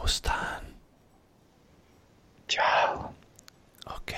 Ciao 0.00 0.06
Stan. 0.06 0.62
Ciao. 2.46 3.14
Ok. 3.84 4.14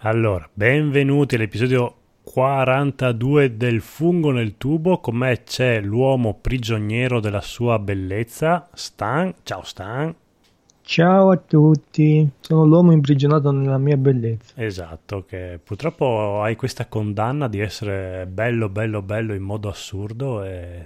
Allora, 0.00 0.48
benvenuti 0.50 1.34
all'episodio 1.34 1.96
42 2.22 3.58
del 3.58 3.82
fungo 3.82 4.30
nel 4.30 4.56
tubo. 4.56 5.00
Con 5.00 5.16
me 5.16 5.42
c'è 5.42 5.82
l'uomo 5.82 6.38
prigioniero 6.40 7.20
della 7.20 7.42
sua 7.42 7.78
bellezza, 7.78 8.70
Stan. 8.72 9.34
Ciao 9.42 9.62
Stan. 9.64 10.14
Ciao 10.92 11.30
a 11.30 11.38
tutti, 11.38 12.28
sono 12.38 12.66
l'uomo 12.66 12.92
imprigionato 12.92 13.50
nella 13.50 13.78
mia 13.78 13.96
bellezza. 13.96 14.52
Esatto, 14.62 15.24
che 15.26 15.58
purtroppo 15.64 16.42
hai 16.42 16.54
questa 16.54 16.84
condanna 16.84 17.48
di 17.48 17.60
essere 17.60 18.26
bello, 18.26 18.68
bello, 18.68 19.00
bello 19.00 19.32
in 19.32 19.40
modo 19.40 19.70
assurdo 19.70 20.44
e 20.44 20.84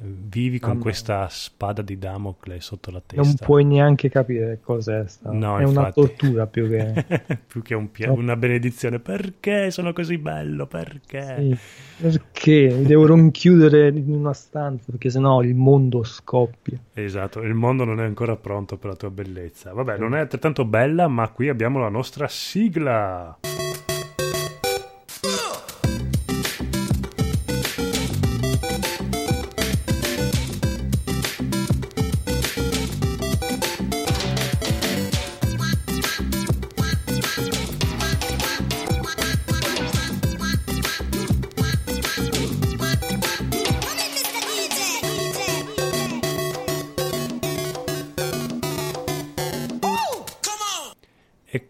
vivi 0.00 0.58
con 0.58 0.70
Mamma. 0.70 0.82
questa 0.82 1.28
spada 1.28 1.82
di 1.82 1.96
Damocle 1.96 2.60
sotto 2.60 2.90
la 2.90 3.00
testa. 3.06 3.22
Non 3.22 3.34
puoi 3.36 3.64
neanche 3.64 4.08
capire 4.08 4.58
cos'è 4.60 5.06
sta. 5.06 5.30
No, 5.30 5.58
È 5.58 5.62
una 5.62 5.86
infatti. 5.88 6.00
tortura 6.00 6.48
più 6.48 6.68
che... 6.68 7.04
più 7.46 7.62
che 7.62 7.74
un 7.74 7.88
No. 7.98 8.14
una 8.14 8.36
benedizione. 8.36 8.98
Perché 8.98 9.70
sono 9.70 9.92
così 9.92 10.18
bello? 10.18 10.66
Perché? 10.66 11.36
Sì, 11.38 11.56
perché 12.02 12.74
mi 12.76 12.82
devo 12.84 13.06
rinchiudere 13.06 13.88
in 13.88 14.12
una 14.12 14.32
stanza 14.32 14.86
perché 14.90 15.08
sennò 15.08 15.40
il 15.42 15.54
mondo 15.54 16.02
scoppia. 16.02 16.78
Esatto, 16.92 17.40
il 17.42 17.54
mondo 17.54 17.84
non 17.84 18.00
è 18.00 18.04
ancora 18.04 18.36
pronto 18.36 18.76
per 18.76 18.90
la 18.90 18.96
tua 18.96 19.10
bellezza. 19.10 19.35
Vabbè, 19.72 19.98
non 19.98 20.14
è 20.14 20.20
altrettanto 20.20 20.64
bella, 20.64 21.08
ma 21.08 21.28
qui 21.28 21.48
abbiamo 21.48 21.78
la 21.78 21.88
nostra 21.88 22.28
sigla. 22.28 23.38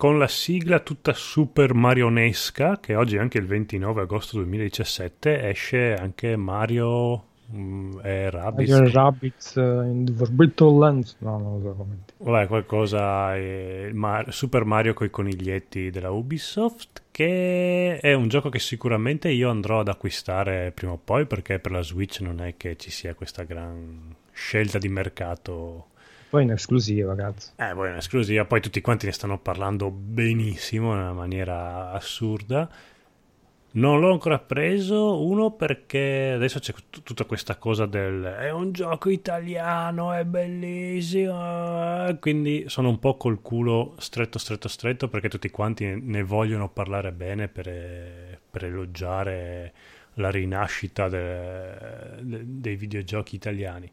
Con 0.07 0.19
la 0.19 0.29
sigla 0.29 0.79
tutta 0.79 1.13
super 1.15 1.75
marionesca, 1.75 2.79
che 2.79 2.95
oggi 2.95 3.17
è 3.17 3.19
anche 3.19 3.39
il 3.39 3.47
29 3.47 4.03
agosto 4.03 4.37
2017, 4.37 5.49
esce 5.49 5.95
anche 5.95 6.37
Mario 6.37 7.25
mm, 7.53 7.99
e 8.05 8.31
Rabbids. 8.31 8.71
Mario 8.71 8.93
Rabbits 8.93 9.57
eh, 9.57 9.63
in 9.63 10.05
the 10.05 10.13
Forbidden 10.13 10.79
Lands, 10.79 11.17
no, 11.19 11.39
non 11.39 11.55
lo 11.55 11.61
so 11.61 11.75
come 11.75 11.97
dire. 12.05 12.31
Vabbè, 12.31 12.47
qualcosa, 12.47 13.35
eh, 13.35 13.91
Mar- 13.95 14.33
Super 14.33 14.65
Mario 14.65 14.95
con 14.95 15.09
i 15.09 15.11
coniglietti 15.11 15.91
della 15.91 16.13
Ubisoft, 16.13 17.03
che 17.11 17.99
è 17.99 18.13
un 18.13 18.29
gioco 18.29 18.49
che 18.49 18.61
sicuramente 18.61 19.29
io 19.29 19.51
andrò 19.51 19.81
ad 19.81 19.89
acquistare 19.89 20.71
prima 20.73 20.93
o 20.93 21.01
poi, 21.03 21.27
perché 21.27 21.59
per 21.59 21.73
la 21.73 21.83
Switch 21.83 22.21
non 22.21 22.41
è 22.41 22.55
che 22.57 22.77
ci 22.77 22.93
sia 22.93 23.15
questa 23.15 23.43
gran 23.43 24.15
scelta 24.31 24.79
di 24.79 24.89
mercato. 24.89 25.87
Poi 26.29 26.43
in 26.43 26.51
esclusiva, 26.51 27.15
cazzo. 27.15 27.53
Eh, 27.57 27.73
poi 27.75 27.89
è 27.89 27.91
un'esclusiva, 27.93 28.45
poi 28.45 28.61
tutti 28.61 28.81
quanti 28.81 29.07
ne 29.07 29.13
stanno 29.13 29.39
parlando 29.39 29.91
benissimo, 29.91 30.93
in 30.93 30.99
una 30.99 31.13
maniera 31.13 31.93
assurda. 31.93 32.69
Non 33.73 34.01
l'ho 34.01 34.11
ancora 34.11 34.39
preso, 34.39 35.23
uno 35.23 35.51
perché 35.51 36.33
adesso 36.35 36.59
c'è 36.61 36.73
tut- 36.73 37.03
tutta 37.03 37.25
questa 37.27 37.57
cosa 37.57 37.85
del 37.85 38.23
è 38.23 38.51
un 38.51 38.73
gioco 38.73 39.11
italiano, 39.11 40.13
è 40.15 40.25
bellissimo, 40.25 41.37
quindi 42.19 42.65
sono 42.69 42.89
un 42.89 42.99
po' 42.99 43.17
col 43.19 43.43
culo 43.43 43.95
stretto, 43.99 44.39
stretto, 44.39 44.69
stretto 44.69 45.09
perché 45.09 45.29
tutti 45.29 45.51
quanti 45.51 45.85
ne- 45.95 46.23
vogliono 46.23 46.71
parlare 46.71 47.13
bene 47.13 47.49
per, 47.49 48.41
per 48.51 48.65
elogiare 48.65 49.73
la 50.15 50.31
rinascita 50.31 51.09
de- 51.09 52.17
de- 52.23 52.45
dei 52.47 52.77
videogiochi 52.77 53.35
italiani. 53.35 53.91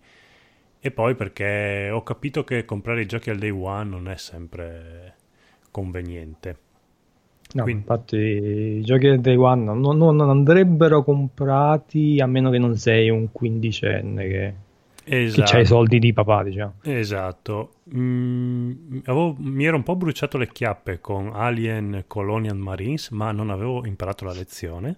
E 0.86 0.92
poi 0.92 1.16
perché 1.16 1.90
ho 1.92 2.04
capito 2.04 2.44
che 2.44 2.66
comprare 2.66 3.02
i 3.04 3.06
giochi 3.06 3.30
al 3.30 3.38
day 3.38 3.52
one 3.52 3.90
non 3.90 4.10
è 4.10 4.18
sempre 4.18 5.14
conveniente. 5.72 6.58
No, 7.54 7.64
Quindi- 7.64 7.82
infatti 7.84 8.16
i 8.18 8.82
giochi 8.84 9.08
del 9.08 9.22
Day 9.22 9.36
One 9.36 9.64
non, 9.64 9.80
non- 9.80 10.16
non 10.16 10.30
andrebbero 10.30 11.04
comprati 11.04 12.20
a 12.20 12.26
meno 12.26 12.50
che 12.50 12.58
non 12.58 12.76
sei 12.78 13.10
un 13.12 13.32
quindicenne 13.32 14.28
che, 14.28 14.54
che 15.04 15.22
Esatto. 15.24 15.52
c'ha 15.52 15.60
i 15.60 15.66
soldi 15.66 16.00
di 16.00 16.14
papà, 16.14 16.42
diciamo. 16.44 16.74
Esatto. 16.82 17.74
Mm, 17.96 18.72
avevo- 19.06 19.36
mi 19.38 19.66
ero 19.66 19.76
un 19.76 19.84
po' 19.84 19.96
bruciato 19.96 20.38
le 20.40 20.48
chiappe 20.52 21.00
con 21.00 21.30
Alien 21.34 22.06
Colonial 22.08 22.58
Marines, 22.58 23.10
ma 23.12 23.32
non 23.32 23.52
avevo 23.52 23.86
imparato 23.86 24.26
la 24.26 24.34
lezione. 24.34 24.98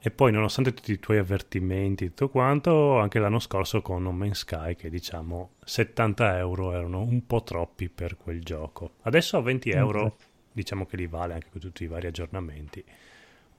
E 0.00 0.10
poi, 0.12 0.30
nonostante 0.30 0.72
tutti 0.74 0.92
i 0.92 1.00
tuoi 1.00 1.18
avvertimenti 1.18 2.04
e 2.04 2.08
tutto 2.08 2.28
quanto, 2.30 2.98
anche 2.98 3.18
l'anno 3.18 3.40
scorso 3.40 3.82
con 3.82 4.02
No 4.04 4.12
Man's 4.12 4.38
Sky, 4.40 4.76
che 4.76 4.90
diciamo 4.90 5.54
70 5.64 6.38
euro 6.38 6.72
erano 6.72 7.00
un 7.02 7.26
po' 7.26 7.42
troppi 7.42 7.88
per 7.88 8.16
quel 8.16 8.40
gioco. 8.42 8.92
Adesso 9.02 9.36
a 9.36 9.40
20 9.42 9.70
euro, 9.70 10.02
Infatti. 10.04 10.24
diciamo 10.52 10.86
che 10.86 10.96
li 10.96 11.06
vale 11.08 11.34
anche 11.34 11.48
con 11.50 11.60
tutti 11.60 11.82
i 11.82 11.88
vari 11.88 12.06
aggiornamenti. 12.06 12.84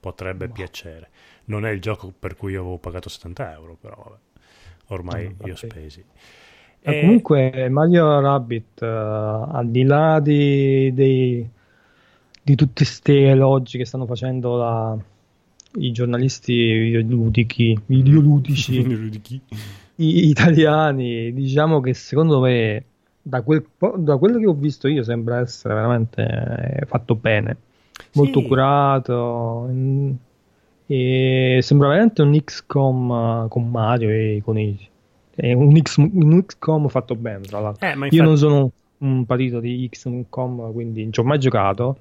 Potrebbe 0.00 0.46
Ma- 0.46 0.52
piacere. 0.52 1.10
Non 1.46 1.66
è 1.66 1.70
il 1.70 1.80
gioco 1.80 2.10
per 2.18 2.34
cui 2.36 2.52
io 2.52 2.60
avevo 2.60 2.78
pagato 2.78 3.08
70 3.10 3.52
euro, 3.52 3.76
però 3.78 3.96
vabbè. 3.96 4.18
Ormai 4.88 5.34
No, 5.38 5.44
li 5.44 5.50
ho 5.50 5.56
spesi. 5.56 6.02
Ma 6.82 6.92
E- 6.92 6.98
comunque 6.98 7.68
Mario 7.68 8.20
Rabbit, 8.20 8.82
eh, 8.82 8.86
al 8.86 9.68
di 9.70 9.82
là 9.84 10.18
di, 10.20 10.92
dei- 10.94 11.48
di 12.42 12.54
tutti 12.54 12.84
questi 12.84 13.16
elogi 13.22 13.78
che 13.78 13.84
stanno 13.84 14.06
facendo 14.06 14.56
la- 14.56 14.98
i 15.76 15.92
giornalisti 15.92 16.54
videoludici, 16.78 17.78
videoludici 17.86 18.80
i- 19.96 20.28
italiani, 20.28 21.32
diciamo 21.32 21.80
che 21.80 21.94
secondo 21.94 22.40
me, 22.40 22.84
da, 23.22 23.42
quel 23.42 23.64
da 23.98 24.16
quello 24.16 24.38
che 24.38 24.46
ho 24.46 24.54
visto 24.54 24.88
io, 24.88 25.02
sembra 25.02 25.40
essere 25.40 25.74
veramente 25.74 26.22
eh, 26.80 26.86
fatto 26.86 27.14
bene, 27.14 27.56
molto 28.14 28.40
Sì. 28.40 28.46
curato. 28.46 29.68
E 30.86 31.58
sembra 31.62 31.88
veramente 31.88 32.22
un 32.22 32.36
XCOM 32.42 33.48
con 33.48 33.70
Mario 33.70 34.08
e 34.10 34.34
i 34.36 34.40
conigli. 34.40 34.86
È 35.34 35.52
un, 35.52 35.80
X, 35.80 35.96
un 35.98 36.44
XCOM 36.44 36.88
fatto 36.88 37.14
bene, 37.14 37.42
tra 37.42 37.60
l'altro. 37.60 37.86
Eh, 37.88 37.94
ma 37.94 38.06
Io 38.06 38.10
infatti- 38.12 38.28
non 38.28 38.36
sono 38.36 38.72
un 38.98 39.24
patito 39.24 39.60
di 39.60 39.88
XCOM, 39.88 40.72
quindi 40.72 41.02
non 41.04 41.12
ci 41.12 41.20
ho 41.20 41.24
mai 41.24 41.38
giocato, 41.38 41.96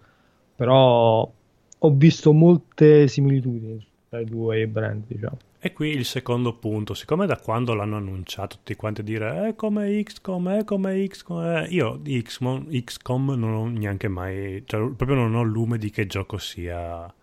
però 0.55 1.29
ho 1.79 1.91
visto 1.91 2.33
molte 2.33 3.07
similitudini 3.07 3.85
tra 4.09 4.19
i 4.19 4.25
due 4.25 4.67
brand, 4.67 5.03
diciamo. 5.07 5.37
E 5.61 5.73
qui 5.73 5.89
il 5.89 6.05
secondo 6.05 6.53
punto, 6.55 6.93
siccome 6.93 7.25
da 7.25 7.37
quando 7.37 7.73
l'hanno 7.73 7.97
annunciato 7.97 8.55
tutti 8.57 8.75
quanti 8.75 9.01
a 9.01 9.03
dire 9.03 9.47
è 9.49 9.55
come 9.55 10.01
XCOM, 10.03 10.49
è 10.59 10.63
come 10.63 11.05
XCOM, 11.05 11.43
eh", 11.43 11.67
io 11.69 11.97
di 12.01 12.21
XCOM, 12.21 13.31
non 13.33 13.53
ho 13.53 13.67
neanche 13.67 14.07
mai, 14.07 14.63
cioè 14.65 14.89
proprio 14.91 15.15
non 15.17 15.35
ho 15.35 15.43
lume 15.43 15.77
di 15.77 15.89
che 15.89 16.05
gioco 16.07 16.37
sia. 16.37 17.13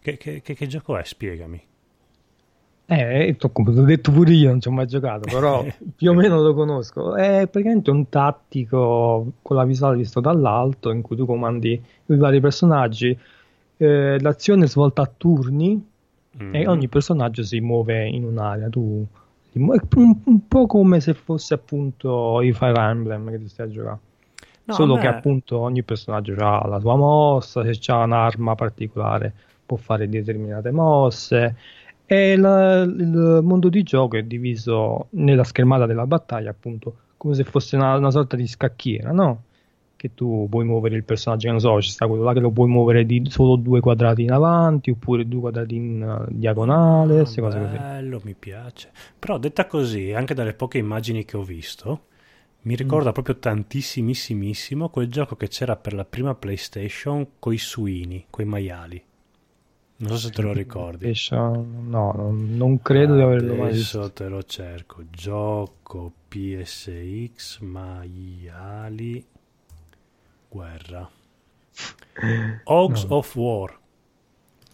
Che, 0.00 0.16
che- 0.16 0.42
che- 0.42 0.54
che 0.54 0.66
gioco 0.68 0.96
è? 0.96 1.02
Spiegami. 1.04 1.60
Eh, 2.86 3.36
t'ho- 3.38 3.50
come 3.50 3.72
t'ho 3.72 3.82
detto 3.84 4.12
pure 4.12 4.32
io, 4.32 4.50
non 4.50 4.60
ci 4.60 4.68
ho 4.68 4.70
mai 4.72 4.86
giocato, 4.86 5.28
però 5.30 5.64
più 5.96 6.10
o 6.10 6.14
meno 6.14 6.40
lo 6.42 6.52
conosco. 6.52 7.14
È 7.16 7.46
praticamente 7.48 7.90
un 7.90 8.08
tattico 8.08 9.32
con 9.40 9.56
la 9.56 9.64
visuale 9.64 9.96
visto 9.96 10.20
dall'alto 10.20 10.90
in 10.90 11.00
cui 11.00 11.16
tu 11.16 11.24
comandi 11.24 11.72
i 12.06 12.16
vari 12.16 12.40
personaggi. 12.40 13.16
Eh, 13.84 14.20
l'azione 14.20 14.64
è 14.64 14.68
svolta 14.68 15.02
a 15.02 15.10
turni 15.16 15.90
e 16.50 16.64
Mm. 16.64 16.68
ogni 16.68 16.88
personaggio 16.88 17.42
si 17.42 17.60
muove 17.60 18.06
in 18.06 18.24
un'area. 18.24 18.68
Tu 18.68 19.06
un, 19.54 19.80
un 20.24 20.48
po' 20.48 20.66
come 20.66 21.00
se 21.00 21.14
fosse 21.14 21.54
appunto 21.54 22.40
i 22.40 22.52
Fire 22.52 22.80
Emblem 22.80 23.30
che 23.30 23.38
ti 23.38 23.48
stai 23.48 23.66
a 23.66 23.70
giocare. 23.70 23.98
No, 24.64 24.72
Solo 24.74 24.96
che 24.96 25.06
appunto 25.08 25.58
ogni 25.58 25.82
personaggio 25.82 26.34
ha 26.38 26.66
la 26.68 26.78
sua 26.78 26.94
mossa, 26.96 27.64
se 27.64 27.76
c'ha 27.78 27.96
un'arma 28.04 28.54
particolare 28.54 29.32
può 29.66 29.76
fare 29.76 30.08
determinate 30.08 30.70
mosse. 30.70 31.56
E 32.06 32.36
la- 32.36 32.82
il 32.82 33.40
mondo 33.42 33.68
di 33.68 33.82
gioco 33.82 34.16
è 34.16 34.22
diviso 34.22 35.06
nella 35.10 35.44
schermata 35.44 35.86
della 35.86 36.06
battaglia, 36.06 36.50
appunto, 36.50 36.94
come 37.16 37.34
se 37.34 37.44
fosse 37.44 37.76
una, 37.76 37.96
una 37.96 38.10
sorta 38.10 38.36
di 38.36 38.46
scacchiera, 38.46 39.10
no? 39.12 39.42
Che 40.02 40.14
tu 40.14 40.48
puoi 40.50 40.64
muovere 40.64 40.96
il 40.96 41.04
personaggio, 41.04 41.48
non 41.48 41.60
so, 41.60 41.80
ci 41.80 41.90
sta 41.90 42.08
quello 42.08 42.24
là 42.24 42.32
che 42.32 42.40
lo 42.40 42.50
puoi 42.50 42.66
muovere 42.66 43.06
di 43.06 43.22
solo 43.30 43.54
due 43.54 43.78
quadrati 43.78 44.22
in 44.22 44.32
avanti, 44.32 44.90
oppure 44.90 45.28
due 45.28 45.38
quadrati 45.38 45.76
in 45.76 46.02
eh, 46.02 46.26
diagonale, 46.34 47.18
queste 47.18 47.40
cose 47.40 47.58
così. 47.60 47.76
Bello, 47.76 48.20
mi 48.24 48.34
piace. 48.34 48.90
Però 49.16 49.38
detta 49.38 49.68
così, 49.68 50.12
anche 50.12 50.34
dalle 50.34 50.54
poche 50.54 50.78
immagini 50.78 51.24
che 51.24 51.36
ho 51.36 51.44
visto, 51.44 52.06
mi 52.62 52.74
ricorda 52.74 53.10
Mm. 53.10 53.12
proprio 53.12 53.38
tantissimissimo 53.38 54.88
quel 54.88 55.08
gioco 55.08 55.36
che 55.36 55.46
c'era 55.46 55.76
per 55.76 55.92
la 55.94 56.04
prima 56.04 56.34
PlayStation 56.34 57.24
coi 57.38 57.58
suini, 57.58 58.26
coi 58.28 58.44
maiali. 58.44 59.00
Non 59.98 60.10
so 60.10 60.16
se 60.16 60.30
te 60.30 60.42
lo 60.42 60.50
ricordi. 60.52 61.12
No, 61.30 62.12
non, 62.16 62.56
non 62.56 62.82
credo 62.82 63.14
di 63.14 63.20
averlo 63.20 63.54
mai 63.54 63.72
visto. 63.72 63.98
Adesso 64.00 64.12
te 64.14 64.28
lo 64.28 64.42
cerco. 64.42 65.04
Gioco 65.12 66.12
PSX, 66.26 67.60
maiali, 67.60 69.24
guerra. 70.52 71.08
Hogs 72.64 73.04
no. 73.04 73.16
of 73.16 73.34
War. 73.36 73.80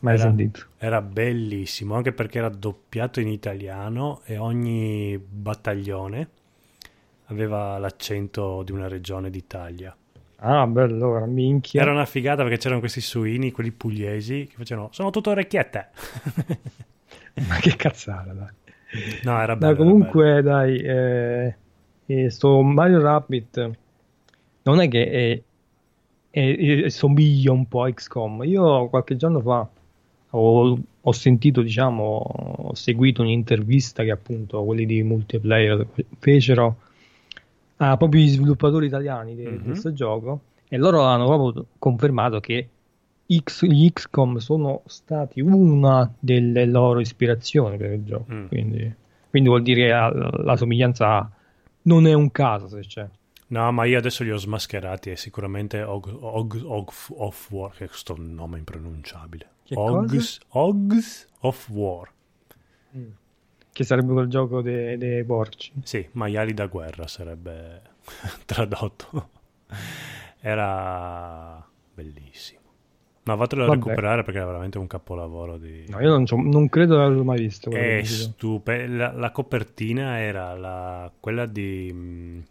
Mai 0.00 0.14
era, 0.14 0.22
sentito. 0.22 0.66
Era 0.76 1.00
bellissimo, 1.00 1.94
anche 1.94 2.12
perché 2.12 2.38
era 2.38 2.48
doppiato 2.48 3.20
in 3.20 3.28
italiano 3.28 4.20
e 4.24 4.36
ogni 4.36 5.18
battaglione 5.18 6.28
aveva 7.26 7.78
l'accento 7.78 8.62
di 8.62 8.72
una 8.72 8.88
regione 8.88 9.30
d'Italia. 9.30 9.96
Ah, 10.40 10.66
bello, 10.66 10.94
allora, 10.94 11.26
minchia. 11.26 11.82
Era 11.82 11.90
una 11.90 12.04
figata 12.04 12.42
perché 12.42 12.58
c'erano 12.58 12.80
questi 12.80 13.00
suini, 13.00 13.50
quelli 13.50 13.72
pugliesi, 13.72 14.46
che 14.48 14.54
facevano, 14.56 14.88
sono 14.92 15.10
tutte 15.10 15.30
orecchiette. 15.30 15.88
Ma 17.48 17.56
che 17.56 17.74
cazzata, 17.74 18.32
dai. 18.32 18.48
No, 19.24 19.40
era 19.40 19.56
bello. 19.56 19.74
Dai, 19.74 19.84
comunque, 19.84 20.42
dai, 20.42 20.76
eh, 20.78 21.56
eh, 22.06 22.30
sto 22.30 22.62
Mario 22.62 23.00
Rabbit 23.00 23.76
non 24.68 24.80
è 24.80 24.88
che 24.88 25.10
è, 25.10 25.42
è, 26.38 26.84
è, 26.84 26.88
somiglia 26.88 27.52
un 27.52 27.66
po' 27.66 27.82
a 27.82 27.92
XCOM. 27.92 28.44
Io 28.44 28.88
qualche 28.88 29.16
giorno 29.16 29.40
fa 29.40 29.68
ho, 30.30 30.78
ho 31.00 31.12
sentito, 31.12 31.62
diciamo, 31.62 32.02
ho 32.02 32.74
seguito 32.74 33.22
un'intervista 33.22 34.04
che 34.04 34.10
appunto 34.10 34.62
quelli 34.64 34.86
di 34.86 35.02
multiplayer 35.02 35.86
fecero 36.18 36.76
a 37.78 37.96
proprio 37.96 38.22
gli 38.22 38.28
sviluppatori 38.28 38.86
italiani 38.86 39.34
di, 39.34 39.44
mm-hmm. 39.44 39.64
questo 39.64 39.92
gioco 39.92 40.40
e 40.68 40.76
loro 40.76 41.02
hanno 41.02 41.26
proprio 41.26 41.66
confermato 41.78 42.40
che 42.40 42.68
X, 43.32 43.66
gli 43.66 43.90
XCOM 43.92 44.38
sono 44.38 44.82
stati 44.86 45.40
una 45.40 46.10
delle 46.18 46.64
loro 46.64 47.00
ispirazioni 47.00 47.76
per 47.76 47.92
il 47.92 48.04
gioco. 48.04 48.32
Mm. 48.32 48.46
Quindi, 48.46 48.94
quindi, 49.30 49.48
vuol 49.48 49.62
dire 49.62 49.82
che 49.82 49.88
la, 49.88 50.30
la, 50.42 50.56
somiglianza 50.56 51.30
non 51.82 52.06
è 52.06 52.14
un 52.14 52.30
caso 52.30 52.68
se 52.68 52.80
c'è. 52.80 53.06
No, 53.48 53.72
ma 53.72 53.84
io 53.84 53.98
adesso 53.98 54.24
li 54.24 54.30
ho 54.30 54.36
smascherati. 54.36 55.10
È 55.10 55.14
sicuramente 55.14 55.82
Og, 55.82 56.06
Og, 56.20 56.60
Og 56.64 56.92
of 57.16 57.50
War, 57.50 57.72
che 57.72 57.84
è 57.84 57.88
questo 57.88 58.14
nome 58.18 58.58
impronunciabile. 58.58 59.50
Ogs, 59.74 60.38
Ogs 60.48 61.26
of 61.40 61.68
War. 61.70 62.10
Mm. 62.96 63.10
Che 63.72 63.84
sarebbe 63.84 64.12
quel 64.12 64.28
gioco 64.28 64.60
dei 64.60 64.96
de 64.98 65.24
porci. 65.24 65.72
Sì, 65.82 66.06
maiali 66.12 66.52
da 66.52 66.66
guerra 66.66 67.06
sarebbe 67.06 67.82
tradotto. 68.44 69.30
Era 70.40 71.64
bellissimo. 71.94 72.56
Ma 73.24 73.34
vatelo 73.34 73.64
a 73.64 73.74
recuperare 73.74 74.22
perché 74.22 74.40
è 74.40 74.44
veramente 74.44 74.78
un 74.78 74.86
capolavoro 74.86 75.58
di... 75.58 75.84
No, 75.88 76.00
io 76.00 76.08
non, 76.08 76.24
non 76.48 76.68
credo 76.70 76.94
di 76.96 77.02
averlo 77.02 77.24
mai 77.24 77.38
visto. 77.38 77.70
È 77.70 78.00
stupendo. 78.02 78.96
La, 78.96 79.12
la, 79.12 79.30
copertina 79.30 80.18
era 80.18 80.54
la, 80.54 81.12
quella 81.20 81.44
di... 81.44 82.42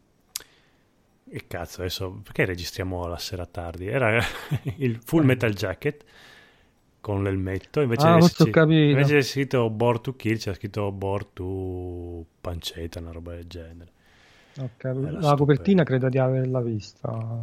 Che 1.29 1.43
cazzo, 1.47 1.81
adesso 1.81 2.21
perché 2.23 2.45
registriamo 2.45 3.05
la 3.07 3.17
sera 3.17 3.45
tardi? 3.45 3.87
Era 3.87 4.21
il 4.77 4.99
Full 5.03 5.23
Metal 5.23 5.53
Jacket 5.53 6.05
con 7.07 7.23
l'elmetto 7.23 7.79
invece, 7.79 8.05
ah, 8.05 8.17
di, 8.65 8.89
invece 8.89 9.15
di 9.15 9.21
scritto 9.21 9.69
Born 9.69 10.01
to 10.01 10.15
Kill 10.17 10.35
c'è 10.35 10.53
scritto 10.53 10.91
Born 10.91 11.27
to 11.31 12.25
Pancetta 12.41 12.99
una 12.99 13.11
roba 13.11 13.33
del 13.33 13.47
genere 13.47 13.91
okay. 14.57 14.93
la 14.93 14.99
stupenda. 14.99 15.35
copertina 15.35 15.83
credo 15.83 16.09
di 16.09 16.17
averla 16.17 16.59
vista 16.59 17.39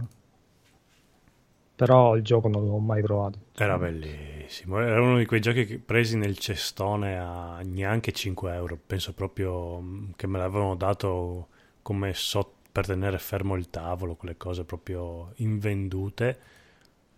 però 1.76 2.14
il 2.14 2.22
gioco 2.22 2.48
non 2.48 2.66
l'ho 2.66 2.76
mai 2.76 3.00
provato 3.00 3.38
era 3.56 3.78
bellissimo 3.78 4.80
era 4.80 5.00
uno 5.00 5.16
di 5.16 5.24
quei 5.24 5.40
giochi 5.40 5.78
presi 5.78 6.18
nel 6.18 6.36
cestone 6.36 7.16
a 7.18 7.60
neanche 7.64 8.12
5 8.12 8.52
euro 8.52 8.78
penso 8.86 9.14
proprio 9.14 9.80
mm, 9.80 10.10
che 10.16 10.26
me 10.26 10.36
l'avevano 10.36 10.74
dato 10.74 11.48
come 11.80 12.12
so 12.12 12.53
per 12.74 12.86
tenere 12.86 13.18
fermo 13.18 13.54
il 13.54 13.70
tavolo 13.70 14.16
quelle 14.16 14.36
cose 14.36 14.64
proprio 14.64 15.30
invendute 15.36 16.36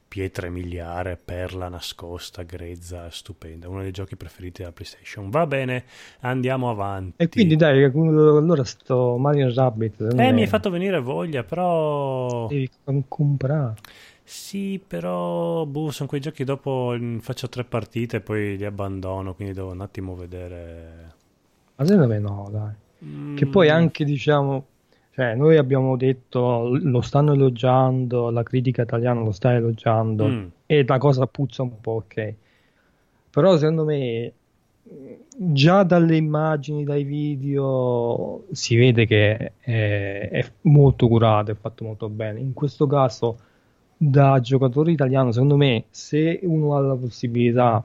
pietre 0.06 0.50
miliare, 0.50 1.16
perla 1.16 1.70
nascosta, 1.70 2.42
grezza, 2.42 3.08
stupenda. 3.08 3.66
Uno 3.66 3.80
dei 3.80 3.90
giochi 3.90 4.16
preferiti 4.16 4.60
della 4.60 4.72
PlayStation. 4.72 5.30
Va 5.30 5.46
bene, 5.46 5.84
andiamo 6.20 6.68
avanti. 6.68 7.22
E 7.22 7.30
quindi 7.30 7.56
dai, 7.56 7.82
allora 7.84 8.64
sto 8.64 9.16
Mario 9.16 9.50
Rabbit. 9.54 10.02
Eh, 10.02 10.28
è... 10.28 10.32
mi 10.32 10.42
hai 10.42 10.46
fatto 10.46 10.68
venire 10.68 11.00
voglia, 11.00 11.42
però... 11.42 12.48
Devi 12.48 12.68
comprare. 13.08 13.76
Sì, 14.22 14.78
però 14.86 15.64
boh, 15.64 15.90
sono 15.90 16.06
quei 16.06 16.20
giochi 16.20 16.44
dopo 16.44 16.94
faccio 17.20 17.48
tre 17.48 17.64
partite 17.64 18.18
e 18.18 18.20
poi 18.20 18.58
li 18.58 18.64
abbandono, 18.66 19.34
quindi 19.34 19.54
devo 19.54 19.70
un 19.70 19.80
attimo 19.80 20.14
vedere. 20.14 21.14
Ma 21.76 21.84
secondo 21.86 22.08
me 22.08 22.18
no, 22.18 22.46
dai. 22.52 22.74
Mm. 23.06 23.36
Che 23.36 23.46
poi 23.46 23.70
anche 23.70 24.04
diciamo 24.04 24.66
cioè, 25.16 25.34
noi 25.34 25.56
abbiamo 25.56 25.96
detto 25.96 26.68
lo 26.70 27.00
stanno 27.00 27.32
elogiando, 27.32 28.28
la 28.28 28.42
critica 28.42 28.82
italiana 28.82 29.22
lo 29.22 29.32
sta 29.32 29.54
elogiando 29.54 30.28
mm. 30.28 30.46
e 30.66 30.84
la 30.86 30.98
cosa 30.98 31.26
puzza 31.26 31.62
un 31.62 31.80
po', 31.80 31.92
ok. 31.92 32.34
Però 33.30 33.56
secondo 33.56 33.84
me 33.86 34.32
già 35.38 35.84
dalle 35.84 36.16
immagini, 36.16 36.84
dai 36.84 37.04
video 37.04 38.44
si 38.52 38.76
vede 38.76 39.06
che 39.06 39.52
è, 39.58 40.28
è 40.30 40.44
molto 40.62 41.08
curato, 41.08 41.50
è 41.50 41.54
fatto 41.54 41.84
molto 41.84 42.10
bene. 42.10 42.38
In 42.40 42.52
questo 42.52 42.86
caso 42.86 43.38
da 43.96 44.38
giocatore 44.40 44.92
italiano, 44.92 45.32
secondo 45.32 45.56
me, 45.56 45.84
se 45.88 46.40
uno 46.42 46.76
ha 46.76 46.80
la 46.80 46.94
possibilità, 46.94 47.82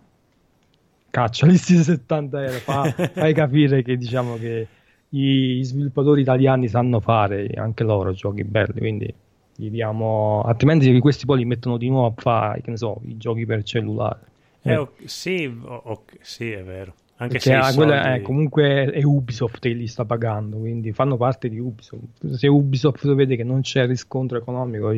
caccia 1.10 1.48
gli 1.48 1.56
70 1.56 2.44
euro, 2.44 2.58
fa, 2.58 2.92
fai 2.92 3.32
capire 3.34 3.84
che 3.84 3.96
diciamo 3.96 4.36
che 4.36 4.68
gli 5.14 5.62
sviluppatori 5.62 6.22
italiani 6.22 6.70
sanno 6.70 7.02
fare 7.02 7.50
anche 7.56 7.84
loro 7.84 8.14
giochi 8.14 8.46
belli, 8.46 8.80
quindi 8.80 9.14
gli 9.54 9.70
diamo, 9.70 10.42
altrimenti 10.42 10.98
questi 11.00 11.26
poi 11.26 11.40
li 11.40 11.46
mettono 11.46 11.76
di 11.76 11.90
nuovo 11.90 12.08
a 12.08 12.14
fare, 12.16 12.62
che 12.62 12.70
ne 12.70 12.78
so, 12.78 13.02
i 13.04 13.18
giochi 13.18 13.46
per 13.46 13.64
cellulare. 13.64 14.20
Eh, 14.62 14.74
eh. 14.74 14.88
sì, 15.04 15.54
okay, 15.64 16.18
sì, 16.22 16.52
è 16.52 16.64
vero. 16.64 16.94
Anche 17.18 17.40
se 17.40 17.62
soldi... 17.62 17.92
è, 17.92 18.22
comunque 18.22 18.86
è 18.86 19.04
Ubisoft 19.04 19.60
che 19.60 19.70
li 19.70 19.88
sta 19.88 20.06
pagando, 20.06 20.58
quindi 20.58 20.94
fanno 20.94 21.18
parte 21.18 21.50
di 21.50 21.60
Ubisoft. 21.60 22.28
Se 22.32 22.48
Ubisoft 22.48 23.14
vede 23.14 23.36
che 23.36 23.44
non 23.44 23.62
c'è 23.62 23.86
riscontro 23.86 24.38
economico, 24.38 24.94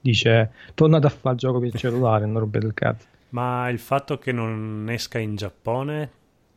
dice 0.00 0.50
tornate 0.74 1.06
a 1.06 1.10
fare 1.10 1.34
il 1.34 1.40
gioco 1.40 1.60
per 1.60 1.72
cellulare, 1.72 2.26
non 2.26 2.40
rompete 2.40 2.66
il 2.66 2.74
cazzo. 2.74 3.06
Ma 3.30 3.68
il 3.70 3.78
fatto 3.78 4.18
che 4.18 4.32
non 4.32 4.88
esca 4.90 5.18
in 5.18 5.36
Giappone 5.36 6.10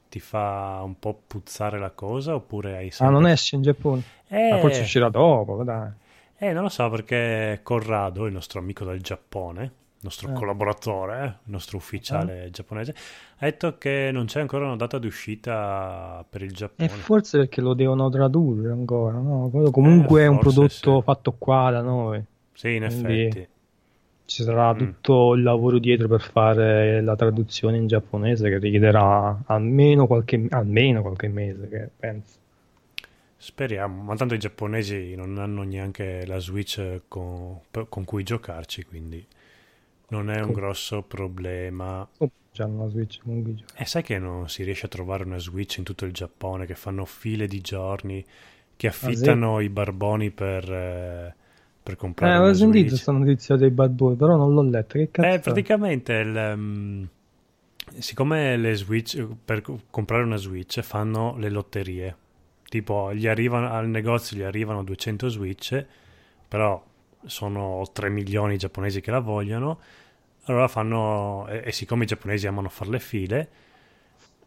ti 0.10 0.20
fa 0.20 0.82
un 0.84 0.98
po' 1.00 1.20
puzzare 1.28 1.80
la 1.80 1.92
cosa 1.92 2.36
oppure 2.36 2.78
hai 2.78 2.92
sempre... 2.92 3.16
Ah, 3.16 3.20
non 3.20 3.30
esce 3.30 3.56
in 3.56 3.62
Giappone? 3.62 4.02
Eh... 4.28 4.50
Ma 4.52 4.60
forse 4.60 4.82
uscirà 4.82 5.10
dopo, 5.10 5.64
dai. 5.64 5.90
Eh, 6.38 6.52
non 6.52 6.64
lo 6.64 6.70
so 6.70 6.90
perché 6.90 7.60
Corrado, 7.64 8.26
il 8.26 8.34
nostro 8.34 8.60
amico 8.60 8.84
del 8.84 9.02
Giappone, 9.02 9.64
il 9.64 10.02
nostro 10.02 10.30
eh. 10.30 10.34
collaboratore, 10.34 11.22
eh, 11.22 11.26
il 11.26 11.52
nostro 11.52 11.78
ufficiale 11.78 12.46
eh. 12.46 12.50
giapponese, 12.52 12.94
ha 13.38 13.46
detto 13.46 13.78
che 13.78 14.10
non 14.12 14.26
c'è 14.26 14.42
ancora 14.42 14.66
una 14.66 14.76
data 14.76 15.00
di 15.00 15.08
uscita 15.08 16.26
per 16.30 16.42
il 16.42 16.52
Giappone. 16.52 16.90
E 16.90 16.92
forse 16.92 17.38
perché 17.38 17.62
lo 17.62 17.74
devono 17.74 18.10
tradurre 18.10 18.72
ancora, 18.72 19.18
no? 19.18 19.50
Comunque 19.72 20.24
è 20.24 20.28
un 20.28 20.40
prodotto 20.40 20.98
sì. 20.98 21.02
fatto 21.04 21.36
qua 21.38 21.72
da 21.72 21.82
noi. 21.82 22.24
Sì, 22.54 22.76
in 22.76 22.86
Quindi... 22.86 23.22
effetti 23.22 23.54
ci 24.26 24.44
sarà 24.44 24.74
mm. 24.74 24.78
tutto 24.78 25.34
il 25.34 25.44
lavoro 25.44 25.78
dietro 25.78 26.08
per 26.08 26.22
fare 26.22 27.02
la 27.02 27.16
traduzione 27.16 27.78
in 27.78 27.88
giapponese 27.88 28.50
che 28.50 28.58
richiederà 28.58 29.44
almeno 29.46 30.08
qualche, 30.08 30.48
almeno 30.50 31.02
qualche 31.02 31.28
mese, 31.28 31.70
che 31.70 31.90
penso. 31.96 32.44
Speriamo, 33.38 34.02
ma 34.02 34.16
tanto 34.16 34.34
i 34.34 34.40
giapponesi 34.40 35.14
non 35.16 35.38
hanno 35.38 35.62
neanche 35.62 36.26
la 36.26 36.40
Switch 36.40 37.02
con, 37.08 37.60
con 37.88 38.04
cui 38.04 38.24
giocarci, 38.24 38.86
quindi 38.86 39.24
non 40.08 40.32
è 40.32 40.42
un 40.42 40.52
grosso 40.52 41.04
problema. 41.04 42.08
Oh, 42.18 42.32
hanno 42.58 42.86
la 42.86 42.90
Switch 42.90 43.20
con 43.22 43.44
cui 43.44 43.56
giocare. 43.56 43.84
E 43.84 43.86
sai 43.86 44.02
che 44.02 44.18
non 44.18 44.50
si 44.50 44.64
riesce 44.64 44.88
a 44.88 44.90
trovare 44.90 45.24
una 45.24 45.38
Switch 45.38 45.78
in 45.78 45.84
tutto 45.84 46.06
il 46.06 46.12
Giappone, 46.12 46.66
che 46.66 46.74
fanno 46.74 47.06
file 47.06 47.46
di 47.46 47.62
giorni, 47.62 48.26
che 48.76 48.88
affittano 48.88 49.58
ah, 49.58 49.60
sì? 49.60 49.66
i 49.66 49.70
barboni 49.70 50.32
per... 50.32 50.72
Eh, 50.72 51.36
per 51.86 51.98
comprare. 51.98 52.34
Eh, 52.34 52.36
avevo 52.38 52.54
sentito 52.56 52.90
questa 52.90 53.12
notizia 53.12 53.56
dei 53.56 53.70
bad 53.70 53.92
boy, 53.92 54.16
però 54.16 54.36
non 54.36 54.56
l'ho 54.56 54.64
letta. 54.64 54.98
Che 54.98 55.12
cazzo? 55.12 55.36
Eh, 55.36 55.40
praticamente 55.40 56.14
il, 56.14 56.54
um, 56.56 57.08
siccome 58.00 58.58
le 58.58 58.74
Switch 58.74 59.24
per 59.46 59.62
comprare 59.92 60.24
una 60.24 60.38
Switch 60.38 60.82
fanno 60.82 61.36
le 61.38 61.50
lotterie. 61.52 62.16
Tipo, 62.68 63.14
gli 63.14 63.28
arrivano 63.28 63.72
al 63.72 63.88
negozio 63.88 64.36
gli 64.36 64.42
arrivano 64.42 64.84
200 64.84 65.30
Switch, 65.30 65.86
però 66.48 66.84
sono 67.24 67.84
3 67.94 68.10
milioni 68.10 68.56
i 68.56 68.58
giapponesi 68.58 69.00
che 69.00 69.12
la 69.12 69.20
vogliono. 69.20 69.80
Allora 70.46 70.68
fanno 70.68 71.46
e, 71.48 71.62
e 71.66 71.72
siccome 71.72 72.06
i 72.06 72.08
giapponesi 72.08 72.48
amano 72.48 72.68
fare 72.68 72.90
le 72.90 73.00
file, 73.00 73.50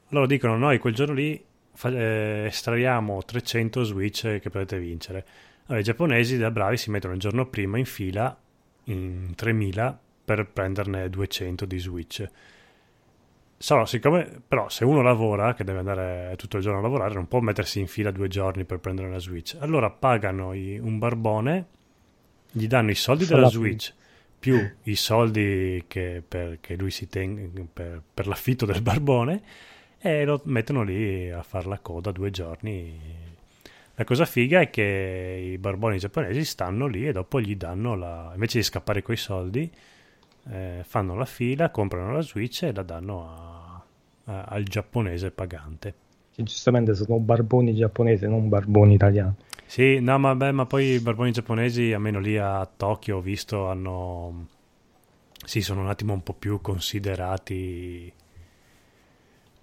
loro 0.08 0.26
dicono 0.26 0.56
noi 0.56 0.78
quel 0.78 0.94
giorno 0.94 1.14
lì 1.14 1.40
fa, 1.72 1.88
eh, 1.90 2.46
estraiamo 2.46 3.22
300 3.22 3.84
Switch 3.84 4.40
che 4.40 4.50
potete 4.50 4.80
vincere 4.80 5.24
allora, 5.68 5.80
I 5.80 5.84
giapponesi 5.84 6.36
da 6.36 6.50
bravi 6.50 6.76
si 6.76 6.90
mettono 6.90 7.12
il 7.12 7.20
giorno 7.20 7.46
prima 7.46 7.78
in 7.78 7.84
fila 7.84 8.36
in 8.84 9.32
3000 9.34 10.00
per 10.24 10.46
prenderne 10.46 11.08
200 11.08 11.64
di 11.66 11.78
Switch. 11.78 12.28
So, 13.60 13.84
siccome, 13.84 14.40
però 14.46 14.68
se 14.68 14.84
uno 14.84 15.02
lavora, 15.02 15.52
che 15.52 15.64
deve 15.64 15.80
andare 15.80 16.34
tutto 16.36 16.56
il 16.56 16.62
giorno 16.62 16.78
a 16.78 16.82
lavorare, 16.82 17.14
non 17.14 17.28
può 17.28 17.40
mettersi 17.40 17.80
in 17.80 17.86
fila 17.86 18.10
due 18.10 18.28
giorni 18.28 18.64
per 18.64 18.78
prendere 18.78 19.08
una 19.08 19.18
Switch. 19.18 19.56
Allora 19.58 19.90
pagano 19.90 20.54
i, 20.54 20.78
un 20.78 20.98
barbone, 20.98 21.66
gli 22.50 22.66
danno 22.66 22.90
i 22.90 22.94
soldi 22.94 23.26
della 23.26 23.48
Switch, 23.48 23.92
più 24.38 24.58
i 24.84 24.94
soldi 24.94 25.84
che, 25.86 26.22
per, 26.26 26.58
che 26.60 26.76
lui 26.76 26.90
si 26.90 27.08
tenga 27.08 27.62
per, 27.70 28.00
per, 28.14 28.26
l'affitto 28.26 28.64
del 28.64 28.80
barbone 28.80 29.42
e 29.98 30.24
lo 30.24 30.40
mettono 30.44 30.82
lì 30.82 31.30
a 31.30 31.42
fare 31.42 31.68
la 31.68 31.78
coda 31.78 32.10
due 32.10 32.30
giorni. 32.30 33.27
La 33.98 34.04
cosa 34.04 34.26
figa 34.26 34.60
è 34.60 34.70
che 34.70 35.50
i 35.54 35.58
barboni 35.58 35.98
giapponesi 35.98 36.44
stanno 36.44 36.86
lì 36.86 37.08
e 37.08 37.10
dopo 37.10 37.40
gli 37.40 37.56
danno 37.56 37.96
la... 37.96 38.30
invece 38.32 38.58
di 38.58 38.64
scappare 38.64 39.02
quei 39.02 39.16
soldi 39.16 39.68
eh, 40.50 40.82
fanno 40.84 41.16
la 41.16 41.24
fila, 41.24 41.70
comprano 41.70 42.12
la 42.12 42.20
Switch 42.20 42.62
e 42.62 42.72
la 42.72 42.84
danno 42.84 43.26
a, 43.26 43.82
a, 44.26 44.42
al 44.44 44.62
giapponese 44.62 45.32
pagante. 45.32 45.94
Che 46.32 46.42
giustamente 46.44 46.94
sono 46.94 47.18
barboni 47.18 47.74
giapponesi, 47.74 48.28
non 48.28 48.48
barboni 48.48 48.94
italiani. 48.94 49.34
Sì, 49.66 49.98
no, 49.98 50.16
ma, 50.16 50.36
beh, 50.36 50.52
ma 50.52 50.64
poi 50.64 50.92
i 50.92 51.00
barboni 51.00 51.32
giapponesi, 51.32 51.92
almeno 51.92 52.20
lì 52.20 52.38
a 52.38 52.64
Tokyo, 52.66 53.16
ho 53.16 53.20
visto, 53.20 53.66
hanno... 53.66 54.46
Sì, 55.44 55.60
sono 55.60 55.80
un 55.80 55.88
attimo 55.88 56.12
un 56.12 56.22
po' 56.22 56.34
più 56.34 56.60
considerati 56.60 58.12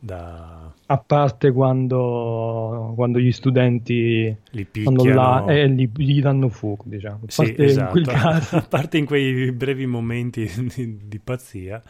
da... 0.05 0.71
A 0.87 0.97
parte 0.99 1.51
quando, 1.51 2.93
quando 2.95 3.19
gli 3.19 3.31
studenti 3.31 4.35
li 4.51 4.65
picchiano 4.65 5.47
e 5.47 5.67
gli, 5.67 5.89
gli, 5.95 6.21
danno 6.21 6.47
fuoco, 6.49 6.83
diciamo. 6.85 7.21
A 7.25 7.31
sì, 7.31 7.55
esatto. 7.57 7.99
a 8.55 8.65
parte 8.69 8.99
in 8.99 9.05
quei 9.05 9.51
brevi 9.51 9.87
momenti 9.87 10.47
di, 10.75 11.07
di 11.07 11.19
pazzia. 11.19 11.81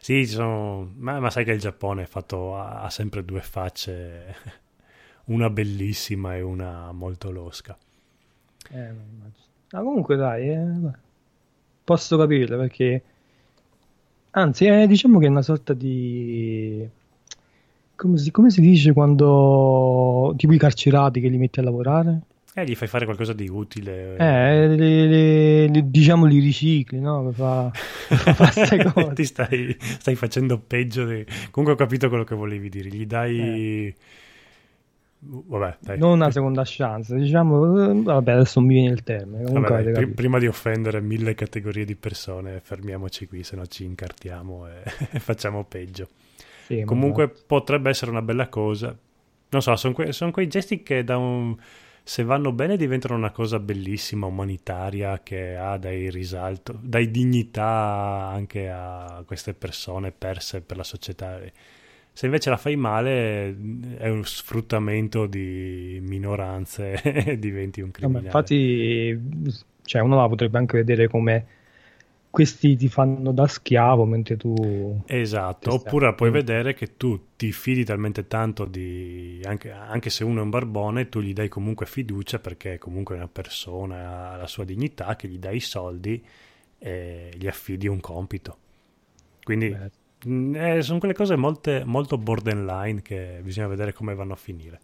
Sì, 0.00 0.26
sono... 0.26 0.90
ma, 0.96 1.20
ma, 1.20 1.30
sai 1.30 1.44
che 1.44 1.52
il 1.52 1.60
Giappone 1.60 2.06
fatto, 2.06 2.56
ha, 2.56 2.82
ha, 2.82 2.90
sempre 2.90 3.24
due 3.24 3.40
facce, 3.40 4.34
una 5.26 5.48
bellissima 5.48 6.34
e 6.34 6.40
una 6.40 6.90
molto 6.90 7.30
losca. 7.30 7.78
Eh, 8.72 8.90
ma 9.70 9.80
comunque 9.80 10.16
dai, 10.16 10.48
eh, 10.48 10.90
posso 11.84 12.18
capire 12.18 12.56
perché... 12.56 13.02
Anzi, 14.32 14.66
eh, 14.66 14.88
diciamo 14.88 15.20
che 15.20 15.26
è 15.26 15.28
una 15.28 15.42
sorta 15.42 15.72
di 15.72 16.88
come 18.00 18.16
si, 18.16 18.30
come 18.30 18.50
si 18.50 18.62
dice 18.62 18.94
quando 18.94 20.32
tipo 20.38 20.54
i 20.54 20.58
carcerati 20.58 21.20
che 21.20 21.28
li 21.28 21.36
metti 21.36 21.60
a 21.60 21.62
lavorare? 21.62 22.20
Eh, 22.54 22.64
gli 22.64 22.74
fai 22.74 22.88
fare 22.88 23.04
qualcosa 23.04 23.34
di 23.34 23.46
utile. 23.46 24.16
Eh, 24.16 24.68
le, 24.68 25.06
le, 25.06 25.68
le, 25.68 25.90
diciamo 25.90 26.24
li 26.24 26.40
ricicli, 26.40 26.98
no? 26.98 27.30
Per 27.30 27.34
fa, 27.34 27.70
cose. 28.92 29.12
Ti 29.12 29.24
stai, 29.24 29.76
stai, 29.78 30.14
facendo 30.14 30.58
peggio. 30.58 31.04
Di... 31.04 31.24
Comunque 31.50 31.74
ho 31.74 31.86
capito 31.86 32.08
quello 32.08 32.24
che 32.24 32.34
volevi 32.34 32.70
dire. 32.70 32.88
Gli 32.88 33.06
dai... 33.06 33.86
Eh. 33.86 33.94
Vabbè, 35.22 35.76
dai. 35.80 35.98
Non 35.98 36.12
una 36.12 36.30
seconda 36.30 36.62
chance, 36.64 37.14
diciamo, 37.14 38.02
vabbè, 38.02 38.32
adesso 38.32 38.58
non 38.58 38.68
mi 38.68 38.76
viene 38.76 38.94
il 38.94 39.02
termine. 39.02 39.42
Vabbè, 39.44 39.90
dai, 39.90 40.06
prima 40.06 40.38
di 40.38 40.46
offendere 40.46 41.02
mille 41.02 41.34
categorie 41.34 41.84
di 41.84 41.94
persone, 41.94 42.60
fermiamoci 42.62 43.26
qui, 43.26 43.44
se 43.44 43.56
no 43.56 43.66
ci 43.66 43.84
incartiamo 43.84 44.66
e 44.66 44.90
facciamo 45.20 45.64
peggio. 45.64 46.08
Sì, 46.70 46.84
Comunque 46.84 47.26
ma... 47.26 47.32
potrebbe 47.48 47.90
essere 47.90 48.12
una 48.12 48.22
bella 48.22 48.48
cosa. 48.48 48.96
Non 49.48 49.60
so, 49.60 49.74
sono, 49.74 49.92
que- 49.92 50.12
son 50.12 50.30
quei 50.30 50.46
gesti 50.46 50.84
che 50.84 51.02
da 51.02 51.16
un... 51.16 51.56
se 52.04 52.22
vanno 52.22 52.52
bene 52.52 52.76
diventano 52.76 53.16
una 53.16 53.32
cosa 53.32 53.58
bellissima, 53.58 54.26
umanitaria, 54.26 55.20
che 55.24 55.56
ha 55.56 55.76
dai 55.78 56.08
risalto, 56.10 56.78
dai 56.80 57.10
dignità 57.10 58.28
anche 58.32 58.70
a 58.70 59.24
queste 59.26 59.52
persone 59.54 60.12
perse 60.12 60.60
per 60.60 60.76
la 60.76 60.84
società. 60.84 61.40
Se 62.12 62.26
invece 62.26 62.50
la 62.50 62.56
fai 62.56 62.76
male 62.76 63.56
è 63.96 64.08
un 64.08 64.24
sfruttamento 64.24 65.26
di 65.26 65.98
minoranze 66.02 67.02
e 67.02 67.36
diventi 67.36 67.80
un 67.80 67.90
criminale. 67.90 68.20
No, 68.20 68.26
infatti, 68.26 69.20
cioè, 69.82 70.02
uno 70.02 70.14
la 70.14 70.28
potrebbe 70.28 70.58
anche 70.58 70.76
vedere 70.76 71.08
come 71.08 71.46
questi 72.30 72.76
ti 72.76 72.88
fanno 72.88 73.32
da 73.32 73.48
schiavo 73.48 74.04
mentre 74.04 74.36
tu... 74.36 75.02
Esatto, 75.06 75.74
oppure 75.74 76.14
puoi 76.14 76.30
mm. 76.30 76.32
vedere 76.32 76.74
che 76.74 76.96
tu 76.96 77.34
ti 77.36 77.50
fidi 77.50 77.84
talmente 77.84 78.28
tanto 78.28 78.64
di... 78.64 79.40
Anche, 79.44 79.72
anche, 79.72 80.10
se 80.10 80.22
uno 80.22 80.38
è 80.38 80.42
un 80.42 80.50
barbone, 80.50 81.08
tu 81.08 81.20
gli 81.20 81.32
dai 81.32 81.48
comunque 81.48 81.86
fiducia 81.86 82.38
perché 82.38 82.78
comunque 82.78 83.16
è 83.16 83.18
una 83.18 83.28
persona, 83.28 84.30
ha 84.30 84.36
la 84.36 84.46
sua 84.46 84.64
dignità, 84.64 85.16
che 85.16 85.26
gli 85.26 85.38
dai 85.38 85.56
i 85.56 85.60
soldi 85.60 86.24
e 86.78 87.30
gli 87.34 87.48
affidi 87.48 87.88
un 87.88 87.98
compito. 87.98 88.56
Quindi 89.42 89.76
mm, 90.28 90.54
eh, 90.54 90.82
sono 90.82 91.00
quelle 91.00 91.14
cose 91.14 91.34
molte, 91.34 91.82
molto 91.84 92.16
borderline 92.16 93.02
che 93.02 93.40
bisogna 93.42 93.66
vedere 93.66 93.92
come 93.92 94.14
vanno 94.14 94.34
a 94.34 94.36
finire. 94.36 94.78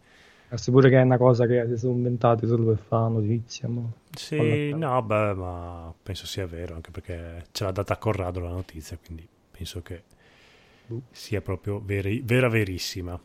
Penso 0.47 0.71
pure 0.71 0.89
che 0.89 0.97
è 0.97 1.01
una 1.01 1.17
cosa 1.17 1.45
che 1.45 1.65
si 1.67 1.77
sono 1.77 1.93
inventati 1.93 2.47
solo 2.47 2.67
per 2.67 2.77
fare 2.77 3.11
notizia. 3.11 3.67
Ma... 3.67 3.81
Sì, 4.13 4.73
no, 4.73 5.01
beh, 5.01 5.33
ma 5.33 5.93
penso 6.01 6.25
sia 6.25 6.47
vero, 6.47 6.73
anche 6.73 6.89
perché 6.89 7.47
ce 7.51 7.65
l'ha 7.65 7.71
data 7.71 7.93
a 7.93 7.97
Corrado 7.97 8.39
la 8.39 8.49
notizia, 8.49 8.97
quindi 9.03 9.27
penso 9.51 9.81
che 9.81 10.03
uh. 10.87 11.01
sia 11.11 11.41
proprio 11.41 11.81
veri, 11.83 12.21
vera 12.23 12.47
verissima. 12.47 13.19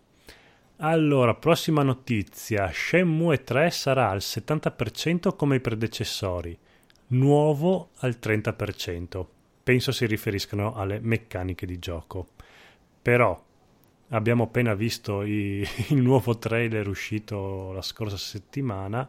Allora, 0.79 1.35
prossima 1.35 1.85
notizia. 1.85 2.69
Shenmue 2.73 3.45
3 3.45 3.71
sarà 3.71 4.09
al 4.11 4.19
70% 4.19 5.37
come 5.37 5.57
i 5.57 5.61
predecessori, 5.61 6.59
nuovo 7.09 7.91
al 7.99 8.17
30%. 8.21 9.25
Penso 9.63 9.93
si 9.93 10.07
riferiscano 10.07 10.75
alle 10.75 10.99
meccaniche 10.99 11.67
di 11.67 11.79
gioco. 11.79 12.27
Però 13.01 13.41
abbiamo 14.13 14.45
appena 14.45 14.75
visto 14.75 15.23
i, 15.23 15.65
il 15.91 16.01
nuovo 16.03 16.39
trailer 16.39 16.89
uscito 16.89 17.73
la 17.73 17.83
scorsa 17.83 18.17
settimana 18.17 19.09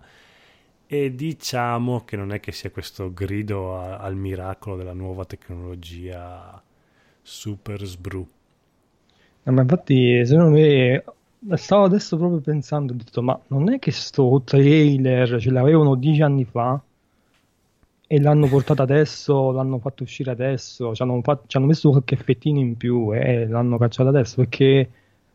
e 0.85 1.15
diciamo 1.15 2.03
che 2.03 2.15
non 2.17 2.31
è 2.33 2.39
che 2.39 2.51
sia 2.51 2.71
questo 2.71 3.13
grido 3.13 3.77
a, 3.79 3.97
al 3.97 4.15
miracolo 4.15 4.75
della 4.75 4.93
nuova 4.93 5.25
tecnologia 5.25 6.61
super 7.21 7.83
sbru. 7.83 8.27
No, 9.45 9.51
ma 9.51 9.61
infatti, 9.61 10.25
secondo 10.25 10.51
me, 10.51 11.03
stavo 11.57 11.85
adesso 11.85 12.17
proprio 12.17 12.39
pensando, 12.39 12.93
ho 12.93 12.95
detto, 12.95 13.21
ma 13.21 13.37
non 13.47 13.73
è 13.73 13.79
che 13.79 13.91
sto 13.91 14.41
trailer 14.43 15.39
ce 15.39 15.49
l'avevano 15.49 15.95
dieci 15.95 16.21
anni 16.21 16.45
fa 16.45 16.81
e 18.13 18.21
l'hanno 18.21 18.45
portato 18.45 18.83
adesso, 18.83 19.49
l'hanno 19.49 19.79
fatto 19.79 20.03
uscire 20.03 20.29
adesso, 20.29 20.93
ci 20.93 21.01
hanno, 21.01 21.19
fatto, 21.23 21.45
ci 21.47 21.57
hanno 21.57 21.65
messo 21.65 21.89
qualche 21.89 22.13
effettino 22.13 22.59
in 22.59 22.77
più 22.77 23.11
e 23.11 23.47
l'hanno 23.47 23.79
cacciato 23.79 24.09
adesso 24.09 24.35
perché 24.35 24.87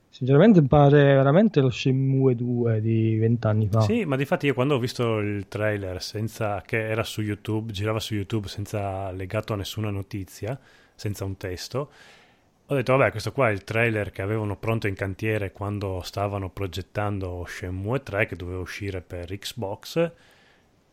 sinceramente 0.09 0.63
pare 0.63 1.03
veramente 1.03 1.61
lo 1.61 1.71
Shenmue 1.71 2.37
2 2.37 2.81
di 2.81 3.17
vent'anni 3.17 3.67
fa. 3.67 3.81
Sì, 3.81 4.05
ma 4.05 4.15
di 4.15 4.25
fatti 4.25 4.47
io 4.47 4.55
quando 4.55 4.77
ho 4.77 4.79
visto 4.79 5.19
il 5.19 5.49
trailer 5.49 6.01
senza, 6.01 6.63
che 6.65 6.89
era 6.89 7.03
su 7.03 7.21
YouTube, 7.21 7.73
girava 7.73 7.99
su 7.99 8.15
YouTube 8.15 8.47
senza 8.47 9.11
legato 9.11 9.55
a 9.55 9.57
nessuna 9.57 9.91
notizia, 9.91 10.57
senza 10.95 11.25
un 11.25 11.37
testo, 11.37 11.91
ho 12.65 12.75
detto 12.77 12.97
vabbè 12.97 13.11
questo 13.11 13.33
qua 13.33 13.49
è 13.49 13.53
il 13.53 13.65
trailer 13.65 14.13
che 14.13 14.23
avevano 14.23 14.57
pronto 14.57 14.87
in 14.87 14.95
cantiere 14.95 15.51
quando 15.51 16.01
stavano 16.05 16.49
progettando 16.49 17.45
Shenmue 17.45 18.05
3 18.05 18.27
che 18.27 18.37
doveva 18.37 18.61
uscire 18.61 19.01
per 19.01 19.37
Xbox 19.37 20.13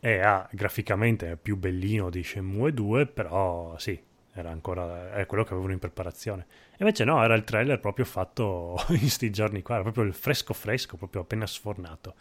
e 0.06 0.20
ha 0.20 0.48
graficamente 0.52 1.32
è 1.32 1.36
più 1.36 1.56
bellino 1.56 2.10
di 2.10 2.22
Shenmue 2.22 2.72
2 2.72 3.06
però 3.06 3.76
sì 3.76 4.00
era 4.32 4.50
ancora 4.50 5.12
è 5.14 5.26
quello 5.26 5.42
che 5.42 5.50
avevano 5.50 5.72
in 5.72 5.80
preparazione. 5.80 6.46
Invece 6.78 7.02
no 7.02 7.24
era 7.24 7.34
il 7.34 7.42
trailer 7.42 7.80
proprio 7.80 8.04
fatto 8.04 8.76
in 8.90 9.08
sti 9.10 9.30
giorni 9.30 9.62
qua 9.62 9.74
era 9.74 9.82
proprio 9.82 10.04
il 10.04 10.12
fresco 10.12 10.54
fresco 10.54 10.96
proprio 10.96 11.22
appena 11.22 11.44
sfornato. 11.44 12.14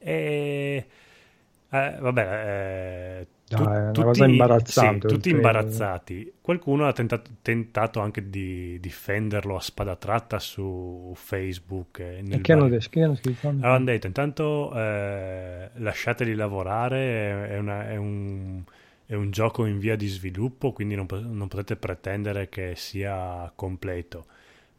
E 0.00 0.86
eh, 1.70 1.96
vabbè 2.00 3.20
eh, 3.20 3.26
tu, 3.46 3.62
no, 3.62 3.72
è 3.72 3.78
una 3.78 3.90
tutti, 3.90 4.06
cosa 4.06 4.26
imbarazzante 4.26 5.08
sì, 5.08 5.14
tutti 5.14 5.30
imbarazzati 5.30 6.32
qualcuno 6.40 6.86
ha 6.86 6.92
tentato, 6.92 7.30
tentato, 7.42 8.00
anche 8.00 8.28
di 8.28 8.78
difenderlo 8.80 9.56
a 9.56 9.60
spada 9.60 9.96
tratta 9.96 10.38
su 10.38 11.12
Facebook 11.14 11.98
e, 12.00 12.24
e 12.28 12.40
che 12.40 12.52
hanno 12.52 12.68
detto? 12.68 13.00
Avevano 13.00 13.84
detto 13.84 14.06
intanto 14.06 14.72
eh, 14.74 15.70
lasciateli 15.74 16.34
lavorare 16.34 17.48
è, 17.48 17.58
una, 17.58 17.88
è 17.88 17.96
un 17.96 18.62
è 19.06 19.14
un 19.14 19.30
gioco 19.30 19.64
in 19.66 19.78
via 19.78 19.94
di 19.96 20.08
sviluppo, 20.08 20.72
quindi 20.72 20.96
non, 20.96 21.06
non, 21.08 21.46
potete 21.46 21.76
pretendere 21.76 22.48
che 22.48 22.74
sia 22.74 23.50
completo. 23.54 24.26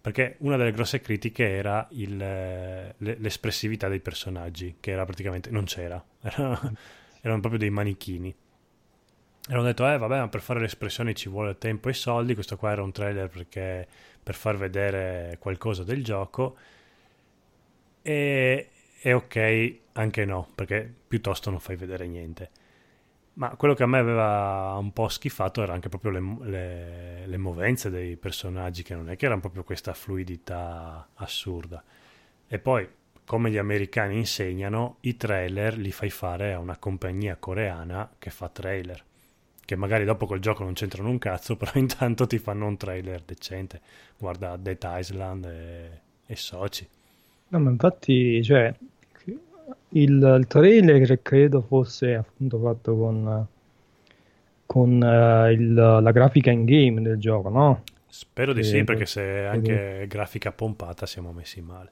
Perché 0.02 0.36
una 0.40 0.58
delle 0.58 0.72
grosse 0.72 1.02
critiche 1.02 1.50
era 1.50 1.88
il, 1.92 2.18
l'espressività 2.98 3.88
dei 3.88 4.00
personaggi, 4.00 4.76
che 4.80 4.92
era 4.92 5.06
praticamente 5.06 5.50
non 5.50 5.64
c'era, 5.64 6.04
era, 6.36 6.74
erano 7.22 7.40
proprio 7.40 7.58
dei 7.58 7.70
manichini. 7.70 8.36
E 9.50 9.54
hanno 9.54 9.64
detto, 9.64 9.90
eh 9.90 9.98
vabbè, 9.98 10.20
ma 10.20 10.28
per 10.28 10.42
fare 10.42 10.60
le 10.60 10.66
espressioni 10.66 11.16
ci 11.16 11.30
vuole 11.30 11.58
tempo 11.58 11.90
e 11.90 11.94
soldi. 11.94 12.34
Questo 12.34 12.58
qua 12.58 12.72
era 12.72 12.84
un 12.84 12.92
trailer 12.92 13.30
perché, 13.30 13.88
per 14.22 14.36
far 14.36 14.58
vedere 14.58 15.38
qualcosa 15.40 15.84
del 15.84 16.04
gioco. 16.04 16.58
E, 18.02 18.70
e 19.02 19.14
ok, 19.14 19.78
anche 19.94 20.26
no, 20.26 20.48
perché 20.54 20.94
piuttosto 21.08 21.50
non 21.50 21.60
fai 21.60 21.78
vedere 21.78 22.08
niente. 22.08 22.50
Ma 23.36 23.56
quello 23.56 23.74
che 23.74 23.84
a 23.84 23.88
me 23.88 24.00
aveva 24.00 24.76
un 24.80 24.92
po' 24.92 25.08
schifato 25.10 25.62
era 25.62 25.72
anche 25.72 25.90
proprio 25.90 26.12
le, 26.12 26.50
le, 26.50 27.28
le 27.28 27.38
movenze 27.38 27.90
dei 27.90 28.18
personaggi, 28.18 28.84
che 28.84 28.96
non 28.96 29.10
è 29.10 29.16
che 29.16 29.26
erano 29.26 29.42
proprio 29.42 29.64
questa 29.64 29.94
fluidità 29.94 31.08
assurda. 31.14 31.84
E 32.48 32.60
poi, 32.60 32.88
come 33.28 33.52
gli 33.52 33.58
americani 33.58 34.16
insegnano, 34.16 35.00
i 35.02 35.18
trailer 35.18 35.78
li 35.78 35.92
fai 35.92 36.10
fare 36.10 36.54
a 36.54 36.60
una 36.60 36.78
compagnia 36.78 37.36
coreana 37.38 38.10
che 38.18 38.30
fa 38.30 38.48
trailer. 38.48 39.04
Che 39.66 39.76
magari 39.76 40.06
dopo 40.06 40.26
col 40.26 40.40
gioco 40.40 40.64
non 40.64 40.72
c'entrano 40.72 41.10
un 41.10 41.18
cazzo, 41.18 41.58
però 41.60 41.72
intanto 41.74 42.26
ti 42.26 42.38
fanno 42.38 42.66
un 42.68 42.78
trailer 42.78 43.22
decente. 43.26 43.82
Guarda 44.18 44.56
Dead 44.56 44.82
Island 44.82 45.44
e, 45.44 45.90
e 46.26 46.36
Soci. 46.38 46.88
No, 47.50 47.60
ma 47.60 47.70
infatti, 47.70 48.42
cioè, 48.42 48.74
il, 49.26 50.38
il 50.40 50.46
trailer 50.48 51.22
credo 51.22 51.62
fosse 51.62 52.16
appunto 52.16 52.60
fatto 52.60 52.96
con, 52.96 53.48
con 54.66 55.02
uh, 55.02 55.52
il, 55.52 55.74
la 55.74 56.12
grafica 56.12 56.50
in 56.50 56.64
game 56.64 57.02
del 57.02 57.18
gioco, 57.18 57.50
no? 57.50 57.84
Spero 58.08 58.54
di 58.54 58.62
e, 58.62 58.64
sì, 58.64 58.86
perché 58.86 59.06
se 59.06 59.46
anche 59.46 60.04
e... 60.04 60.08
grafica 60.08 60.54
pompata 60.54 61.06
siamo 61.06 61.34
messi 61.34 61.60
male. 61.60 61.92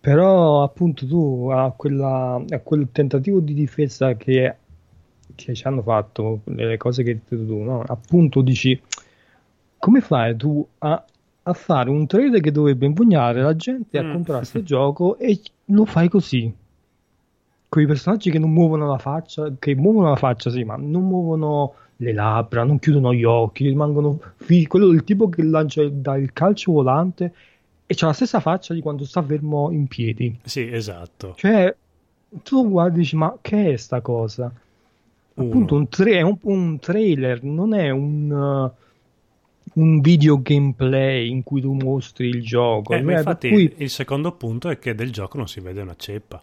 Però 0.00 0.62
appunto 0.62 1.06
tu 1.06 1.48
a, 1.52 1.72
quella, 1.76 2.42
a 2.48 2.58
quel 2.60 2.88
tentativo 2.90 3.40
di 3.40 3.52
difesa 3.52 4.14
che, 4.14 4.56
che 5.34 5.54
ci 5.54 5.66
hanno 5.66 5.82
fatto, 5.82 6.40
le 6.44 6.76
cose 6.78 7.02
che 7.02 7.10
hai 7.10 7.20
detto 7.22 7.44
tu, 7.44 7.58
no? 7.58 7.82
appunto 7.86 8.40
dici 8.40 8.80
come 9.76 10.00
fai 10.00 10.36
tu 10.36 10.66
a, 10.78 11.04
a, 11.42 11.52
fare 11.52 11.90
un 11.90 12.06
trailer 12.06 12.40
che 12.40 12.50
dovrebbe 12.50 12.86
impugnare 12.86 13.42
la 13.42 13.54
gente 13.56 13.98
a 13.98 14.04
mm. 14.04 14.12
comprare 14.12 14.38
questo 14.48 14.62
gioco 14.62 15.18
e 15.18 15.40
lo 15.66 15.84
fai 15.84 16.08
così? 16.08 16.54
quei 17.70 17.86
personaggi 17.86 18.32
che 18.32 18.40
non 18.40 18.52
muovono 18.52 18.88
la 18.88 18.98
faccia, 18.98 19.52
che 19.56 19.76
muovono 19.76 20.08
la 20.08 20.16
faccia, 20.16 20.50
sì, 20.50 20.64
ma 20.64 20.74
non 20.76 21.04
muovono 21.04 21.74
le 21.98 22.12
labbra, 22.12 22.64
non 22.64 22.80
chiudono 22.80 23.14
gli 23.14 23.22
occhi, 23.22 23.68
rimangono 23.68 24.18
fi- 24.36 24.66
quello 24.66 24.88
del 24.88 25.04
tipo 25.04 25.28
che 25.28 25.44
lancia 25.44 25.80
il 25.82 26.30
calcio 26.32 26.72
volante 26.72 27.32
e 27.90 27.94
c'ha 27.96 28.06
la 28.06 28.12
stessa 28.12 28.38
faccia 28.38 28.72
di 28.72 28.80
quando 28.80 29.04
sta 29.04 29.20
fermo 29.20 29.72
in 29.72 29.88
piedi. 29.88 30.38
Sì, 30.44 30.70
esatto. 30.70 31.34
Cioè, 31.36 31.74
tu 32.44 32.70
guardi 32.70 32.98
e 32.98 33.00
dici, 33.00 33.16
ma 33.16 33.36
che 33.40 33.72
è 33.72 33.76
sta 33.76 34.00
cosa? 34.00 34.44
Uno. 35.34 35.48
Appunto, 35.48 35.74
un, 35.74 35.88
tra- 35.88 36.10
è 36.12 36.20
un, 36.20 36.38
un, 36.42 36.78
trailer, 36.78 37.42
non 37.42 37.74
è 37.74 37.90
un, 37.90 38.30
uh, 38.30 39.80
un, 39.80 40.00
video 40.00 40.40
gameplay 40.40 41.30
in 41.30 41.42
cui 41.42 41.60
tu 41.62 41.72
mostri 41.72 42.28
il 42.28 42.44
gioco. 42.44 42.94
Eh, 42.94 42.98
infatti, 43.00 43.48
cui... 43.48 43.74
il 43.78 43.90
secondo 43.90 44.30
punto 44.36 44.68
è 44.68 44.78
che 44.78 44.94
del 44.94 45.10
gioco 45.10 45.36
non 45.38 45.48
si 45.48 45.58
vede 45.58 45.82
una 45.82 45.96
ceppa. 45.96 46.40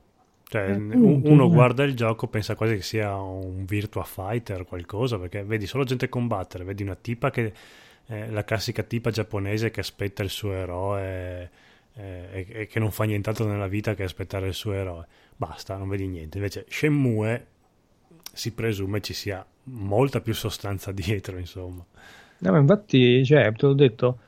Cioè, 0.50 0.72
eh, 0.72 0.76
uno 0.76 1.50
guarda 1.50 1.86
il 1.86 1.96
gioco, 1.96 2.28
pensa 2.28 2.56
quasi 2.56 2.76
che 2.76 2.82
sia 2.82 3.16
un 3.16 3.64
Virtua 3.64 4.04
Fighter 4.04 4.60
o 4.60 4.66
qualcosa, 4.66 5.18
perché 5.18 5.46
vedi 5.46 5.66
solo 5.66 5.86
gente 5.86 6.10
combattere, 6.10 6.66
vedi 6.66 6.84
una 6.84 6.98
tipa 7.00 7.32
che 7.32 7.54
è 8.08 8.30
la 8.30 8.44
classica 8.46 8.84
tipa 8.84 9.12
giapponese 9.12 9.70
che 9.70 9.82
aspetta 9.82 10.24
il 10.24 10.30
suo 10.30 10.54
eroe 10.54 11.50
eh, 11.94 12.46
e, 12.48 12.68
che 12.68 12.80
non 12.80 12.92
fa 12.92 13.04
nient'altro 13.04 13.46
nella 13.46 13.68
vita 13.68 13.96
che 13.96 14.04
aspettare 14.04 14.48
il 14.48 14.54
suo 14.54 14.72
eroe. 14.72 15.06
Basta, 15.36 15.76
non 15.76 15.90
vedi 15.90 16.08
niente. 16.08 16.38
Invece 16.38 16.66
Shenmue 16.70 17.46
si 18.32 18.54
presume 18.54 19.02
ci 19.02 19.14
sia 19.14 19.46
molta 19.64 20.22
più 20.22 20.34
sostanza 20.34 20.92
dietro, 20.94 21.38
insomma. 21.38 21.86
No, 22.40 22.52
ma 22.52 22.60
infatti, 22.60 23.26
cioè, 23.26 23.52
te 23.52 23.66
l'ho 23.66 23.74
detto, 23.74 24.20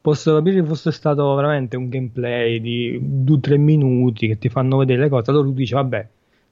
posso 0.00 0.34
capire 0.34 0.60
che 0.60 0.66
fosse 0.66 0.92
stato 0.92 1.34
veramente 1.34 1.76
un 1.76 1.88
gameplay 1.88 2.60
di 2.60 3.00
2-3 3.00 3.58
minuti 3.58 4.28
che 4.28 4.38
ti 4.38 4.48
fanno 4.48 4.76
vedere 4.76 5.00
le 5.00 5.08
cose, 5.08 5.30
allora 5.30 5.46
tu 5.46 5.54
dici 5.54 5.74
vabbè, 5.74 6.08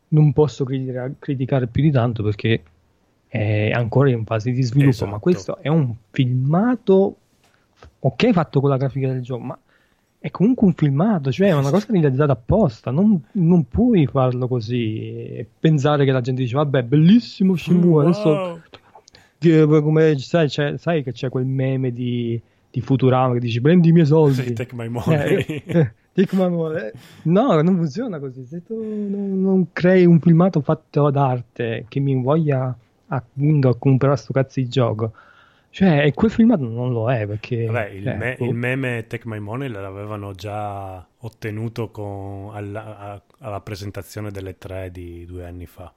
non 0.08 0.32
posso 0.32 0.64
critica- 0.64 1.12
criticare 1.18 1.66
più 1.68 1.82
di 1.82 1.90
tanto 1.90 2.22
perché 2.22 2.62
è 3.32 3.70
ancora 3.70 4.10
in 4.10 4.26
fase 4.26 4.50
di 4.50 4.62
sviluppo, 4.62 4.90
esatto. 4.90 5.10
ma 5.10 5.18
questo 5.18 5.58
è 5.62 5.68
un 5.68 5.94
filmato 6.10 7.16
ok 8.00 8.30
fatto 8.32 8.60
con 8.60 8.68
la 8.68 8.76
grafica 8.76 9.08
del 9.08 9.22
gioco, 9.22 9.42
ma 9.42 9.58
è 10.18 10.30
comunque 10.30 10.66
un 10.66 10.74
filmato, 10.74 11.32
cioè 11.32 11.48
è 11.48 11.54
una 11.54 11.70
cosa 11.70 11.86
realizzata 11.88 12.32
apposta, 12.32 12.90
non, 12.90 13.18
non 13.32 13.66
puoi 13.68 14.06
farlo 14.06 14.46
così 14.48 14.98
e 14.98 15.46
pensare 15.58 16.04
che 16.04 16.12
la 16.12 16.20
gente 16.20 16.42
dice 16.42 16.56
vabbè 16.56 16.82
bellissimo 16.82 17.56
Shenmue, 17.56 17.88
wow. 17.88 18.00
adesso 18.02 18.62
come 19.82 20.18
sai, 20.18 20.50
sai 20.50 21.02
che 21.02 21.12
c'è 21.12 21.30
quel 21.30 21.46
meme 21.46 21.90
di 21.90 22.38
di 22.72 22.80
Futurama 22.80 23.34
che 23.34 23.40
dici 23.40 23.60
prendi 23.60 23.90
i 23.90 23.92
miei 23.92 24.06
soldi. 24.06 24.42
Sì, 24.42 24.52
take 24.54 24.74
my 24.74 24.88
money. 24.88 25.44
Eh, 25.44 25.62
eh, 25.66 25.92
take 26.14 26.34
my 26.34 26.48
money. 26.48 26.90
No, 27.24 27.60
non 27.60 27.76
funziona 27.76 28.18
così. 28.18 28.46
Se 28.46 28.62
tu 28.62 28.74
non, 28.74 29.40
non, 29.40 29.66
crei 29.72 30.06
un 30.06 30.18
filmato 30.18 30.62
fatto 30.62 31.10
d'arte 31.10 31.84
che 31.88 32.00
mi 32.00 32.20
voglia 32.22 32.74
appunto 33.14 33.68
a 33.68 33.76
comprare 33.76 34.16
sto 34.16 34.32
cazzo 34.32 34.60
di 34.60 34.68
gioco. 34.68 35.12
Cioè, 35.70 36.12
quel 36.12 36.30
filmato 36.30 36.68
non 36.68 36.92
lo 36.92 37.10
è 37.10 37.26
perché... 37.26 37.64
Vabbè, 37.64 37.88
il, 37.90 38.02
cioè, 38.04 38.16
me- 38.16 38.36
il 38.38 38.54
meme 38.54 39.06
Take 39.06 39.26
My 39.26 39.38
Money 39.38 39.68
l'avevano 39.68 40.32
già 40.32 41.06
ottenuto 41.18 41.90
con, 41.90 42.50
alla, 42.52 43.22
alla 43.38 43.60
presentazione 43.60 44.30
delle 44.30 44.58
tre 44.58 44.90
di 44.90 45.24
due 45.24 45.46
anni 45.46 45.64
fa. 45.64 45.90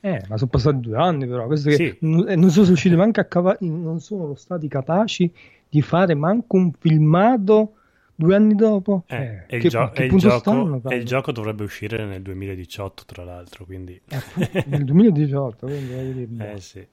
Eh, 0.00 0.22
ma 0.28 0.36
sono 0.36 0.50
passati 0.50 0.78
due 0.78 0.96
anni 0.96 1.26
però, 1.26 1.46
questo 1.46 1.70
sì. 1.72 1.96
non, 2.02 2.24
non 2.36 2.50
sono 2.50 2.66
riusciti 2.66 2.94
neanche 2.94 3.18
a 3.18 3.24
cavare, 3.24 3.58
non 3.60 3.98
sono 3.98 4.36
stati 4.36 4.68
capaci 4.68 5.32
di 5.68 5.82
fare 5.82 6.14
manco 6.14 6.56
un 6.56 6.70
filmato 6.78 7.72
due 8.18 8.34
anni 8.34 8.56
dopo. 8.56 9.04
Eh, 9.06 9.16
eh, 9.16 9.44
e, 9.46 9.56
il 9.58 9.68
gio- 9.68 9.90
che 9.92 10.08
gioco, 10.08 10.38
stanno, 10.38 10.82
e, 10.88 10.96
il 10.96 11.04
gioco, 11.04 11.30
dovrebbe 11.30 11.62
uscire 11.62 12.04
nel 12.04 12.20
2018, 12.20 13.04
tra 13.06 13.22
l'altro. 13.22 13.64
Quindi... 13.64 14.00
Eh, 14.08 14.64
nel 14.66 14.84
2018, 14.84 15.66
quindi 15.66 16.26
boh. 16.26 16.44
eh, 16.44 16.60
sì. 16.60 16.84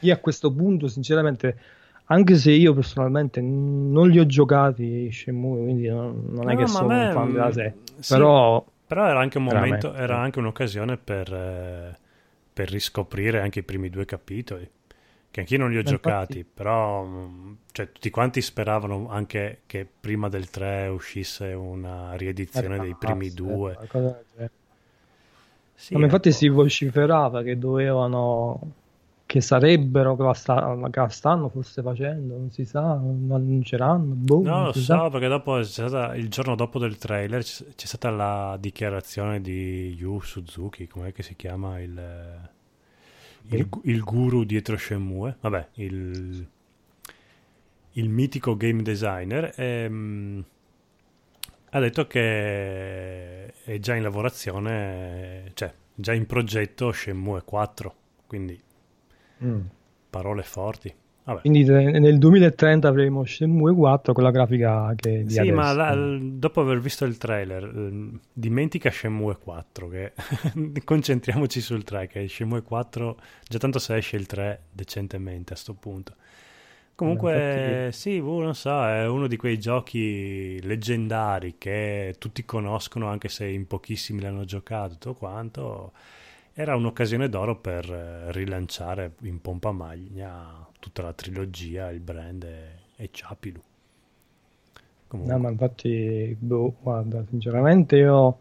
Io 0.00 0.12
a 0.12 0.16
questo 0.18 0.52
punto, 0.52 0.88
sinceramente, 0.88 1.56
anche 2.06 2.36
se 2.36 2.50
io 2.50 2.74
personalmente 2.74 3.40
non 3.40 4.10
li 4.10 4.18
ho 4.18 4.26
giocati 4.26 5.10
Shenmue, 5.10 5.62
quindi 5.62 5.88
non, 5.88 6.22
non 6.28 6.50
è 6.50 6.54
no, 6.54 6.60
che 6.60 6.66
sono 6.66 6.88
me, 6.88 7.06
un 7.06 7.12
fan 7.12 7.32
della 7.32 7.52
serie, 7.52 7.76
sì, 7.98 8.12
però, 8.12 8.62
però 8.86 9.06
era 9.06 9.20
anche 9.20 9.38
un 9.38 9.44
momento, 9.44 9.94
era 9.94 10.18
anche 10.18 10.38
un'occasione 10.38 10.98
per, 10.98 11.32
eh, 11.32 11.98
per 12.52 12.68
riscoprire 12.68 13.40
anche 13.40 13.60
i 13.60 13.62
primi 13.62 13.88
due 13.88 14.04
capitoli 14.04 14.68
che 15.32 15.40
anch'io 15.40 15.58
non 15.58 15.70
li 15.70 15.78
ho 15.78 15.82
Ma 15.82 15.88
giocati, 15.90 16.38
infatti... 16.38 16.52
però 16.54 17.04
mm, 17.04 17.52
cioè, 17.72 17.90
tutti 17.90 18.10
quanti 18.10 18.42
speravano 18.42 19.08
anche 19.08 19.62
che 19.64 19.88
prima 19.98 20.28
del 20.28 20.50
3 20.50 20.88
uscisse 20.88 21.54
una 21.54 22.14
riedizione 22.16 22.78
dei 22.78 22.94
primi 22.94 23.28
eh, 23.28 23.32
due. 23.32 23.78
Sì, 25.74 25.96
Ma 25.96 26.04
infatti 26.04 26.30
si 26.30 26.48
vociferava 26.48 27.42
che 27.42 27.58
dovevano 27.58 28.74
che 29.24 29.40
sarebbero 29.40 30.14
che 30.14 30.22
la, 30.22 30.34
sta, 30.34 30.78
che 30.90 31.08
stanno 31.08 31.48
forse 31.48 31.80
facendo, 31.80 32.36
non 32.36 32.50
si 32.50 32.66
sa, 32.66 32.94
non 32.96 33.30
annunceranno. 33.32 34.12
Boh, 34.14 34.42
no, 34.42 34.64
lo 34.66 34.72
so 34.74 34.80
sa. 34.80 35.08
perché 35.08 35.28
dopo 35.28 35.62
stata, 35.62 36.14
il 36.14 36.28
giorno 36.28 36.54
dopo 36.54 36.78
del 36.78 36.98
trailer 36.98 37.42
c'è, 37.42 37.64
c'è 37.74 37.86
stata 37.86 38.10
la 38.10 38.58
dichiarazione 38.60 39.40
di 39.40 39.96
Yu 39.98 40.20
Suzuki, 40.20 40.86
com'è 40.86 41.12
che 41.12 41.22
si 41.22 41.34
chiama 41.34 41.80
il 41.80 41.98
il, 43.48 43.68
il 43.84 44.02
guru 44.02 44.44
dietro 44.44 44.76
Shenmue, 44.76 45.36
vabbè, 45.40 45.68
il, 45.74 46.48
il 47.92 48.08
mitico 48.08 48.56
game 48.56 48.82
designer, 48.82 49.52
ehm, 49.56 50.44
ha 51.70 51.80
detto 51.80 52.06
che 52.06 53.46
è 53.46 53.78
già 53.78 53.94
in 53.94 54.02
lavorazione, 54.02 55.50
cioè 55.54 55.72
già 55.94 56.12
in 56.12 56.26
progetto 56.26 56.92
Shenmue 56.92 57.42
4, 57.42 57.94
quindi 58.26 58.60
mm. 59.44 59.60
parole 60.10 60.42
forti. 60.42 60.94
Vabbè. 61.24 61.40
Quindi 61.40 61.64
nel 61.64 62.18
2030 62.18 62.88
avremo 62.88 63.24
Shenmue 63.24 63.72
4 63.74 64.12
con 64.12 64.24
la 64.24 64.30
grafica 64.32 64.92
che 64.96 65.24
Sì, 65.28 65.38
adesso. 65.38 65.54
ma 65.54 65.72
la, 65.72 66.18
dopo 66.20 66.60
aver 66.60 66.80
visto 66.80 67.04
il 67.04 67.16
trailer, 67.16 67.62
ehm, 67.64 68.18
dimentica 68.32 68.90
Shenmue 68.90 69.38
4, 69.38 69.88
che 69.88 70.12
concentriamoci 70.84 71.60
sul 71.60 71.84
3, 71.84 72.08
che 72.08 72.26
Shenmue 72.28 72.62
4, 72.62 73.16
già 73.48 73.58
tanto 73.58 73.78
se 73.78 73.96
esce 73.96 74.16
il 74.16 74.26
3 74.26 74.62
decentemente 74.72 75.52
a 75.52 75.56
sto 75.56 75.74
punto. 75.74 76.14
Comunque, 76.96 77.86
eh, 77.88 77.92
sì, 77.92 78.20
boh, 78.20 78.42
non 78.42 78.54
so, 78.54 78.84
è 78.86 79.06
uno 79.08 79.26
di 79.26 79.36
quei 79.36 79.58
giochi 79.58 80.60
leggendari 80.62 81.54
che 81.58 82.14
tutti 82.18 82.44
conoscono 82.44 83.08
anche 83.08 83.28
se 83.28 83.46
in 83.46 83.66
pochissimi 83.66 84.20
l'hanno 84.20 84.44
giocato, 84.44 84.92
tutto 84.94 85.14
quanto. 85.14 85.92
Era 86.52 86.76
un'occasione 86.76 87.28
d'oro 87.30 87.56
per 87.56 87.90
eh, 87.90 88.30
rilanciare 88.32 89.14
in 89.22 89.40
pompa 89.40 89.72
maglia 89.72 90.66
tutta 90.82 91.02
la 91.02 91.12
trilogia, 91.12 91.90
il 91.90 92.00
brand 92.00 92.42
e, 92.42 92.68
e 92.96 93.08
Ciapilu. 93.12 93.60
Comunque. 95.06 95.32
No, 95.32 95.40
ma 95.40 95.50
infatti, 95.50 96.36
boh, 96.36 96.74
guarda, 96.82 97.24
sinceramente 97.28 97.96
io, 97.98 98.38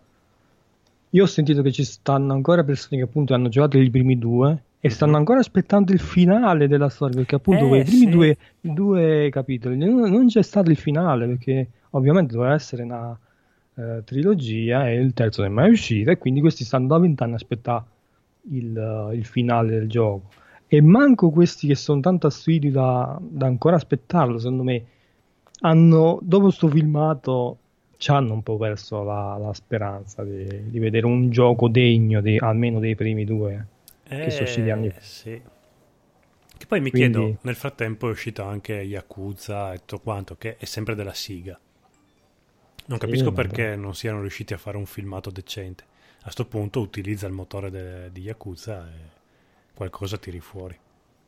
io 1.11 1.23
ho 1.23 1.27
sentito 1.27 1.61
che 1.61 1.71
ci 1.71 1.83
stanno 1.83 2.33
ancora 2.33 2.63
persone 2.63 2.97
che 2.97 3.07
appunto 3.07 3.35
hanno 3.35 3.47
giocato 3.47 3.77
i 3.77 3.91
primi 3.91 4.17
due 4.17 4.63
e 4.79 4.87
mhm. 4.87 4.93
stanno 4.93 5.17
ancora 5.17 5.39
aspettando 5.39 5.91
il 5.91 5.99
finale 5.99 6.67
della 6.67 6.89
storia 6.89 7.17
perché 7.17 7.35
appunto 7.35 7.65
eh, 7.65 7.67
quei 7.67 7.83
primi 7.83 8.05
sì. 8.05 8.09
due, 8.09 8.37
due, 8.59 9.29
capitoli 9.29 9.77
non, 9.77 10.09
non, 10.09 10.27
c'è 10.27 10.41
stato 10.41 10.71
il 10.71 10.77
finale 10.77 11.27
perché 11.27 11.67
ovviamente 11.91 12.33
doveva 12.33 12.55
essere 12.55 12.81
una 12.81 13.15
eh, 13.75 14.01
trilogia 14.03 14.89
e 14.89 14.95
il 14.95 15.13
terzo 15.13 15.41
non 15.41 15.51
è 15.51 15.53
mai 15.53 15.69
uscito 15.69 16.09
e 16.09 16.17
quindi 16.17 16.39
questi 16.39 16.63
stanno 16.63 16.87
da 16.87 16.97
vent'anni 16.97 17.33
a 17.33 17.35
aspettare 17.35 17.83
il, 18.49 19.11
il 19.13 19.25
finale 19.25 19.69
del 19.69 19.87
gioco. 19.87 20.39
E 20.73 20.81
manco 20.81 21.31
questi 21.31 21.67
che 21.67 21.75
sono 21.75 21.99
tanto 21.99 22.27
assidui 22.27 22.71
da, 22.71 23.19
da 23.21 23.45
ancora 23.45 23.75
aspettarlo, 23.75 24.37
secondo 24.37 24.63
me, 24.63 24.85
hanno, 25.63 26.17
dopo 26.21 26.49
sto 26.49 26.69
filmato, 26.69 27.57
ci 27.97 28.09
hanno 28.11 28.35
un 28.35 28.41
po' 28.41 28.55
perso 28.55 29.03
la, 29.03 29.37
la 29.37 29.53
speranza 29.53 30.23
di, 30.23 30.69
di, 30.69 30.79
vedere 30.79 31.05
un 31.05 31.29
gioco 31.29 31.67
degno 31.67 32.21
di, 32.21 32.37
almeno 32.37 32.79
dei 32.79 32.95
primi 32.95 33.25
due 33.25 33.67
eh, 34.07 34.23
che 34.23 34.29
sono 34.29 34.43
usciti 34.43 34.69
anni 34.69 34.89
fa. 34.91 35.01
Sì. 35.01 35.41
Che 36.57 36.65
poi 36.65 36.79
mi 36.79 36.89
Quindi... 36.89 37.17
chiedo, 37.17 37.37
nel 37.41 37.55
frattempo 37.55 38.07
è 38.07 38.11
uscito 38.11 38.43
anche 38.43 38.75
Yakuza 38.75 39.73
e 39.73 39.79
tutto 39.79 39.99
quanto, 39.99 40.37
che 40.37 40.55
è 40.55 40.63
sempre 40.63 40.95
della 40.95 41.13
Siga. 41.13 41.59
Non 42.85 42.97
sì, 42.97 43.05
capisco 43.05 43.33
perché 43.33 43.75
non 43.75 43.93
siano 43.93 44.21
riusciti 44.21 44.53
a 44.53 44.57
fare 44.57 44.77
un 44.77 44.85
filmato 44.85 45.31
decente. 45.31 45.83
A 46.19 46.23
questo 46.23 46.45
punto 46.45 46.79
utilizza 46.79 47.27
il 47.27 47.33
motore 47.33 47.69
de, 47.69 48.09
di 48.13 48.21
Yakuza 48.21 48.87
e 48.87 49.19
qualcosa 49.73 50.17
tiri 50.17 50.39
fuori. 50.39 50.77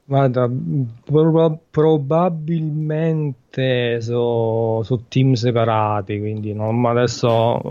Guarda, 0.05 0.49
prob- 1.03 1.59
probabilmente 1.71 4.01
sono 4.01 4.81
so 4.83 5.05
team 5.07 5.33
separati, 5.33 6.19
quindi 6.19 6.53
non, 6.53 6.85
adesso 6.85 7.61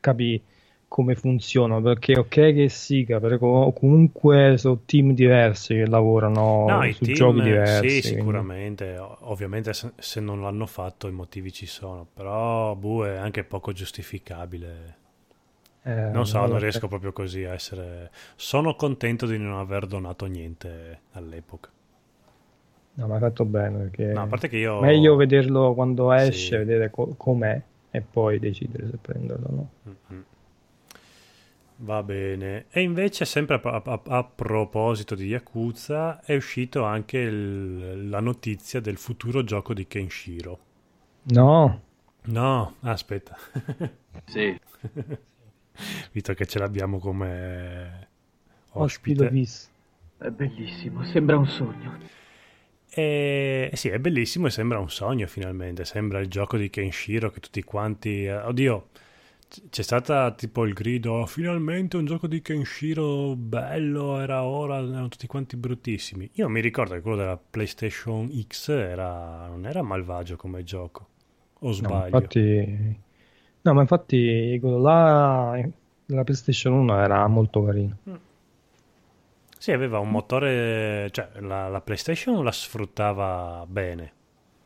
capire 0.00 0.42
come 0.88 1.14
funziona, 1.14 1.80
perché 1.80 2.18
ok 2.18 2.28
che 2.28 2.68
sì, 2.68 3.04
però 3.04 3.70
comunque 3.70 4.58
sono 4.58 4.80
team 4.84 5.14
diversi 5.14 5.74
che 5.74 5.86
lavorano 5.86 6.66
no, 6.68 6.92
su 6.92 7.04
team, 7.04 7.16
giochi 7.16 7.42
diversi. 7.42 7.88
Sì, 7.88 8.00
quindi. 8.00 8.18
sicuramente, 8.18 8.96
ovviamente 8.98 9.72
se, 9.72 9.92
se, 9.96 10.18
non 10.18 10.40
l'hanno 10.40 10.66
fatto 10.66 11.06
i 11.06 11.12
motivi 11.12 11.52
ci 11.52 11.66
sono, 11.66 12.04
però 12.12 12.74
boh, 12.74 13.06
è 13.06 13.16
anche 13.16 13.44
poco 13.44 13.70
giustificabile 13.70 14.96
eh, 15.82 16.10
non 16.10 16.26
so, 16.26 16.44
non 16.46 16.58
riesco 16.58 16.88
proprio 16.88 17.12
così 17.12 17.44
a 17.44 17.52
essere. 17.54 18.10
Sono 18.36 18.74
contento 18.74 19.26
di 19.26 19.38
non 19.38 19.58
aver 19.58 19.86
donato 19.86 20.26
niente 20.26 21.00
all'epoca. 21.12 21.70
No, 22.92 23.06
ma 23.06 23.16
ha 23.16 23.18
fatto 23.18 23.44
bene 23.44 23.78
perché 23.78 24.12
no, 24.12 24.22
a 24.22 24.26
parte 24.26 24.48
che 24.48 24.58
io... 24.58 24.80
meglio 24.80 25.16
vederlo 25.16 25.72
quando 25.74 26.12
esce, 26.12 26.32
sì. 26.32 26.56
vedere 26.56 26.90
co- 26.90 27.14
com'è 27.16 27.62
e 27.90 28.00
poi 28.02 28.38
decidere 28.38 28.88
se 28.90 28.98
prenderlo 29.00 29.46
o 29.46 29.54
no. 29.54 29.70
Mm-hmm. 29.88 30.22
Va 31.82 32.02
bene. 32.02 32.66
E 32.68 32.82
invece, 32.82 33.24
sempre 33.24 33.58
a, 33.62 33.82
a, 33.82 34.00
a, 34.04 34.24
proposito 34.24 35.14
di 35.14 35.28
Yakuza, 35.28 36.20
è 36.22 36.34
uscito 36.34 36.84
anche 36.84 37.16
il, 37.18 38.10
la 38.10 38.20
notizia 38.20 38.80
del 38.80 38.98
futuro 38.98 39.44
gioco 39.44 39.72
di 39.72 39.86
Kenshiro. 39.86 40.58
No. 41.22 41.80
No, 42.24 42.74
aspetta. 42.80 43.34
sì. 44.26 44.60
visto 46.12 46.34
che 46.34 46.46
ce 46.46 46.58
l'abbiamo 46.58 46.98
come 46.98 48.08
ospite. 48.72 49.26
È 50.18 50.28
bellissimo, 50.28 51.02
sembra 51.04 51.38
un 51.38 51.46
sogno. 51.46 51.98
E, 52.92 53.70
sì, 53.74 53.88
è 53.88 53.98
bellissimo 53.98 54.48
e 54.48 54.50
sembra 54.50 54.78
un 54.78 54.90
sogno 54.90 55.26
finalmente. 55.26 55.84
Sembra 55.84 56.18
il 56.18 56.28
gioco 56.28 56.56
di 56.56 56.68
Kenshiro 56.68 57.30
che 57.30 57.40
tutti 57.40 57.62
quanti. 57.62 58.24
Eh, 58.24 58.36
oddio, 58.36 58.88
c'è 59.70 59.82
stata 59.82 60.32
tipo 60.32 60.64
il 60.66 60.72
grido: 60.72 61.12
oh, 61.12 61.26
finalmente 61.26 61.96
un 61.96 62.04
gioco 62.04 62.26
di 62.26 62.42
Kenshiro 62.42 63.36
bello. 63.36 64.20
Era 64.20 64.42
ora, 64.42 64.78
erano 64.78 65.08
tutti 65.08 65.26
quanti 65.26 65.56
bruttissimi. 65.56 66.28
Io 66.34 66.48
mi 66.48 66.60
ricordo 66.60 66.94
che 66.94 67.00
quello 67.00 67.16
della 67.16 67.38
PlayStation 67.38 68.28
X 68.46 68.68
era, 68.70 69.46
non 69.46 69.66
era 69.66 69.82
malvagio 69.82 70.36
come 70.36 70.64
gioco. 70.64 71.08
O 71.60 71.72
sbaglio? 71.72 71.98
No, 71.98 72.04
infatti, 72.04 72.98
No, 73.62 73.74
ma 73.74 73.82
infatti 73.82 74.58
quello 74.60 74.78
là 74.78 75.60
della 76.06 76.24
PlayStation 76.24 76.72
1 76.72 77.02
era 77.02 77.26
molto 77.26 77.62
carino. 77.64 77.98
Mm. 78.08 78.14
Sì, 79.58 79.72
aveva 79.72 79.98
un 79.98 80.10
motore, 80.10 81.10
cioè 81.10 81.28
la, 81.40 81.68
la 81.68 81.80
PlayStation 81.82 82.42
la 82.42 82.52
sfruttava 82.52 83.66
bene. 83.68 84.12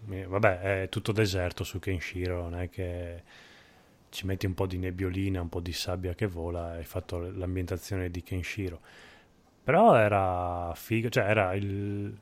Vabbè, 0.06 0.82
è 0.82 0.88
tutto 0.88 1.10
deserto 1.12 1.64
su 1.64 1.78
Kenshiro, 1.80 2.42
non 2.42 2.54
è 2.60 2.68
che 2.70 3.22
ci 4.10 4.26
metti 4.26 4.46
un 4.46 4.54
po' 4.54 4.66
di 4.66 4.78
nebbiolina, 4.78 5.40
un 5.40 5.48
po' 5.48 5.60
di 5.60 5.72
sabbia 5.72 6.14
che 6.14 6.26
vola 6.26 6.72
hai 6.72 6.84
fatto 6.84 7.18
l'ambientazione 7.18 8.10
di 8.10 8.22
Kenshiro. 8.22 8.80
Però 9.64 9.96
era 9.96 10.72
figo, 10.76 11.08
cioè 11.08 11.24
era 11.24 11.54
il... 11.54 12.16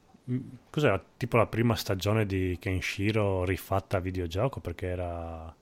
Cos'era? 0.71 1.03
Tipo 1.17 1.37
la 1.37 1.47
prima 1.47 1.75
stagione 1.75 2.25
di 2.25 2.57
Kenshiro 2.59 3.45
rifatta 3.45 3.99
a 3.99 4.01
videogioco 4.01 4.61
perché 4.61 4.87
era 4.87 5.55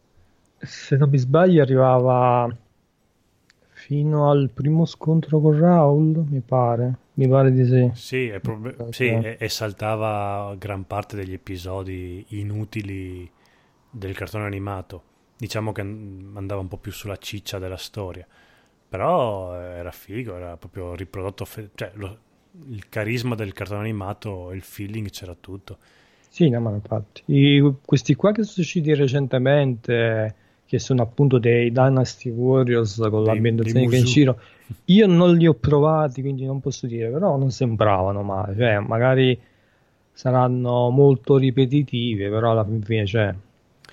se 0.61 0.97
non 0.97 1.09
mi 1.09 1.19
sbaglio 1.19 1.63
arrivava 1.63 2.49
fino 3.73 4.31
al 4.31 4.51
primo 4.53 4.85
scontro 4.85 5.41
con 5.41 5.59
Raul, 5.59 6.25
mi 6.29 6.41
pare. 6.41 6.99
Mi 7.15 7.29
pare 7.29 7.53
di 7.53 7.65
sì. 7.67 7.91
Sì, 7.95 8.29
e, 8.29 8.41
prob- 8.41 8.91
sì, 8.91 9.07
e, 9.09 9.37
e 9.39 9.49
saltava 9.49 10.55
gran 10.57 10.87
parte 10.87 11.17
degli 11.17 11.33
episodi 11.33 12.25
inutili 12.29 13.31
del 13.91 14.15
cartone 14.15 14.45
animato. 14.45 15.03
Diciamo 15.37 15.73
che 15.73 15.81
andava 15.81 16.61
un 16.61 16.69
po' 16.69 16.77
più 16.77 16.93
sulla 16.93 17.17
ciccia 17.17 17.59
della 17.59 17.77
storia. 17.77 18.27
Però 18.89 19.55
era 19.55 19.91
figo, 19.91 20.35
era 20.35 20.57
proprio 20.57 20.95
riprodotto, 20.95 21.45
fe- 21.45 21.71
cioè 21.75 21.93
lo, 21.95 22.19
il 22.69 22.89
carisma 22.89 23.35
del 23.35 23.53
cartone 23.53 23.81
animato, 23.81 24.53
il 24.53 24.63
feeling 24.63 25.09
c'era 25.11 25.35
tutto. 25.39 25.79
Sì, 26.29 26.49
no, 26.49 26.61
ma 26.61 26.71
infatti. 26.71 27.23
I, 27.27 27.75
questi 27.85 28.15
qua 28.15 28.33
che 28.33 28.45
sono 28.45 28.65
usciti 28.65 28.95
recentemente 28.95 30.35
che 30.71 30.79
sono 30.79 31.03
appunto 31.03 31.39
dei 31.39 31.73
Dynasty 31.73 32.31
Warriors 32.31 32.97
con 33.11 33.25
l'ambientazione 33.25 33.81
di 33.81 33.89
Kenshiro. 33.89 34.39
Io 34.85 35.09
non 35.09 35.35
li 35.35 35.49
ho 35.49 35.55
provati, 35.55 36.21
quindi 36.21 36.45
non 36.45 36.61
posso 36.61 36.87
dire, 36.87 37.11
però 37.11 37.37
non 37.37 37.51
sembravano 37.51 38.23
male. 38.23 38.55
Cioè, 38.55 38.79
magari 38.79 39.37
saranno 40.13 40.91
molto 40.91 41.39
ripetitivi, 41.39 42.29
però 42.29 42.53
alla 42.53 42.65
fine 42.85 43.03
c'è. 43.03 43.35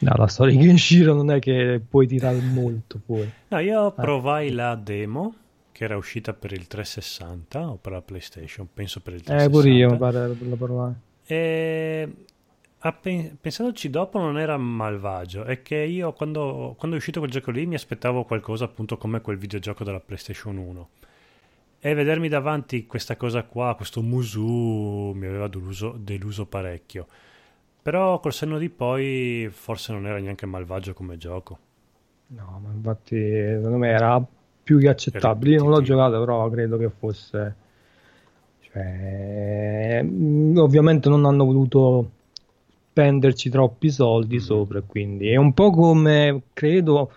No, 0.01 0.13
la 0.17 0.27
storia 0.27 0.55
di 0.55 0.63
Kenshiro 0.67 1.15
non 1.15 1.31
è 1.31 1.39
che 1.39 1.81
puoi 1.89 2.05
tirare 2.05 2.39
molto 2.41 3.01
fuori. 3.03 3.31
No, 3.47 3.57
io 3.57 3.91
provai 3.93 4.49
eh. 4.49 4.53
la 4.53 4.75
demo 4.75 5.33
che 5.71 5.83
era 5.83 5.97
uscita 5.97 6.33
per 6.33 6.51
il 6.51 6.67
360 6.67 7.69
o 7.71 7.79
per 7.81 7.91
la 7.91 8.01
PlayStation, 8.03 8.67
penso 8.71 8.99
per 8.99 9.13
il 9.15 9.23
360. 9.23 9.43
Eh, 9.43 9.49
pure 9.49 9.75
io 9.75 9.89
mi 9.89 9.97
pare 9.97 10.27
la 10.27 10.55
provai. 10.55 10.93
E 11.25 12.13
pensandoci 12.79 13.89
dopo 13.89 14.19
non 14.19 14.37
era 14.37 14.55
malvagio, 14.57 15.43
è 15.43 15.61
che 15.61 15.77
io 15.77 16.13
quando, 16.13 16.75
quando, 16.77 16.95
è 16.95 16.99
uscito 16.99 17.19
quel 17.19 17.31
gioco 17.31 17.51
lì 17.51 17.65
mi 17.65 17.75
aspettavo 17.75 18.23
qualcosa 18.23 18.65
appunto 18.65 18.97
come 18.97 19.21
quel 19.21 19.37
videogioco 19.37 19.83
della 19.83 19.99
PlayStation 19.99 20.57
1 20.57 20.89
e 21.79 21.93
vedermi 21.93 22.27
davanti 22.27 22.85
questa 22.85 23.15
cosa 23.15 23.43
qua, 23.43 23.75
questo 23.75 24.01
Musu 24.01 25.11
mi 25.15 25.25
aveva 25.25 25.47
deluso, 25.47 25.95
deluso 25.97 26.45
parecchio, 26.45 27.07
però 27.81 28.19
col 28.19 28.33
senno 28.33 28.57
di 28.57 28.69
poi 28.69 29.49
forse 29.51 29.91
non 29.93 30.05
era 30.05 30.19
neanche 30.19 30.45
malvagio 30.45 30.93
come 30.93 31.17
gioco. 31.17 31.59
No, 32.27 32.59
ma 32.63 32.71
infatti 32.73 33.15
secondo 33.15 33.77
me 33.77 33.89
era 33.89 34.23
più 34.63 34.79
che 34.79 34.89
accettabile, 34.89 35.55
io 35.55 35.63
non 35.63 35.71
l'ho 35.71 35.81
giocato 35.81 36.19
però 36.19 36.49
credo 36.49 36.77
che 36.77 36.89
fosse... 36.89 37.55
Cioè, 38.59 40.05
ovviamente 40.57 41.07
non 41.09 41.25
hanno 41.25 41.45
voluto 41.45 42.11
spenderci 42.97 43.51
troppi 43.51 43.91
soldi 43.91 44.37
mm. 44.37 44.39
sopra. 44.39 44.81
Quindi 44.81 45.29
è 45.29 45.35
un 45.35 45.53
po' 45.53 45.69
come 45.69 46.41
credo 46.53 47.11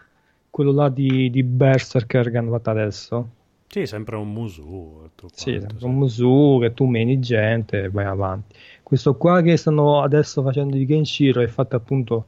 quello 0.51 0.73
là 0.73 0.90
di, 0.90 1.31
di 1.31 1.43
Berserker 1.43 2.31
che 2.31 2.37
hanno 2.37 2.51
fatto 2.51 2.71
adesso. 2.71 3.29
Sì, 3.66 3.87
sempre 3.87 4.16
un 4.16 4.31
musu. 4.31 5.09
Sì, 5.33 5.59
sempre 5.59 5.87
un 5.87 5.95
musu 5.95 6.59
che 6.61 6.75
tu 6.75 6.85
meni 6.85 7.19
gente 7.19 7.85
e 7.85 7.88
vai 7.88 8.05
avanti. 8.05 8.57
Questo 8.83 9.14
qua 9.14 9.40
che 9.40 9.57
stanno 9.57 10.03
adesso 10.03 10.43
facendo 10.43 10.77
di 10.77 10.85
Kenshiro 10.85 11.40
è 11.40 11.47
fatto 11.47 11.77
appunto 11.77 12.25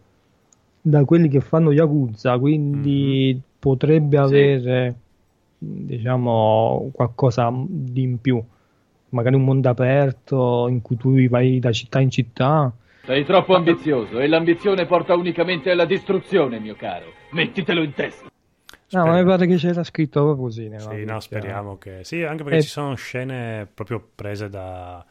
da 0.80 1.04
quelli 1.04 1.28
che 1.28 1.40
fanno 1.40 1.72
Yakuza, 1.72 2.38
quindi 2.38 3.34
mm. 3.36 3.40
potrebbe 3.58 4.16
sì. 4.16 4.22
avere 4.22 4.94
diciamo 5.58 6.90
qualcosa 6.92 7.52
di 7.52 8.02
in 8.02 8.20
più. 8.20 8.42
Magari 9.10 9.34
un 9.34 9.44
mondo 9.44 9.68
aperto 9.68 10.68
in 10.68 10.80
cui 10.80 10.96
tu 10.96 11.28
vai 11.28 11.58
da 11.58 11.70
città 11.70 12.00
in 12.00 12.08
città 12.08 12.72
sei 13.04 13.24
troppo 13.24 13.54
ambizioso 13.54 14.20
e 14.20 14.26
l'ambizione 14.28 14.86
porta 14.86 15.14
unicamente 15.14 15.70
alla 15.70 15.84
distruzione, 15.84 16.60
mio 16.60 16.74
caro. 16.76 17.12
Mettitelo 17.30 17.82
in 17.82 17.92
testa. 17.94 18.30
No, 18.90 19.06
ma 19.06 19.18
mi 19.18 19.24
pare 19.24 19.46
che 19.46 19.56
c'era 19.56 19.82
scritto 19.82 20.36
così. 20.36 20.70
Sì, 20.76 21.04
no, 21.04 21.18
speriamo 21.18 21.78
che... 21.78 22.04
Sì, 22.04 22.22
anche 22.22 22.44
perché 22.44 22.58
e... 22.58 22.62
ci 22.62 22.68
sono 22.68 22.94
scene 22.94 23.66
proprio 23.72 24.06
prese 24.14 24.50
da, 24.50 25.04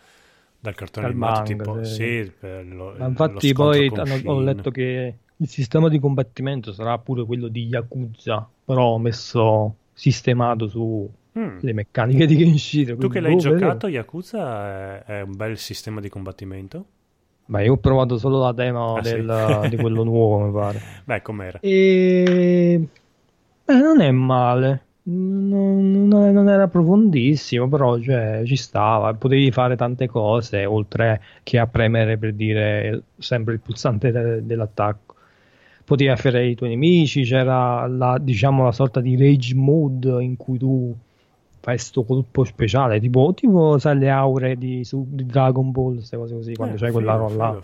dal 0.60 0.76
cartone 0.76 1.08
Dal 1.08 1.16
animato, 1.16 1.50
manga, 1.50 1.64
tipo... 1.64 1.84
Sì, 1.84 2.32
sì 2.40 2.70
lo, 2.70 2.94
ma 2.98 3.08
infatti 3.08 3.54
poi 3.54 3.92
hanno, 3.94 4.20
ho 4.32 4.40
letto 4.40 4.70
che 4.70 5.16
il 5.36 5.48
sistema 5.48 5.90
di 5.90 6.00
combattimento 6.00 6.72
sarà 6.72 6.98
pure 7.00 7.26
quello 7.26 7.48
di 7.48 7.66
Yakuza, 7.66 8.48
però 8.64 8.98
messo 8.98 9.76
sistemato 9.94 10.68
su 10.68 11.10
mm. 11.38 11.58
le 11.62 11.74
meccaniche 11.74 12.28
di 12.28 12.36
Kenshiro. 12.36 12.96
Tu 12.96 13.10
che 13.10 13.20
l'hai 13.20 13.34
boh, 13.34 13.40
giocato, 13.40 13.88
vedere. 13.88 13.94
Yakuza 13.94 15.04
è, 15.04 15.18
è 15.18 15.22
un 15.22 15.36
bel 15.36 15.58
sistema 15.58 16.00
di 16.00 16.10
combattimento? 16.10 16.86
Beh, 17.46 17.66
io 17.66 17.74
ho 17.74 17.78
provato 17.78 18.18
solo 18.18 18.40
la 18.40 18.52
demo 18.54 18.96
ah, 18.96 19.02
del, 19.02 19.60
sì? 19.64 19.70
di 19.70 19.76
quello 19.78 20.04
nuovo, 20.04 20.46
mi 20.46 20.52
pare. 20.52 20.82
Beh, 21.04 21.22
com'era? 21.22 21.60
E... 21.60 22.88
Beh, 23.66 23.80
non 23.80 24.02
è 24.02 24.12
male. 24.12 24.86
non, 25.04 26.08
non 26.08 26.50
era 26.50 26.68
profondissimo, 26.68 27.68
però 27.68 28.00
cioè, 28.00 28.44
ci 28.46 28.56
stava, 28.56 29.14
potevi 29.14 29.52
fare 29.52 29.76
tante 29.76 30.08
cose 30.08 30.66
oltre 30.66 31.22
che 31.44 31.58
a 31.60 31.68
premere 31.68 32.18
per 32.18 32.34
dire 32.34 33.04
sempre 33.18 33.54
il 33.54 33.60
pulsante 33.60 34.12
de- 34.12 34.46
dell'attacco. 34.46 35.16
Potevi 35.84 36.10
afferrare 36.10 36.48
i 36.48 36.56
tuoi 36.56 36.70
nemici, 36.70 37.24
c'era 37.24 37.86
la, 37.88 38.18
diciamo, 38.20 38.64
la 38.64 38.72
sorta 38.72 39.02
di 39.02 39.18
rage 39.18 39.56
mode 39.56 40.24
in 40.24 40.38
cui 40.38 40.58
tu 40.58 40.96
fai 41.62 41.76
questo 41.76 42.04
colpo 42.04 42.44
speciale, 42.44 43.00
tipo, 43.00 43.34
tipo 43.36 43.78
sai, 43.78 43.98
le 43.98 44.10
aure 44.10 44.58
di, 44.58 44.84
su, 44.84 45.06
di 45.08 45.26
Dragon 45.26 45.72
Ball, 45.72 45.96
queste 45.96 46.18
cose 46.18 46.36
così, 46.36 46.54
quando 46.56 46.76
eh, 46.76 46.80
c'hai 46.80 46.92
quella 46.92 47.16
rolla. 47.16 47.60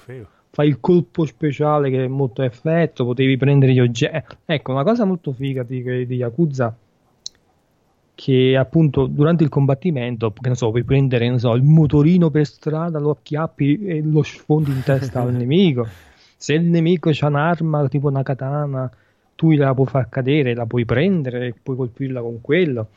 Fai 0.50 0.68
il 0.70 0.80
colpo 0.80 1.26
speciale 1.26 1.90
che 1.90 2.06
è 2.06 2.08
molto 2.08 2.42
effetto, 2.42 3.06
potevi 3.06 3.38
prendere 3.38 3.74
gli 3.74 3.80
oggetti. 3.80 4.36
Ecco, 4.46 4.72
una 4.72 4.84
cosa 4.84 5.04
molto 5.06 5.34
figa 5.34 5.64
di, 5.64 6.06
di 6.06 6.16
Yakuza 6.16 6.76
che 8.18 8.58
appunto 8.58 9.06
durante 9.06 9.44
il 9.44 9.50
combattimento, 9.50 10.32
che 10.32 10.48
non 10.48 10.56
so, 10.56 10.72
puoi 10.72 10.84
prendere 10.84 11.38
so, 11.38 11.54
il 11.54 11.62
motorino 11.62 12.32
per 12.32 12.48
strada, 12.48 12.98
lo 12.98 13.12
acchiappi 13.12 13.86
e 13.86 14.02
lo 14.04 14.24
sfondi 14.24 14.72
in 14.72 14.82
testa 14.84 15.22
al 15.22 15.34
nemico. 15.36 15.86
Se 16.36 16.54
il 16.54 16.64
nemico 16.64 17.10
ha 17.10 17.28
un'arma 17.28 17.88
tipo 17.88 18.08
una 18.08 18.24
katana, 18.24 18.90
tu 19.36 19.52
la 19.52 19.72
puoi 19.76 19.86
far 19.86 20.10
cadere, 20.10 20.56
la 20.56 20.66
puoi 20.66 20.84
prendere 20.84 21.46
e 21.46 21.54
puoi 21.62 21.76
colpirla 21.76 22.22
con 22.22 22.42
quello. 22.42 22.88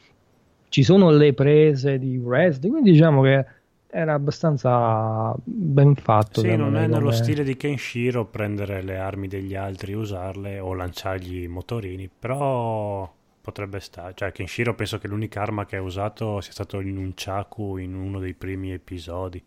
Ci 0.70 0.83
sono 0.83 1.11
le 1.11 1.35
prese 1.35 1.98
di 1.98 2.16
wrestling, 2.16 2.72
quindi 2.72 2.92
diciamo 2.92 3.22
che 3.22 3.44
era 3.88 4.14
abbastanza 4.14 5.35
ben 5.42 5.96
fatto. 5.96 6.40
Sì, 6.40 6.54
non 6.54 6.76
è 6.76 6.87
nello 6.87 7.06
come... 7.06 7.12
stile 7.12 7.42
di 7.42 7.56
Kenshiro 7.56 8.24
prendere 8.24 8.80
le 8.83 8.96
armi 8.96 9.26
degli 9.26 9.56
altri, 9.56 9.94
usarle 9.94 10.61
o 10.61 10.72
lanciargli 10.74 11.42
i 11.42 11.48
motorini, 11.48 12.09
però 12.09 13.12
potrebbe 13.40 13.80
stare. 13.80 14.12
Cioè, 14.14 14.30
Kenshiro 14.30 14.74
penso 14.74 14.98
che 14.98 15.09
l'unica 15.09 15.42
arma 15.42 15.66
che 15.66 15.76
ha 15.76 15.83
usato 15.83 16.40
sia 16.40 16.52
stato 16.52 16.78
il 16.78 16.87
Nunchaku 16.87 17.76
in 17.78 17.94
uno 17.94 18.20
dei 18.20 18.35
primi 18.35 18.72
episodi. 18.72 19.42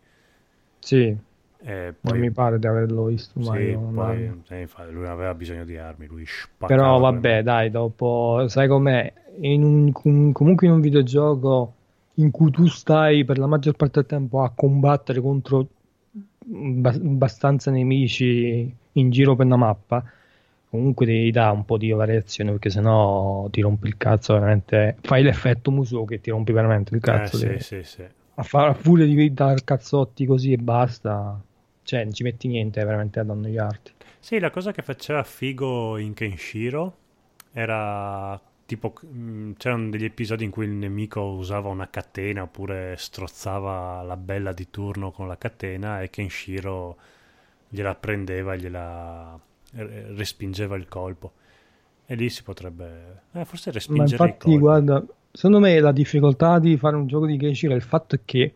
Sì. 0.80 1.16
Poi, 1.64 2.12
non 2.12 2.20
mi 2.20 2.32
pare 2.32 2.60
di 2.60 2.68
averlo 2.68 3.06
visto 3.06 3.40
mai. 3.40 3.70
Sì, 3.70 3.78
poi, 3.94 4.32
eh, 4.50 4.60
infatti, 4.62 4.92
lui 4.92 5.08
aveva 5.08 5.34
bisogno 5.34 5.64
di 5.64 5.78
armi, 5.78 6.08
lui 6.08 6.26
Però 6.58 7.00
vabbè, 7.00 7.42
dai, 7.42 7.72
dopo, 7.72 8.46
sai 8.48 8.68
com'è? 8.68 9.12
In 9.40 9.64
un, 9.64 9.92
comunque 10.32 10.68
in 10.68 10.74
un 10.74 10.82
videogioco 10.82 11.74
in 12.16 12.32
cui 12.32 12.52
tu 12.52 12.68
stai 12.68 13.24
per 13.26 13.38
la 13.38 13.48
maggior 13.48 13.76
parte 13.76 14.02
del 14.02 14.10
tempo 14.10 14.44
a 14.44 14.52
combattere 14.54 15.22
contro 15.22 15.68
abbastanza 16.84 17.72
nemici 17.72 18.72
in 18.92 19.10
giro 19.10 19.36
per 19.36 19.48
la 19.48 19.56
mappa, 19.56 20.04
comunque 20.70 21.06
devi 21.06 21.32
dare 21.32 21.56
un 21.56 21.66
po' 21.66 21.78
di 21.78 21.92
variazione 21.92 22.52
perché 22.52 22.70
sennò 22.70 23.48
ti 23.50 23.62
rompi 23.62 23.88
il 23.88 23.98
cazzo 23.98 24.34
veramente 24.34 24.98
fai 25.02 25.24
l'effetto 25.24 25.72
muso 25.72 26.04
che 26.04 26.20
ti 26.20 26.32
rompi 26.32 26.52
veramente 26.52 26.94
il 26.96 27.02
cazzo 27.02 27.38
eh, 27.46 27.60
sì, 27.60 27.82
sì, 27.82 27.84
sì. 27.84 28.04
a 28.36 28.44
fare 28.44 28.74
pure 28.74 29.06
di 29.06 29.34
dar 29.34 29.64
cazzotti 29.64 30.26
così 30.26 30.52
e 30.52 30.58
basta 30.58 31.40
cioè 31.84 32.04
non 32.04 32.14
ci 32.14 32.24
metti 32.24 32.48
niente 32.48 32.84
veramente 32.84 33.20
ad 33.20 33.30
annoiarti 33.30 33.92
sì 34.20 34.40
la 34.40 34.50
cosa 34.50 34.72
che 34.72 34.82
faceva 34.82 35.24
figo 35.24 35.98
in 35.98 36.14
Kenshiro 36.14 36.98
era 37.52 38.40
tipo 38.66 38.94
mm, 39.06 39.52
c'erano 39.58 39.90
degli 39.90 40.06
episodi 40.06 40.44
in 40.44 40.50
cui 40.50 40.66
il 40.66 40.72
nemico 40.72 41.22
usava 41.22 41.70
una 41.70 41.90
catena 41.90 42.44
oppure 42.44 42.96
strozzava 42.98 44.02
la 44.02 44.18
bella 44.18 44.54
di 44.54 44.70
turno 44.70 45.12
con 45.12 45.28
la 45.28 45.38
catena 45.38 46.02
e 46.02 46.10
Kenshiro 46.10 46.98
gliela 47.70 47.96
prendeva 47.96 48.56
gliela 48.56 49.40
respingeva 49.74 50.76
il 50.76 50.88
colpo. 50.88 51.32
E 52.06 52.16
lì 52.16 52.30
si 52.30 52.44
potrebbe... 52.44 53.22
Eh, 53.32 53.46
forse 53.46 53.72
respingere 53.72 54.18
Ma 54.18 54.26
infatti, 54.26 54.58
guarda, 54.58 55.04
secondo 55.32 55.60
me 55.60 55.80
la 55.80 55.92
difficoltà 55.92 56.60
di 56.60 56.78
fare 56.78 56.96
un 56.96 57.08
gioco 57.08 57.26
di 57.26 57.38
Kenshiro 57.38 57.74
è 57.74 57.76
il 57.76 57.82
fatto 57.82 58.20
che 58.24 58.54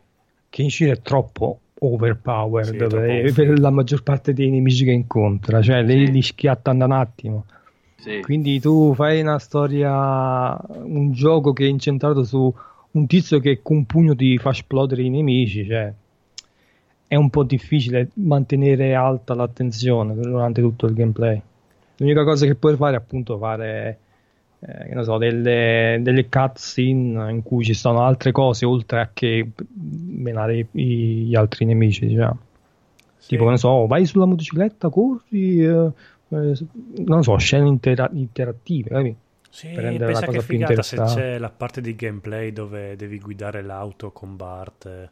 Kenshiro 0.50 0.92
è 0.92 1.02
troppo 1.02 1.60
overpowered 1.80 3.28
sì, 3.28 3.34
per, 3.34 3.60
la 3.60 3.70
maggior 3.70 4.04
parte 4.04 4.34
dei 4.34 4.50
nemici 4.50 4.86
che 4.86 4.92
incontra, 4.92 5.62
cioè 5.62 5.86
sì. 5.86 6.12
li 6.12 6.22
schiatta 6.22 6.74
da 6.74 6.86
un 6.86 6.92
attimo. 6.92 7.46
Sì. 7.96 8.22
Quindi 8.22 8.60
tu 8.60 8.94
fai 8.94 9.22
una 9.22 9.40
storia, 9.40 10.60
un 10.84 11.12
gioco 11.12 11.54
che 11.54 11.66
è 11.66 11.68
incentrato 11.68 12.24
su 12.24 12.54
un 12.92 13.08
tizio 13.08 13.40
che 13.40 13.62
con 13.62 13.78
un 13.78 13.86
pugno 13.86 14.16
ti 14.16 14.38
fa 14.38 14.52
esplodere 14.52 15.02
i 15.02 15.10
nemici, 15.10 15.66
cioè 15.66 15.94
è 17.08 17.16
un 17.16 17.30
po' 17.30 17.44
difficile 17.44 18.10
mantenere 18.14 18.94
alta 18.94 19.34
l'attenzione 19.34 20.14
durante 20.16 20.62
tutto 20.62 20.88
il 20.88 20.94
gameplay. 20.94 21.42
L'unica 21.98 22.24
cosa 22.24 22.46
che 22.46 22.56
puoi 22.56 22.76
fare 22.76 22.96
è 22.96 22.98
appunto 22.98 23.38
fare 23.38 24.00
eh, 24.60 25.04
so, 25.04 25.18
delle, 25.18 26.00
delle 26.02 26.28
cutscene 26.30 27.30
in 27.30 27.44
cui 27.44 27.64
ci 27.64 27.74
sono 27.74 28.02
altre 28.02 28.32
cose 28.32 28.66
oltre 28.66 29.00
a 29.02 29.10
che 29.14 29.52
menare 29.74 30.68
i, 30.72 31.26
gli 31.26 31.36
altri 31.36 31.66
nemici, 31.66 32.08
diciamo. 32.08 32.40
Sì. 33.18 33.30
Tipo, 33.30 33.46
non 33.46 33.58
so, 33.58 33.86
vai 33.88 34.06
sulla 34.06 34.26
motocicletta, 34.26 34.90
corri, 34.90 35.64
eh, 35.64 35.92
eh, 36.30 36.58
non 37.06 37.24
so, 37.24 37.38
scene 37.38 37.68
intera- 37.68 38.10
interattive, 38.14 38.90
capi? 38.90 39.16
Sì, 39.50 39.70
per 39.70 39.86
rendere 39.86 40.14
la 40.14 40.20
cosa 40.20 40.32
che 40.32 40.42
figata 40.42 40.82
se 40.84 40.98
c'è 40.98 41.38
la 41.40 41.50
parte 41.50 41.82
di 41.82 41.96
gameplay 41.96 42.52
dove 42.52 42.96
devi 42.96 43.18
guidare 43.18 43.64
l'auto 43.64 44.12
con 44.12 44.36
Bart 44.36 45.10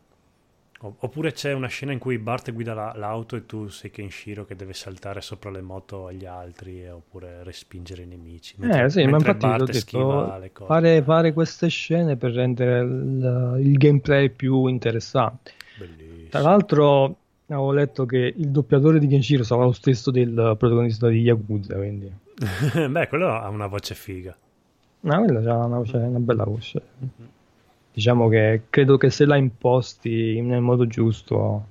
Oppure 0.81 1.31
c'è 1.31 1.53
una 1.53 1.67
scena 1.67 1.93
in 1.93 1.99
cui 1.99 2.17
Bart 2.17 2.51
guida 2.51 2.73
la, 2.73 2.93
l'auto 2.95 3.37
e 3.37 3.45
tu 3.45 3.69
sei 3.69 3.91
Kenshiro 3.91 4.43
che 4.43 4.57
deve 4.57 4.73
saltare 4.73 5.21
sopra 5.21 5.49
le 5.49 5.61
moto 5.61 6.07
agli 6.07 6.25
altri 6.25 6.83
eh, 6.83 6.91
oppure 6.91 7.43
respingere 7.43 8.03
i 8.03 8.05
nemici. 8.05 8.55
Mentre, 8.57 8.83
eh 8.83 8.89
sì, 8.89 9.05
ma 9.05 9.17
infatti 9.17 9.47
Bart 9.47 9.71
detto, 9.71 10.37
le 10.37 10.51
cose. 10.51 10.67
Fare, 10.67 11.01
fare, 11.01 11.33
queste 11.33 11.69
scene 11.69 12.17
per 12.17 12.31
rendere 12.33 12.81
il, 12.81 13.57
il 13.61 13.77
gameplay 13.77 14.29
più 14.29 14.67
interessante. 14.67 15.53
Bellissimo. 15.77 16.29
Tra 16.29 16.41
l'altro 16.41 17.15
avevo 17.47 17.71
letto 17.71 18.05
che 18.05 18.33
il 18.35 18.49
doppiatore 18.49 18.99
di 18.99 19.07
Kenshiro 19.07 19.43
sarà 19.43 19.63
lo 19.63 19.71
stesso 19.71 20.11
del 20.11 20.55
protagonista 20.57 21.07
di 21.07 21.21
Yakuza, 21.21 21.75
quindi... 21.75 22.11
Beh, 22.89 23.07
quello 23.07 23.29
ha 23.29 23.47
una 23.47 23.67
voce 23.67 23.95
figa. 23.95 24.35
No, 25.01 25.23
quello 25.23 25.39
ha 25.51 25.65
una, 25.65 25.77
voce, 25.77 25.95
una 25.97 26.19
bella 26.19 26.43
voce. 26.43 26.81
Mm-hmm 26.99 27.33
diciamo 27.95 28.27
che 28.27 28.63
credo 28.69 28.97
che 28.97 29.09
se 29.09 29.25
la 29.25 29.37
imposti 29.37 30.41
nel 30.41 30.59
modo 30.59 30.85
giusto 30.85 31.67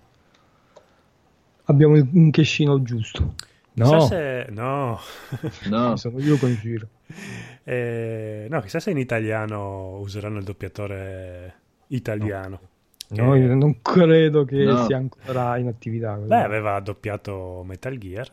abbiamo 1.65 1.95
un 1.95 2.31
cascino 2.31 2.83
giusto. 2.83 3.35
No, 3.75 4.01
se... 4.07 4.47
no. 4.51 4.99
no. 5.69 5.97
sono 5.97 6.19
io 6.21 6.39
con 6.39 6.55
giro. 6.55 6.89
Eh, 7.63 8.47
no, 8.49 8.61
chissà 8.61 8.81
se 8.81 8.91
in 8.91 8.99
italiano 8.99 9.99
useranno 9.99 10.39
il 10.39 10.45
doppiatore 10.45 11.55
italiano. 11.89 12.61
No, 13.09 13.33
che... 13.33 13.39
no 13.41 13.55
non 13.55 13.83
credo 13.83 14.45
che 14.45 14.65
no. 14.65 14.87
sia 14.87 14.97
ancora 14.97 15.59
in 15.59 15.67
attività. 15.67 16.15
Beh, 16.15 16.43
aveva 16.43 16.81
doppiato 16.81 17.63
Metal 17.67 17.99
Gear. 17.99 18.31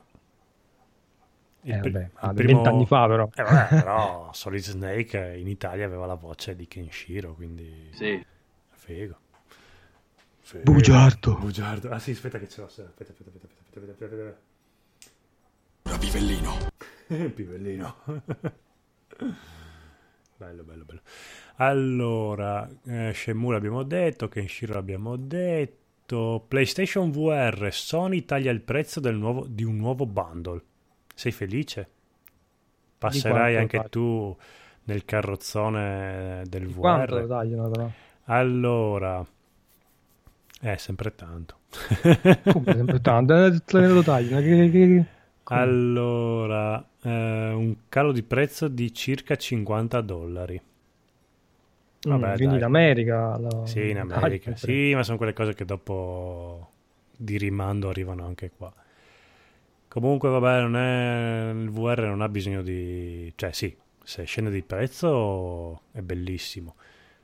Il, 1.63 1.73
eh, 1.73 1.79
vabbè, 1.79 1.99
il 1.99 2.33
primo... 2.33 2.61
vent'anni 2.61 2.85
fa 2.85 3.07
però. 3.07 3.29
Eh, 3.35 3.43
vabbè, 3.43 3.67
però 3.81 4.29
Solid 4.33 4.61
Snake 4.61 5.35
in 5.37 5.47
Italia 5.47 5.85
aveva 5.85 6.05
la 6.05 6.15
voce 6.15 6.55
di 6.55 6.67
Kenshiro, 6.67 7.33
quindi... 7.35 7.89
Sì. 7.93 8.23
Figo. 8.69 9.17
Figo. 10.39 10.71
Bugiardo. 10.71 11.35
Bugiardo. 11.35 11.89
Ah 11.89 11.99
sì, 11.99 12.11
aspetta 12.11 12.39
che 12.39 12.47
ce 12.47 12.61
l'ho. 12.61 12.67
Aspetta, 12.67 13.11
aspetta, 13.11 13.29
aspetta, 13.29 13.47
aspetta, 13.47 13.91
aspetta, 13.91 14.15
aspetta. 14.15 14.49
Ora 15.83 15.97
Pivellino. 15.97 16.57
Pivellino. 17.35 17.95
bello, 20.37 20.63
bello, 20.63 20.83
bello. 20.83 21.01
Allora, 21.57 22.67
eh, 22.85 23.11
Shenmue 23.13 23.53
l'abbiamo 23.53 23.83
detto, 23.83 24.27
Kenshiro 24.27 24.73
l'abbiamo 24.73 25.15
detto, 25.15 26.43
PlayStation 26.47 27.11
VR, 27.11 27.69
Sony 27.71 28.25
taglia 28.25 28.51
il 28.51 28.61
prezzo 28.61 28.99
nuovo, 29.11 29.45
di 29.47 29.63
un 29.63 29.77
nuovo 29.77 30.05
bundle. 30.05 30.63
Sei 31.21 31.31
felice? 31.31 31.87
Passerai 32.97 33.55
anche 33.55 33.77
taglio? 33.77 33.89
tu 33.89 34.37
nel 34.85 35.05
carrozzone 35.05 36.41
del 36.47 36.65
di 36.65 36.73
VR? 36.73 36.79
Quanto 36.79 37.19
lo 37.19 37.27
tagliano 37.27 37.69
però? 37.69 37.89
Allora, 38.23 39.23
è 40.61 40.75
sempre 40.77 41.13
tanto. 41.13 41.57
Come 42.51 42.73
sempre 42.73 43.01
tanto? 43.01 43.35
lo 43.71 44.01
tagliano? 44.01 44.41
Che, 44.41 44.71
che... 44.71 45.05
Allora, 45.43 46.83
eh, 47.03 47.51
un 47.51 47.75
calo 47.87 48.11
di 48.13 48.23
prezzo 48.23 48.67
di 48.67 48.91
circa 48.91 49.35
50 49.35 50.01
dollari. 50.01 50.59
Mm, 52.07 52.09
Vabbè, 52.09 52.31
mm, 52.31 52.35
quindi 52.35 52.55
in 52.55 52.63
America? 52.63 53.37
Lo... 53.37 53.67
Sì, 53.67 53.91
in 53.91 53.99
America. 53.99 54.55
sì, 54.55 54.95
ma 54.95 55.03
sono 55.03 55.17
quelle 55.17 55.33
cose 55.33 55.53
che 55.53 55.65
dopo 55.65 56.71
di 57.15 57.37
rimando 57.37 57.89
arrivano 57.89 58.25
anche 58.25 58.49
qua. 58.57 58.73
Comunque, 59.91 60.29
vabbè, 60.29 60.61
non 60.61 60.77
è, 60.77 61.51
il 61.51 61.69
VR 61.69 62.03
non 62.03 62.21
ha 62.21 62.29
bisogno 62.29 62.61
di... 62.61 63.29
Cioè, 63.35 63.51
sì, 63.51 63.75
se 64.01 64.23
scende 64.23 64.49
di 64.49 64.61
prezzo 64.61 65.81
è 65.91 65.99
bellissimo. 65.99 66.75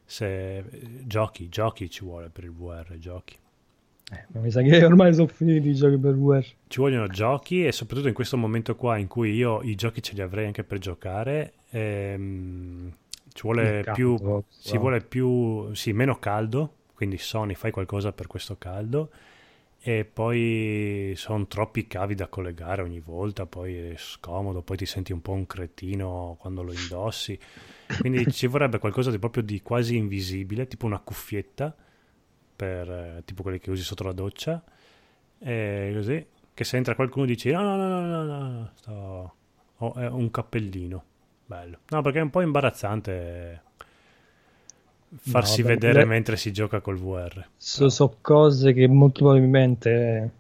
Se 0.04 0.66
giochi, 1.06 1.48
giochi 1.48 1.90
ci 1.90 2.04
vuole 2.04 2.28
per 2.28 2.44
il 2.44 2.52
VR, 2.52 2.98
giochi. 2.98 3.38
Eh, 4.12 4.26
ma 4.34 4.42
mi 4.42 4.52
sa 4.52 4.62
che 4.62 4.84
ormai 4.84 5.14
sono 5.14 5.28
finiti 5.28 5.70
i 5.70 5.76
giochi 5.76 5.98
per 5.98 6.18
VR. 6.18 6.46
Ci 6.68 6.80
vogliono 6.82 7.08
giochi 7.08 7.66
e 7.66 7.72
soprattutto 7.72 8.10
in 8.10 8.14
questo 8.14 8.36
momento 8.36 8.76
qua 8.76 8.98
in 8.98 9.08
cui 9.08 9.32
io 9.34 9.62
i 9.62 9.76
giochi 9.76 10.04
ce 10.04 10.14
li 10.16 10.22
avrei 10.22 10.48
anche 10.48 10.66
per 10.66 10.80
giocare, 10.80 11.54
ehm, 11.70 12.94
ci 13.32 13.42
vuole 13.44 13.78
Il 13.78 13.92
più, 13.94 14.18
caldo, 14.18 14.44
si 14.50 14.72
wow. 14.74 14.82
vuole 14.82 15.00
più, 15.00 15.74
sì, 15.74 15.94
meno 15.94 16.20
caldo, 16.20 16.74
quindi 16.94 17.18
Sony 17.18 17.54
fai 17.54 17.72
qualcosa 17.72 18.12
per 18.12 18.28
questo 18.28 18.58
caldo 18.58 19.10
e 19.90 20.04
poi 20.04 21.14
sono 21.16 21.48
troppi 21.48 21.88
cavi 21.88 22.14
da 22.14 22.28
collegare 22.28 22.82
ogni 22.82 23.00
volta, 23.00 23.46
poi 23.46 23.92
è 23.92 23.94
scomodo, 23.96 24.62
poi 24.62 24.76
ti 24.76 24.86
senti 24.86 25.14
un 25.14 25.22
po' 25.22 25.32
un 25.32 25.46
cretino 25.46 26.36
quando 26.42 26.62
lo 26.62 26.74
indossi, 26.74 27.40
quindi 28.02 28.30
ci 28.34 28.48
vorrebbe 28.48 28.80
qualcosa 28.80 29.12
di 29.12 29.18
proprio 29.18 29.44
di 29.44 29.62
quasi 29.62 29.96
invisibile, 29.96 30.68
tipo 30.68 30.88
una 30.88 31.00
cuffietta, 31.00 31.74
per, 32.54 32.90
eh, 32.92 33.22
tipo 33.24 33.44
quelle 33.44 33.60
che 33.60 33.72
usi 33.72 33.82
sotto 33.82 34.04
la 34.04 34.12
doccia, 34.12 34.62
e 35.40 35.92
così, 35.96 36.28
che 36.54 36.64
se 36.66 36.76
entra 36.76 36.94
qualcuno 36.94 37.26
dici 37.26 37.50
no, 37.50 37.62
no, 37.62 37.78
no, 37.78 38.02
no, 38.02 38.24
no, 38.24 38.50
no, 38.50 38.72
sto... 38.76 39.36
ho 39.78 39.94
è 39.94 40.08
un 40.10 40.30
cappellino, 40.30 41.04
bello. 41.46 41.80
No, 41.88 42.02
perché 42.02 42.20
è 42.20 42.24
un 42.24 42.30
po' 42.30 42.42
imbarazzante 42.42 43.62
farsi 45.16 45.62
vabbè, 45.62 45.74
vedere 45.76 46.00
le- 46.00 46.06
mentre 46.06 46.38
si 46.38 46.52
gioca 46.52 46.82
col 46.82 46.98
VR. 46.98 47.48
So, 47.58 47.90
so 47.90 48.18
cose 48.22 48.74
che 48.74 48.88
molto 48.88 49.20
probabilmente 49.26 50.32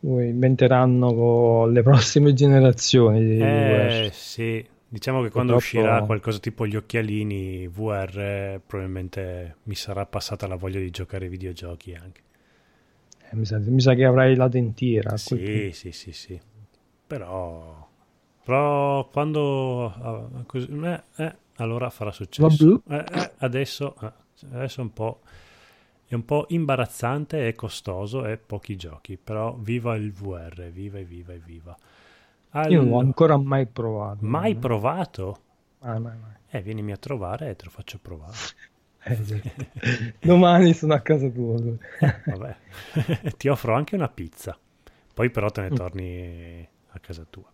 eh, 0.00 0.24
inventeranno 0.28 1.12
con 1.14 1.72
le 1.72 1.82
prossime 1.82 2.32
generazioni 2.34 3.24
di 3.24 3.36
Eh 3.36 4.08
VR. 4.08 4.12
sì, 4.12 4.66
diciamo 4.88 5.22
che 5.22 5.30
quando 5.30 5.52
Purtroppo- 5.54 5.78
uscirà 5.78 6.02
qualcosa 6.02 6.38
tipo 6.38 6.66
gli 6.66 6.76
occhialini 6.76 7.66
VR, 7.68 8.18
eh, 8.18 8.60
probabilmente 8.64 9.56
mi 9.64 9.74
sarà 9.74 10.06
passata 10.06 10.46
la 10.46 10.56
voglia 10.56 10.78
di 10.80 10.90
giocare 10.90 11.24
ai 11.24 11.30
videogiochi 11.30 11.94
anche. 11.94 12.22
Eh, 13.30 13.36
mi, 13.36 13.44
sa, 13.44 13.58
mi 13.58 13.80
sa 13.80 13.94
che 13.94 14.04
avrai 14.04 14.36
la 14.36 14.48
dentiera. 14.48 15.16
Sì, 15.16 15.70
sì, 15.72 15.92
sì, 15.92 16.12
sì. 16.12 16.40
Però, 17.06 17.88
però 18.44 19.08
quando 19.08 19.86
ah, 19.86 20.28
eh, 20.52 21.02
eh, 21.16 21.36
allora 21.56 21.90
farà 21.90 22.10
successo. 22.12 22.82
Eh, 22.88 23.04
eh, 23.12 23.32
adesso, 23.38 23.94
eh, 24.02 24.12
adesso 24.52 24.80
è 24.80 24.82
un 24.84 24.92
po' 24.92 25.20
è 26.06 26.14
un 26.14 26.24
po' 26.24 26.44
imbarazzante 26.50 27.46
e 27.48 27.54
costoso 27.54 28.26
e 28.26 28.36
pochi 28.36 28.76
giochi, 28.76 29.16
però 29.16 29.54
viva 29.54 29.94
il 29.96 30.12
VR, 30.12 30.70
viva 30.70 30.98
e 30.98 31.04
viva 31.04 31.32
e 31.32 31.38
viva. 31.38 31.76
punto. 32.50 32.68
Io 32.68 32.76
non 32.76 32.84
l'ho 32.84 32.90
Allora- 32.92 33.06
ancora 33.06 33.36
mai 33.38 33.66
provato. 33.66 34.18
mai 34.20 34.50
Eh. 34.52 34.56
provato? 34.56 35.38
Mai, 35.80 36.00
mai, 36.00 36.16
mai. 36.18 36.32
Eh, 36.50 36.62
vienimi 36.62 36.92
a 36.92 36.96
trovare 36.98 37.50
e 37.50 37.56
te 37.56 37.64
lo 37.64 37.70
faccio 37.70 37.98
provare. 38.00 38.32
Eh. 39.06 40.14
Domani 40.20 40.72
sono 40.72 40.94
a 40.94 41.00
casa 41.00 41.28
tua. 41.28 41.58
Vabbè, 42.24 42.56
ti 43.36 43.48
offro 43.48 43.74
anche 43.74 43.96
una 43.96 44.08
pizza. 44.08 44.56
Poi 45.12 45.28
però 45.30 45.50
te 45.50 45.60
ne 45.62 45.70
Mm. 45.70 45.74
torni 45.74 46.68
a 46.90 46.98
casa 47.00 47.26
tua. 47.28 47.44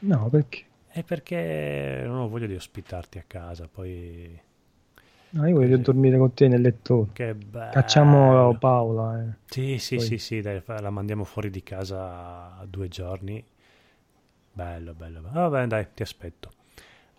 No, 0.00 0.28
perché? 0.30 0.64
È 0.98 1.04
perché 1.04 2.02
non 2.04 2.18
ho 2.18 2.28
voglia 2.28 2.46
di 2.46 2.56
ospitarti 2.56 3.18
a 3.18 3.24
casa, 3.24 3.68
poi 3.68 4.36
No, 5.30 5.46
io 5.46 5.54
voglio 5.56 5.76
Sì. 5.76 5.82
dormire 5.82 6.18
con 6.18 6.34
te 6.34 6.48
nel 6.48 6.60
lettone. 6.60 7.08
che 7.12 7.34
bello. 7.34 7.70
Cacciamo 7.72 8.56
Paola. 8.58 9.22
eh. 9.22 9.32
Sì, 9.46 9.78
sì, 9.78 9.96
Poi- 9.96 10.04
sì, 10.06 10.18
sì, 10.18 10.40
dai, 10.40 10.60
la 10.66 10.90
mandiamo 10.90 11.24
fuori 11.24 11.50
di 11.50 11.62
casa 11.62 12.56
a 12.58 12.66
due 12.66 12.88
giorni. 12.88 13.44
Bello, 14.52 14.92
bello. 14.94 15.20
bello. 15.20 15.32
Vabbè, 15.32 15.66
dai, 15.66 15.86
ti 15.94 16.02
aspetto. 16.02 16.50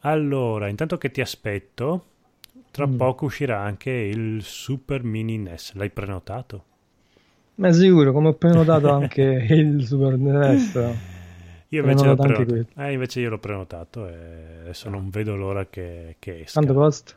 Allora, 0.01 0.67
intanto 0.67 0.97
che 0.97 1.11
ti 1.11 1.21
aspetto, 1.21 2.05
tra 2.71 2.87
Mm. 2.87 2.95
poco 2.97 3.25
uscirà 3.25 3.59
anche 3.61 3.91
il 3.91 4.43
Super 4.43 5.03
Mini 5.03 5.37
NES. 5.37 5.73
L'hai 5.75 5.89
prenotato? 5.89 6.65
Ma 7.55 7.71
sicuro, 7.71 8.11
come 8.11 8.29
ho 8.29 8.33
prenotato 8.33 8.89
anche 8.91 9.21
il 9.21 9.85
Super 9.85 10.17
NES. 10.17 10.71
Io 11.69 11.81
invece 11.81 12.05
l'ho 12.05 12.15
Prenotato. 12.15 12.65
Eh, 12.81 12.91
invece 12.93 13.19
io 13.19 13.29
l'ho 13.29 13.37
prenotato 13.39 14.07
e 14.07 14.13
adesso 14.61 14.89
non 14.89 15.09
vedo 15.09 15.35
l'ora 15.35 15.67
che, 15.67 16.15
che 16.19 16.41
esca. 16.41 16.59
Quanto 16.61 16.73
costa? 16.73 17.13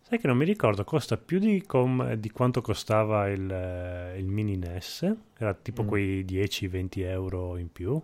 Sai 0.00 0.18
che 0.18 0.26
non 0.26 0.36
mi 0.36 0.44
ricordo, 0.44 0.84
costa 0.84 1.16
più 1.16 1.38
di, 1.38 1.62
com- 1.64 2.12
di 2.14 2.30
quanto 2.30 2.60
costava 2.60 3.28
il, 3.28 3.40
il 4.18 4.26
mini 4.26 4.56
NES, 4.56 5.14
era 5.38 5.54
tipo 5.54 5.84
Mm. 5.84 5.86
quei 5.86 6.24
10-20 6.24 7.02
euro 7.04 7.56
in 7.56 7.70
più. 7.72 8.00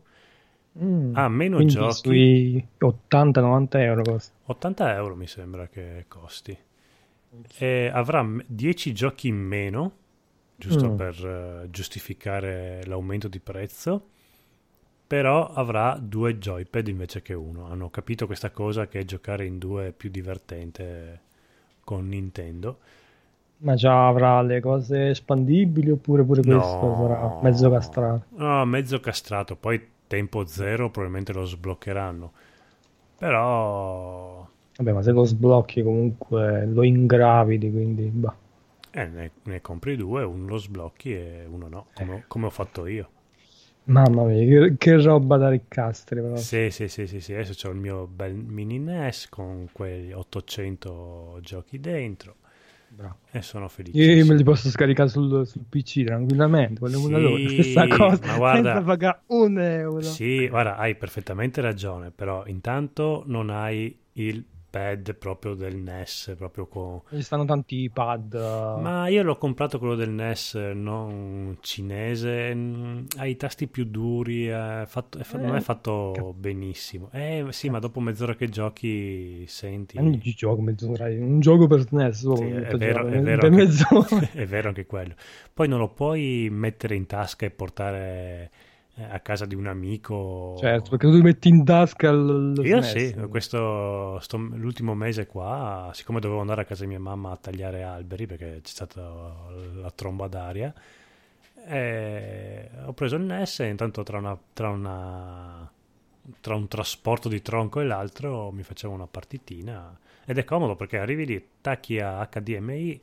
Mm. 0.80 1.16
Ah, 1.16 1.28
meno 1.28 1.56
Quindi 1.56 1.74
giochi, 1.74 1.94
sui 1.94 2.66
80-90 2.78 3.80
euro 3.80 4.02
costa. 4.02 4.32
80 4.44 4.94
euro 4.94 5.16
mi 5.16 5.26
sembra 5.26 5.66
che 5.68 6.04
costi. 6.08 6.56
E 7.58 7.90
avrà 7.92 8.22
m- 8.22 8.42
10 8.46 8.92
giochi 8.92 9.28
in 9.28 9.36
meno, 9.36 9.92
giusto 10.56 10.90
Mm. 10.92 10.96
per 10.96 11.26
eh, 11.64 11.70
giustificare 11.70 12.82
l'aumento 12.86 13.28
di 13.28 13.40
prezzo, 13.40 14.08
però 15.08 15.48
avrà 15.48 15.98
due 16.00 16.38
joypad 16.38 16.88
invece 16.88 17.22
che 17.22 17.34
uno. 17.34 17.66
Hanno 17.66 17.90
capito 17.90 18.26
questa 18.26 18.50
cosa 18.52 18.88
che 18.88 19.04
giocare 19.06 19.46
in 19.46 19.58
due 19.58 19.88
è 19.88 19.92
più 19.92 20.10
divertente 20.10 21.20
con 21.84 22.08
Nintendo. 22.08 22.78
Ma 23.58 23.74
già 23.76 24.08
avrà 24.08 24.42
le 24.42 24.60
cose 24.60 25.10
espandibili 25.10 25.90
oppure 25.90 26.24
pure 26.24 26.42
questo 26.42 26.92
No. 26.92 26.96
sarà 26.96 27.36
mezzo 27.40 27.70
castrato? 27.70 28.24
No, 28.36 28.64
mezzo 28.66 29.00
castrato, 29.00 29.56
poi 29.56 29.80
tempo 30.06 30.46
zero 30.46 30.90
probabilmente 30.90 31.32
lo 31.32 31.44
sbloccheranno. 31.44 32.32
Però 33.16 34.48
Vabbè, 34.76 34.92
ma 34.92 35.02
se 35.02 35.12
lo 35.12 35.24
sblocchi 35.24 35.82
comunque 35.82 36.64
lo 36.64 36.82
ingravidi, 36.82 37.70
quindi 37.70 38.08
bah. 38.10 38.34
eh, 38.92 39.06
ne, 39.06 39.30
ne 39.44 39.60
compri 39.60 39.96
due, 39.96 40.22
uno 40.24 40.46
lo 40.46 40.56
sblocchi 40.58 41.12
e 41.14 41.44
uno 41.46 41.68
no, 41.68 41.86
come, 41.94 42.24
come 42.26 42.46
ho 42.46 42.50
fatto 42.50 42.86
io. 42.86 43.10
Mamma 43.88 44.24
mia, 44.24 44.44
che, 44.68 44.76
che 44.76 45.02
roba 45.02 45.36
da 45.38 45.48
ricastre 45.48 46.20
però. 46.20 46.36
Sì, 46.36 46.68
sì, 46.70 46.88
sì, 46.88 47.06
sì, 47.06 47.20
sì, 47.20 47.32
adesso 47.32 47.68
ho 47.68 47.72
il 47.72 47.78
mio 47.78 48.06
bel 48.06 48.34
mini 48.34 48.78
NES 48.78 49.28
con 49.30 49.68
quei 49.72 50.12
800 50.12 51.38
giochi 51.40 51.80
dentro 51.80 52.36
Bravo. 52.90 53.16
e 53.30 53.40
sono 53.42 53.64
Io 53.64 53.70
felicissimo. 53.70 54.32
me 54.32 54.36
li 54.36 54.44
posso 54.44 54.68
scaricare 54.68 55.08
sul, 55.08 55.46
sul 55.46 55.62
PC 55.68 56.04
tranquillamente, 56.04 56.86
l'emulatore, 56.86 57.48
Sì, 57.48 57.62
stessa 57.62 57.86
cosa, 57.86 58.26
ma 58.26 58.36
guarda- 58.36 58.72
senza 58.72 58.84
pagare 58.86 59.20
un 59.28 59.58
euro. 59.58 60.02
Sì, 60.02 60.48
guarda, 60.48 60.76
hai 60.76 60.94
perfettamente 60.94 61.60
ragione, 61.60 62.10
però 62.10 62.44
intanto 62.46 63.22
non 63.26 63.48
hai 63.50 63.98
il 64.14 64.44
pad 64.70 65.14
proprio 65.16 65.54
del 65.54 65.76
NES, 65.76 66.34
proprio 66.36 66.66
con... 66.66 67.00
Ci 67.10 67.22
stanno 67.22 67.44
tanti 67.44 67.90
pad. 67.92 68.34
Ma 68.34 69.08
io 69.08 69.22
l'ho 69.22 69.36
comprato 69.36 69.78
quello 69.78 69.94
del 69.94 70.10
NES 70.10 70.54
non 70.74 71.56
cinese, 71.60 72.54
mm, 72.54 73.04
ha 73.16 73.26
i 73.26 73.36
tasti 73.36 73.66
più 73.66 73.84
duri, 73.84 74.46
è 74.46 74.84
fatto- 74.86 75.18
è 75.18 75.22
fa- 75.22 75.38
non 75.38 75.54
è 75.54 75.58
Eh, 75.58 75.60
fatto 75.60 76.12
cap- 76.14 76.32
benissimo. 76.34 77.08
Eh 77.12 77.46
sì, 77.50 77.70
ma 77.70 77.78
dopo 77.78 78.00
mezz'ora 78.00 78.34
che 78.36 78.48
giochi 78.48 79.44
senti... 79.46 79.98
Non 79.98 80.20
ci 80.20 80.32
gioco 80.34 80.60
mezz'ora, 80.60 81.06
un 81.06 81.40
gioco 81.40 81.66
per 81.66 81.80
SNES, 81.80 82.32
Sì, 82.34 82.44
è 82.44 82.76
vero, 82.76 83.06
è 83.06 83.20
vero 83.20 83.46
anche- 83.46 83.68
è 84.32 84.46
vero 84.46 84.68
anche 84.68 84.86
quello. 84.86 85.14
Poi 85.52 85.68
non 85.68 85.78
lo 85.78 85.88
puoi 85.88 86.48
mettere 86.50 86.94
in 86.94 87.06
tasca 87.06 87.46
e 87.46 87.50
portare 87.50 87.98
eh, 87.98 88.50
a 89.08 89.20
casa 89.20 89.46
di 89.46 89.54
un 89.54 89.66
amico. 89.66 90.16
Certo, 90.52 90.90
perché 90.90 91.06
tu 91.06 91.22
metti 91.22 91.48
in 91.48 91.64
tasca 91.64 92.10
il, 92.10 92.62
Io 92.62 92.82
SNES. 92.82 92.82
sì, 92.82 93.14
questo, 93.30 94.18
sto- 94.20 94.36
l'ultimo 94.36 94.94
mese 94.94 95.26
qua, 95.26 95.90
siccome 95.94 96.18
dovevo 96.18 96.40
andare 96.40 96.62
a 96.62 96.64
casa 96.64 96.82
di 96.82 96.88
mia 96.88 96.98
mamma 96.98 97.30
a 97.30 97.36
tagliare 97.36 97.84
alberi 97.84 98.26
perché 98.26 98.60
c'è 98.62 98.68
stata 98.68 99.00
la 99.74 99.90
tromba 99.92 100.26
d'aria, 100.26 100.74
eh, 101.66 102.68
ho 102.84 102.92
preso 102.94 103.14
il 103.16 103.22
NES 103.22 103.60
e 103.60 103.68
intanto 103.68 104.02
tra, 104.02 104.18
una, 104.18 104.36
tra, 104.52 104.70
una- 104.70 105.70
tra 106.40 106.54
un 106.56 106.66
trasporto 106.68 107.28
di 107.28 107.40
tronco 107.42 107.80
e 107.80 107.84
l'altro 107.84 108.50
mi 108.50 108.62
facevo 108.64 108.92
una 108.92 109.06
partitina 109.06 109.96
ed 110.24 110.38
è 110.38 110.44
comodo 110.44 110.74
perché 110.76 110.98
arrivi 110.98 111.26
lì, 111.26 111.48
tacchi 111.60 112.00
a 112.00 112.26
HDMI, 112.26 113.00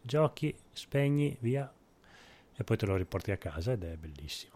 giochi, 0.00 0.54
spegni, 0.72 1.36
via 1.40 1.70
e 2.56 2.64
poi 2.64 2.76
te 2.78 2.86
lo 2.86 2.96
riporti 2.96 3.30
a 3.30 3.36
casa 3.36 3.72
ed 3.72 3.84
è 3.84 3.96
bellissimo. 3.96 4.55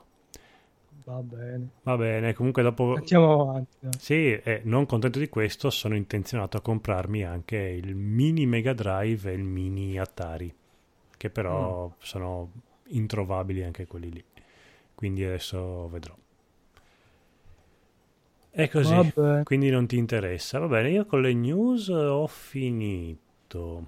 Va 1.11 1.23
bene. 1.23 1.69
Va 1.83 1.97
bene, 1.97 2.35
comunque 2.35 2.63
dopo... 2.63 2.95
Andiamo 2.95 3.43
avanti. 3.43 3.77
dai. 3.81 3.91
Sì, 3.99 4.33
e 4.33 4.61
non 4.65 4.87
contento 4.87 5.19
di 5.19 5.29
questo, 5.29 5.69
sono 5.71 5.97
intenzionato 5.97 6.57
a 6.57 6.61
comprarmi 6.61 7.25
anche 7.25 7.57
il 7.57 7.97
mini 7.97 8.47
Mega 8.47 8.73
Drive 8.73 9.29
e 9.29 9.35
il 9.35 9.43
mini 9.43 9.99
Atari, 9.99 10.55
che 11.17 11.31
però 11.31 11.93
sono 11.99 12.53
introvabili 12.89 13.65
anche 13.65 13.89
quelli 13.89 14.13
lì. 14.13 14.25
Quindi 14.95 15.25
adesso 15.25 15.89
vedrò. 15.89 16.15
È 18.53 18.69
così, 18.69 18.95
Vabbè. 18.95 19.43
quindi 19.43 19.69
non 19.71 19.87
ti 19.87 19.97
interessa. 19.97 20.61
Va 20.61 20.69
bene, 20.69 20.91
io 20.91 21.07
con 21.07 21.23
le 21.23 21.35
news 21.35 21.89
ho 21.89 22.27
finito. 22.29 23.87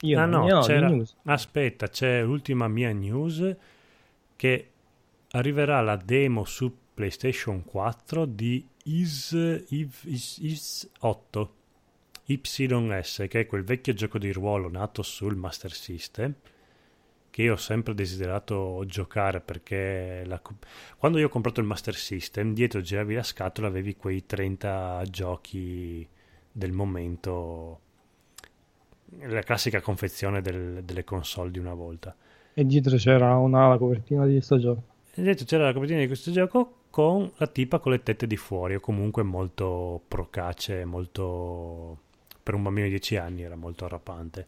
Io 0.00 0.18
ah 0.18 0.24
no, 0.24 0.44
di 0.44 0.66
c'era... 0.66 0.88
news. 0.88 1.14
aspetta, 1.24 1.88
c'è 1.88 2.22
l'ultima 2.22 2.68
mia 2.68 2.92
news 2.92 3.56
che 4.36 4.70
arriverà 5.36 5.80
la 5.80 5.96
demo 5.96 6.44
su 6.44 6.74
PlayStation 6.94 7.64
4 7.64 8.24
di 8.24 8.66
Is, 8.84 9.32
Is, 9.68 10.02
Is, 10.04 10.38
Is 10.38 10.90
8 11.00 11.54
YS, 12.26 13.26
che 13.28 13.40
è 13.40 13.46
quel 13.46 13.62
vecchio 13.62 13.92
gioco 13.92 14.18
di 14.18 14.32
ruolo 14.32 14.68
nato 14.68 15.02
sul 15.02 15.36
Master 15.36 15.72
System 15.72 16.34
che 17.30 17.42
io 17.42 17.52
ho 17.52 17.56
sempre 17.56 17.92
desiderato 17.92 18.82
giocare 18.86 19.40
perché 19.40 20.22
la 20.24 20.40
quando 20.96 21.18
io 21.18 21.26
ho 21.26 21.28
comprato 21.28 21.60
il 21.60 21.66
Master 21.66 21.94
System 21.94 22.54
dietro 22.54 22.80
giravi 22.80 23.14
la 23.14 23.22
scatola 23.22 23.66
avevi 23.66 23.94
quei 23.94 24.24
30 24.24 25.02
giochi 25.10 26.08
del 26.50 26.72
momento, 26.72 27.80
la 29.20 29.42
classica 29.42 29.82
confezione 29.82 30.40
del- 30.40 30.82
delle 30.82 31.04
console 31.04 31.50
di 31.50 31.58
una 31.58 31.74
volta. 31.74 32.16
E 32.54 32.64
dietro 32.64 32.96
c'era 32.96 33.36
una 33.36 33.68
la 33.68 33.76
copertina 33.76 34.24
di 34.24 34.32
questo 34.32 34.58
gioco. 34.58 34.94
E 35.18 35.22
detto 35.22 35.44
c'era 35.44 35.64
la 35.64 35.72
copertina 35.72 36.00
di 36.00 36.06
questo 36.06 36.30
gioco 36.30 36.72
con 36.90 37.30
la 37.36 37.46
tipa 37.46 37.78
con 37.78 37.92
le 37.92 38.02
tette 38.02 38.26
di 38.26 38.36
fuori, 38.36 38.74
o 38.74 38.80
comunque 38.80 39.22
molto 39.22 40.02
procace, 40.06 40.84
molto 40.84 41.98
per 42.42 42.54
un 42.54 42.62
bambino 42.62 42.84
di 42.86 42.92
10 42.92 43.16
anni 43.16 43.42
era 43.42 43.56
molto 43.56 43.84
arrapante. 43.86 44.46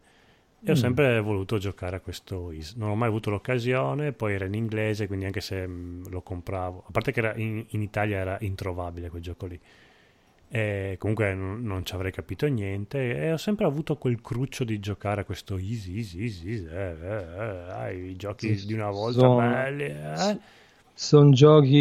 E 0.63 0.71
ho 0.71 0.75
Mm. 0.75 0.77
sempre 0.77 1.19
voluto 1.21 1.57
giocare 1.57 1.95
a 1.95 1.99
questo 2.01 2.51
Is. 2.51 2.73
Non 2.75 2.89
ho 2.89 2.95
mai 2.95 3.07
avuto 3.07 3.29
l'occasione, 3.29 4.11
poi 4.11 4.33
era 4.33 4.45
in 4.45 4.53
inglese, 4.53 5.07
quindi 5.07 5.25
anche 5.25 5.41
se 5.41 5.65
mh, 5.65 6.09
lo 6.09 6.21
compravo, 6.21 6.83
a 6.87 6.91
parte 6.91 7.11
che 7.11 7.19
era 7.19 7.33
in, 7.35 7.63
in 7.69 7.81
Italia 7.81 8.17
era 8.17 8.37
introvabile 8.41 9.09
quel 9.09 9.21
gioco 9.21 9.45
lì. 9.45 9.59
E 10.51 10.95
comunque 10.97 11.33
non, 11.35 11.61
non 11.63 11.85
ci 11.85 11.93
avrei 11.93 12.11
capito 12.11 12.47
niente 12.47 13.15
e 13.21 13.31
ho 13.31 13.37
sempre 13.37 13.65
avuto 13.65 13.97
quel 13.97 14.19
cruccio 14.19 14.63
di 14.63 14.79
giocare 14.79 15.21
a 15.21 15.23
questo 15.23 15.57
Easy, 15.57 15.97
Easy, 15.97 16.21
Easy, 16.23 16.49
Easy, 16.49 16.65
eh, 16.67 16.95
eh, 16.99 17.07
eh, 17.07 17.71
ah, 17.71 17.91
i 17.91 18.15
giochi 18.15 18.57
Sì, 18.57 18.65
di 18.65 18.73
una 18.73 18.89
volta 18.89 19.19
sono- 19.19 19.35
belli, 19.37 19.83
eh. 19.83 20.39
Sono 21.01 21.29
giochi. 21.31 21.77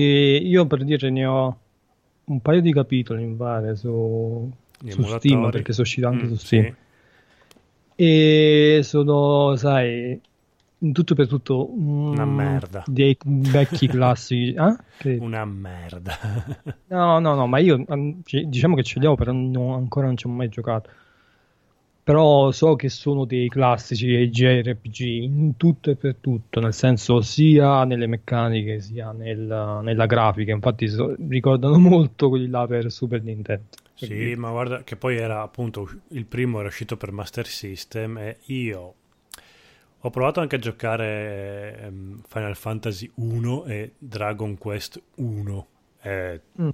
Io 0.46 0.64
per 0.68 0.84
dire 0.84 1.10
ne 1.10 1.26
ho 1.26 1.58
un 2.26 2.40
paio 2.40 2.60
di 2.60 2.72
capitoli 2.72 3.24
in 3.24 3.36
pare 3.36 3.74
su, 3.74 4.48
su. 4.86 5.02
Steam 5.02 5.50
perché 5.50 5.72
sono 5.72 5.82
uscito 5.84 6.06
anche 6.06 6.24
Mm, 6.24 6.28
su 6.28 6.34
Steam. 6.36 6.64
sì. 6.66 6.74
E 7.96 8.80
sono, 8.84 9.56
sai, 9.56 10.20
in 10.78 10.92
tutto 10.92 11.16
per 11.16 11.26
tutto 11.26 11.68
mm, 11.68 12.12
Una 12.12 12.24
merda. 12.24 12.84
dei 12.86 13.16
vecchi 13.24 13.88
classici. 13.90 14.52
eh? 14.54 14.76
Che- 14.98 15.18
Una 15.20 15.44
merda. 15.44 16.16
No, 16.86 17.18
no, 17.18 17.34
no, 17.34 17.46
ma 17.48 17.58
io 17.58 17.84
ci- 18.24 18.48
diciamo 18.48 18.76
che 18.76 18.84
ce 18.84 19.00
li 19.00 19.06
ho, 19.06 19.16
però 19.16 19.32
non- 19.32 19.72
ancora 19.72 20.06
non 20.06 20.16
ci 20.16 20.26
ho 20.26 20.30
mai 20.30 20.48
giocato. 20.48 20.90
Però 22.08 22.50
so 22.52 22.74
che 22.74 22.88
sono 22.88 23.26
dei 23.26 23.48
classici 23.50 24.30
JRPG 24.30 25.00
in 25.00 25.56
tutto 25.58 25.90
e 25.90 25.96
per 25.96 26.14
tutto, 26.18 26.58
nel 26.58 26.72
senso 26.72 27.20
sia 27.20 27.84
nelle 27.84 28.06
meccaniche 28.06 28.80
sia 28.80 29.12
nel- 29.12 29.80
nella 29.82 30.06
grafica. 30.06 30.52
Infatti 30.52 30.88
so- 30.88 31.14
ricordano 31.28 31.76
molto 31.78 32.30
quelli 32.30 32.48
là 32.48 32.66
per 32.66 32.90
Super 32.90 33.22
Nintendo. 33.22 33.66
Sì, 33.94 34.34
ma 34.36 34.50
guarda 34.50 34.84
che 34.84 34.96
poi 34.96 35.16
era 35.16 35.42
appunto 35.42 35.86
il 36.12 36.24
primo 36.24 36.60
era 36.60 36.68
uscito 36.68 36.96
per 36.96 37.12
Master 37.12 37.46
System 37.46 38.16
e 38.16 38.38
io 38.46 38.94
ho 40.00 40.10
provato 40.10 40.40
anche 40.40 40.56
a 40.56 40.58
giocare 40.60 41.78
ehm, 41.80 42.22
Final 42.26 42.56
Fantasy 42.56 43.10
1 43.16 43.64
e 43.66 43.92
Dragon 43.98 44.56
Quest 44.56 45.02
1 45.16 45.66
e 46.00 46.40
Mm. 46.62 46.68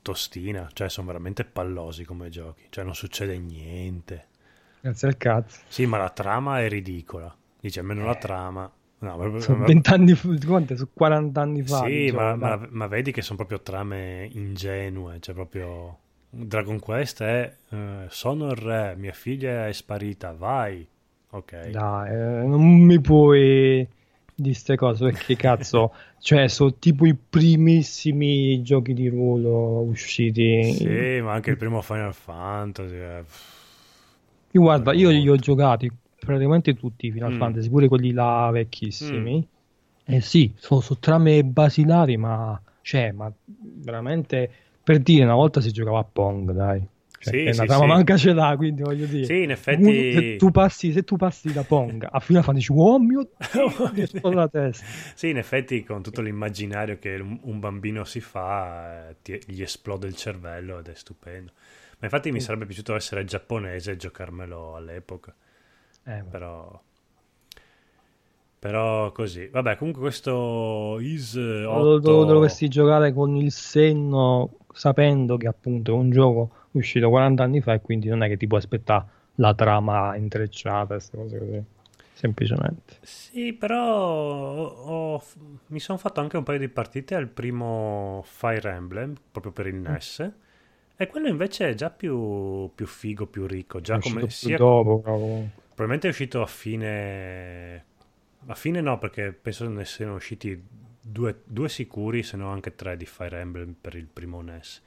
tostina, 0.00 0.70
cioè 0.72 0.88
sono 0.88 1.08
veramente 1.08 1.44
pallosi 1.44 2.04
come 2.04 2.30
giochi, 2.30 2.64
cioè 2.70 2.84
non 2.84 2.94
succede 2.94 3.36
niente. 3.38 4.27
Grazie 4.80 5.08
al 5.08 5.16
cazzo. 5.16 5.60
Sì, 5.68 5.86
ma 5.86 5.98
la 5.98 6.10
trama 6.10 6.60
è 6.60 6.68
ridicola. 6.68 7.34
Dice 7.60 7.80
almeno 7.80 8.04
la 8.04 8.14
trama. 8.14 8.70
No, 9.00 9.16
proprio- 9.16 9.40
Sono 9.40 9.58
ma- 9.58 9.66
20 9.66 9.90
anni 9.92 10.14
fa, 10.14 10.28
quanto? 10.46 10.76
Su 10.76 10.88
40 10.92 11.40
anni 11.40 11.62
fa. 11.62 11.84
Sì, 11.84 12.04
diciamo, 12.04 12.20
ma, 12.20 12.36
dai. 12.36 12.58
ma- 12.58 12.68
ma 12.70 12.86
vedi 12.86 13.12
che 13.12 13.22
sono 13.22 13.36
proprio 13.36 13.60
trame 13.60 14.28
ingenue, 14.32 15.18
cioè 15.20 15.34
proprio 15.34 15.98
Dragon 16.30 16.78
Quest 16.78 17.22
è 17.22 17.54
eh, 17.70 18.06
sono 18.08 18.46
il 18.50 18.56
re, 18.56 18.94
mia 18.96 19.12
figlia 19.12 19.66
è 19.68 19.72
sparita, 19.72 20.32
vai. 20.32 20.86
Ok. 21.30 21.68
Dai, 21.70 22.10
eh, 22.10 22.46
non 22.46 22.62
mi 22.62 23.00
puoi 23.00 23.86
di 24.34 24.44
queste 24.50 24.76
cose 24.76 25.04
perché 25.04 25.36
cazzo, 25.36 25.92
cioè 26.20 26.48
sono 26.48 26.74
tipo 26.74 27.06
i 27.06 27.14
primissimi 27.14 28.62
giochi 28.62 28.94
di 28.94 29.08
ruolo 29.08 29.80
usciti. 29.82 30.72
Sì, 30.72 31.20
ma 31.20 31.32
anche 31.34 31.50
il 31.50 31.56
primo 31.56 31.82
Final 31.82 32.14
Fantasy. 32.14 32.94
eh, 32.94 33.24
Io 34.52 34.60
guarda, 34.60 34.92
io 34.92 35.10
li 35.10 35.28
ho 35.28 35.36
giocati 35.36 35.90
praticamente 36.18 36.74
tutti 36.74 37.06
i 37.06 37.12
Final 37.12 37.30
Mm. 37.30 37.36
Fantasy, 37.36 37.68
pure 37.68 37.88
quelli 37.88 38.12
là 38.12 38.50
vecchissimi. 38.52 39.46
E 40.04 40.20
sì, 40.20 40.54
sono, 40.56 40.80
sono 40.80 40.98
trame 41.00 41.44
basilari, 41.44 42.16
ma 42.16 42.60
cioè, 42.80 43.12
ma 43.12 43.30
veramente 43.44 44.50
per 44.82 45.00
dire 45.00 45.24
una 45.24 45.34
volta 45.34 45.60
si 45.60 45.70
giocava 45.70 45.98
a 46.00 46.04
Pong, 46.04 46.50
dai. 46.52 46.86
Cioè, 47.20 47.34
Sì, 47.34 47.52
sì, 47.52 47.52
una 47.52 47.66
trama 47.66 47.84
sì. 47.84 47.86
manca 47.86 48.16
ce 48.16 48.32
l'ha, 48.32 48.54
quindi 48.56 48.82
voglio 48.82 49.06
dire. 49.06 49.26
Sì, 49.26 49.42
in 49.42 49.50
effetti... 49.50 50.10
se, 50.12 50.36
tu 50.36 50.50
passi, 50.50 50.92
se 50.92 51.02
tu 51.04 51.16
passi 51.16 51.52
da 51.52 51.64
Pong 51.64 52.06
a 52.10 52.20
Final 52.20 52.42
Fantasy, 52.42 52.72
oh 52.74 52.98
mio 52.98 53.28
Dio, 53.92 54.30
la 54.30 54.48
testa. 54.48 54.94
Sì, 55.14 55.28
in 55.30 55.36
effetti 55.38 55.82
con 55.84 56.02
tutto 56.02 56.20
l'immaginario 56.20 56.98
che 56.98 57.16
un, 57.16 57.38
un 57.42 57.58
bambino 57.60 58.04
si 58.04 58.20
fa, 58.20 59.08
eh, 59.10 59.16
ti- 59.22 59.40
gli 59.46 59.62
esplode 59.62 60.06
il 60.06 60.14
cervello 60.16 60.78
ed 60.78 60.88
è 60.88 60.94
stupendo. 60.94 61.52
Ma 62.00 62.06
infatti 62.06 62.30
mi 62.32 62.40
sarebbe 62.40 62.66
piaciuto 62.66 62.94
essere 62.94 63.24
giapponese 63.24 63.92
e 63.92 63.96
giocarmelo 63.96 64.74
all'epoca. 64.76 65.34
Eh, 66.06 66.24
Però, 66.30 66.82
però 68.58 69.12
così. 69.12 69.46
Vabbè, 69.48 69.76
comunque 69.76 70.02
questo 70.02 70.98
Is 71.00 71.34
8... 71.36 72.10
lo, 72.10 72.24
dovresti 72.24 72.68
giocare 72.68 73.12
con 73.12 73.36
il 73.36 73.52
senno, 73.52 74.58
sapendo 74.72 75.36
che 75.36 75.46
appunto 75.46 75.92
è 75.92 75.94
un 75.94 76.10
gioco 76.10 76.50
uscito 76.72 77.08
40 77.10 77.42
anni 77.44 77.60
fa 77.60 77.74
e 77.74 77.80
quindi 77.80 78.08
non 78.08 78.22
è 78.22 78.28
che 78.28 78.36
ti 78.36 78.46
puoi 78.46 78.60
aspettare 78.60 79.06
la 79.36 79.54
trama 79.54 80.16
intrecciata, 80.16 80.94
queste 80.94 81.16
cose 81.16 81.38
così. 81.38 81.62
Semplicemente. 82.12 82.96
Sì, 83.00 83.52
però 83.54 84.68
ho- 85.16 85.22
mi 85.68 85.80
sono 85.80 85.98
fatto 85.98 86.20
anche 86.20 86.36
un 86.36 86.42
paio 86.42 86.58
di 86.58 86.68
partite 86.68 87.14
al 87.14 87.28
primo 87.28 88.22
Fire 88.24 88.70
Emblem, 88.70 89.14
proprio 89.30 89.52
per 89.52 89.66
il 89.66 89.76
Mm. 89.76 89.94
E 91.00 91.06
quello 91.06 91.28
invece 91.28 91.70
è 91.70 91.74
già 91.74 91.90
più, 91.90 92.70
più 92.74 92.86
figo, 92.86 93.26
più 93.26 93.46
ricco. 93.46 93.80
Già 93.80 93.96
È 93.96 94.00
come, 94.00 94.28
sia- 94.30 94.56
dopo, 94.56 95.00
probabilmente 95.68 96.08
è 96.08 96.10
uscito 96.10 96.42
a 96.42 96.46
fine... 96.46 97.84
A 98.46 98.54
fine 98.54 98.80
no, 98.80 98.98
perché 98.98 99.32
penso 99.32 99.68
ne 99.68 99.84
siano 99.84 100.14
usciti 100.14 100.60
due, 101.00 101.42
due 101.44 101.68
sicuri, 101.68 102.22
se 102.24 102.36
no 102.36 102.50
anche 102.50 102.74
tre 102.74 102.96
di 102.96 103.06
Fire 103.06 103.38
Emblem 103.38 103.74
per 103.80 103.94
il 103.94 104.06
primo 104.06 104.40
NES. 104.40 104.82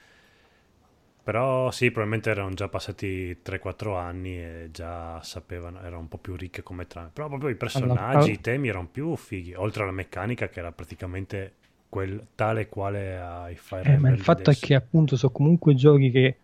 Però 1.24 1.70
sì, 1.72 1.92
probabilmente 1.92 2.30
erano 2.32 2.54
già 2.56 2.68
passati 2.68 3.42
3-4 3.42 3.96
anni 3.96 4.38
e 4.38 4.70
già 4.72 5.22
sapevano, 5.22 5.80
erano 5.82 6.00
un 6.00 6.08
po' 6.08 6.18
più 6.18 6.36
ricche 6.36 6.64
come 6.64 6.88
trame. 6.88 7.12
Però 7.14 7.28
proprio 7.28 7.50
i 7.50 7.56
personaggi, 7.56 8.16
Allora- 8.18 8.32
i 8.32 8.42
temi 8.42 8.68
erano 8.70 8.88
più 8.88 9.16
fighi, 9.16 9.54
oltre 9.54 9.84
alla 9.84 9.92
meccanica 9.92 10.50
che 10.50 10.60
era 10.60 10.72
praticamente 10.72 11.54
quel 11.92 12.26
tale 12.36 12.70
quale 12.70 13.20
ai 13.20 13.56
Fire 13.58 13.84
Eh, 13.84 13.98
ma 13.98 14.10
Emblem 14.10 14.14
il 14.14 14.20
fatto 14.20 14.50
è 14.50 14.54
adesso. 14.54 14.66
che 14.66 14.76
appunto 14.76 15.18
sono 15.18 15.32
comunque 15.32 15.76
giochi 15.76 16.10
che 16.12 16.38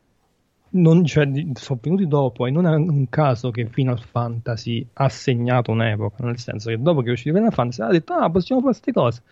non, 0.70 1.06
cioè, 1.06 1.26
sono 1.54 1.80
venuti 1.82 2.08
dopo 2.08 2.45
e 2.45 2.52
non 2.52 2.68
è 2.68 2.76
un 2.76 3.08
caso 3.10 3.52
che 3.52 3.66
Final 3.68 4.00
Fantasy 4.02 4.86
ha 4.93 5.08
segnato 5.10 5.72
un'epoca, 5.72 6.24
nel 6.26 6.38
senso 6.38 6.70
che 6.70 6.82
dopo 6.82 7.02
che 7.02 7.10
è 7.10 7.12
uscito 7.14 7.36
Final 7.36 7.54
Fantasy 7.54 7.82
ha 7.82 7.88
detto 7.88 8.14
ah 8.14 8.30
possiamo 8.30 8.62
fare 8.62 8.74
queste 8.74 8.91
cose, 8.91 9.24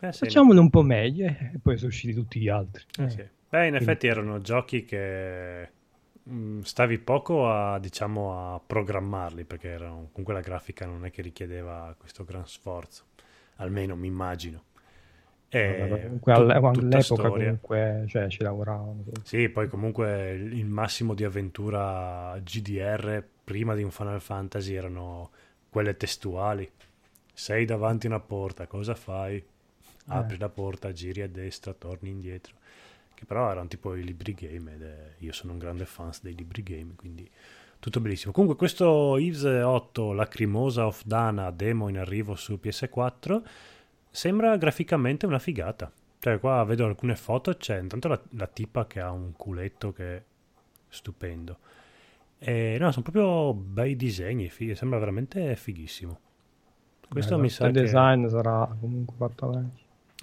Eh, 0.00 0.12
sì, 0.12 0.18
facciamole 0.24 0.60
un 0.60 0.70
po' 0.70 0.82
meglio 0.82 1.26
e 1.26 1.58
poi 1.62 1.76
sono 1.76 1.88
usciti 1.88 2.14
tutti 2.14 2.40
gli 2.40 2.48
altri. 2.48 2.84
Eh, 2.98 3.10
sì. 3.10 3.28
Beh, 3.48 3.66
in 3.68 3.74
effetti 3.74 4.06
erano 4.06 4.40
giochi 4.40 4.84
che 4.84 5.68
mh, 6.22 6.60
stavi 6.60 6.98
poco 6.98 7.48
a, 7.50 7.78
diciamo, 7.78 8.54
a 8.54 8.60
programmarli 8.64 9.44
perché 9.44 9.68
erano, 9.68 10.08
comunque 10.12 10.34
la 10.34 10.40
grafica 10.40 10.86
non 10.86 11.04
è 11.04 11.10
che 11.10 11.22
richiedeva 11.22 11.94
questo 11.98 12.24
gran 12.24 12.46
sforzo, 12.46 13.04
almeno 13.56 13.96
mi 13.96 14.06
immagino. 14.08 14.62
E 15.56 16.18
tutta 16.18 16.34
all'epoca 16.34 17.28
comunque 17.28 18.04
cioè, 18.08 18.28
ci 18.28 18.42
lavoravano. 18.42 19.04
Sì, 19.22 19.48
poi 19.48 19.68
comunque 19.68 20.32
il 20.32 20.66
massimo 20.66 21.14
di 21.14 21.22
avventura 21.22 22.36
GDR 22.42 23.24
prima 23.44 23.74
di 23.74 23.82
un 23.84 23.90
Final 23.90 24.20
Fantasy 24.20 24.74
erano 24.74 25.30
quelle 25.68 25.96
testuali. 25.96 26.68
Sei 27.32 27.64
davanti 27.64 28.06
a 28.06 28.10
una 28.10 28.20
porta, 28.20 28.66
cosa 28.66 28.94
fai? 28.94 29.42
Apri 30.06 30.38
la 30.38 30.48
porta, 30.48 30.92
giri 30.92 31.22
a 31.22 31.28
destra, 31.28 31.72
torni 31.72 32.10
indietro. 32.10 32.54
Che 33.14 33.24
però 33.24 33.50
erano 33.50 33.68
tipo 33.68 33.94
i 33.94 34.02
libri 34.02 34.34
game 34.34 34.74
ed 34.74 34.82
è- 34.82 35.14
io 35.18 35.32
sono 35.32 35.52
un 35.52 35.58
grande 35.58 35.86
fan 35.86 36.10
dei 36.20 36.34
libri 36.34 36.62
game, 36.62 36.94
quindi 36.96 37.30
tutto 37.78 38.00
bellissimo. 38.00 38.32
Comunque 38.32 38.56
questo 38.56 39.16
Eves 39.18 39.44
8 39.44 40.12
Lacrimosa 40.12 40.86
of 40.86 41.04
Dana 41.04 41.50
demo 41.50 41.88
in 41.88 41.98
arrivo 41.98 42.34
su 42.34 42.58
PS4 42.60 43.42
sembra 44.14 44.56
graficamente 44.56 45.26
una 45.26 45.38
figata. 45.38 45.92
Cioè, 46.18 46.38
qua 46.40 46.62
vedo 46.64 46.86
alcune 46.86 47.16
foto, 47.16 47.56
c'è 47.56 47.78
intanto 47.80 48.08
la, 48.08 48.20
la 48.30 48.46
tipa 48.46 48.86
che 48.86 49.00
ha 49.00 49.10
un 49.10 49.32
culetto 49.36 49.92
che 49.92 50.16
è 50.16 50.22
stupendo. 50.88 51.58
E 52.38 52.76
no, 52.80 52.90
sono 52.92 53.02
proprio 53.04 53.54
bei 53.54 53.96
disegni, 53.96 54.48
fighi, 54.50 54.74
sembra 54.74 54.98
veramente 54.98 55.56
fighissimo. 55.56 56.20
Questo 57.08 57.36
Eh, 57.36 57.38
mi 57.38 57.48
il 57.48 57.50
sa 57.50 57.70
che... 57.70 57.72
design 57.72 58.26
sarà 58.26 58.66
comunque 58.78 59.16
fatto 59.16 59.48
bene. 59.48 59.70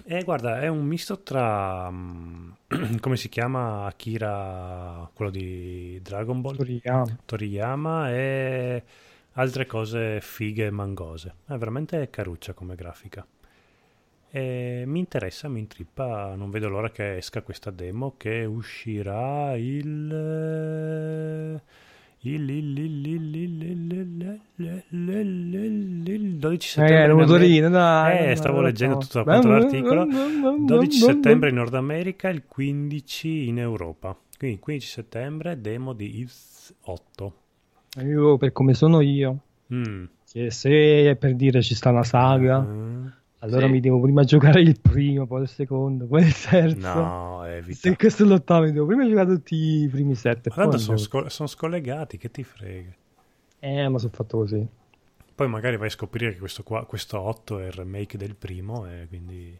Eh, 0.04 0.24
guarda, 0.24 0.60
è 0.60 0.66
un 0.68 0.84
misto 0.84 1.22
tra... 1.22 1.88
mm, 1.90 2.50
come 3.00 3.16
si 3.16 3.28
chiama 3.28 3.84
Akira, 3.86 5.08
quello 5.14 5.30
di 5.30 6.00
Dragon 6.02 6.40
Ball? 6.40 6.58
Toriyama. 6.58 7.16
Toriyama 7.24 8.10
e 8.12 8.84
altre 9.32 9.66
cose 9.66 10.20
fighe 10.20 10.66
e 10.66 10.70
mangose. 10.70 11.36
È 11.46 11.56
veramente 11.56 12.10
caruccia 12.10 12.52
come 12.54 12.74
grafica. 12.74 13.26
E 14.34 14.84
mi 14.86 14.98
interessa, 14.98 15.46
mi 15.48 15.60
intrippa, 15.60 16.34
non 16.34 16.48
vedo 16.48 16.70
l'ora 16.70 16.90
che 16.90 17.18
esca 17.18 17.42
questa 17.42 17.70
demo 17.70 18.14
che 18.16 18.46
uscirà 18.46 19.54
il... 19.56 21.60
Il, 22.24 22.48
il, 22.48 22.78
il, 22.78 23.06
il 26.06 26.36
12 26.36 26.68
settembre. 26.68 27.02
Eh, 27.02 27.06
l'odorino, 27.08 27.68
dai. 27.68 28.30
Eh, 28.30 28.36
stavo 28.36 28.60
leggendo 28.62 28.98
tutto 28.98 29.18
appunto 29.18 29.48
l'articolo. 29.48 30.06
12 30.06 30.98
settembre 30.98 31.48
in 31.50 31.56
Nord 31.56 31.74
America, 31.74 32.28
il 32.28 32.44
15 32.46 33.48
in 33.48 33.58
Europa. 33.58 34.16
Quindi 34.38 34.60
15 34.60 34.88
settembre, 34.88 35.60
demo 35.60 35.92
di 35.92 36.20
IS 36.20 36.72
8. 36.82 37.34
Io, 38.04 38.36
per 38.38 38.52
come 38.52 38.74
sono 38.74 39.00
io, 39.00 39.40
mm. 39.74 40.04
che 40.30 40.52
se 40.52 41.16
per 41.18 41.34
dire 41.34 41.60
ci 41.60 41.74
sta 41.74 41.90
una 41.90 42.04
saga. 42.04 42.60
Mm 42.60 43.06
allora 43.44 43.66
Sì. 43.66 43.72
mi 43.72 43.80
devo 43.80 44.00
prima 44.00 44.22
giocare 44.24 44.60
il 44.60 44.80
primo, 44.80 45.26
poi 45.26 45.42
il 45.42 45.48
secondo, 45.48 46.06
poi 46.06 46.22
il 46.22 46.34
terzo. 46.40 46.76
No, 47.02 47.44
evita. 47.44 47.78
Se 47.80 47.96
questo 47.96 48.22
è 48.22 48.26
l'ottavo, 48.26 48.64
mi 48.64 48.72
devo 48.72 48.86
prima 48.86 49.06
giocare 49.08 49.34
tutti 49.34 49.54
i 49.56 49.88
primi 49.88 50.14
sette. 50.14 50.48
Ma 50.50 50.54
tanto 50.56 50.78
sono, 50.78 50.96
sco- 50.96 51.28
sono 51.28 51.48
scollegati, 51.48 52.18
che 52.18 52.30
ti 52.30 52.44
frega. 52.44 52.90
Eh, 53.58 53.88
ma 53.88 53.98
sono 53.98 54.12
fatto 54.14 54.38
così. 54.38 54.64
Poi 55.34 55.48
magari 55.48 55.76
vai 55.76 55.86
a 55.88 55.90
scoprire 55.90 56.32
che 56.32 56.38
questo, 56.38 56.62
qua, 56.62 56.84
questo 56.86 57.18
8 57.20 57.58
è 57.58 57.66
il 57.66 57.72
remake 57.72 58.16
del 58.16 58.36
primo 58.36 58.86
e 58.86 59.06
quindi... 59.08 59.58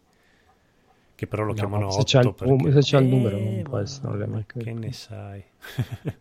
Che 1.15 1.27
però 1.27 1.43
lo 1.43 1.49
No, 1.51 1.55
chiamano 1.55 1.91
se 1.91 2.01
8 2.01 2.05
c'ha 2.07 2.21
il- 2.21 2.35
perché... 2.59 2.83
se 2.83 2.91
c'ha 2.91 2.99
il 3.03 3.09
numero 3.09 3.39
non 3.39 3.63
può 3.63 3.77
ma- 3.77 3.83
essere 3.83 4.07
un 4.09 4.17
remake. 4.19 4.59
Che 4.61 4.73
ne 4.73 4.93
sai? 4.93 5.43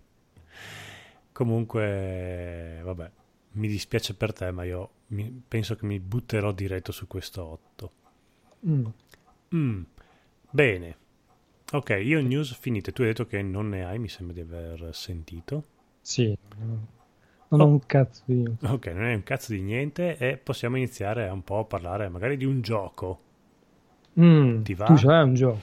Comunque, 1.32 2.82
vabbè, 2.84 3.12
mi 3.54 3.68
dispiace 3.68 4.14
per 4.16 4.34
te, 4.34 4.52
ma 4.52 4.64
io 4.64 4.90
mi- 5.08 5.42
penso 5.48 5.76
che 5.76 5.86
mi 5.86 6.00
butterò 6.00 6.52
diretto 6.52 6.92
su 6.92 7.08
questo 7.08 7.44
8. 7.46 7.92
Mm. 8.66 8.86
Mm, 9.56 9.84
bene. 10.50 10.98
Ok, 11.74 11.90
io 12.04 12.22
news 12.22 12.54
finite. 12.56 12.92
Tu 12.92 13.02
hai 13.02 13.10
detto 13.10 13.26
che 13.28 13.42
non 13.42 13.70
ne 13.70 13.86
hai, 13.86 14.00
mi 14.00 14.10
sembra 14.10 14.36
di 14.36 14.42
aver 14.42 14.90
sentito. 14.96 15.64
Sì, 16.02 16.38
non 17.50 17.62
ho 17.62 17.64
Oh. 17.64 17.68
un 17.68 17.86
cazzo 17.86 18.24
io. 18.28 18.58
Ok, 18.64 18.88
non 18.88 19.04
è 19.06 19.14
un 19.14 19.24
cazzo 19.24 19.52
di 19.54 19.62
niente 19.62 20.18
e 20.18 20.38
possiamo 20.38 20.78
iniziare 20.78 21.28
un 21.30 21.44
po' 21.44 21.60
a 21.60 21.66
parlare 21.66 22.10
magari 22.10 22.38
di 22.38 22.46
un 22.46 22.62
gioco. 22.62 23.20
Mm, 24.20 24.64
Ti 24.64 24.74
va? 24.76 24.86
Tu 24.86 24.96
c'hai 24.96 25.24
un 25.24 25.34
gioco. 25.36 25.62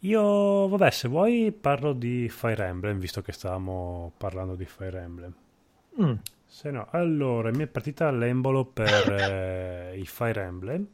Io, 0.00 0.68
vabbè, 0.68 0.90
se 0.90 1.08
vuoi 1.08 1.52
parlo 1.52 1.92
di 1.92 2.28
Fire 2.28 2.64
Emblem, 2.66 2.98
visto 2.98 3.22
che 3.22 3.32
stavamo 3.32 4.12
parlando 4.16 4.54
di 4.54 4.64
Fire 4.64 5.00
Emblem. 5.00 5.34
Mm. 6.00 6.14
Se 6.56 6.70
no, 6.70 6.86
allora, 6.92 7.50
mi 7.50 7.64
è 7.64 7.66
partita 7.66 8.10
l'embolo 8.10 8.64
per 8.64 8.88
eh, 9.92 9.98
i 9.98 10.06
Fire 10.06 10.40
Emblem 10.40 10.88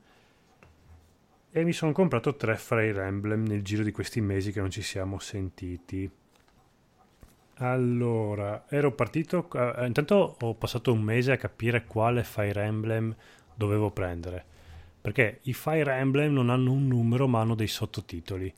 e 1.53 1.63
mi 1.63 1.73
sono 1.73 1.93
comprato 1.93 2.35
tre 2.35 2.57
Fire 2.57 3.05
Emblem 3.05 3.45
nel 3.45 3.63
giro 3.63 3.85
di 3.85 3.93
questi 3.93 4.21
mesi 4.21 4.51
che 4.51 4.59
non 4.59 4.71
ci 4.71 4.83
siamo 4.83 5.21
sentiti. 5.21 6.11
Allora, 7.59 8.65
ero 8.69 8.91
partito, 8.91 9.49
eh, 9.53 9.87
intanto 9.87 10.37
ho 10.41 10.55
passato 10.55 10.93
un 10.93 11.01
mese 11.01 11.31
a 11.31 11.37
capire 11.37 11.85
quale 11.85 12.25
Fire 12.25 12.61
Emblem 12.61 13.15
dovevo 13.55 13.93
prendere, 13.93 14.45
perché 15.01 15.39
i 15.43 15.53
Fire 15.53 15.95
Emblem 15.95 16.33
non 16.33 16.51
hanno 16.51 16.73
un 16.73 16.89
numero 16.89 17.29
ma 17.29 17.39
hanno 17.39 17.55
dei 17.55 17.69
sottotitoli. 17.69 18.53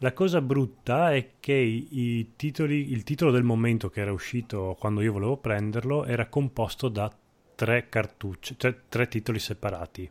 La 0.00 0.12
cosa 0.12 0.40
brutta 0.40 1.12
è 1.12 1.30
che 1.40 2.28
titoli, 2.36 2.92
il 2.92 3.02
titolo 3.02 3.32
del 3.32 3.42
momento 3.42 3.90
che 3.90 4.00
era 4.00 4.12
uscito 4.12 4.76
quando 4.78 5.00
io 5.00 5.12
volevo 5.12 5.36
prenderlo 5.38 6.04
era 6.04 6.26
composto 6.26 6.88
da 6.88 7.12
tre 7.56 7.88
cartucce, 7.88 8.54
cioè 8.56 8.76
tre 8.88 9.08
titoli 9.08 9.40
separati. 9.40 10.08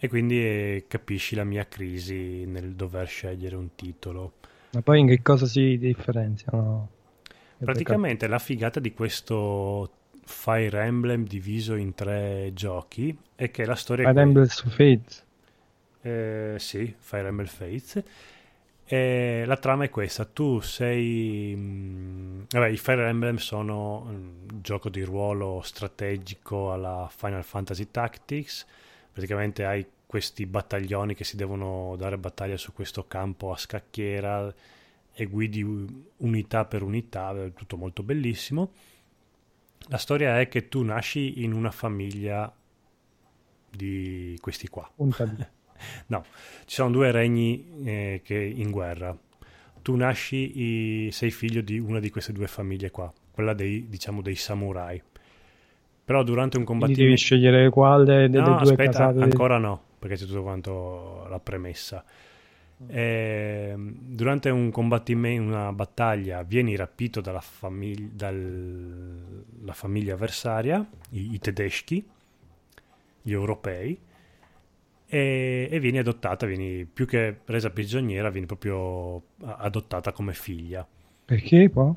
E 0.00 0.08
quindi 0.08 0.40
eh, 0.40 0.84
capisci 0.86 1.34
la 1.34 1.42
mia 1.42 1.66
crisi 1.66 2.44
nel 2.46 2.74
dover 2.74 3.08
scegliere 3.08 3.56
un 3.56 3.74
titolo. 3.74 4.34
Ma 4.70 4.82
poi 4.82 5.00
in 5.00 5.08
che 5.08 5.20
cosa 5.20 5.46
si 5.46 5.76
differenziano? 5.76 6.90
Praticamente 7.58 8.28
la 8.28 8.38
figata 8.38 8.78
di 8.78 8.92
questo 8.92 9.90
Fire 10.22 10.80
Emblem 10.84 11.26
diviso 11.26 11.74
in 11.74 11.94
tre 11.94 12.52
giochi 12.54 13.18
è 13.34 13.50
che 13.50 13.64
la 13.64 13.74
storia 13.74 14.08
Fire 14.08 14.20
Emblem 14.20 14.46
su 14.46 14.68
Fates. 14.68 15.26
Eh, 16.00 16.54
sì, 16.58 16.94
Fire 16.98 17.26
Emblem 17.28 17.46
Fates. 17.46 18.02
E 18.84 19.44
la 19.46 19.56
trama 19.56 19.84
è 19.84 19.90
questa: 19.90 20.24
tu 20.24 20.60
sei. 20.60 21.54
mh, 21.56 22.46
vabbè, 22.50 22.68
i 22.68 22.76
Fire 22.78 23.08
Emblem 23.08 23.36
sono 23.36 24.02
un 24.08 24.46
gioco 24.62 24.88
di 24.88 25.02
ruolo 25.02 25.60
strategico 25.62 26.72
alla 26.72 27.08
Final 27.14 27.44
Fantasy 27.44 27.90
Tactics. 27.90 28.66
Praticamente 29.12 29.64
hai 29.64 29.86
questi 30.06 30.46
battaglioni 30.46 31.14
che 31.14 31.24
si 31.24 31.36
devono 31.36 31.94
dare 31.98 32.16
battaglia 32.18 32.56
su 32.56 32.72
questo 32.72 33.06
campo 33.06 33.52
a 33.52 33.56
scacchiera 33.58 34.52
e 35.12 35.26
guidi 35.26 35.62
unità 36.18 36.64
per 36.64 36.82
unità, 36.82 37.34
è 37.44 37.52
tutto 37.52 37.76
molto 37.76 38.02
bellissimo. 38.02 38.70
La 39.88 39.96
storia 39.98 40.38
è 40.38 40.46
che 40.48 40.68
tu 40.68 40.84
nasci 40.84 41.42
in 41.42 41.52
una 41.52 41.72
famiglia 41.72 42.54
di 43.70 44.36
questi 44.40 44.68
qua. 44.68 44.90
No, 46.08 46.24
ci 46.66 46.74
sono 46.76 46.90
due 46.90 47.10
regni 47.10 47.84
eh, 47.84 48.20
che 48.24 48.34
in 48.36 48.70
guerra. 48.70 49.16
Tu 49.82 49.94
nasci, 49.96 51.06
i- 51.06 51.12
sei 51.12 51.30
figlio 51.30 51.60
di 51.62 51.78
una 51.78 52.00
di 52.00 52.10
queste 52.10 52.32
due 52.32 52.46
famiglie 52.48 52.90
qua, 52.90 53.12
quella 53.30 53.54
dei, 53.54 53.88
diciamo, 53.88 54.22
dei 54.22 54.34
samurai. 54.36 55.00
Però 56.04 56.22
durante 56.24 56.56
un 56.56 56.64
Quindi 56.74 56.94
devi 56.94 57.14
combattimento... 57.14 57.18
scegliere 57.18 57.68
quale 57.68 58.30
delle 58.30 58.30
No, 58.30 58.56
due 58.56 58.78
aspetta, 58.78 58.78
casate. 58.78 59.18
ancora 59.18 59.58
no, 59.58 59.80
perché 59.98 60.16
c'è 60.16 60.26
tutto 60.26 60.42
quanto 60.42 61.26
la 61.28 61.40
premessa. 61.40 62.04
Ehm, 62.86 63.96
durante 64.00 64.50
un 64.50 64.70
combattimento, 64.70 65.48
una 65.50 65.72
battaglia, 65.72 66.42
vieni 66.42 66.76
rapito 66.76 67.20
dalla, 67.20 67.40
famig- 67.40 68.12
dalla 68.12 69.72
famiglia 69.72 70.14
avversaria, 70.14 70.86
i, 71.10 71.34
i 71.34 71.38
tedeschi, 71.38 72.06
gli 73.22 73.32
europei, 73.32 73.98
e, 75.08 75.68
e 75.70 75.80
vieni 75.80 75.98
adottata, 75.98 76.46
vieni 76.46 76.84
più 76.84 77.06
che 77.06 77.40
resa 77.46 77.70
prigioniera, 77.70 78.30
vieni 78.30 78.46
proprio 78.46 79.22
adottata 79.42 80.12
come 80.12 80.32
figlia. 80.34 80.86
Perché 81.24 81.68
poi? 81.70 81.92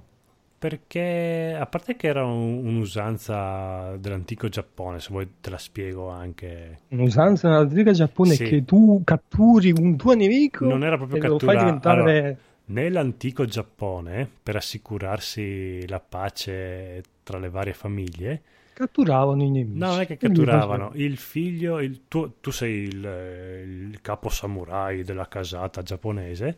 Perché 0.58 1.58
a 1.60 1.66
parte 1.66 1.96
che 1.96 2.06
era 2.08 2.24
un- 2.24 2.64
un'usanza 2.68 3.98
dell'antico 3.98 4.48
Giappone, 4.48 5.00
se 5.00 5.08
vuoi 5.10 5.28
te 5.42 5.50
la 5.50 5.58
spiego 5.58 6.10
anche. 6.10 6.82
Un'usanza 6.90 7.50
nell'antica 7.50 7.92
Giappone 7.92 8.36
Sì. 8.36 8.44
che 8.46 8.64
tu 8.64 9.02
catturi 9.04 9.72
un 9.76 9.98
tuo 9.98 10.14
nemico 10.14 10.66
Non 10.68 10.84
era 10.84 10.98
proprio 10.98 11.24
e 11.24 11.28
lo 11.28 11.40
fai 11.40 11.58
diventare... 11.58 12.00
allora, 12.20 12.36
Nell'antico 12.66 13.44
Giappone, 13.46 14.30
per 14.44 14.56
assicurarsi 14.56 15.86
la 15.88 16.00
pace 16.00 17.02
tra 17.24 17.38
le 17.40 17.50
varie 17.50 17.74
famiglie, 17.74 18.42
Catturavano 18.74 19.44
i 19.44 19.50
nemici. 19.50 19.78
no, 19.80 19.88
non 19.88 20.00
è 20.00 20.06
che 20.06 20.18
catturavano 20.18 20.92
il 20.96 21.18
figlio, 21.18 21.80
il 21.80 22.02
tuo- 22.08 22.34
tu 22.40 22.52
sei 22.52 22.84
il, 22.84 23.90
il 23.92 24.00
capo 24.02 24.30
samurai 24.30 25.04
della 25.04 25.28
casata 25.28 25.82
giapponese, 25.82 26.58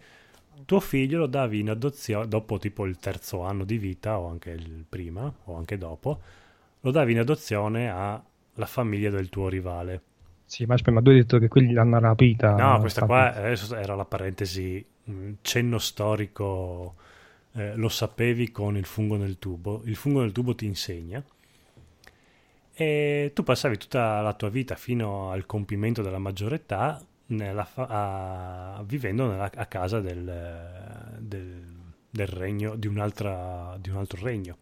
tuo 0.66 0.80
figlio 0.80 1.18
lo 1.20 1.28
davi 1.28 1.60
in 1.60 1.70
adozione 1.70 2.28
dopo 2.28 2.58
tipo 2.60 2.86
il 2.86 2.98
terzo 2.98 3.42
anno 3.44 3.64
di 3.66 3.78
vita 3.78 4.20
o 4.20 4.28
anche 4.30 4.52
il 4.52 4.86
prima 4.88 5.32
o 5.46 5.56
anche 5.58 5.78
dopo, 5.78 6.20
lo 6.82 6.92
davi 6.92 7.14
in 7.14 7.20
adozione 7.20 7.90
alla 7.90 8.66
famiglia 8.66 9.10
del 9.10 9.30
tuo 9.30 9.50
rivale. 9.50 10.02
Sì, 10.46 10.66
ma 10.66 10.76
aspetta, 10.76 10.92
ma 10.96 11.02
tu 11.02 11.10
hai 11.10 11.16
detto 11.18 11.38
che 11.40 11.48
quelli 11.50 11.74
l'hanno 11.74 12.00
rapita. 12.00 12.54
No, 12.56 12.80
questa 12.80 13.04
qua 13.04 13.34
adesso 13.34 13.76
era 13.76 13.96
la 13.96 14.06
parentesi, 14.06 14.86
mh, 15.06 15.32
cenno 15.42 15.80
storico, 15.80 16.96
eh, 17.54 17.76
lo 17.76 17.90
sapevi 17.90 18.52
con 18.52 18.78
il 18.78 18.86
fungo 18.86 19.18
nel 19.18 19.40
tubo. 19.40 19.82
Il 19.86 19.96
fungo 19.96 20.22
nel 20.22 20.32
tubo 20.32 20.54
ti 20.56 20.66
insegna. 20.66 21.24
E 22.76 23.32
tu 23.36 23.44
passavi 23.44 23.78
tutta 23.78 24.22
la 24.22 24.34
tua 24.34 24.50
vita 24.50 24.76
fino 24.76 25.30
al 25.32 25.46
compimento 25.46 26.02
della 26.02 26.18
maggiore 26.18 26.56
età 26.56 27.00
nella 27.28 27.66
fa- 27.66 27.88
a- 28.78 28.84
vivendo 28.84 29.28
nella- 29.28 29.52
a 29.54 29.66
casa 29.68 30.00
del, 30.02 30.24
del- 31.20 31.72
del 32.10 32.28
regno, 32.28 32.76
di, 32.76 32.88
un'altra, 32.88 33.78
di 33.80 33.90
un 33.90 33.98
altro 33.98 34.22
regno. 34.24 34.58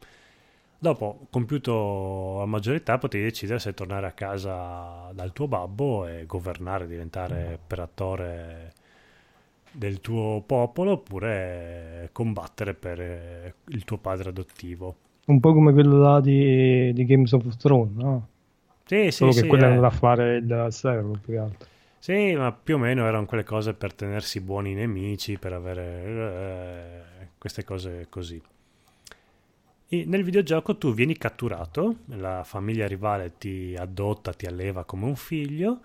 Dopo, 0.78 1.28
compiuto 1.30 2.38
la 2.40 2.46
maggiore 2.46 2.78
età, 2.78 2.98
potevi 2.98 3.24
decidere 3.24 3.60
se 3.60 3.74
tornare 3.74 4.08
a 4.08 4.12
casa 4.14 5.12
dal 5.14 5.32
tuo 5.32 5.48
babbo 5.48 6.08
e 6.08 6.26
governare, 6.26 6.88
diventare 6.88 7.52
imperatore 7.54 8.74
del 9.72 10.02
tuo 10.02 10.42
popolo 10.46 10.92
oppure 10.94 12.10
combattere 12.12 12.74
per 12.74 13.00
eh, 13.00 13.54
il 13.68 13.84
tuo 13.86 13.98
padre 13.98 14.30
adottivo. 14.30 14.96
Un 15.26 15.40
po' 15.40 15.54
come 15.54 15.72
quello 15.72 15.98
là 15.98 16.20
di, 16.20 16.92
di 16.94 17.06
Games 17.06 17.32
of 17.34 17.56
Thrones, 17.58 17.96
no? 17.96 18.28
Sì, 18.86 19.06
sì, 19.06 19.12
Solo 19.12 19.32
che 19.32 19.42
sì, 19.42 19.48
quello 19.48 19.64
eh. 19.64 19.68
è 19.68 19.70
andato 19.70 19.94
a 19.94 19.98
fare 19.98 20.36
il 20.38 20.68
servo 20.72 21.18
più 21.22 21.34
che 21.34 21.40
altro. 21.40 21.68
Sì, 22.00 22.34
ma 22.36 22.52
più 22.52 22.76
o 22.76 22.78
meno 22.80 23.06
erano 23.06 23.28
quelle 23.28 23.44
cose 23.44 23.74
per 23.74 23.94
tenersi 23.94 24.42
buoni 24.42 24.74
nemici, 24.74 25.38
per 25.38 25.54
avere 25.54 26.04
eh, 26.04 27.28
queste 27.38 27.64
cose 27.64 28.08
così. 28.10 28.42
E 29.88 30.06
nel 30.08 30.24
videogioco 30.24 30.78
tu 30.78 30.94
vieni 30.94 31.16
catturato, 31.16 31.98
la 32.16 32.44
famiglia 32.44 32.88
rivale 32.88 33.34
ti 33.38 33.76
adotta, 33.78 34.34
ti 34.34 34.48
alleva 34.48 34.84
come 34.84 35.06
un 35.06 35.16
figlio, 35.16 35.82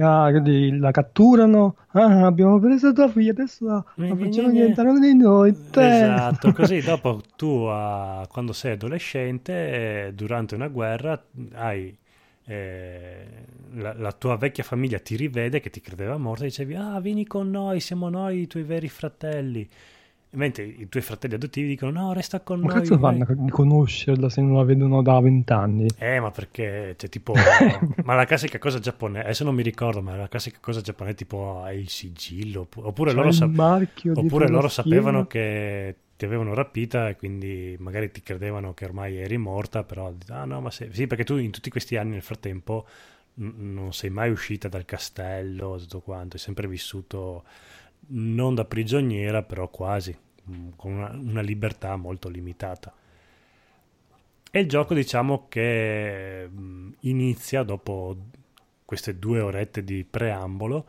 Ah, 0.00 0.28
quindi 0.30 0.76
la 0.78 0.90
catturano, 0.90 1.76
ah, 1.92 2.26
abbiamo 2.26 2.58
preso 2.58 2.92
tua 2.92 3.08
figlia, 3.08 3.30
adesso 3.30 3.64
la, 3.64 3.84
la 3.94 4.16
facciamo 4.16 4.50
diventare 4.50 4.90
uno 4.90 4.98
di 4.98 5.14
noi. 5.14 5.54
Te. 5.70 6.02
Esatto, 6.02 6.52
così 6.54 6.80
dopo 6.80 7.22
tu 7.36 7.64
a, 7.68 8.26
quando 8.30 8.52
sei 8.52 8.72
adolescente, 8.72 10.12
durante 10.14 10.54
una 10.54 10.68
guerra, 10.68 11.22
hai 11.54 11.96
eh, 12.44 13.26
la, 13.74 13.94
la, 13.96 14.12
tua 14.12 14.36
vecchia 14.36 14.64
famiglia 14.64 14.98
ti 14.98 15.14
rivede 15.14 15.60
che 15.60 15.70
ti 15.70 15.80
credeva 15.80 16.16
morta 16.16 16.42
e 16.42 16.48
dicevi 16.48 16.74
ah 16.74 16.98
vieni 16.98 17.24
con 17.24 17.48
noi, 17.48 17.78
siamo 17.80 18.08
noi 18.08 18.40
i 18.40 18.46
tuoi 18.46 18.64
veri 18.64 18.88
fratelli. 18.88 19.68
Mentre 20.32 20.64
i 20.64 20.88
tuoi 20.88 21.02
fratelli 21.02 21.34
adottivi 21.34 21.66
dicono 21.66 21.90
no, 21.90 22.12
resta 22.12 22.40
con 22.40 22.60
ma 22.60 22.66
noi. 22.66 22.74
Ma 22.74 22.80
cazzo 22.80 22.98
fanno 22.98 23.24
a 23.24 23.50
conoscerla 23.50 24.28
se 24.28 24.40
non 24.40 24.54
la 24.54 24.62
vedono 24.62 25.02
da 25.02 25.18
vent'anni? 25.18 25.88
Eh, 25.98 26.20
ma 26.20 26.30
perché 26.30 26.94
c'è 26.96 27.08
tipo... 27.08 27.34
ma 28.04 28.14
la 28.14 28.24
classica 28.26 28.58
cosa 28.58 28.78
giapponese, 28.78 29.24
adesso 29.24 29.42
non 29.42 29.56
mi 29.56 29.62
ricordo, 29.62 30.00
ma 30.02 30.14
la 30.14 30.28
classica 30.28 30.58
cosa 30.60 30.82
giapponese 30.82 31.16
tipo 31.16 31.62
hai 31.62 31.80
il 31.80 31.88
sigillo, 31.88 32.68
oppure, 32.76 33.12
loro, 33.12 33.32
sa... 33.32 33.46
oppure 33.46 34.48
loro 34.48 34.68
sapevano 34.68 35.26
che 35.26 35.96
ti 36.16 36.26
avevano 36.26 36.54
rapita 36.54 37.08
e 37.08 37.16
quindi 37.16 37.74
magari 37.80 38.12
ti 38.12 38.22
credevano 38.22 38.72
che 38.72 38.84
ormai 38.84 39.16
eri 39.16 39.36
morta, 39.36 39.82
però 39.82 40.12
ah 40.28 40.44
no, 40.44 40.60
ma 40.60 40.70
sei... 40.70 40.92
sì, 40.92 41.08
perché 41.08 41.24
tu 41.24 41.38
in 41.38 41.50
tutti 41.50 41.70
questi 41.70 41.96
anni 41.96 42.10
nel 42.10 42.22
frattempo 42.22 42.86
n- 43.34 43.72
non 43.74 43.92
sei 43.92 44.10
mai 44.10 44.30
uscita 44.30 44.68
dal 44.68 44.84
castello, 44.84 45.76
tutto 45.78 46.00
quanto, 46.00 46.36
hai 46.36 46.42
sempre 46.42 46.68
vissuto 46.68 47.42
non 48.10 48.54
da 48.54 48.64
prigioniera, 48.64 49.42
però 49.42 49.68
quasi, 49.68 50.16
mm, 50.50 50.68
con 50.76 50.92
una, 50.92 51.10
una 51.10 51.40
libertà 51.40 51.96
molto 51.96 52.28
limitata. 52.28 52.94
E 54.52 54.60
il 54.60 54.68
gioco 54.68 54.94
diciamo 54.94 55.46
che 55.48 56.48
mm, 56.48 56.92
inizia 57.00 57.62
dopo 57.62 58.16
queste 58.84 59.18
due 59.18 59.40
orette 59.40 59.84
di 59.84 60.04
preambolo, 60.04 60.86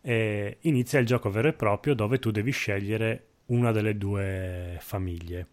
eh, 0.00 0.58
inizia 0.62 0.98
il 0.98 1.06
gioco 1.06 1.30
vero 1.30 1.48
e 1.48 1.52
proprio 1.52 1.94
dove 1.94 2.18
tu 2.18 2.30
devi 2.30 2.50
scegliere 2.50 3.26
una 3.46 3.70
delle 3.70 3.96
due 3.96 4.78
famiglie. 4.80 5.46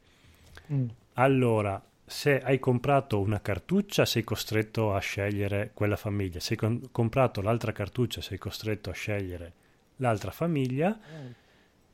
Mm. 0.72 0.88
Allora, 1.14 1.82
se 2.04 2.42
hai 2.42 2.60
comprato 2.60 3.20
una 3.20 3.42
cartuccia 3.42 4.06
sei 4.06 4.24
costretto 4.24 4.94
a 4.94 5.00
scegliere 5.00 5.72
quella 5.74 5.96
famiglia, 5.96 6.40
se 6.40 6.58
hai 6.60 6.82
comprato 6.92 7.42
l'altra 7.42 7.72
cartuccia 7.72 8.22
sei 8.22 8.38
costretto 8.38 8.90
a 8.90 8.94
scegliere 8.94 9.54
l'altra 9.98 10.32
famiglia. 10.32 10.90
Mm. 10.90 11.32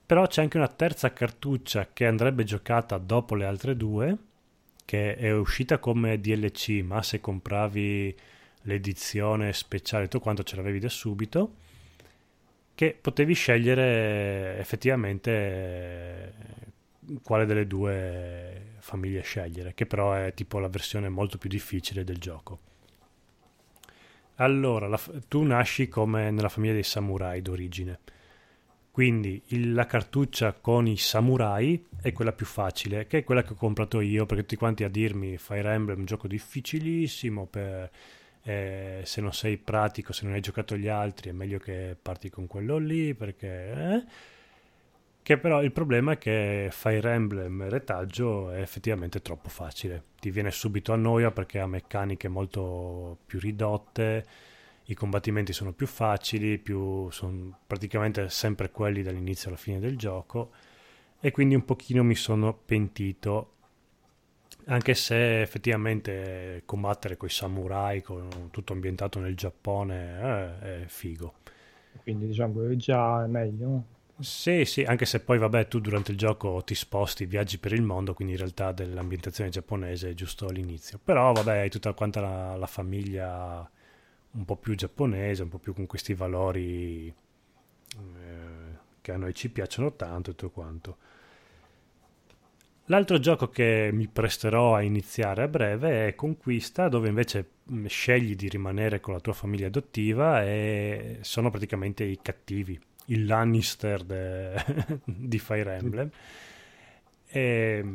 Però 0.06 0.28
c'è 0.28 0.42
anche 0.42 0.58
una 0.58 0.68
terza 0.68 1.14
cartuccia 1.14 1.90
che 1.94 2.06
andrebbe 2.06 2.44
giocata 2.44 2.98
dopo 2.98 3.36
le 3.36 3.46
altre 3.46 3.78
due, 3.78 4.18
che 4.84 5.16
è 5.16 5.32
uscita 5.32 5.78
come 5.80 6.20
DLC, 6.20 6.82
ma 6.84 7.02
se 7.02 7.22
compravi 7.22 8.16
l'edizione 8.64 9.54
speciale, 9.54 10.10
tutto 10.10 10.20
quanto 10.20 10.44
ce 10.44 10.58
l'avevi 10.58 10.80
da 10.80 10.90
subito, 10.90 11.56
che 12.76 12.98
potevi 13.00 13.34
scegliere 13.34 14.58
effettivamente 14.58 15.32
eh, 15.32 16.34
quale 17.24 17.46
delle 17.46 17.68
due 17.68 18.74
famiglie 18.80 19.22
scegliere, 19.22 19.74
che 19.74 19.86
però 19.86 20.14
è 20.14 20.34
tipo 20.34 20.60
la 20.60 20.68
versione 20.68 21.08
molto 21.08 21.38
più 21.38 21.50
difficile 21.50 22.04
del 22.04 22.18
gioco. 22.18 22.60
Allora, 24.42 24.88
la, 24.88 25.00
tu 25.28 25.44
nasci 25.44 25.88
come 25.88 26.32
nella 26.32 26.50
famiglia 26.50 26.74
dei 26.74 26.84
samurai 26.84 27.44
d'origine. 27.44 28.00
Quindi 28.90 29.40
il, 29.50 29.72
la 29.74 29.86
cartuccia 29.86 30.54
con 30.54 30.88
i 30.88 30.98
samurai 30.98 31.86
è 32.02 32.12
quella 32.12 32.32
più 32.34 32.48
facile, 32.48 33.06
che 33.06 33.20
è 33.20 33.24
quella 33.24 33.44
che 33.44 33.54
ho 33.54 33.56
comprato 33.56 34.02
io, 34.02 34.26
perché 34.26 34.42
tutti 34.42 34.56
quanti 34.56 34.84
a 34.84 34.90
dirmi 34.90 35.38
Fire 35.38 35.72
Emblem 35.72 35.98
è 35.98 36.00
un 36.00 36.06
gioco 36.06 36.28
difficilissimo, 36.28 37.46
per, 37.46 37.92
eh, 38.42 39.02
se 39.06 39.22
non 39.22 39.32
sei 39.32 39.58
pratico, 39.58 40.12
se 40.12 40.26
non 40.26 40.34
hai 40.34 40.42
giocato 40.42 40.76
gli 40.76 40.88
altri 40.88 41.30
è 41.30 41.34
meglio 41.34 41.60
che 41.60 41.96
parti 42.02 42.30
con 42.32 42.48
quello 42.48 42.78
lì, 42.78 43.14
perché... 43.14 43.72
Eh? 43.72 44.04
Che 45.24 45.38
però 45.38 45.62
il 45.62 45.72
problema 45.72 46.14
è 46.14 46.18
che 46.18 46.70
Fire 46.72 47.12
Emblem 47.12 47.70
retaggio 47.70 48.50
è 48.50 48.60
effettivamente 48.60 49.22
troppo 49.22 49.50
facile. 49.50 50.04
Ti 50.20 50.32
viene 50.32 50.50
subito 50.50 50.94
a 50.94 50.96
noia 50.96 51.32
perché 51.32 51.60
ha 51.60 51.68
meccaniche 51.68 52.28
molto 52.28 53.20
più 53.26 53.40
ridotte, 53.40 54.26
i 54.86 54.94
combattimenti 54.96 55.54
sono 55.54 55.74
più 55.74 55.86
facili, 55.86 56.58
più, 56.58 57.10
sono 57.12 57.60
praticamente 57.68 58.30
sempre 58.30 58.72
quelli 58.72 59.04
dall'inizio 59.04 59.50
alla 59.50 59.58
fine 59.58 59.80
del 59.80 59.96
gioco 59.96 60.52
e 61.20 61.32
quindi 61.32 61.54
un 61.54 61.66
pochino 61.66 62.04
mi 62.04 62.16
sono 62.16 62.54
pentito 62.54 63.54
anche 64.66 64.96
se 64.96 65.42
effettivamente 65.42 66.64
combattere 66.66 67.18
con 67.18 67.28
i 67.28 67.32
samurai, 67.32 68.02
con 68.02 68.50
tutto 68.52 68.74
ambientato 68.74 69.20
nel 69.20 69.36
Giappone, 69.36 70.60
eh, 70.62 70.84
è 70.84 70.86
figo. 70.88 71.34
Quindi 72.04 72.28
diciamo 72.28 72.62
che 72.68 72.76
già 72.78 73.24
è 73.24 73.28
meglio. 73.28 73.84
Sì, 74.22 74.66
sì, 74.66 74.84
anche 74.84 75.06
se 75.06 75.20
poi 75.22 75.38
vabbè 75.40 75.68
tu 75.68 75.80
durante 75.80 76.12
il 76.12 76.18
gioco 76.18 76.62
ti 76.64 76.76
sposti, 76.76 77.26
viaggi 77.26 77.58
per 77.58 77.74
il 77.74 77.82
mondo, 77.82 78.14
quindi 78.14 78.34
in 78.34 78.40
realtà 78.40 78.72
dell'ambientazione 78.72 79.50
giapponese 79.50 80.12
è 80.12 80.14
giusto 80.14 80.46
all'inizio. 80.48 81.00
Però 81.04 81.32
vabbè 81.34 81.58
hai 81.60 81.70
tutta 81.70 81.94
quanta 81.94 82.20
la, 82.22 82.56
la 82.56 82.68
famiglia 82.68 83.68
un 84.34 84.46
po' 84.46 84.56
più 84.58 84.76
giapponese, 84.76 85.42
un 85.44 85.50
po' 85.50 85.58
più 85.58 85.74
con 85.74 85.88
questi 85.88 86.14
valori 86.14 87.08
eh, 87.08 88.78
che 89.02 89.12
a 89.12 89.18
noi 89.18 89.34
ci 89.34 89.50
piacciono 89.50 89.94
tanto 89.96 90.30
e 90.32 90.36
tutto 90.36 90.52
quanto. 90.52 90.98
L'altro 92.86 93.20
gioco 93.20 93.50
che 93.50 93.90
mi 93.94 94.08
presterò 94.08 94.76
a 94.76 94.82
iniziare 94.82 95.44
a 95.44 95.48
breve 95.48 96.08
è 96.08 96.16
Conquista, 96.16 96.90
dove 96.90 97.08
invece 97.08 97.50
mm, 97.72 97.86
scegli 97.86 98.36
di 98.36 98.50
rimanere 98.50 99.00
con 99.00 99.14
la 99.14 99.20
tua 99.20 99.34
famiglia 99.34 99.68
adottiva 99.68 100.44
e 100.44 101.20
sono 101.22 101.50
praticamente 101.50 102.04
i 102.04 102.20
cattivi 102.22 102.78
il 103.12 103.26
Lannister 103.26 104.04
de, 104.04 104.56
di 105.06 105.40
Fire 105.40 105.76
Emblem. 105.76 106.10
E, 107.28 107.86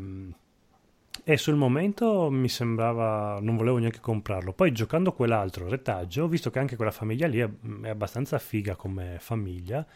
e, 1.25 1.37
sul 1.37 1.57
momento 1.57 2.31
mi 2.31 2.49
sembrava, 2.49 3.39
non 3.41 3.57
volevo 3.57 3.79
neanche 3.79 4.01
comprarlo. 4.01 4.53
Poi 4.53 4.73
giocando 4.73 5.13
quell'altro 5.13 5.69
retaggio, 5.69 6.25
ho 6.25 6.29
visto 6.29 6.51
che 6.51 6.59
anche 6.59 6.77
quella 6.77 6.91
famiglia 6.91 7.27
lì 7.27 7.39
è, 7.39 7.49
è 7.83 7.89
abbastanza 7.89 8.39
figa 8.39 8.77
come 8.77 9.17
famiglia 9.19 9.87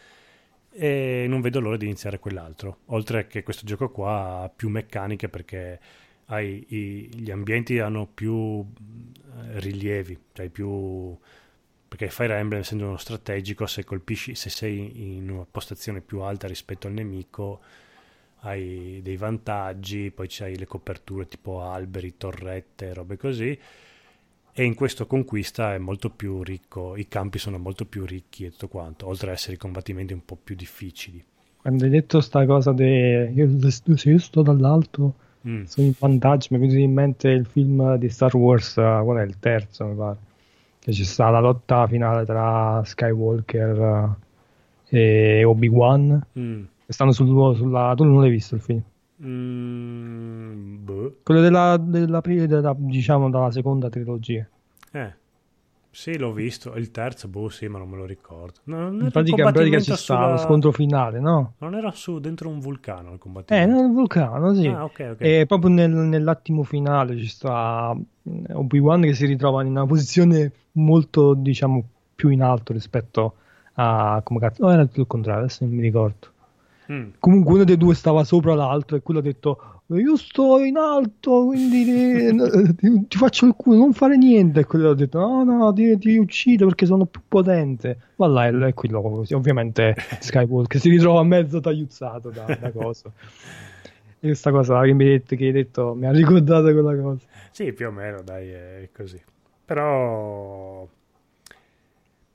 e 0.72 1.26
non 1.28 1.40
vedo 1.40 1.60
l'ora 1.60 1.76
di 1.76 1.86
iniziare 1.86 2.18
quell'altro. 2.18 2.78
Oltre 2.86 3.26
che 3.26 3.42
questo 3.42 3.64
gioco 3.64 3.90
qua 3.90 4.42
ha 4.42 4.48
più 4.48 4.68
meccaniche 4.68 5.28
perché 5.28 5.80
hai, 6.26 6.64
i, 6.68 7.10
gli 7.14 7.30
ambienti 7.30 7.78
hanno 7.78 8.06
più 8.06 8.60
eh, 8.60 9.60
rilievi, 9.60 10.18
cioè 10.32 10.48
più 10.48 11.16
perché 11.90 12.08
Fire 12.08 12.38
Emblem 12.38 12.60
essendo 12.60 12.86
uno 12.86 12.96
strategico 12.96 13.66
se 13.66 13.82
colpisci 13.82 14.36
se 14.36 14.48
sei 14.48 15.16
in 15.16 15.28
una 15.28 15.44
postazione 15.50 16.00
più 16.00 16.20
alta 16.20 16.46
rispetto 16.46 16.86
al 16.86 16.92
nemico 16.92 17.58
hai 18.42 19.00
dei 19.02 19.16
vantaggi 19.16 20.12
poi 20.12 20.28
c'hai 20.30 20.56
le 20.56 20.66
coperture 20.66 21.26
tipo 21.26 21.62
alberi, 21.62 22.16
torrette, 22.16 22.94
robe 22.94 23.16
così. 23.16 23.58
E 24.52 24.64
in 24.64 24.74
questo 24.74 25.08
conquista 25.08 25.74
è 25.74 25.78
molto 25.78 26.10
più 26.10 26.44
ricco 26.44 26.94
i 26.96 27.08
campi 27.08 27.38
sono 27.38 27.58
molto 27.58 27.84
più 27.84 28.04
ricchi 28.04 28.44
e 28.44 28.50
tutto 28.52 28.68
quanto 28.68 29.08
oltre 29.08 29.30
ad 29.30 29.34
essere 29.34 29.54
i 29.54 29.58
combattimenti 29.58 30.12
un 30.12 30.24
po' 30.24 30.38
più 30.40 30.54
difficili. 30.54 31.22
Quando 31.56 31.84
hai 31.84 31.90
detto 31.90 32.20
sta 32.20 32.46
cosa 32.46 32.72
di 32.72 32.84
io, 32.84 33.68
se 33.68 34.10
io 34.10 34.18
sto 34.18 34.42
dall'alto 34.42 35.14
mm. 35.44 35.64
sono 35.64 35.86
in 35.88 35.92
vantaggio 35.98 36.48
mi 36.52 36.58
è 36.58 36.60
venuto 36.60 36.78
in 36.78 36.92
mente 36.92 37.28
il 37.30 37.46
film 37.46 37.96
di 37.96 38.08
Star 38.08 38.36
Wars 38.36 38.76
uh, 38.76 39.02
qual 39.02 39.16
è 39.16 39.22
il 39.22 39.40
terzo 39.40 39.84
mi 39.86 39.96
pare 39.96 40.28
che 40.80 40.92
c'è 40.92 41.04
stata 41.04 41.30
la 41.30 41.40
lotta 41.40 41.86
finale 41.86 42.24
tra 42.24 42.82
Skywalker 42.84 44.16
eh, 44.88 45.38
e 45.38 45.44
Obi-Wan. 45.44 46.26
Mm. 46.38 46.62
Stanno 46.86 47.12
sul, 47.12 47.54
sulla... 47.56 47.94
Tu 47.96 48.04
non 48.04 48.20
l'hai 48.20 48.30
visto 48.30 48.56
il 48.56 48.60
film? 48.60 48.82
Mm, 49.22 50.84
boh. 50.84 51.16
Quello 51.22 51.40
della, 51.40 51.76
della, 51.76 52.20
della, 52.20 52.74
diciamo, 52.76 53.30
dalla 53.30 53.50
seconda 53.50 53.88
trilogia. 53.88 54.46
Eh. 54.92 55.12
Sì, 55.92 56.16
l'ho 56.16 56.32
visto. 56.32 56.74
Il 56.76 56.92
terzo, 56.92 57.26
boh, 57.26 57.48
sì, 57.48 57.66
ma 57.66 57.78
non 57.78 57.88
me 57.88 57.96
lo 57.96 58.04
ricordo. 58.04 58.60
No, 58.64 58.88
in 58.88 59.08
pratica, 59.10 59.44
in 59.44 59.52
pratica 59.52 59.78
c'è 59.78 59.96
stato 59.96 60.22
sulla... 60.22 60.30
lo 60.30 60.36
scontro 60.38 60.70
finale, 60.70 61.18
no? 61.18 61.54
Non 61.58 61.74
era 61.74 61.90
su 61.90 62.20
dentro 62.20 62.48
un 62.48 62.60
vulcano 62.60 63.12
il 63.12 63.18
combattimento. 63.18 63.70
Eh, 63.70 63.80
nel 63.80 63.90
vulcano, 63.90 64.54
sì. 64.54 64.68
Ah, 64.68 64.84
okay, 64.84 65.10
okay. 65.10 65.40
E 65.40 65.46
proprio 65.46 65.70
nel, 65.70 65.90
nell'attimo 65.90 66.62
finale 66.62 67.16
ci 67.16 67.26
sta 67.26 67.92
mm, 67.92 68.44
Obi-Wan 68.52 69.02
che 69.02 69.14
si 69.14 69.26
ritrova 69.26 69.62
in 69.62 69.68
una 69.68 69.84
posizione 69.84 70.52
molto, 70.72 71.34
diciamo, 71.34 71.82
più 72.14 72.28
in 72.28 72.42
alto 72.42 72.72
rispetto 72.72 73.34
a 73.74 74.20
come 74.22 74.38
cazzo. 74.38 74.64
No, 74.64 74.70
era 74.70 74.84
tutto 74.84 75.00
il 75.00 75.06
contrario, 75.08 75.42
adesso 75.42 75.64
non 75.64 75.74
mi 75.74 75.82
ricordo. 75.82 76.28
Mm. 76.92 77.10
Comunque 77.18 77.54
uno 77.54 77.64
dei 77.64 77.76
due 77.76 77.94
stava 77.94 78.22
sopra 78.22 78.54
l'altro 78.54 78.96
e 78.96 79.02
quello 79.02 79.20
ha 79.20 79.22
detto 79.24 79.79
io 79.98 80.16
sto 80.16 80.58
in 80.60 80.76
alto, 80.76 81.46
quindi 81.46 81.84
ti, 81.84 82.74
ti, 82.76 83.06
ti, 83.08 83.16
faccio 83.16 83.46
il 83.46 83.54
culo, 83.56 83.76
non 83.76 83.92
fare 83.92 84.16
niente. 84.16 84.60
E 84.60 84.64
quello 84.64 84.90
ha 84.90 84.94
detto: 84.94 85.18
No, 85.18 85.42
no, 85.42 85.72
ti, 85.72 85.98
ti 85.98 86.16
uccido 86.16 86.66
perché 86.66 86.86
sono 86.86 87.06
più 87.06 87.20
potente. 87.26 87.98
Ma 88.16 88.26
là 88.26 88.66
è 88.66 88.74
quello, 88.74 89.24
ovviamente, 89.34 89.96
Skywalker 90.20 90.80
si 90.80 90.90
ritrova 90.90 91.22
mezzo 91.24 91.60
tagliuzzato 91.60 92.30
da, 92.30 92.44
da 92.60 92.70
cosa. 92.70 93.10
E 94.22 94.26
questa 94.26 94.50
cosa 94.50 94.80
che 94.82 94.92
mi 94.92 95.04
hai 95.04 95.10
detto, 95.10 95.34
che 95.34 95.44
hai 95.46 95.52
detto 95.52 95.94
mi 95.94 96.06
ha 96.06 96.12
ricordato 96.12 96.64
quella 96.64 96.94
cosa. 96.94 97.26
Sì, 97.50 97.72
più 97.72 97.88
o 97.88 97.90
meno, 97.90 98.22
dai, 98.22 98.48
è 98.48 98.88
così. 98.92 99.20
Però 99.64 100.86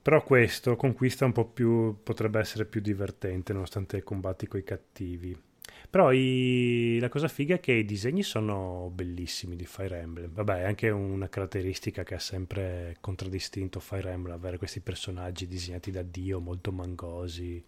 Però 0.02 0.22
questo 0.22 0.76
conquista 0.76 1.24
un 1.24 1.32
po' 1.32 1.46
più, 1.46 1.96
potrebbe 2.02 2.38
essere 2.38 2.64
più 2.64 2.80
divertente 2.80 3.52
nonostante 3.52 4.02
combatti 4.02 4.46
con 4.46 4.60
i 4.60 4.64
cattivi. 4.64 5.45
Però 5.96 6.12
i, 6.12 6.98
la 7.00 7.08
cosa 7.08 7.26
figa 7.26 7.54
è 7.54 7.58
che 7.58 7.72
i 7.72 7.86
disegni 7.86 8.22
sono 8.22 8.92
bellissimi 8.94 9.56
di 9.56 9.64
Fire 9.64 9.98
Emblem. 9.98 10.30
Vabbè, 10.30 10.60
è 10.60 10.64
anche 10.64 10.90
una 10.90 11.26
caratteristica 11.30 12.02
che 12.02 12.16
ha 12.16 12.18
sempre 12.18 12.98
contraddistinto 13.00 13.80
Fire 13.80 14.10
Emblem, 14.10 14.34
avere 14.34 14.58
questi 14.58 14.80
personaggi 14.80 15.46
disegnati 15.46 15.90
da 15.90 16.02
Dio, 16.02 16.38
molto 16.38 16.70
mangosi. 16.70 17.64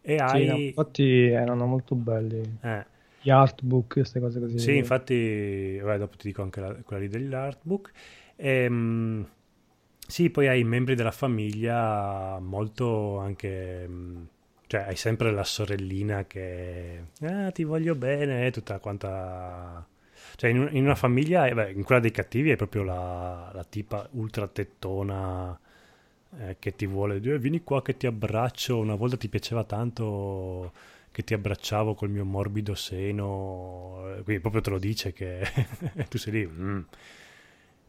E 0.00 0.16
sì, 0.16 0.20
hai... 0.20 0.46
no, 0.46 0.56
infatti 0.56 1.26
erano 1.26 1.66
molto 1.66 1.94
belli. 1.94 2.58
Eh. 2.62 2.84
Gli 3.22 3.30
artbook, 3.30 3.92
queste 3.92 4.18
cose 4.18 4.40
così. 4.40 4.58
Sì, 4.58 4.76
infatti, 4.76 5.78
vabbè, 5.78 5.98
dopo 5.98 6.16
ti 6.16 6.26
dico 6.26 6.42
anche 6.42 6.60
la, 6.60 6.74
quella 6.82 7.02
lì 7.02 7.08
degli 7.08 7.32
artbook. 7.32 7.92
Ehm 8.34 9.28
sì, 10.04 10.30
poi 10.30 10.48
hai 10.48 10.64
membri 10.64 10.96
della 10.96 11.12
famiglia 11.12 12.40
molto 12.40 13.18
anche... 13.18 13.88
Cioè 14.70 14.82
hai 14.82 14.94
sempre 14.94 15.32
la 15.32 15.42
sorellina 15.42 16.26
che... 16.26 17.06
Ah, 17.22 17.50
ti 17.50 17.64
voglio 17.64 17.96
bene, 17.96 18.52
tutta 18.52 18.78
quanta... 18.78 19.84
Cioè 20.36 20.48
in, 20.48 20.68
in 20.70 20.84
una 20.84 20.94
famiglia, 20.94 21.46
eh, 21.46 21.54
beh, 21.54 21.72
in 21.72 21.82
quella 21.82 22.00
dei 22.00 22.12
cattivi 22.12 22.50
è 22.50 22.56
proprio 22.56 22.84
la, 22.84 23.50
la 23.52 23.64
tipa 23.64 24.06
ultra 24.12 24.46
tettona 24.46 25.58
eh, 26.38 26.56
che 26.60 26.76
ti 26.76 26.86
vuole 26.86 27.18
dire 27.18 27.40
vieni 27.40 27.64
qua 27.64 27.82
che 27.82 27.96
ti 27.96 28.06
abbraccio, 28.06 28.78
una 28.78 28.94
volta 28.94 29.16
ti 29.16 29.28
piaceva 29.28 29.64
tanto 29.64 30.72
che 31.10 31.24
ti 31.24 31.34
abbracciavo 31.34 31.94
col 31.94 32.10
mio 32.10 32.24
morbido 32.24 32.76
seno, 32.76 34.04
eh, 34.18 34.22
quindi 34.22 34.40
proprio 34.40 34.60
te 34.62 34.70
lo 34.70 34.78
dice 34.78 35.12
che 35.12 35.44
tu 36.08 36.16
sei 36.16 36.32
lì... 36.32 36.46
Mm 36.46 36.80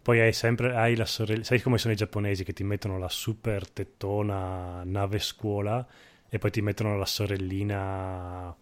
poi 0.02 0.20
hai 0.20 0.34
sempre 0.34 0.76
hai 0.76 0.96
la 0.96 1.06
sorella, 1.06 1.44
sai 1.44 1.62
come 1.62 1.78
sono 1.78 1.94
i 1.94 1.96
giapponesi 1.96 2.44
che 2.44 2.54
ti 2.54 2.64
mettono 2.64 2.98
la 2.98 3.08
super 3.08 3.70
tettona 3.70 4.82
nave 4.84 5.20
scuola 5.20 5.88
e 6.34 6.40
poi 6.40 6.50
ti 6.50 6.62
mettono 6.62 6.96
la 6.96 7.06
sorellina 7.06 8.56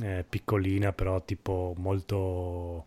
eh, 0.00 0.24
piccolina, 0.26 0.94
però 0.94 1.22
tipo 1.22 1.74
molto... 1.76 2.86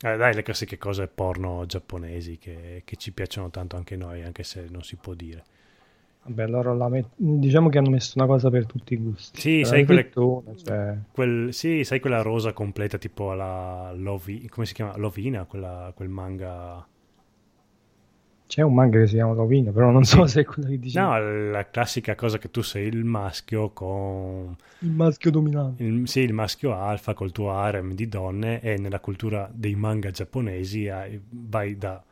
Eh, 0.00 0.16
dai, 0.16 0.32
le 0.32 0.42
classiche 0.42 0.78
cose 0.78 1.06
porno 1.06 1.66
giapponesi 1.66 2.38
che, 2.38 2.80
che, 2.86 2.96
ci 2.96 3.12
piacciono 3.12 3.50
tanto 3.50 3.76
anche 3.76 3.94
noi, 3.94 4.22
anche 4.22 4.42
se 4.42 4.68
non 4.70 4.82
si 4.82 4.96
può 4.96 5.12
dire. 5.12 5.44
Vabbè, 6.22 6.46
loro 6.46 6.88
met... 6.88 7.08
diciamo 7.16 7.68
che 7.68 7.76
hanno 7.76 7.90
messo 7.90 8.14
una 8.16 8.26
cosa 8.26 8.48
per 8.48 8.64
tutti 8.64 8.94
i 8.94 8.96
gusti. 8.96 9.38
Sì, 9.38 9.64
sai, 9.64 9.84
quelle... 9.84 10.04
tettone, 10.04 10.56
cioè... 10.56 10.96
quel... 11.12 11.52
sì 11.52 11.84
sai, 11.84 12.00
quella 12.00 12.22
rosa 12.22 12.54
completa 12.54 12.96
tipo 12.96 13.32
alla 13.32 13.92
Lovi... 13.94 14.48
come 14.48 14.64
si 14.64 14.72
chiama? 14.72 14.96
Lovina, 14.96 15.44
quella... 15.44 15.92
quel 15.94 16.08
manga 16.08 16.88
c'è 18.48 18.62
un 18.62 18.72
manga 18.72 18.98
che 18.98 19.06
si 19.06 19.14
chiama 19.14 19.34
Lovino, 19.34 19.72
però 19.72 19.90
non 19.90 20.04
so 20.04 20.26
se 20.26 20.40
è 20.40 20.44
quello 20.44 20.70
che 20.70 20.78
dice. 20.78 20.98
No, 20.98 21.50
la 21.50 21.68
classica 21.68 22.14
cosa 22.14 22.38
che 22.38 22.50
tu 22.50 22.62
sei 22.62 22.86
il 22.86 23.04
maschio 23.04 23.70
con... 23.70 24.56
Il 24.78 24.90
maschio 24.90 25.30
dominante. 25.30 25.84
Il, 25.84 26.08
sì, 26.08 26.20
il 26.20 26.32
maschio 26.32 26.74
alfa 26.74 27.12
col 27.12 27.30
tuo 27.30 27.52
harem 27.52 27.92
di 27.92 28.08
donne 28.08 28.60
e 28.60 28.78
nella 28.78 29.00
cultura 29.00 29.50
dei 29.52 29.74
manga 29.74 30.10
giapponesi 30.10 30.90
vai 31.30 31.76
da, 31.76 32.02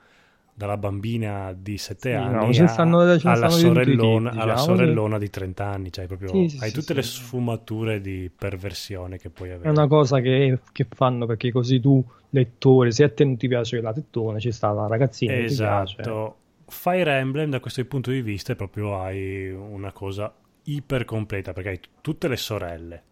dalla 0.56 0.78
bambina 0.78 1.54
di 1.54 1.76
7 1.76 2.08
sì, 2.08 2.14
anni 2.14 2.56
no, 2.56 2.66
stanno, 2.66 3.00
alla, 3.00 3.50
sorellona, 3.50 4.30
tipi, 4.30 4.40
alla 4.40 4.54
diciamo, 4.54 4.76
sorellona 4.76 5.18
di 5.18 5.28
30 5.28 5.64
anni, 5.66 5.92
cioè 5.92 6.06
proprio 6.06 6.30
sì, 6.30 6.48
sì, 6.48 6.64
hai 6.64 6.72
tutte 6.72 6.94
le 6.94 7.02
sfumature 7.02 8.00
di 8.00 8.30
perversione 8.34 9.18
che 9.18 9.28
puoi 9.28 9.50
avere. 9.50 9.68
È 9.68 9.70
una 9.70 9.86
cosa 9.86 10.20
che, 10.20 10.60
che 10.72 10.86
fanno 10.88 11.26
perché 11.26 11.52
così 11.52 11.78
tu 11.78 12.02
lettore, 12.30 12.90
se 12.90 13.04
a 13.04 13.10
te 13.10 13.24
non 13.24 13.36
ti 13.36 13.48
piace 13.48 13.82
la 13.82 13.92
tettone, 13.92 14.40
ci 14.40 14.50
sta 14.50 14.72
la 14.72 14.86
ragazzina 14.86 15.34
esatto. 15.34 16.36
Fire 16.68 17.18
Emblem 17.18 17.50
da 17.50 17.60
questo 17.60 17.84
punto 17.84 18.10
di 18.10 18.22
vista 18.22 18.54
è 18.54 18.56
proprio 18.56 18.98
hai 18.98 19.50
una 19.50 19.92
cosa 19.92 20.34
iper 20.64 21.04
completa 21.04 21.52
perché 21.52 21.68
hai 21.68 21.80
tutte 22.00 22.28
le 22.28 22.36
sorelle. 22.36 23.02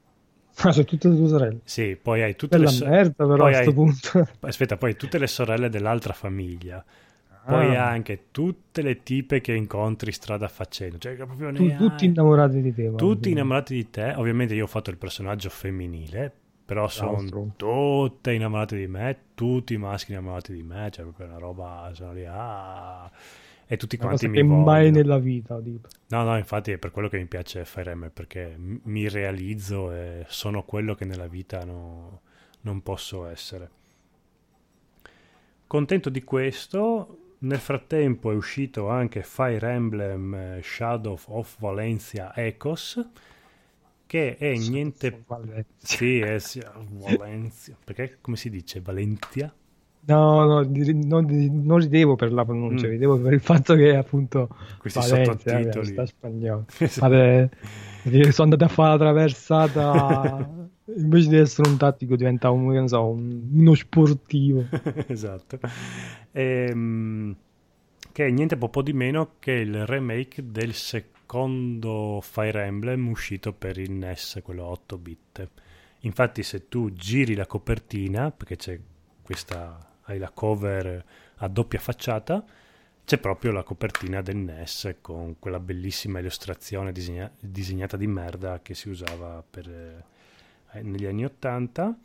Ah, 0.62 0.72
sono 0.72 0.84
tutte 0.84 1.09
le 1.09 1.16
tue 1.16 1.28
sorelle? 1.28 1.61
Sì, 1.64 1.99
poi 2.01 2.22
hai 2.22 2.36
tutte 2.36 2.57
Bella 2.57 2.70
le 2.70 2.76
sorelle. 2.76 2.97
merda, 2.97 3.26
però 3.26 3.45
a 3.45 3.51
questo 3.51 3.68
hai... 3.68 3.74
punto. 3.74 4.28
Aspetta, 4.47 4.76
poi 4.76 4.90
hai 4.90 4.97
tutte 4.97 5.18
le 5.18 5.26
sorelle 5.26 5.68
dell'altra 5.68 6.12
famiglia. 6.14 6.82
Poi 7.47 7.76
ah. 7.76 7.88
anche 7.88 8.26
tutte 8.30 8.82
le 8.82 9.03
tipe 9.03 9.40
che 9.40 9.53
incontri 9.53 10.12
strada 10.12 10.49
facendo. 10.49 10.99
Cioè, 10.99 11.14
proprio 11.14 11.53
tu, 11.53 11.74
tutti 11.76 12.07
innamorati 12.07 12.62
di 12.62 12.74
te. 12.74 12.95
Tutti 12.95 13.30
innamorati 13.30 13.74
di 13.74 13.90
te. 13.90 14.14
Ovviamente 14.16 14.55
io 14.55 14.64
ho 14.64 14.68
fatto 14.68 14.90
il 14.90 14.97
personaggio 14.97 15.51
femminile 15.51 16.32
però 16.64 16.88
sono 16.88 17.22
tutte 17.57 18.32
innamorate 18.32 18.76
di 18.76 18.86
me, 18.86 19.18
tutti 19.34 19.74
i 19.74 19.76
maschi 19.76 20.12
innamorati 20.12 20.55
di 20.55 20.62
me, 20.62 20.88
cioè 20.90 21.05
proprio 21.05 21.26
una 21.26 21.36
roba, 21.36 21.90
sono 21.92 22.14
lì, 22.14 22.24
ah, 22.26 23.11
e 23.66 23.76
tutti 23.76 23.97
una 23.97 24.07
quanti 24.07 24.28
mi 24.28 24.40
vogliono. 24.42 24.64
mai 24.64 24.90
nella 24.90 25.18
vita, 25.18 25.61
tipo. 25.61 25.88
No, 26.09 26.22
no, 26.22 26.38
infatti 26.38 26.72
è 26.72 26.78
per 26.78 26.90
quello 26.90 27.09
che 27.09 27.18
mi 27.18 27.26
piace 27.26 27.64
Fire 27.66 27.90
Emblem, 27.90 28.11
perché 28.12 28.57
mi 28.57 29.09
realizzo 29.09 29.92
e 29.92 30.24
sono 30.28 30.62
quello 30.64 30.95
che 30.95 31.05
nella 31.05 31.26
vita 31.26 31.64
no, 31.64 32.20
non 32.62 32.82
posso 32.82 33.26
essere. 33.26 33.70
Contento 35.66 36.09
di 36.09 36.22
questo, 36.24 37.18
nel 37.45 37.59
frattempo 37.59 38.30
è 38.30 38.34
uscito 38.34 38.88
anche 38.88 39.22
Fire 39.22 39.70
Emblem 39.70 40.34
eh, 40.34 40.61
Shadow 40.62 41.18
of 41.26 41.59
Valencia 41.59 42.34
Echos, 42.34 43.07
che 44.07 44.36
è 44.36 44.55
niente... 44.57 45.24
Sì, 45.78 46.20
è 46.20 46.38
sì, 46.38 46.62
Valencia. 46.90 47.76
Perché 47.82 48.18
come 48.20 48.36
si 48.36 48.51
dice? 48.51 48.80
Valentia? 48.80 49.55
No, 50.07 50.44
no, 50.44 50.70
non, 51.05 51.26
non 51.64 51.78
ridevo 51.78 52.14
per 52.14 52.32
la 52.32 52.44
pronuncia, 52.44 52.86
mm. 52.86 52.90
ridevo 52.90 53.18
per 53.18 53.32
il 53.32 53.40
fatto 53.40 53.74
che 53.74 53.96
appunto 53.96 54.48
questi 54.78 54.98
Valencia, 54.98 55.32
sottotitoli 55.38 55.86
sta 55.86 56.07
spagnolo. 56.07 56.66
Vabbè, 56.98 57.48
sono 58.30 58.52
andato 58.52 58.64
a 58.64 58.68
fare 58.68 58.90
la 58.90 58.98
traversata 58.98 60.68
invece 60.96 61.28
di 61.28 61.36
essere 61.36 61.68
un 61.68 61.76
tattico 61.76 62.16
diventa 62.16 62.50
un, 62.50 62.86
so, 62.86 63.09
un, 63.09 63.48
uno 63.52 63.74
sportivo. 63.74 64.66
esatto. 65.07 65.59
Ehm, 66.32 67.36
che 68.12 68.26
è 68.26 68.30
niente 68.30 68.57
po' 68.57 68.82
di 68.82 68.92
meno 68.92 69.36
che 69.38 69.52
il 69.52 69.86
remake 69.86 70.50
del 70.50 70.74
secondo 70.74 71.12
secondo 71.34 72.20
Fire 72.20 72.64
Emblem 72.64 73.09
uscito 73.09 73.52
per 73.52 73.78
il 73.78 73.90
NES, 73.90 74.40
quello 74.44 74.66
8 74.66 74.98
bit. 74.98 75.48
Infatti 76.00 76.42
se 76.42 76.68
tu 76.68 76.92
giri 76.92 77.34
la 77.34 77.46
copertina, 77.46 78.30
perché 78.30 78.57
c'è 78.57 78.78
questa, 79.22 79.78
hai 80.05 80.18
la 80.18 80.30
cover 80.30 81.05
a 81.36 81.48
doppia 81.48 81.78
facciata, 81.78 82.44
c'è 83.05 83.18
proprio 83.18 83.52
la 83.52 83.62
copertina 83.62 84.22
del 84.22 84.36
NES 84.36 84.96
con 85.00 85.36
quella 85.38 85.61
bellissima 85.61 86.20
illustrazione 86.20 86.90
disegna- 86.90 87.30
disegnata 87.38 87.96
di 87.96 88.07
merda 88.07 88.61
che 88.62 88.74
si 88.74 88.88
usava 88.88 89.44
per, 89.48 89.68
eh, 89.68 90.82
negli 90.82 91.05
anni 91.05 91.24
80. 91.24 91.98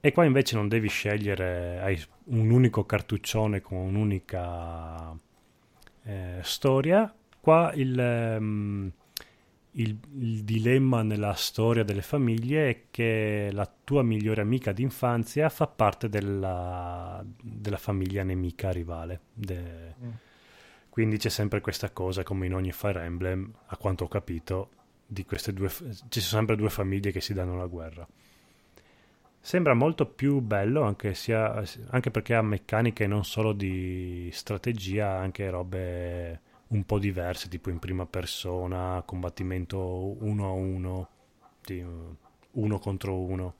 E 0.00 0.12
qua 0.12 0.24
invece 0.24 0.56
non 0.56 0.68
devi 0.68 0.88
scegliere, 0.88 1.80
hai 1.80 2.00
un 2.24 2.50
unico 2.50 2.84
cartuccione 2.84 3.60
con 3.60 3.78
un'unica 3.78 5.16
eh, 6.02 6.40
storia 6.42 7.12
qua 7.40 7.72
il, 7.74 8.36
um, 8.40 8.90
il, 9.78 9.98
il, 10.18 10.44
dilemma 10.44 11.02
nella 11.02 11.34
storia 11.34 11.82
delle 11.82 12.02
famiglie 12.02 12.68
è 12.68 12.82
che 12.90 13.50
la 13.52 13.70
tua 13.84 14.02
migliore 14.02 14.40
amica 14.40 14.72
d'infanzia 14.72 15.48
fa 15.48 15.66
parte 15.66 16.08
della, 16.08 17.22
della 17.40 17.76
famiglia 17.76 18.22
nemica 18.22 18.70
rivale. 18.70 19.20
De... 19.32 19.94
Mm. 20.02 20.10
Quindi 20.88 21.18
c'è 21.18 21.28
sempre 21.28 21.60
questa 21.60 21.90
cosa, 21.90 22.22
come 22.22 22.46
in 22.46 22.54
ogni 22.54 22.72
Fire 22.72 23.02
Emblem, 23.02 23.52
a 23.66 23.76
quanto 23.76 24.04
ho 24.04 24.08
capito, 24.08 24.70
di 25.06 25.24
queste 25.26 25.52
due, 25.52 25.68
ci 25.68 26.20
sono 26.20 26.38
sempre 26.38 26.56
due 26.56 26.70
famiglie 26.70 27.12
che 27.12 27.20
si 27.20 27.34
danno 27.34 27.56
la 27.56 27.66
guerra. 27.66 28.06
Sembra 29.38 29.74
molto 29.74 30.06
più 30.06 30.40
bello 30.40 30.82
anche, 30.82 31.14
sia, 31.14 31.62
anche 31.90 32.10
perché 32.10 32.34
ha 32.34 32.42
meccaniche 32.42 33.06
non 33.06 33.24
solo 33.24 33.52
di 33.52 34.30
strategia, 34.32 35.10
anche 35.18 35.50
robe 35.50 36.40
un 36.68 36.84
po' 36.84 36.98
diverse, 36.98 37.48
tipo 37.48 37.70
in 37.70 37.78
prima 37.78 38.06
persona, 38.06 39.02
combattimento 39.04 39.78
uno 40.22 40.46
a 40.46 40.50
uno, 40.50 41.08
uno 42.52 42.78
contro 42.78 43.18
uno. 43.20 43.54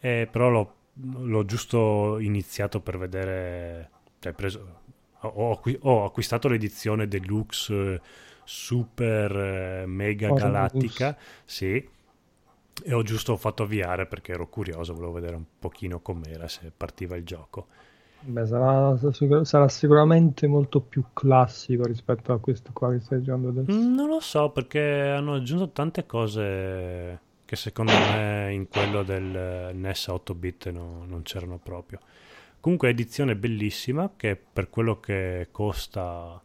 Eh, 0.00 0.28
però 0.30 0.48
l'ho, 0.48 0.74
l'ho, 0.94 1.44
giusto 1.44 2.18
iniziato 2.18 2.80
per 2.80 2.98
vedere, 2.98 3.90
cioè 4.18 4.32
preso, 4.32 4.80
ho, 5.20 5.60
ho, 5.80 6.04
acquistato 6.04 6.48
l'edizione 6.48 7.08
deluxe 7.08 8.00
super 8.44 9.86
mega 9.86 10.30
oh, 10.30 10.34
galattica, 10.34 11.16
sì, 11.44 11.88
e 12.82 12.92
ho 12.92 13.02
giusto 13.02 13.36
fatto 13.36 13.62
avviare 13.62 14.06
perché 14.06 14.32
ero 14.32 14.48
curioso, 14.48 14.94
volevo 14.94 15.12
vedere 15.12 15.36
un 15.36 15.44
pochino 15.58 16.00
com'era, 16.00 16.48
se 16.48 16.72
partiva 16.76 17.16
il 17.16 17.24
gioco. 17.24 17.68
Beh, 18.26 18.46
sarà, 18.46 18.96
sarà, 19.44 19.68
sicuramente 19.68 20.46
molto 20.46 20.80
più 20.80 21.04
classico 21.12 21.84
rispetto 21.84 22.32
a 22.32 22.38
questo 22.38 22.70
qua 22.72 22.90
che 22.90 23.00
stai 23.00 23.22
giocando 23.22 23.48
adesso. 23.50 23.70
Mm, 23.70 23.94
non 23.94 24.08
lo 24.08 24.20
so 24.20 24.50
perché 24.50 24.80
hanno 24.80 25.34
aggiunto 25.34 25.70
tante 25.70 26.06
cose 26.06 27.20
che 27.44 27.56
secondo 27.56 27.92
me 27.92 28.50
in 28.52 28.68
quello 28.68 29.02
del 29.02 29.74
NES 29.74 30.06
8 30.06 30.34
bit 30.34 30.70
no, 30.70 31.04
non 31.06 31.22
c'erano 31.22 31.58
proprio. 31.62 32.00
Comunque 32.60 32.88
edizione 32.88 33.36
bellissima 33.36 34.12
che 34.16 34.36
per 34.36 34.70
quello 34.70 34.98
che 35.00 35.48
costa 35.50 36.40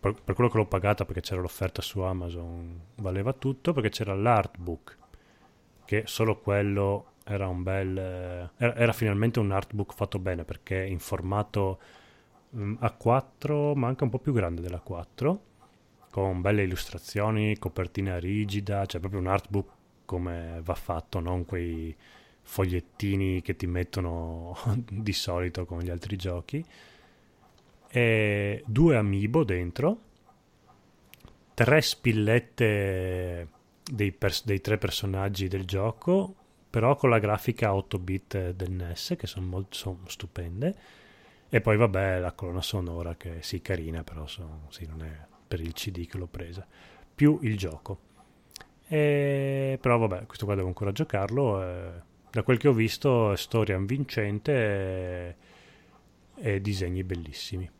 per, 0.00 0.14
per 0.22 0.34
quello 0.34 0.50
che 0.50 0.58
l'ho 0.58 0.66
pagata 0.66 1.06
perché 1.06 1.22
c'era 1.22 1.40
l'offerta 1.40 1.80
su 1.80 2.00
Amazon 2.00 2.78
valeva 2.96 3.32
tutto 3.32 3.72
perché 3.72 3.88
c'era 3.88 4.14
l'artbook 4.14 4.96
che 5.86 6.02
solo 6.04 6.38
quello 6.38 7.12
era 7.28 7.48
un 7.48 7.62
bel 7.62 7.96
era, 8.56 8.74
era 8.74 8.92
finalmente 8.92 9.38
un 9.38 9.52
artbook 9.52 9.94
fatto 9.94 10.18
bene 10.18 10.44
perché 10.44 10.84
in 10.84 10.98
formato 10.98 11.80
um, 12.50 12.78
A4 12.80 13.74
ma 13.74 13.88
anche 13.88 14.04
un 14.04 14.10
po' 14.10 14.18
più 14.18 14.32
grande 14.32 14.60
della 14.60 14.80
4 14.80 15.42
con 16.10 16.40
belle 16.40 16.62
illustrazioni 16.62 17.58
copertina 17.58 18.18
rigida 18.18 18.86
cioè 18.86 19.00
proprio 19.00 19.20
un 19.20 19.28
artbook 19.28 19.70
come 20.04 20.60
va 20.62 20.74
fatto 20.74 21.20
non 21.20 21.44
quei 21.44 21.94
fogliettini 22.48 23.42
che 23.42 23.56
ti 23.56 23.66
mettono 23.66 24.56
di 24.88 25.12
solito 25.12 25.66
con 25.66 25.80
gli 25.80 25.90
altri 25.90 26.16
giochi. 26.16 26.64
E 27.90 28.62
due 28.66 28.96
amiibo 28.96 29.44
dentro 29.44 30.00
tre 31.52 31.82
spillette 31.82 33.48
dei, 33.82 34.12
pers- 34.12 34.44
dei, 34.44 34.60
tre 34.60 34.78
personaggi 34.78 35.48
del 35.48 35.66
gioco, 35.66 36.34
però 36.70 36.96
con 36.96 37.10
la 37.10 37.18
grafica 37.18 37.74
8 37.74 37.98
bit 37.98 38.50
del 38.50 38.70
NES, 38.70 39.14
che 39.18 39.26
sono 39.26 39.46
molto 39.46 39.76
son 39.76 39.98
stupende. 40.06 40.74
E 41.48 41.60
poi 41.60 41.76
vabbè 41.76 42.18
la 42.18 42.32
colonna 42.32 42.60
sonora 42.60 43.16
che 43.16 43.38
sì, 43.40 43.62
carina, 43.62 44.04
però 44.04 44.26
son, 44.26 44.66
sì, 44.68 44.86
non 44.86 45.02
è 45.02 45.26
per 45.46 45.60
il 45.60 45.72
CD 45.72 46.06
che 46.06 46.18
l'ho 46.18 46.26
presa, 46.26 46.66
più 47.14 47.38
il 47.42 47.56
gioco. 47.56 48.00
E, 48.86 49.78
però 49.80 49.98
vabbè, 49.98 50.26
questo 50.26 50.44
qua 50.44 50.54
devo 50.54 50.68
ancora 50.68 50.92
giocarlo. 50.92 51.62
E, 51.62 51.90
da 52.30 52.42
quel 52.42 52.58
che 52.58 52.68
ho 52.68 52.72
visto, 52.72 53.32
è 53.32 53.36
storia 53.36 53.78
vincente 53.78 54.52
e, 54.52 55.34
e 56.34 56.60
disegni 56.60 57.02
bellissimi. 57.04 57.70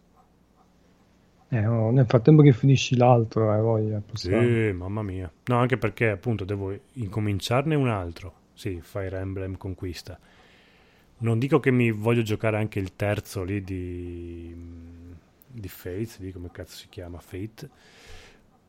Eh, 1.51 1.61
nel 1.61 2.05
frattempo 2.07 2.43
che 2.43 2.53
finisci 2.53 2.97
l'altro, 2.97 3.51
hai 3.51 3.61
voglia. 3.61 4.03
Sì, 4.12 4.30
mamma 4.72 5.03
mia. 5.03 5.30
No, 5.47 5.59
anche 5.59 5.78
perché 5.78 6.11
appunto 6.11 6.45
devo 6.45 6.76
incominciarne 6.95 7.74
un 7.74 7.89
altro. 7.89 8.38
Sì, 8.59 8.80
Fire 8.82 9.16
Emblem 9.16 9.56
Conquista. 9.56 10.18
Non 11.18 11.38
dico 11.38 11.61
che 11.61 11.70
mi 11.70 11.92
voglio 11.92 12.22
giocare 12.22 12.56
anche 12.56 12.80
il 12.80 12.96
terzo 12.96 13.44
lì 13.44 13.62
di, 13.62 14.52
di 15.46 15.68
Fate, 15.68 16.16
lì 16.18 16.32
come 16.32 16.50
cazzo 16.50 16.74
si 16.74 16.88
chiama 16.88 17.20
Fate. 17.20 17.70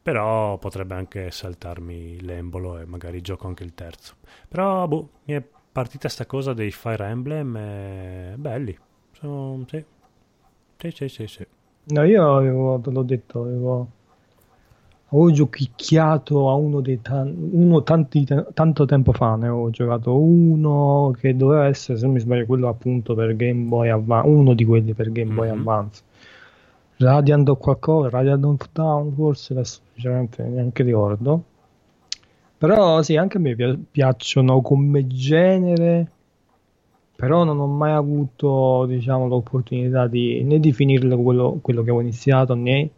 Però 0.04 0.60
potrebbe 0.60 0.94
anche 0.94 1.32
saltarmi 1.32 2.22
l'embolo 2.22 2.78
e 2.78 2.86
magari 2.86 3.22
gioco 3.22 3.48
anche 3.48 3.64
il 3.64 3.74
terzo. 3.74 4.14
Però, 4.48 4.88
boh, 4.88 5.10
mi 5.24 5.34
è 5.34 5.44
partita 5.72 6.08
sta 6.08 6.28
cosa 6.28 6.54
dei 6.54 6.70
Fire 6.70 7.06
Emblem 7.06 7.58
e... 7.58 8.34
belli. 8.38 8.78
Sono... 9.14 9.66
Sì. 9.68 9.84
Sì, 10.78 10.92
sì, 10.92 11.10
sì, 11.10 11.26
sì. 11.26 11.48
No, 11.86 12.04
io 12.04 12.36
avevo, 12.38 12.80
l'ho 12.84 13.04
detto, 13.04 13.42
avevo, 13.42 13.92
avevo 15.12 15.32
giochicchiato 15.32 16.50
a 16.50 16.54
uno 16.54 16.82
dei 16.82 17.02
tan- 17.02 17.36
uno 17.52 17.84
tanti, 17.84 18.26
tanto 18.54 18.86
tempo 18.86 19.12
fa, 19.12 19.36
ne 19.36 19.48
avevo 19.48 19.70
giocato 19.70 20.18
uno 20.20 21.14
che 21.20 21.36
doveva 21.36 21.66
essere, 21.66 21.98
se 21.98 22.06
non 22.06 22.14
mi 22.14 22.20
sbaglio, 22.20 22.46
quello 22.46 22.68
appunto 22.68 23.16
per 23.16 23.36
Game 23.36 23.68
Boy 23.68 23.90
Advance, 23.90 24.28
uno 24.28 24.54
di 24.54 24.66
quelli 24.66 24.94
per 24.94 25.12
Game 25.12 25.34
Boy 25.34 25.48
mm-hmm. 25.48 25.58
Advance. 25.58 26.04
Radiant 26.98 27.50
o 27.50 27.56
qualcosa, 27.56 28.10
Radiant 28.10 28.46
of 28.46 28.70
Down 28.72 29.14
forse, 29.14 29.54
adesso 29.54 29.80
sinceramente 29.94 30.44
neanche 30.44 30.84
ricordo. 30.84 31.44
Però 32.58 33.02
sì, 33.02 33.16
anche 33.16 33.38
a 33.38 33.40
me 33.40 33.56
piacciono 33.90 34.62
come 34.62 35.08
genere 35.08 36.12
però 37.20 37.44
non 37.44 37.60
ho 37.60 37.68
mai 37.68 37.92
avuto 37.92 38.86
diciamo, 38.86 39.28
l'opportunità 39.28 40.08
di, 40.08 40.42
né 40.46 40.58
di 40.58 40.72
finire 40.72 41.06
quello, 41.18 41.60
quello 41.62 41.84
che 41.84 41.92
ho 41.92 42.00
iniziato 42.00 42.56
né 42.56 42.90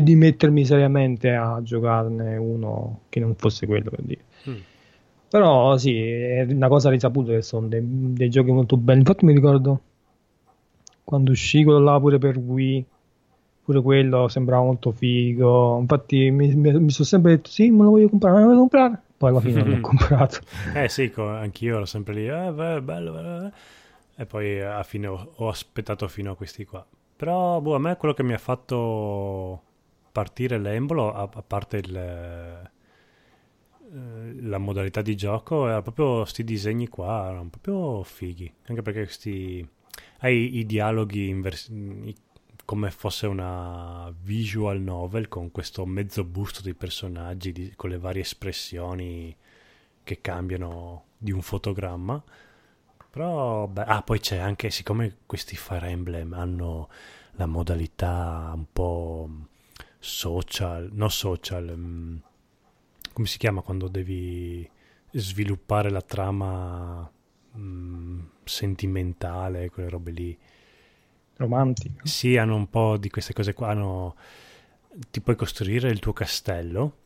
di 0.00 0.14
mettermi 0.14 0.64
seriamente 0.64 1.32
a 1.32 1.60
giocarne 1.62 2.36
uno 2.36 3.00
che 3.08 3.20
non 3.20 3.34
fosse 3.34 3.66
quello 3.66 3.90
per 3.90 4.02
dire. 4.02 4.24
Mm. 4.48 4.56
Però 5.28 5.76
sì, 5.76 5.98
è 6.00 6.42
una 6.42 6.68
cosa 6.68 6.90
risaputa 6.90 7.32
che 7.32 7.42
sono 7.42 7.66
dei, 7.66 7.80
dei, 7.82 8.30
giochi 8.30 8.50
molto 8.50 8.76
belli. 8.76 9.00
Infatti 9.00 9.24
mi 9.24 9.32
ricordo 9.32 9.80
quando 11.04 11.30
uscì 11.32 11.64
quello 11.64 11.80
là 11.80 11.98
pure 11.98 12.18
per 12.18 12.36
Wii, 12.38 12.84
pure 13.64 13.82
quello 13.82 14.28
sembrava 14.28 14.64
molto 14.64 14.92
figo. 14.92 15.78
Infatti 15.80 16.30
mi, 16.30 16.54
mi, 16.54 16.72
mi 16.78 16.90
sono 16.90 17.06
sempre 17.06 17.36
detto 17.36 17.50
sì, 17.50 17.70
me 17.70 17.84
lo 17.84 17.90
voglio 17.90 18.08
comprare, 18.08 18.34
me 18.34 18.40
lo 18.40 18.46
voglio 18.46 18.60
comprare 18.60 19.02
poi 19.22 19.30
alla 19.30 19.40
fine 19.40 19.62
l'ho 19.62 19.78
comprato. 19.80 20.40
Eh 20.74 20.88
sì, 20.88 21.12
anch'io 21.16 21.76
ero 21.76 21.84
sempre 21.84 22.14
lì, 22.14 22.26
eh, 22.26 22.52
beh, 22.52 22.82
bello, 22.82 23.12
bello, 23.12 23.52
e 24.16 24.26
poi 24.26 24.60
alla 24.60 24.82
fine 24.82 25.06
ho, 25.06 25.32
ho, 25.36 25.48
aspettato 25.48 26.08
fino 26.08 26.32
a 26.32 26.36
questi 26.36 26.64
qua. 26.64 26.84
Però 27.14 27.60
boh, 27.60 27.76
a 27.76 27.78
me 27.78 27.96
quello 27.96 28.14
che 28.14 28.24
mi 28.24 28.32
ha 28.32 28.38
fatto 28.38 29.62
partire 30.12 30.58
l'embolo, 30.58 31.12
a, 31.12 31.28
a 31.32 31.42
parte 31.42 31.78
il, 31.78 31.96
eh, 31.96 32.70
la 34.42 34.58
modalità 34.58 35.02
di 35.02 35.16
gioco, 35.16 35.66
era 35.66 35.82
proprio 35.82 36.18
questi 36.18 36.44
disegni 36.44 36.88
qua, 36.88 37.28
erano 37.28 37.48
proprio 37.48 38.02
fighi, 38.04 38.52
anche 38.66 38.82
perché 38.82 39.04
questi... 39.04 39.66
Hai 40.18 40.58
i 40.58 40.66
dialoghi 40.66 41.28
in 41.28 41.40
vers- 41.40 41.70
come 42.64 42.90
fosse 42.90 43.26
una 43.26 44.12
visual 44.22 44.80
novel 44.80 45.28
con 45.28 45.50
questo 45.50 45.84
mezzo 45.84 46.24
busto 46.24 46.62
dei 46.62 46.74
personaggi 46.74 47.52
di, 47.52 47.72
con 47.76 47.90
le 47.90 47.98
varie 47.98 48.22
espressioni 48.22 49.36
che 50.04 50.20
cambiano 50.20 51.04
di 51.18 51.32
un 51.32 51.42
fotogramma. 51.42 52.22
Però, 53.10 53.66
beh, 53.66 53.82
ah, 53.82 54.02
poi 54.02 54.20
c'è 54.20 54.38
anche, 54.38 54.70
siccome 54.70 55.18
questi 55.26 55.56
Fire 55.56 55.88
Emblem 55.88 56.32
hanno 56.32 56.88
la 57.32 57.46
modalità 57.46 58.52
un 58.54 58.64
po' 58.72 59.28
social, 60.02 60.88
no 60.92 61.08
social, 61.08 61.68
um, 61.68 62.20
come 63.12 63.26
si 63.28 63.38
chiama 63.38 63.60
quando 63.60 63.86
devi 63.86 64.68
sviluppare 65.12 65.90
la 65.90 66.02
trama 66.02 67.08
um, 67.52 68.28
sentimentale, 68.42 69.70
quelle 69.70 69.88
robe 69.88 70.10
lì 70.10 70.38
romantica. 71.36 72.02
Sì, 72.02 72.36
hanno 72.36 72.56
un 72.56 72.68
po' 72.68 72.96
di 72.96 73.10
queste 73.10 73.32
cose 73.32 73.54
qua. 73.54 73.68
Hanno... 73.68 74.16
Ti 75.10 75.20
puoi 75.20 75.36
costruire 75.36 75.88
il 75.88 76.00
tuo 76.00 76.12
castello 76.12 76.96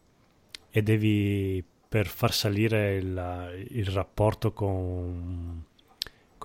e 0.70 0.82
devi, 0.82 1.62
per 1.88 2.07
far 2.07 2.32
salire 2.32 2.97
il, 2.97 3.66
il 3.72 3.86
rapporto 3.86 4.53
con, 4.53 5.64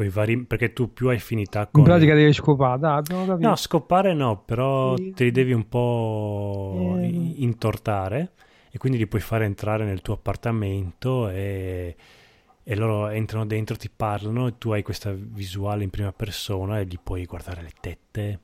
con 0.02 0.06
i 0.06 0.10
vari... 0.10 0.44
perché 0.46 0.74
tu 0.74 0.92
più 0.92 1.10
hai 1.10 1.18
affinità 1.18 1.68
con... 1.68 1.82
In 1.82 1.88
pratica 1.88 2.16
devi 2.16 2.34
scopare, 2.34 2.80
capito. 2.80 3.38
No, 3.38 3.56
scopare 3.56 4.14
no, 4.14 4.42
però 4.44 4.96
sì. 4.98 5.12
te 5.12 5.26
li 5.26 5.32
devi 5.32 5.54
un 5.54 5.68
po' 5.68 6.98
eh. 7.00 7.34
intortare 7.36 8.32
e 8.72 8.78
quindi 8.78 8.98
li 8.98 9.08
puoi 9.08 9.22
fare 9.22 9.46
entrare 9.46 9.86
nel 9.86 10.02
tuo 10.02 10.16
appartamento 10.16 11.30
e 11.30 11.96
e 12.64 12.76
loro 12.76 13.08
entrano 13.10 13.48
dentro, 13.48 13.76
ti 13.76 13.90
parlano 13.90 14.48
e 14.48 14.58
tu 14.60 14.72
hai 14.72 14.84
questa 14.84 15.12
visuale 15.12 15.84
in 15.84 15.90
prima 15.90 16.14
persona 16.14 16.80
e 16.80 16.86
gli 16.86 16.98
puoi 17.02 17.26
guardare 17.26 17.64
le 17.64 17.72
tette, 17.82 18.40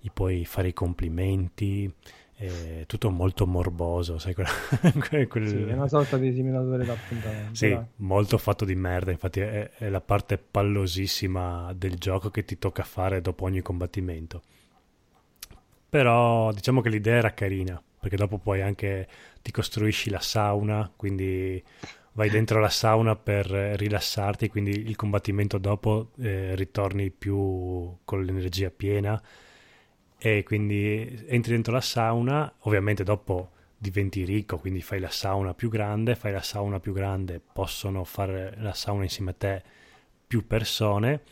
gli 0.00 0.08
puoi 0.10 0.46
fare 0.46 0.68
i 0.68 0.72
complimenti, 0.72 1.92
è 2.38 2.84
tutto 2.86 3.10
molto 3.10 3.48
morboso, 3.48 4.18
sai 4.18 4.32
quel... 4.32 4.46
quel... 5.28 5.48
Sì, 5.48 5.56
è 5.56 5.72
una 5.72 5.88
sorta 5.88 6.16
di 6.16 6.32
simulatore 6.32 6.84
d'appuntamento. 6.84 7.54
Sì, 7.56 7.70
dai. 7.70 7.84
molto 7.96 8.38
fatto 8.38 8.64
di 8.64 8.76
merda, 8.76 9.10
infatti 9.10 9.40
è, 9.40 9.70
è, 9.70 9.88
la 9.88 10.00
parte 10.00 10.38
pallosissima 10.38 11.72
del 11.74 11.96
gioco 11.96 12.30
che 12.30 12.44
ti 12.44 12.56
tocca 12.56 12.84
fare 12.84 13.20
dopo 13.20 13.44
ogni 13.44 13.60
combattimento. 13.60 14.42
Però 15.88 16.52
diciamo 16.52 16.80
che 16.80 16.90
l'idea 16.90 17.16
era 17.16 17.34
carina, 17.34 17.82
perché 17.98 18.14
dopo 18.14 18.38
poi 18.38 18.62
anche 18.62 19.08
ti 19.42 19.50
costruisci 19.50 20.08
la 20.08 20.20
sauna, 20.20 20.88
quindi 20.94 21.60
vai 22.12 22.30
dentro 22.30 22.60
la 22.60 22.68
sauna 22.68 23.16
per 23.16 23.46
rilassarti, 23.46 24.48
quindi 24.48 24.70
il 24.70 24.94
combattimento 24.94 25.58
dopo 25.58 26.10
eh, 26.20 26.54
ritorni 26.54 27.10
più 27.10 27.96
con 28.04 28.22
l'energia 28.22 28.70
piena 28.70 29.20
e 30.18 30.42
quindi 30.42 31.24
entri 31.28 31.52
dentro 31.52 31.72
la 31.72 31.80
sauna, 31.80 32.52
ovviamente 32.60 33.04
dopo 33.04 33.50
diventi 33.76 34.24
ricco, 34.24 34.58
quindi 34.58 34.82
fai 34.82 34.98
la 34.98 35.10
sauna 35.10 35.54
più 35.54 35.68
grande, 35.68 36.16
fai 36.16 36.32
la 36.32 36.42
sauna 36.42 36.80
più 36.80 36.92
grande, 36.92 37.40
possono 37.40 38.02
fare 38.04 38.54
la 38.58 38.74
sauna 38.74 39.04
insieme 39.04 39.30
a 39.30 39.34
te 39.34 39.62
più 40.26 40.46
persone. 40.46 41.22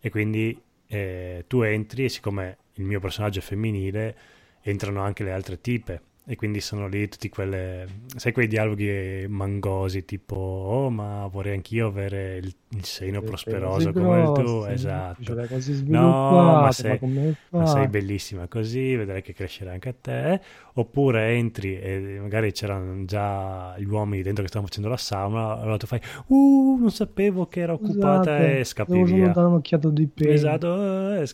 E 0.00 0.10
quindi 0.10 0.60
eh, 0.86 1.44
tu 1.46 1.62
entri 1.62 2.04
e 2.04 2.08
siccome 2.08 2.58
il 2.74 2.84
mio 2.84 3.00
personaggio 3.00 3.38
è 3.38 3.42
femminile 3.42 4.16
entrano 4.60 5.00
anche 5.00 5.24
le 5.24 5.32
altre 5.32 5.60
tipe 5.60 6.02
e 6.28 6.34
quindi 6.34 6.60
sono 6.60 6.88
lì 6.88 7.08
tutti 7.08 7.28
quelle 7.28 7.86
sai 8.16 8.32
quei 8.32 8.48
dialoghi 8.48 9.26
mangosi 9.28 10.04
tipo 10.04 10.34
oh 10.34 10.90
ma 10.90 11.28
vorrei 11.28 11.54
anch'io 11.54 11.86
avere 11.86 12.38
il, 12.38 12.52
il 12.70 12.84
seno 12.84 13.20
sì, 13.20 13.26
prosperoso 13.26 13.92
come 13.92 14.22
il 14.22 14.32
tuo 14.32 14.66
esatto. 14.66 15.22
Cioè, 15.22 15.82
no 15.84 16.60
ma 16.62 16.72
sei, 16.72 16.98
ma, 17.00 17.58
ma 17.60 17.66
sei, 17.66 17.86
bellissima 17.86 18.48
così 18.48 18.96
vedrai 18.96 19.22
che 19.22 19.34
crescerà 19.34 19.70
anche 19.70 19.88
a 19.88 19.94
te. 20.00 20.40
Oppure 20.74 21.30
entri 21.30 21.78
e 21.78 22.18
magari 22.20 22.52
c'erano 22.52 23.04
già 23.04 23.78
gli 23.78 23.86
uomini 23.86 24.22
dentro 24.22 24.42
che 24.42 24.48
stavano 24.48 24.68
facendo 24.68 24.90
la 24.90 24.98
sauna 24.98 25.60
allora 25.60 25.76
tu 25.76 25.86
fai 25.86 26.00
uh 26.26 26.76
non 26.78 26.90
sapevo 26.90 27.46
che 27.46 27.60
era 27.60 27.72
occupata 27.72 28.36
Scusate, 28.36 28.58
e 28.58 28.64
scappi 28.64 29.02
via. 29.04 29.28
dare 29.28 29.46
un'occhiata 29.46 29.88
di 29.90 30.06
pelo. 30.08 30.32
Esatto 30.32 31.14
eh, 31.14 31.26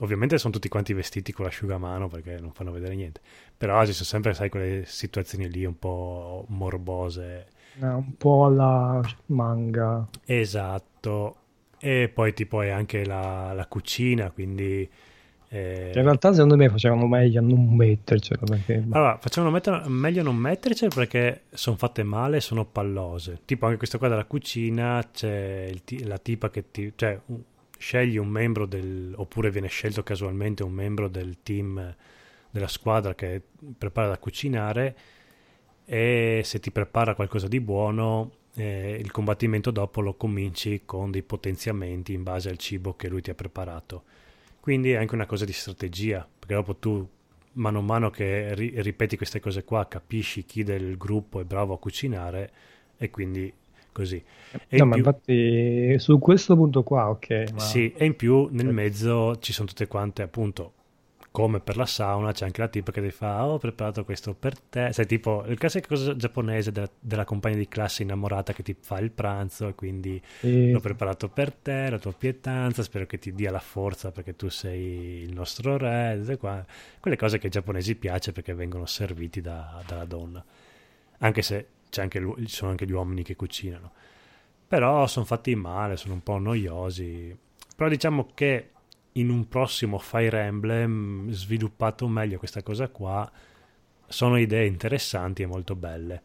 ovviamente 0.00 0.38
sono 0.38 0.52
tutti 0.52 0.68
quanti 0.68 0.92
vestiti 0.92 1.32
con 1.32 1.44
l'asciugamano 1.44 2.08
perché 2.08 2.38
non 2.40 2.52
fanno 2.52 2.70
vedere 2.70 2.94
niente, 2.94 3.20
però 3.56 3.84
ci 3.84 3.92
sono 3.92 4.04
sempre, 4.04 4.34
sai, 4.34 4.48
quelle 4.48 4.84
situazioni 4.86 5.50
lì 5.50 5.64
un 5.64 5.78
po' 5.78 6.44
morbose. 6.48 7.46
Eh, 7.80 7.86
un 7.86 8.16
po' 8.16 8.46
alla 8.46 9.00
manga. 9.26 10.08
Esatto, 10.24 11.36
e 11.78 12.10
poi 12.12 12.32
tipo 12.34 12.62
è 12.62 12.70
anche 12.70 13.04
la, 13.04 13.52
la 13.52 13.66
cucina, 13.66 14.30
quindi... 14.30 14.88
Eh... 15.50 15.92
In 15.94 16.02
realtà 16.02 16.32
secondo 16.32 16.56
me 16.56 16.68
facevano 16.68 17.06
meglio 17.06 17.40
a 17.40 17.42
non 17.42 17.74
mettercelo 17.74 18.44
perché... 18.44 18.84
Allora, 18.90 19.16
facevano 19.18 19.52
mettere, 19.52 19.88
meglio 19.88 20.22
non 20.22 20.36
mettercelo 20.36 20.90
perché 20.94 21.44
sono 21.50 21.76
fatte 21.76 22.02
male 22.02 22.40
sono 22.40 22.66
pallose. 22.66 23.40
Tipo 23.44 23.64
anche 23.64 23.78
questa 23.78 23.96
qua 23.98 24.08
della 24.08 24.26
cucina 24.26 25.02
c'è 25.10 25.70
il, 25.70 26.06
la 26.06 26.18
tipa 26.18 26.50
che 26.50 26.70
ti... 26.70 26.92
Cioè, 26.94 27.18
scegli 27.78 28.18
un 28.18 28.28
membro 28.28 28.66
del... 28.66 29.14
oppure 29.16 29.50
viene 29.50 29.68
scelto 29.68 30.02
casualmente 30.02 30.62
un 30.62 30.72
membro 30.72 31.08
del 31.08 31.38
team 31.42 31.94
della 32.50 32.68
squadra 32.68 33.14
che 33.14 33.40
prepara 33.76 34.08
da 34.08 34.18
cucinare 34.18 34.96
e 35.84 36.42
se 36.44 36.60
ti 36.60 36.70
prepara 36.70 37.14
qualcosa 37.14 37.48
di 37.48 37.60
buono 37.60 38.32
eh, 38.54 38.98
il 39.00 39.10
combattimento 39.10 39.70
dopo 39.70 40.00
lo 40.00 40.14
cominci 40.14 40.82
con 40.84 41.10
dei 41.10 41.22
potenziamenti 41.22 42.12
in 42.12 42.22
base 42.22 42.50
al 42.50 42.58
cibo 42.58 42.94
che 42.94 43.08
lui 43.08 43.22
ti 43.22 43.30
ha 43.30 43.34
preparato. 43.34 44.02
Quindi 44.60 44.92
è 44.92 44.96
anche 44.96 45.14
una 45.14 45.26
cosa 45.26 45.44
di 45.44 45.52
strategia, 45.52 46.28
perché 46.38 46.54
dopo 46.54 46.76
tu 46.76 47.08
mano 47.52 47.78
a 47.78 47.82
mano 47.82 48.10
che 48.10 48.54
ri- 48.54 48.72
ripeti 48.82 49.16
queste 49.16 49.40
cose 49.40 49.64
qua 49.64 49.86
capisci 49.86 50.44
chi 50.44 50.64
del 50.64 50.96
gruppo 50.96 51.40
è 51.40 51.44
bravo 51.44 51.74
a 51.74 51.78
cucinare 51.78 52.50
e 52.96 53.10
quindi 53.10 53.52
così. 53.98 54.22
E 54.68 54.76
no, 54.78 54.86
ma 54.86 54.94
più... 54.94 55.04
infatti 55.04 55.98
su 55.98 56.18
questo 56.18 56.54
punto 56.54 56.82
qua, 56.82 57.10
ok. 57.10 57.44
Ma... 57.52 57.58
Sì, 57.60 57.92
e 57.96 58.04
in 58.04 58.16
più 58.16 58.48
nel 58.52 58.72
mezzo 58.72 59.36
ci 59.38 59.52
sono 59.52 59.66
tutte 59.66 59.86
quante 59.86 60.22
appunto 60.22 60.72
come 61.30 61.60
per 61.60 61.76
la 61.76 61.86
sauna 61.86 62.32
c'è 62.32 62.46
anche 62.46 62.60
la 62.60 62.68
tipa 62.68 62.90
che 62.90 63.02
ti 63.02 63.10
fa 63.10 63.44
oh, 63.46 63.52
ho 63.52 63.58
preparato 63.58 64.04
questo 64.04 64.34
per 64.34 64.58
te 64.58 64.92
sai 64.92 65.06
tipo 65.06 65.44
il 65.46 65.58
classico 65.58 65.86
cosa 65.88 66.16
giapponese 66.16 66.72
della, 66.72 66.90
della, 66.98 67.24
compagna 67.24 67.56
di 67.56 67.68
classe 67.68 68.02
innamorata 68.02 68.52
che 68.52 68.62
ti 68.62 68.74
fa 68.78 68.98
il 68.98 69.10
pranzo 69.10 69.68
e 69.68 69.74
quindi 69.74 70.20
sì. 70.40 70.70
l'ho 70.70 70.80
preparato 70.80 71.28
per 71.28 71.52
te 71.52 71.90
la 71.90 71.98
tua 71.98 72.12
pietanza 72.12 72.82
spero 72.82 73.06
che 73.06 73.18
ti 73.18 73.32
dia 73.34 73.50
la 73.50 73.60
forza 73.60 74.10
perché 74.10 74.34
tu 74.36 74.48
sei 74.48 75.22
il 75.22 75.32
nostro 75.32 75.76
re 75.76 76.20
quelle 76.98 77.16
cose 77.16 77.38
che 77.38 77.46
ai 77.46 77.52
giapponesi 77.52 77.94
piace 77.94 78.32
perché 78.32 78.54
vengono 78.54 78.86
serviti 78.86 79.40
da, 79.40 79.82
dalla 79.86 80.06
donna 80.06 80.44
anche 81.18 81.42
se 81.42 81.66
anche, 81.96 82.20
ci 82.38 82.48
sono 82.48 82.70
anche 82.70 82.86
gli 82.86 82.92
uomini 82.92 83.22
che 83.22 83.36
cucinano. 83.36 83.92
Però 84.66 85.06
sono 85.06 85.24
fatti 85.24 85.54
male 85.54 85.96
sono 85.96 86.14
un 86.14 86.22
po' 86.22 86.38
noiosi. 86.38 87.36
Però 87.74 87.88
diciamo 87.88 88.28
che 88.34 88.70
in 89.12 89.30
un 89.30 89.48
prossimo 89.48 89.98
Fire 89.98 90.40
Emblem 90.40 91.30
sviluppato 91.30 92.06
meglio 92.06 92.38
questa 92.38 92.62
cosa 92.62 92.88
qua 92.88 93.30
sono 94.06 94.38
idee 94.38 94.66
interessanti 94.66 95.42
e 95.42 95.46
molto 95.46 95.74
belle. 95.74 96.22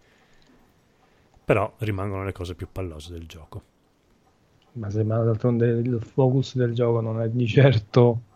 Però 1.46 1.74
rimangono 1.80 2.24
le 2.24 2.32
cose 2.32 2.56
più 2.56 2.68
pallose 2.72 3.12
del 3.12 3.26
gioco. 3.26 3.62
Ma 4.74 4.90
se 4.90 5.04
ma 5.04 5.20
d'altronde 5.24 5.68
il 5.68 6.02
focus 6.02 6.56
del 6.56 6.74
gioco 6.74 7.00
non 7.00 7.22
è 7.22 7.30
di 7.30 7.48
certo 7.48 8.32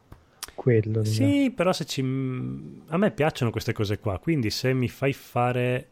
quello 0.53 1.03
sì 1.03 1.51
però 1.55 1.71
se 1.71 1.86
ci 1.86 2.01
a 2.01 2.97
me 2.97 3.11
piacciono 3.11 3.51
queste 3.51 3.73
cose 3.73 3.99
qua 3.99 4.17
quindi 4.17 4.49
se 4.49 4.73
mi 4.73 4.88
fai 4.88 5.13
fare 5.13 5.88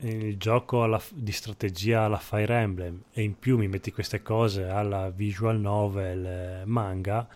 il 0.00 0.36
gioco 0.36 0.82
alla, 0.82 1.00
di 1.12 1.32
strategia 1.32 2.02
alla 2.02 2.18
Fire 2.18 2.54
Emblem 2.54 3.02
e 3.12 3.22
in 3.22 3.38
più 3.38 3.58
mi 3.58 3.68
metti 3.68 3.92
queste 3.92 4.22
cose 4.22 4.64
alla 4.64 5.10
visual 5.10 5.58
novel 5.58 6.24
eh, 6.24 6.62
manga 6.64 7.26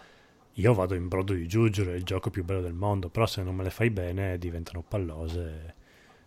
io 0.56 0.74
vado 0.74 0.94
in 0.94 1.08
brodo 1.08 1.32
di 1.32 1.46
giuggiolo, 1.46 1.92
è 1.92 1.94
il 1.94 2.02
gioco 2.02 2.28
più 2.28 2.44
bello 2.44 2.60
del 2.60 2.74
mondo, 2.74 3.08
però 3.08 3.24
se 3.24 3.42
non 3.42 3.54
me 3.54 3.62
le 3.62 3.70
fai 3.70 3.88
bene 3.88 4.36
diventano 4.36 4.84
pallose. 4.86 5.74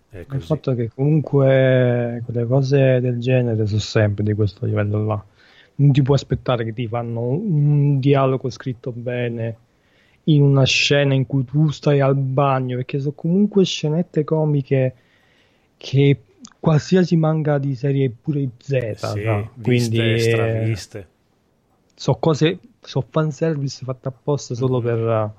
Il 0.09 0.41
fatto 0.41 0.71
è 0.71 0.75
che 0.75 0.89
comunque 0.95 2.21
quelle 2.25 2.45
cose 2.47 2.99
del 3.01 3.19
genere 3.19 3.67
sono 3.67 3.79
sempre 3.79 4.23
di 4.23 4.33
questo 4.33 4.65
livello 4.65 5.05
là. 5.05 5.23
Non 5.75 5.91
ti 5.91 6.01
puoi 6.01 6.15
aspettare 6.15 6.63
che 6.63 6.73
ti 6.73 6.87
fanno 6.87 7.21
un 7.21 7.99
dialogo 7.99 8.49
scritto 8.49 8.91
bene 8.91 9.57
in 10.23 10.41
una 10.41 10.63
scena 10.63 11.13
in 11.13 11.27
cui 11.27 11.43
tu 11.43 11.69
stai 11.69 11.99
al 11.99 12.15
bagno, 12.15 12.77
perché 12.77 12.99
sono 12.99 13.13
comunque 13.13 13.63
scenette 13.63 14.23
comiche 14.23 14.95
che 15.85 16.19
qualsiasi 16.59 17.15
manga 17.15 17.59
di 17.59 17.75
serie 17.75 18.09
pure 18.09 18.49
Z, 18.57 18.93
sì, 18.95 19.23
no? 19.23 19.51
quindi 19.61 19.99
viste, 19.99 20.31
straviste. 20.31 21.07
So 21.93 22.15
cose 22.15 22.57
so 22.81 23.05
fanservice 23.07 23.85
fatto 23.85 24.07
apposta 24.07 24.55
solo 24.55 24.81
mm-hmm. 24.81 24.95
per 24.95 25.31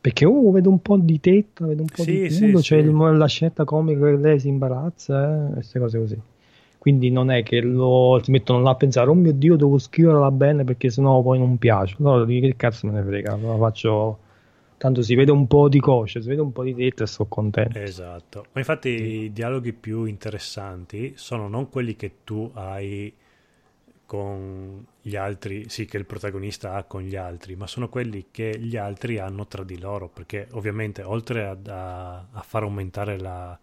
perché 0.00 0.24
oh, 0.24 0.50
vedo 0.50 0.68
un 0.68 0.82
po' 0.82 0.96
di 0.96 1.20
tetta, 1.20 1.64
vedo 1.64 1.82
un 1.82 1.88
po' 1.94 2.02
sì, 2.02 2.22
di 2.22 2.38
culo, 2.38 2.58
sì, 2.58 2.74
c'è 2.74 2.82
sì. 2.82 2.92
la 2.92 3.26
scelta 3.26 3.64
comica 3.64 4.04
che 4.06 4.16
lei 4.16 4.40
si 4.40 4.48
imbarazza, 4.48 5.48
eh, 5.48 5.52
queste 5.54 5.78
cose 5.78 5.98
così. 5.98 6.20
Quindi 6.78 7.10
non 7.10 7.30
è 7.30 7.44
che 7.44 7.60
lo, 7.60 8.20
si 8.22 8.32
mettono 8.32 8.60
là 8.60 8.70
a 8.70 8.74
pensare, 8.74 9.10
oh 9.10 9.14
mio 9.14 9.32
Dio, 9.32 9.56
devo 9.56 9.78
scriverla 9.78 10.30
bene 10.32 10.64
perché 10.64 10.90
sennò 10.90 11.22
poi 11.22 11.38
non 11.38 11.56
piace. 11.56 11.96
Allora 12.00 12.24
che 12.24 12.54
cazzo 12.56 12.86
me 12.88 12.94
ne 12.94 13.02
frega, 13.04 13.36
la 13.36 13.56
faccio... 13.56 14.18
Tanto 14.78 15.02
si 15.02 15.16
vede 15.16 15.32
un 15.32 15.48
po' 15.48 15.68
di 15.68 15.80
cosce, 15.80 16.22
si 16.22 16.28
vede 16.28 16.40
un 16.40 16.52
po' 16.52 16.62
di 16.62 16.72
tetta 16.72 17.02
e 17.02 17.06
sto 17.08 17.26
contento. 17.26 17.78
Esatto. 17.80 18.46
Ma 18.52 18.60
infatti 18.60 18.88
i 18.88 19.32
dialoghi 19.32 19.72
più 19.72 20.04
interessanti 20.04 21.14
sono 21.16 21.48
non 21.48 21.68
quelli 21.68 21.96
che 21.96 22.18
tu 22.22 22.48
hai 22.54 23.12
con 24.08 24.86
gli 25.02 25.16
altri, 25.16 25.68
sì, 25.68 25.84
che 25.84 25.98
il 25.98 26.06
protagonista 26.06 26.74
ha 26.74 26.84
con 26.84 27.02
gli 27.02 27.14
altri, 27.14 27.56
ma 27.56 27.66
sono 27.66 27.90
quelli 27.90 28.28
che 28.30 28.56
gli 28.58 28.78
altri 28.78 29.18
hanno 29.18 29.46
tra 29.46 29.64
di 29.64 29.78
loro, 29.78 30.08
perché 30.08 30.48
ovviamente 30.52 31.02
oltre 31.02 31.44
a, 31.44 31.58
a, 31.66 32.26
a 32.30 32.40
far 32.40 32.62
aumentare 32.62 33.18
la, 33.18 33.58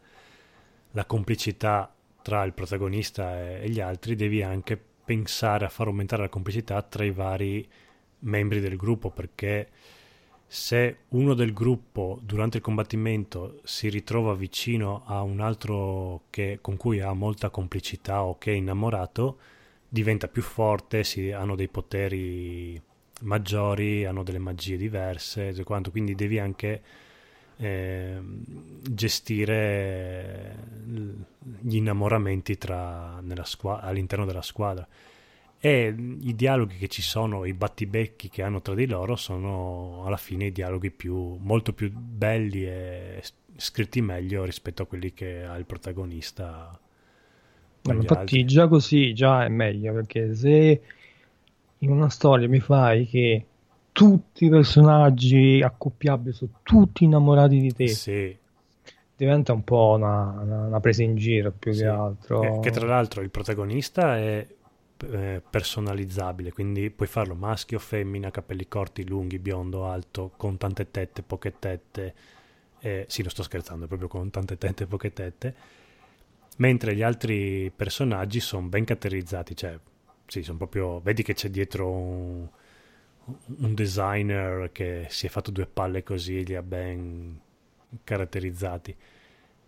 la, 0.92 1.06
complicità 1.06 1.92
tra 2.22 2.44
il 2.44 2.54
protagonista 2.54 3.40
e, 3.40 3.64
e, 3.64 3.70
gli 3.70 3.80
altri, 3.80 4.16
devi 4.16 4.44
anche 4.44 4.80
pensare 5.04 5.66
a 5.66 5.70
far 5.70 5.88
aumentare 5.88 6.22
la 6.22 6.30
complicità 6.30 6.80
tra 6.84 7.04
i 7.04 7.12
vari 7.12 7.68
membri 8.20 8.60
del 8.60 8.76
gruppo, 8.76 9.10
perché 9.10 9.70
se 10.56 11.00
uno 11.10 11.34
del 11.34 11.52
gruppo 11.52 12.18
durante 12.24 12.58
il 12.58 12.64
combattimento 12.64 13.60
si 13.66 13.90
ritrova 13.90 14.34
vicino 14.36 15.04
a 15.06 15.22
un 15.22 15.42
altro 15.42 16.22
che, 16.30 16.60
con 16.62 16.78
cui 16.78 17.02
ha 17.02 17.12
molta 17.12 17.50
complicità 17.50 18.24
o 18.24 18.38
che 18.38 18.54
è 18.54 18.56
innamorato, 18.56 19.38
diventa 19.90 20.30
più 20.30 20.42
forte, 20.42 21.04
si, 21.04 21.30
hanno 21.30 21.56
dei 21.56 21.68
poteri 21.68 22.82
maggiori, 23.24 24.06
hanno 24.06 24.24
delle 24.24 24.40
magie 24.40 24.78
diverse, 24.78 25.62
quanto, 25.66 25.92
quindi 25.92 26.16
devi 26.16 26.40
anche 26.40 26.82
eh, 27.58 28.18
gestire 28.90 30.56
gli 31.60 31.76
innamoramenti 31.76 32.58
tra, 32.58 33.22
squa- 33.44 33.82
all'interno 33.82 34.24
della 34.24 34.42
squadra. 34.42 34.88
E 35.66 35.96
i 36.22 36.36
dialoghi 36.36 36.78
che 36.78 36.88
ci 36.88 37.02
sono, 37.02 37.44
i 37.44 37.54
battibecchi 37.54 38.30
che 38.30 38.44
hanno 38.44 38.62
tra 38.62 38.76
di 38.76 38.86
loro, 38.86 39.16
sono 39.16 40.04
alla 40.06 40.16
fine 40.16 40.46
i 40.46 40.52
dialoghi 40.52 40.92
più, 40.92 41.38
molto 41.40 41.74
più 41.74 41.92
belli 41.92 42.68
e 42.68 43.24
scritti 43.56 44.00
meglio 44.00 44.44
rispetto 44.44 44.84
a 44.84 44.86
quelli 44.86 45.12
che 45.12 45.44
ha 45.44 45.56
il 45.56 45.66
protagonista 45.66 46.80
infatti 47.82 48.20
altri. 48.20 48.46
già 48.46 48.68
così 48.68 49.14
già 49.16 49.44
è 49.44 49.48
meglio 49.48 49.92
perché 49.94 50.36
se 50.36 50.82
in 51.80 51.90
una 51.90 52.10
storia 52.10 52.48
mi 52.48 52.60
fai 52.60 53.08
che 53.08 53.46
tutti 53.92 54.46
i 54.46 54.50
personaggi 54.50 55.64
accoppiabili 55.64 56.32
sono 56.32 56.52
tutti 56.62 57.06
innamorati 57.06 57.60
di 57.60 57.74
te 57.74 57.88
sì. 57.88 58.38
diventa 59.16 59.54
un 59.54 59.64
po' 59.64 59.96
una, 59.98 60.68
una, 60.68 60.80
presa 60.80 61.02
in 61.02 61.16
giro 61.16 61.52
più 61.58 61.72
sì. 61.72 61.82
che 61.82 61.88
altro 61.88 62.40
che, 62.40 62.70
che, 62.70 62.72
tra 62.72 62.86
l'altro 62.86 63.22
il 63.22 63.32
protagonista 63.32 64.16
è 64.18 64.46
eh, 65.04 65.42
personalizzabile 65.50 66.52
quindi 66.52 66.90
puoi 66.90 67.08
farlo 67.08 67.36
maschio, 67.36 67.80
femmina, 67.80 68.32
capelli 68.32 68.68
corti, 68.68 69.08
lunghi, 69.08 69.40
biondo, 69.40 69.86
alto 69.86 70.32
con 70.38 70.58
tante 70.58 70.90
tette, 70.92 71.22
poche 71.22 71.60
tette 71.60 72.14
eh, 72.80 73.06
sì 73.08 73.24
lo 73.24 73.30
sto 73.30 73.44
scherzando 73.44 73.88
proprio 73.88 74.08
con 74.08 74.30
tante 74.30 74.58
tette 74.58 74.86
poche 74.86 75.12
tette 75.12 75.56
mentre 76.58 76.96
gli 76.96 77.02
altri 77.02 77.72
personaggi 77.76 78.40
sono 78.40 78.68
ben 78.68 78.86
caratterizzati, 78.86 79.56
cioè, 79.56 79.78
sì, 80.28 80.42
sono 80.44 80.58
proprio, 80.58 81.00
vedi 81.02 81.24
che 81.24 81.34
c'è 81.34 81.50
dietro 81.50 81.92
un, 81.92 82.48
un 83.58 83.74
designer 83.74 84.72
che 84.72 85.08
si 85.10 85.26
è 85.26 85.30
fatto 85.30 85.52
due 85.52 85.66
palle 85.66 86.04
così 86.04 86.40
e 86.40 86.44
li 86.44 86.56
ha 86.56 86.62
ben 86.62 87.40
caratterizzati. 88.04 88.96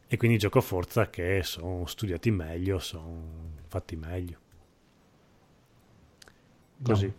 E 0.10 0.18
quindi 0.18 0.38
gioco 0.38 0.62
forza 0.62 1.10
che 1.10 1.42
sono 1.44 1.86
studiati 1.86 2.32
meglio, 2.32 2.80
sono 2.80 3.56
fatti 3.68 3.96
meglio. 3.98 4.46
Così. 6.84 7.12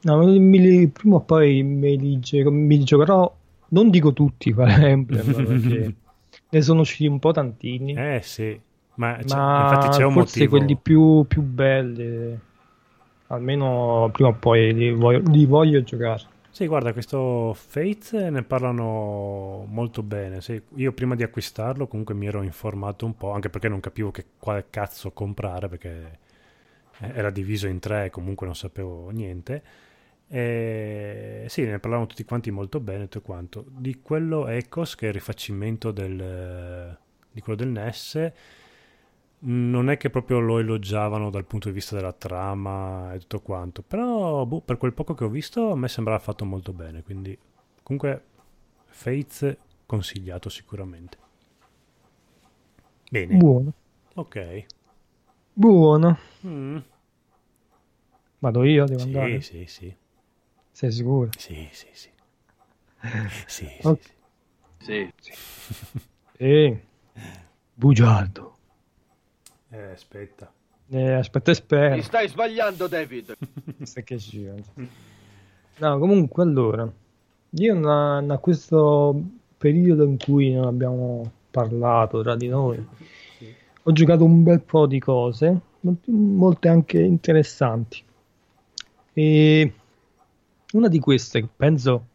No, 0.00 0.16
no 0.16 0.26
mi, 0.26 0.88
prima 0.88 1.16
o 1.16 1.20
poi 1.20 1.62
me 1.62 1.94
li, 1.96 2.20
mi 2.50 2.84
giocherò, 2.84 3.36
non 3.70 3.90
dico 3.90 4.12
tutti, 4.12 4.52
per 4.54 4.68
esempio, 4.68 5.22
perché 5.24 5.94
ne 6.50 6.62
sono 6.62 6.80
usciti 6.80 7.06
un 7.06 7.18
po' 7.18 7.32
tantini. 7.32 7.92
Eh 7.92 8.20
sì, 8.22 8.58
ma, 8.94 9.18
ma 9.24 9.60
infatti 9.60 9.88
c'è 9.88 10.04
un 10.04 10.12
forse 10.12 10.44
motivo. 10.44 10.56
quelli 10.56 10.76
più, 10.76 11.24
più 11.26 11.42
belli, 11.42 12.38
almeno 13.28 14.08
prima 14.12 14.30
o 14.30 14.34
poi 14.34 14.72
li 14.74 14.90
voglio, 14.92 15.22
li 15.30 15.44
voglio 15.44 15.82
giocare. 15.82 16.22
Sì, 16.50 16.66
guarda, 16.66 16.92
questo 16.92 17.52
Fate 17.54 18.30
ne 18.30 18.42
parlano 18.42 19.64
molto 19.68 20.02
bene. 20.02 20.40
Sì, 20.40 20.60
io 20.76 20.92
prima 20.92 21.14
di 21.14 21.22
acquistarlo 21.22 21.86
comunque 21.86 22.14
mi 22.14 22.26
ero 22.26 22.42
informato 22.42 23.06
un 23.06 23.16
po', 23.16 23.30
anche 23.32 23.48
perché 23.50 23.68
non 23.68 23.80
capivo 23.80 24.10
che 24.10 24.24
quale 24.38 24.66
cazzo 24.70 25.12
comprare, 25.12 25.68
perché 25.68 26.18
era 27.00 27.30
diviso 27.30 27.66
in 27.66 27.78
tre 27.78 28.10
comunque 28.10 28.46
non 28.46 28.56
sapevo 28.56 29.10
niente. 29.10 29.62
E 30.30 31.46
sì, 31.48 31.64
ne 31.64 31.78
parlavano 31.78 32.06
tutti 32.06 32.24
quanti 32.24 32.50
molto 32.50 32.80
bene, 32.80 33.04
tutto 33.04 33.22
quanto. 33.22 33.64
Di 33.68 34.00
quello 34.02 34.46
Ecos, 34.46 34.94
che 34.94 35.06
è 35.06 35.08
il 35.08 35.14
rifacimento 35.14 35.90
del, 35.90 36.98
di 37.30 37.40
quello 37.40 37.58
del 37.58 37.68
NES, 37.68 38.32
non 39.40 39.88
è 39.88 39.96
che 39.96 40.10
proprio 40.10 40.40
lo 40.40 40.58
elogiavano 40.58 41.30
dal 41.30 41.44
punto 41.44 41.68
di 41.68 41.74
vista 41.74 41.94
della 41.94 42.12
trama 42.12 43.12
e 43.14 43.20
tutto 43.20 43.40
quanto, 43.40 43.82
però 43.82 44.44
boh, 44.44 44.60
per 44.60 44.76
quel 44.78 44.92
poco 44.92 45.14
che 45.14 45.24
ho 45.24 45.28
visto 45.28 45.70
a 45.70 45.76
me 45.76 45.88
sembrava 45.88 46.18
fatto 46.18 46.44
molto 46.44 46.72
bene, 46.72 47.02
quindi 47.02 47.38
comunque 47.82 48.22
Fates 48.86 49.56
consigliato 49.86 50.48
sicuramente. 50.48 51.16
Bene. 53.10 53.36
Buono. 53.36 53.72
Ok. 54.14 54.66
Buono. 55.58 56.16
Mm. 56.46 56.76
Vado 58.38 58.62
io, 58.62 58.84
devo 58.84 59.00
Sì, 59.00 59.04
andare. 59.06 59.40
sì, 59.40 59.64
sì. 59.66 59.92
Sei 60.70 60.92
sicuro? 60.92 61.30
Sì, 61.36 61.68
sì, 61.72 61.88
sì. 61.92 62.08
Sì, 63.48 63.66
sì, 63.66 63.88
Ok. 63.88 64.00
sì. 64.78 65.12
Sì. 65.18 65.32
Sì. 66.36 66.80
Bugiardo. 67.74 68.56
Eh, 69.70 69.82
aspetta. 69.90 70.52
Eh, 70.90 71.12
aspetta 71.14 71.50
e 71.50 71.54
spera. 71.54 71.94
Ti 71.96 72.02
stai 72.02 72.28
sbagliando, 72.28 72.86
David. 72.86 73.36
Sai 73.82 74.04
che 74.04 74.16
pensa. 74.16 74.70
No, 75.78 75.98
comunque 75.98 76.44
allora, 76.44 76.88
io 77.50 77.74
na 77.74 78.38
questo 78.40 79.20
periodo 79.58 80.04
in 80.04 80.18
cui 80.18 80.52
non 80.52 80.66
abbiamo 80.66 81.28
parlato 81.50 82.22
tra 82.22 82.36
di 82.36 82.46
noi, 82.46 82.86
ho 83.82 83.92
giocato 83.92 84.24
un 84.24 84.42
bel 84.42 84.60
po' 84.60 84.86
di 84.86 84.98
cose, 84.98 85.60
molte 86.06 86.68
anche 86.68 87.00
interessanti. 87.00 88.02
E 89.12 89.72
una 90.72 90.88
di 90.88 90.98
queste 90.98 91.46
penso 91.56 92.06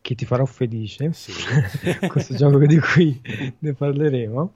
che 0.00 0.14
ti 0.14 0.24
farò 0.24 0.44
felice, 0.44 1.12
Sì. 1.12 1.32
questo 2.08 2.34
gioco 2.34 2.58
di 2.66 2.78
cui 2.78 3.20
ne 3.58 3.72
parleremo, 3.72 4.52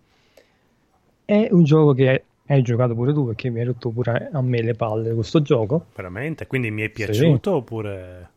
è 1.25 1.49
un 1.51 1.65
gioco 1.65 1.93
che 1.93 2.25
hai 2.47 2.63
giocato 2.63 2.95
pure 2.95 3.13
tu 3.13 3.27
perché 3.27 3.51
mi 3.51 3.61
hai 3.61 3.67
rotto 3.67 3.91
pure 3.91 4.31
a 4.33 4.41
me 4.41 4.63
le 4.63 4.75
palle 4.75 5.15
questo 5.15 5.43
gioco. 5.43 5.87
Veramente? 5.95 6.47
Quindi 6.47 6.71
mi 6.71 6.83
è 6.83 6.89
piaciuto 6.89 7.53
oppure... 7.53 8.31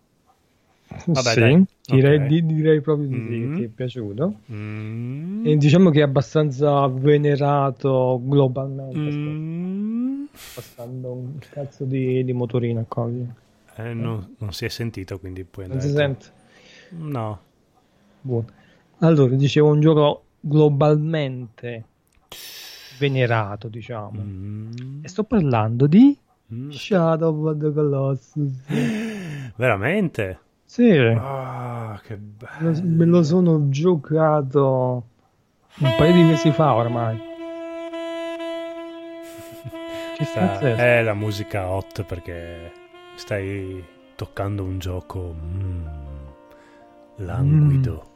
Vabbè, 1.06 1.34
sì, 1.34 1.66
direi, 1.94 2.18
Ok. 2.18 2.26
di- 2.28 2.46
direi 2.46 2.82
proprio 2.82 3.08
di 3.08 3.16
sì 3.16 3.36
Mm. 3.40 3.56
ti 3.56 3.64
è 3.64 3.68
piaciuto. 3.68 4.34
Mm. 4.52 5.46
E 5.48 5.58
diciamo 5.58 5.90
che 5.90 6.00
è 6.00 6.04
abbastanza 6.04 6.88
venerato 6.88 8.20
globalmente. 8.24 9.00
Mm. 9.00 10.24
Passando 10.54 11.12
un 11.12 11.38
cazzo 11.50 11.86
di, 11.86 12.24
di 12.24 12.34
motorino 12.34 12.86
qua. 12.88 13.06
Non 13.06 13.34
Eh, 13.76 13.94
non, 13.94 14.36
non 14.38 14.52
si 14.54 14.66
è 14.66 14.70
sentito, 14.70 15.18
quindi 15.20 15.44
puoi 15.44 15.66
andare. 15.66 15.82
si 15.82 15.90
tu. 15.92 15.96
sente? 15.98 16.26
No. 16.90 17.40
Buono. 18.22 18.46
Allora, 19.00 19.34
dicevo 19.36 19.70
un 19.70 19.80
gioco 19.80 20.24
globalmente 20.40 21.86
venerato, 23.00 23.68
diciamo. 23.68 24.22
Mm. 24.22 25.04
E 25.04 25.08
sto 25.08 25.24
parlando 25.24 25.88
di 25.88 26.16
Mm. 26.54 26.70
Shadow 26.70 27.48
of 27.48 27.58
the 27.60 27.72
Colossus. 27.72 28.52
Veramente? 29.56 30.40
Sì, 30.72 30.90
Ah, 30.90 32.00
che 32.02 32.16
lo- 32.16 32.72
bello. 32.72 32.82
me 32.86 33.04
lo 33.06 33.24
sono 33.24 33.68
giocato 33.68 35.04
un 35.80 35.96
paio 35.98 36.14
di 36.14 36.24
mesi 36.24 36.50
fa 36.52 36.76
ormai. 36.76 37.20
Ci 40.16 40.24
sta 40.24 40.60
è 40.60 41.02
la 41.04 41.14
musica 41.14 41.68
hot 41.70 42.06
perché 42.06 42.72
stai 43.16 43.84
toccando 44.16 44.64
un 44.64 44.80
gioco 44.80 45.36
mm, 45.38 45.86
languido. 47.18 48.10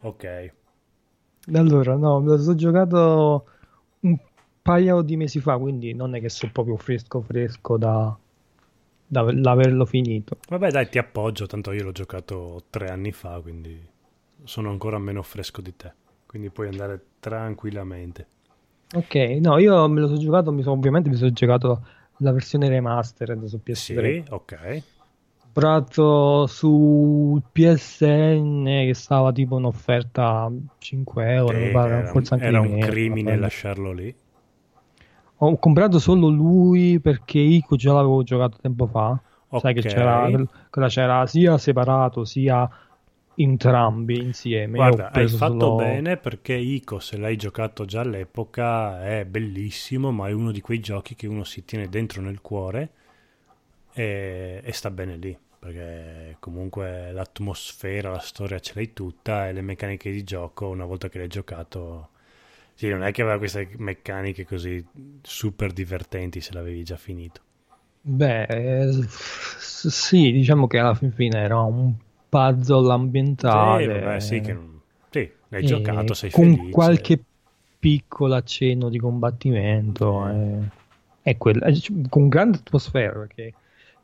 Ok. 0.00 0.52
Allora, 1.52 1.94
no, 1.96 2.20
me 2.20 2.28
lo 2.30 2.38
sono 2.38 2.54
giocato 2.54 3.44
un 4.00 4.18
paio 4.62 5.02
di 5.02 5.16
mesi 5.16 5.40
fa, 5.40 5.58
quindi 5.58 5.92
non 5.92 6.14
è 6.14 6.20
che 6.20 6.30
sono 6.30 6.50
proprio 6.52 6.76
fresco 6.78 7.20
fresco 7.20 7.76
da, 7.76 8.16
da 9.20 9.50
averlo 9.50 9.84
finito. 9.84 10.38
Vabbè, 10.46 10.70
dai, 10.70 10.88
ti 10.88 10.98
appoggio, 10.98 11.46
tanto 11.46 11.72
io 11.72 11.82
l'ho 11.82 11.90
giocato 11.90 12.66
tre 12.70 12.90
anni 12.90 13.10
fa, 13.10 13.40
quindi 13.40 13.84
sono 14.44 14.70
ancora 14.70 14.98
meno 14.98 15.22
fresco 15.22 15.60
di 15.60 15.74
te. 15.74 15.92
Quindi 16.26 16.50
puoi 16.50 16.68
andare 16.68 17.00
tranquillamente. 17.18 18.26
Ok, 18.94 19.14
no, 19.40 19.56
io 19.58 19.88
me 19.88 20.00
lo 20.00 20.06
sono 20.06 20.18
giocato, 20.18 20.52
mi 20.52 20.62
sono, 20.62 20.74
ovviamente 20.74 21.08
mi 21.08 21.16
sono 21.16 21.30
giocato 21.32 21.86
la 22.18 22.30
versione 22.32 22.68
remastered 22.68 23.42
su 23.44 23.62
PS3. 23.62 24.18
Sì, 24.24 24.24
ok. 24.28 24.82
comprato 25.38 26.46
su 26.46 27.42
PSN 27.52 28.64
che 28.64 28.94
stava 28.94 29.32
tipo 29.32 29.56
un'offerta 29.56 30.42
a 30.44 30.52
5 30.78 31.34
euro, 31.34 31.58
mi 31.58 31.68
Sì, 31.68 31.70
pare, 31.70 32.04
era, 32.04 32.04
forse 32.04 32.34
anche 32.34 32.50
era 32.50 32.60
un 32.60 32.76
meno, 32.76 32.78
crimine 32.78 33.36
vabbè. 33.36 33.36
lasciarlo 33.36 33.92
lì. 33.92 34.14
Ho 35.44 35.58
comprato 35.58 35.98
solo 35.98 36.28
lui 36.28 37.00
perché 37.00 37.40
Ico 37.40 37.74
già 37.74 37.92
l'avevo 37.92 38.22
giocato 38.22 38.58
tempo 38.60 38.86
fa. 38.86 39.20
Sai 39.58 39.74
che 39.74 39.80
c'era, 39.80 40.30
c'era 40.86 41.26
sia 41.26 41.58
separato 41.58 42.24
sia 42.24 42.68
entrambi 43.34 44.22
insieme. 44.22 44.76
Guarda, 44.76 45.10
hai 45.10 45.26
fatto 45.26 45.58
solo- 45.58 45.74
bene 45.74 46.16
perché 46.16 46.54
Ico, 46.54 47.00
se 47.00 47.16
l'hai 47.16 47.36
giocato 47.36 47.84
già 47.84 48.02
all'epoca, 48.02 49.04
è 49.04 49.24
bellissimo, 49.24 50.12
ma 50.12 50.28
è 50.28 50.32
uno 50.32 50.52
di 50.52 50.60
quei 50.60 50.78
giochi 50.78 51.16
che 51.16 51.26
uno 51.26 51.42
si 51.42 51.64
tiene 51.64 51.88
dentro 51.88 52.22
nel 52.22 52.40
cuore 52.40 52.90
e, 53.94 54.60
e 54.62 54.72
sta 54.72 54.92
bene 54.92 55.16
lì. 55.16 55.36
Perché 55.58 56.36
comunque 56.38 57.10
l'atmosfera, 57.10 58.10
la 58.10 58.20
storia 58.20 58.60
ce 58.60 58.72
l'hai 58.74 58.92
tutta 58.92 59.48
e 59.48 59.52
le 59.52 59.60
meccaniche 59.62 60.12
di 60.12 60.22
gioco, 60.22 60.68
una 60.68 60.84
volta 60.84 61.08
che 61.08 61.18
l'hai 61.18 61.28
giocato, 61.28 62.10
sì, 62.82 62.88
non 62.88 63.04
è 63.04 63.12
che 63.12 63.22
aveva 63.22 63.38
queste 63.38 63.70
meccaniche 63.78 64.44
così 64.44 64.84
super 65.22 65.72
divertenti 65.72 66.40
se 66.40 66.52
l'avevi 66.52 66.82
già 66.82 66.96
finito. 66.96 67.40
Beh, 68.04 68.44
eh, 68.48 68.90
sì, 69.08 70.32
diciamo 70.32 70.66
che 70.66 70.78
alla 70.78 70.94
fin 70.94 71.12
fine 71.12 71.38
era 71.38 71.60
un 71.60 71.94
puzzle 72.28 72.92
ambientale. 72.92 73.84
Sì, 73.84 74.00
vabbè, 74.00 74.20
sì, 74.20 74.40
che 74.40 74.56
sì, 75.10 75.30
l'hai 75.48 75.62
giocato, 75.64 76.12
sei 76.14 76.30
con 76.30 76.56
felice. 76.56 76.70
qualche 76.70 77.24
piccolo 77.78 78.34
accenno 78.34 78.88
di 78.88 78.98
combattimento 78.98 80.28
e, 80.28 80.68
e 81.22 81.38
quella- 81.38 81.66
e 81.66 81.72
c- 81.74 82.08
con 82.08 82.28
grande 82.28 82.58
atmosfera 82.58 83.12
perché 83.20 83.54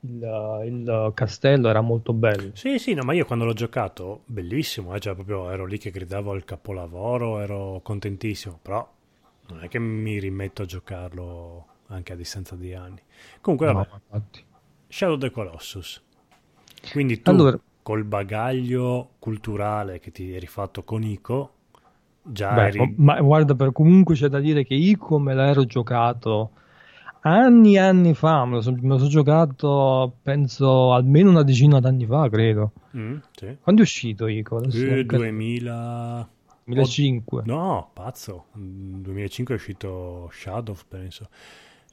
il, 0.00 0.62
il 0.66 1.10
castello 1.14 1.68
era 1.68 1.80
molto 1.80 2.12
bello 2.12 2.50
Sì, 2.54 2.78
sì, 2.78 2.94
no, 2.94 3.02
ma 3.02 3.12
io 3.14 3.24
quando 3.24 3.44
l'ho 3.44 3.52
giocato, 3.52 4.22
bellissimo, 4.26 4.94
eh, 4.94 5.00
cioè 5.00 5.14
proprio 5.14 5.50
ero 5.50 5.64
lì 5.66 5.78
che 5.78 5.90
gridavo 5.90 6.32
al 6.32 6.44
capolavoro, 6.44 7.40
ero 7.40 7.80
contentissimo, 7.82 8.58
però 8.62 8.88
non 9.48 9.62
è 9.64 9.68
che 9.68 9.78
mi 9.78 10.18
rimetto 10.18 10.62
a 10.62 10.66
giocarlo 10.66 11.66
anche 11.88 12.12
a 12.12 12.16
distanza 12.16 12.54
di 12.54 12.74
anni. 12.74 13.00
Comunque, 13.40 13.72
vabbè. 13.72 14.22
Shadow 14.88 15.14
of 15.14 15.20
the 15.20 15.30
Colossus. 15.30 16.02
Quindi 16.92 17.20
tu, 17.22 17.30
Allora- 17.30 17.58
col 17.82 18.04
bagaglio 18.04 19.10
culturale 19.18 19.98
che 19.98 20.10
ti 20.12 20.32
eri 20.32 20.46
fatto 20.46 20.84
con 20.84 21.02
Ico, 21.02 21.52
già 22.22 22.54
Beh, 22.54 22.66
eri... 22.66 22.94
ma 22.98 23.20
guarda 23.20 23.54
per 23.54 23.72
comunque 23.72 24.14
c'è 24.14 24.28
da 24.28 24.38
dire 24.40 24.64
che 24.64 24.74
Ico 24.74 25.18
me 25.18 25.34
l'ero 25.34 25.64
giocato 25.64 26.50
anni 27.20 27.74
e 27.74 27.78
anni 27.78 28.14
fa 28.14 28.44
me 28.44 28.54
lo, 28.56 28.60
so- 28.60 28.72
me 28.72 28.88
lo 28.88 28.96
sono 28.98 29.08
giocato 29.10 30.14
penso 30.22 30.92
almeno 30.92 31.30
una 31.30 31.42
decina 31.42 31.80
d'anni 31.80 32.06
fa 32.06 32.28
credo 32.28 32.72
Mm, 32.96 33.16
sì. 33.32 33.56
quando 33.60 33.82
è 33.82 33.84
uscito 33.84 34.26
Ico? 34.26 34.58
Eh, 34.58 34.60
non 34.62 34.70
credo- 34.70 35.16
2000... 35.18 36.28
2005 36.64 37.42
No, 37.46 37.90
pazzo. 37.92 38.46
Nel 38.54 39.00
2005 39.02 39.54
è 39.54 39.56
uscito 39.58 40.28
Shadow, 40.32 40.76
penso. 40.88 41.28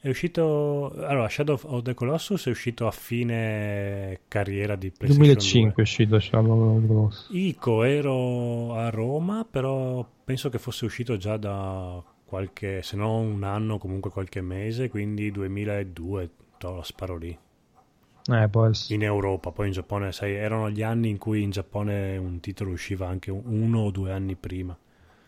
È 0.00 0.08
uscito... 0.08 0.92
Allora, 1.06 1.28
Shadow 1.28 1.58
of 1.62 1.82
the 1.82 1.94
Colossus 1.94 2.46
è 2.46 2.50
uscito 2.50 2.86
a 2.86 2.90
fine 2.90 4.20
carriera 4.28 4.74
di 4.76 4.90
PlayStation 4.90 5.26
2005 5.26 5.74
è 5.76 5.80
uscito 5.80 6.18
Shadow 6.20 6.76
of 6.76 6.80
the 6.82 6.86
Colossus. 6.86 7.28
2. 7.30 7.38
Ico 7.40 7.82
ero 7.84 8.74
a 8.74 8.90
Roma, 8.90 9.46
però 9.48 10.06
penso 10.24 10.48
che 10.48 10.58
fosse 10.58 10.84
uscito 10.86 11.16
già 11.16 11.36
da 11.36 12.02
qualche, 12.26 12.82
se 12.82 12.96
no 12.96 13.16
un 13.18 13.42
anno, 13.44 13.78
comunque 13.78 14.10
qualche 14.10 14.42
mese, 14.42 14.90
quindi 14.90 15.30
2002, 15.30 16.30
to, 16.58 16.82
sparo 16.82 17.16
lì. 17.16 17.38
eh 18.28 18.48
In 18.88 19.02
Europa, 19.04 19.52
poi 19.52 19.68
in 19.68 19.72
Giappone, 19.72 20.10
sai, 20.12 20.34
erano 20.34 20.68
gli 20.70 20.82
anni 20.82 21.08
in 21.08 21.18
cui 21.18 21.42
in 21.42 21.50
Giappone 21.50 22.16
un 22.16 22.40
titolo 22.40 22.72
usciva 22.72 23.06
anche 23.06 23.30
un- 23.30 23.42
uno 23.44 23.80
o 23.82 23.90
due 23.92 24.12
anni 24.12 24.34
prima. 24.34 24.76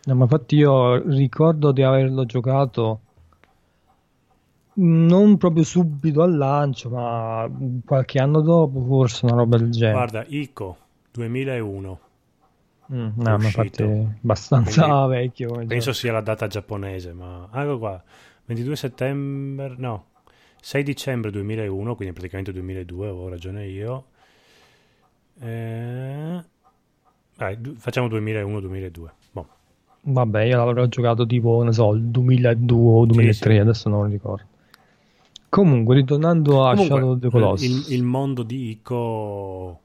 No, 0.07 0.15
ma 0.15 0.23
infatti 0.23 0.57
io 0.57 1.01
ricordo 1.07 1.71
di 1.71 1.83
averlo 1.83 2.25
giocato 2.25 2.99
non 4.81 5.37
proprio 5.37 5.63
subito 5.63 6.21
al 6.23 6.35
lancio, 6.35 6.89
ma 6.89 7.47
qualche 7.85 8.19
anno 8.19 8.41
dopo, 8.41 8.83
forse 8.83 9.25
una 9.25 9.35
roba 9.35 9.57
del 9.57 9.69
genere. 9.69 9.91
Guarda, 9.91 10.25
ICO 10.27 10.77
2001. 11.11 11.99
Mm, 12.91 13.09
no, 13.15 13.37
ma 13.37 13.49
è 13.49 14.09
abbastanza 14.21 14.83
Quindi 14.83 15.07
vecchio. 15.07 15.65
Penso 15.67 15.93
sia 15.93 16.11
la 16.11 16.21
data 16.21 16.47
giapponese, 16.47 17.13
ma 17.13 17.47
ecco 17.53 17.77
qua, 17.77 18.01
22 18.45 18.75
settembre, 18.75 19.75
no, 19.77 20.05
6 20.59 20.83
dicembre 20.83 21.29
2001, 21.29 21.95
quindi 21.95 22.13
praticamente 22.13 22.51
2002, 22.51 23.07
avevo 23.07 23.29
ragione 23.29 23.67
io. 23.67 24.05
Eh, 25.39 26.43
dai, 27.37 27.57
facciamo 27.77 28.07
2001-2002. 28.07 29.09
Boh. 29.31 29.47
Vabbè, 30.01 30.41
io 30.43 30.57
l'avrò 30.57 30.85
giocato 30.87 31.27
tipo, 31.27 31.61
ne 31.61 31.71
so, 31.71 31.93
il 31.93 32.05
2002 32.05 32.91
o 32.91 33.05
2003, 33.05 33.53
sì. 33.53 33.59
adesso 33.59 33.89
non 33.89 34.09
ricordo. 34.09 34.47
Comunque, 35.47 35.95
ritornando 35.95 36.65
a 36.65 36.71
Comunque, 36.71 36.95
Shadow 36.95 37.11
of 37.13 37.19
the 37.19 37.29
Colossus, 37.29 37.87
il, 37.87 37.95
il 37.95 38.03
mondo 38.03 38.43
di 38.43 38.69
Ico 38.69 39.81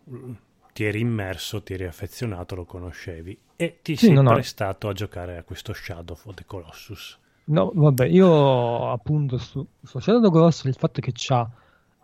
ti 0.75 0.85
eri 0.85 1.01
immerso, 1.01 1.63
ti 1.63 1.73
eri 1.73 1.85
affezionato, 1.87 2.55
lo 2.55 2.67
conoscevi 2.67 3.39
e 3.57 3.79
ti 3.83 3.97
Sì, 3.97 4.11
sei 4.11 4.15
no, 4.15 4.23
no. 4.23 4.31
prestato 4.35 4.89
a 4.89 4.93
giocare 4.93 5.39
a 5.39 5.43
questo 5.45 5.73
Shadow 5.73 6.15
of 6.25 6.35
the 6.35 6.45
Colossus. 6.45 7.19
No, 7.47 7.71
vabbè, 7.75 8.07
io 8.07 8.91
appunto 8.91 9.37
su, 9.39 9.67
su 9.83 9.99
Shadow 9.99 10.21
of 10.21 10.27
the 10.27 10.33
Colossus 10.33 10.65
il 10.65 10.77
fatto 10.77 11.01
che 11.03 11.13
c'ha 11.15 11.47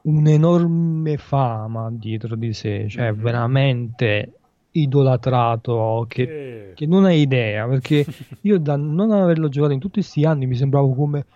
un'enorme 0.03 1.17
fama 1.17 1.89
dietro 1.93 2.37
di 2.37 2.53
sé, 2.53 2.89
cioè 2.89 3.13
Mhm. 3.13 3.23
veramente 3.23 4.35
idolatrato 4.73 6.05
che, 6.09 6.23
Eh, 6.23 6.75
che 6.75 6.87
non 6.87 7.05
hai 7.07 7.21
idea, 7.21 7.67
perché 7.67 8.05
io 8.43 8.59
da 8.59 8.77
non 8.77 9.11
averlo 9.13 9.49
giocato 9.49 9.73
in 9.73 9.81
tutti 9.81 10.01
questi 10.01 10.25
anni 10.27 10.47
mi 10.47 10.57
sembrava 10.57 10.93
come 10.95 11.27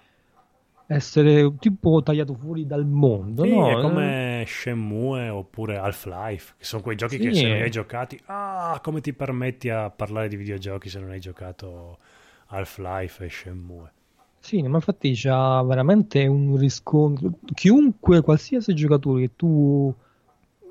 essere 0.86 1.54
tipo 1.58 2.02
tagliato 2.02 2.34
fuori 2.34 2.66
dal 2.66 2.84
mondo, 2.86 3.42
Sì, 3.42 3.50
no? 3.50 3.68
è 3.68 3.80
come 3.82 4.44
Shenmue 4.46 5.28
oppure 5.28 5.76
Half-Life, 5.78 6.54
che 6.58 6.64
sono 6.64 6.82
quei 6.82 6.96
giochi 6.96 7.18
che 7.18 7.32
Sì. 7.32 7.40
se 7.40 7.46
non 7.48 7.56
li 7.56 7.62
hai 7.62 7.70
giocati, 7.70 8.20
ah, 8.26 8.78
come 8.82 9.00
ti 9.00 9.12
permetti 9.12 9.70
a 9.70 9.90
parlare 9.90 10.28
di 10.28 10.36
videogiochi 10.36 10.88
se 10.88 11.00
non 11.00 11.10
hai 11.10 11.20
giocato 11.20 11.98
Half-Life 12.48 13.24
e 13.24 13.28
Shenmue? 13.30 13.92
Sì, 14.38 14.60
ma 14.62 14.76
infatti 14.76 15.12
c'ha 15.14 15.62
veramente 15.62 16.26
un 16.26 16.56
riscontro. 16.58 17.32
Chiunque, 17.54 18.20
qualsiasi 18.20 18.74
giocatore 18.74 19.22
che 19.22 19.30
tu 19.36 19.92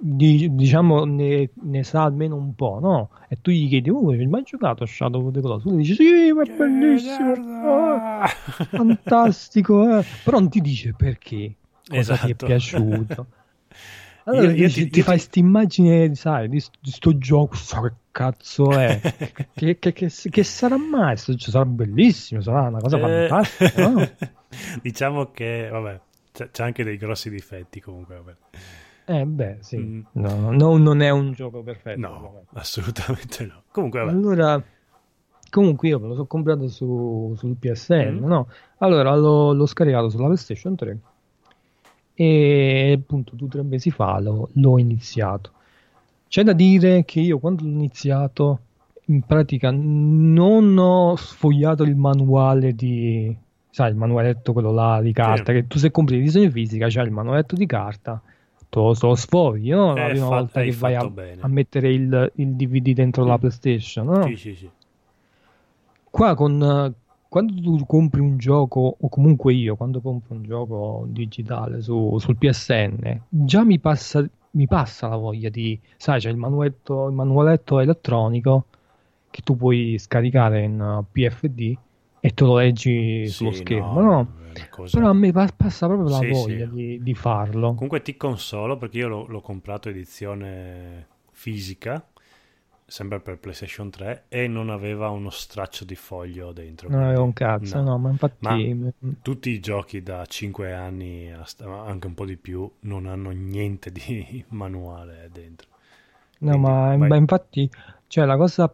diciamo 0.05 1.05
ne, 1.05 1.49
ne 1.53 1.84
sa 1.84 2.03
almeno 2.03 2.35
un 2.35 2.53
po', 2.55 2.80
no? 2.81 3.09
E 3.30 3.38
tu 3.41 3.51
gli 3.51 3.69
chiedi, 3.69 3.89
oh, 3.89 4.09
hai 4.11 4.25
mai 4.27 4.43
giocato 4.43 4.84
a 4.84 4.85
Shadow 4.88 5.25
of 5.27 5.34
the 5.34 5.39
Colossus? 5.41 5.71
Lui 5.71 5.77
dice, 5.84 5.95
sì, 5.95 6.31
ma 6.34 6.43
è 6.43 6.51
bellissimo, 6.55 7.34
ah, 7.65 8.27
fantastico, 8.27 9.97
eh." 9.99 10.03
Però 10.23 10.39
non 10.39 10.49
ti 10.49 10.59
dice 10.59 10.93
perché, 10.93 11.55
cosa 11.88 12.17
ti 12.17 12.31
è 12.31 12.35
Esatto. 12.35 12.45
piaciuto. 12.45 13.27
Allora 14.25 14.51
Io- 14.51 14.51
io 14.51 14.67
dici- 14.67 14.84
ti- 14.85 14.89
ti, 14.89 14.99
io 14.99 15.03
fai 15.03 15.17
ti- 15.17 15.21
quest'immagine, 15.21 16.15
sai, 16.15 16.47
di, 16.47 16.63
di 16.80 16.91
sto 16.91 17.17
gioco, 17.17 17.55
so 17.55 17.81
che 17.81 17.91
cazzo 18.11 18.71
è, 18.77 18.99
che, 19.53 19.80
che- 19.80 19.91
che- 19.93 20.09
che 20.30 20.43
sarà 20.43 20.77
mai? 20.77 21.17
Cioè, 21.17 21.38
sarà 21.38 21.65
bellissimo, 21.65 22.39
sarà 22.41 22.67
una 22.67 22.80
cosa 22.80 22.97
Eh, 22.97 23.27
fantastica, 23.27 23.89
no? 23.89 24.09
diciamo 24.81 25.31
che, 25.31 25.67
vabbè, 25.69 25.99
c'è, 26.31 26.49
c'è 26.51 26.63
anche 26.63 26.84
dei 26.85 26.95
grossi 26.97 27.30
difetti 27.30 27.81
comunque, 27.81 28.15
vabbè. 28.15 28.35
Eh 29.05 29.25
beh, 29.25 29.57
sì, 29.59 29.77
Mm. 29.77 30.01
no, 30.13 30.51
no, 30.51 30.77
non 30.77 31.01
è 31.01 31.09
un 31.09 31.34
gioco 31.34 31.61
perfetto. 31.61 31.99
No, 31.99 32.19
vabbè. 32.21 32.59
assolutamente 32.59 33.45
no. 33.45 33.63
Comunque, 33.71 33.99
vabbè. 33.99 34.11
Allora, 34.11 34.63
comunque 35.49 35.88
io 35.89 35.99
me 35.99 36.07
lo 36.07 36.13
sono 36.13 36.25
comprato 36.27 36.67
su, 36.69 37.34
sul 37.38 37.55
PSN, 37.57 38.19
Mm. 38.21 38.25
no? 38.25 38.47
Allora 38.77 39.13
l'ho, 39.15 39.53
l'ho 39.53 39.65
scaricato 39.65 40.09
sulla 40.09 40.25
PlayStation 40.25 40.75
3 40.75 40.97
e 42.15 42.99
appunto 43.01 43.35
due 43.35 43.47
o 43.47 43.49
tre 43.49 43.63
mesi 43.63 43.89
fa 43.89 44.19
l'ho, 44.19 44.49
l'ho 44.53 44.77
iniziato. 44.77 45.51
C'è 46.27 46.43
da 46.43 46.53
dire 46.53 47.03
che 47.05 47.19
io 47.19 47.39
quando 47.39 47.63
l'ho 47.63 47.69
iniziato, 47.69 48.59
in 49.07 49.21
pratica 49.23 49.69
non 49.71 50.77
ho 50.77 51.15
sfogliato 51.15 51.84
il 51.84 51.95
manuale 51.95 52.73
di... 52.73 53.35
Sai, 53.69 53.89
il 53.89 53.95
manualetto 53.97 54.53
quello 54.53 54.71
là 54.71 55.01
di 55.01 55.11
carta, 55.13 55.51
Sì. 55.51 55.59
che 55.61 55.67
tu 55.67 55.77
se 55.80 55.89
compri 55.89 56.21
disegno 56.21 56.49
fisica 56.51 56.88
c'è 56.88 57.01
il 57.01 57.09
manualetto 57.11 57.55
di 57.55 57.65
carta, 57.65 58.21
te 58.95 59.05
lo, 59.07 59.15
sfogli, 59.15 59.69
no? 59.71 59.97
La 59.97 60.07
Eh, 60.07 60.09
prima 60.09 60.25
fa- 60.27 60.27
volta 60.27 60.61
che 60.63 60.71
vai 60.73 60.95
a, 60.95 61.01
fatto 61.01 61.13
a 61.39 61.47
mettere 61.47 61.91
il, 61.93 62.31
il 62.35 62.55
DVD 62.55 62.93
dentro 62.93 63.23
la 63.25 63.37
Mm. 63.37 63.39
PlayStation, 63.39 64.05
no? 64.07 64.33
Sì, 64.33 64.37
sì, 64.37 64.55
sì. 64.55 64.71
Qua 66.09 66.35
con 66.35 66.95
quando 67.27 67.53
tu 67.61 67.85
compri 67.87 68.19
un 68.21 68.37
gioco, 68.37 68.95
o 68.99 69.09
comunque 69.09 69.53
io 69.53 69.75
quando 69.75 70.01
compro 70.01 70.35
un 70.35 70.43
gioco 70.43 71.05
digitale 71.09 71.81
su- 71.81 72.17
sul 72.19 72.37
PSN, 72.37 73.21
già 73.27 73.63
mi 73.63 73.79
passa, 73.79 74.23
mi 74.51 74.67
passa 74.67 75.07
la 75.07 75.15
voglia 75.15 75.49
di, 75.49 75.79
sai, 75.97 76.19
c'è 76.19 76.29
il 76.29 76.37
manualetto, 76.37 77.07
il 77.07 77.13
manualetto 77.15 77.79
elettronico 77.79 78.65
che 79.31 79.41
tu 79.41 79.55
puoi 79.57 79.97
scaricare 79.97 80.61
in 80.63 80.79
uh, 80.79 81.03
PFD 81.11 81.75
e 82.19 82.29
te 82.33 82.43
lo 82.43 82.57
leggi 82.57 83.31
sullo 83.31 83.51
Sì, 83.51 83.51
schermo, 83.51 83.99
no? 84.01 84.27
è 84.37 84.42
una 84.55 84.67
cosa- 84.69 84.97
Però 84.97 85.09
a 85.09 85.13
me 85.13 85.31
pa- 85.34 85.53
passa 85.57 85.88
proprio 85.88 86.07
la 86.07 86.21
Sì, 86.21 86.34
voglia 86.34 86.65
sì. 86.65 86.67
di, 86.67 87.01
di 87.03 87.13
farlo. 87.15 87.73
Comunque 87.73 88.01
ti 88.01 88.15
consolo 88.17 88.77
perché 88.77 88.97
io 88.99 89.07
l'ho, 89.07 89.25
l'ho 89.27 89.41
comprato 89.41 89.89
edizione 89.89 91.07
fisica, 91.31 92.05
sempre 92.85 93.19
per 93.19 93.39
PlayStation 93.39 93.89
3, 93.89 94.25
e 94.30 94.47
non 94.47 94.69
aveva 94.69 95.09
uno 95.09 95.30
straccio 95.30 95.84
di 95.85 95.95
foglio 95.95 96.51
dentro. 96.51 96.89
Non 96.89 97.03
avevo 97.03 97.23
un 97.25 97.34
cazzo, 97.34 97.81
no. 97.81 97.81
no, 97.81 97.97
ma 97.97 98.09
infatti 98.09 98.45
Ma- 98.45 98.61
mm, 98.73 98.89
Tutti 99.21 99.49
i 99.51 99.59
giochi 99.61 100.03
da 100.03 100.25
5 100.25 100.73
anni, 100.73 101.31
anche 101.31 102.07
un 102.07 102.13
po' 102.13 102.25
di 102.25 102.38
più, 102.38 102.69
non 102.81 103.05
hanno 103.07 103.30
niente 103.31 103.91
di 103.91 104.43
manuale 104.49 105.30
dentro. 105.31 105.69
No, 106.41 106.57
Quindi, 106.57 106.73
ma, 106.95 106.95
vai. 106.95 107.15
infatti, 107.17 107.69
cioè, 108.07 108.25
la 108.25 108.35
cosa 108.38 108.73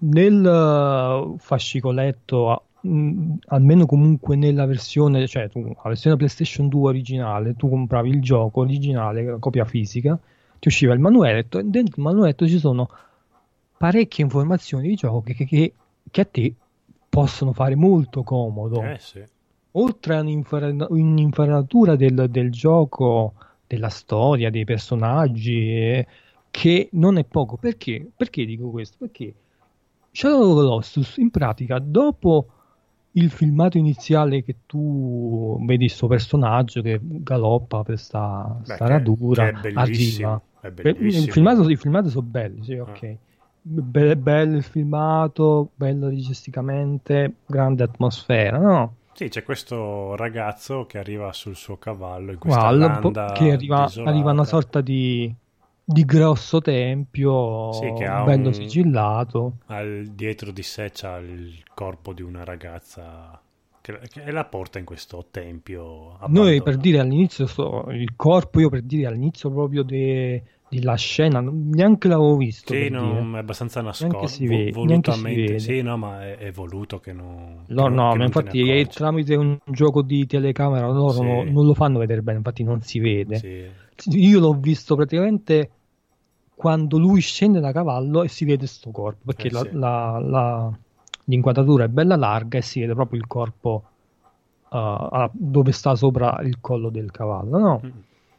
nel 0.00 0.44
uh, 0.44 1.36
fascicoletto, 1.38 2.64
mh, 2.80 3.34
almeno 3.48 3.86
comunque 3.86 4.36
nella 4.36 4.66
versione, 4.66 5.26
cioè 5.26 5.48
tu, 5.48 5.60
la 5.60 5.82
versione 5.84 6.16
PlayStation 6.16 6.68
2 6.68 6.88
originale, 6.90 7.54
tu 7.56 7.68
compravi 7.68 8.08
il 8.10 8.20
gioco 8.22 8.60
originale, 8.60 9.24
la 9.24 9.38
copia 9.38 9.64
fisica, 9.64 10.18
ti 10.58 10.68
usciva 10.68 10.92
il 10.94 11.00
manualetto 11.00 11.58
e 11.58 11.64
dentro 11.64 11.94
il 11.96 12.02
manualetto 12.02 12.46
ci 12.46 12.58
sono 12.58 12.88
parecchie 13.76 14.24
informazioni 14.24 14.88
di 14.88 14.94
gioco 14.94 15.20
che, 15.22 15.34
che- 15.34 15.46
che- 16.10 16.20
a 16.20 16.24
te 16.24 16.54
possono 17.08 17.52
fare 17.52 17.74
molto 17.74 18.22
comodo 18.22 18.82
Eh 18.82 18.98
sì. 18.98 19.22
oltre 19.72 20.16
a 20.16 20.20
un'infarinatura 20.20 21.96
del, 21.96 22.26
del 22.28 22.50
gioco, 22.50 23.34
della 23.66 23.88
storia, 23.88 24.50
dei 24.50 24.64
personaggi, 24.64 25.58
eh, 25.76 26.06
che 26.50 26.88
non 26.92 27.16
è 27.18 27.24
poco. 27.24 27.56
Perché? 27.56 28.06
Perché 28.16 28.44
dico 28.44 28.70
questo? 28.70 28.96
Perché 28.98 29.34
Shadow 30.12 30.54
Colossus, 30.54 31.16
in 31.18 31.30
pratica, 31.30 31.78
dopo 31.78 32.46
il 33.12 33.30
filmato 33.30 33.76
iniziale 33.78 34.44
che 34.44 34.56
tu 34.66 35.56
vedi 35.64 35.86
questo 35.86 36.06
personaggio 36.06 36.82
che 36.82 36.98
galoppa 37.02 37.82
per 37.82 37.98
sta, 37.98 38.56
Beh, 38.64 38.74
sta 38.74 38.86
radura, 38.86 39.48
è 39.48 39.72
arriva. 39.74 40.40
Il 40.62 41.30
filmato, 41.30 41.68
i 41.68 41.76
filmati 41.76 42.08
sono 42.10 42.26
belli, 42.26 42.62
sì, 42.62 42.74
Ah. 42.74 42.82
ok. 42.82 43.16
Be- 43.62 44.16
bello 44.16 44.56
il 44.56 44.62
filmato, 44.62 45.70
bello 45.74 46.08
registicamente, 46.08 47.34
grande 47.46 47.82
atmosfera, 47.82 48.58
no? 48.58 48.94
Sì, 49.12 49.28
c'è 49.28 49.42
questo 49.42 50.16
ragazzo 50.16 50.86
che 50.86 50.96
arriva 50.96 51.30
sul 51.34 51.54
suo 51.56 51.76
cavallo 51.76 52.32
in 52.32 52.38
questa 52.38 52.68
po' 52.68 52.74
landa 52.74 53.32
che 53.34 53.52
arriva, 53.52 53.90
arriva 54.04 54.30
una 54.30 54.44
sorta 54.44 54.80
di, 54.80 55.32
di 55.92 56.04
grosso 56.04 56.60
tempio, 56.60 57.72
Sì, 57.72 57.92
che 57.96 58.06
ha 58.06 58.22
bello 58.24 58.48
un- 58.48 58.54
sigillato. 58.54 59.58
Al- 59.66 60.06
dietro 60.14 60.50
di 60.52 60.62
sé 60.62 60.90
c'ha 60.92 61.18
il 61.18 61.62
corpo 61.74 62.12
di 62.12 62.22
una 62.22 62.44
ragazza 62.44 63.40
che, 63.82 63.98
che 64.10 64.30
la 64.30 64.44
porta 64.44 64.78
in 64.78 64.84
questo 64.84 65.26
tempio 65.30 66.18
Noi 66.28 66.62
per 66.62 66.76
dire 66.76 66.98
all'inizio, 67.00 67.46
sto- 67.46 67.86
il 67.90 68.14
corpo, 68.14 68.60
io 68.60 68.68
per 68.68 68.82
dire 68.82 69.06
all'inizio 69.06 69.50
proprio 69.50 69.82
de- 69.82 70.42
della 70.68 70.94
scena, 70.94 71.40
non- 71.40 71.70
neanche 71.70 72.06
l'avevo 72.06 72.36
visto. 72.36 72.72
Sì, 72.72 72.88
no, 72.90 73.02
dire. 73.22 73.36
è 73.36 73.40
abbastanza 73.40 73.80
nascosto. 73.80 74.26
si 74.28 74.46
vede- 74.46 74.66
si 74.66 74.70
volutamente. 74.72 75.40
vede. 75.42 75.58
Sì, 75.58 75.82
no, 75.82 75.96
ma 75.96 76.24
è, 76.24 76.36
è 76.36 76.52
voluto 76.52 77.00
che 77.00 77.12
non. 77.12 77.64
che 77.66 77.72
No, 77.72 77.88
non- 77.88 77.94
no, 77.94 78.10
che 78.12 78.18
ma 78.18 78.22
non 78.24 78.30
te 78.32 78.38
infatti 78.38 78.70
è 78.70 78.86
tramite 78.86 79.34
un 79.34 79.58
gioco 79.64 80.02
di 80.02 80.26
telecamera 80.26 80.86
loro 80.88 81.10
Sì. 81.12 81.22
no- 81.24 81.42
non 81.42 81.66
lo 81.66 81.74
fanno 81.74 81.98
vedere 81.98 82.22
bene, 82.22 82.38
infatti 82.38 82.62
non 82.62 82.82
si 82.82 83.00
vede. 83.00 83.36
Sì. 83.36 83.64
Io 84.16 84.38
l'ho 84.38 84.52
visto 84.54 84.94
praticamente 84.94 85.70
quando 86.60 86.98
lui 86.98 87.22
scende 87.22 87.58
da 87.58 87.72
cavallo 87.72 88.22
e 88.22 88.28
si 88.28 88.44
vede 88.44 88.66
sto 88.66 88.90
corpo, 88.90 89.20
perché 89.24 89.48
Eh, 89.48 89.50
la- 89.50 89.60
sì. 89.62 89.70
la- 89.72 90.18
la- 90.18 90.78
l'inquadratura 91.24 91.84
è 91.84 91.88
bella 91.88 92.16
larga 92.16 92.58
e 92.58 92.62
si 92.62 92.80
vede 92.80 92.92
proprio 92.92 93.18
il 93.18 93.26
corpo 93.26 93.84
uh, 94.68 95.28
dove 95.32 95.72
sta 95.72 95.94
sopra 95.94 96.38
il 96.42 96.58
collo 96.60 96.90
del 96.90 97.10
cavallo, 97.10 97.58
no? 97.58 97.80
Mm. 97.82 97.90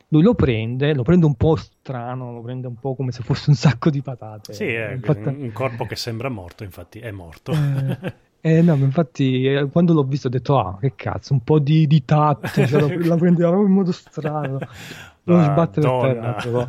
Lui 0.10 0.22
lo 0.22 0.36
prende, 0.36 0.94
lo 0.94 1.02
prende 1.02 1.26
un 1.26 1.34
po' 1.34 1.56
strano, 1.56 2.32
lo 2.32 2.42
prende 2.42 2.68
un 2.68 2.78
po' 2.80 2.94
come 2.94 3.12
se 3.12 3.24
fosse 3.24 3.50
un 3.50 3.56
sacco 3.56 3.90
di 3.90 4.02
patate. 4.04 4.54
Sì, 4.54 4.66
è 4.66 4.92
Infatti- 4.92 5.28
un 5.30 5.38
un 5.42 5.52
corpo 5.52 5.88
che 5.88 5.96
sembra 5.96 6.30
morto, 6.30 6.64
infatti 6.64 7.00
è 7.00 7.10
morto. 7.10 7.54
eh, 7.54 8.14
Eh 8.44 8.62
no, 8.64 8.76
ma 8.76 8.86
infatti 8.86 9.46
eh, 9.46 9.70
quando 9.70 9.94
l'ho 9.94 10.04
visto 10.04 10.28
ho 10.28 10.30
detto, 10.32 10.58
ah, 10.58 10.78
che 10.80 10.94
cazzo, 10.96 11.34
un 11.34 11.44
po' 11.44 11.60
di, 11.60 11.86
di 11.86 12.04
tatto, 12.04 12.48
cioè, 12.48 12.68
la, 12.70 13.08
la 13.08 13.16
prendeva 13.16 13.50
proprio 13.50 13.68
in 13.68 13.76
modo 13.76 13.92
strano. 13.92 14.60
Non 15.24 15.38
lo 15.38 15.44
sbatte 15.44 15.82
per 15.82 16.00
terra, 16.02 16.34
però. 16.34 16.68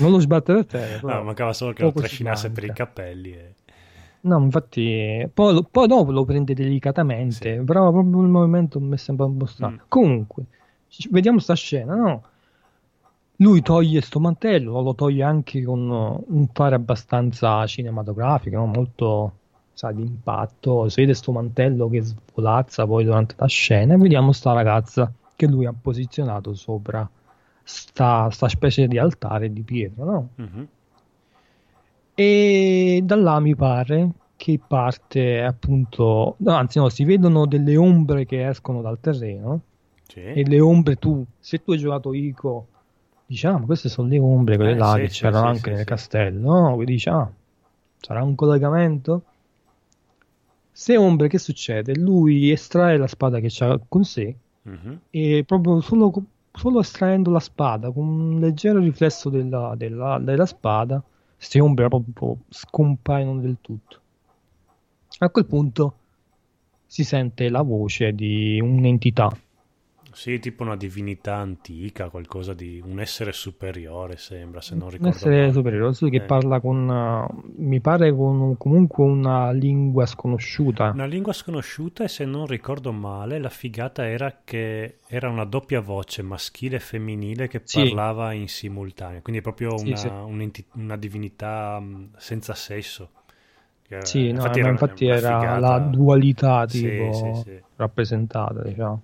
non 0.00 0.10
lo 0.10 0.18
sbatte 0.18 0.52
per 0.52 0.66
terra. 0.66 1.00
Però. 1.00 1.14
No, 1.14 1.22
mancava 1.22 1.54
solo 1.54 1.72
che 1.72 1.82
lo 1.82 1.92
trascinasse 1.92 2.50
per 2.50 2.64
i 2.64 2.72
capelli. 2.74 3.32
E... 3.32 3.54
No, 4.20 4.38
infatti, 4.40 5.26
poi, 5.32 5.64
poi, 5.70 5.86
dopo 5.86 6.10
lo 6.10 6.24
prende 6.24 6.52
delicatamente, 6.52 7.56
sì. 7.56 7.64
però 7.64 7.90
proprio 7.90 8.20
il 8.20 8.28
movimento 8.28 8.78
mi 8.78 8.98
sembra 8.98 9.24
un 9.24 9.38
po' 9.38 9.46
strano. 9.46 9.76
Mm. 9.76 9.86
Comunque, 9.88 10.44
vediamo 11.10 11.38
sta 11.38 11.54
scena, 11.54 11.94
no? 11.94 12.22
Lui 13.36 13.62
toglie 13.62 14.02
sto 14.02 14.20
mantello, 14.20 14.82
lo 14.82 14.94
toglie 14.94 15.22
anche 15.22 15.62
con 15.62 15.88
un 16.26 16.46
fare 16.52 16.74
abbastanza 16.74 17.64
cinematografico, 17.66 18.56
no? 18.56 18.66
molto 18.66 19.32
sa, 19.78 19.92
di 19.92 20.02
impatto. 20.02 20.88
Si 20.88 21.00
vede 21.00 21.14
sto 21.14 21.30
mantello 21.30 21.88
che 21.88 22.02
svolazza 22.02 22.84
poi 22.84 23.04
durante 23.04 23.36
la 23.38 23.46
scena 23.46 23.94
e 23.94 23.96
vediamo 23.96 24.32
sta 24.32 24.52
ragazza 24.52 25.12
che 25.36 25.46
lui 25.46 25.66
ha 25.66 25.74
posizionato 25.80 26.52
sopra 26.54 27.08
sta, 27.62 28.28
sta 28.30 28.48
specie 28.48 28.88
di 28.88 28.98
altare 28.98 29.52
di 29.52 29.62
pietra, 29.62 30.04
no? 30.04 30.30
Mm-hmm. 30.40 30.64
E 32.12 33.00
da 33.04 33.14
là 33.14 33.38
mi 33.38 33.54
pare 33.54 34.10
che 34.34 34.58
parte 34.66 35.42
appunto, 35.42 36.34
no, 36.38 36.52
anzi 36.54 36.78
no, 36.78 36.88
si 36.88 37.04
vedono 37.04 37.46
delle 37.46 37.76
ombre 37.76 38.26
che 38.26 38.48
escono 38.48 38.82
dal 38.82 38.98
terreno 38.98 39.60
sì. 40.08 40.20
e 40.20 40.44
le 40.44 40.58
ombre 40.58 40.96
tu, 40.96 41.24
se 41.38 41.62
tu 41.62 41.70
hai 41.70 41.78
giocato 41.78 42.12
Ico, 42.12 42.66
diciamo, 43.26 43.64
queste 43.64 43.88
sono 43.88 44.08
le 44.08 44.18
ombre, 44.18 44.56
quelle 44.56 44.72
eh, 44.72 44.76
là 44.76 44.94
sì, 44.94 45.00
che 45.02 45.08
sì, 45.08 45.20
c'erano 45.20 45.46
anche 45.46 45.70
nel 45.70 45.84
castello, 45.84 46.52
no? 46.52 46.74
Quindi 46.74 46.94
dici, 46.94 47.08
ah, 47.08 47.30
sarà 48.00 48.24
un 48.24 48.34
collegamento? 48.34 49.22
Se 50.80 50.96
ombre, 50.96 51.26
che 51.26 51.38
succede? 51.38 51.96
Lui 51.96 52.52
estrae 52.52 52.96
la 52.98 53.08
spada 53.08 53.40
che 53.40 53.52
ha 53.64 53.80
con 53.88 54.04
sé 54.04 54.32
mm-hmm. 54.68 54.96
e 55.10 55.42
proprio 55.44 55.80
solo, 55.80 56.12
solo, 56.52 56.78
estraendo 56.78 57.32
la 57.32 57.40
spada, 57.40 57.90
con 57.90 58.06
un 58.06 58.38
leggero 58.38 58.78
riflesso 58.78 59.28
della, 59.28 59.74
della, 59.76 60.20
della 60.20 60.46
spada, 60.46 61.02
queste 61.34 61.58
ombre 61.58 61.88
proprio 61.88 62.36
scompaiono 62.48 63.40
del 63.40 63.56
tutto. 63.60 64.00
A 65.18 65.28
quel 65.30 65.46
punto 65.46 65.94
si 66.86 67.02
sente 67.02 67.48
la 67.48 67.62
voce 67.62 68.14
di 68.14 68.60
un'entità. 68.60 69.36
Sì, 70.18 70.40
tipo 70.40 70.64
una 70.64 70.74
divinità 70.74 71.36
antica, 71.36 72.08
qualcosa 72.08 72.52
di 72.52 72.82
un 72.84 72.98
essere 72.98 73.30
superiore, 73.30 74.16
sembra, 74.16 74.60
se 74.60 74.74
non 74.74 74.90
ricordo. 74.90 75.06
Un 75.06 75.14
essere 75.14 75.38
male. 75.42 75.52
superiore, 75.52 75.94
sì, 75.94 76.10
che 76.10 76.16
eh. 76.16 76.22
parla 76.22 76.58
con, 76.58 76.88
uh, 76.88 77.52
mi 77.58 77.80
pare, 77.80 78.12
con 78.12 78.56
comunque 78.56 79.04
una 79.04 79.52
lingua 79.52 80.06
sconosciuta. 80.06 80.90
Una 80.90 81.04
lingua 81.04 81.32
sconosciuta 81.32 82.02
e 82.02 82.08
se 82.08 82.24
non 82.24 82.48
ricordo 82.48 82.90
male, 82.90 83.38
la 83.38 83.48
figata 83.48 84.08
era 84.08 84.40
che 84.42 84.96
era 85.06 85.28
una 85.28 85.44
doppia 85.44 85.80
voce 85.80 86.22
maschile 86.22 86.74
e 86.74 86.80
femminile 86.80 87.46
che 87.46 87.60
sì. 87.62 87.82
parlava 87.82 88.32
in 88.32 88.48
simultanea, 88.48 89.20
quindi 89.20 89.38
è 89.40 89.44
proprio 89.44 89.72
una, 89.78 89.94
sì, 89.94 90.10
sì. 90.52 90.64
una 90.72 90.96
divinità 90.96 91.78
mm, 91.80 92.06
senza 92.16 92.54
sesso. 92.54 93.10
Sì, 94.00 94.28
infatti, 94.30 94.58
no, 94.58 94.66
era, 94.66 94.70
infatti 94.70 95.06
era 95.06 95.58
la 95.60 95.78
dualità 95.78 96.66
tipo 96.66 97.44
rappresentata, 97.76 98.62
diciamo. 98.62 99.02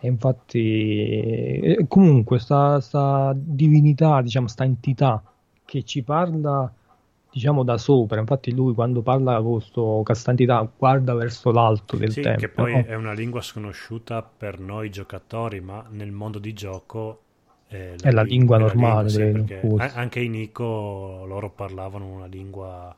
E 0.00 0.08
infatti, 0.08 1.76
comunque, 1.86 2.38
sta, 2.38 2.80
sta 2.80 3.34
divinità, 3.36 4.22
diciamo, 4.22 4.48
sta 4.48 4.64
entità 4.64 5.22
che 5.64 5.82
ci 5.82 6.02
parla, 6.02 6.72
diciamo, 7.30 7.62
da 7.62 7.76
sopra. 7.76 8.18
Infatti, 8.18 8.52
lui 8.52 8.72
quando 8.72 9.02
parla 9.02 9.42
con 9.42 10.02
questa 10.02 10.30
entità 10.30 10.66
guarda 10.76 11.12
verso 11.12 11.50
l'alto 11.52 11.96
del 11.96 12.12
sì, 12.12 12.22
tempio. 12.22 12.48
Che 12.48 12.54
poi 12.54 12.72
no? 12.72 12.84
è 12.86 12.94
una 12.94 13.12
lingua 13.12 13.42
sconosciuta 13.42 14.22
per 14.22 14.58
noi 14.58 14.90
giocatori, 14.90 15.60
ma 15.60 15.84
nel 15.90 16.12
mondo 16.12 16.38
di 16.38 16.54
gioco 16.54 17.20
è 17.66 17.94
la, 17.98 18.08
è 18.08 18.10
la 18.10 18.22
lingua, 18.22 18.56
lingua 18.56 18.74
normale. 18.74 19.12
La 19.12 19.38
lingua, 19.38 19.88
sì, 19.88 19.98
anche 19.98 20.20
in 20.20 20.34
Ico 20.34 21.24
loro 21.26 21.50
parlavano 21.50 22.06
una 22.06 22.26
lingua 22.26 22.96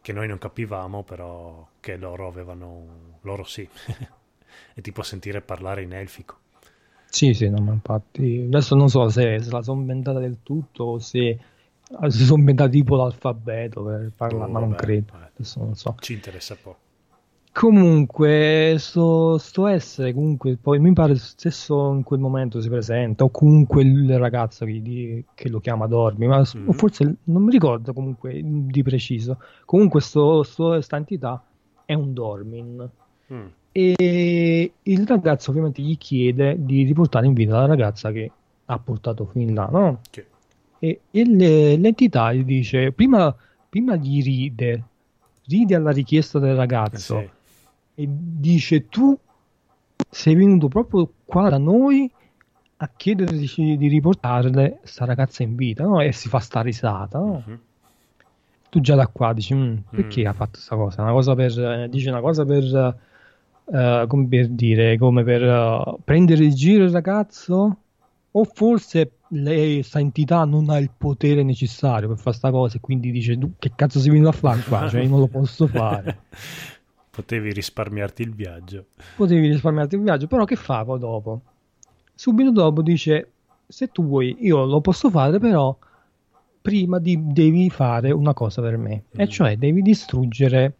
che 0.00 0.12
noi 0.12 0.26
non 0.26 0.38
capivamo, 0.38 1.04
però 1.04 1.64
che 1.78 1.96
loro 1.96 2.26
avevano, 2.26 3.18
loro 3.20 3.44
sì, 3.44 3.66
e 4.74 4.80
ti 4.80 4.92
può 4.92 5.02
sentire 5.02 5.40
parlare 5.40 5.82
in 5.82 5.92
elfico. 5.92 6.38
Sì, 7.06 7.34
sì, 7.34 7.48
no, 7.50 7.60
ma 7.60 7.72
infatti 7.72 8.44
adesso 8.46 8.74
non 8.74 8.88
so 8.88 9.08
se, 9.10 9.38
se 9.40 9.50
la 9.50 9.62
sono 9.62 9.80
inventata 9.80 10.18
del 10.18 10.38
tutto 10.42 10.84
o 10.84 10.98
se 10.98 11.38
si 12.08 12.24
sono 12.24 12.38
inventati 12.38 12.78
tipo 12.78 12.96
l'alfabeto 12.96 13.82
per 13.82 14.12
parlare, 14.16 14.50
oh, 14.50 14.52
ma 14.52 14.60
non 14.60 14.70
vabbè, 14.70 14.82
credo. 14.82 15.12
Adesso 15.34 15.58
non 15.60 15.74
so. 15.74 15.94
Ci 15.98 16.14
interessa 16.14 16.56
poco. 16.60 16.78
Comunque, 17.52 18.76
sto, 18.78 19.36
sto, 19.36 19.66
essere 19.66 20.14
comunque, 20.14 20.56
poi 20.56 20.78
mi 20.78 20.94
pare 20.94 21.16
stesso 21.16 21.92
in 21.92 22.02
quel 22.02 22.18
momento 22.18 22.62
si 22.62 22.70
presenta, 22.70 23.24
o 23.24 23.30
comunque 23.30 23.82
il 23.82 24.18
ragazzo 24.18 24.64
che, 24.64 25.24
che 25.34 25.48
lo 25.50 25.60
chiama 25.60 25.86
Dormi, 25.86 26.26
ma 26.26 26.38
mm-hmm. 26.38 26.70
forse 26.70 27.16
non 27.24 27.42
mi 27.42 27.50
ricordo 27.50 27.92
comunque 27.92 28.40
di 28.42 28.82
preciso. 28.82 29.38
Comunque, 29.66 30.00
questa 30.00 30.96
entità 30.96 31.44
è 31.84 31.92
un 31.92 32.14
Dormin. 32.14 32.90
Mm. 33.30 33.46
E 33.72 34.72
il 34.82 35.06
ragazzo 35.06 35.50
ovviamente 35.50 35.80
gli 35.82 35.96
chiede 35.96 36.56
di 36.58 36.84
riportare 36.84 37.26
in 37.26 37.32
vita 37.32 37.58
la 37.58 37.66
ragazza 37.66 38.12
che 38.12 38.30
ha 38.66 38.78
portato 38.78 39.24
fin 39.26 39.54
là, 39.54 39.66
no? 39.70 40.00
Sì. 40.10 40.22
E, 40.78 41.00
e 41.10 41.24
le, 41.26 41.76
l'entità 41.76 42.32
gli 42.32 42.44
dice: 42.44 42.92
prima, 42.92 43.34
prima 43.68 43.96
gli 43.96 44.22
ride, 44.22 44.82
ride 45.46 45.74
alla 45.74 45.90
richiesta 45.90 46.38
del 46.38 46.54
ragazzo. 46.54 47.18
Eh 47.18 47.22
sì 47.22 47.40
e 47.94 48.08
dice 48.08 48.88
tu 48.88 49.16
sei 50.08 50.34
venuto 50.34 50.68
proprio 50.68 51.10
qua 51.24 51.48
da 51.48 51.58
noi 51.58 52.10
a 52.78 52.90
chiederci 52.94 53.76
di 53.76 53.88
riportarle 53.88 54.80
sta 54.82 55.04
ragazza 55.04 55.42
in 55.42 55.54
vita 55.54 55.84
no? 55.84 56.00
e 56.00 56.12
si 56.12 56.28
fa 56.28 56.38
sta 56.38 56.62
risata 56.62 57.18
no? 57.18 57.42
uh-huh. 57.46 57.58
tu 58.70 58.80
già 58.80 58.94
da 58.94 59.06
qua 59.06 59.32
dici 59.32 59.54
mm, 59.54 59.76
perché 59.90 60.24
mm. 60.24 60.26
ha 60.26 60.32
fatto 60.32 60.52
questa 60.52 60.76
cosa 60.76 61.02
una 61.02 61.12
cosa 61.12 61.34
per 61.34 61.88
dice 61.88 62.10
una 62.10 62.20
cosa 62.20 62.44
per 62.44 62.96
uh, 63.72 64.06
come 64.06 64.26
per 64.28 64.48
dire 64.48 64.96
come 64.98 65.24
per 65.24 65.42
uh, 65.42 65.98
prendere 66.04 66.44
in 66.44 66.54
giro 66.54 66.84
il 66.84 66.90
ragazzo 66.90 67.76
o 68.34 68.44
forse 68.44 69.12
lei, 69.28 69.74
questa 69.76 70.00
entità 70.00 70.44
non 70.44 70.70
ha 70.70 70.78
il 70.78 70.90
potere 70.96 71.42
necessario 71.42 72.08
per 72.08 72.18
fare 72.18 72.36
sta 72.36 72.50
cosa 72.50 72.76
e 72.76 72.80
quindi 72.80 73.10
dice 73.10 73.38
che 73.58 73.72
cazzo 73.74 73.98
sei 73.98 74.10
venuto 74.10 74.30
a 74.30 74.32
fare 74.32 74.62
qua 74.62 74.88
cioè 74.88 75.02
io 75.02 75.08
non 75.08 75.20
lo 75.20 75.28
posso 75.28 75.66
fare 75.66 76.18
Potevi 77.12 77.52
risparmiarti 77.52 78.22
il 78.22 78.34
viaggio. 78.34 78.86
Potevi 79.16 79.46
risparmiarti 79.48 79.96
il 79.96 80.00
viaggio, 80.00 80.26
però 80.26 80.46
che 80.46 80.56
fa 80.56 80.82
poi 80.82 80.98
dopo? 80.98 81.42
Subito 82.14 82.50
dopo 82.50 82.80
dice, 82.80 83.32
se 83.66 83.88
tu 83.88 84.06
vuoi, 84.06 84.34
io 84.40 84.64
lo 84.64 84.80
posso 84.80 85.10
fare, 85.10 85.38
però 85.38 85.76
prima 86.62 86.98
di, 86.98 87.18
devi 87.20 87.68
fare 87.68 88.12
una 88.12 88.32
cosa 88.32 88.62
per 88.62 88.78
me, 88.78 89.02
mm. 89.14 89.20
e 89.20 89.28
cioè 89.28 89.58
devi 89.58 89.82
distruggere 89.82 90.76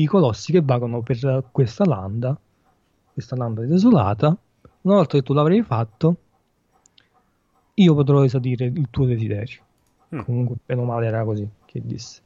i 0.00 0.06
colossi 0.06 0.52
che 0.52 0.60
vagano 0.62 1.02
per 1.02 1.44
questa 1.50 1.84
landa, 1.84 2.38
questa 3.12 3.36
landa 3.36 3.62
desolata. 3.62 4.36
Una 4.82 4.94
volta 4.94 5.18
che 5.18 5.24
tu 5.24 5.32
l'avrai 5.32 5.62
fatto, 5.62 6.16
io 7.74 7.94
potrò 7.94 8.24
esaudire 8.24 8.66
il 8.66 8.86
tuo 8.90 9.06
desiderio. 9.06 9.60
Mm. 10.14 10.20
Comunque, 10.20 10.56
meno 10.66 10.84
male 10.84 11.06
era 11.06 11.24
così 11.24 11.46
che 11.64 11.80
disse. 11.84 12.22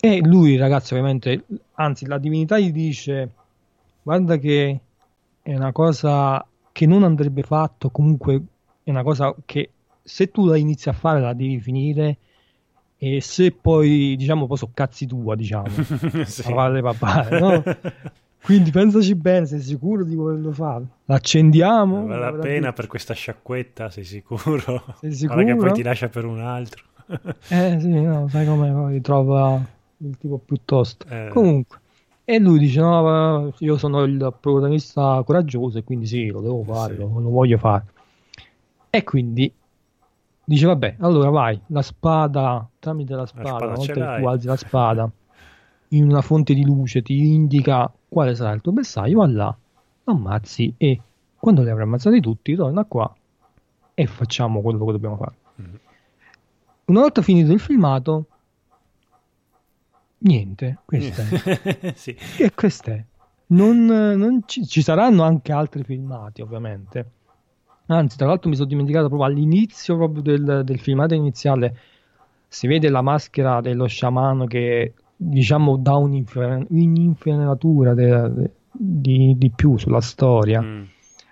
E 0.00 0.18
lui, 0.18 0.56
ragazzi, 0.56 0.94
ovviamente, 0.94 1.44
anzi, 1.74 2.06
la 2.06 2.18
divinità 2.18 2.58
gli 2.58 2.72
dice: 2.72 3.30
Guarda 4.02 4.36
che 4.38 4.80
è 5.40 5.54
una 5.54 5.70
cosa 5.70 6.44
che 6.72 6.86
non 6.86 7.04
andrebbe 7.04 7.42
fatto. 7.42 7.90
Comunque, 7.90 8.42
è 8.82 8.90
una 8.90 9.04
cosa 9.04 9.32
che 9.44 9.70
se 10.02 10.32
tu 10.32 10.46
la 10.46 10.56
inizi 10.56 10.88
a 10.88 10.92
fare, 10.92 11.20
la 11.20 11.32
devi 11.32 11.60
finire. 11.60 12.16
E 13.04 13.20
se 13.20 13.50
poi, 13.50 14.14
diciamo, 14.16 14.46
poi 14.46 14.56
sono 14.56 14.70
cazzi 14.72 15.06
tua, 15.06 15.34
diciamo, 15.34 15.66
sì. 16.24 16.52
vale 16.52 16.80
papà, 16.82 17.26
no? 17.36 17.60
Quindi 18.40 18.70
pensaci 18.70 19.16
bene, 19.16 19.44
sei 19.44 19.58
sicuro 19.58 20.04
di 20.04 20.14
volerlo 20.14 20.52
fare? 20.52 20.84
L'accendiamo? 21.06 22.06
Vale 22.06 22.20
la 22.20 22.32
pena 22.32 22.72
per 22.72 22.86
questa 22.86 23.12
sciacquetta, 23.12 23.90
sei 23.90 24.04
sicuro? 24.04 24.84
Sei 25.00 25.12
sicuro? 25.12 25.34
Guarda 25.42 25.52
che 25.52 25.58
poi 25.58 25.72
ti 25.72 25.82
lascia 25.82 26.08
per 26.08 26.26
un 26.26 26.42
altro. 26.42 26.84
eh 27.48 27.76
sì, 27.80 27.88
no, 27.88 28.28
sai 28.28 28.46
come 28.46 28.70
poi 28.70 29.00
trova 29.00 29.60
il 29.96 30.16
tipo 30.16 30.38
piuttosto. 30.38 31.04
Eh. 31.08 31.28
Comunque, 31.32 31.80
e 32.22 32.38
lui 32.38 32.60
dice: 32.60 32.78
No, 32.78 33.52
io 33.58 33.78
sono 33.78 34.04
il 34.04 34.32
protagonista 34.38 35.20
coraggioso 35.26 35.78
e 35.78 35.82
quindi 35.82 36.06
sì, 36.06 36.28
lo 36.28 36.40
devo 36.40 36.62
fare, 36.62 36.94
sì. 36.94 37.00
lo, 37.00 37.18
lo, 37.18 37.30
voglio 37.30 37.58
fare. 37.58 37.84
E 38.90 39.02
quindi 39.02 39.52
dice: 40.52 40.66
Vabbè, 40.66 40.96
allora 41.00 41.30
vai, 41.30 41.60
la 41.66 41.82
spada 41.82 42.68
tramite 42.78 43.14
la 43.14 43.26
spada, 43.26 43.50
la 43.50 43.56
spada 43.56 43.66
una 43.66 43.74
volta 43.74 43.92
che 43.92 44.20
tu 44.20 44.26
alzi 44.28 44.46
la 44.46 44.56
spada 44.56 45.10
in 45.88 46.04
una 46.04 46.22
fonte 46.22 46.54
di 46.54 46.64
luce, 46.64 47.02
ti 47.02 47.32
indica 47.32 47.90
quale 48.08 48.34
sarà 48.34 48.52
il 48.52 48.60
tuo 48.60 48.72
bersaglio, 48.72 49.18
va 49.18 49.26
là, 49.26 49.56
ammazzi 50.04 50.74
e 50.76 51.00
quando 51.38 51.62
li 51.62 51.70
avrai 51.70 51.84
ammazzati 51.84 52.20
tutti, 52.20 52.54
torna 52.54 52.84
qua 52.84 53.12
e 53.94 54.06
facciamo 54.06 54.60
quello 54.60 54.84
che 54.86 54.92
dobbiamo 54.92 55.16
fare. 55.16 55.34
Mm-hmm. 55.60 55.74
Una 56.86 57.00
volta 57.00 57.22
finito 57.22 57.52
il 57.52 57.60
filmato, 57.60 58.26
Niente, 60.24 60.78
questo 60.84 61.20
è. 61.20 61.92
sì. 61.96 62.16
E 62.38 62.52
questo 62.54 62.90
è. 62.90 63.04
Non, 63.48 63.84
non 63.84 64.42
ci, 64.46 64.66
ci 64.66 64.82
saranno 64.82 65.24
anche 65.24 65.52
altri 65.52 65.82
filmati, 65.82 66.42
ovviamente. 66.42 67.10
Anzi, 67.86 68.16
tra 68.16 68.26
l'altro 68.26 68.48
mi 68.48 68.56
sono 68.56 68.68
dimenticato 68.68 69.08
proprio 69.08 69.28
all'inizio 69.28 69.96
proprio 69.96 70.22
del, 70.22 70.62
del 70.64 70.78
filmato 70.78 71.14
iniziale 71.14 71.76
si 72.52 72.66
vede 72.66 72.90
la 72.90 73.00
maschera 73.00 73.62
dello 73.62 73.86
sciamano 73.86 74.44
che 74.44 74.92
diciamo 75.16 75.78
dà 75.78 75.96
de- 77.94 78.50
di, 78.70 79.34
di 79.38 79.50
più 79.50 79.78
sulla 79.78 80.02
storia. 80.02 80.60
Mm. 80.60 80.82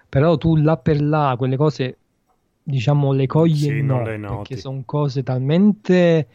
Però 0.09 0.39
tu 0.39 0.57
là 0.57 0.79
per 0.79 1.03
là 1.03 1.35
quelle 1.37 1.57
cose 1.57 1.99
diciamo 2.63 3.13
le 3.13 3.27
cogli 3.27 3.55
Sì, 3.55 3.83
no, 3.83 4.03
le 4.03 4.19
perché 4.19 4.57
sono 4.57 4.83
cose 4.87 5.23
talmente 5.23 6.27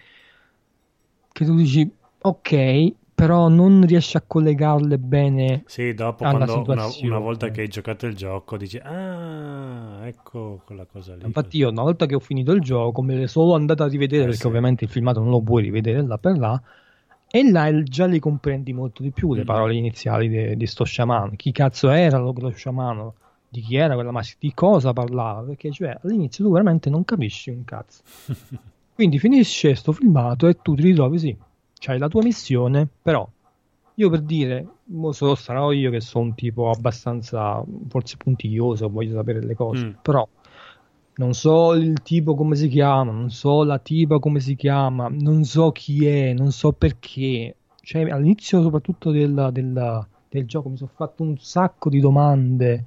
che 1.32 1.46
tu 1.46 1.56
dici 1.56 1.92
ok, 2.22 2.94
però 3.16 3.48
non 3.48 3.86
riesci 3.86 4.18
a 4.18 4.24
collegarle 4.26 4.98
bene. 5.00 5.64
Sì, 5.68 5.94
dopo 5.94 6.26
quando 6.26 6.62
una, 6.62 6.86
una 7.02 7.18
volta 7.20 7.50
che 7.50 7.62
hai 7.62 7.68
giocato 7.70 8.06
il 8.06 8.16
gioco 8.16 8.58
dici 8.58 8.78
ah, 8.78 10.06
ecco 10.06 10.62
quella 10.66 10.86
cosa 10.86 11.16
lì. 11.16 11.26
Infatti 11.26 11.58
io 11.58 11.70
una 11.70 11.82
volta 11.84 12.06
che 12.06 12.16
ho 12.16 12.20
finito 12.20 12.52
il 12.52 12.62
gioco 12.62 13.02
me 13.02 13.16
le 13.16 13.28
sono 13.28 13.54
andato 13.56 13.84
a 13.84 13.88
rivedere 13.88 14.24
Eh, 14.24 14.26
perché 14.28 14.42
sì. 14.42 14.48
ovviamente 14.48 14.84
il 14.84 14.90
filmato 14.90 15.22
non 15.22 15.30
lo 15.30 15.42
puoi 15.42 15.64
rivedere 15.64 16.06
là 16.06 16.18
per 16.18 16.38
là 16.38 16.62
e 17.32 17.50
là 17.52 17.84
già 17.84 18.06
li 18.06 18.20
comprendi 18.20 18.74
molto 18.74 19.02
di 19.02 19.12
più 19.12 19.34
le 19.34 19.40
Mhm. 19.42 19.46
parole 19.46 19.76
iniziali 19.76 20.30
de- 20.30 20.56
di 20.58 20.66
sto 20.68 20.84
sciamano. 20.84 21.32
Chi 21.36 21.52
cazzo 21.52 21.90
era 21.90 22.18
lo, 22.18 22.34
lo 22.38 22.50
sciamano? 22.50 23.14
Di 23.50 23.62
chi 23.62 23.76
era 23.78 23.94
quella 23.96 24.12
maschera? 24.12 24.38
Di 24.42 24.54
cosa 24.54 24.92
parlava? 24.94 25.42
Perché 25.42 25.72
cioè 25.72 25.98
all'inizio 26.04 26.44
tu 26.46 26.52
veramente 26.52 26.90
non 26.90 27.04
capisci 27.06 27.50
un 27.50 27.64
cazzo. 27.66 28.02
Quindi 28.96 29.20
finisce 29.20 29.76
sto 29.76 29.92
filmato 29.92 30.48
e 30.48 30.56
tu 30.62 30.74
ti 30.76 30.84
ritrovi 30.84 31.20
sì, 31.20 31.36
c'hai 31.86 32.00
la 32.00 32.08
tua 32.08 32.24
missione, 32.24 32.88
però 33.02 33.28
io 33.98 34.10
per 34.10 34.22
dire, 34.22 34.66
so- 35.12 35.36
sarò 35.36 35.72
io 35.72 35.92
che 35.92 36.02
sono 36.02 36.26
un 36.26 36.36
tipo 36.36 36.70
abbastanza 36.72 37.64
forse 37.88 38.18
puntiglioso, 38.18 38.90
voglio 38.90 39.14
sapere 39.14 39.42
le 39.44 39.54
cose, 39.56 39.86
Mm. 39.86 39.92
però 40.02 40.28
non 41.18 41.34
so 41.34 41.74
il 41.74 42.02
tipo 42.02 42.36
come 42.36 42.56
si 42.56 42.68
chiama, 42.68 43.12
non 43.12 43.30
so 43.30 43.64
la 43.64 43.78
tipa 43.78 44.20
come 44.20 44.40
si 44.40 44.56
chiama, 44.56 45.08
non 45.10 45.44
so 45.44 45.72
chi 45.72 46.06
è, 46.08 46.34
non 46.34 46.52
so 46.52 46.72
perché. 46.74 47.56
Cioè, 47.82 48.10
all'inizio 48.10 48.62
soprattutto 48.64 49.12
del, 49.12 49.50
del- 49.54 50.06
del 50.28 50.46
gioco 50.46 50.70
mi 50.70 50.76
sono 50.78 50.92
fatto 50.94 51.22
un 51.24 51.38
sacco 51.38 51.88
di 51.90 52.00
domande 52.00 52.86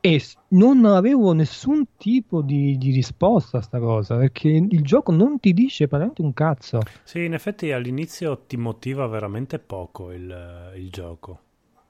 e 0.00 0.22
non 0.48 0.84
avevo 0.84 1.32
nessun 1.32 1.96
tipo 1.96 2.40
di, 2.40 2.78
di 2.78 2.90
risposta 2.90 3.58
a 3.58 3.62
sta 3.62 3.78
cosa, 3.78 4.16
perché 4.16 4.48
il 4.48 4.82
gioco 4.82 5.12
non 5.12 5.38
ti 5.38 5.52
dice 5.52 5.86
praticamente 5.88 6.22
un 6.22 6.32
cazzo. 6.32 6.80
Sì, 7.02 7.24
in 7.24 7.34
effetti 7.34 7.70
all'inizio 7.72 8.38
ti 8.46 8.56
motiva 8.56 9.06
veramente 9.06 9.58
poco 9.58 10.10
il, 10.10 10.72
il 10.76 10.90
gioco. 10.90 11.38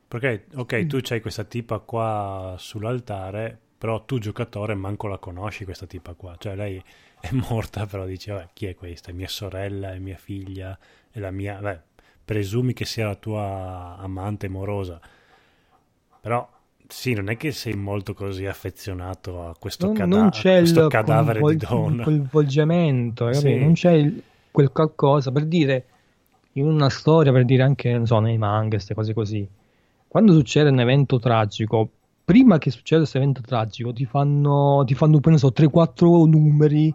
Perché, 0.09 0.47
ok, 0.55 0.87
tu 0.87 0.99
c'hai 1.01 1.21
questa 1.21 1.45
tipa 1.45 1.79
qua 1.79 2.57
sull'altare, 2.59 3.57
però 3.79 4.05
tu 4.05 4.19
giocatore 4.19 4.75
manco 4.75 5.07
la 5.07 5.19
conosci 5.19 5.65
questa 5.65 5.87
tipa 5.87 6.15
qua. 6.15 6.35
Cioè 6.37 6.57
lei 6.57 6.83
è 7.21 7.31
morta, 7.31 7.87
però 7.87 8.05
dici, 8.05 8.31
vabbè, 8.31 8.49
chi 8.53 8.67
è 8.67 8.75
questa? 8.75 9.11
È 9.11 9.15
mia 9.15 9.29
sorella, 9.29 9.93
è 9.95 9.99
mia 10.01 10.17
figlia, 10.17 10.77
è 11.11 11.21
la 11.21 11.31
mia... 11.31 11.61
Beh, 11.61 11.81
presumi 12.25 12.73
che 12.73 12.85
sia 12.85 13.07
la 13.07 13.15
tua 13.15 13.97
amante 13.99 14.49
morosa. 14.49 15.01
Però, 16.21 16.49
sì, 16.91 17.15
non 17.15 17.29
è 17.31 17.37
che 17.37 17.53
sei 17.53 17.75
molto 17.75 18.13
così 18.15 18.47
affezionato 18.47 19.47
a 19.47 19.55
questo, 19.59 19.87
Non, 19.87 19.95
cada- 19.95 20.17
non 20.19 20.29
c'è 20.31 20.59
questo 20.59 20.85
il 20.85 20.89
cadavere 20.91 21.41
coinvol- 21.41 21.57
di 21.57 21.67
donna. 21.67 22.03
coinvolgimento? 22.05 23.33
Sì. 23.33 23.57
non 23.59 23.73
c'è 23.73 23.93
il- 23.93 24.23
quel 24.51 24.71
qualcosa 24.73 25.31
per 25.31 25.47
dire 25.47 25.85
in 26.55 26.67
una 26.67 26.89
storia, 26.91 27.31
per 27.33 27.45
dire 27.45 27.63
anche 27.63 27.93
non 27.93 28.07
so, 28.07 28.19
nei 28.19 28.37
manga, 28.37 28.71
queste 28.77 28.95
cose 28.95 29.15
così. 29.15 29.47
Quando 30.09 30.33
succede 30.33 30.71
un 30.71 30.81
evento 30.81 31.19
tragico, 31.21 31.89
prima 32.25 32.59
che 32.59 32.71
succeda 32.71 32.99
questo 33.01 33.19
evento 33.19 33.41
tragico, 33.43 33.93
ti 33.93 34.05
fanno, 34.05 34.83
ti 34.85 34.95
fanno 34.95 35.21
so, 35.37 35.53
3-4 35.53 36.25
numeri 36.27 36.93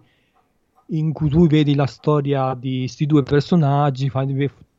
in 0.90 1.14
cui 1.14 1.30
tu 1.30 1.48
vedi 1.48 1.74
la 1.76 1.88
storia 1.88 2.54
di 2.54 2.80
questi 2.80 3.06
due 3.06 3.24
personaggi, 3.24 4.10
fa- 4.10 4.26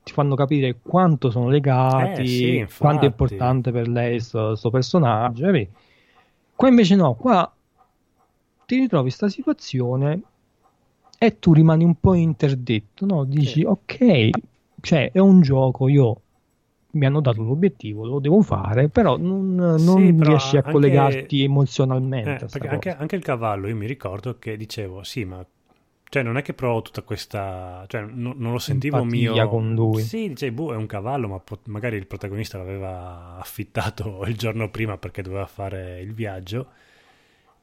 ti 0.07 0.12
fanno 0.12 0.37
capire 0.37 0.78
quanto 0.83 1.31
sono 1.31 1.49
legati, 1.49 2.20
Eh, 2.20 2.27
sì, 2.27 2.65
quanto 2.78 3.05
è 3.05 3.09
importante 3.09 3.73
per 3.73 3.89
lei 3.89 4.20
questo 4.20 4.70
personaggio. 4.70 5.47
capì? 5.47 5.69
Qua 6.55 6.69
invece 6.69 6.95
no, 6.95 7.15
qua 7.16 7.53
ti 8.66 8.77
ritrovi 8.77 9.09
in 9.11 9.16
questa 9.16 9.28
situazione 9.28 10.23
e 11.19 11.39
tu 11.41 11.53
rimani 11.53 11.83
un 11.85 11.99
po' 11.99 12.15
interdetto, 12.15 13.05
no? 13.07 13.24
Dici, 13.24 13.61
Sì. 13.61 13.65
ok, 13.65 14.31
cioè 14.81 15.11
è 15.11 15.19
un 15.19 15.41
gioco, 15.41 15.89
io 15.89 16.20
mi 16.93 17.07
hanno 17.07 17.20
dato 17.20 17.43
l'obiettivo, 17.43 18.07
lo 18.07 18.20
devo 18.20 18.43
fare, 18.43 18.89
però 18.89 19.16
non, 19.16 19.55
non 19.55 19.78
Sì, 19.78 20.12
però 20.15 20.31
riesci 20.31 20.57
a 20.57 20.61
anche- 20.62 20.70
collegarti 20.73 21.43
emozionalmente. 21.43 22.45
Eh, 22.45 22.69
a 22.69 22.70
anche, 22.70 22.91
anche 22.91 23.16
il 23.16 23.23
cavallo, 23.23 23.69
io 23.69 23.77
mi 23.77 23.87
ricordo 23.87 24.39
che 24.39 24.57
dicevo, 24.57 25.03
sì, 25.03 25.24
ma 25.24 25.45
cioè, 26.09 26.23
non 26.23 26.37
è 26.37 26.43
che 26.43 26.55
provo 26.55 26.83
tutta 26.83 27.03
questa, 27.03 27.85
cioè, 27.89 28.03
no- 28.03 28.35
non 28.37 28.53
lo 28.53 28.59
sentivo 28.59 28.99
Empatia 28.99 29.33
mio. 29.33 29.49
con 29.49 29.74
lui. 29.74 30.03
Sì, 30.03 30.28
dicevi, 30.28 30.55
boh, 30.55 30.73
è 30.73 30.77
un 30.77 30.87
cavallo, 30.87 31.28
ma 31.28 31.39
pot- 31.41 31.66
magari 31.66 31.97
il 31.97 32.07
protagonista 32.07 32.59
l'aveva 32.59 33.37
affittato 33.41 34.23
il 34.27 34.37
giorno 34.37 34.70
prima 34.70 34.97
perché 34.99 35.23
doveva 35.23 35.47
fare 35.47 36.01
il 36.01 36.15
viaggio. 36.15 36.69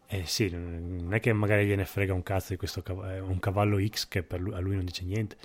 E 0.06 0.26
sì, 0.26 0.50
non 0.52 1.10
è 1.14 1.20
che 1.20 1.34
magari 1.34 1.66
gliene 1.66 1.86
frega 1.86 2.14
un 2.14 2.22
cazzo 2.24 2.48
di 2.52 2.58
questo 2.58 2.84
cav- 2.84 3.04
è 3.06 3.20
un 3.20 3.40
cavallo 3.40 3.80
X 3.84 4.08
che 4.08 4.24
lui, 4.38 4.54
a 4.54 4.60
lui 4.60 4.76
non 4.76 4.86
dice 4.86 5.04
niente. 5.06 5.36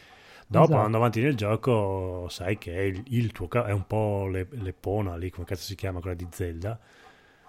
Dopo, 0.47 0.65
Esatto. 0.65 0.77
andando 0.77 0.97
avanti 0.99 1.21
nel 1.23 1.37
gioco, 1.37 2.27
sai 2.29 2.59
che 2.59 2.75
è 2.75 2.81
il, 2.81 3.03
il 3.09 3.33
tuo 3.33 3.49
ca- 3.49 3.67
è 3.67 3.73
un 3.73 3.87
po' 3.87 4.27
le- 4.29 4.49
l'Epona 4.51 5.17
lì, 5.17 5.31
come 5.31 5.47
cazzo 5.47 5.63
si 5.65 5.75
chiama, 5.75 6.01
quella 6.01 6.17
di 6.17 6.27
Zelda. 6.31 6.79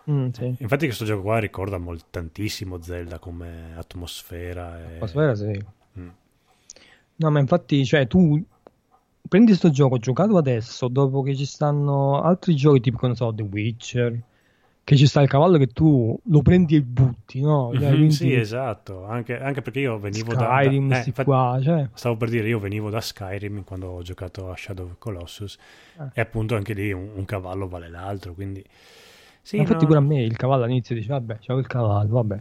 Mm, 0.10 0.30
sì. 0.30 0.56
Infatti 0.60 0.86
questo 0.86 1.06
gioco 1.06 1.22
qua 1.22 1.40
ricorda 1.40 1.78
molt- 1.78 2.06
tantissimo 2.10 2.82
Zelda 2.82 3.20
come 3.20 3.74
atmosfera. 3.76 4.80
E... 4.80 4.96
Atmosfera, 4.96 5.36
sì. 5.36 5.64
Mm. 6.00 6.10
No, 7.16 7.30
ma 7.32 7.40
infatti, 7.40 7.86
cioè, 7.86 8.08
tu 8.08 8.42
prendi 9.28 9.54
sto 9.54 9.70
gioco 9.70 9.98
giocato 9.98 10.38
adesso, 10.38 10.88
dopo 10.88 11.22
che 11.22 11.36
ci 11.36 11.46
stanno 11.46 12.22
altri 12.22 12.56
giochi 12.56 12.80
tipo, 12.80 13.06
non 13.06 13.16
so, 13.16 13.34
The 13.34 13.44
Witcher, 13.44 14.20
che 14.84 14.96
ci 14.96 15.06
sta 15.06 15.22
il 15.22 15.28
cavallo 15.28 15.58
che 15.58 15.68
tu 15.68 16.18
lo 16.24 16.42
prendi 16.42 16.76
e 16.78 16.82
butti, 16.82 17.42
no? 17.42 17.72
Cioè, 17.74 17.90
Mhm, 17.90 17.96
quindi 17.98 18.12
Sì, 18.14 18.34
esatto, 18.34 19.06
anche, 19.06 19.38
anche 19.40 19.62
perché 19.62 19.82
io 19.82 20.00
venivo 20.00 20.34
da- 20.34 20.46
Skyrim, 20.46 20.88
da... 20.90 20.96
eh, 20.96 21.00
sti 21.00 21.10
infatti, 21.10 21.30
qua, 21.30 21.60
cioè. 21.62 21.88
Stavo 21.94 22.16
per 22.18 22.30
dire, 22.30 22.48
io 22.48 22.58
venivo 22.60 22.90
da 22.90 23.02
Skyrim 23.02 23.64
quando 23.64 23.90
ho 23.90 24.02
giocato 24.02 24.50
a 24.50 24.56
Shadow 24.56 24.86
of 24.88 24.96
Colossus 24.98 25.58
Ah. 25.98 26.10
e 26.14 26.22
appunto 26.22 26.56
anche 26.56 26.74
lì 26.74 26.92
un, 26.92 27.10
un 27.14 27.26
cavallo 27.26 27.68
vale 27.68 27.90
l'altro, 27.90 28.34
quindi... 28.34 28.64
Sì, 29.50 29.58
infatti 29.58 29.86
no, 29.86 29.88
pure 29.88 29.98
a 29.98 30.02
me 30.02 30.22
il 30.22 30.38
cavallo 30.38 30.64
all'inizio 30.64 30.94
dice, 30.94 31.08
vabbè, 31.08 31.40
c'ho 31.40 31.58
il 31.58 31.66
cavallo, 31.66 32.14
vabbè. 32.14 32.38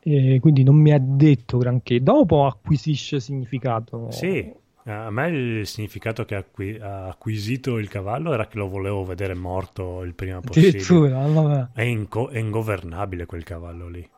E 0.00 0.38
quindi 0.40 0.62
non 0.62 0.76
mi 0.76 0.92
ha 0.92 1.00
detto 1.00 1.58
granché. 1.58 2.00
Dopo 2.00 2.46
acquisisce 2.46 3.18
significato. 3.18 4.08
Sì, 4.12 4.52
a 4.84 5.10
me 5.10 5.28
il 5.28 5.66
significato 5.66 6.24
che 6.24 6.36
acqui- 6.36 6.78
ha 6.78 7.08
acquisito 7.08 7.78
il 7.78 7.88
cavallo 7.88 8.32
era 8.32 8.46
che 8.46 8.56
lo 8.56 8.68
volevo 8.68 9.04
vedere 9.04 9.34
morto 9.34 10.02
il 10.02 10.14
prima 10.14 10.40
possibile. 10.40 11.70
È, 11.72 11.82
inco- 11.82 12.28
è 12.28 12.38
ingovernabile 12.38 13.26
quel 13.26 13.42
cavallo 13.42 13.88
lì. 13.88 14.08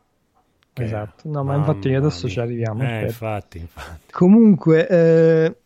Che- 0.74 0.84
Esatto. 0.84 1.26
No, 1.30 1.42
ma 1.42 1.56
infatti 1.56 1.94
adesso 1.94 2.28
ci 2.28 2.38
arriviamo. 2.38 2.82
Eh, 2.82 3.04
infatti, 3.04 3.56
infatti. 3.58 4.12
Comunque, 4.12 4.86
eh, 4.86 5.56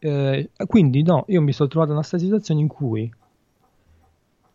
eh, 0.00 0.50
quindi 0.66 1.02
no, 1.02 1.24
io 1.28 1.40
mi 1.40 1.52
sono 1.52 1.68
trovato 1.70 1.92
in 1.92 1.96
questa 1.96 2.18
situazione 2.18 2.60
in 2.60 2.68
cui 2.68 3.10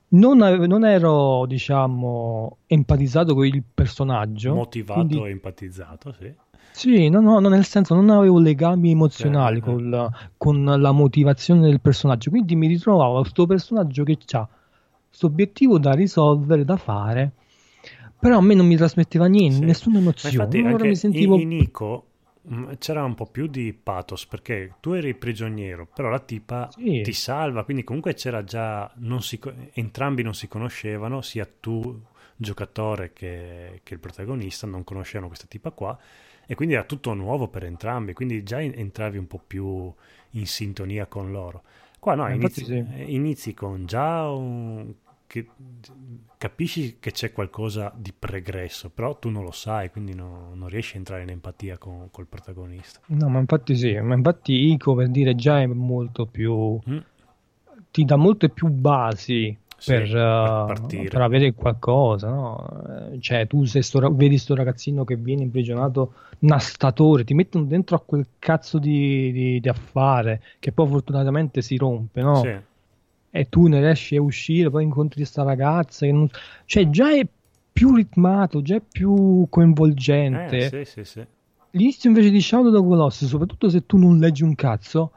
non, 0.10 0.38
non 0.38 0.86
ero, 0.86 1.46
diciamo, 1.48 2.58
empatizzato 2.68 3.34
con 3.34 3.46
il 3.46 3.64
personaggio. 3.74 4.54
Motivato 4.54 5.06
quindi- 5.06 5.22
e 5.28 5.30
empatizzato, 5.32 6.14
sì. 6.20 6.34
Sì, 6.72 7.08
no, 7.08 7.22
no, 7.22 7.40
no, 7.40 7.48
nel 7.48 7.64
senso 7.64 7.96
non 7.96 8.10
avevo 8.10 8.38
legami 8.38 8.92
emozionali 8.92 9.56
Eh, 9.56 9.60
eh. 9.60 9.62
col- 9.62 10.12
con 10.36 10.64
la 10.66 10.92
motivazione 10.92 11.62
del 11.62 11.80
personaggio, 11.80 12.30
quindi 12.30 12.56
mi 12.58 12.68
ritrovavo 12.68 13.22
questo 13.22 13.46
personaggio 13.46 14.04
che 14.04 14.18
ha 14.32 14.48
questo 15.08 15.28
obiettivo 15.28 15.80
da 15.80 15.94
risolvere, 15.94 16.66
da 16.66 16.76
fare, 16.76 17.32
però 18.20 18.40
a 18.40 18.42
me 18.42 18.56
non 18.56 18.66
mi 18.68 18.76
trasmetteva 18.76 19.28
niente, 19.28 19.56
Sì. 19.60 19.64
nessuna 19.64 20.00
emozione. 20.00 20.36
infatti 20.36 20.60
Allora 20.60 20.84
mi 20.84 20.96
sentivo... 20.98 21.36
in, 21.36 21.52
in 21.54 21.60
Ico 21.62 21.96
mh, 21.96 22.15
c'era 22.78 23.04
un 23.04 23.16
po' 23.16 23.26
più 23.26 23.48
di 23.48 23.74
pathos 23.74 24.26
perché 24.26 24.76
tu 24.80 24.92
eri 24.92 25.16
prigioniero, 25.16 25.88
però 25.88 26.10
la 26.10 26.20
tipa 26.20 26.70
Sì. 26.72 27.02
ti 27.02 27.14
salva, 27.14 27.64
quindi 27.64 27.84
comunque 27.84 28.14
c'era 28.14 28.44
già, 28.44 28.92
non 28.98 29.22
si 29.22 29.40
entrambi 29.74 30.22
non 30.24 30.34
si 30.36 30.48
conoscevano, 30.48 31.22
sia 31.22 31.48
tu 31.60 32.00
giocatore 32.38 33.14
che, 33.14 33.80
che 33.84 33.94
il 33.94 34.00
protagonista 34.00 34.68
non 34.68 34.84
conoscevano 34.84 35.28
questa 35.28 35.48
tipa 35.48 35.72
qua 35.72 35.98
e 36.46 36.54
quindi 36.54 36.76
era 36.76 36.84
tutto 36.84 37.14
nuovo 37.14 37.48
per 37.48 37.64
entrambi, 37.64 38.14
quindi 38.14 38.44
già 38.44 38.62
entravi 38.62 39.18
un 39.18 39.28
po' 39.28 39.42
più 39.46 39.92
in 40.32 40.46
sintonia 40.46 41.06
con 41.08 41.32
loro. 41.32 41.64
Qua 42.00 42.14
no, 42.14 42.28
Eh, 42.28 42.36
inizi, 42.36 42.66
sì. 42.66 42.86
eh, 42.94 43.04
inizi 43.08 43.54
con 43.56 43.86
già 43.86 44.30
un- 44.30 44.94
che 45.36 45.48
capisci 46.38 46.98
che 47.00 47.12
c'è 47.12 47.34
qualcosa 47.34 47.92
di 47.94 48.14
pregresso, 48.18 48.90
però 48.90 49.18
tu 49.18 49.30
non 49.30 49.44
lo 49.44 49.52
sai, 49.52 49.90
quindi 49.90 50.16
no, 50.16 50.52
non 50.54 50.70
riesci 50.70 50.96
a 50.96 51.00
entrare 51.00 51.24
in 51.24 51.30
empatia 51.30 51.78
con, 51.78 52.08
col 52.10 52.28
protagonista. 52.28 53.02
No, 53.08 53.28
ma 53.28 53.40
infatti 53.40 53.76
sì, 53.76 54.00
ma 54.00 54.16
infatti 54.16 54.72
Ico 54.72 54.96
per 54.96 55.10
dire 55.10 55.36
già 55.36 55.60
è 55.60 55.66
molto 55.66 56.26
più... 56.26 56.80
Mm. 56.90 56.98
ti 57.92 58.06
dà 58.06 58.16
molte 58.16 58.50
più 58.50 58.70
basi 58.70 59.58
sì, 59.78 59.92
per, 59.92 60.10
per, 60.88 61.10
per, 61.10 61.22
avere 61.22 61.54
qualcosa, 61.54 62.30
no? 62.30 63.18
Cioè, 63.20 63.46
tu 63.48 63.66
se 63.66 63.82
sto, 63.82 64.14
vedi 64.14 64.38
sto 64.38 64.56
ragazzino 64.56 65.04
che 65.04 65.18
viene 65.18 65.44
imprigionato, 65.44 66.14
nastatore, 66.40 67.26
ti 67.26 67.34
mettono 67.34 67.66
dentro 67.66 67.98
a 67.98 68.00
quel 68.00 68.26
cazzo 68.40 68.80
di, 68.80 69.32
di, 69.34 69.60
di 69.60 69.68
affare 69.68 70.42
che 70.60 70.72
poi 70.72 70.88
fortunatamente 70.88 71.62
si 71.62 71.76
rompe, 71.76 72.22
no? 72.22 72.36
Sì. 72.36 72.74
E 73.38 73.50
tu 73.50 73.68
ne 73.68 73.82
riesci 73.82 74.16
a 74.16 74.22
uscire, 74.22 74.70
poi 74.70 74.84
incontri 74.84 75.18
questa 75.18 75.44
ragazza, 75.44 76.06
non... 76.08 76.30
cioè 76.64 76.90
già 76.90 77.12
è 77.12 77.28
più 77.74 77.94
ritmato, 77.94 78.62
già 78.62 78.78
è 78.78 78.82
più 78.82 79.46
coinvolgente. 79.50 80.58
Eh, 80.58 80.86
sì, 80.86 80.86
sì, 80.86 81.04
sì. 81.04 81.26
L'inizio 81.72 82.10
invece 82.10 82.30
di 82.30 82.40
Shadow 82.40 82.68
of 82.68 82.80
the 82.80 82.88
Colossus, 82.88 83.28
soprattutto 83.28 83.68
se 83.68 83.86
tu 83.86 83.98
non 83.98 84.20
leggi 84.20 84.44
un 84.44 84.56
cazzo, 84.56 85.12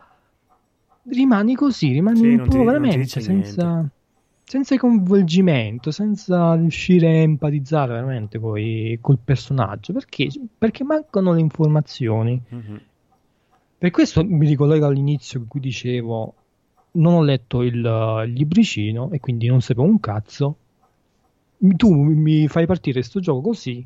rimani 1.04 1.54
così, 1.54 1.92
rimani 1.92 2.34
un 2.34 2.48
po' 2.48 2.64
veramente 2.64 3.20
senza... 3.20 3.88
Senza 4.42 4.78
coinvolgimento, 4.78 5.90
senza 5.90 6.54
riuscire 6.54 7.06
a 7.06 7.20
empatizzare 7.20 7.92
veramente 7.92 8.40
poi 8.40 8.98
col 9.00 9.18
personaggio, 9.22 9.92
perché? 9.92 10.28
Perché 10.56 10.84
mancano 10.84 11.34
le 11.34 11.40
informazioni. 11.40 12.42
Mm-hmm. 12.52 12.76
Per 13.76 13.90
questo 13.90 14.24
mi 14.24 14.46
ricollego 14.46 14.86
all'inizio 14.86 15.40
in 15.40 15.46
cui 15.46 15.60
dicevo 15.60 16.34
non 16.98 17.14
ho 17.14 17.22
letto 17.22 17.62
il, 17.62 17.74
il 18.26 18.32
libricino 18.32 19.10
e 19.10 19.20
quindi 19.20 19.46
non 19.46 19.60
sapevo 19.60 19.86
un 19.86 20.00
cazzo. 20.00 20.56
Tu 21.58 21.92
mi 21.92 22.46
fai 22.48 22.66
partire 22.66 23.00
questo 23.00 23.20
gioco 23.20 23.40
così. 23.40 23.84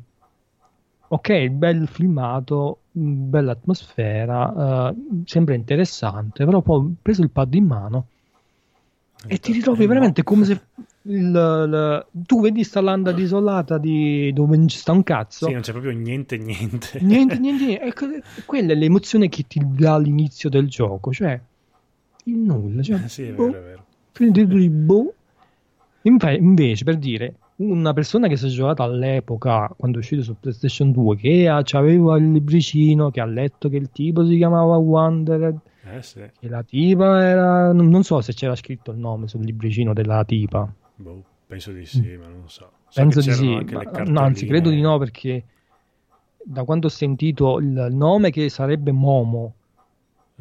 Ok, 1.07 1.47
bel 1.49 1.87
filmato, 1.87 2.79
bella 2.91 3.51
atmosfera, 3.51 4.89
uh, 4.89 5.23
sembra 5.25 5.53
interessante, 5.53 6.43
però 6.43 6.61
poi 6.61 6.77
ho 6.77 6.93
preso 7.01 7.21
il 7.21 7.29
pad 7.29 7.53
in 7.53 7.65
mano 7.65 8.05
e 9.25 9.37
ti 9.37 9.53
ritrovi 9.53 9.85
veramente 9.85 10.23
come 10.23 10.43
se 10.43 10.59
il, 11.03 11.19
il, 11.21 12.05
tu 12.25 12.41
vedi 12.41 12.63
sta 12.63 12.81
landa 12.81 13.13
desolata 13.13 13.77
di, 13.77 14.33
dove 14.33 14.57
non 14.57 14.67
ci 14.67 14.77
sta 14.77 14.91
un 14.91 15.03
cazzo. 15.03 15.45
Sì, 15.45 15.53
non 15.53 15.61
c'è 15.61 15.71
proprio 15.71 15.93
niente, 15.93 16.37
niente. 16.37 16.99
Niente, 17.01 17.37
niente, 17.39 17.65
niente. 17.65 17.85
Ecco, 17.85 18.07
quella 18.45 18.73
è 18.73 18.75
l'emozione 18.75 19.29
che 19.29 19.45
ti 19.47 19.61
dà 19.63 19.93
all'inizio 19.93 20.49
del 20.49 20.67
gioco, 20.67 21.13
cioè 21.13 21.39
il 22.23 22.37
nulla. 22.37 22.81
Cioè, 22.81 23.07
sì, 23.07 23.23
è 23.23 23.33
boh, 23.33 23.51
vero, 23.51 23.59
è 23.59 24.31
vero. 24.31 24.69
Boh. 24.69 25.13
Invece, 26.03 26.83
per 26.83 26.97
dire, 26.97 27.35
una 27.57 27.93
persona 27.93 28.27
che 28.27 28.35
si 28.35 28.47
è 28.47 28.49
giocata 28.49 28.83
all'epoca, 28.83 29.73
quando 29.77 29.97
è 29.97 30.01
uscito 30.01 30.21
su 30.21 30.35
PlayStation 30.39 30.91
2, 30.91 31.15
che 31.15 31.47
aveva 31.47 32.17
il 32.17 32.31
libricino, 32.31 33.09
che 33.09 33.21
ha 33.21 33.25
letto 33.25 33.69
che 33.69 33.77
il 33.77 33.89
tipo 33.91 34.25
si 34.25 34.35
chiamava 34.37 34.75
Wandered 34.77 35.59
eh 35.85 36.01
sì. 36.01 36.19
E 36.19 36.47
la 36.47 36.63
tipa 36.63 37.23
era. 37.23 37.73
Non 37.73 38.03
so 38.03 38.21
se 38.21 38.33
c'era 38.33 38.55
scritto 38.55 38.91
il 38.91 38.97
nome 38.97 39.27
sul 39.27 39.43
libricino 39.43 39.93
della 39.93 40.23
tipa. 40.23 40.71
Boh, 40.95 41.23
penso 41.45 41.71
di 41.71 41.85
sì, 41.85 42.17
ma 42.17 42.27
non 42.27 42.43
so. 42.47 42.69
so 42.87 43.01
penso 43.01 43.19
di 43.19 43.31
sì. 43.31 43.65
Ma, 43.71 43.83
no, 44.05 44.19
anzi, 44.21 44.45
credo 44.45 44.69
di 44.69 44.79
no 44.79 44.97
perché 44.97 45.43
da 46.41 46.63
quando 46.63 46.87
ho 46.87 46.89
sentito 46.89 47.59
il 47.59 47.89
nome 47.91 48.31
che 48.31 48.49
sarebbe 48.49 48.91
Momo. 48.91 49.55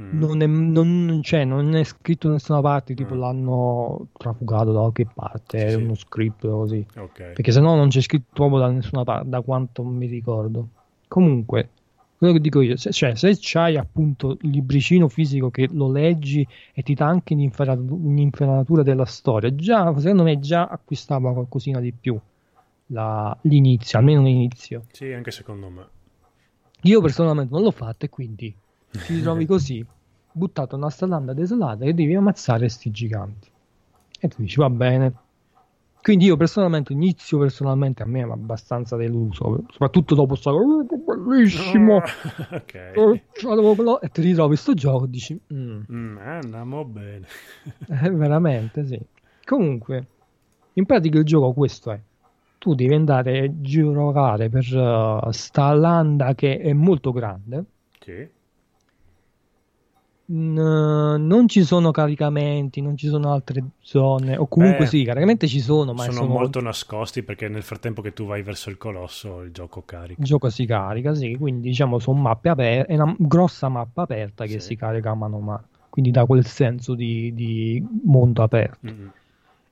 Mm. 0.00 0.18
Non, 0.18 0.40
è, 0.40 0.46
non, 0.46 1.20
cioè, 1.22 1.44
non, 1.44 1.74
è, 1.74 1.84
scritto 1.84 2.28
da 2.28 2.34
nessuna 2.34 2.60
parte, 2.60 2.94
tipo 2.94 3.14
mm. 3.14 3.18
l'hanno 3.18 4.06
trafugato 4.12 4.72
da 4.72 4.80
qualche 4.80 5.06
parte, 5.12 5.58
sì, 5.58 5.64
è 5.64 5.74
uno 5.74 5.94
script 5.94 6.48
così. 6.48 6.84
Okay. 6.96 7.34
Perché 7.34 7.52
se 7.52 7.60
no 7.60 7.74
non 7.74 7.88
c'è 7.88 8.00
scritto 8.00 8.30
proprio 8.32 8.60
da 8.60 8.70
nessuna 8.70 9.04
parte, 9.04 9.28
da 9.28 9.42
quanto 9.42 9.84
mi 9.84 10.06
ricordo. 10.06 10.68
Comunque, 11.08 11.68
quello 12.16 12.32
che 12.32 12.40
dico 12.40 12.60
io, 12.62 12.76
se, 12.76 12.90
cioè 12.90 13.14
se 13.16 13.36
c'hai 13.38 13.76
appunto 13.76 14.38
il 14.40 14.50
libricino 14.50 15.08
fisico 15.08 15.50
che 15.50 15.68
lo 15.72 15.90
leggi 15.90 16.46
e 16.72 16.82
ti 16.82 16.94
dà 16.94 17.06
anche 17.06 17.34
un'infarinatura 17.34 18.82
della 18.82 19.04
storia, 19.04 19.54
già 19.54 19.92
secondo 19.98 20.22
me 20.22 20.38
già 20.38 20.68
acquistava 20.68 21.32
qualcosina 21.32 21.80
di 21.80 21.92
più 21.92 22.18
la, 22.86 23.36
l'inizio, 23.42 23.98
almeno 23.98 24.22
l'inizio. 24.22 24.84
Sì, 24.92 25.12
anche 25.12 25.30
secondo 25.30 25.68
me. 25.68 25.86
Io 26.82 27.00
personalmente 27.00 27.52
non 27.52 27.62
l'ho 27.62 27.70
fatto 27.70 28.06
e 28.06 28.08
quindi 28.08 28.54
ti 28.92 29.20
trovi 29.22 29.46
così, 29.46 29.84
buttato 30.32 30.74
in 30.74 30.82
una 30.82 30.90
strada 30.90 31.32
desolata 31.32 31.84
e 31.84 31.92
devi 31.92 32.14
ammazzare 32.14 32.68
sti 32.68 32.90
giganti. 32.90 33.50
E 34.20 34.28
tu 34.28 34.42
dici 34.42 34.56
va 34.56 34.70
bene, 34.70 35.12
quindi 36.02 36.24
io 36.24 36.36
personalmente 36.36 36.92
inizio 36.92 37.38
personalmente 37.38 38.02
a 38.02 38.06
me 38.06 38.20
è 38.20 38.22
abbastanza 38.28 38.96
deluso, 38.96 39.64
soprattutto 39.70 40.16
dopo 40.16 40.34
sta 40.34 40.50
oh, 40.50 40.84
bellissimo. 40.84 41.96
Oh, 41.96 42.02
okay. 42.56 42.96
oh, 42.96 43.98
e 44.00 44.08
ti 44.08 44.20
ritrovi 44.20 44.48
questo 44.48 44.74
gioco 44.74 45.04
e 45.04 45.10
dici 45.10 45.40
mm. 45.54 45.80
Mm, 45.90 46.18
andiamo 46.18 46.84
bene. 46.84 47.26
eh, 48.02 48.10
veramente, 48.10 48.84
sì. 48.84 49.00
Comunque, 49.44 50.06
in 50.74 50.86
pratica 50.86 51.18
il 51.18 51.24
gioco 51.24 51.52
questo 51.52 51.92
è. 51.92 52.00
Tu 52.58 52.74
devi 52.74 52.94
andare 52.94 53.44
a 53.44 53.50
giocare 53.60 54.48
per 54.48 54.64
uh, 54.72 55.30
sta 55.30 55.72
landa 55.72 56.34
che 56.34 56.58
è 56.58 56.72
molto 56.72 57.10
grande. 57.10 57.64
Sì 57.98 58.40
non 60.34 61.46
ci 61.46 61.62
sono 61.62 61.90
caricamenti, 61.90 62.80
non 62.80 62.96
ci 62.96 63.08
sono 63.08 63.32
altre 63.32 63.62
zone, 63.80 64.36
o 64.36 64.46
comunque 64.46 64.84
Beh, 64.84 64.86
sì, 64.86 65.04
caricamenti 65.04 65.46
ci 65.46 65.60
sono, 65.60 65.92
ma 65.92 66.04
sono, 66.04 66.16
sono, 66.16 66.28
molto 66.28 66.60
nascosti 66.60 67.22
perché 67.22 67.48
nel 67.48 67.62
frattempo 67.62 68.00
che 68.00 68.14
tu 68.14 68.24
vai 68.24 68.42
verso 68.42 68.70
il 68.70 68.78
colosso 68.78 69.42
il 69.42 69.52
gioco 69.52 69.82
carica. 69.84 70.20
Il 70.20 70.26
gioco 70.26 70.48
si 70.48 70.64
carica, 70.64 71.14
sì, 71.14 71.36
quindi 71.36 71.68
diciamo 71.68 71.98
sono 71.98 72.20
mappe 72.20 72.48
aperte, 72.48 72.92
è 72.92 72.94
una 72.94 73.14
grossa 73.18 73.68
mappa 73.68 74.02
aperta 74.02 74.44
che 74.44 74.60
sì. 74.60 74.68
si 74.68 74.76
carica 74.76 75.10
a 75.10 75.14
mano 75.14 75.36
a 75.36 75.40
mano, 75.40 75.64
quindi 75.90 76.10
dà 76.10 76.24
quel 76.24 76.46
senso 76.46 76.94
di, 76.94 77.34
di 77.34 77.84
mondo 78.04 78.42
aperto. 78.42 78.86
Mm-hmm. 78.86 79.06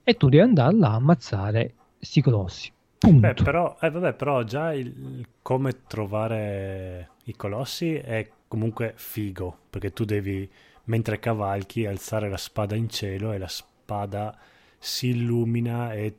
E 0.04 0.14
tu 0.14 0.28
devi 0.28 0.42
andare 0.42 0.76
là 0.76 0.90
a 0.90 0.94
ammazzare 0.94 1.72
questi 1.96 2.20
colossi. 2.20 2.70
Punto. 2.98 3.20
Beh, 3.20 3.32
però, 3.42 3.78
eh, 3.80 3.88
vabbè, 3.88 4.12
però 4.12 4.42
già 4.42 4.74
il, 4.74 5.24
come 5.40 5.86
trovare 5.86 7.08
i 7.24 7.34
colossi 7.34 7.94
è 7.94 8.28
comunque 8.50 8.94
figo, 8.96 9.56
perché 9.70 9.92
tu 9.92 10.04
devi, 10.04 10.50
mentre 10.86 11.20
cavalchi, 11.20 11.86
alzare 11.86 12.28
la 12.28 12.36
spada 12.36 12.74
in 12.74 12.88
cielo 12.88 13.30
e 13.30 13.38
la 13.38 13.46
spada 13.46 14.36
si 14.76 15.10
illumina 15.10 15.92
e 15.92 16.16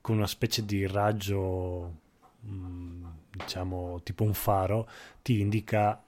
con 0.00 0.16
una 0.16 0.26
specie 0.26 0.64
di 0.64 0.86
raggio, 0.86 1.92
mm, 2.46 3.04
diciamo 3.32 4.00
tipo 4.02 4.24
un 4.24 4.32
faro, 4.32 4.88
ti 5.20 5.40
indica 5.40 6.02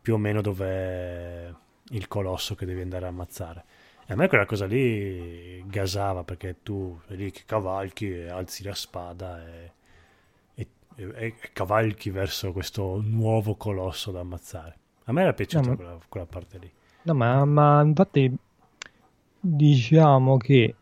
più 0.00 0.14
o 0.14 0.16
meno 0.16 0.40
dov'è 0.40 1.52
il 1.90 2.08
colosso 2.08 2.54
che 2.54 2.64
devi 2.64 2.80
andare 2.80 3.04
a 3.04 3.08
ammazzare. 3.08 3.64
E 4.06 4.14
a 4.14 4.16
me 4.16 4.26
quella 4.28 4.46
cosa 4.46 4.64
lì 4.64 5.62
gasava 5.66 6.24
perché 6.24 6.62
tu 6.62 6.98
sei 7.08 7.16
lì 7.18 7.30
che 7.30 7.42
cavalchi 7.44 8.10
e 8.10 8.28
alzi 8.30 8.62
la 8.62 8.74
spada 8.74 9.46
e, 9.46 9.72
e, 10.54 10.66
e, 10.96 11.34
cavalchi 11.52 12.08
verso 12.08 12.52
questo 12.52 13.02
nuovo 13.02 13.56
colosso 13.56 14.10
da 14.10 14.20
ammazzare. 14.20 14.78
A 15.04 15.12
me 15.12 15.22
era 15.22 15.32
piaciuta 15.32 15.70
no, 15.70 15.76
quella, 15.76 15.98
quella, 16.08 16.26
parte 16.26 16.58
lì. 16.58 16.70
No, 17.02 17.14
ma, 17.14 17.44
ma 17.44 17.82
infatti 17.82 18.34
diciamo 19.38 20.38
che 20.38 20.74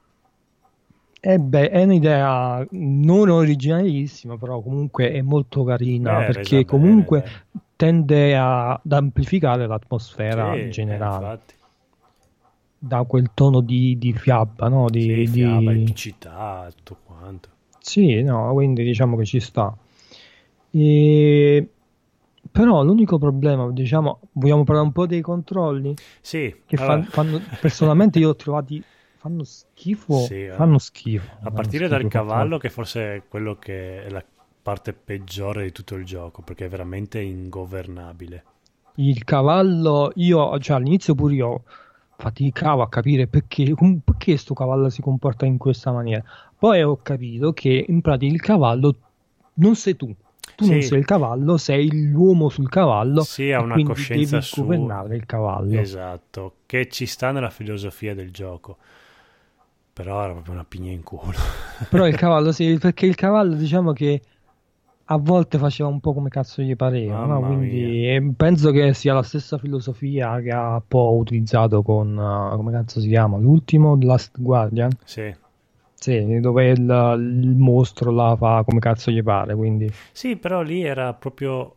è, 1.19 1.39
be- 1.39 1.71
è, 1.71 1.83
un'idea 1.83 2.67
non 2.71 3.29
originalissima, 3.29 4.37
però 4.37 4.61
comunque 4.61 5.13
è 5.13 5.23
molto 5.23 5.65
carina 5.65 6.23
eh, 6.23 6.33
perché 6.33 6.65
comunque 6.65 7.21
bene, 7.21 7.47
tende 7.77 8.37
a, 8.37 8.73
ad 8.75 8.93
amplificare 8.93 9.67
l'atmosfera 9.67 10.55
sì, 10.55 10.71
generale. 10.71 11.35
Eh, 11.35 11.61
da 12.85 13.05
quel 13.05 13.31
tono 13.33 13.61
di, 13.61 13.97
di 13.97 14.13
fiaba, 14.13 14.69
no? 14.69 14.91
Di, 14.91 15.03
sì, 15.03 15.27
fiaba, 15.27 15.73
di... 15.73 15.83
epicità, 15.83 16.69
tutto 16.75 16.97
quanto. 17.05 17.49
Sì, 17.79 18.23
no, 18.23 18.53
quindi 18.53 18.83
diciamo 18.83 19.17
che 19.17 19.25
ci 19.25 19.39
sta. 19.39 19.77
E 20.71 21.69
però 22.53 22.83
l'unico 22.83 23.19
problema, 23.19 23.71
diciamo, 23.71 24.21
vogliamo 24.33 24.63
parlare 24.63 24.87
un 24.87 24.93
po' 24.93 25.07
dei 25.07 25.23
controlli? 25.23 25.95
Sì. 26.21 26.55
Che 26.67 26.77
allora... 26.77 27.03
fanno, 27.03 27.41
personalmente 27.61 28.19
io 28.19 28.29
ho 28.29 28.37
trovati 28.37 28.83
fanno 29.23 29.45
schifo, 29.45 30.19
sì, 30.19 30.47
eh. 30.47 30.53
fanno 30.53 30.79
schifo. 30.79 31.31
A 31.43 31.51
partire 31.51 31.87
schifo, 31.87 32.01
dal 32.01 32.11
cavallo 32.11 32.59
che 32.59 32.71
forse 32.71 33.15
è 33.15 33.23
quello 33.29 33.57
che 33.57 34.05
è 34.05 34.11
la 34.11 34.23
parte 34.63 34.93
peggiore 34.93 35.65
di 35.65 35.73
tutto 35.73 35.95
il 35.95 36.05
gioco, 36.05 36.43
perché 36.43 36.67
è 36.67 36.69
veramente 36.69 37.21
ingovernabile. 37.21 38.45
Il 38.97 39.25
cavallo, 39.25 40.13
io, 40.17 40.59
cioè 40.59 40.77
all'inizio 40.77 41.15
pure 41.15 41.35
io 41.35 41.63
faticavo 42.17 42.83
a 42.83 42.89
capire 42.89 43.27
perché, 43.29 43.75
perché 44.05 44.37
sto 44.37 44.55
cavallo 44.55 44.91
si 44.91 45.01
comporta 45.01 45.47
in 45.47 45.57
questa 45.57 45.91
maniera. 45.93 46.23
Poi 46.59 46.83
ho 46.83 46.99
capito 47.01 47.53
che 47.53 47.85
in 47.89 48.01
pratica 48.01 48.33
il 48.33 48.41
cavallo 48.41 48.95
non 49.55 49.75
sei 49.75 49.97
tu, 49.97 50.15
tu 50.57 50.65
sì. 50.65 50.71
non 50.71 50.83
sei 50.83 50.99
il 50.99 51.05
cavallo, 51.05 51.57
sei 51.57 52.11
l'uomo 52.11 52.49
sul 52.49 52.69
cavallo. 52.69 53.23
Sì, 53.23 53.53
ha 53.53 53.61
una 53.61 53.81
coscienza 53.83 54.37
devi 54.37 54.47
su... 54.47 54.63
governare 54.63 55.17
il 55.17 55.27
cavallo. 55.27 55.79
Esatto, 55.79 56.55
che 56.67 56.89
ci 56.89 57.07
sta 57.07 57.31
nella 57.31 57.51
filosofia 57.51 58.15
del 58.15 58.31
gioco. 58.31 58.77
Però 59.93 60.23
era 60.23 60.33
proprio 60.33 60.55
una 60.55 60.65
pigna 60.65 60.91
in 60.91 61.03
culo. 61.03 61.39
Però 61.89 62.07
il 62.07 62.17
cavallo, 62.17 62.53
sì, 62.53 62.79
perché 62.81 63.07
il 63.07 63.15
cavallo 63.15 63.55
diciamo 63.55 63.93
che 63.93 64.21
a 65.05 65.17
volte 65.17 65.59
faceva 65.59 65.89
un 65.89 66.01
po' 66.01 66.15
come 66.15 66.31
cazzo 66.31 66.63
gli 66.63 66.75
pareva, 66.77 67.25
no? 67.25 67.43
quindi 67.43 68.33
penso 68.35 68.71
che 68.71 68.95
sia 68.95 69.13
la 69.13 69.23
stessa 69.23 69.59
filosofia 69.59 70.41
che 70.41 70.51
ha 70.51 70.75
un 70.75 70.83
po' 70.89 71.17
utilizzato 71.17 71.83
con, 71.83 72.17
uh, 72.17 72.57
come 72.57 72.73
cazzo 72.73 73.01
si 73.01 73.09
chiama, 73.09 73.37
l'ultimo, 73.37 73.99
The 73.99 74.07
Last 74.07 74.41
Guardian. 74.41 74.91
Sì. 75.05 75.35
Sì, 76.03 76.41
dove 76.41 76.71
il, 76.71 76.81
il 76.81 77.55
mostro 77.57 78.11
la 78.11 78.35
fa 78.35 78.65
come 78.65 78.81
cazzo 78.81 79.13
gli 79.13 79.23
pare, 79.23 79.55
quindi... 79.55 79.89
Sì, 80.11 80.35
però 80.35 80.61
lì 80.61 80.83
era 80.83 81.13
proprio 81.15 81.77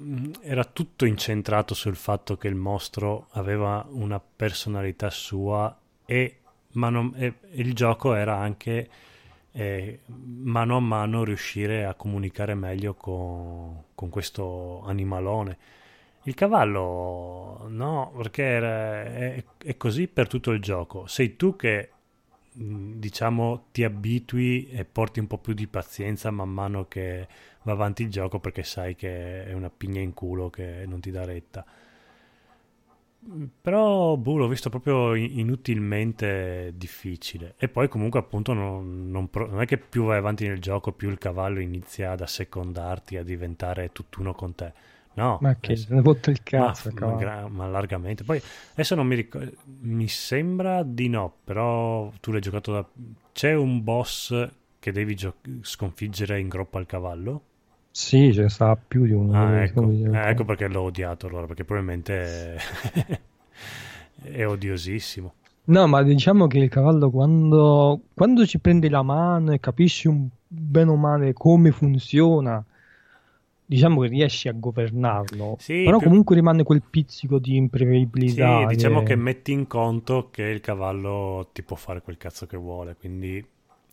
mm, 0.00 0.32
era 0.40 0.64
tutto 0.64 1.04
incentrato 1.04 1.72
sul 1.72 1.94
fatto 1.94 2.36
che 2.36 2.48
il 2.48 2.56
mostro 2.56 3.28
aveva 3.30 3.86
una 3.90 4.20
personalità 4.20 5.10
sua 5.10 5.78
e, 6.04 6.38
non, 6.72 7.12
e 7.16 7.34
il 7.52 7.72
gioco 7.72 8.14
era 8.14 8.36
anche 8.36 8.88
e 9.52 10.00
mano 10.06 10.76
a 10.76 10.80
mano 10.80 11.22
riuscire 11.22 11.84
a 11.84 11.94
comunicare 11.94 12.54
meglio 12.54 12.94
con, 12.94 13.84
con 13.94 14.08
questo 14.08 14.82
animalone. 14.86 15.56
Il 16.24 16.34
cavallo 16.34 17.66
no, 17.68 18.12
perché 18.16 18.42
era, 18.42 19.02
è, 19.04 19.44
è, 19.64 19.76
così 19.76 20.08
per 20.08 20.26
tutto 20.26 20.50
il 20.50 20.60
gioco. 20.60 21.06
Sei 21.06 21.36
tu 21.36 21.54
che 21.54 21.90
diciamo 22.54 23.66
ti 23.72 23.82
abitui 23.82 24.68
e 24.70 24.84
porti 24.84 25.20
un 25.20 25.26
po' 25.26 25.38
più 25.38 25.54
di 25.54 25.66
pazienza 25.66 26.30
man 26.30 26.50
mano 26.50 26.86
che 26.86 27.26
va 27.62 27.72
avanti 27.72 28.02
il 28.02 28.10
gioco 28.10 28.40
perché 28.40 28.62
sai 28.62 28.94
che 28.94 29.44
è 29.46 29.52
una 29.52 29.70
pigna 29.70 30.00
in 30.00 30.12
culo 30.12 30.50
che 30.50 30.84
non 30.86 31.00
ti 31.00 31.10
dà 31.10 31.24
retta. 31.24 31.64
Però 33.60 34.16
boh, 34.16 34.36
l'ho 34.36 34.48
visto 34.48 34.68
proprio 34.68 35.14
inutilmente 35.14 36.72
difficile. 36.74 37.54
E 37.56 37.68
poi 37.68 37.88
comunque 37.88 38.18
appunto 38.18 38.52
non, 38.52 39.10
non, 39.10 39.28
non, 39.32 39.60
è 39.60 39.64
che 39.64 39.78
più 39.78 40.04
vai 40.04 40.18
avanti 40.18 40.46
nel 40.46 40.60
gioco, 40.60 40.92
più 40.92 41.08
il 41.08 41.18
cavallo 41.18 41.60
inizia 41.60 42.10
ad 42.10 42.20
assecondarti, 42.20 43.16
a 43.16 43.22
diventare 43.22 43.92
tutt'uno 43.92 44.34
con 44.34 44.54
te. 44.56 44.72
No, 45.14 45.38
ma 45.40 45.56
che 45.60 45.76
se 45.76 45.92
ne 45.94 46.00
fotte 46.00 46.30
il 46.30 46.42
cazzo, 46.42 46.90
ma, 46.94 47.14
ma, 47.14 47.48
ma, 47.48 47.66
largamente. 47.66 48.24
Poi 48.24 48.40
adesso 48.72 48.94
non 48.94 49.06
mi 49.06 49.14
ricordo, 49.14 49.52
mi 49.80 50.08
sembra 50.08 50.82
di 50.82 51.08
no, 51.08 51.32
però 51.44 52.10
tu 52.20 52.32
l'hai 52.32 52.40
giocato 52.40 52.72
da... 52.72 52.86
C'è 53.32 53.54
un 53.54 53.82
boss 53.82 54.48
che 54.78 54.92
devi 54.92 55.14
gio- 55.14 55.36
sconfiggere 55.60 56.40
in 56.40 56.48
groppa 56.48 56.78
al 56.78 56.86
cavallo? 56.86 57.42
Sì, 57.90 58.32
ce 58.32 58.42
ne 58.42 58.48
sta 58.48 58.74
più 58.76 59.04
di 59.04 59.12
uno. 59.12 59.38
Ah, 59.38 59.62
ecco. 59.62 59.90
Eh, 59.90 60.30
ecco 60.30 60.44
perché 60.44 60.66
l'ho 60.66 60.82
odiato 60.82 61.26
allora, 61.26 61.46
perché 61.46 61.64
probabilmente 61.64 62.54
è, 62.54 63.20
è 64.22 64.46
odiosissimo. 64.46 65.34
No, 65.64 65.86
ma 65.86 66.02
diciamo 66.02 66.46
che 66.46 66.58
il 66.58 66.70
cavallo 66.70 67.10
quando, 67.10 68.00
quando 68.14 68.46
ci 68.46 68.58
prendi 68.58 68.88
la 68.88 69.02
mano 69.02 69.52
e 69.52 69.60
capisci 69.60 70.08
un 70.08 70.26
bene 70.48 70.90
o 70.90 70.96
male 70.96 71.32
come 71.34 71.70
funziona, 71.70 72.64
diciamo 73.72 74.02
che 74.02 74.08
riesci 74.08 74.48
a 74.48 74.52
governarlo. 74.52 75.56
Sì, 75.58 75.82
però 75.84 75.98
più... 75.98 76.08
comunque 76.08 76.34
rimane 76.34 76.62
quel 76.62 76.82
pizzico 76.88 77.38
di 77.38 77.56
imprevedibilità. 77.56 78.68
Sì, 78.68 78.74
diciamo 78.74 79.00
che... 79.00 79.06
che 79.06 79.16
metti 79.16 79.52
in 79.52 79.66
conto 79.66 80.28
che 80.30 80.42
il 80.42 80.60
cavallo 80.60 81.48
ti 81.52 81.62
può 81.62 81.76
fare 81.76 82.02
quel 82.02 82.18
cazzo 82.18 82.46
che 82.46 82.58
vuole, 82.58 82.96
quindi 82.98 83.44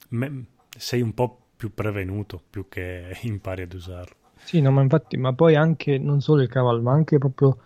me... 0.10 0.45
sei 0.69 1.01
un 1.01 1.14
po' 1.14 1.38
più 1.56 1.73
prevenuto 1.73 2.41
più 2.49 2.68
che 2.68 3.18
impari 3.23 3.61
ad 3.61 3.73
usarlo. 3.73 4.15
Sì, 4.35 4.61
no, 4.61 4.72
ma 4.72 4.81
infatti, 4.81 5.18
ma 5.18 5.34
poi 5.34 5.56
anche 5.56 5.97
non 5.97 6.22
solo 6.22 6.41
il 6.41 6.49
cavallo, 6.49 6.81
ma 6.81 6.91
anche 6.91 7.18
proprio 7.18 7.57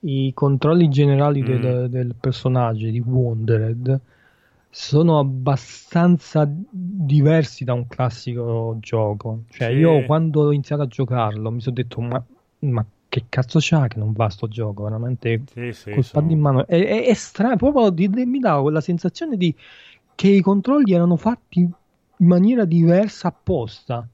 i 0.00 0.32
controlli 0.34 0.88
generali 0.88 1.42
mm. 1.42 1.44
del, 1.44 1.90
del, 1.90 2.14
personaggio 2.18 2.88
di 2.88 3.00
Wandered 3.00 4.00
sono 4.78 5.18
abbastanza 5.18 6.46
diversi 6.46 7.64
da 7.64 7.72
un 7.72 7.88
classico 7.88 8.76
gioco. 8.78 9.44
Cioè, 9.48 9.68
sì. 9.70 9.78
io 9.78 10.04
quando 10.04 10.42
ho 10.42 10.52
iniziato 10.52 10.82
a 10.82 10.86
giocarlo 10.86 11.50
mi 11.50 11.62
sono 11.62 11.76
detto, 11.76 12.02
ma, 12.02 12.22
ma 12.58 12.84
che 13.08 13.24
cazzo 13.30 13.58
c'ha 13.58 13.88
che 13.88 13.98
non 13.98 14.12
va 14.12 14.28
sto 14.28 14.48
gioco? 14.48 14.82
Veramente 14.82 15.44
sì, 15.50 15.72
sì, 15.72 15.92
col 15.92 16.04
sono... 16.04 16.30
in 16.30 16.38
mano. 16.38 16.66
È, 16.66 16.76
è, 16.76 17.06
è 17.06 17.14
strano, 17.14 17.56
proprio 17.56 17.88
di, 17.88 18.06
mi 18.08 18.38
dà 18.38 18.60
quella 18.60 18.82
sensazione 18.82 19.38
di 19.38 19.52
che 20.14 20.28
i 20.28 20.42
controlli 20.42 20.92
erano 20.92 21.16
fatti 21.16 21.60
in 21.60 22.26
maniera 22.26 22.66
diversa 22.66 23.28
apposta. 23.28 24.06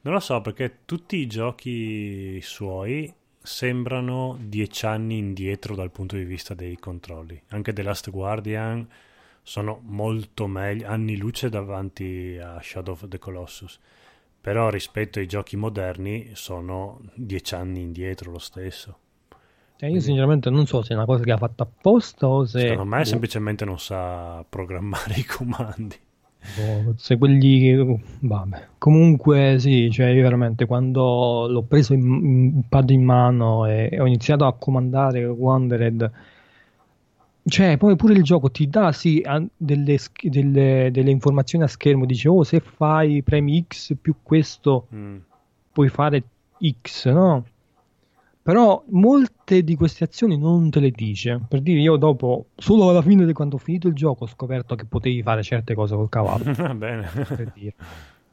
Non 0.00 0.14
lo 0.14 0.20
so 0.20 0.40
perché 0.40 0.78
tutti 0.84 1.16
i 1.18 1.28
giochi 1.28 2.40
suoi 2.42 3.10
sembrano 3.40 4.36
dieci 4.40 4.84
anni 4.84 5.18
indietro 5.18 5.76
dal 5.76 5.92
punto 5.92 6.16
di 6.16 6.24
vista 6.24 6.54
dei 6.54 6.76
controlli. 6.76 7.40
Anche 7.50 7.72
The 7.72 7.82
Last 7.82 8.10
Guardian 8.10 8.84
sono 9.42 9.80
molto 9.84 10.46
meglio, 10.46 10.88
anni 10.88 11.16
luce 11.16 11.48
davanti 11.48 12.38
a 12.40 12.60
Shadow 12.62 12.94
of 12.94 13.08
the 13.08 13.18
Colossus. 13.18 13.78
Però 14.40 14.70
rispetto 14.70 15.18
ai 15.18 15.26
giochi 15.26 15.56
moderni 15.56 16.30
sono 16.32 17.00
dieci 17.14 17.54
anni 17.54 17.80
indietro 17.80 18.30
lo 18.30 18.38
stesso. 18.38 18.98
Cioè 19.76 19.88
io 19.88 20.00
sinceramente 20.00 20.48
non 20.48 20.66
so 20.66 20.82
se 20.82 20.92
è 20.92 20.96
una 20.96 21.06
cosa 21.06 21.24
che 21.24 21.32
ha 21.32 21.36
fatto 21.36 21.62
apposta 21.64 22.28
o 22.28 22.44
se... 22.44 22.60
Secondo 22.60 22.84
me 22.84 23.04
semplicemente 23.04 23.64
non 23.64 23.78
sa 23.78 24.44
programmare 24.48 25.14
i 25.18 25.24
comandi. 25.24 25.96
Boh, 26.56 26.94
se 26.96 27.18
quelli 27.18 28.00
vabbè. 28.18 28.66
comunque 28.76 29.60
sì 29.60 29.88
cioè 29.92 30.08
io 30.08 30.22
veramente 30.22 30.66
quando 30.66 31.46
l'ho 31.48 31.62
preso 31.62 31.92
in, 31.94 32.02
in 32.02 32.62
pad 32.68 32.90
in 32.90 33.04
mano 33.04 33.66
e, 33.66 33.96
ho 34.00 34.06
iniziato 34.06 34.44
a 34.44 34.52
comandare 34.54 35.24
Wandered 35.24 36.10
cioè 37.44 37.76
poi 37.76 37.96
pure 37.96 38.14
il 38.14 38.22
gioco 38.22 38.50
ti 38.50 38.68
dà 38.68 38.92
sì 38.92 39.22
delle, 39.56 39.98
delle, 40.22 40.90
delle 40.92 41.10
informazioni 41.10 41.64
a 41.64 41.68
schermo 41.68 42.06
dice 42.06 42.28
oh 42.28 42.44
se 42.44 42.60
fai 42.60 43.22
premi 43.22 43.64
X 43.66 43.94
più 44.00 44.16
questo 44.22 44.86
mm. 44.94 45.16
puoi 45.72 45.88
fare 45.88 46.22
X 46.82 47.10
no 47.10 47.44
però 48.42 48.82
molte 48.88 49.62
di 49.62 49.76
queste 49.76 50.02
azioni 50.02 50.36
non 50.36 50.68
te 50.68 50.80
le 50.80 50.90
dice. 50.90 51.40
Per 51.46 51.60
dire, 51.60 51.78
io 51.78 51.94
dopo, 51.94 52.46
solo 52.56 52.88
alla 52.88 53.00
fine 53.00 53.24
di 53.24 53.32
quando 53.32 53.54
ho 53.54 53.58
finito 53.58 53.86
il 53.86 53.94
gioco, 53.94 54.24
ho 54.24 54.26
scoperto 54.26 54.74
che 54.74 54.84
potevi 54.84 55.22
fare 55.22 55.44
certe 55.44 55.74
cose 55.74 55.94
col 55.94 56.08
cavallo. 56.08 56.50
Va 56.52 56.74
bene. 56.74 57.08
Per 57.12 57.52
dire. 57.54 57.74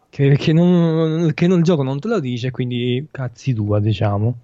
Che, 0.10 0.36
che, 0.36 0.52
non, 0.52 1.32
che 1.36 1.46
non, 1.46 1.60
il 1.60 1.64
gioco 1.64 1.84
non 1.84 2.00
te 2.00 2.08
lo 2.08 2.20
dice, 2.20 2.50
quindi 2.50 3.08
cazzi 3.12 3.54
tua, 3.54 3.80
diciamo. 3.80 4.36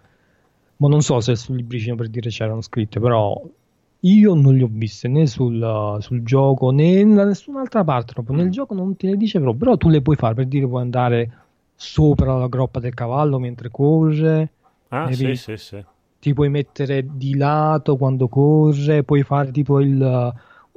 Ma 0.77 0.87
non 0.87 1.01
so 1.01 1.19
se 1.19 1.35
sul 1.35 1.55
libricino 1.55 1.95
per 1.95 2.09
dire 2.09 2.29
c'erano 2.29 2.61
scritte, 2.61 2.99
però 2.99 3.41
io 3.99 4.33
non 4.33 4.55
le 4.55 4.63
ho 4.63 4.69
viste 4.69 5.07
né 5.07 5.25
sul, 5.25 5.97
sul 5.99 6.23
gioco 6.23 6.71
né 6.71 7.05
da 7.05 7.25
nessun'altra 7.25 7.83
parte. 7.83 8.13
Proprio. 8.13 8.35
Nel 8.35 8.49
gioco 8.49 8.73
non 8.73 8.95
te 8.95 9.07
le 9.07 9.17
dice 9.17 9.39
proprio, 9.39 9.59
però 9.59 9.77
tu 9.77 9.89
le 9.89 10.01
puoi 10.01 10.15
fare 10.15 10.33
per 10.33 10.45
dire 10.45 10.67
puoi 10.67 10.81
andare 10.81 11.31
sopra 11.75 12.37
la 12.37 12.47
groppa 12.47 12.79
del 12.79 12.93
cavallo 12.93 13.37
mentre 13.37 13.69
corre 13.69 14.51
Ah, 14.89 15.11
sì, 15.11 15.35
sì, 15.35 15.57
sì. 15.57 15.83
Ti 16.19 16.33
puoi 16.33 16.49
mettere 16.49 17.05
di 17.07 17.35
lato 17.35 17.97
quando 17.97 18.27
corre, 18.27 19.03
puoi 19.03 19.23
fare 19.23 19.51
tipo 19.51 19.79
il, 19.79 20.33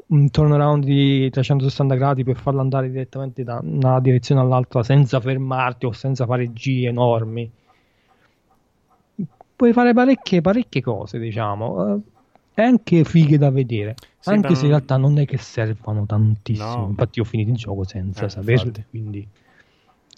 un 0.06 0.30
turnaround 0.30 0.84
di 0.84 1.30
360 1.30 1.94
gradi 1.94 2.24
per 2.24 2.36
farlo 2.36 2.60
andare 2.60 2.90
direttamente 2.90 3.44
da 3.44 3.60
una 3.62 4.00
direzione 4.00 4.40
all'altra 4.40 4.82
senza 4.82 5.20
fermarti 5.20 5.86
o 5.86 5.92
senza 5.92 6.26
fare 6.26 6.52
giri 6.52 6.86
enormi. 6.86 7.50
Puoi 9.56 9.72
fare 9.72 9.94
parecchie, 9.94 10.40
parecchie 10.40 10.82
cose, 10.82 11.18
diciamo. 11.18 12.02
È 12.58 12.62
anche 12.62 13.04
fighe 13.04 13.38
da 13.38 13.50
vedere. 13.50 13.94
Sì, 14.18 14.30
anche 14.30 14.56
se 14.56 14.64
in 14.64 14.70
realtà 14.70 14.96
non 14.96 15.16
è 15.20 15.26
che 15.26 15.38
servono 15.38 16.04
tantissimo. 16.06 16.74
No. 16.74 16.86
Infatti, 16.88 17.20
ho 17.20 17.24
finito 17.24 17.50
il 17.50 17.56
gioco 17.56 17.84
senza 17.84 18.24
eh, 18.24 18.28
saperlo. 18.28 18.72
Quindi, 18.90 19.24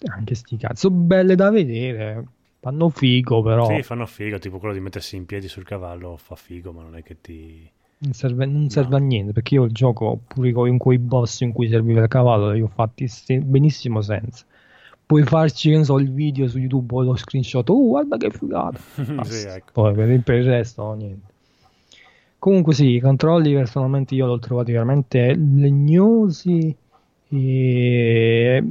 anche 0.05 0.33
sti 0.33 0.57
cazzo, 0.57 0.89
belle 0.89 1.35
da 1.35 1.51
vedere. 1.51 2.25
Fanno 2.59 2.89
figo, 2.89 3.43
però. 3.43 3.67
Sì, 3.67 3.83
fanno 3.83 4.07
figo, 4.07 4.39
tipo 4.39 4.57
quello 4.57 4.73
di 4.73 4.79
mettersi 4.79 5.17
in 5.17 5.27
piedi 5.27 5.47
sul 5.47 5.65
cavallo 5.65 6.17
fa 6.17 6.33
figo, 6.33 6.71
ma 6.71 6.81
non 6.81 6.95
è 6.95 7.03
che 7.03 7.21
ti. 7.21 7.69
Non 7.99 8.13
serve, 8.13 8.47
non 8.47 8.71
serve 8.71 8.89
no. 8.89 8.95
a 8.95 8.99
niente 9.05 9.33
perché 9.33 9.53
io 9.53 9.65
il 9.65 9.71
gioco 9.71 10.21
pure 10.25 10.49
in 10.67 10.79
quei 10.79 10.97
boss 10.97 11.41
in 11.41 11.51
cui 11.51 11.69
serviva 11.69 12.01
il 12.01 12.07
cavallo 12.07 12.49
li 12.53 12.61
ho 12.61 12.71
fatti 12.73 13.07
benissimo 13.43 14.01
senza. 14.01 14.45
Puoi 15.05 15.21
farci, 15.25 15.69
non 15.69 15.85
so, 15.85 15.99
il 15.99 16.11
video 16.11 16.47
su 16.47 16.57
YouTube 16.57 16.95
o 16.95 17.03
lo 17.03 17.15
screenshot, 17.15 17.69
oh 17.69 17.87
guarda 17.87 18.17
che 18.17 18.31
figata. 18.31 18.79
sì, 19.25 19.45
ecco. 19.45 19.73
Poi 19.73 19.93
per, 19.93 20.21
per 20.23 20.37
il 20.37 20.45
resto 20.45 20.81
no, 20.85 20.93
niente. 20.93 21.30
Comunque 22.41 22.73
sì, 22.73 22.95
i 22.95 22.99
controlli 22.99 23.53
personalmente 23.53 24.15
io 24.15 24.25
l'ho 24.25 24.39
trovati 24.39 24.71
veramente 24.71 25.35
legnosi 25.35 26.75
e 27.29 28.63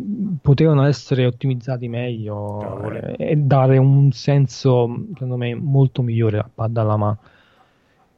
potevano 0.43 0.85
essere 0.87 1.25
ottimizzati 1.25 1.87
meglio 1.87 2.91
e, 2.91 3.15
e 3.17 3.37
dare 3.37 3.79
un 3.79 4.11
senso 4.11 5.07
secondo 5.13 5.37
me 5.37 5.55
molto 5.55 6.03
migliore 6.03 6.39
a 6.39 6.51
pad 6.53 6.77
alla 6.79 6.97
mano 6.97 7.19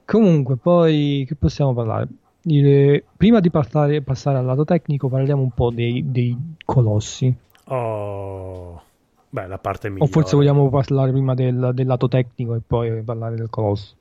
comunque 0.06 0.56
poi 0.56 1.26
che 1.28 1.34
possiamo 1.34 1.74
parlare? 1.74 2.08
Il, 2.44 3.04
prima 3.14 3.40
di 3.40 3.50
parlare, 3.50 4.00
passare 4.00 4.38
al 4.38 4.46
lato 4.46 4.64
tecnico 4.64 5.10
parliamo 5.10 5.42
un 5.42 5.50
po' 5.50 5.70
dei, 5.70 6.10
dei 6.10 6.34
colossi. 6.64 7.32
Oh 7.66 8.82
beh 9.28 9.46
la 9.46 9.58
parte 9.58 9.90
migliore 9.90 10.08
o 10.08 10.12
forse 10.12 10.34
vogliamo 10.34 10.70
parlare 10.70 11.12
prima 11.12 11.34
del, 11.34 11.72
del 11.74 11.86
lato 11.86 12.08
tecnico 12.08 12.54
e 12.54 12.60
poi 12.66 13.02
parlare 13.02 13.36
del 13.36 13.50
colosso 13.50 13.96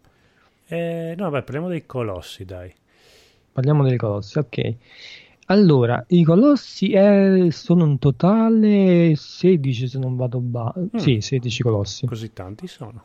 eh, 0.72 1.14
no 1.18 1.30
beh 1.30 1.42
parliamo 1.44 1.68
dei 1.68 1.86
colossi 1.86 2.46
dai 2.46 2.74
parliamo 3.52 3.84
dei 3.84 3.98
colossi 3.98 4.38
ok 4.38 4.76
Allora, 5.48 6.02
i 6.10 6.24
colossi 6.24 6.94
è- 6.94 7.48
sono 7.50 7.84
in 7.86 8.00
totale 8.00 9.14
16 9.18 9.90
se 9.90 10.00
non 10.00 10.16
vado 10.16 10.40
ba- 10.40 10.74
Mm. 10.78 10.96
Sì, 10.98 11.20
16 11.20 11.62
colossi. 11.62 12.06
Così 12.06 12.32
tanti 12.32 12.68
sono. 12.68 13.04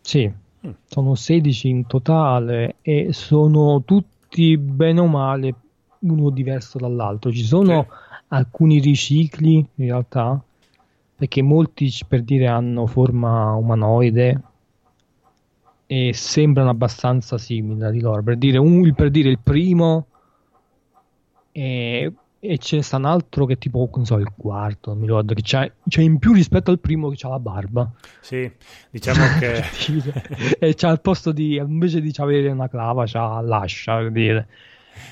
Sì, 0.00 0.26
Mm. 0.66 0.70
sono 0.86 1.14
16 1.14 1.68
in 1.68 1.86
totale 1.86 2.76
e 2.80 3.12
sono 3.12 3.82
tutti 3.84 4.56
bene 4.56 5.00
o 5.00 5.06
male 5.06 5.54
uno 5.98 6.30
diverso 6.30 6.78
dall'altro. 6.78 7.30
Ci 7.30 7.42
sono 7.44 7.86
alcuni 8.28 8.78
ricicli 8.78 9.56
in 9.56 9.66
realtà, 9.86 10.40
perché 11.14 11.42
molti 11.42 11.92
per 12.08 12.22
dire 12.22 12.46
hanno 12.46 12.86
forma 12.86 13.52
umanoide 13.52 14.40
e 15.92 16.14
sembrano 16.14 16.70
abbastanza 16.70 17.36
simili 17.36 17.90
di 17.90 18.00
loro. 18.00 18.22
Per 18.22 18.38
dire, 18.38 18.56
un- 18.56 18.94
per 18.94 19.10
dire 19.10 19.28
il 19.28 19.38
primo 19.38 20.06
e, 21.52 22.10
e 22.40 22.58
ce 22.58 22.76
ne 22.76 22.82
sta 22.82 22.96
un 22.96 23.04
altro 23.04 23.44
che 23.44 23.58
tipo, 23.58 23.90
non 23.94 24.06
so, 24.06 24.16
il 24.16 24.32
quarto, 24.34 24.92
non 24.92 25.00
mi 25.00 25.06
ricordo, 25.06 25.34
che 25.34 25.42
c'è, 25.42 25.70
c'è 25.86 26.00
in 26.00 26.18
più 26.18 26.32
rispetto 26.32 26.70
al 26.70 26.78
primo 26.78 27.10
che 27.10 27.26
ha 27.26 27.28
la 27.28 27.38
barba. 27.38 27.90
Sì, 28.20 28.50
diciamo 28.90 29.38
che... 29.38 29.62
e 30.58 30.74
c'ha 30.74 30.88
al 30.88 31.02
posto 31.02 31.30
di 31.30 31.56
invece 31.56 32.00
di 32.00 32.10
avere 32.16 32.48
una 32.48 32.70
clava 32.70 33.04
c'ha 33.06 33.42
l'ascia 33.42 33.98
per 33.98 34.12
dire 34.12 34.48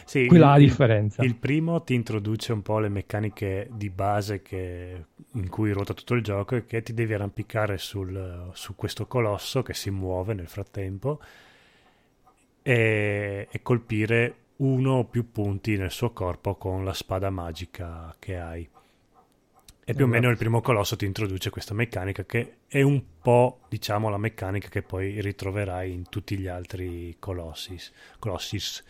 Sì, 0.04 0.26
Quella 0.26 0.46
è 0.46 0.48
la 0.50 0.56
il- 0.58 0.68
differenza. 0.68 1.22
Il 1.22 1.36
primo 1.36 1.82
ti 1.82 1.94
introduce 1.94 2.52
un 2.52 2.62
po' 2.62 2.78
le 2.78 2.88
meccaniche 2.88 3.68
di 3.72 3.90
base 3.90 4.42
che- 4.42 5.04
in 5.32 5.48
cui 5.48 5.72
ruota 5.72 5.94
tutto 5.94 6.14
il 6.14 6.22
gioco 6.22 6.56
e 6.56 6.66
che 6.66 6.82
ti 6.82 6.92
devi 6.94 7.14
arrampicare 7.14 7.78
sul- 7.78 8.50
su 8.52 8.74
questo 8.76 9.06
colosso 9.06 9.62
che 9.62 9.74
si 9.74 9.90
muove 9.90 10.34
nel 10.34 10.48
frattempo 10.48 11.20
e, 12.62 13.48
e 13.50 13.62
colpire 13.62 14.34
uno 14.56 14.92
o 14.98 15.04
più 15.04 15.30
punti 15.30 15.76
nel 15.76 15.90
suo 15.90 16.10
corpo 16.10 16.54
con 16.56 16.84
la 16.84 16.92
spada 16.92 17.30
magica 17.30 18.14
che 18.18 18.36
hai. 18.38 18.68
E 19.82 19.94
più 19.94 20.04
o 20.04 20.08
meno 20.08 20.28
il 20.28 20.36
primo 20.36 20.60
colosso 20.60 20.94
ti 20.94 21.04
introduce 21.04 21.50
questa 21.50 21.74
meccanica 21.74 22.24
che 22.24 22.58
è 22.68 22.80
un 22.82 23.02
po', 23.20 23.60
diciamo, 23.68 24.08
la 24.08 24.18
meccanica 24.18 24.68
che 24.68 24.82
poi 24.82 25.20
ritroverai 25.20 25.90
in 25.92 26.08
tutti 26.08 26.38
gli 26.38 26.46
altri 26.46 27.16
colossis. 27.18 27.90
colossis 28.20 28.84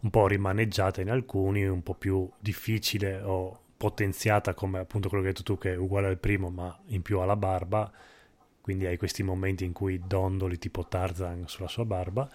un 0.00 0.10
po' 0.10 0.26
rimaneggiata 0.26 1.00
in 1.00 1.10
alcuni, 1.10 1.66
un 1.66 1.82
po' 1.82 1.94
più 1.94 2.28
difficile 2.38 3.20
o 3.20 3.60
potenziata 3.76 4.54
come 4.54 4.80
appunto 4.80 5.08
quello 5.08 5.22
che 5.22 5.30
hai 5.30 5.34
detto 5.34 5.54
tu 5.54 5.58
che 5.58 5.72
è 5.72 5.76
uguale 5.76 6.08
al 6.08 6.18
primo 6.18 6.50
ma 6.50 6.76
in 6.86 7.02
più 7.02 7.20
alla 7.20 7.36
barba, 7.36 7.90
quindi 8.60 8.86
hai 8.86 8.96
questi 8.96 9.22
momenti 9.22 9.64
in 9.64 9.72
cui 9.72 10.00
dondoli 10.06 10.58
tipo 10.58 10.86
Tarzan 10.86 11.44
sulla 11.46 11.68
sua 11.68 11.84
barba. 11.84 12.28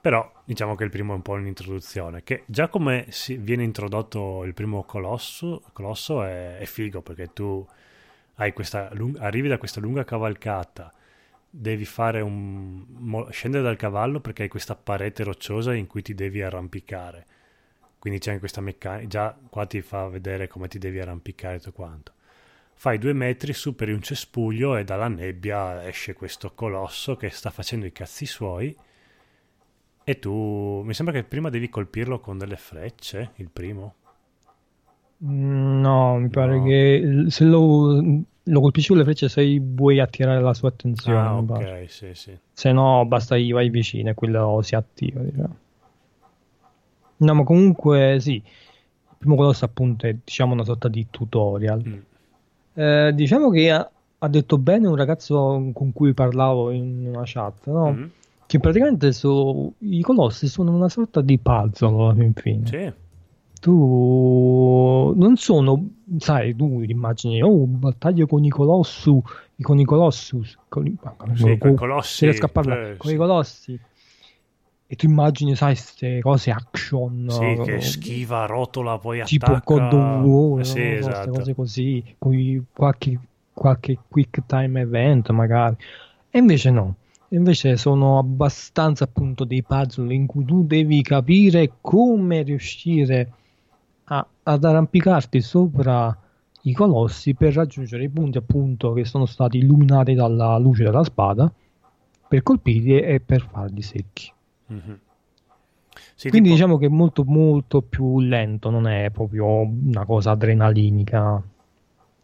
Però 0.00 0.30
diciamo 0.44 0.74
che 0.74 0.84
il 0.84 0.90
primo 0.90 1.12
è 1.12 1.16
un 1.16 1.22
po' 1.22 1.32
un'introduzione, 1.32 2.22
che 2.22 2.42
già 2.46 2.68
come 2.68 3.08
viene 3.38 3.62
introdotto 3.64 4.44
il 4.44 4.52
primo 4.52 4.84
colosso, 4.84 5.62
colosso 5.72 6.22
è, 6.22 6.58
è 6.58 6.64
figo 6.66 7.00
perché 7.00 7.32
tu 7.32 7.66
questa 8.52 8.90
arrivi 9.18 9.48
da 9.48 9.56
questa 9.56 9.80
lunga 9.80 10.04
cavalcata, 10.04 10.92
devi 11.56 11.84
fare 11.84 12.20
un 12.20 12.84
mo- 12.88 13.30
scendere 13.30 13.62
dal 13.62 13.76
cavallo 13.76 14.20
perché 14.20 14.42
hai 14.44 14.48
questa 14.48 14.74
parete 14.76 15.22
rocciosa 15.24 15.74
in 15.74 15.86
cui 15.86 16.02
ti 16.02 16.14
devi 16.14 16.42
arrampicare. 16.42 17.26
Quindi 17.98 18.18
c'è 18.18 18.28
anche 18.30 18.40
questa 18.40 18.60
meccanica, 18.60 19.06
già 19.08 19.38
qua 19.50 19.66
ti 19.66 19.80
fa 19.82 20.08
vedere 20.08 20.48
come 20.48 20.68
ti 20.68 20.78
devi 20.78 21.00
arrampicare 21.00 21.56
e 21.56 21.58
tutto 21.58 21.72
quanto. 21.72 22.12
Fai 22.74 22.98
due 22.98 23.12
metri, 23.14 23.52
superi 23.54 23.92
un 23.92 24.02
cespuglio 24.02 24.76
e 24.76 24.84
dalla 24.84 25.08
nebbia 25.08 25.86
esce 25.86 26.12
questo 26.14 26.52
colosso 26.54 27.16
che 27.16 27.30
sta 27.30 27.50
facendo 27.50 27.86
i 27.86 27.92
cazzi 27.92 28.26
suoi. 28.26 28.76
E 30.04 30.18
tu, 30.20 30.82
mi 30.84 30.94
sembra 30.94 31.14
che 31.14 31.24
prima 31.24 31.50
devi 31.50 31.68
colpirlo 31.68 32.20
con 32.20 32.38
delle 32.38 32.56
frecce, 32.56 33.32
il 33.36 33.50
primo. 33.50 33.94
Mm, 35.22 35.80
no 35.80 36.18
mi 36.18 36.28
pare 36.28 36.60
No. 36.60 36.62
che 36.62 37.24
se 37.28 37.44
lo, 37.44 38.00
lo 38.44 38.60
colpisci 38.60 38.88
con 38.88 38.98
le 38.98 39.04
frecce 39.04 39.28
se 39.28 39.58
vuoi 39.60 40.00
attirare 40.00 40.40
la 40.40 40.52
sua 40.54 40.68
attenzione 40.68 41.18
Ah, 41.18 41.36
ok, 41.38 41.84
sì, 41.88 42.08
sì. 42.12 42.36
se 42.52 42.72
no 42.72 43.04
basta 43.06 43.36
gli 43.38 43.52
vai 43.52 43.70
vicino 43.70 44.10
e 44.10 44.14
quello 44.14 44.60
si 44.62 44.74
attiva 44.74 45.20
diciamo. 45.20 45.56
no 47.16 47.34
ma 47.34 47.42
comunque 47.44 48.18
sì 48.20 48.34
il 48.34 49.16
primo 49.18 49.36
colosso 49.36 49.64
appunto 49.64 50.06
è 50.06 50.14
diciamo 50.22 50.52
una 50.52 50.64
sorta 50.64 50.88
di 50.88 51.06
tutorial 51.10 51.82
Mm. 51.86 51.98
Eh, 52.76 53.12
diciamo 53.14 53.50
che 53.50 53.70
ha, 53.70 53.88
ha 54.18 54.28
detto 54.28 54.58
bene 54.58 54.88
un 54.88 54.96
ragazzo 54.96 55.70
con 55.72 55.92
cui 55.92 56.12
parlavo 56.12 56.72
in 56.72 57.06
una 57.06 57.22
chat, 57.24 57.66
no? 57.68 57.92
Mm. 57.92 58.04
Che 58.46 58.58
praticamente 58.58 59.12
so- 59.12 59.74
i 59.78 60.02
colossi 60.02 60.48
sono 60.48 60.74
una 60.74 60.88
sorta 60.88 61.20
di 61.20 61.38
puzzle 61.38 61.86
alla 61.88 62.14
fin 62.14 62.32
fine. 62.34 62.66
Sì, 62.66 62.92
Tu 63.64 65.14
non 65.16 65.36
sono, 65.38 65.88
sai, 66.18 66.54
tu 66.54 66.82
immagini, 66.82 67.40
oh, 67.40 67.64
battaglia 67.64 68.26
con 68.26 68.44
i 68.44 68.50
colossu, 68.50 69.22
con 69.62 69.78
i 69.78 69.86
colossus, 69.86 70.58
con 70.68 70.86
i, 70.86 70.94
sì, 71.34 71.56
con- 71.56 71.74
colossi. 71.74 72.26
riesco 72.26 72.44
a 72.44 72.48
parlare, 72.50 72.90
eh, 72.92 72.96
con 72.98 73.08
sì. 73.08 73.14
i 73.14 73.18
colossi. 73.18 73.80
E 74.86 74.96
tu 74.96 75.06
immagini, 75.06 75.56
sai, 75.56 75.72
queste 75.72 76.20
cose 76.20 76.50
action. 76.50 77.26
Sì, 77.30 77.58
che 77.64 77.80
schiva, 77.80 78.44
rotola, 78.44 78.98
poi 78.98 79.22
tipo 79.22 79.46
attacca. 79.46 79.78
God 79.78 79.92
of 79.94 80.24
War, 80.26 80.60
Eh, 80.60 80.64
sì, 80.64 80.80
no? 80.80 80.86
queste 80.86 81.08
esatto. 81.08 81.30
cose 81.30 81.54
così, 81.54 82.16
con 82.18 82.66
qualche, 82.70 83.18
qualche 83.54 83.98
quick 84.10 84.44
time 84.44 84.78
event 84.78 85.30
magari. 85.30 85.76
E 86.28 86.38
invece 86.38 86.70
no, 86.70 86.96
invece 87.28 87.78
sono 87.78 88.18
abbastanza 88.18 89.04
appunto 89.04 89.44
dei 89.44 89.62
puzzle 89.62 90.12
in 90.12 90.26
cui 90.26 90.44
tu 90.44 90.66
devi 90.66 91.00
capire 91.00 91.72
come 91.80 92.42
riuscire 92.42 93.32
a- 94.04 94.26
ad 94.42 94.64
arrampicarti 94.64 95.40
sopra 95.40 96.16
i 96.62 96.72
colossi 96.72 97.34
per 97.34 97.54
raggiungere 97.54 98.04
i 98.04 98.08
punti 98.08 98.38
appunto 98.38 98.92
che 98.92 99.04
sono 99.04 99.26
stati 99.26 99.58
illuminati 99.58 100.14
dalla 100.14 100.56
luce 100.58 100.84
della 100.84 101.04
spada 101.04 101.50
per 102.26 102.42
colpirli 102.42 103.00
e 103.00 103.20
per 103.20 103.46
farli 103.50 103.82
secchi. 103.82 104.32
Mhm. 104.66 104.98
Sì, 106.16 106.28
Quindi 106.28 106.48
tipo- 106.48 106.60
diciamo 106.60 106.78
che 106.78 106.86
è 106.86 106.90
molto 106.90 107.24
molto 107.24 107.82
più 107.82 108.20
lento, 108.20 108.70
non 108.70 108.86
è 108.86 109.10
proprio 109.10 109.60
una 109.60 110.04
cosa 110.04 110.30
adrenalinica 110.32 111.42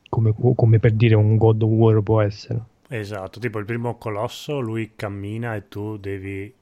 come, 0.09 0.35
come 0.55 0.79
per 0.79 0.93
dire 0.93 1.15
un 1.15 1.37
God 1.37 1.63
of 1.63 1.71
War 1.71 2.03
può 2.03 2.21
essere. 2.21 2.61
Esatto, 2.89 3.39
tipo 3.39 3.59
il 3.59 3.65
primo 3.65 3.97
colosso, 3.97 4.59
lui 4.59 4.93
cammina 4.97 5.55
e 5.55 5.69
tu 5.69 5.97
devi 5.97 6.53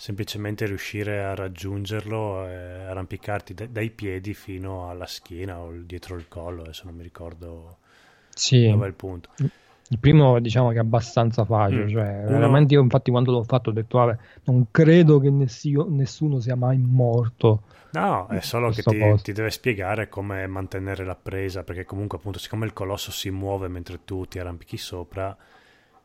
semplicemente 0.00 0.66
riuscire 0.66 1.22
a 1.22 1.34
raggiungerlo 1.34 2.46
e 2.48 2.54
arrampicarti 2.86 3.54
da- 3.54 3.66
dai 3.66 3.90
piedi 3.90 4.32
fino 4.34 4.88
alla 4.88 5.06
schiena 5.06 5.58
o 5.60 5.70
dietro 5.72 6.16
il 6.16 6.26
collo, 6.28 6.62
adesso 6.62 6.84
non 6.86 6.94
mi 6.94 7.02
ricordo 7.02 7.78
Sì, 8.34 8.66
dove 8.66 8.86
è 8.86 8.88
il 8.88 8.94
punto. 8.94 9.28
il 9.92 9.98
primo 9.98 10.38
diciamo 10.40 10.70
che 10.70 10.76
è 10.76 10.80
abbastanza 10.80 11.44
facile, 11.44 11.86
Mm. 11.86 11.88
cioè 11.88 12.24
Uno- 12.24 12.38
veramente 12.38 12.74
io 12.74 12.80
infatti 12.82 13.10
quando 13.10 13.32
l'ho 13.32 13.42
fatto 13.42 13.70
ho 13.70 13.72
detto 13.72 13.98
vabbè, 13.98 14.16
non 14.44 14.66
credo 14.70 15.18
che 15.18 15.30
nessi- 15.30 15.74
nessuno 15.88 16.40
sia 16.40 16.54
mai 16.56 16.78
morto. 16.78 17.62
No, 17.92 18.28
è 18.28 18.40
solo 18.40 18.70
che 18.70 18.84
ti, 18.84 19.20
ti 19.20 19.32
deve 19.32 19.50
spiegare 19.50 20.08
come 20.08 20.46
mantenere 20.46 21.04
la 21.04 21.16
presa, 21.16 21.64
perché 21.64 21.84
comunque 21.84 22.18
appunto 22.18 22.38
siccome 22.38 22.64
il 22.66 22.72
colosso 22.72 23.10
si 23.10 23.30
muove 23.30 23.66
mentre 23.68 24.04
tu 24.04 24.26
ti 24.26 24.38
arrampichi 24.38 24.76
sopra, 24.76 25.36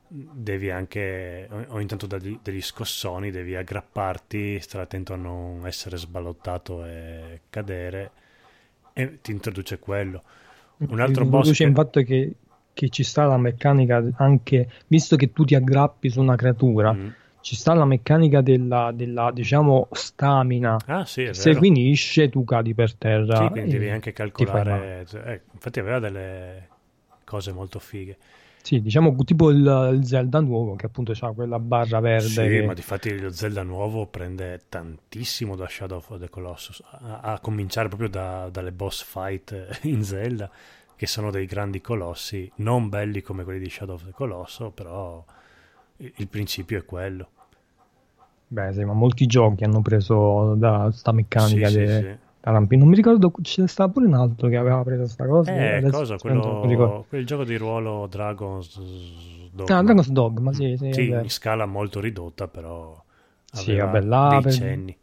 devi 0.07 0.69
anche, 0.69 1.48
ogni 1.69 1.86
tanto 1.86 2.06
dagli, 2.07 2.38
degli 2.41 2.61
scossoni, 2.61 3.32
devi 3.32 3.56
aggrapparti, 3.56 4.60
stare 4.60 4.84
attento 4.84 5.14
a 5.14 5.18
non 5.18 5.65
essere 5.65 5.98
sballottato 5.98 6.86
e 6.86 7.41
cadere, 7.49 8.11
e 8.94 9.19
ti 9.22 9.32
introduce 9.32 9.80
quello. 9.80 10.23
Un 10.77 10.99
altro 10.99 11.26
boss 11.26 11.48
Introduce 11.48 11.64
che- 11.64 11.69
il 11.69 11.76
fatto 11.76 12.02
che, 12.02 12.34
che 12.73 12.90
ci 12.90 13.03
sta 13.03 13.26
la 13.26 13.38
meccanica 13.38 14.03
anche, 14.18 14.69
visto 14.88 15.15
che 15.15 15.32
tu 15.32 15.44
ti 15.45 15.56
aggrappi 15.56 16.10
su 16.10 16.22
una 16.22 16.36
creatura, 16.36 16.94
Mm. 16.94 17.07
ci 17.41 17.56
sta 17.56 17.73
la 17.73 17.86
meccanica 17.86 18.41
della, 18.41 18.91
della 18.94 19.32
diciamo 19.32 19.88
stamina. 19.91 20.77
Ah 20.88 21.06
sì, 21.06 21.30
Se 21.34 21.56
finisce 21.56 22.30
tu 22.30 22.44
cadi 22.44 22.73
per 22.73 22.94
terra. 22.95 23.38
Sì, 23.38 23.49
quindi 23.49 23.72
devi 23.73 23.90
anche 23.90 24.11
ti 24.11 24.15
calcolare, 24.15 25.06
eh, 25.26 25.41
infatti 25.53 25.80
aveva 25.80 25.99
delle 25.99 26.68
cose 27.23 27.52
molto 27.52 27.80
fighe. 27.80 28.18
Sì, 28.65 28.81
diciamo 28.81 29.15
tipo 29.23 29.51
il, 29.51 29.91
il 29.93 30.05
Zelda 30.07 30.39
nuovo 30.39 30.75
che 30.75 30.87
appunto 30.87 31.13
ha 31.19 31.31
quella 31.33 31.59
barra 31.59 31.99
verde. 31.99 32.27
Sì, 32.27 32.49
che- 32.49 32.61
ma 32.63 32.73
difatti 32.73 33.19
lo 33.19 33.29
Zelda 33.29 33.63
nuovo 33.63 34.07
prende 34.07 34.63
tantissimo 34.69 35.55
da 35.55 35.67
Shadow 35.67 35.97
of 35.97 36.17
the 36.19 36.29
Colossus, 36.29 36.81
a, 36.83 37.19
a 37.19 37.39
cominciare 37.39 37.87
proprio 37.89 38.09
da- 38.09 38.49
dalle 38.49 38.71
boss 38.71 39.03
fight 39.03 39.79
in 39.83 40.03
Zelda, 40.03 40.49
che 40.95 41.07
sono 41.07 41.29
dei 41.31 41.45
grandi 41.45 41.81
colossi, 41.81 42.49
non 42.57 42.89
belli 42.89 43.21
come 43.21 43.43
quelli 43.43 43.59
di 43.59 43.69
Shadow 43.69 43.95
of 43.95 44.05
the 44.05 44.11
Colossus, 44.11 44.71
però 44.73 45.23
il, 45.97 46.13
il 46.17 46.27
principio 46.27 46.79
è 46.79 46.85
quello. 46.85 47.29
Beh, 48.47 48.73
sì, 48.73 48.83
ma 48.83 48.93
molti 48.93 49.25
giochi 49.25 49.63
hanno 49.63 49.81
preso 49.81 50.55
da 50.55 50.89
sta 50.91 51.11
meccanica 51.11 51.69
Sì, 51.69 51.73
de- 51.73 51.85
sì, 51.87 52.07
sì. 52.07 52.17
Rampi. 52.51 52.77
Non 52.77 52.88
mi 52.88 52.95
ricordo, 52.95 53.31
ce 53.41 53.61
ne 53.61 53.67
stava 53.67 53.91
pure 53.91 54.05
un 54.05 54.13
altro 54.13 54.47
che 54.47 54.57
aveva 54.57 54.84
preso 54.84 55.07
sta 55.07 55.26
cosa. 55.26 55.51
Eh, 55.51 55.84
cosa, 55.89 56.17
quello, 56.17 57.05
quel 57.07 57.26
gioco 57.26 57.43
di 57.43 57.55
ruolo 57.57 58.07
Dragon's 58.07 58.80
Dogma. 59.51 59.77
Ah, 59.77 59.84
Dragon's 59.84 60.09
Dogma, 60.09 60.53
sì, 60.53 60.76
sì, 60.77 60.91
Sì, 60.91 61.07
vero. 61.09 61.23
in 61.23 61.30
scala 61.30 61.65
molto 61.65 61.99
ridotta, 61.99 62.47
però 62.47 63.01
Sì, 63.51 63.76
vabbè, 63.76 64.01
là 64.01 64.39
dei 64.43 64.51
cenni. 64.53 64.97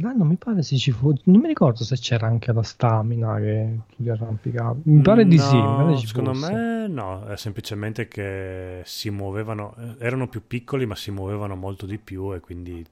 là 0.00 0.12
non 0.12 0.26
mi 0.26 0.36
pare 0.36 0.62
se 0.62 0.76
ci 0.78 0.90
fu, 0.90 1.12
non 1.24 1.40
mi 1.40 1.48
ricordo 1.48 1.84
se 1.84 1.96
c'era 1.96 2.26
anche 2.26 2.52
la 2.52 2.62
stamina 2.62 3.36
che 3.36 3.78
ti 3.96 4.08
arrampicavi. 4.08 4.80
Mi 4.84 5.02
pare 5.02 5.26
di 5.26 5.36
No, 5.36 5.42
sì. 5.42 5.56
mi 5.56 5.76
pare 5.76 5.96
secondo 5.98 6.32
fosse. 6.34 6.52
me 6.54 6.86
no, 6.88 7.24
è 7.26 7.36
semplicemente 7.36 8.08
che 8.08 8.80
si 8.84 9.10
muovevano, 9.10 9.74
eh, 9.78 10.04
erano 10.04 10.28
più 10.28 10.42
piccoli 10.46 10.86
ma 10.86 10.94
si 10.96 11.10
muovevano 11.10 11.54
molto 11.56 11.84
di 11.86 11.98
più 11.98 12.34
e 12.34 12.40
quindi 12.40 12.84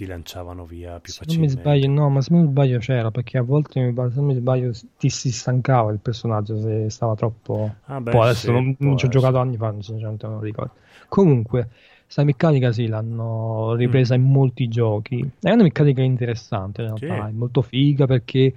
ti 0.00 0.06
lanciavano 0.06 0.64
via 0.64 0.98
più 1.00 1.12
Se 1.12 1.24
non 1.26 1.36
mi 1.38 1.48
facilmente. 1.48 1.48
sbaglio, 1.48 1.88
no, 1.88 2.08
ma 2.08 2.20
se 2.20 2.32
non 2.32 2.42
mi 2.44 2.48
sbaglio 2.50 2.78
c'era 2.78 3.10
perché 3.10 3.38
a 3.38 3.42
volte 3.42 3.80
mi 3.80 3.92
se 4.10 4.16
non 4.16 4.26
mi 4.26 4.34
sbaglio 4.34 4.70
ti 4.96 5.08
si 5.10 5.32
stancava 5.32 5.90
il 5.92 5.98
personaggio 6.00 6.58
se 6.60 6.88
stava 6.90 7.14
troppo. 7.14 7.80
Ah, 7.86 8.00
beh, 8.00 8.20
Poi 8.20 8.28
adesso 8.28 8.52
sì, 8.52 8.52
non, 8.52 8.76
non 8.78 8.96
ci 8.96 9.06
ho 9.06 9.08
giocato 9.08 9.38
anni 9.38 9.56
fa, 9.56 9.74
sinceramente 9.80 10.26
non 10.26 10.40
ricordo. 10.40 10.74
Comunque, 11.08 11.70
sta 12.06 12.22
meccanica 12.24 12.70
sì, 12.72 12.86
l'hanno 12.86 13.74
ripresa 13.74 14.14
in 14.14 14.22
molti 14.22 14.68
giochi. 14.68 15.28
È 15.40 15.50
una 15.50 15.62
meccanica 15.64 16.02
interessante 16.02 16.82
in 16.82 16.88
realtà, 16.88 17.26
Sì. 17.26 17.28
è 17.28 17.32
molto 17.32 17.62
figa 17.62 18.06
perché 18.06 18.54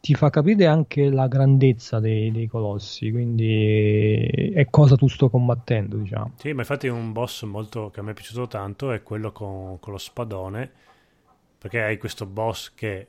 ti 0.00 0.14
fa 0.14 0.30
capire 0.30 0.66
anche 0.66 1.10
la 1.10 1.28
grandezza 1.28 2.00
dei, 2.00 2.30
dei 2.32 2.46
colossi, 2.46 3.10
quindi 3.10 4.26
è 4.54 4.66
cosa 4.70 4.96
tu 4.96 5.08
sto 5.08 5.28
combattendo, 5.30 5.96
diciamo. 5.96 6.32
Sì, 6.34 6.52
ma 6.54 6.60
infatti 6.62 6.88
un 6.88 7.12
boss 7.12 7.42
molto 7.42 7.90
che 7.90 8.00
a 8.00 8.02
me 8.02 8.12
è 8.12 8.14
piaciuto 8.14 8.46
tanto 8.46 8.92
è 8.92 9.02
quello 9.02 9.30
con, 9.30 9.78
con 9.78 9.92
lo 9.92 9.98
spadone, 9.98 10.70
perché 11.58 11.82
hai 11.82 11.98
questo 11.98 12.24
boss 12.26 12.72
che 12.74 13.08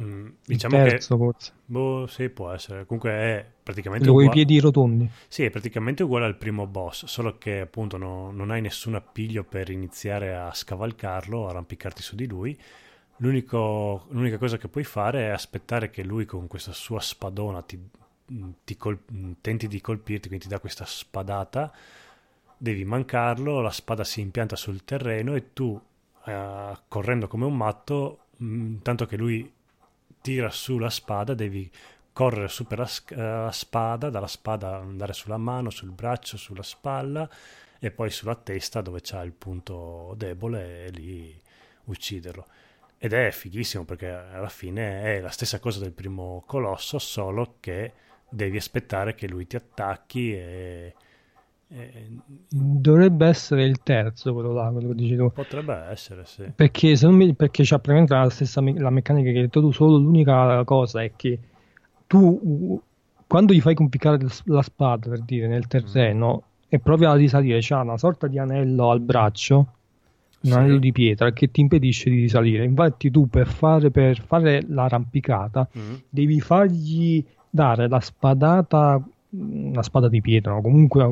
mm, 0.00 0.28
diciamo 0.46 0.76
il 0.76 0.82
che 0.82 0.82
terzo 0.82 1.16
forse. 1.16 1.52
boh, 1.64 2.06
sì, 2.06 2.30
può 2.30 2.50
essere, 2.52 2.86
comunque 2.86 3.10
è 3.12 3.46
praticamente 3.62 4.08
Quello 4.08 4.14
con 4.14 4.24
i 4.24 4.28
uguale- 4.28 4.30
piedi 4.30 4.58
rotondi. 4.58 5.08
Sì, 5.28 5.44
è 5.44 5.50
praticamente 5.50 6.02
uguale 6.04 6.26
al 6.26 6.36
primo 6.38 6.66
boss, 6.66 7.04
solo 7.06 7.38
che 7.38 7.60
appunto 7.60 7.96
no- 7.98 8.30
non 8.32 8.50
hai 8.50 8.60
nessun 8.62 8.94
appiglio 8.96 9.44
per 9.44 9.70
iniziare 9.70 10.34
a 10.36 10.52
scavalcarlo, 10.54 11.48
arrampicarti 11.48 12.02
su 12.02 12.16
di 12.16 12.26
lui. 12.26 12.58
L'unica 13.22 14.38
cosa 14.38 14.56
che 14.56 14.68
puoi 14.68 14.84
fare 14.84 15.26
è 15.26 15.28
aspettare 15.28 15.90
che 15.90 16.02
lui 16.02 16.24
con 16.24 16.46
questa 16.46 16.72
sua 16.72 17.00
spadona 17.00 17.60
ti, 17.60 17.78
ti 18.64 18.76
col- 18.78 18.98
tenti 19.42 19.68
di 19.68 19.80
colpirti, 19.82 20.28
quindi 20.28 20.46
ti 20.46 20.50
dà 20.50 20.58
questa 20.58 20.86
spadata, 20.86 21.70
devi 22.56 22.84
mancarlo, 22.84 23.60
la 23.60 23.70
spada 23.70 24.04
si 24.04 24.22
impianta 24.22 24.56
sul 24.56 24.84
terreno 24.84 25.34
e 25.34 25.52
tu, 25.52 25.78
eh, 26.24 26.76
correndo 26.88 27.28
come 27.28 27.44
un 27.44 27.56
matto, 27.56 28.28
mh, 28.38 28.76
tanto 28.82 29.04
che 29.04 29.16
lui 29.18 29.52
tira 30.22 30.48
su 30.50 30.78
la 30.78 30.90
spada, 30.90 31.34
devi 31.34 31.70
correre 32.14 32.48
su 32.48 32.66
per 32.66 32.78
la, 32.78 32.88
eh, 33.08 33.16
la 33.16 33.52
spada, 33.52 34.08
dalla 34.08 34.26
spada 34.28 34.76
andare 34.76 35.12
sulla 35.12 35.36
mano, 35.36 35.68
sul 35.68 35.90
braccio, 35.90 36.38
sulla 36.38 36.62
spalla 36.62 37.28
e 37.78 37.90
poi 37.90 38.10
sulla 38.10 38.34
testa 38.34 38.80
dove 38.80 39.00
c'ha 39.02 39.22
il 39.22 39.32
punto 39.32 40.14
debole 40.16 40.86
e 40.86 40.90
lì 40.90 41.40
ucciderlo. 41.84 42.46
Ed 43.02 43.14
è 43.14 43.30
fighissimo 43.30 43.84
perché 43.84 44.08
alla 44.10 44.50
fine 44.50 45.02
è 45.04 45.20
la 45.20 45.30
stessa 45.30 45.58
cosa 45.58 45.80
del 45.80 45.92
primo 45.92 46.42
colosso, 46.46 46.98
solo 46.98 47.54
che 47.58 47.92
devi 48.28 48.58
aspettare 48.58 49.14
che 49.14 49.26
lui 49.26 49.46
ti 49.46 49.56
attacchi 49.56 50.34
e, 50.34 50.94
e- 51.68 52.06
Dovrebbe 52.50 53.26
essere 53.26 53.64
il 53.64 53.82
terzo, 53.82 54.34
quello 54.34 54.52
là, 54.52 54.68
quello 54.70 54.88
che 54.88 54.94
dici 54.96 55.16
tu. 55.16 55.30
potrebbe 55.32 55.74
essere, 55.88 56.26
sì. 56.26 56.44
Perché, 56.54 56.94
se 56.94 57.06
non 57.06 57.14
mi, 57.14 57.32
perché 57.32 57.62
c'ha 57.64 57.78
praticamente 57.78 58.14
la 58.14 58.28
stessa 58.28 58.60
me- 58.60 58.78
la 58.78 58.90
meccanica 58.90 59.30
che 59.30 59.36
hai 59.36 59.42
detto 59.44 59.60
tu, 59.62 59.72
solo 59.72 59.96
l'unica 59.96 60.62
cosa 60.64 61.02
è 61.02 61.12
che 61.16 61.38
tu 62.06 62.78
quando 63.26 63.54
gli 63.54 63.60
fai 63.60 63.74
complicare 63.74 64.18
la 64.44 64.62
spada 64.62 65.08
per 65.08 65.22
dire 65.22 65.46
nel 65.46 65.68
terreno 65.68 66.42
e 66.68 66.80
provi 66.80 67.04
a 67.06 67.14
risalire, 67.14 67.60
c'ha 67.62 67.80
una 67.80 67.96
sorta 67.96 68.26
di 68.26 68.38
anello 68.38 68.90
al 68.90 69.00
braccio, 69.00 69.66
un 70.42 70.50
Sì. 70.50 70.56
anello 70.56 70.78
di 70.78 70.92
pietra 70.92 71.32
che 71.32 71.50
ti 71.50 71.60
impedisce 71.60 72.08
di 72.10 72.20
risalire. 72.20 72.64
Infatti, 72.64 73.10
tu 73.10 73.28
per 73.28 73.46
fare, 73.46 73.90
per 73.90 74.20
fare 74.24 74.64
l'arrampicata 74.68 75.68
Mm. 75.78 75.94
devi 76.08 76.40
fargli 76.40 77.24
dare 77.50 77.88
la 77.88 78.00
spadata, 78.00 79.02
una 79.32 79.82
spada 79.82 80.08
di 80.08 80.20
pietra, 80.20 80.52
no? 80.54 80.60
comunque, 80.60 81.04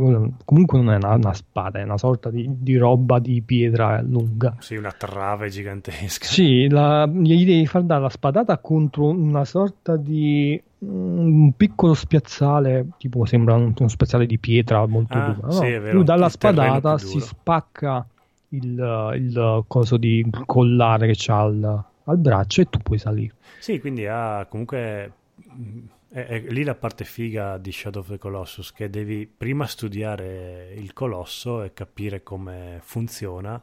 comunque 0.44 0.78
non 0.80 0.92
è 0.92 0.96
una, 0.96 1.14
una 1.14 1.32
spada, 1.34 1.78
è 1.78 1.84
una 1.84 1.98
sorta 1.98 2.30
di, 2.30 2.48
di 2.48 2.76
roba 2.76 3.18
di 3.20 3.40
pietra 3.42 4.00
lunga. 4.02 4.56
Sì, 4.58 4.74
una 4.76 4.90
trave 4.90 5.48
gigantesca. 5.50 6.26
Sì, 6.26 6.68
la- 6.68 7.06
gli 7.06 7.44
devi 7.44 7.66
far 7.66 7.82
dare 7.82 8.00
la 8.02 8.08
spadata 8.08 8.58
contro 8.58 9.08
una 9.08 9.44
sorta 9.44 9.96
di 9.96 10.60
un 10.80 11.52
piccolo 11.56 11.94
spiazzale, 11.94 12.86
tipo 12.98 13.24
sembra 13.24 13.54
un, 13.54 13.72
uno 13.76 13.88
spiazzale 13.88 14.26
di 14.26 14.38
pietra 14.38 14.84
molto 14.86 15.18
Ah, 15.18 15.32
duro. 15.32 15.46
no? 15.46 15.52
sì, 15.52 15.66
è 15.66 15.80
vero, 15.80 15.94
Lui 15.96 16.04
dalla 16.04 16.24
il 16.26 16.30
spadata 16.32 16.98
si 16.98 17.20
spacca 17.20 18.06
il, 18.50 19.12
il 19.16 19.64
coso 19.66 19.96
di 19.96 20.24
collare 20.46 21.06
che 21.08 21.14
c'ha 21.16 21.40
al, 21.40 21.84
al 22.04 22.18
braccio 22.18 22.60
e 22.62 22.68
tu 22.68 22.78
puoi 22.80 22.98
salire. 22.98 23.34
Sì, 23.56 23.80
quindi 23.80 24.06
ha 24.06 24.46
comunque 24.48 25.12
mh, 25.34 25.80
è, 26.08 26.20
è 26.26 26.40
lì 26.50 26.62
la 26.64 26.74
parte 26.76 27.04
figa 27.04 27.58
di 27.58 27.72
Shadow 27.72 28.02
of 28.02 28.08
the 28.08 28.18
Colossus, 28.18 28.72
che 28.72 28.88
devi 28.88 29.26
prima 29.26 29.66
studiare 29.66 30.72
il 30.76 30.92
colosso 30.92 31.62
e 31.62 31.72
capire 31.72 32.22
come 32.22 32.78
funziona. 32.82 33.60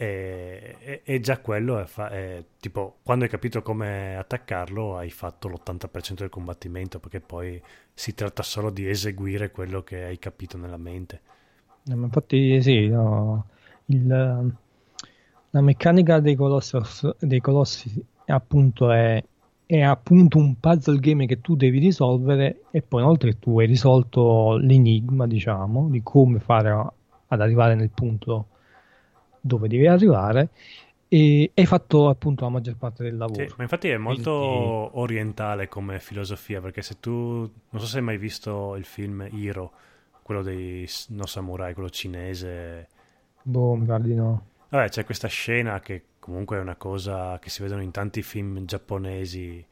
E, 0.00 0.76
e- 0.78 1.02
e 1.04 1.20
già 1.20 1.40
quello 1.40 1.80
è, 1.80 1.84
fa- 1.86 2.08
è 2.10 2.44
tipo 2.60 2.98
quando 3.02 3.24
hai 3.24 3.30
capito 3.30 3.62
come 3.62 4.16
attaccarlo, 4.16 4.96
hai 4.96 5.10
fatto 5.10 5.48
l'80% 5.48 6.22
del 6.22 6.30
combattimento, 6.30 7.00
perché 7.00 7.20
poi 7.20 7.60
si 7.94 8.14
tratta 8.14 8.42
solo 8.44 8.70
di 8.70 8.88
eseguire 8.88 9.50
quello 9.50 9.82
che 9.82 10.04
hai 10.04 10.18
capito 10.18 10.56
nella 10.56 10.76
mente. 10.76 11.20
Eh, 11.88 11.92
Infatti, 11.92 12.60
sì, 12.62 12.86
no, 12.88 13.48
il- 13.88 14.52
la 15.50 15.60
meccanica 15.60 16.20
dei 16.20 16.34
colossi, 16.34 16.78
dei 17.18 17.40
colossi 17.40 18.04
appunto, 18.26 18.90
è, 18.90 19.22
è 19.64 19.80
appunto 19.80 20.38
un 20.38 20.58
puzzle 20.60 20.98
game 20.98 21.26
che 21.26 21.40
tu 21.40 21.56
devi 21.56 21.78
risolvere 21.78 22.62
e 22.70 22.82
poi 22.82 23.16
che 23.16 23.38
tu 23.38 23.58
hai 23.58 23.66
risolto 23.66 24.56
l'enigma, 24.56 25.26
diciamo, 25.26 25.88
di 25.88 26.02
come 26.02 26.38
fare 26.40 26.70
a- 26.70 26.92
ad 27.28 27.40
arrivare 27.40 27.74
nel 27.74 27.90
punto 27.90 28.46
dove 29.40 29.68
devi 29.68 29.86
arrivare, 29.86 30.50
e 31.08 31.50
hai 31.54 31.64
fatto 31.66 32.08
appunto 32.08 32.44
la 32.44 32.50
maggior 32.50 32.76
parte 32.76 33.02
del 33.02 33.16
lavoro. 33.16 33.48
Sì, 33.48 33.54
ma 33.56 33.62
infatti 33.62 33.88
è 33.88 33.96
molto 33.96 34.30
Quindi- 34.38 34.88
orientale 35.00 35.68
come 35.68 36.00
filosofia, 36.00 36.60
perché 36.60 36.82
se 36.82 36.96
tu, 37.00 37.10
non 37.70 37.80
so 37.80 37.86
se 37.86 37.98
hai 37.98 38.04
mai 38.04 38.18
visto 38.18 38.76
il 38.76 38.84
film 38.84 39.26
Hiro, 39.30 39.72
quello 40.22 40.42
dei 40.42 40.86
no 41.08 41.24
samurai, 41.24 41.72
quello 41.72 41.88
cinese, 41.88 42.88
Boh, 43.48 43.76
mi 43.76 43.86
pare 43.86 44.02
di 44.02 44.14
no. 44.14 44.44
vabbè 44.68 44.90
c'è 44.90 45.04
questa 45.06 45.26
scena 45.26 45.80
che 45.80 46.02
comunque 46.18 46.58
è 46.58 46.60
una 46.60 46.76
cosa 46.76 47.38
che 47.38 47.48
si 47.48 47.62
vedono 47.62 47.80
in 47.80 47.90
tanti 47.90 48.20
film 48.20 48.66
giapponesi, 48.66 49.64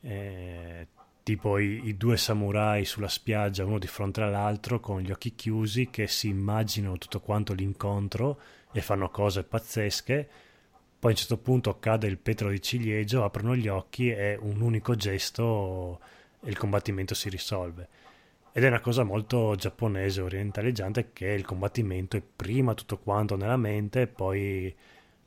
eh, 0.00 0.86
tipo 1.24 1.58
i, 1.58 1.88
i 1.88 1.96
due 1.96 2.16
samurai 2.16 2.84
sulla 2.84 3.08
spiaggia, 3.08 3.64
uno 3.64 3.80
di 3.80 3.88
fronte 3.88 4.22
all'altro, 4.22 4.78
con 4.78 5.00
gli 5.00 5.10
occhi 5.10 5.34
chiusi, 5.34 5.90
che 5.90 6.06
si 6.06 6.28
immaginano 6.28 6.96
tutto 6.96 7.18
quanto 7.18 7.52
l'incontro 7.52 8.38
e 8.70 8.80
fanno 8.80 9.08
cose 9.10 9.42
pazzesche. 9.42 10.28
Poi 11.00 11.10
a 11.10 11.14
un 11.14 11.20
certo 11.20 11.38
punto 11.38 11.76
cade 11.80 12.06
il 12.06 12.18
petro 12.18 12.48
di 12.50 12.62
ciliegio, 12.62 13.24
aprono 13.24 13.56
gli 13.56 13.66
occhi 13.66 14.08
e 14.08 14.38
un 14.40 14.60
unico 14.60 14.94
gesto 14.94 15.98
e 16.40 16.48
il 16.48 16.56
combattimento 16.56 17.14
si 17.14 17.28
risolve. 17.28 17.88
Ed 18.56 18.62
è 18.62 18.68
una 18.68 18.80
cosa 18.80 19.02
molto 19.02 19.56
giapponese, 19.56 20.20
orientaleggiante, 20.20 21.12
che 21.12 21.26
il 21.26 21.44
combattimento 21.44 22.16
è 22.16 22.22
prima 22.22 22.74
tutto 22.74 22.98
quanto 22.98 23.34
nella 23.34 23.56
mente 23.56 24.02
e 24.02 24.06
poi 24.06 24.72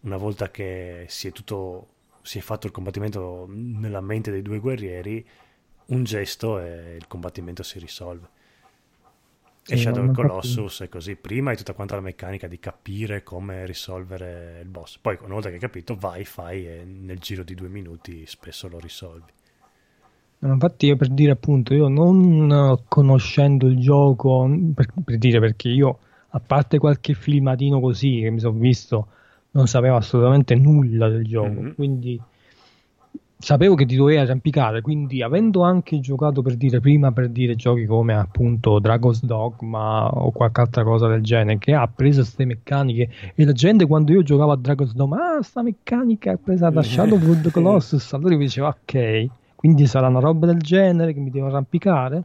una 0.01 0.15
volta 0.15 0.49
che 0.49 1.07
si 1.09 1.27
è 1.27 1.31
tutto 1.33 1.89
si 2.21 2.37
è 2.37 2.41
fatto 2.41 2.67
il 2.67 2.71
combattimento 2.71 3.45
nella 3.49 3.99
mente 3.99 4.31
dei 4.31 4.41
due 4.41 4.59
guerrieri, 4.59 5.27
un 5.87 6.03
gesto 6.05 6.57
e 6.59 6.95
il 6.95 7.07
combattimento 7.07 7.63
si 7.63 7.79
risolve. 7.79 8.29
E 9.69 9.75
Sì, 9.75 9.77
Shadow 9.77 10.03
ma 10.05 10.11
of 10.11 10.15
Colossus 10.15 10.81
è 10.83 10.87
così. 10.89 11.17
Prima 11.17 11.49
hai 11.49 11.57
tutta 11.57 11.73
quanta 11.73 11.95
la 11.95 12.01
meccanica 12.01 12.47
di 12.47 12.59
capire 12.59 13.23
come 13.23 13.65
risolvere 13.65 14.61
il 14.61 14.69
boss. 14.69 14.99
Poi, 14.99 15.17
una 15.19 15.33
volta 15.33 15.49
che 15.49 15.55
hai 15.55 15.59
capito, 15.59 15.95
vai, 15.97 16.23
fai 16.23 16.65
e 16.65 16.85
nel 16.85 17.19
giro 17.19 17.43
di 17.43 17.55
due 17.55 17.67
minuti 17.67 18.25
spesso 18.25 18.69
lo 18.69 18.79
risolvi. 18.79 19.33
No, 20.39 20.53
Infatti, 20.53 20.85
io 20.85 20.95
per 20.95 21.09
dire 21.09 21.31
appunto, 21.31 21.73
io 21.73 21.88
non 21.88 22.77
conoscendo 22.88 23.68
il 23.68 23.80
gioco, 23.80 24.49
per, 24.73 24.88
per 25.03 25.18
dire 25.18 25.39
perché 25.39 25.69
io, 25.69 25.97
a 26.30 26.39
parte 26.39 26.77
qualche 26.77 27.14
filmatino 27.14 27.80
così 27.80 28.22
che 28.22 28.30
mi 28.30 28.39
sono 28.39 28.57
visto, 28.59 29.07
non 29.51 29.68
sapevo 29.68 29.95
assolutamente 29.95 30.53
nulla 30.55 31.09
del 31.09 31.26
gioco. 31.26 31.61
Mhm. 31.61 31.76
Quindi 31.76 32.22
sapevo 33.39 33.76
che 33.76 33.85
ti 33.85 33.95
dovevi 33.95 34.19
arrampicare. 34.19 34.81
Quindi, 34.81 35.22
avendo 35.22 35.61
anche 35.61 35.99
giocato 35.99 36.41
per 36.41 36.55
dire 36.55 36.80
prima, 36.80 37.11
per 37.11 37.30
dire 37.30 37.55
giochi 37.55 37.85
come 37.85 38.15
appunto 38.15 38.80
Dragon's 38.80 39.23
Dogma 39.23 40.07
o 40.07 40.31
qualche 40.31 40.61
altra 40.61 40.84
cosa 40.84 41.07
del 41.07 41.22
genere, 41.22 41.57
che 41.57 41.73
ha 41.73 41.88
preso 41.88 42.22
queste 42.22 42.45
meccaniche, 42.45 43.09
e 43.34 43.45
la 43.45 43.53
gente 43.53 43.85
quando 43.85 44.11
io 44.11 44.23
giocavo 44.23 44.51
a 44.51 44.57
Dragon's 44.57 44.93
Dogma, 44.93 45.38
ah, 45.38 45.41
sta 45.41 45.61
meccanica 45.61 46.31
è 46.31 46.38
presa 46.38 46.69
da 46.69 46.81
Shadow 46.81 47.18
of 47.18 47.41
the 47.41 47.49
Colossus, 47.51 48.14
allora 48.14 48.34
io 48.34 48.39
dicevo, 48.39 48.68
ok. 48.68 49.27
Quindi 49.68 49.85
sarà 49.85 50.07
una 50.07 50.19
roba 50.22 50.45
del 50.45 50.60
genere 50.60 51.14
che 51.14 51.19
mi 51.19 51.30
devo 51.30 51.48
arrampicare 51.48 52.23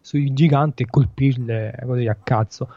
sui 0.00 0.32
giganti 0.32 0.82
e 0.82 0.86
colpirle 0.90 1.78
così 1.86 2.08
a 2.08 2.16
cazzo. 2.20 2.68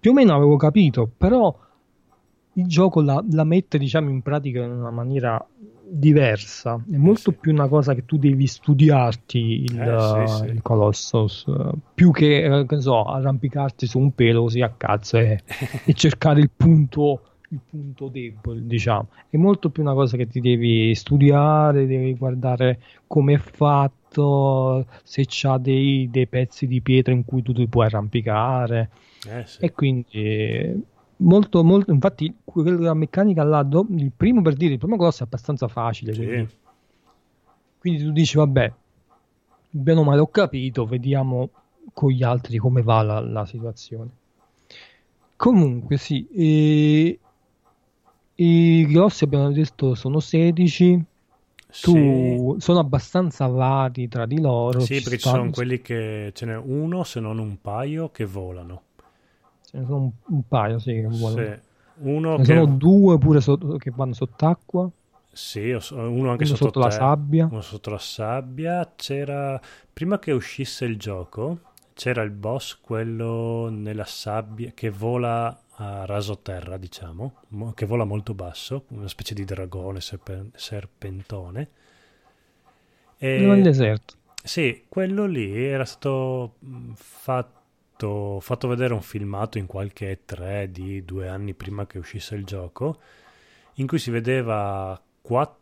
Più 0.00 0.12
o 0.12 0.14
meno 0.14 0.34
avevo 0.34 0.56
capito, 0.56 1.10
però 1.14 1.54
il 2.54 2.66
gioco 2.66 3.02
la, 3.02 3.22
la 3.30 3.44
mette 3.44 3.76
diciamo 3.76 4.08
in 4.08 4.22
pratica 4.22 4.62
in 4.62 4.70
una 4.70 4.90
maniera 4.90 5.46
diversa 5.94 6.82
è 6.90 6.96
molto 6.96 7.32
sì. 7.32 7.36
più 7.38 7.52
una 7.52 7.68
cosa 7.68 7.92
che 7.92 8.06
tu 8.06 8.16
devi 8.16 8.46
studiarti 8.46 9.64
il, 9.64 9.78
Eh, 9.78 10.26
sì, 10.26 10.34
sì. 10.36 10.44
il 10.46 10.62
Colossus 10.62 11.44
eh, 11.48 11.70
più 11.92 12.12
che, 12.12 12.60
eh, 12.60 12.66
che 12.66 12.80
so 12.80 13.04
arrampicarti 13.04 13.86
su 13.86 13.98
un 13.98 14.14
pelo 14.14 14.44
così 14.44 14.62
a 14.62 14.72
cazzo 14.74 15.18
e, 15.18 15.42
e 15.84 15.92
cercare 15.92 16.40
il 16.40 16.48
punto 16.48 17.20
il 17.52 17.60
punto 17.68 18.08
debole 18.08 18.66
diciamo 18.66 19.08
è 19.28 19.36
molto 19.36 19.68
più 19.68 19.82
una 19.82 19.92
cosa 19.92 20.16
che 20.16 20.26
ti 20.26 20.40
devi 20.40 20.94
studiare 20.94 21.86
devi 21.86 22.14
guardare 22.16 22.80
come 23.06 23.34
è 23.34 23.38
fatto 23.38 24.86
se 25.02 25.24
c'ha 25.28 25.58
dei, 25.58 26.08
dei 26.10 26.26
pezzi 26.26 26.66
di 26.66 26.80
pietra 26.80 27.12
in 27.12 27.24
cui 27.24 27.42
tu 27.42 27.52
ti 27.52 27.66
puoi 27.66 27.86
arrampicare 27.86 28.90
Eh, 29.28 29.44
sì. 29.46 29.64
e 29.64 29.72
quindi 29.72 30.08
eh, 30.12 30.80
molto, 31.18 31.62
molto, 31.62 31.92
infatti 31.92 32.34
quella 32.44 32.94
meccanica 32.94 33.44
là, 33.44 33.62
do- 33.62 33.86
il 33.90 34.10
primo 34.16 34.42
per 34.42 34.54
dire, 34.54 34.72
il 34.72 34.78
primo 34.78 34.96
colosso 34.96 35.22
è 35.22 35.26
abbastanza 35.26 35.68
facile, 35.68 36.12
Sì. 36.12 36.24
quindi, 36.24 36.48
quindi 37.78 38.02
tu 38.04 38.10
dici 38.12 38.36
vabbè, 38.36 38.72
bene 39.70 40.00
o 40.00 40.04
male 40.04 40.20
ho 40.20 40.26
capito, 40.26 40.84
vediamo 40.86 41.50
con 41.92 42.10
gli 42.10 42.22
altri 42.22 42.58
come 42.58 42.82
va 42.82 43.02
la, 43.02 43.20
la 43.20 43.46
situazione. 43.46 44.10
Comunque 45.36 45.96
sì, 45.96 46.26
e, 46.28 47.18
i 48.36 48.88
colossi 48.92 49.24
abbiamo 49.24 49.50
detto 49.52 49.94
sono 49.94 50.20
16, 50.20 51.04
tu, 51.80 52.56
sono 52.58 52.78
abbastanza 52.80 53.46
vari 53.46 54.08
tra 54.08 54.26
di 54.26 54.40
loro. 54.40 54.80
Sì, 54.80 54.96
ci 54.96 55.02
perché 55.02 55.18
ci 55.18 55.28
stanno- 55.28 55.36
sono 55.38 55.50
quelli 55.50 55.80
che 55.80 56.30
ce 56.34 56.46
n'è 56.46 56.56
uno, 56.56 57.02
se 57.04 57.20
non 57.20 57.38
un 57.38 57.60
paio, 57.60 58.10
che 58.10 58.24
volano. 58.24 58.82
ce 59.64 59.78
ne 59.78 59.84
sono 59.86 59.96
un, 60.02 60.10
un 60.26 60.42
paio, 60.48 60.78
sì, 60.78 60.92
che 60.92 61.06
vuole- 61.08 61.62
Sì. 61.64 61.70
Uno 62.04 62.36
Ce 62.38 62.42
che 62.44 62.54
ne 62.54 62.60
sono 62.64 62.74
due 62.76 63.18
pure 63.18 63.40
sotto- 63.40 63.76
che 63.76 63.90
vanno 63.94 64.12
sott'acqua, 64.14 64.90
Sì, 65.30 65.74
so- 65.78 65.94
uno 65.96 66.30
anche 66.30 66.44
uno 66.44 66.54
sotto, 66.56 66.64
sotto 66.64 66.78
la 66.80 66.90
sabbia. 66.90 67.48
Uno 67.50 67.60
sotto 67.60 67.90
la 67.90 67.98
sabbia. 67.98 68.92
C'era 68.96 69.58
prima 69.92 70.18
che 70.18 70.32
uscisse 70.32 70.84
il 70.84 70.98
gioco, 70.98 71.58
c'era 71.94 72.22
il 72.22 72.30
boss, 72.32 72.78
quello 72.80 73.68
nella 73.70 74.04
sabbia 74.04 74.72
che 74.74 74.90
vola 74.90 75.56
a 75.76 76.04
raso 76.06 76.38
terra, 76.40 76.76
diciamo, 76.76 77.34
mo- 77.48 77.72
che 77.72 77.86
vola 77.86 78.04
molto 78.04 78.34
basso, 78.34 78.84
una 78.88 79.08
specie 79.08 79.34
di 79.34 79.44
dragone 79.44 80.00
serpe- 80.00 80.50
serpentone. 80.54 81.70
E- 83.18 83.28
Nel 83.46 83.62
deserto. 83.62 84.14
sì, 84.42 84.84
quello 84.88 85.26
lì 85.26 85.64
era 85.64 85.84
stato 85.84 86.56
mh, 86.60 86.92
fatto, 86.94 88.40
fatto 88.40 88.68
vedere 88.68 88.94
un 88.94 89.02
filmato 89.02 89.58
in 89.58 89.66
qualche 89.66 90.10
E3 90.10 90.66
di 90.66 91.04
due 91.04 91.28
anni 91.28 91.54
prima 91.54 91.86
che 91.86 91.98
uscisse 91.98 92.34
il 92.34 92.44
gioco, 92.44 93.00
in 93.74 93.86
cui 93.86 93.98
si 93.98 94.10
vedeva 94.10 95.00
quattro 95.20 95.60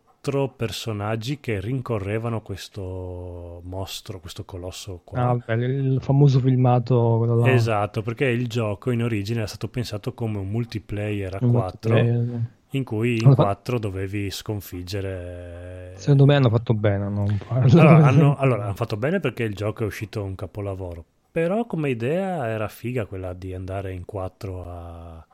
personaggi 0.55 1.41
che 1.41 1.61
rincorrevano 1.61 2.43
questo 2.43 3.63
mostro, 3.65 4.21
questo 4.21 4.45
colosso 4.45 5.01
qua. 5.03 5.21
Ah, 5.21 5.27
vabbè, 5.35 5.55
il 5.55 5.99
famoso 6.03 6.41
filmato. 6.41 7.47
Esatto, 7.47 8.03
perché 8.03 8.27
il 8.27 8.47
gioco 8.47 8.91
in 8.91 9.03
origine 9.03 9.39
era 9.39 9.49
stato 9.49 9.69
pensato 9.69 10.13
come 10.13 10.39
un 10.39 10.49
multiplayer 10.49 11.37
a 11.37 11.39
Un 11.41 11.53
4 11.53 11.95
multiplayer. 11.95 12.41
in 12.71 12.85
cui 12.85 13.15
in 13.15 13.27
Allora, 13.27 13.43
4 13.45 13.79
dovevi 13.79 14.31
sconfiggere 14.31 15.95
Secondo 15.97 16.27
me 16.27 16.35
hanno 16.37 16.51
fatto 16.51 16.75
bene 16.75 17.09
non 17.09 17.39
allora 17.49 18.07
hanno, 18.07 18.37
allora, 18.37 18.65
hanno 18.65 18.75
fatto 18.75 18.99
bene 18.99 19.21
perché 19.21 19.45
il 19.45 19.55
gioco 19.55 19.85
è 19.85 19.87
uscito 19.87 20.23
un 20.23 20.35
capolavoro. 20.35 21.05
Però 21.33 21.65
come 21.65 21.89
idea 21.89 22.47
era 22.47 22.69
figa 22.69 23.07
quella 23.07 23.33
di 23.33 23.55
andare 23.55 23.93
in 23.93 24.05
4 24.05 24.65
a... 24.67 25.27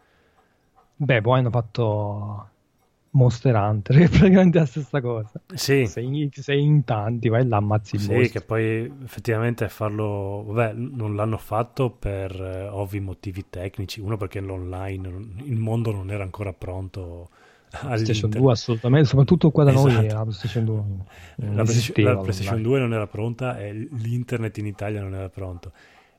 Beh, 0.98 1.20
poi 1.20 1.38
hanno 1.40 1.50
fatto 1.50 2.48
Monster 3.16 3.54
Hunter, 3.54 3.96
che 3.96 4.04
è 4.04 4.08
praticamente 4.08 4.58
la 4.58 4.66
stessa 4.66 5.00
cosa. 5.00 5.30
Sì, 5.54 5.86
Sei, 5.86 6.04
in- 6.22 6.30
sei 6.32 6.62
in 6.62 6.84
tanti, 6.84 7.28
vai 7.28 7.46
là, 7.46 7.56
ammazzi 7.56 7.96
il 7.96 8.00
sì, 8.02 8.12
mostro. 8.12 8.40
che 8.40 8.40
poi 8.42 8.92
effettivamente 9.04 9.68
farlo... 9.68 10.44
Vabbè, 10.46 10.72
non 10.74 11.16
l'hanno 11.16 11.38
fatto 11.38 11.90
per 11.90 12.32
eh, 12.40 12.68
ovvi 12.68 13.00
motivi 13.00 13.46
tecnici. 13.50 14.00
Uno 14.00 14.16
perché 14.16 14.40
l'online, 14.40 15.08
il 15.44 15.56
mondo 15.56 15.92
non 15.92 16.10
era 16.10 16.22
ancora 16.22 16.52
pronto 16.52 17.28
PlayStation 17.88 18.30
all'inter- 18.30 18.42
2 18.42 18.52
assolutamente, 18.52 19.08
soprattutto 19.08 19.50
qua 19.50 19.64
da 19.64 19.72
noi 19.72 19.90
Esatto. 19.90 20.14
la 20.14 20.22
PlayStation 20.22 20.64
2 20.64 20.74
non 20.74 21.04
La 21.54 21.64
PlayStation, 21.64 21.68
esisteva 21.68 22.12
la 22.12 22.18
PlayStation 22.18 22.54
online. 22.54 22.68
2 22.68 22.78
non 22.80 22.92
era 22.94 23.06
pronta 23.06 23.58
e 23.58 23.72
l'internet 23.72 24.58
in 24.58 24.66
Italia 24.66 25.00
non 25.00 25.14
era 25.14 25.28
pronto. 25.28 25.72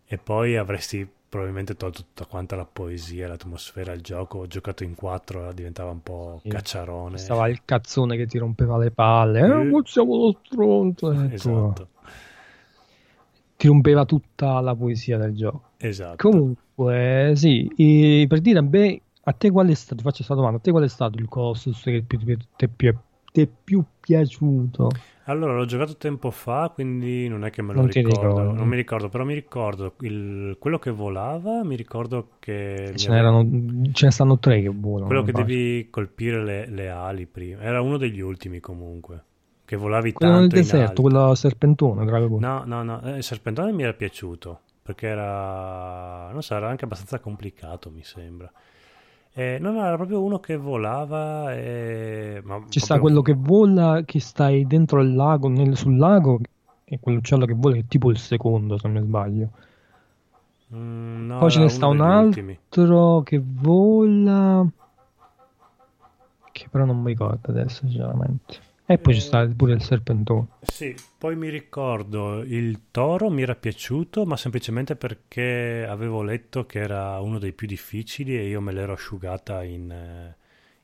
E 0.06 0.18
poi 0.18 0.56
avresti 0.56 1.08
probabilmente 1.30 1.76
tolto 1.76 2.02
tutta 2.04 2.26
quanta 2.26 2.56
la 2.56 2.66
poesia, 2.66 3.28
l'atmosfera, 3.28 3.92
il 3.94 4.02
gioco. 4.02 4.40
Ho 4.40 4.48
giocato 4.48 4.84
in 4.84 4.96
4, 4.96 5.52
diventava 5.54 5.92
un 5.92 6.02
po' 6.02 6.40
Sì. 6.42 6.50
cacciarone. 6.50 7.18
Stava 7.18 7.48
il 7.50 7.62
cazzone 7.66 8.16
che 8.18 8.26
ti 8.28 8.38
rompeva 8.38 8.78
le 8.78 8.92
palle. 8.92 9.40
Eh. 9.40 9.44
Eh, 9.48 9.52
ammazziamo 9.52 10.16
lo 10.16 10.40
stronzo. 10.44 11.12
E 11.12 11.28
tu- 11.30 11.34
Esatto, 11.34 11.88
Ti 13.58 13.68
rompeva 13.68 14.06
tutta 14.06 14.60
la 14.62 14.76
poesia 14.76 15.18
del 15.18 15.34
gioco. 15.36 15.70
esatto. 15.78 16.30
Comunque, 16.30 17.34
sì, 17.36 17.68
e 17.76 18.26
per 18.30 18.40
dire, 18.40 18.62
beh, 18.64 19.02
a 19.24 19.32
te 19.34 19.50
qual 19.50 19.68
è 19.68 19.74
stato, 19.74 20.02
faccio 20.04 20.18
questa 20.18 20.36
domanda, 20.36 20.58
a 20.58 20.62
te 20.62 20.70
qual 20.72 20.84
è 20.84 20.88
stato 20.88 21.18
il 21.18 21.28
Colossus 21.28 21.82
che 21.82 22.04
più- 22.06 22.20
più- 22.20 22.38
ti 22.56 22.66
è 22.66 22.68
più, 22.68 22.96
ti 23.32 23.42
è 23.42 23.48
più 23.48 23.84
piaciuto? 24.00 24.90
Allora, 25.30 25.54
l'ho 25.56 25.66
giocato 25.66 25.98
tempo 25.98 26.32
fa, 26.32 26.72
quindi 26.74 27.28
non 27.28 27.44
è 27.44 27.50
che 27.50 27.62
me 27.62 27.74
lo 27.74 27.82
Non 27.82 27.90
ricordo. 27.90 28.28
ricordi. 28.28 28.58
Non 28.58 28.68
mi 28.68 28.76
ricordo, 28.78 29.10
però 29.10 29.24
mi 29.26 29.34
ricordo 29.34 29.94
il- 30.02 30.56
quello 30.58 30.80
che 30.80 30.90
volava, 30.92 31.64
mi 31.66 31.76
ricordo 31.76 32.30
che... 32.40 32.94
Ce, 32.96 33.10
n'erano, 33.10 33.46
ce 33.92 34.06
ne 34.06 34.12
stanno 34.12 34.40
tre 34.40 34.62
che 34.62 34.70
volano. 34.74 35.08
Quello 35.08 35.24
che 35.24 35.34
pare. 35.34 35.44
devi 35.46 35.90
colpire 35.90 36.44
le, 36.44 36.68
le 36.70 36.90
ali 36.90 37.26
prima. 37.26 37.62
Era 37.62 37.82
uno 37.82 37.98
degli 37.98 38.22
ultimi 38.22 38.60
comunque. 38.60 39.24
Che 39.66 39.76
volavi 39.76 40.14
Quello 40.14 40.32
nel 40.32 40.42
tanto 40.44 40.56
in 40.56 40.62
deserto, 40.62 41.02
quello 41.02 41.36
serpentone, 41.36 42.06
Dragon. 42.06 42.40
No, 42.40 42.64
no, 42.66 42.84
no. 42.84 43.02
eh, 43.04 43.18
Il 43.18 43.24
serpentone 43.24 43.74
mi 43.74 43.84
era 43.84 43.94
piaciuto. 43.94 44.62
Perché 44.82 45.08
era... 45.08 46.30
Non 46.32 46.42
so, 46.42 46.56
era 46.56 46.70
anche 46.70 46.86
abbastanza 46.86 47.20
complicato, 47.20 47.92
mi 47.92 48.04
sembra. 48.04 48.50
Eh, 49.38 49.60
no, 49.62 49.72
no, 49.72 49.86
era 49.86 49.96
proprio 49.98 50.24
uno 50.24 50.40
che 50.40 50.56
volava 50.58 51.54
e... 51.54 52.42
ma 52.44 52.60
Ci 52.70 52.80
sta 52.80 52.96
proprio- 52.96 53.02
quello 53.02 53.22
che 53.22 53.34
vola, 53.34 54.02
che 54.04 54.20
stai 54.20 54.66
dentro 54.66 55.00
il 55.02 55.14
lago, 55.14 55.48
nel- 55.48 55.78
sul 55.78 55.96
lago, 55.98 56.40
e 56.84 57.00
quell'uccello 57.00 57.46
che 57.46 57.54
vola, 57.54 57.76
che 57.76 57.82
è 57.82 57.86
tipo 57.88 58.10
il 58.10 58.18
secondo, 58.18 58.78
se 58.78 58.88
non 58.88 58.98
mi 59.00 59.06
sbaglio. 59.08 59.50
Mm, 60.74 61.28
no, 61.28 61.40
Poi 61.40 61.52
ce 61.52 61.60
ne 61.60 61.70
sta 61.70 61.88
un 61.88 62.02
altro 62.02 63.22
che 63.24 63.40
vola, 63.44 64.68
che 66.52 66.68
però 66.70 66.86
non 66.86 67.02
mi 67.02 67.12
ricordo 67.12 67.52
adesso, 67.52 67.86
sinceramente. 67.88 68.60
E 68.90 68.98
poi 68.98 69.14
ci 69.14 69.20
sta 69.20 69.46
pure 69.48 69.74
il 69.74 69.82
serpentone. 69.82 70.48
Sì, 70.62 70.96
poi 71.18 71.36
mi 71.36 71.50
ricordo 71.50 72.42
il 72.42 72.80
toro 72.90 73.30
mi 73.30 73.42
era 73.42 73.54
piaciuto, 73.56 74.26
ma 74.26 74.38
semplicemente 74.38 74.96
perché 74.96 75.86
avevo 75.88 76.24
letto 76.24 76.66
che 76.66 76.80
era 76.80 77.20
uno 77.20 77.38
dei 77.38 77.52
più 77.52 77.68
difficili 77.68 78.38
e 78.38 78.48
io 78.48 78.62
me 78.62 78.72
l'ero 78.72 78.94
asciugata 78.94 79.64
in, 79.64 79.92
eh, 79.92 80.36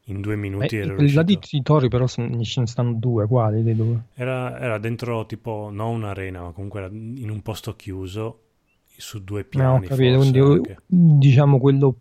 in 0.05 0.19
due 0.19 0.35
minuti. 0.35 0.77
Eh, 0.77 0.95
riuscito- 0.95 1.23
di, 1.23 1.39
di 1.49 1.61
tori 1.63 1.87
però 1.87 2.05
ce 2.07 2.21
ne 2.27 2.67
stanno 2.67 2.93
due, 2.93 3.25
quali 3.25 3.63
dei 3.63 3.75
due? 3.75 3.99
Era, 4.15 4.59
era 4.59 4.77
dentro 4.79 5.25
tipo, 5.25 5.69
non 5.71 5.95
un'arena, 5.95 6.41
ma 6.41 6.51
comunque 6.51 6.81
era 6.81 6.89
in 6.91 7.29
un 7.29 7.41
posto 7.41 7.75
chiuso 7.75 8.39
su 8.97 9.23
due 9.23 9.45
No, 9.53 9.75
ho 9.75 9.79
piani. 9.79 9.87
capito, 9.87 10.13
forse 10.15 10.31
quindi 10.31 10.39
anche. 10.57 10.77
diciamo 10.85 11.57
quello 11.57 11.95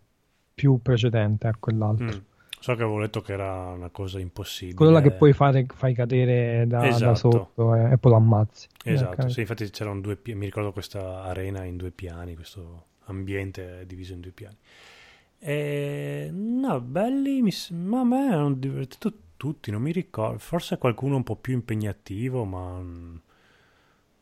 più 0.53 0.79
precedente 0.81 1.47
a 1.47 1.55
quell'altro. 1.57 2.05
Mm. 2.05 2.32
So 2.63 2.75
che 2.75 2.83
avevo 2.83 2.97
letto 2.97 3.19
che 3.19 3.33
era 3.33 3.71
una 3.71 3.89
cosa 3.89 4.19
impossibile. 4.21 4.77
Quello 4.77 4.91
là 4.93 5.01
che 5.01 5.11
puoi 5.11 5.33
fare, 5.33 5.65
fai 5.67 5.93
cadere 5.93 6.65
da, 6.65 6.79
da 6.79 6.87
Esatto. 6.87 7.15
sotto 7.15 7.75
eh, 7.75 7.91
e 7.91 7.97
poi 7.97 8.11
lo 8.11 8.17
ammazzi. 8.17 8.67
Esatto, 8.85 9.27
Ok. 9.27 9.31
sì, 9.31 9.41
infatti 9.41 9.69
c'erano 9.69 9.99
due 10.01 10.15
pi- 10.15 10.33
mi 10.35 10.45
ricordo 10.45 10.71
questa 10.71 11.23
arena 11.23 11.63
in 11.65 11.77
due 11.77 11.91
piani, 11.91 12.35
questo 12.35 12.85
ambiente 13.05 13.85
diviso 13.85 14.13
in 14.13 14.21
due 14.21 14.31
piani. 14.31 14.57
E, 15.39 16.29
no, 16.31 16.79
belli, 16.81 17.41
mi 17.41 17.51
ma 17.71 17.99
a 18.01 18.03
me 18.05 18.33
hanno 18.33 18.53
divertito 18.53 19.13
tutti, 19.37 19.71
non 19.71 19.81
mi 19.81 19.91
ricordo, 19.91 20.37
forse 20.39 20.77
qualcuno 20.77 21.15
un 21.17 21.23
po' 21.23 21.35
più 21.35 21.53
impegnativo, 21.53 22.45
ma 22.45 22.79
mm, 22.81 23.15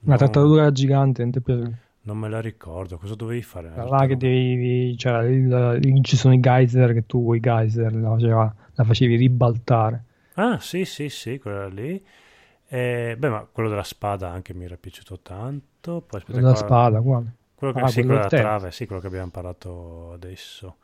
Una 0.06 0.16
no, 0.16 0.18
trattatura 0.18 0.72
gigante, 0.72 1.24
non 1.24 1.32
ti? 1.32 1.42
Non 2.04 2.18
me 2.18 2.30
la 2.30 2.42
ricordo, 2.42 2.98
cosa 2.98 3.16
dovevi 3.16 3.42
fare? 3.42 3.70
Là 3.74 4.06
che 4.08 4.16
devi, 4.16 4.96
c'era 4.98 5.24
il, 5.26 5.80
il- 5.84 6.04
ci 6.06 6.16
sono 6.16 6.34
i 6.34 6.40
geyser 6.40 6.94
che 6.94 7.06
tu 7.06 7.34
i 7.34 7.40
geyser 7.42 7.94
la, 7.94 8.12
faceva- 8.12 8.56
la 8.76 8.84
facevi 8.86 9.16
ribaltare. 9.18 10.04
Ah, 10.36 10.60
sì, 10.60 10.86
sì, 10.86 11.10
sì, 11.10 11.40
quella 11.40 11.68
lì. 11.68 12.04
E, 12.68 13.16
beh, 13.18 13.30
ma 13.30 13.46
quello 13.52 13.70
della 13.70 13.84
spada 13.84 14.30
anche 14.30 14.54
mi 14.54 14.64
era 14.66 14.78
piaciuto 14.78 15.20
tanto. 15.20 16.02
Poi 16.02 16.20
aspetta, 16.20 16.42
La 16.42 16.56
qua- 16.56 16.56
spada, 16.56 17.00
quale? 17.00 17.32
Quello 17.56 17.74
che, 17.74 17.84
Ah, 17.84 17.88
sì, 17.88 18.04
quello 18.04 18.06
quello 18.06 18.20
del 18.20 18.28
della 18.30 18.30
trave, 18.32 18.72
sì, 18.72 18.86
quello 18.86 19.02
che 19.02 19.08
abbiamo 19.08 19.32
parlato 19.32 20.14
adesso. 20.14 20.78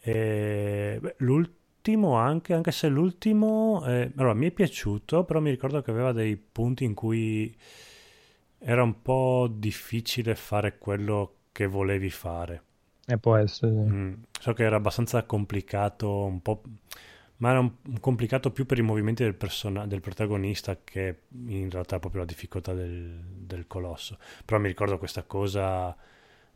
E, 0.00 0.98
beh, 1.00 1.14
l'ultimo 1.18 2.14
anche, 2.16 2.52
anche 2.54 2.72
se 2.72 2.88
l'ultimo, 2.88 3.84
eh, 3.86 4.12
allora 4.16 4.34
mi 4.34 4.46
è 4.48 4.50
piaciuto, 4.50 5.24
però 5.24 5.40
mi 5.40 5.50
ricordo 5.50 5.80
che 5.82 5.90
aveva 5.90 6.12
dei 6.12 6.36
punti 6.36 6.84
in 6.84 6.94
cui 6.94 7.54
era 8.58 8.82
un 8.82 9.02
po' 9.02 9.48
difficile 9.52 10.34
fare 10.34 10.78
quello 10.78 11.34
che 11.52 11.66
volevi 11.66 12.10
fare. 12.10 12.62
E 13.06 13.18
può 13.18 13.36
essere. 13.36 13.72
Mm, 13.88 14.14
so 14.40 14.52
che 14.54 14.62
era 14.64 14.76
abbastanza 14.76 15.22
complicato, 15.24 16.24
un 16.24 16.40
po', 16.40 16.62
ma 17.38 17.50
era 17.50 17.60
un, 17.60 17.70
un 17.86 18.00
complicato 18.00 18.50
più 18.50 18.64
per 18.66 18.78
i 18.78 18.82
movimenti 18.82 19.22
del, 19.22 19.34
persona- 19.34 19.86
del 19.86 20.00
protagonista 20.00 20.78
che 20.82 21.22
in 21.46 21.68
realtà 21.70 21.98
proprio 21.98 22.22
la 22.22 22.26
difficoltà 22.26 22.72
del, 22.72 23.20
del 23.22 23.66
colosso. 23.66 24.18
Però 24.44 24.58
mi 24.60 24.68
ricordo 24.68 24.98
questa 24.98 25.22
cosa 25.24 25.94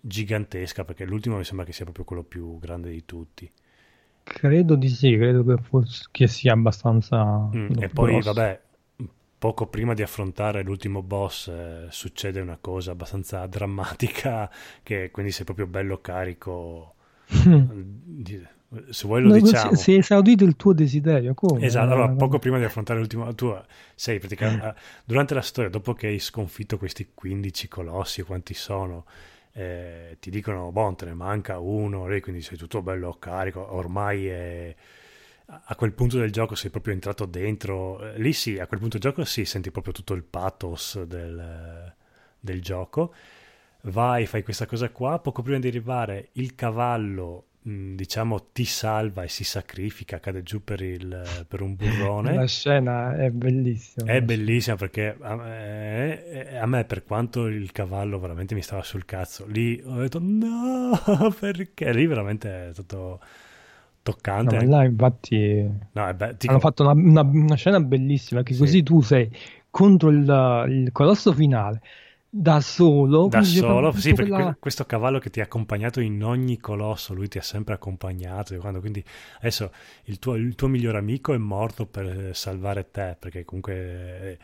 gigantesca 0.00 0.84
perché 0.84 1.04
l'ultimo 1.04 1.36
mi 1.36 1.44
sembra 1.44 1.66
che 1.66 1.72
sia 1.72 1.84
proprio 1.84 2.04
quello 2.04 2.22
più 2.22 2.58
grande 2.58 2.90
di 2.90 3.04
tutti. 3.04 3.50
Credo 4.22 4.76
di 4.76 4.88
sì, 4.88 5.16
credo 5.16 5.42
che, 5.44 5.60
fosse, 5.62 6.04
che 6.12 6.28
sia 6.28 6.52
abbastanza. 6.52 7.48
Mm, 7.56 7.70
e 7.78 7.88
poi, 7.88 8.20
vabbè, 8.20 8.60
poco 9.38 9.66
prima 9.68 9.94
di 9.94 10.02
affrontare 10.02 10.62
l'ultimo 10.62 11.02
boss 11.02 11.48
eh, 11.48 11.86
succede 11.90 12.40
una 12.40 12.58
cosa 12.60 12.92
abbastanza 12.92 13.46
drammatica 13.48 14.50
che 14.82 15.10
quindi 15.10 15.32
sei 15.32 15.44
proprio 15.44 15.66
bello 15.66 16.00
carico. 16.00 16.94
Se 18.90 19.06
vuoi 19.06 19.22
lo 19.22 19.30
No, 19.30 19.36
diciamo. 19.40 19.76
Si, 19.76 19.92
è 19.94 19.98
esaudito 19.98 20.44
il 20.44 20.56
tuo 20.56 20.72
desiderio, 20.72 21.34
come? 21.34 21.60
Esatto, 21.60 21.90
allora 21.92 22.08
Eh, 22.10 22.10
poco 22.10 22.38
prima 22.38 22.58
di 22.58 22.64
affrontare 22.64 23.00
l'ultimo, 23.00 23.34
tu 23.34 23.52
sei 23.96 24.18
praticamente 24.20 24.74
durante 25.04 25.34
la 25.34 25.40
storia, 25.42 25.68
dopo 25.68 25.92
che 25.92 26.06
hai 26.06 26.20
sconfitto 26.20 26.78
questi 26.78 27.10
15 27.14 27.66
colossi, 27.66 28.22
quanti 28.22 28.54
sono, 28.54 29.06
eh, 29.52 30.16
ti 30.20 30.30
dicono, 30.30 30.70
boh, 30.70 30.94
te 30.94 31.06
ne 31.06 31.14
manca 31.14 31.58
uno, 31.58 32.08
e 32.08 32.20
quindi 32.20 32.42
sei 32.42 32.56
tutto 32.56 32.80
bello 32.80 33.16
carico, 33.18 33.74
ormai 33.74 34.26
è- 34.28 34.76
a 35.50 35.74
quel 35.76 35.92
punto 35.92 36.18
del 36.18 36.30
gioco 36.30 36.54
sei 36.54 36.70
proprio 36.70 36.92
entrato 36.92 37.24
dentro, 37.24 38.02
eh, 38.06 38.18
lì 38.18 38.32
sì, 38.32 38.58
a 38.58 38.66
quel 38.66 38.80
punto 38.80 38.98
del 38.98 39.10
gioco 39.10 39.24
sì, 39.24 39.44
senti 39.46 39.70
proprio 39.70 39.94
tutto 39.94 40.12
il 40.12 40.22
pathos 40.22 41.02
del, 41.04 41.94
del 42.38 42.60
gioco, 42.60 43.14
vai, 43.82 44.26
fai 44.26 44.42
questa 44.42 44.66
cosa 44.66 44.90
qua, 44.90 45.18
poco 45.20 45.40
prima 45.40 45.58
di 45.58 45.68
arrivare 45.68 46.28
il 46.32 46.54
cavallo, 46.54 47.44
diciamo, 47.62 48.48
ti 48.52 48.66
salva 48.66 49.22
e 49.22 49.28
si 49.28 49.42
sacrifica, 49.42 50.20
cade 50.20 50.42
giù 50.42 50.62
per, 50.62 50.82
il, 50.82 51.22
per 51.48 51.62
un 51.62 51.76
burrone. 51.76 52.34
La 52.36 52.46
scena 52.46 53.16
è 53.16 53.30
bellissima. 53.30 54.12
È 54.12 54.20
bellissima 54.20 54.76
perché 54.76 55.16
a 55.18 55.34
me, 55.34 56.58
a 56.58 56.66
me, 56.66 56.84
per 56.84 57.04
quanto 57.04 57.46
il 57.46 57.72
cavallo 57.72 58.18
veramente 58.18 58.54
mi 58.54 58.62
stava 58.62 58.82
sul 58.82 59.06
cazzo, 59.06 59.46
lì 59.46 59.80
ho 59.82 59.96
detto 59.96 60.18
no, 60.20 60.92
perché 61.40 61.90
lì 61.94 62.04
veramente 62.04 62.68
è 62.68 62.72
stato 62.74 63.20
toccante. 64.12 64.56
ma 64.56 64.64
là 64.64 64.84
infatti 64.84 65.68
No, 65.92 66.06
è 66.08 66.14
be- 66.14 66.36
ti- 66.36 66.46
hanno 66.48 66.58
fatto 66.60 66.82
una, 66.82 66.92
una- 66.92 67.30
una 67.30 67.54
scena 67.56 67.80
bellissima 67.80 68.42
che 68.42 68.54
Sì. 68.54 68.58
così 68.60 68.82
tu 68.82 69.00
sei 69.02 69.30
contro 69.70 70.10
il, 70.10 70.64
il 70.68 70.92
colosso 70.92 71.32
finale 71.32 71.80
da 72.30 72.60
solo. 72.60 73.28
da 73.28 73.42
solo, 73.42 73.90
sì, 73.92 74.12
perché 74.12 74.30
quella- 74.30 74.44
que- 74.52 74.56
questo 74.60 74.84
cavallo 74.84 75.18
che 75.18 75.30
ti 75.30 75.40
ha 75.40 75.44
accompagnato 75.44 76.00
in 76.00 76.22
ogni 76.22 76.58
colosso, 76.58 77.14
lui 77.14 77.28
ti 77.28 77.38
ha 77.38 77.42
sempre 77.42 77.74
accompagnato. 77.74 78.54
quando- 78.58 78.80
quindi 78.80 79.02
adesso 79.38 79.72
il 80.04 80.18
tuo, 80.18 80.34
il 80.34 80.54
tuo 80.54 80.68
migliore 80.68 80.98
amico 80.98 81.32
è 81.32 81.38
morto 81.38 81.86
per 81.86 82.34
salvare 82.34 82.90
te, 82.90 83.16
perché 83.18 83.44
comunque 83.44 83.74
eh, 84.32 84.38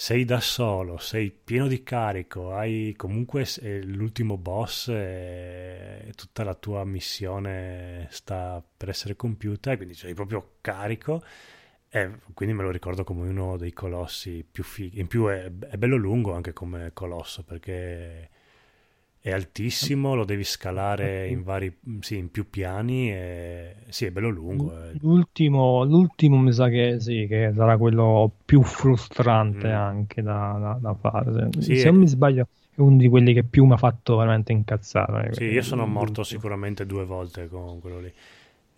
sei 0.00 0.24
da 0.24 0.38
solo, 0.38 0.96
sei 0.98 1.32
pieno 1.32 1.66
di 1.66 1.82
carico, 1.82 2.54
hai 2.54 2.94
comunque 2.96 3.44
eh, 3.60 3.82
l'ultimo 3.82 4.36
boss 4.38 4.86
e 4.90 6.12
tutta 6.14 6.44
la 6.44 6.54
tua 6.54 6.84
missione 6.84 8.06
sta 8.08 8.64
per 8.76 8.90
essere 8.90 9.16
compiuta, 9.16 9.72
e 9.72 9.76
quindi 9.76 9.94
sei 9.94 10.14
proprio 10.14 10.58
carico. 10.60 11.20
E 11.88 12.20
quindi 12.32 12.54
me 12.54 12.62
lo 12.62 12.70
ricordo 12.70 13.02
come 13.02 13.28
uno 13.28 13.56
dei 13.56 13.72
colossi 13.72 14.46
più 14.48 14.62
fighi. 14.62 15.00
In 15.00 15.08
più 15.08 15.26
è, 15.26 15.46
è 15.46 15.76
bello 15.76 15.96
lungo 15.96 16.32
anche 16.32 16.52
come 16.52 16.92
colosso 16.92 17.42
perché 17.42 18.30
è 19.28 19.32
altissimo, 19.32 20.14
lo 20.14 20.24
devi 20.24 20.44
scalare 20.44 21.28
in 21.28 21.42
vari, 21.42 21.76
sì, 22.00 22.16
in 22.16 22.30
più 22.30 22.48
piani. 22.50 23.10
E, 23.12 23.76
sì, 23.88 24.06
è 24.06 24.10
bello 24.10 24.28
lungo. 24.30 24.72
eh. 24.90 24.96
L'ultimo, 25.00 25.84
l'ultimo 25.84 26.36
mi 26.38 26.52
sa 26.52 26.68
che 26.68 26.98
sì, 27.00 27.26
che 27.28 27.52
sarà 27.54 27.76
quello 27.78 28.30
più 28.44 28.62
frustrante 28.62 29.68
Mm. 29.68 29.72
anche 29.72 30.22
da, 30.22 30.56
da- 30.60 30.78
da 30.80 30.94
fare. 30.94 31.50
Se, 31.60 31.62
Sì, 31.62 31.74
se 31.74 31.88
è- 31.88 31.90
non 31.90 32.00
mi 32.00 32.06
sbaglio, 32.08 32.48
è 32.74 32.80
uno 32.80 32.96
di 32.96 33.08
quelli 33.08 33.32
che 33.34 33.44
più 33.44 33.64
mi 33.66 33.72
ha 33.74 33.76
fatto 33.76 34.16
veramente 34.16 34.52
incazzare. 34.52 35.32
Sì, 35.34 35.44
io 35.44 35.62
sono 35.62 35.86
morto 35.86 36.24
sicuramente 36.24 36.86
due 36.86 37.04
volte 37.04 37.48
con 37.48 37.80
quello 37.80 38.00
lì. 38.00 38.12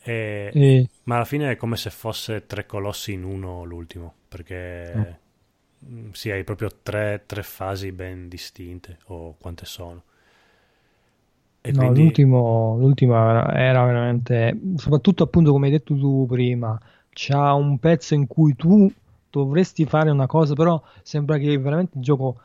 E- 0.03 0.55
E- 0.55 0.89
Ma 1.05 1.17
alla 1.17 1.25
fine 1.25 1.51
è 1.53 1.57
come 1.57 1.77
se 1.77 1.91
fosse 1.91 2.47
tre 2.47 2.67
colossi 2.67 3.13
in 3.13 3.25
uno 3.25 3.65
l'ultimo, 3.65 4.15
perché 4.29 5.19
mm, 5.87 6.11
sì, 6.13 6.31
hai 6.31 6.45
proprio 6.45 6.71
tre, 6.83 7.25
tre 7.27 7.43
fasi 7.43 7.93
ben 7.93 8.29
distinte, 8.29 8.99
o 9.07 9.37
quante 9.39 9.65
sono. 9.67 10.05
E 11.63 11.73
No, 11.73 11.81
quindi... 11.81 12.03
l'ultimo, 12.03 12.77
l'ultimo 12.79 13.15
era 13.15 13.55
era 13.55 13.85
veramente, 13.85 14.59
soprattutto 14.77 15.25
appunto 15.25 15.53
come 15.53 15.67
hai 15.67 15.73
detto 15.73 15.95
tu 15.95 16.27
prima, 16.27 16.79
c'ha 17.11 17.53
un 17.55 17.79
pezzo 17.79 18.15
in 18.15 18.27
cui 18.27 18.57
tu 18.57 18.91
dovresti 19.31 19.85
fare 19.85 20.11
una 20.11 20.27
cosa, 20.27 20.55
però 20.55 20.81
sembra 21.03 21.37
che 21.39 21.57
veramente 21.59 21.99
il 21.99 22.03
gioco 22.03 22.41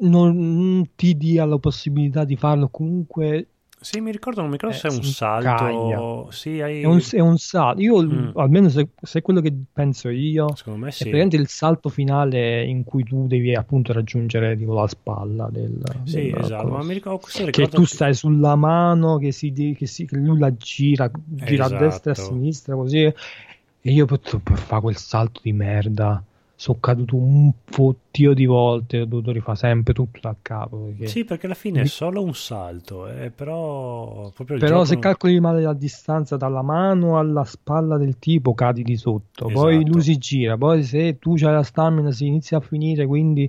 non, 0.00 0.36
non 0.36 0.90
ti 0.94 1.16
dia 1.16 1.44
la 1.46 1.58
possibilità 1.58 2.24
di 2.24 2.36
farlo, 2.36 2.68
comunque 2.68 3.46
Sì, 3.78 4.00
mi 4.00 4.10
ricordo, 4.10 4.40
non 4.40 4.48
mi 4.50 4.56
ricordo 4.56 4.74
Eh, 4.74 4.78
se 4.78 4.88
è 4.88 4.90
un 4.90 5.02
salto. 5.02 6.28
Sì, 6.32 6.60
hai... 6.60 6.80
è 6.80 6.86
un, 6.86 7.00
è 7.12 7.20
un 7.20 7.36
salto. 7.36 7.80
Io, 7.82 8.02
Mm. 8.02 8.30
almeno 8.34 8.68
se, 8.68 8.88
se 9.00 9.18
è 9.18 9.22
quello 9.22 9.40
che 9.40 9.52
penso 9.72 10.08
io, 10.08 10.54
Secondo 10.56 10.80
me 10.80 10.88
è 10.88 10.90
sì. 10.92 11.02
praticamente 11.04 11.36
il 11.36 11.46
salto 11.48 11.88
finale 11.88 12.64
in 12.64 12.84
cui 12.84 13.04
tu 13.04 13.26
devi 13.26 13.54
appunto 13.54 13.92
raggiungere 13.92 14.56
tipo, 14.56 14.74
la 14.74 14.88
spalla 14.88 15.48
del, 15.50 15.78
Sì, 16.04 16.30
del 16.30 16.34
esatto, 16.42 16.68
ma 16.68 16.82
mi 16.82 16.94
ricordo 16.94 17.18
questo 17.18 17.44
che 17.44 17.50
ricordo 17.50 17.76
tu 17.76 17.84
stai 17.84 18.14
sulla 18.14 18.56
mano 18.56 19.18
che, 19.18 19.30
si, 19.30 19.52
che, 19.76 19.86
si- 19.86 20.06
che 20.06 20.16
lui 20.16 20.38
la 20.38 20.52
gira, 20.56 21.10
gira 21.24 21.66
a 21.66 21.68
destra 21.68 22.10
e 22.10 22.14
a 22.14 22.16
Esatto. 22.16 22.32
sinistra 22.32 22.74
così 22.74 23.02
e 23.02 23.92
io 23.92 24.06
per 24.06 24.20
fare 24.54 24.80
quel 24.80 24.96
salto 24.96 25.40
di 25.42 25.52
merda 25.52 26.20
sono 26.58 26.78
caduto 26.80 27.16
un 27.16 27.52
fottio 27.66 28.32
di 28.32 28.46
volte 28.46 29.00
ho 29.02 29.04
dovuto 29.04 29.30
rifare 29.30 29.58
sempre 29.58 29.92
tutto 29.92 30.20
da 30.22 30.34
capo 30.40 30.78
perché- 30.86 31.06
Sì, 31.06 31.24
perché 31.24 31.44
alla 31.44 31.54
fine 31.54 31.82
è 31.82 31.84
solo 31.84 32.22
un 32.22 32.34
salto, 32.34 33.06
eh, 33.08 33.30
però 33.30 34.32
però 34.58 34.84
se 34.86 34.94
non- 34.94 35.02
calcoli 35.02 35.38
male 35.38 35.60
la 35.60 35.74
distanza 35.74 36.36
dalla 36.38 36.62
mano 36.62 37.18
alla 37.18 37.44
spalla 37.44 37.98
del 37.98 38.18
tipo 38.18 38.54
cadi 38.54 38.82
di 38.82 38.96
sotto 38.96 39.48
poi 39.48 39.74
Esatto. 39.76 39.90
lui 39.92 40.00
si 40.02 40.16
gira 40.16 40.56
poi 40.56 40.82
se 40.82 41.18
tu 41.18 41.34
c'hai 41.36 41.52
la 41.52 41.62
stamina 41.62 42.10
si 42.10 42.26
inizia 42.26 42.56
a 42.56 42.60
finire 42.60 43.04
quindi 43.06 43.48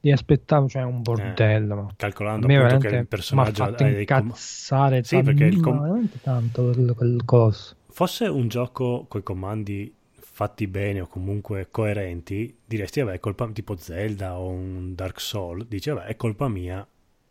devi 0.00 0.12
aspettare 0.14 0.66
cioè 0.68 0.82
è 0.82 0.84
un 0.84 1.00
bordello 1.02 1.74
ma 1.76 1.86
calcolando 1.96 2.46
appunto 2.46 2.88
che 2.88 2.96
il 2.96 3.06
personaggio 3.06 3.62
ha 3.62 3.66
fatto 3.66 3.84
dei 3.84 4.04
com- 4.04 4.18
incazzare 4.26 5.04
Sì, 5.04 5.22
perché 5.22 5.44
il 5.44 5.60
com- 5.60 6.08
tanto 6.22 6.70
quel, 6.72 6.94
quel 6.96 7.24
coso 7.24 7.74
fosse 7.90 8.26
un 8.26 8.48
gioco 8.48 9.04
con 9.08 9.20
i 9.20 9.22
comandi 9.24 9.92
fatti 10.38 10.68
bene 10.68 11.00
o 11.00 11.08
comunque 11.08 11.66
coerenti, 11.68 12.58
diresti, 12.64 13.00
vabbè, 13.00 13.14
è 13.16 13.18
colpa 13.18 13.48
tipo 13.50 13.76
Zelda 13.76 14.38
o 14.38 14.50
un 14.50 14.94
Dark 14.94 15.20
Soul, 15.20 15.66
dici, 15.66 15.90
vabbè, 15.90 16.04
è 16.04 16.14
colpa 16.14 16.46
mia, 16.46 16.86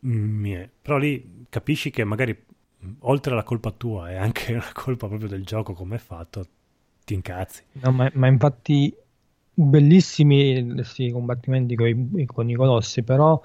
mm, 0.06 0.40
mia. 0.42 0.70
Però 0.82 0.98
lì 0.98 1.46
capisci 1.48 1.90
che 1.90 2.04
magari 2.04 2.36
mm, 2.86 2.92
oltre 3.00 3.32
alla 3.32 3.44
colpa 3.44 3.72
tua 3.72 4.10
è 4.10 4.16
anche 4.16 4.52
una 4.60 4.72
colpa 4.74 5.08
proprio 5.08 5.30
del 5.30 5.46
gioco 5.46 5.72
come 5.72 5.96
è 5.96 6.00
fatto, 6.00 6.46
ti 7.06 7.14
incazzi. 7.14 7.64
No, 7.82 7.92
ma, 7.94 8.12
ma 8.14 8.28
infatti 8.28 8.94
bellissimi 9.54 10.74
questi 10.74 11.10
combattimenti 11.10 11.76
con 11.76 11.88
i, 11.88 12.26
con 12.26 12.50
i 12.50 12.56
colossi, 12.56 13.04
però 13.04 13.42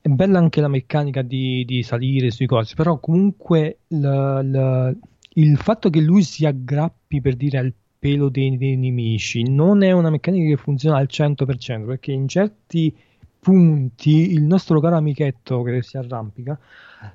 è 0.00 0.08
bella 0.08 0.38
anche 0.38 0.60
la 0.60 0.68
meccanica 0.68 1.22
di, 1.22 1.64
di 1.64 1.82
salire 1.82 2.30
sui 2.30 2.46
colossi, 2.46 2.76
però 2.76 3.00
comunque 3.00 3.78
l- 3.88 3.96
l- 4.06 4.96
il 5.36 5.56
fatto 5.56 5.90
che 5.90 6.00
lui 6.00 6.22
si 6.22 6.46
aggrappi 6.46 7.20
per 7.20 7.34
dire 7.34 7.58
al 7.58 7.74
pelo 8.04 8.28
dei, 8.28 8.56
dei 8.58 8.76
nemici 8.76 9.42
non 9.48 9.82
è 9.82 9.90
una 9.92 10.10
meccanica 10.10 10.54
che 10.54 10.60
funziona 10.60 10.98
al 10.98 11.08
100%, 11.08 11.86
perché 11.86 12.12
in 12.12 12.28
certi 12.28 12.94
punti 13.38 14.32
il 14.32 14.42
nostro 14.42 14.78
caro 14.80 14.96
amichetto 14.96 15.62
che 15.62 15.82
si 15.82 15.96
arrampica 15.96 16.58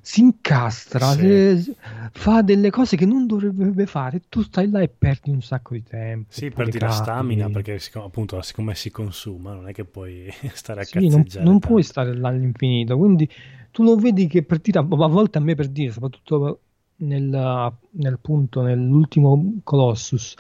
si 0.02 0.22
incastra, 0.22 1.06
Sì. 1.12 1.18
se- 1.18 1.76
fa 2.12 2.42
delle 2.42 2.70
cose 2.72 2.96
che 2.96 3.06
non 3.06 3.28
dovrebbe 3.28 3.86
fare, 3.86 4.22
tu 4.30 4.42
stai 4.42 4.70
là 4.70 4.82
e 4.82 4.90
perdi 4.90 5.30
un 5.30 5.42
sacco 5.42 5.74
di 5.74 5.84
tempo. 5.84 6.28
Sì, 6.32 6.50
perdi 6.52 6.80
la 6.80 6.90
stamina 6.90 7.50
perché 7.50 7.80
appunto 7.96 8.42
siccome 8.42 8.74
si 8.76 8.90
consuma 8.92 9.54
non 9.54 9.68
è 9.68 9.74
che 9.74 9.84
puoi 9.86 10.30
stare 10.54 10.82
a 10.82 10.86
Sì, 10.86 11.08
non, 11.10 11.24
cazzeggiare 11.24 11.40
non 11.40 11.60
puoi 11.60 11.84
stare 11.84 12.16
là 12.16 12.30
all'infinito, 12.30 12.98
quindi 12.98 13.30
tu 13.72 13.84
lo 13.84 13.96
vedi 13.98 14.28
che 14.28 14.44
per 14.44 14.60
dire, 14.60 14.80
a 14.80 14.84
volte 14.84 15.38
a 15.38 15.42
me 15.42 15.54
per 15.56 15.68
dire, 15.68 15.92
soprattutto 15.92 16.62
nel, 16.98 17.74
nel 17.92 18.20
punto, 18.20 18.62
nell'ultimo 18.62 19.60
Colossus, 19.64 20.36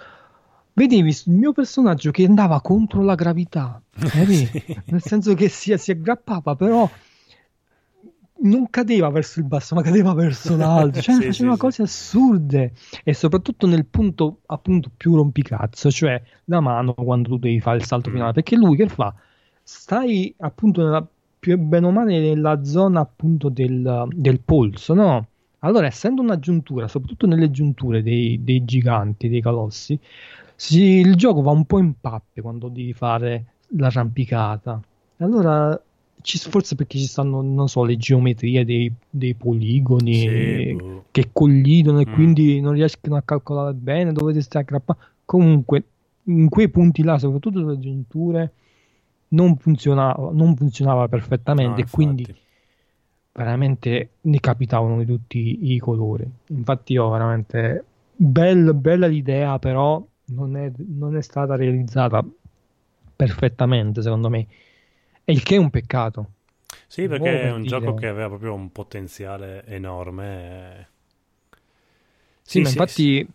vedevi 0.80 1.10
il 1.10 1.34
mio 1.34 1.51
personaggio 1.51 2.11
che 2.11 2.23
andava 2.23 2.61
contro 2.61 3.01
la 3.03 3.15
gravità? 3.15 3.81
Sì. 4.26 4.49
nel 4.85 5.01
senso 5.01 5.34
che 5.34 5.49
si, 5.49 5.77
si 5.77 5.91
aggrappava, 5.91 6.56
però 6.56 6.89
non 8.41 8.69
cadeva 8.69 9.10
verso 9.10 9.39
il 9.39 9.45
basso, 9.45 9.76
ma 9.76 9.81
cadeva 9.81 10.14
verso 10.14 10.56
l'alto, 10.56 11.01
cioè 11.01 11.15
Sì, 11.19 11.23
faceva 11.26 11.49
sì, 11.51 11.56
sì. 11.56 11.61
cose 11.65 11.81
assurde 11.84 12.73
e 13.03 13.14
soprattutto 13.14 13.68
nel 13.68 13.85
punto 13.85 14.39
appunto 14.45 14.89
più 14.95 15.15
rompicazzo, 15.15 15.91
cioè 15.91 16.22
la 16.45 16.61
mano 16.61 16.93
quando 16.93 17.30
tu 17.30 17.38
devi 17.38 17.60
fare 17.60 17.77
il 17.77 17.85
salto 17.85 18.10
Mm. 18.10 18.14
finale, 18.14 18.34
perché 18.34 18.56
lui 18.56 18.77
che 18.77 18.88
fa? 18.88 19.14
Stai 19.61 20.34
appunto 20.39 20.81
nella, 20.81 21.06
più 21.39 21.57
bene 21.57 21.88
o 21.88 21.91
male 21.91 22.19
nella 22.19 22.64
zona 22.64 23.01
appunto 23.01 23.49
del, 23.49 24.06
del 24.15 24.39
polso, 24.39 24.93
no? 24.93 25.27
Allora, 25.60 25.88
essendo 25.88 26.22
un'aggiuntura, 26.22 26.88
soprattutto 26.88 27.27
nelle 27.27 27.51
giunture 27.51 28.01
dei, 28.01 28.41
dei 28.41 28.64
giganti, 28.64 29.27
dei 29.27 29.41
colossi, 29.41 29.99
si- 30.60 30.99
il 30.99 31.15
gioco 31.15 31.41
va 31.41 31.52
un 31.52 31.65
po' 31.65 31.80
in 31.80 31.94
pappe 31.99 32.41
quando 32.41 32.68
devi 32.68 32.91
fare 32.94 33.45
l'arrampicata. 33.77 34.81
Allora, 35.18 35.80
ci- 36.22 36.38
forse 36.38 36.76
perché 36.76 36.98
ci 36.98 37.06
stanno, 37.06 37.41
non 37.41 37.68
so, 37.69 37.84
le 37.84 37.95
geometrie 37.98 38.65
dei, 38.65 38.91
dei 39.10 39.34
poligoni 39.36 40.14
Sì, 40.15 40.73
boh. 40.73 41.06
che 41.11 41.30
collidono 41.31 41.99
e 42.02 42.07
Mm. 42.10 42.14
quindi 42.14 42.60
non 42.60 42.73
riescono 42.73 43.15
a 43.15 43.22
calcolare 43.22 43.73
bene 43.73 44.11
dove 44.11 44.34
ti 44.34 44.41
stai 44.41 44.61
aggrappando. 44.64 45.02
Comunque, 45.26 45.84
in 46.23 46.49
quei 46.49 46.69
punti 46.69 47.03
là, 47.03 47.18
soprattutto 47.18 47.60
sulle 47.60 47.80
giunture, 47.80 48.52
non 49.30 49.56
funzionava, 49.57 50.31
non 50.34 50.56
funzionava 50.56 51.07
perfettamente 51.07 51.81
No, 51.81 51.88
e 51.88 51.90
quindi 51.90 52.36
veramente 53.31 54.10
ne 54.22 54.40
capitavano 54.40 54.98
di 54.99 55.06
tutti 55.06 55.72
i 55.73 55.80
colori. 55.80 56.30
Infatti, 56.48 56.94
io 56.94 57.10
veramente 57.10 57.86
bella, 58.15 58.73
bella 58.73 59.07
l'idea, 59.07 59.57
però 59.60 60.03
non 60.30 60.57
è, 60.57 60.72
non 60.77 61.15
è 61.15 61.22
stata 61.22 61.56
realizzata 61.56 62.26
perfettamente, 63.15 64.01
secondo 64.01 64.30
me. 64.30 64.47
E 65.23 65.31
il 65.31 65.43
che 65.43 65.56
è 65.56 65.57
un 65.57 65.69
peccato. 65.69 66.31
Sì, 66.88 67.07
perché 67.07 67.41
è 67.41 67.51
un 67.51 67.61
dire. 67.61 67.80
gioco 67.80 67.93
che 67.93 68.07
aveva 68.07 68.27
proprio 68.30 68.53
un 68.53 68.72
potenziale 68.72 69.65
enorme. 69.65 70.89
Sì, 72.41 72.61
ma 72.61 72.69
infatti, 72.69 73.27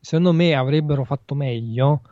secondo 0.00 0.32
me 0.32 0.54
avrebbero 0.54 1.04
fatto 1.04 1.34
meglio. 1.34 2.02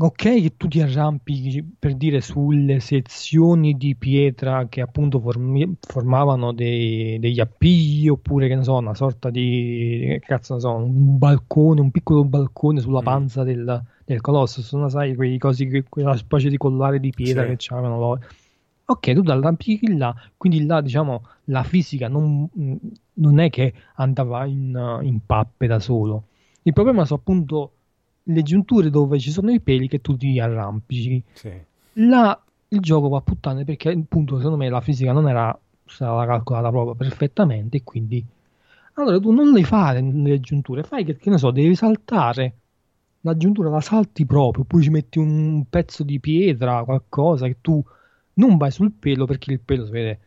Ok, 0.00 0.14
che 0.22 0.56
tu 0.56 0.68
ti 0.68 0.80
arrampichi 0.80 1.60
per 1.76 1.96
dire 1.96 2.20
sulle 2.20 2.78
sezioni 2.78 3.76
di 3.76 3.96
pietra 3.96 4.68
che 4.68 4.80
appunto 4.80 5.18
formi- 5.18 5.76
formavano 5.80 6.52
dei- 6.52 7.18
degli 7.18 7.40
appigli 7.40 8.06
oppure 8.08 8.46
che 8.46 8.54
ne 8.54 8.62
so, 8.62 8.76
una 8.76 8.94
sorta 8.94 9.28
di 9.30 10.16
cazzo 10.24 10.54
ne 10.54 10.60
so, 10.60 10.72
un 10.72 11.18
balcone, 11.18 11.80
un 11.80 11.90
piccolo 11.90 12.24
balcone 12.24 12.78
sulla 12.80 13.00
Mm. 13.00 13.04
panza 13.04 13.42
del, 13.42 13.82
del 14.04 14.20
colosso. 14.20 14.62
Sono, 14.62 14.88
sai, 14.88 15.16
quei 15.16 15.36
cosi, 15.36 15.84
quella 15.88 16.16
specie 16.16 16.48
di 16.48 16.56
collare 16.58 17.00
di 17.00 17.10
pietra 17.10 17.42
Sì. 17.42 17.48
che 17.48 17.54
c'avevano 17.58 17.98
loro. 17.98 18.20
Ok, 18.86 19.12
tu 19.14 19.22
l'arrampichi 19.24 19.96
là, 19.96 20.14
quindi 20.36 20.64
là 20.64 20.80
diciamo 20.80 21.22
la 21.46 21.62
fisica 21.64 22.08
non, 22.08 22.48
non 23.14 23.38
è 23.40 23.50
che 23.50 23.74
andava 23.96 24.46
in, 24.46 24.98
in 25.02 25.20
pappe 25.26 25.66
da 25.66 25.78
solo. 25.80 26.28
Il 26.62 26.72
problema 26.72 27.04
sono 27.04 27.18
appunto 27.20 27.72
le 28.28 28.42
giunture 28.42 28.90
dove 28.90 29.18
ci 29.18 29.30
sono 29.30 29.50
i 29.50 29.60
peli 29.60 29.88
che 29.88 30.00
tu 30.00 30.16
ti 30.16 30.38
arrampici. 30.38 31.22
Sì. 31.32 31.52
Là 31.94 32.40
il 32.68 32.80
gioco 32.80 33.08
va 33.08 33.18
a 33.18 33.22
puttane 33.22 33.64
perché 33.64 33.90
appunto 33.90 34.36
secondo 34.36 34.58
me 34.58 34.68
la 34.68 34.80
fisica 34.80 35.12
non 35.12 35.28
era 35.28 35.58
stata 35.86 36.26
calcolata 36.26 36.68
proprio 36.68 36.94
perfettamente 36.94 37.78
e 37.78 37.84
quindi 37.84 38.24
allora 38.94 39.18
tu 39.18 39.30
non 39.30 39.52
le 39.52 39.62
fare 39.62 40.00
le 40.02 40.40
giunture, 40.40 40.82
fai 40.82 41.04
che, 41.04 41.16
che 41.16 41.30
ne 41.30 41.38
so, 41.38 41.50
devi 41.50 41.74
saltare 41.74 42.54
la 43.22 43.36
giuntura 43.36 43.68
la 43.70 43.80
salti 43.80 44.26
proprio, 44.26 44.62
oppure 44.62 44.82
ci 44.82 44.90
metti 44.90 45.18
un 45.18 45.64
pezzo 45.70 46.02
di 46.02 46.18
pietra, 46.18 46.82
qualcosa 46.84 47.46
che 47.46 47.58
tu 47.60 47.82
non 48.34 48.56
vai 48.56 48.70
sul 48.72 48.92
pelo 48.92 49.24
perché 49.24 49.52
il 49.52 49.60
pelo 49.60 49.84
si 49.84 49.92
vede 49.92 50.20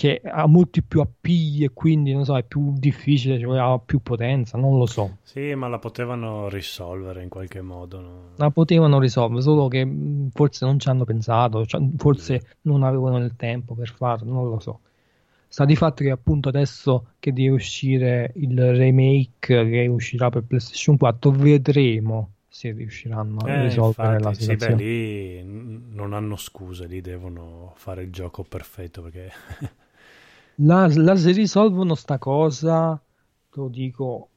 che 0.00 0.20
ha 0.24 0.46
molti 0.46 0.82
più 0.82 1.00
appigli 1.00 1.64
e 1.64 1.70
quindi 1.72 2.12
non 2.12 2.24
so, 2.24 2.36
è 2.36 2.42
più 2.44 2.72
difficile, 2.76 3.38
cioè 3.38 3.58
ha 3.58 3.78
più 3.78 4.00
potenza, 4.00 4.56
non 4.58 4.78
lo 4.78 4.86
so. 4.86 5.18
Sì, 5.22 5.54
ma 5.54 5.68
la 5.68 5.78
potevano 5.78 6.48
risolvere 6.48 7.22
in 7.22 7.28
qualche 7.28 7.60
modo. 7.62 8.00
no? 8.00 8.20
La 8.36 8.50
potevano 8.50 8.98
risolvere, 8.98 9.42
solo 9.42 9.68
che 9.68 9.84
mh, 9.84 10.30
forse 10.30 10.64
non 10.64 10.78
ci 10.80 10.88
hanno 10.88 11.04
pensato, 11.04 11.64
cioè, 11.66 11.80
forse 11.96 12.56
non 12.62 12.82
avevano 12.82 13.18
il 13.18 13.36
tempo 13.36 13.74
per 13.74 13.88
farlo, 13.90 14.32
non 14.32 14.48
lo 14.48 14.58
so. 14.58 14.80
Sta 15.48 15.64
di 15.64 15.76
fatto 15.76 16.02
che 16.04 16.10
appunto 16.10 16.48
adesso 16.48 17.14
che 17.18 17.32
deve 17.32 17.50
uscire 17.50 18.32
il 18.36 18.74
remake 18.74 19.68
che 19.68 19.86
uscirà 19.88 20.30
per 20.30 20.44
PlayStation 20.44 20.96
4, 20.96 21.30
vedremo 21.32 22.32
se 22.48 22.72
riusciranno 22.72 23.44
a 23.44 23.46
Eh, 23.46 23.54
risolvere 23.56 24.18
la 24.20 24.32
infatti, 24.32 24.34
sì, 24.34 24.56
beh, 24.56 24.72
situazione. 24.72 24.74
lì 24.74 25.42
non 25.44 26.12
hanno 26.12 26.36
scuse, 26.36 26.86
lì 26.86 27.00
devono 27.00 27.72
fare 27.76 28.02
il 28.02 28.10
gioco 28.12 28.44
perfetto 28.44 29.02
perché 29.02 29.30
La, 30.62 30.86
la- 30.94 31.16
se 31.16 31.32
risolvono 31.32 31.94
sta 31.94 32.18
cosa, 32.18 33.00
te 33.50 33.60
lo 33.60 33.68
dico 33.68 34.28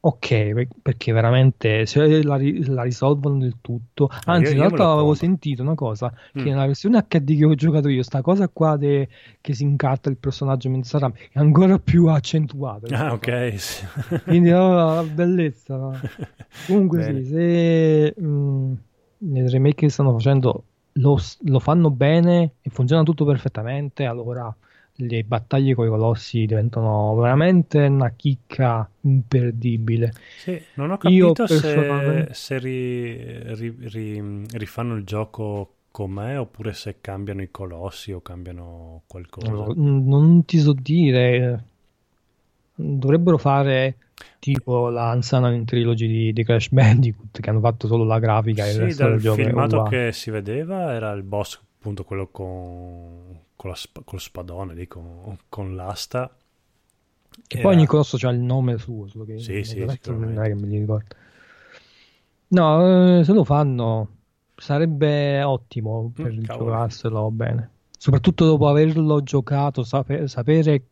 ok, 0.00 0.52
per- 0.54 0.68
perché 0.80 1.12
veramente 1.12 1.84
se 1.86 2.22
la, 2.22 2.38
la 2.40 2.82
risolvono 2.82 3.38
del 3.38 3.56
tutto. 3.60 4.08
Ah, 4.10 4.32
Anzi, 4.32 4.52
in 4.52 4.58
realtà 4.60 4.90
avevo 4.92 5.14
sentito 5.14 5.62
una 5.62 5.74
cosa 5.74 6.10
che 6.34 6.48
Mm. 6.48 6.52
nella 6.52 6.66
versione 6.66 7.04
HD 7.06 7.36
che 7.36 7.44
ho 7.44 7.54
giocato 7.54 7.88
io, 7.88 8.02
sta 8.02 8.22
cosa 8.22 8.48
qua 8.48 8.76
de- 8.76 9.08
che 9.40 9.52
si 9.54 9.62
incarta 9.64 10.08
il 10.08 10.16
personaggio 10.16 10.70
mentre 10.70 10.88
sarà 10.88 11.12
è 11.32 11.38
ancora 11.38 11.78
più 11.78 12.06
accentuata. 12.06 12.86
Ah, 12.96 13.12
ok. 13.12 13.54
sì. 13.60 13.84
Quindi 14.24 14.50
oh, 14.52 14.74
la 14.74 15.04
bellezza. 15.04 16.00
Comunque 16.66 17.02
sì, 17.02 17.24
se 17.24 18.14
mh, 18.16 18.72
nel 19.18 19.48
remake 19.50 19.74
che 19.86 19.88
stanno 19.90 20.12
facendo 20.12 20.64
lo, 20.94 21.18
lo 21.42 21.58
fanno 21.60 21.90
bene 21.90 22.54
e 22.60 22.70
funziona 22.70 23.02
tutto 23.02 23.24
perfettamente, 23.24 24.04
allora 24.04 24.54
le 25.00 25.24
battaglie 25.24 25.74
con 25.74 25.86
i 25.86 25.88
colossi 25.88 26.46
diventano 26.46 27.14
veramente 27.16 27.78
una 27.86 28.10
chicca 28.10 28.88
imperdibile. 29.00 30.12
Sì, 30.36 30.60
non 30.74 30.90
ho 30.90 30.98
capito 30.98 31.46
se, 31.46 32.28
se 32.32 32.58
ri- 32.58 33.54
ri- 33.54 33.76
ri- 33.78 34.46
rifanno 34.52 34.96
il 34.96 35.04
gioco 35.04 35.74
com'è 35.90 36.38
oppure 36.38 36.72
se 36.72 36.96
cambiano 37.00 37.42
i 37.42 37.50
colossi 37.50 38.12
o 38.12 38.20
cambiano 38.20 39.02
qualcosa. 39.06 39.50
Non, 39.50 39.66
lo- 39.66 39.74
non 39.76 40.44
ti 40.44 40.58
so 40.58 40.72
dire, 40.72 41.64
dovrebbero 42.74 43.38
fare 43.38 43.96
tipo 44.38 44.88
la 44.88 45.12
Unsanna 45.12 45.62
Trilogy 45.64 46.06
di, 46.06 46.32
di 46.32 46.44
Crash 46.44 46.68
Bandicoot 46.72 47.40
che 47.40 47.50
hanno 47.50 47.60
fatto 47.60 47.86
solo 47.86 48.04
la 48.04 48.18
grafica 48.18 48.66
e 48.66 48.72
il 48.72 48.78
resto 48.80 49.08
del 49.08 49.20
gioco 49.20 49.40
è 49.40 49.44
filmato 49.44 49.82
che 49.84 50.12
si 50.12 50.30
vedeva 50.30 50.92
era 50.94 51.10
il 51.12 51.22
boss, 51.22 51.58
appunto 51.78 52.04
quello 52.04 52.28
con, 52.28 53.38
con 53.60 53.68
la 53.68 53.76
sp- 53.76 54.02
col 54.04 54.20
spadone, 54.20 54.72
lì, 54.74 54.86
con, 54.86 55.36
con 55.50 55.74
l'asta. 55.76 56.34
Che 57.46 57.58
Era- 57.58 57.62
poi 57.66 57.74
ogni 57.76 57.84
colosso 57.86 58.16
ha 58.26 58.30
il 58.30 58.38
nome 58.38 58.78
suo, 58.78 59.06
solo 59.06 59.26
che 59.26 59.36
Sì, 59.36 59.62
sì, 59.64 59.80
non 59.80 59.90
è 59.90 59.98
che 60.46 60.54
me 60.54 60.66
li 60.66 60.78
ricordo. 60.78 61.14
No, 62.48 63.18
eh, 63.18 63.24
se 63.24 63.32
lo 63.32 63.44
fanno 63.44 64.16
sarebbe 64.56 65.42
ottimo 65.42 66.10
per 66.14 66.32
Mm, 66.32 66.42
giocarselo 66.44 67.30
bene. 67.30 67.70
Soprattutto 67.98 68.46
dopo 68.46 68.66
averlo 68.68 69.22
giocato, 69.22 69.82
sape- 69.84 70.26
sapere 70.26 70.88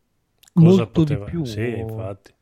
Cosa 0.53 0.85
molto 0.85 1.01
poteva- 1.01 1.25
di 1.25 1.31
più. 1.31 1.43
Sì, 1.45 1.79
infatti. 1.79 2.33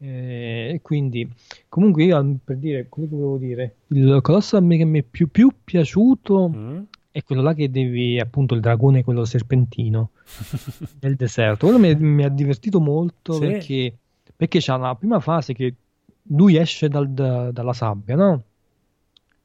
Eh, 0.00 0.70
E 0.74 0.80
quindi, 0.82 1.28
comunque, 1.68 2.04
io 2.04 2.36
per 2.44 2.56
dire 2.56 2.88
quello 2.88 3.08
che 3.08 3.14
volevo 3.14 3.38
dire, 3.38 3.74
il 3.88 4.20
colosso 4.22 4.56
a 4.56 4.60
me 4.60 4.76
che 4.76 4.84
mi 4.84 5.00
è 5.00 5.02
più, 5.02 5.28
più 5.30 5.50
piaciuto 5.64 6.48
Mm? 6.54 6.82
È 7.18 7.24
quello 7.24 7.42
là 7.42 7.52
che 7.54 7.70
devi, 7.70 8.18
appunto, 8.20 8.54
il 8.54 8.60
dragone, 8.60 9.02
quello 9.04 9.24
serpentino 9.24 10.10
nel 11.00 11.16
deserto. 11.16 11.66
Quello 11.66 11.80
mi, 11.80 11.94
mi 11.96 12.24
ha 12.24 12.28
divertito 12.28 12.80
molto 12.80 13.32
Sì. 13.34 13.40
perché, 13.40 13.96
perché 14.36 14.58
c'ha 14.60 14.76
la 14.76 14.94
prima 14.94 15.18
fase 15.20 15.52
che 15.52 15.74
lui 16.30 16.56
esce 16.56 16.88
dal- 16.88 17.10
da- 17.10 17.50
dalla 17.50 17.72
sabbia, 17.72 18.14
no? 18.16 18.42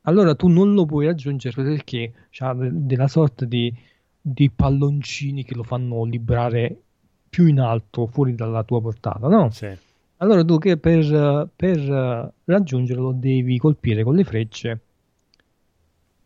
Allora 0.01 0.35
tu 0.35 0.47
non 0.49 0.73
lo 0.73 0.85
puoi 0.85 1.05
raggiungere 1.05 1.63
perché 1.63 2.11
c'ha 2.29 2.53
de- 2.53 2.69
della 2.71 3.07
sorta 3.07 3.45
di, 3.45 3.73
di 4.21 4.49
palloncini 4.49 5.43
che 5.45 5.55
lo 5.55 5.63
fanno 5.63 6.03
librare 6.03 6.77
più 7.29 7.47
in 7.47 7.59
alto, 7.59 8.05
fuori 8.07 8.35
dalla 8.35 8.63
tua 8.63 8.81
portata, 8.81 9.27
no? 9.27 9.49
Sì. 9.49 9.67
Allora 10.17 10.43
tu 10.45 10.57
che 10.57 10.77
per, 10.77 11.49
per 11.55 12.31
raggiungerlo 12.45 13.11
devi 13.13 13.57
colpire 13.57 14.03
con 14.03 14.15
le 14.15 14.23
frecce 14.23 14.79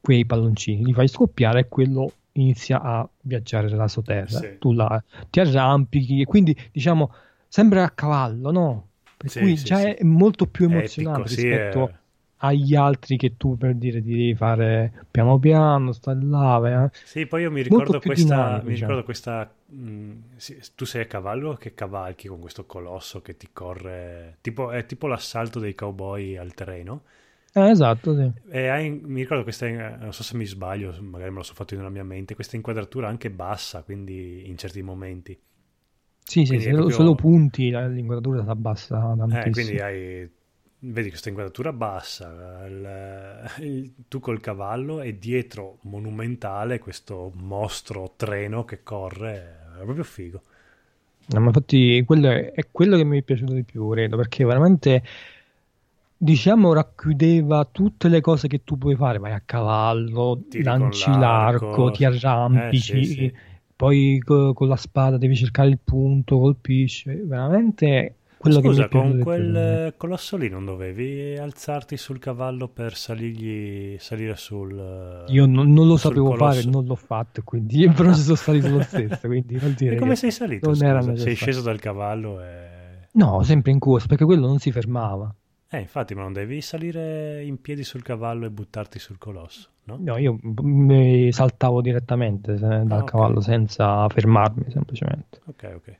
quei 0.01 0.25
palloncini, 0.25 0.83
li 0.85 0.93
fai 0.93 1.07
scoppiare 1.07 1.61
e 1.61 1.67
quello 1.67 2.13
inizia 2.33 2.81
a 2.81 3.07
viaggiare 3.21 3.69
nella 3.69 3.87
sotterra. 3.87 4.47
Sì. 4.47 4.57
Tu 4.57 4.73
là 4.73 5.01
ti 5.29 5.39
arrampichi 5.39 6.21
e 6.21 6.25
quindi 6.25 6.55
diciamo 6.71 7.11
sembra 7.47 7.83
a 7.83 7.89
cavallo, 7.91 8.51
no? 8.51 8.87
Per 9.17 9.31
Sì, 9.31 9.33
cui 9.33 9.55
sì, 9.55 9.69
già 9.69 9.81
è 9.81 10.03
molto 10.03 10.45
più 10.47 10.65
emozionante 10.65 11.23
Epico, 11.23 11.27
sì, 11.27 11.47
rispetto 11.47 11.91
è- 11.91 11.95
agli 12.37 12.75
altri 12.75 13.17
che 13.17 13.35
tu 13.35 13.57
per 13.57 13.73
dire 13.75 14.01
devi 14.03 14.35
fare 14.35 15.05
piano 15.09 15.39
piano, 15.39 15.91
stai 15.91 16.17
là, 16.23 16.85
eh. 16.85 16.91
Sì, 17.01 17.25
poi 17.25 17.43
io 17.43 17.51
mi 17.51 17.61
ricordo 17.61 18.01
questa, 18.01 18.61
dinamico, 18.61 18.65
mi 18.65 18.73
diciamo. 18.73 18.75
ricordo 18.75 19.03
questa 19.03 19.49
mh, 19.67 20.35
sì, 20.35 20.59
tu 20.75 20.83
sei 20.85 21.03
a 21.03 21.05
cavallo 21.07 21.53
che 21.55 21.73
cavalchi 21.73 22.27
con 22.27 22.39
questo 22.41 22.65
colosso 22.65 23.21
che 23.21 23.37
ti 23.37 23.49
corre, 23.53 24.37
tipo, 24.41 24.71
è 24.71 24.85
tipo 24.85 25.07
l'assalto 25.07 25.59
dei 25.59 25.73
cowboy 25.73 26.35
al 26.35 26.53
terreno. 26.53 27.03
Eh, 27.57 27.69
esatto, 27.71 28.13
sì. 28.15 28.31
E 28.49 28.67
hai, 28.69 28.89
mi 28.89 29.21
ricordo 29.21 29.43
questa, 29.43 29.67
non 29.97 30.13
so 30.13 30.23
se 30.23 30.35
mi 30.35 30.45
sbaglio, 30.45 30.95
magari 31.01 31.31
me 31.31 31.37
lo 31.37 31.43
sono 31.43 31.55
fatto 31.57 31.73
io 31.73 31.79
nella 31.81 31.91
mia 31.91 32.03
mente, 32.03 32.35
questa 32.35 32.55
inquadratura 32.55 33.07
anche 33.07 33.29
bassa, 33.29 33.83
quindi 33.83 34.47
in 34.47 34.57
certi 34.57 34.81
momenti. 34.81 35.37
Sì, 36.23 36.45
sì, 36.45 36.59
Quindi 36.59 36.65
se, 36.65 36.69
è 36.69 36.73
lo, 36.73 36.89
proprio- 36.89 36.91
se 36.91 37.01
lo 37.01 37.15
punti 37.15 37.71
l'inquadratura 37.71 38.43
si 38.43 38.49
abbassa 38.49 39.15
Eh, 39.29 39.49
tantissimo. 39.49 39.51
quindi 39.51 39.79
hai, 39.79 40.29
vedi 40.79 41.09
questa 41.09 41.29
inquadratura 41.29 41.73
bassa, 41.73 42.65
il- 42.67 43.45
il- 43.59 43.93
tu 44.07 44.19
col 44.19 44.39
cavallo 44.39 45.01
e 45.01 45.17
dietro 45.17 45.79
monumentale 45.83 46.79
questo 46.79 47.31
mostro 47.35 48.13
treno 48.15 48.63
che 48.65 48.83
corre, 48.83 49.59
è 49.79 49.83
proprio 49.83 50.03
figo. 50.03 50.41
No, 51.29 51.41
ma 51.41 51.47
infatti 51.47 52.03
quello 52.05 52.29
è, 52.29 52.51
è, 52.53 52.67
quello 52.71 52.95
che 52.95 53.03
mi 53.03 53.19
è 53.19 53.21
piaciuto 53.21 53.51
di 53.53 53.63
più, 53.65 53.89
credo, 53.89 54.15
perché 54.15 54.45
veramente 54.45 55.03
diciamo 56.17 56.73
racchiudeva 56.73 57.65
tutte 57.65 58.07
le 58.07 58.21
cose 58.21 58.47
che 58.47 58.63
tu 58.63 58.77
puoi 58.77 58.95
fare, 58.95 59.19
vai 59.19 59.33
a 59.33 59.41
cavallo, 59.45 60.41
Tiri 60.49 60.63
lanci 60.63 61.09
l'arco, 61.09 61.65
l'arco, 61.67 61.91
ti 61.91 62.05
arrampici, 62.05 62.99
eh, 62.99 63.03
sì, 63.03 63.13
sì. 63.13 63.33
poi 63.75 64.19
co- 64.23 64.53
con 64.53 64.67
la 64.67 64.75
spada 64.75 65.17
devi 65.17 65.35
cercare 65.35 65.69
il 65.69 65.79
punto, 65.83 66.39
colpisci, 66.39 67.09
veramente 67.23 68.15
quello 68.37 68.61
Scusa, 68.61 68.87
con 68.87 69.19
quel 69.19 69.95
colosso 69.97 70.37
lì 70.37 70.47
non 70.47 70.63
dovevi 70.63 71.35
alzarti 71.37 71.97
sul 71.97 72.19
cavallo 72.19 72.67
per 72.67 72.95
salirgli, 72.95 73.97
salire 73.97 74.35
sul. 74.35 75.25
Io 75.27 75.45
non, 75.47 75.73
non 75.73 75.87
lo 75.87 75.97
sapevo 75.97 76.29
colosso. 76.29 76.61
fare, 76.61 76.69
non 76.69 76.85
l'ho 76.85 76.95
fatto, 76.95 77.41
quindi 77.43 77.89
però 77.89 78.13
ci 78.13 78.21
sono 78.21 78.35
salito 78.35 78.69
lo 78.69 78.81
stesso. 78.83 79.27
Quindi 79.27 79.57
vuol 79.57 79.71
dire 79.71 79.95
e 79.95 79.97
come 79.97 80.15
sei 80.15 80.31
salito? 80.31 80.73
sei 80.73 81.33
sceso 81.33 81.61
dal 81.61 81.79
cavallo 81.79 82.39
e. 82.41 82.75
No, 83.13 83.41
sempre 83.41 83.71
in 83.71 83.79
corsa 83.79 84.05
perché 84.05 84.23
quello 84.23 84.45
non 84.45 84.59
si 84.59 84.71
fermava. 84.71 85.33
Eh, 85.69 85.79
infatti, 85.79 86.15
ma 86.15 86.21
non 86.21 86.33
devi 86.33 86.61
salire 86.61 87.43
in 87.43 87.59
piedi 87.59 87.83
sul 87.83 88.01
cavallo 88.01 88.45
e 88.45 88.49
buttarti 88.49 88.99
sul 88.99 89.17
colosso, 89.17 89.69
no? 89.83 89.97
No, 89.99 90.17
io 90.17 90.39
mi 90.61 91.31
saltavo 91.31 91.81
direttamente 91.81 92.55
dal 92.55 92.89
ah, 92.89 92.95
okay. 92.95 93.05
cavallo 93.05 93.41
senza 93.41 94.07
fermarmi, 94.07 94.71
semplicemente. 94.71 95.41
Ok, 95.45 95.71
ok. 95.75 95.97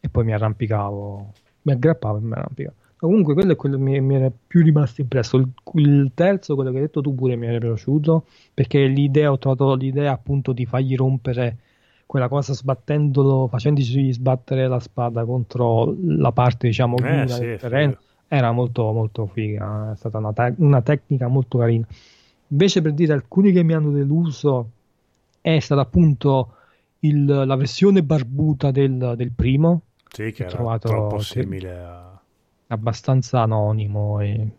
E 0.00 0.08
poi 0.08 0.24
mi 0.24 0.32
arrampicavo 0.32 1.32
mi 1.66 1.72
aggrappavo 1.72 2.18
e 2.18 2.20
mi 2.20 2.32
arrampicavo. 2.32 2.76
Comunque 2.96 3.34
quello 3.34 3.52
è 3.52 3.56
quello 3.56 3.76
che 3.76 3.82
mi, 3.82 4.00
mi, 4.00 4.14
era 4.14 4.30
più 4.46 4.62
rimasto 4.62 5.02
impresso. 5.02 5.36
Il, 5.36 5.48
il, 5.74 6.12
terzo, 6.14 6.54
quello 6.54 6.70
che 6.70 6.76
hai 6.76 6.82
detto 6.84 7.02
tu 7.02 7.14
pure 7.14 7.36
mi 7.36 7.46
era 7.46 7.58
piaciuto, 7.58 8.24
perché 8.54 8.86
l'idea, 8.86 9.30
ho 9.30 9.38
trovato 9.38 9.74
l'idea 9.74 10.12
appunto 10.12 10.52
di 10.52 10.64
fargli 10.64 10.96
rompere 10.96 11.58
quella 12.06 12.28
cosa 12.28 12.54
sbattendolo, 12.54 13.48
facendoci 13.48 14.12
sbattere 14.12 14.66
la 14.68 14.78
spada 14.78 15.24
contro 15.24 15.94
la 16.04 16.32
parte 16.32 16.68
diciamo 16.68 16.96
eh, 16.98 17.28
sì, 17.28 17.40
del 17.40 17.58
terreno. 17.58 17.98
Era 18.28 18.50
molto 18.52 18.90
molto 18.92 19.26
figa, 19.26 19.92
è 19.92 19.96
stata 19.96 20.18
una, 20.18 20.32
te- 20.32 20.54
una 20.58 20.82
tecnica 20.82 21.28
molto 21.28 21.58
carina. 21.58 21.86
Invece 22.48 22.82
per 22.82 22.92
dire 22.92 23.12
alcuni 23.12 23.52
che 23.52 23.62
mi 23.62 23.72
hanno 23.72 23.90
deluso 23.90 24.70
è 25.40 25.58
stata 25.60 25.80
appunto 25.80 26.54
il, 27.00 27.24
la 27.24 27.56
versione 27.56 28.02
barbuta 28.02 28.70
del, 28.70 29.14
del 29.16 29.32
primo, 29.32 29.82
sì, 30.08 30.32
che 30.32 30.44
era 30.44 30.78
troppo 30.78 31.18
simile 31.18 31.78
a... 31.78 32.20
Abbastanza 32.68 33.42
anonimo 33.42 34.20
e... 34.20 34.50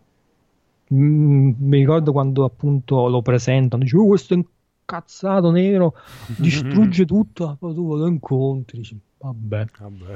Mm, 0.94 1.52
mi 1.58 1.78
ricordo 1.78 2.12
quando 2.12 2.44
appunto 2.44 3.08
lo 3.08 3.20
presentano, 3.20 3.82
dice, 3.82 3.96
oh, 3.98 4.06
questo 4.06 4.32
incazzato 4.32 5.50
nero 5.50 5.94
distrugge 6.38 7.04
tutto, 7.04 7.56
poi 7.58 7.74
tu 7.74 7.94
lo 7.94 8.06
incontri, 8.06 8.78
dici, 8.78 8.98
vabbè, 9.18 9.66
vabbè. 9.78 10.12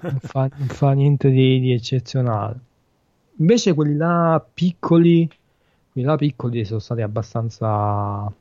non, 0.00 0.18
fa, 0.20 0.50
non, 0.56 0.68
fa, 0.68 0.92
niente 0.92 1.28
di, 1.28 1.60
di 1.60 1.72
eccezionale. 1.72 2.58
Invece 3.38 3.74
quelli 3.74 3.96
là 3.96 4.44
piccoli, 4.52 5.28
quelli 5.90 6.06
là 6.06 6.16
piccoli 6.16 6.64
sono 6.64 6.78
stati 6.78 7.02
abbastanza 7.02 8.32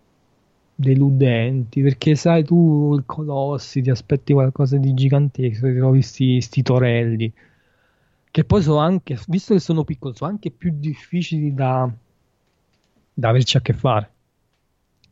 deludenti 0.76 1.82
perché 1.82 2.16
sai 2.16 2.44
tu 2.44 2.96
il 2.96 3.04
Colossi 3.06 3.82
ti 3.82 3.90
aspetti 3.90 4.34
qualcosa 4.34 4.78
di 4.78 4.94
gigantesco 4.94 5.68
ti 5.68 5.76
trovi 5.76 6.02
sti, 6.02 6.42
sti 6.42 6.62
torelli 6.64 7.32
che 8.32 8.44
poi 8.44 8.64
sono 8.64 8.80
anche 8.80 9.18
visto 9.28 9.54
che 9.54 9.60
sono 9.60 9.84
piccoli 9.84 10.16
sono 10.16 10.32
anche 10.32 10.50
più 10.50 10.74
difficili 10.76 11.54
da, 11.54 11.88
da 13.14 13.30
averci 13.30 13.58
a 13.58 13.62
che 13.62 13.74
fare. 13.74 14.12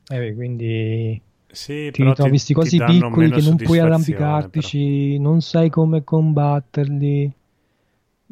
Eh, 0.08 0.34
quindi 0.34 1.22
sì, 1.52 1.92
ti 1.92 2.02
trovi 2.14 2.30
questi 2.30 2.54
cosi 2.54 2.78
piccoli 2.84 3.30
che 3.30 3.42
non 3.42 3.56
puoi 3.58 3.80
arrampicartici 3.80 5.20
non 5.20 5.42
sai 5.42 5.70
come 5.70 6.04
combatterli 6.04 7.32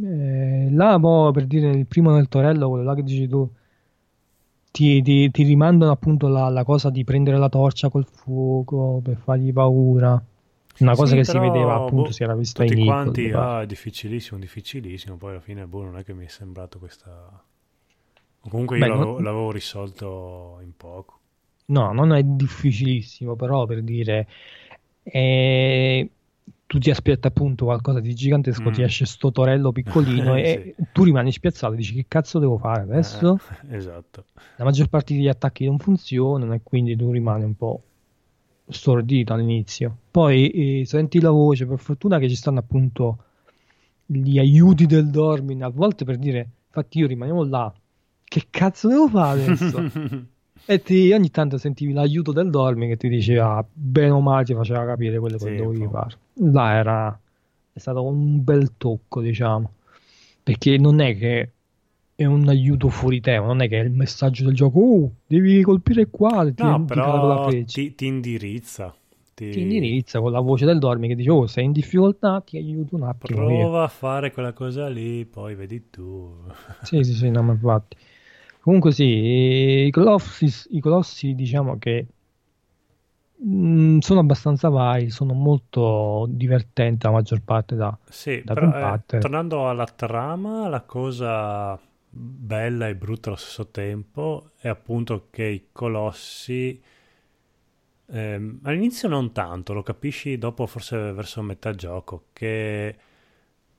eh, 0.02 0.70
là 0.72 0.98
boh, 1.00 1.32
per 1.32 1.46
dire 1.46 1.70
il 1.70 1.86
primo 1.86 2.12
nel 2.12 2.28
torello 2.28 2.70
quello 2.70 2.84
là 2.84 2.96
che 2.96 3.04
dici 3.04 3.28
tu 3.28 3.50
ti, 4.72 5.02
ti, 5.02 5.32
ti 5.32 5.44
rimandano 5.44 5.92
appunto 5.92 6.28
la, 6.28 6.50
la, 6.50 6.64
cosa 6.64 6.90
di 6.90 7.04
prendere 7.04 7.38
la 7.38 7.50
torcia 7.50 7.90
col 7.90 8.06
fuoco 8.06 9.02
per 9.04 9.18
fargli 9.18 9.52
paura. 9.52 10.24
Una 10.80 10.96
cosa 10.96 11.12
sì, 11.12 11.16
che 11.18 11.26
si 11.26 11.38
vedeva 11.38 11.76
appunto, 11.76 12.04
boh, 12.04 12.12
si 12.12 12.24
era 12.24 12.36
vista 12.36 12.64
tutti 12.64 12.80
in 12.80 12.86
quanti, 12.86 13.32
ah, 13.32 13.62
è 13.62 13.66
difficilissimo, 13.66 14.40
difficilissimo. 14.40 15.18
Poi 15.18 15.32
alla 15.32 15.42
fine, 15.42 15.66
boh, 15.66 15.84
non 15.84 15.98
è 15.98 16.04
che 16.06 16.14
mi 16.14 16.26
è 16.26 16.30
sembrato 16.30 16.80
questa. 16.80 17.44
Comunque 18.48 18.78
io 18.78 18.84
Beh, 18.84 18.90
l'avevo, 18.90 19.14
non... 19.14 19.24
l'avevo 19.24 19.52
risolto 19.52 20.60
in 20.62 20.72
poco. 20.78 21.20
No, 21.66 21.92
non 21.92 22.14
è 22.14 22.24
difficilissimo, 22.24 23.36
però 23.36 23.66
per 23.66 23.82
dire. 23.82 24.28
Eh, 25.04 26.10
tu 26.70 26.78
ti 26.78 26.92
aspetti 26.92 27.26
appunto 27.26 27.66
qualcosa 27.66 28.00
di 28.00 28.14
gigantesco, 28.14 28.70
mm. 28.70 28.74
ti 28.74 28.84
esce 28.84 29.08
sto 29.08 29.32
torello 29.32 29.72
piccolino 29.72 30.36
e 30.38 30.76
sì. 30.78 30.86
tu 30.92 31.04
rimani 31.04 31.32
spiazzato 31.32 31.74
e 31.74 31.78
dici 31.78 31.96
che 31.96 32.06
cazzo 32.08 32.38
devo 32.38 32.60
fare 32.60 32.84
adesso? 32.84 33.40
Eh, 33.68 33.74
esatto. 33.76 34.26
La 34.58 34.66
maggior 34.66 34.88
parte 34.88 35.16
degli 35.16 35.28
attacchi 35.28 35.66
non 35.66 35.80
funzionano 35.80 36.54
e 36.54 36.62
quindi 36.62 36.96
tu 36.96 37.10
rimani 37.10 37.44
un 37.44 37.56
po' 37.56 37.82
stordito 38.68 39.34
all'inizio. 39.34 39.98
Poi 40.12 40.82
eh, 40.82 40.86
senti 40.86 41.20
la 41.20 41.32
voce, 41.32 41.66
per 41.66 41.80
fortuna 41.80 42.20
che 42.20 42.30
ci 42.30 42.36
stanno 42.36 42.60
appunto 42.60 43.18
gli 44.06 44.38
aiuti 44.38 44.86
del 44.86 45.10
Dormin, 45.10 45.64
a 45.64 45.70
volte 45.70 46.06
per 46.06 46.18
dire, 46.18 46.48
infatti 46.68 47.00
io 47.00 47.08
rimaniamo 47.08 47.46
là, 47.46 47.74
che 48.24 48.46
cazzo 48.52 48.88
devo 48.88 49.08
fare 49.08 49.44
adesso? 49.44 49.92
E 50.72 50.84
ti, 50.84 51.12
ogni 51.14 51.32
tanto 51.32 51.58
sentivi 51.58 51.94
l'aiuto 51.94 52.32
del 52.32 52.52
Dormi 52.52 52.88
che 52.88 52.96
ti 52.96 53.10
diceva 53.10 53.66
bene 53.74 54.12
o 54.12 54.22
male 54.22 54.46
ti 54.46 54.54
faceva 54.54 54.86
capire 54.86 55.18
quello 55.18 55.38
che 55.38 55.50
sì, 55.50 55.56
dovevi 55.56 55.88
fare. 55.92 56.16
Là 56.34 56.74
era 56.74 57.20
è 57.74 57.80
stato 57.80 58.04
un 58.04 58.44
bel 58.44 58.74
tocco, 58.78 59.20
diciamo. 59.20 59.72
Perché 60.44 60.78
non 60.78 61.00
è 61.00 61.18
che 61.18 61.52
è 62.14 62.26
un 62.26 62.48
aiuto 62.48 62.90
fuori 62.90 63.20
tema, 63.20 63.48
non 63.48 63.62
è 63.62 63.68
che 63.68 63.80
è 63.80 63.84
il 63.84 63.90
messaggio 63.90 64.44
del 64.44 64.54
gioco, 64.54 64.80
oh, 64.80 65.12
devi 65.26 65.60
colpire 65.64 66.06
qua, 66.12 66.48
ti, 66.54 66.62
no, 66.62 66.86
però 66.86 67.48
ti, 67.48 67.96
ti, 67.96 68.06
indirizza. 68.06 68.94
Ti... 69.34 69.50
ti... 69.50 69.62
indirizza 69.62 70.20
con 70.20 70.32
la 70.32 70.40
voce 70.40 70.66
del 70.66 70.78
Dormi 70.78 71.08
che 71.08 71.16
dice, 71.16 71.32
oh, 71.32 71.48
sei 71.48 71.66
in 71.66 71.72
difficoltà, 71.72 72.44
ti 72.46 72.58
aiuto 72.58 72.96
un 72.96 73.04
attimo. 73.06 73.40
Prova 73.40 73.70
via. 73.70 73.82
a 73.82 73.88
fare 73.88 74.32
quella 74.32 74.54
cosa 74.54 74.88
lì, 74.88 75.26
poi 75.26 75.56
vedi 75.56 75.90
tu. 75.90 76.32
sì, 76.84 77.04
sì, 77.04 77.14
sì, 77.14 77.32
no, 77.32 77.42
ma 77.42 77.54
infatti. 77.54 77.98
Comunque 78.62 78.92
sì, 78.92 79.86
i 79.86 79.92
colossi, 79.92 80.52
i 80.72 80.80
colossi 80.80 81.34
diciamo 81.34 81.78
che 81.78 82.06
mh, 83.38 83.96
mm, 83.96 83.98
sono 84.00 84.20
abbastanza 84.20 84.70
vari, 84.70 85.10
sono 85.10 85.34
molto 85.34 86.26
divertenti 86.30 87.06
la 87.06 87.12
maggior 87.14 87.42
parte 87.42 87.76
da, 87.76 87.98
sì, 88.10 88.42
da 88.44 88.54
però, 88.54 88.96
eh. 88.96 89.00
Eh, 89.16 89.20
tornando 89.20 89.70
alla 89.70 89.86
trama, 89.86 90.68
la 90.68 90.82
cosa 90.82 91.80
bella 92.12 92.88
e 92.88 92.96
brutta 92.96 93.30
allo 93.30 93.38
stesso 93.38 93.68
tempo 93.68 94.52
è 94.60 94.68
appunto 94.68 95.28
che 95.30 95.44
i 95.46 95.68
colossi 95.72 96.82
ehm, 98.08 98.60
all'inizio 98.64 99.08
non 99.08 99.32
tanto, 99.32 99.74
lo 99.74 99.84
capisci 99.84 100.38
dopo 100.38 100.66
forse 100.66 100.98
verso 101.14 101.42
metà 101.42 101.74
gioco, 101.74 102.26
che 102.34 102.96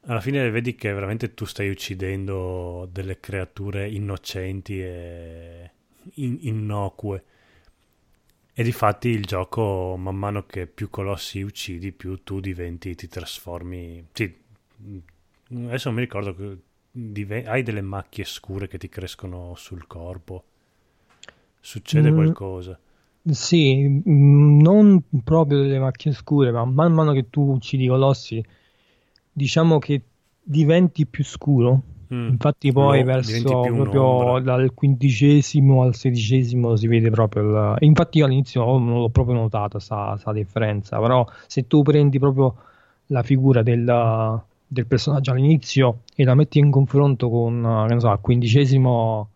alla 0.06 0.20
fine 0.20 0.48
vedi 0.50 0.74
che 0.74 0.92
veramente 0.92 1.34
tu 1.34 1.44
stai 1.44 1.68
uccidendo 1.70 2.88
delle 2.90 3.20
creature 3.20 3.88
innocenti 3.88 4.80
e 4.80 5.70
in- 6.14 6.38
innocue. 6.42 7.24
E 8.52 8.62
di 8.62 8.72
fatti 8.72 9.08
il 9.08 9.24
gioco, 9.24 9.96
man 9.96 10.16
mano 10.16 10.44
che 10.44 10.66
più 10.66 10.90
colossi 10.90 11.40
uccidi, 11.40 11.92
più 11.92 12.22
tu 12.22 12.40
diventi, 12.40 12.94
ti 12.94 13.08
trasformi. 13.08 14.06
Sì, 14.12 14.34
adesso 15.54 15.88
non 15.88 15.94
mi 15.98 16.04
ricordo 16.04 16.34
che 16.34 16.58
div- 16.90 17.46
hai 17.46 17.62
delle 17.62 17.80
macchie 17.80 18.24
scure 18.24 18.68
che 18.68 18.78
ti 18.78 18.88
crescono 18.88 19.54
sul 19.56 19.86
corpo. 19.86 20.44
Succede 21.60 22.10
mm, 22.10 22.12
qualcosa. 22.12 22.78
Sì, 23.30 24.02
non 24.04 25.02
proprio 25.24 25.62
delle 25.62 25.78
macchie 25.78 26.12
scure, 26.12 26.50
ma 26.52 26.64
man 26.64 26.92
mano 26.92 27.12
che 27.12 27.28
tu 27.30 27.52
uccidi 27.52 27.84
i 27.84 27.88
colossi 27.88 28.42
diciamo 29.32 29.78
che 29.78 30.02
diventi 30.42 31.06
più 31.06 31.24
scuro. 31.24 31.82
Mm. 32.12 32.28
Infatti, 32.30 32.72
poi 32.72 33.00
no, 33.00 33.04
verso 33.04 33.60
proprio 33.60 34.40
dal 34.40 34.74
quindicesimo 34.74 35.82
al 35.82 35.94
sedicesimo 35.94 36.74
si 36.74 36.88
vede 36.88 37.10
proprio. 37.10 37.42
Il... 37.42 37.76
Infatti, 37.80 38.18
io 38.18 38.24
all'inizio 38.24 38.64
non 38.64 38.98
l'ho 38.98 39.08
proprio 39.10 39.36
notata 39.36 39.78
questa 39.78 40.32
differenza. 40.32 40.98
Però, 40.98 41.24
se 41.46 41.66
tu 41.66 41.82
prendi 41.82 42.18
proprio 42.18 42.54
la 43.06 43.22
figura 43.22 43.62
del, 43.62 44.42
del, 44.66 44.86
personaggio 44.86 45.30
all'inizio 45.30 46.00
e 46.14 46.24
la 46.24 46.34
metti 46.34 46.58
in 46.58 46.70
confronto 46.70 47.28
con 47.28 47.86
che 47.88 48.00
so, 48.00 48.08
al 48.08 48.20
quindicesimo 48.20 49.28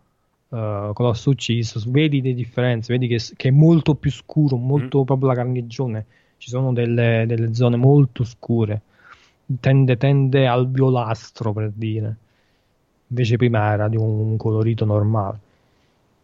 uh, 0.49 0.93
colosso 0.93 1.29
ucciso, 1.29 1.81
vedi 1.87 2.21
le 2.21 2.33
differenze. 2.33 2.91
Vedi 2.91 3.07
che, 3.07 3.21
che, 3.37 3.47
è 3.47 3.51
molto 3.51 3.95
più 3.95 4.11
scuro, 4.11 4.57
molto 4.57 5.01
mm. 5.01 5.05
proprio 5.05 5.29
la 5.29 5.35
carnegione. 5.35 6.05
Ci 6.37 6.49
sono 6.49 6.73
delle, 6.73 7.23
delle 7.25 7.53
zone 7.53 7.77
molto 7.77 8.25
scure 8.25 8.81
tende, 9.59 9.97
tende 9.97 10.47
al 10.47 10.69
violastro 10.69 11.53
per 11.53 11.71
dire 11.73 12.17
invece 13.07 13.37
prima 13.37 13.71
era 13.71 13.87
di 13.87 13.97
un 13.97 14.35
colorito 14.37 14.85
normale 14.85 15.39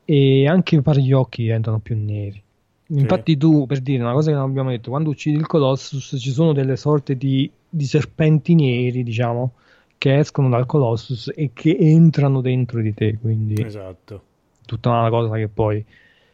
e 0.05 0.47
anche 0.47 0.81
pare 0.81 1.01
gli 1.01 1.13
occhi 1.13 1.43
diventano 1.43 1.79
più 1.79 1.95
neri 1.95 2.41
infatti 2.87 3.37
tu 3.37 3.65
per 3.65 3.79
dire 3.81 4.01
una 4.03 4.13
cosa 4.13 4.31
che 4.31 4.37
non 4.37 4.49
abbiamo 4.49 4.69
detto 4.71 4.89
quando 4.89 5.09
uccidi 5.09 5.37
il 5.37 5.47
Colossus 5.47 6.15
ci 6.19 6.31
sono 6.31 6.53
delle 6.53 6.75
sorte 6.75 7.15
di 7.15 7.49
di 7.73 7.85
serpenti 7.85 8.53
neri, 8.53 9.01
diciamo, 9.01 9.53
che 9.97 10.17
escono 10.17 10.49
dal 10.49 10.65
Colossus 10.65 11.31
e 11.33 11.51
che 11.53 11.75
entrano 11.79 12.41
dentro 12.41 12.81
di 12.81 12.93
te. 12.93 13.17
Quindi 13.17 13.63
Esatto. 13.63 14.23
tutta 14.65 14.89
una 14.89 15.09
cosa 15.09 15.35
che 15.35 15.47
poi 15.47 15.83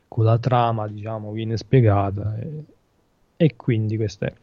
con 0.07 0.25
la 0.25 0.39
trama, 0.39 0.87
diciamo, 0.87 1.31
viene 1.31 1.55
spiegata. 1.55 2.35
E, 2.39 2.63
e 3.37 3.55
quindi 3.55 3.97
questa 3.97 4.25
è. 4.25 4.33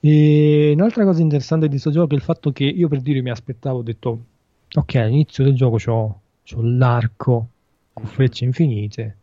E 0.00 0.72
un'altra 0.74 1.04
cosa 1.04 1.20
interessante 1.20 1.66
di 1.66 1.72
questo 1.72 1.90
gioco 1.90 2.12
è 2.12 2.16
il 2.16 2.22
fatto 2.22 2.52
che 2.52 2.64
io 2.64 2.88
per 2.88 3.00
dire 3.02 3.20
mi 3.20 3.30
aspettavo, 3.30 3.78
ho 3.78 3.82
detto, 3.82 4.24
ok, 4.72 4.94
all'inizio 4.96 5.44
del 5.44 5.54
gioco 5.54 5.76
c'ho, 5.76 6.20
c'ho 6.42 6.60
l'arco 6.62 7.48
con 7.92 8.06
frecce 8.06 8.44
infinite 8.44 9.16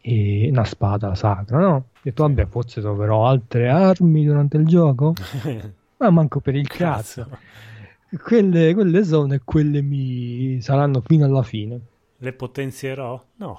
e 0.00 0.48
una 0.50 0.64
spada 0.64 1.14
sacra, 1.14 1.58
no? 1.58 1.74
Ho 1.74 1.84
detto, 2.02 2.22
vabbè, 2.24 2.46
forse 2.46 2.80
troverò 2.80 3.26
altre 3.26 3.68
armi 3.68 4.24
durante 4.24 4.58
il 4.58 4.66
gioco, 4.66 5.14
ma 5.96 6.10
manco 6.10 6.40
per 6.40 6.54
il 6.54 6.68
cazzo. 6.68 7.26
Quelle, 8.22 8.74
quelle 8.74 9.04
sono 9.04 9.34
e 9.34 9.40
quelle 9.44 9.82
mi 9.82 10.60
saranno 10.60 11.02
fino 11.04 11.24
alla 11.24 11.42
fine. 11.42 11.80
Le 12.18 12.32
potenzierò? 12.32 13.22
No. 13.36 13.58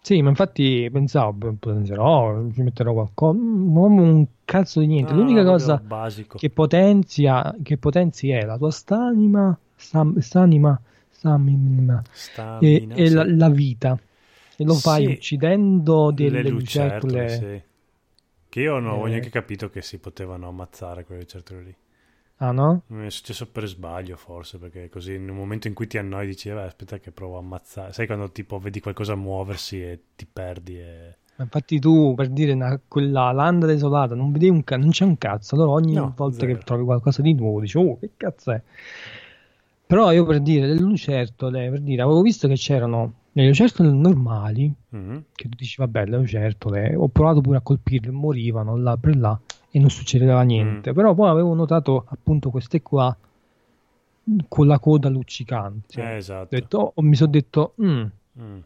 Sì, 0.00 0.22
ma 0.22 0.30
infatti 0.30 0.88
pensavo, 0.90 1.52
potenzierò, 1.58 2.48
ci 2.52 2.62
metterò 2.62 2.92
qualcosa, 2.94 3.38
non 3.38 3.98
un 3.98 4.26
cazzo 4.44 4.80
di 4.80 4.86
niente. 4.86 5.12
No, 5.12 5.20
L'unica 5.20 5.42
no, 5.42 5.50
cosa 5.50 5.82
che 6.34 6.50
potenzia, 6.50 7.54
che 7.62 7.76
potenzi 7.76 8.30
è 8.30 8.44
la 8.44 8.56
tua 8.56 8.70
stanima, 8.70 9.58
stam- 9.76 10.18
stanima, 10.18 10.80
stamina, 11.10 12.02
e, 12.02 12.12
Stamina, 12.14 12.94
e 12.94 13.10
la, 13.10 13.24
sì. 13.24 13.36
la 13.36 13.48
vita. 13.50 13.98
E 14.56 14.64
lo 14.64 14.74
fai 14.74 15.04
Sì. 15.04 15.12
uccidendo 15.12 16.10
delle 16.10 16.42
Le 16.42 16.48
lucertole. 16.48 17.28
sì. 17.28 17.62
Che 18.48 18.60
io 18.60 18.78
non 18.78 18.92
ho 18.92 19.06
Eh. 19.06 19.10
neanche 19.10 19.28
capito 19.30 19.68
che 19.68 19.82
si 19.82 19.98
potevano 19.98 20.48
ammazzare 20.48 21.04
quelle 21.04 21.20
lucertole 21.20 21.62
lì. 21.62 21.74
Ah 22.40 22.52
no? 22.52 22.82
Mi 22.88 23.06
è 23.06 23.10
successo 23.10 23.46
per 23.50 23.66
sbaglio 23.66 24.16
forse, 24.16 24.58
perché 24.58 24.88
così 24.88 25.14
in 25.14 25.28
un 25.28 25.36
momento 25.36 25.66
in 25.66 25.74
cui 25.74 25.86
ti 25.88 25.98
annoi 25.98 26.26
dici, 26.26 26.48
"Vabbè, 26.48 26.66
aspetta 26.66 26.98
che 26.98 27.10
provo 27.10 27.36
a 27.36 27.40
ammazzare. 27.40 27.92
Sai 27.92 28.06
quando 28.06 28.30
tipo 28.30 28.58
vedi 28.60 28.80
qualcosa 28.80 29.14
muoversi 29.16 29.82
e 29.82 30.00
ti 30.14 30.26
perdi 30.30 30.78
e... 30.78 31.16
Infatti 31.40 31.78
tu, 31.80 32.14
per 32.16 32.28
dire, 32.30 32.52
una- 32.52 32.80
quella 32.86 33.30
landa 33.32 33.66
desolata, 33.66 34.14
non 34.14 34.30
vedevi 34.32 34.50
un 34.52 34.64
ca- 34.64 34.76
non 34.76 34.90
c'è 34.90 35.04
un 35.04 35.18
cazzo, 35.18 35.54
allora 35.56 35.70
ogni 35.72 35.94
No, 35.94 36.12
volta 36.16 36.40
zero. 36.46 36.54
che 36.58 36.64
trovi 36.64 36.84
qualcosa 36.84 37.22
di 37.22 37.32
nuovo 37.34 37.60
dici, 37.60 37.76
oh, 37.76 37.98
che 37.98 38.10
cazzo 38.16 38.52
è? 38.52 38.60
Però 39.86 40.12
io 40.12 40.24
per 40.26 40.40
dire, 40.40 40.66
le 40.66 40.78
lucertole, 40.78 41.70
per 41.70 41.80
dire, 41.80 42.02
avevo 42.02 42.20
visto 42.22 42.46
che 42.46 42.54
c'erano 42.54 43.12
le 43.32 43.46
lucertole 43.46 43.90
normali, 43.90 44.72
Mhm. 44.90 45.24
che 45.34 45.48
tu 45.48 45.56
dici, 45.56 45.76
vabbè, 45.78 46.06
le 46.06 46.16
lucertole, 46.18 46.94
ho 46.94 47.08
provato 47.08 47.40
pure 47.40 47.58
a 47.58 47.60
colpirle, 47.62 48.10
morivano 48.10 48.76
là 48.76 48.96
per 48.96 49.16
là 49.16 49.38
e 49.70 49.78
non 49.78 49.90
succedeva 49.90 50.42
niente. 50.42 50.90
Mm. 50.90 50.94
Però 50.94 51.14
poi 51.14 51.28
avevo 51.28 51.54
notato 51.54 52.04
appunto 52.08 52.50
queste 52.50 52.80
qua 52.82 53.16
con 54.48 54.66
la 54.66 54.78
coda 54.78 55.08
luccicante. 55.08 56.00
Eh, 56.00 56.12
Ho 56.12 56.16
esatto. 56.16 56.48
detto, 56.50 56.92
oh, 56.94 57.02
mi 57.02 57.14
sono 57.16 57.30
detto, 57.30 57.74
"Mm, 57.82 58.04
Mm. 58.40 58.58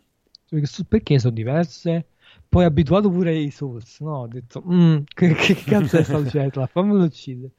perché 0.49 0.67
so- 0.67 0.85
perché 0.89 1.19
sono 1.19 1.33
diverse? 1.35 2.07
Poi 2.49 2.65
abituato 2.65 3.09
pure 3.11 3.31
ai 3.31 3.51
Souls, 3.51 4.01
no? 4.01 4.17
Ho 4.19 4.27
detto, 4.27 4.63
"Mm, 4.67 4.99
che, 5.15 5.35
che 5.35 5.55
cazzo 5.55 5.97
è 5.99 6.03
sta 6.05 6.19
lucertola? 6.19 6.67
Fammelo 6.67 7.05
uccidere. 7.05 7.51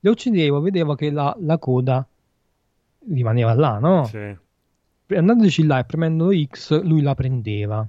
Le 0.00 0.10
uccidevo, 0.10 0.60
vedevo 0.60 0.94
che 0.94 1.10
la, 1.10 1.34
la 1.40 1.56
coda 1.58 2.06
rimaneva 3.08 3.54
là, 3.54 3.78
no? 3.78 4.04
Sì. 4.04 4.36
Andandoci 5.14 5.64
là 5.64 5.78
e 5.78 5.84
premendo 5.84 6.30
X, 6.32 6.82
lui 6.82 7.00
la 7.02 7.14
prendeva. 7.14 7.86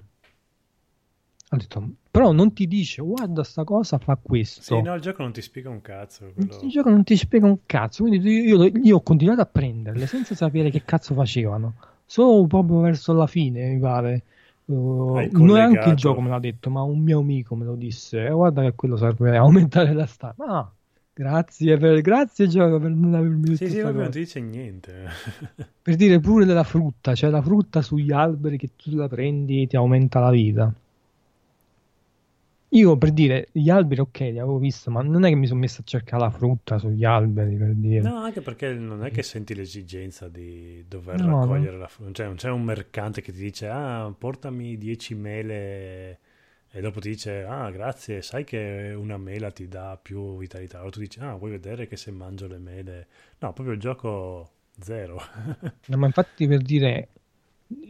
Ho 1.50 1.58
detto, 1.58 1.90
però 2.18 2.32
non 2.32 2.54
ti 2.54 2.68
dice, 2.68 3.02
guarda 3.02 3.44
sta 3.44 3.64
cosa 3.64 3.98
fa 3.98 4.18
questo. 4.22 4.62
Sì, 4.62 4.82
no, 4.82 4.94
il 4.96 5.02
gioco 5.02 5.22
non 5.22 5.32
ti 5.34 5.42
spiega 5.42 5.70
un 5.70 5.82
cazzo. 5.82 6.32
quello- 6.34 6.60
Il 6.62 6.70
gioco 6.70 6.90
non 6.90 7.04
ti 7.04 7.16
spiega 7.18 7.46
un 7.46 7.58
cazzo, 7.66 8.04
quindi 8.04 8.30
io, 8.30 8.64
io- 8.64 8.96
ho 8.96 9.02
continuato 9.02 9.42
a 9.42 9.46
prenderle 9.46 10.08
senza 10.08 10.34
sapere 10.36 10.70
che 10.70 10.84
cazzo 10.86 11.14
facevano. 11.14 11.74
Solo 12.06 12.46
proprio 12.48 12.80
verso 12.80 13.14
la 13.14 13.28
fine, 13.28 13.74
mi 13.74 13.80
pare. 13.80 14.24
Uh, 14.66 15.28
non 15.34 15.58
è 15.58 15.62
anche 15.62 15.90
il 15.90 15.96
gioco 15.96 16.22
me 16.22 16.30
l'ha 16.30 16.40
detto, 16.40 16.70
ma 16.70 16.82
un 16.82 17.00
mio 17.00 17.20
amico 17.20 17.56
me 17.56 17.66
lo 17.66 17.76
disse. 17.76 18.26
"Eh, 18.26 18.32
guarda 18.32 18.64
che 18.64 18.74
quello 18.76 18.98
serve 18.98 19.36
a 19.38 19.42
aumentare 19.42 19.94
la 19.94 20.06
stamina. 20.08 20.58
Ah, 20.60 20.72
grazie, 21.14 21.78
per, 21.78 22.02
grazie 22.02 22.48
gioco 22.48 22.80
per 22.80 22.90
non 22.92 23.14
avermi 23.14 23.50
detto 23.50 23.66
Sì, 23.66 23.72
sì, 23.72 23.82
non 23.82 24.10
ti 24.10 24.20
dice 24.20 24.40
niente. 24.42 24.94
Per 25.82 25.96
dire 25.96 26.20
pure 26.20 26.46
della 26.46 26.64
frutta, 26.66 27.14
cioè 27.14 27.30
la 27.30 27.42
frutta 27.42 27.82
sugli 27.84 28.12
alberi 28.12 28.58
che 28.58 28.72
tu 28.76 28.96
la 28.96 29.08
prendi 29.08 29.68
ti 29.68 29.76
aumenta 29.76 30.20
la 30.20 30.32
vita. 30.32 30.74
Io 32.70 32.96
per 32.98 33.12
dire, 33.12 33.48
gli 33.52 33.70
alberi 33.72 34.02
ok, 34.02 34.20
li 34.20 34.38
avevo 34.38 34.60
visto, 34.60 34.92
ma 34.92 35.02
non 35.02 35.24
è 35.26 35.30
che 35.30 35.36
mi 35.36 35.48
sono 35.48 35.60
messo 35.62 35.82
a 35.82 35.84
cercare 35.84 36.22
la 36.24 36.30
frutta 36.30 36.78
sugli 36.78 37.04
alberi 37.04 37.56
per 37.58 37.74
dire. 37.74 38.02
No, 38.02 38.18
anche 38.18 38.42
perché 38.42 38.74
non 38.74 39.06
è 39.06 39.12
che 39.12 39.24
senti 39.24 39.56
l'esigenza 39.56 40.28
di 40.28 40.84
dover 40.88 41.22
No, 41.22 41.24
raccogliere 41.24 41.78
la 41.78 41.88
frutta. 41.88 42.12
Cioè, 42.14 42.26
non 42.28 42.36
c'è 42.36 42.50
un 42.50 42.64
mercante 42.64 43.22
che 43.22 43.32
ti 43.32 43.40
dice, 43.40 43.68
ah, 43.70 44.14
portami 44.18 44.78
10 44.78 45.16
mele 45.16 46.20
e 46.70 46.82
dopo 46.82 47.00
ti 47.00 47.10
dice, 47.10 47.44
ah, 47.46 47.70
grazie, 47.72 48.22
sai 48.22 48.44
che 48.44 48.94
una 48.98 49.18
mela 49.18 49.50
ti 49.52 49.68
dà 49.70 49.98
più 50.02 50.38
vitalità. 50.38 50.78
Allora 50.78 50.92
tu 50.92 51.00
dici, 51.00 51.20
ah, 51.22 51.36
vuoi 51.36 51.52
vedere 51.52 51.88
che 51.88 51.96
se 51.96 52.12
mangio 52.12 52.48
le 52.48 52.58
mele... 52.60 53.08
No, 53.40 53.54
proprio 53.54 53.74
il 53.76 53.80
gioco 53.80 54.52
zero. 54.80 55.22
No, 55.88 55.98
ma 55.98 56.06
infatti 56.08 56.48
per 56.48 56.62
dire, 56.62 57.10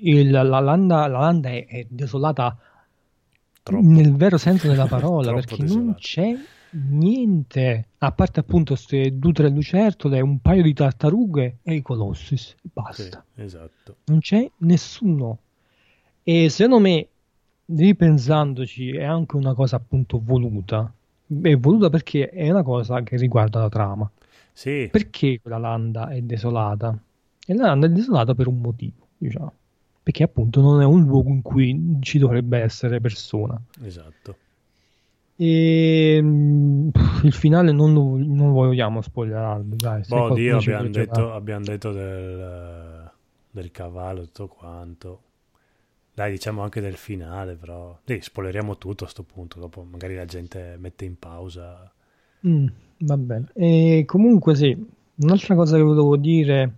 il- 0.01 0.29
la, 0.31 0.43
landa, 0.59 1.07
la 1.07 1.19
landa 1.19 1.49
è, 1.49 1.65
è 1.65 1.85
desolata 1.89 2.57
Troppo. 3.65 3.83
nel 3.83 4.15
vero 4.15 4.37
senso 4.37 4.67
della 4.67 4.85
parola, 4.87 5.33
perché 5.33 5.57
non 5.63 5.65
desolata. 5.65 5.97
c'è 5.97 6.37
niente, 6.69 7.87
a 7.99 8.11
parte 8.11 8.39
appunto 8.41 8.73
queste 8.75 9.17
due 9.17 9.31
o 9.31 9.33
tre 9.33 9.49
lucertole, 9.49 10.19
un 10.21 10.39
paio 10.39 10.61
di 10.61 10.73
tartarughe 10.73 11.57
e 11.63 11.73
i 11.73 11.81
colossus, 11.81 12.51
e 12.51 12.55
Sì, 12.61 12.69
basta. 12.71 13.25
esatto. 13.35 13.95
Non 14.05 14.19
c'è 14.19 14.47
nessuno. 14.57 15.39
E 16.23 16.49
secondo 16.49 16.79
me, 16.79 17.07
ripensandoci, 17.65 18.91
è 18.95 19.03
anche 19.03 19.35
una 19.35 19.53
cosa 19.53 19.77
appunto 19.77 20.19
voluta. 20.23 20.91
È 21.41 21.55
voluta 21.57 21.89
perché 21.89 22.29
è 22.29 22.49
una 22.51 22.61
cosa 22.63 23.01
che 23.01 23.17
riguarda 23.17 23.61
la 23.61 23.69
trama. 23.69 24.09
Sì, 24.53 24.87
Perché 24.91 25.39
quella 25.41 25.57
landa 25.57 26.09
è 26.09 26.21
desolata? 26.21 26.97
E 27.47 27.53
la 27.55 27.65
landa 27.65 27.87
è 27.87 27.89
desolata 27.89 28.33
per 28.35 28.47
un 28.47 28.59
motivo, 28.59 29.07
diciamo. 29.17 29.51
Perché 30.05 30.21
appunto 30.21 30.61
non 30.61 30.81
è 30.81 30.85
un 30.85 31.03
luogo 31.03 31.29
in 31.29 31.41
cui 31.41 31.97
ci 32.01 32.19
dovrebbe 32.19 32.59
essere 32.59 33.01
persona. 33.01 33.59
esatto. 33.83 34.37
E 35.35 36.19
mm, 36.21 36.89
il 37.23 37.33
finale 37.33 37.71
non 37.71 37.91
lo, 37.91 38.15
non 38.17 38.53
vogliamo 38.53 39.01
spoilerarlo, 39.01 39.75
dai. 39.75 40.03
Boh, 40.07 40.31
Dio, 40.35 40.57
abbiamo 40.57 40.89
detto, 40.89 41.33
abbiamo 41.33 41.65
detto 41.65 41.91
del, 41.91 43.11
del 43.49 43.71
cavallo 43.71 44.25
tutto 44.25 44.47
quanto. 44.47 45.21
Dai, 46.13 46.29
diciamo 46.29 46.61
anche 46.61 46.81
del 46.81 46.97
finale, 46.97 47.55
però. 47.55 47.97
Sì, 48.05 48.19
spoileriamo 48.21 48.77
tutto 48.77 49.05
a 49.05 49.07
sto 49.07 49.23
punto. 49.23 49.59
Dopo 49.59 49.81
magari 49.89 50.13
la 50.13 50.25
gente 50.25 50.75
mette 50.77 51.05
in 51.05 51.17
pausa. 51.17 51.91
Mm, 52.45 52.67
va 52.99 53.17
bene. 53.17 53.47
E 53.55 54.03
comunque 54.05 54.53
sì, 54.53 54.77
un'altra 55.15 55.55
cosa 55.55 55.77
che 55.77 55.81
volevo 55.81 56.15
dire, 56.15 56.73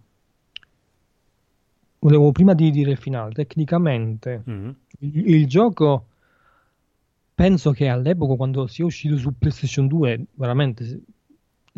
volevo 2.00 2.32
prima 2.32 2.54
di 2.54 2.72
dire 2.72 2.92
il 2.92 2.98
finale, 2.98 3.34
tecnicamente 3.34 4.42
Mhm. 4.46 4.76
il, 5.00 5.30
il 5.36 5.48
gioco 5.48 6.06
penso 7.34 7.72
che 7.72 7.88
all'epoca 7.88 8.36
quando 8.36 8.68
sia 8.68 8.86
uscito 8.86 9.18
su 9.18 9.38
PlayStation 9.38 9.88
2 9.88 10.26
veramente 10.34 11.02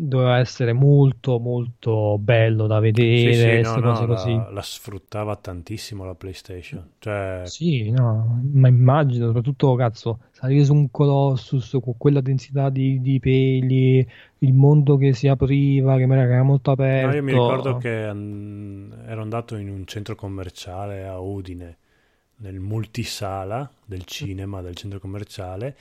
doveva 0.08 0.38
essere 0.38 0.72
molto 0.72 1.38
molto 1.38 2.18
bello 2.18 2.66
da 2.66 2.78
vedere, 2.80 3.60
Sì, 3.60 3.64
sì, 3.64 3.80
no, 3.80 3.80
no, 3.80 4.06
così. 4.06 4.46
la, 4.46 4.50
la 4.50 4.62
sfruttava 4.62 5.36
tantissimo 5.36 6.04
la 6.04 6.14
PlayStation. 6.14 6.92
Cioè, 6.98 7.50
Sì, 7.50 7.90
no, 7.90 8.40
ma 8.52 8.68
immagino 8.68 9.26
soprattutto, 9.26 9.74
cazzo, 9.74 10.20
salire 10.30 10.64
su 10.64 10.72
un 10.74 10.90
Colossus 10.90 11.76
con 11.82 11.96
quella 11.96 12.20
densità 12.20 12.70
di, 12.70 13.00
di 13.00 13.18
peli, 13.18 14.06
il 14.38 14.52
mondo 14.54 14.96
che 14.96 15.12
si 15.14 15.26
apriva, 15.28 15.96
che 15.96 16.02
era 16.04 16.42
molto 16.42 16.70
aperto. 16.70 17.08
no, 17.08 17.14
io 17.14 17.22
mi 17.22 17.32
ricordo 17.32 17.76
che 17.76 18.12
mm, 18.12 18.92
ero 19.06 19.22
andato 19.22 19.56
in 19.56 19.68
un 19.70 19.86
centro 19.86 20.14
commerciale 20.14 21.06
a 21.06 21.18
Udine, 21.18 21.76
nel 22.36 22.58
multisala 22.60 23.70
del 23.84 24.04
cinema 24.04 24.62
del 24.62 24.74
centro 24.76 24.98
commerciale, 24.98 25.76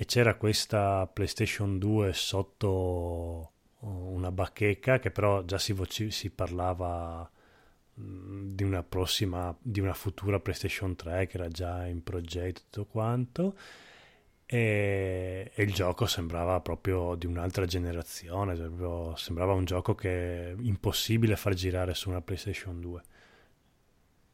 e 0.00 0.04
c'era 0.04 0.36
questa 0.36 1.08
PlayStation 1.12 1.78
2 1.78 2.12
sotto 2.12 3.52
una 3.80 4.30
bacheca 4.30 4.98
che 5.00 5.10
però 5.10 5.42
già 5.44 5.58
si, 5.58 5.72
voci- 5.72 6.10
si 6.12 6.30
parlava 6.30 7.28
di 7.94 8.62
una 8.62 8.82
prossima, 8.84 9.56
di 9.60 9.80
una 9.80 9.92
futura 9.94 10.38
PlayStation 10.38 10.94
3 10.94 11.26
che 11.26 11.36
era 11.36 11.48
già 11.48 11.84
in 11.86 12.02
progetto 12.04 12.60
tutto 12.70 12.84
quanto. 12.86 13.56
E, 14.46 15.50
e 15.54 15.62
il 15.62 15.74
gioco 15.74 16.06
sembrava 16.06 16.60
proprio 16.60 17.14
di 17.16 17.26
un'altra 17.26 17.66
generazione, 17.66 18.56
cioè 18.56 19.16
sembrava 19.16 19.52
un 19.52 19.64
gioco 19.64 19.94
che 19.94 20.52
è 20.52 20.54
impossibile 20.60 21.36
far 21.36 21.54
girare 21.54 21.94
su 21.94 22.08
una 22.08 22.22
PlayStation 22.22 22.80
2. 22.80 23.02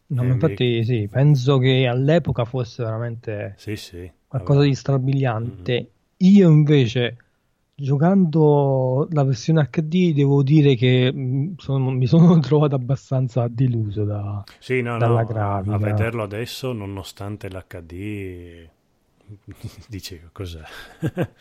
No, 0.09 0.23
Eh, 0.23 0.32
infatti 0.32 0.82
sì, 0.82 1.09
penso 1.11 1.59
che 1.59 1.86
all'epoca 1.86 2.47
fosse 2.47 2.82
veramente 2.82 3.57
Sì, 3.57 3.77
sì. 3.77 4.11
Qualcosa 4.40 4.62
di 4.62 4.74
strabiliante. 4.74 5.93
Io 6.19 6.51
invece 6.51 7.16
giocando 7.74 9.09
la 9.11 9.24
versione 9.24 9.69
HD 9.70 10.12
devo 10.15 10.43
dire 10.43 10.74
che 10.77 11.12
mh, 11.12 11.55
sono- 11.59 11.90
mi 11.90 12.06
sono 12.06 12.39
trovato 12.40 12.74
abbastanza 12.74 13.47
deluso 13.48 14.05
da, 14.05 14.44
Sì, 14.59 14.81
no, 14.81 14.97
dalla 14.97 15.23
no, 15.23 15.24
grafica. 15.24 15.74
a 15.74 15.78
vederlo 15.78 16.23
adesso, 16.23 16.73
nonostante 16.73 17.48
l'HD, 17.51 18.69
dici 19.89 20.20
cos'è? 20.32 20.62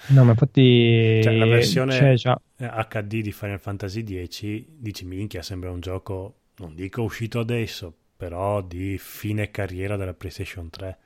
No, 0.07 0.23
ma 0.25 0.31
infatti 0.31 1.21
Cioè, 1.21 1.33
la 1.37 1.45
versione- 1.45 2.15
cioè, 2.17 2.35
HD 2.57 3.21
di 3.21 3.31
Final 3.31 3.59
Fantasy 3.59 4.03
X, 4.27 4.65
dici 4.67 5.05
minchia, 5.05 5.41
sembra 5.41 5.71
un 5.71 5.79
gioco, 5.79 6.41
non 6.57 6.75
dico 6.75 7.01
uscito 7.03 7.39
adesso, 7.39 7.93
però 8.15 8.61
di 8.61 8.97
fine 8.97 9.49
carriera 9.51 9.95
della 9.97 10.13
PlayStation 10.13 10.69
3. 10.69 10.97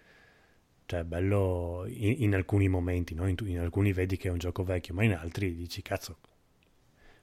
Cioè, 0.87 1.03
bello 1.03 1.83
in, 1.87 2.15
in 2.23 2.33
alcuni 2.33 2.69
momenti, 2.69 3.13
no? 3.13 3.27
in, 3.27 3.35
in 3.43 3.59
alcuni 3.59 3.91
vedi 3.91 4.15
che 4.15 4.29
è 4.29 4.31
un 4.31 4.37
gioco 4.37 4.63
vecchio, 4.63 4.93
ma 4.93 5.03
in 5.03 5.13
altri 5.13 5.53
dici, 5.53 5.81
cazzo, 5.81 6.17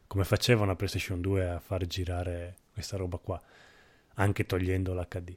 come 0.06 0.24
faceva 0.24 0.64
una 0.64 0.76
PlayStation 0.76 1.22
2 1.22 1.48
a 1.48 1.58
far 1.60 1.86
girare 1.86 2.56
questa 2.74 2.98
roba 2.98 3.16
qua, 3.16 3.40
anche 4.16 4.44
togliendo 4.44 4.92
l'HD. 4.92 5.36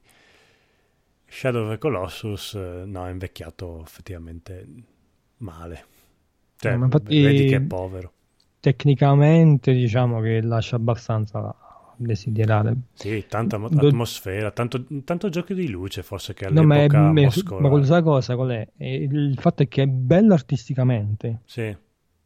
Shadow 1.26 1.64
of 1.64 1.70
the 1.72 1.78
Colossus, 1.78 2.54
eh, 2.56 2.84
no, 2.86 3.08
è 3.08 3.12
invecchiato 3.12 3.82
effettivamente 3.82 4.68
male. 5.38 5.86
Cioè, 6.58 6.74
infatti- 6.74 7.22
vedi 7.22 7.46
che 7.48 7.56
è 7.56 7.62
povero. 7.62 8.12
tecnicamente 8.60 9.72
diciamo 9.74 10.20
che 10.20 10.42
lascia 10.42 10.76
abbastanza 10.76 11.56
desiderare. 11.98 12.76
Sì, 12.94 13.28
tanta 13.30 13.56
Do- 13.68 13.94
atmosfera, 13.96 14.52
tanto, 14.52 14.86
tanto 15.06 15.30
giochi 15.30 15.54
di 15.54 15.70
luce 15.70 16.04
forse 16.04 16.34
che 16.34 16.46
No, 16.50 16.64
ma, 16.64 16.78
è- 16.84 16.88
all'epoca 16.88 17.14
ma- 17.28 17.30
sai 17.84 18.02
cosa? 18.02 18.36
Qual 18.36 18.50
è? 18.50 18.68
Il 18.78 19.38
fatto 19.40 19.64
è 19.64 19.68
che 19.68 19.84
è 19.84 19.88
bello 19.88 20.34
artisticamente, 20.34 21.42
Sì, 21.46 21.76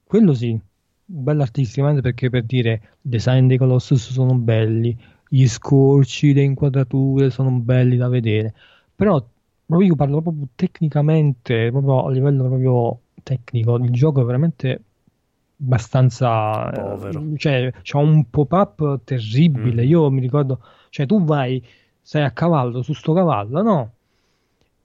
quello 0.04 0.34
sì, 0.34 0.60
bello 1.06 1.42
artisticamente 1.42 2.02
perché 2.02 2.30
per 2.30 2.44
dire 2.46 2.98
i 3.02 3.10
design 3.10 3.48
dei 3.48 3.58
Colossus 3.58 4.12
sono 4.12 4.36
belli, 4.36 4.96
gli 5.28 5.48
scorci, 5.48 6.34
le 6.34 6.44
inquadrature 6.44 7.32
sono 7.32 7.52
belli 7.60 7.98
da 7.98 8.10
vedere, 8.10 8.54
però 8.96 9.26
proprio 9.66 9.88
io 9.90 9.96
parlo 9.96 10.22
proprio 10.22 10.48
tecnicamente, 10.56 11.70
proprio 11.72 12.06
a 12.06 12.12
livello 12.12 12.44
proprio 12.48 13.02
tecnico, 13.24 13.76
il 13.78 13.90
gioco 13.92 14.22
è 14.22 14.26
veramente 14.26 14.84
abbastanza 15.64 16.70
eh, 16.72 16.80
Povero. 16.82 17.24
cioè 17.38 17.72
c'ha 17.82 17.98
un 18.00 18.30
pop-up 18.30 19.02
terribile 19.04 19.84
Mm. 19.84 19.88
io 19.90 20.10
mi 20.10 20.20
ricordo 20.22 20.60
cioè 20.90 21.06
tu 21.06 21.24
vai 21.24 21.64
sei 22.02 22.24
a 22.24 22.32
cavallo 22.32 22.82
su 22.82 22.94
sto 22.94 23.14
cavallo 23.14 23.62
no 23.62 23.92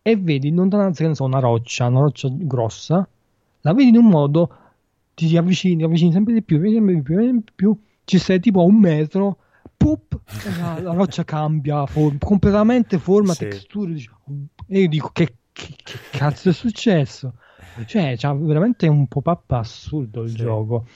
e 0.03 0.17
vedi 0.17 0.49
in 0.49 0.55
lontananza 0.57 1.03
che 1.03 1.09
ne 1.09 1.15
so 1.15 1.25
una 1.25 1.39
roccia 1.41 1.87
una 1.87 2.01
roccia 2.01 2.29
grossa 2.31 3.09
la 3.63 3.73
vedi 3.73 3.89
in 3.89 3.97
un 3.97 4.07
modo 4.09 4.51
ti 5.15 5.35
avvicini 5.37 5.83
avvicini 5.83 6.13
sempre 6.13 6.35
di 6.35 6.43
più 6.43 6.61
sempre 6.63 6.95
di 6.95 7.03
più, 7.03 7.17
sempre 7.17 7.43
di 7.45 7.53
più 7.55 7.79
ci 8.05 8.19
sei 8.19 8.39
tipo 8.39 8.61
a 8.61 8.65
un 8.65 8.79
metro 8.79 9.39
pup, 9.77 10.19
e 10.45 10.59
la, 10.59 10.79
la 10.81 10.93
roccia 10.93 11.25
cambia 11.25 11.85
forma, 11.87 12.19
completamente 12.21 12.99
forma 12.99 13.33
Sì. 13.35 13.41
texture 13.49 13.93
dici, 13.93 14.09
e 14.69 14.81
io 14.81 14.89
dico 14.89 15.11
che, 15.13 15.35
che- 15.53 15.75
che 15.83 15.99
cazzo 16.11 16.49
è 16.49 16.53
successo 16.53 17.35
cioè, 17.85 18.15
c'ha 18.17 18.33
veramente 18.33 18.89
un 18.89 19.07
pop-up 19.07 19.51
assurdo 19.53 20.23
il 20.23 20.31
Sì. 20.31 20.37
gioco. 20.37 20.87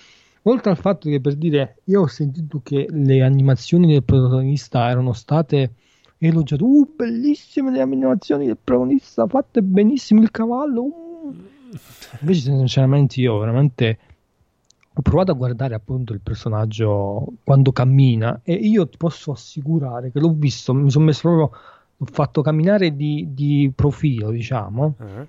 Oltre 0.44 0.70
al 0.70 0.78
fatto 0.78 1.10
che 1.10 1.20
per 1.20 1.34
dire, 1.36 1.76
io 1.84 2.02
ho 2.02 2.06
sentito 2.06 2.60
che 2.62 2.86
le 2.90 3.22
animazioni 3.22 3.88
del 3.88 4.02
protagonista 4.02 4.88
erano 4.88 5.12
state 5.12 5.74
elogiate. 6.18 6.62
Uh, 6.64 6.90
bellissime 6.96 7.70
le 7.70 7.82
animazioni 7.82 8.46
del 8.46 8.56
protagonista, 8.56 9.26
fatte 9.26 9.60
benissimo 9.62 10.22
il 10.22 10.30
cavallo. 10.30 10.82
uh." 10.82 11.34
Invece, 12.20 12.40
sinceramente, 12.56 13.20
io 13.20 13.38
veramente 13.38 13.98
ho 14.92 15.02
provato 15.02 15.30
a 15.30 15.34
guardare 15.34 15.74
appunto 15.74 16.12
il 16.12 16.20
personaggio 16.20 17.26
quando 17.44 17.70
cammina 17.70 18.40
e 18.42 18.54
io 18.54 18.88
ti 18.88 18.96
posso 18.96 19.30
assicurare 19.32 20.10
che 20.10 20.18
l'ho 20.18 20.32
visto, 20.32 20.74
mi 20.74 20.90
sono 20.90 21.04
messo 21.04 21.20
proprio, 21.28 21.50
l'ho 21.96 22.06
fatto 22.10 22.42
camminare 22.42 22.96
di, 22.96 23.28
di 23.30 23.70
profilo, 23.74 24.30
diciamo 24.30 24.94
Eh? 24.98 25.26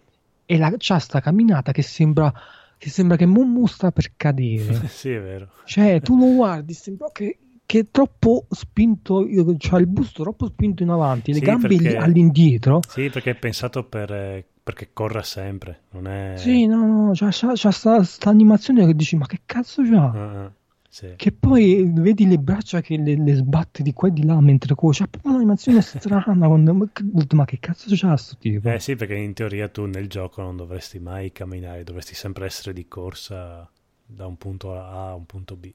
E 0.52 0.58
la, 0.58 0.74
c'ha 0.78 1.00
sta 1.00 1.22
camminata 1.22 1.72
che 1.72 1.82
sembra 1.82 2.32
che 2.78 2.90
sembra 2.90 3.16
che 3.16 3.26
Momo 3.26 3.68
sta 3.68 3.92
per 3.92 4.14
cadere. 4.18 4.74
sì, 4.90 5.12
è 5.12 5.22
vero. 5.22 5.50
Cioè, 5.66 6.02
tu 6.02 6.18
lo 6.18 6.34
guardi, 6.34 6.74
sembra 6.74 7.10
che, 7.14 7.38
che 7.66 7.80
è 7.80 7.88
troppo 7.92 8.48
spinto, 8.50 9.26
c'ha 9.58 9.78
il 9.78 9.88
busto 9.88 10.24
troppo 10.24 10.48
spinto 10.48 10.82
in 10.84 10.90
avanti, 10.90 11.32
le 11.32 11.38
Sì, 11.40 11.46
gambe 11.46 11.68
perché- 11.68 11.96
all'indietro. 11.98 12.80
Sì, 12.88 13.10
perché 13.10 13.32
è 13.32 13.36
pensato 13.36 13.86
per, 13.86 14.12
eh, 14.12 14.46
perché 14.64 14.90
corra 14.94 15.22
sempre, 15.22 15.84
non 15.92 16.08
è... 16.08 16.34
Sì, 16.38 16.66
no, 16.66 16.86
no, 16.86 17.12
c'ha, 17.14 17.30
c'ha, 17.32 17.52
c'ha 17.56 17.72
sta, 17.72 18.04
sta 18.04 18.30
animazione 18.30 18.86
che 18.86 18.96
dici, 18.96 19.16
ma 19.16 19.28
che 19.28 19.42
cazzo 19.46 19.84
c'ha? 19.84 20.04
Ah, 20.10 20.52
sì. 20.94 21.14
Che 21.16 21.32
poi 21.32 21.90
vedi 21.90 22.28
le 22.28 22.38
braccia 22.38 22.82
che 22.82 22.98
le, 22.98 23.16
le 23.16 23.34
sbatte 23.36 23.82
di 23.82 23.94
qua 23.94 24.10
e 24.10 24.12
di 24.12 24.26
là 24.26 24.38
mentre 24.42 24.76
corre. 24.76 24.98
C'ha 24.98 25.08
proprio 25.08 25.32
un'animazione 25.32 25.80
strana. 25.80 26.48
quando- 26.48 26.74
ma, 26.74 26.86
che- 26.92 27.06
ma 27.34 27.46
che 27.46 27.60
cazzo 27.62 27.86
c'ha 27.92 28.18
sto 28.18 28.36
tipo? 28.38 28.70
Eh 28.70 28.80
sì, 28.82 28.98
perché 28.98 29.16
in 29.16 29.32
teoria 29.34 29.70
tu 29.70 29.86
nel 29.86 30.10
gioco 30.10 30.42
non 30.42 30.58
dovresti 30.58 31.00
mai 31.00 31.32
camminare, 31.32 31.86
dovresti 31.86 32.14
sempre 32.14 32.46
essere 32.46 32.74
di 32.74 32.90
corsa 32.90 33.68
da 34.06 34.28
un 34.28 34.36
punto 34.38 34.74
A 34.76 35.12
a 35.12 35.16
un 35.16 35.26
punto 35.26 35.56
B. 35.56 35.72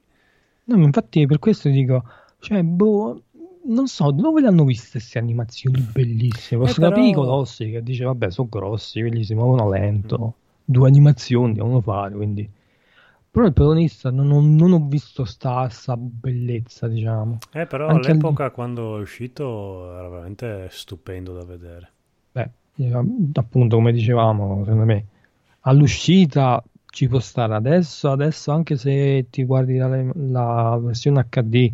No, 0.65 0.77
ma 0.77 0.83
infatti 0.85 1.25
per 1.25 1.39
questo 1.39 1.67
dico, 1.69 2.03
cioè, 2.37 2.61
boh, 2.61 3.23
non 3.63 3.87
so, 3.87 4.11
dove 4.11 4.41
le 4.41 4.49
hanno 4.49 4.65
viste 4.65 4.99
queste 4.99 5.17
animazioni 5.17 5.79
bellissime? 5.79 6.61
Posso 6.61 6.73
Eh, 6.73 6.75
però- 6.75 6.89
capire 6.89 7.07
i 7.09 7.13
colossi 7.13 7.71
che 7.71 7.81
dice, 7.81 8.03
vabbè, 8.03 8.29
sono 8.29 8.49
grossi, 8.51 8.99
quelli 8.99 9.23
si 9.23 9.33
muovono 9.33 9.67
lento, 9.67 10.35
due 10.63 10.87
animazioni 10.87 11.53
devono 11.53 11.81
fare, 11.81 12.13
quindi... 12.13 12.47
Però 13.37 13.45
il 13.45 13.53
protagonista 13.53 14.09
non, 14.09 14.31
ho- 14.31 14.41
non 14.41 14.71
ho 14.71 14.87
visto 14.87 15.23
sta, 15.23 15.69
sta 15.69 15.95
bellezza, 15.95 16.87
diciamo. 16.87 17.37
Eh, 17.53 17.67
però 17.67 17.89
Anche 17.89 18.09
all'epoca 18.11 18.51
quando 18.51 18.97
è 18.97 19.01
uscito 19.01 19.93
era 19.93 20.07
veramente 20.09 20.69
stupendo 20.71 21.33
da 21.33 21.43
vedere. 21.43 21.91
Beh, 22.31 22.49
eh, 22.77 22.93
appunto, 23.33 23.75
come 23.75 23.91
dicevamo, 23.91 24.63
secondo 24.63 24.85
me, 24.85 25.05
all'uscita 25.61 26.63
ci 26.89 27.07
può 27.07 27.19
stare 27.19 27.53
adesso, 27.55 28.09
adesso 28.11 28.51
anche 28.51 28.77
se 28.77 29.27
ti 29.29 29.43
guardi 29.43 29.75
la, 29.77 29.87
la 30.15 30.77
versione 30.81 31.25
HD, 31.29 31.71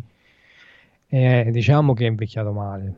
eh, 1.08 1.48
diciamo 1.52 1.94
che 1.94 2.04
è 2.06 2.08
invecchiato 2.08 2.52
male. 2.52 2.96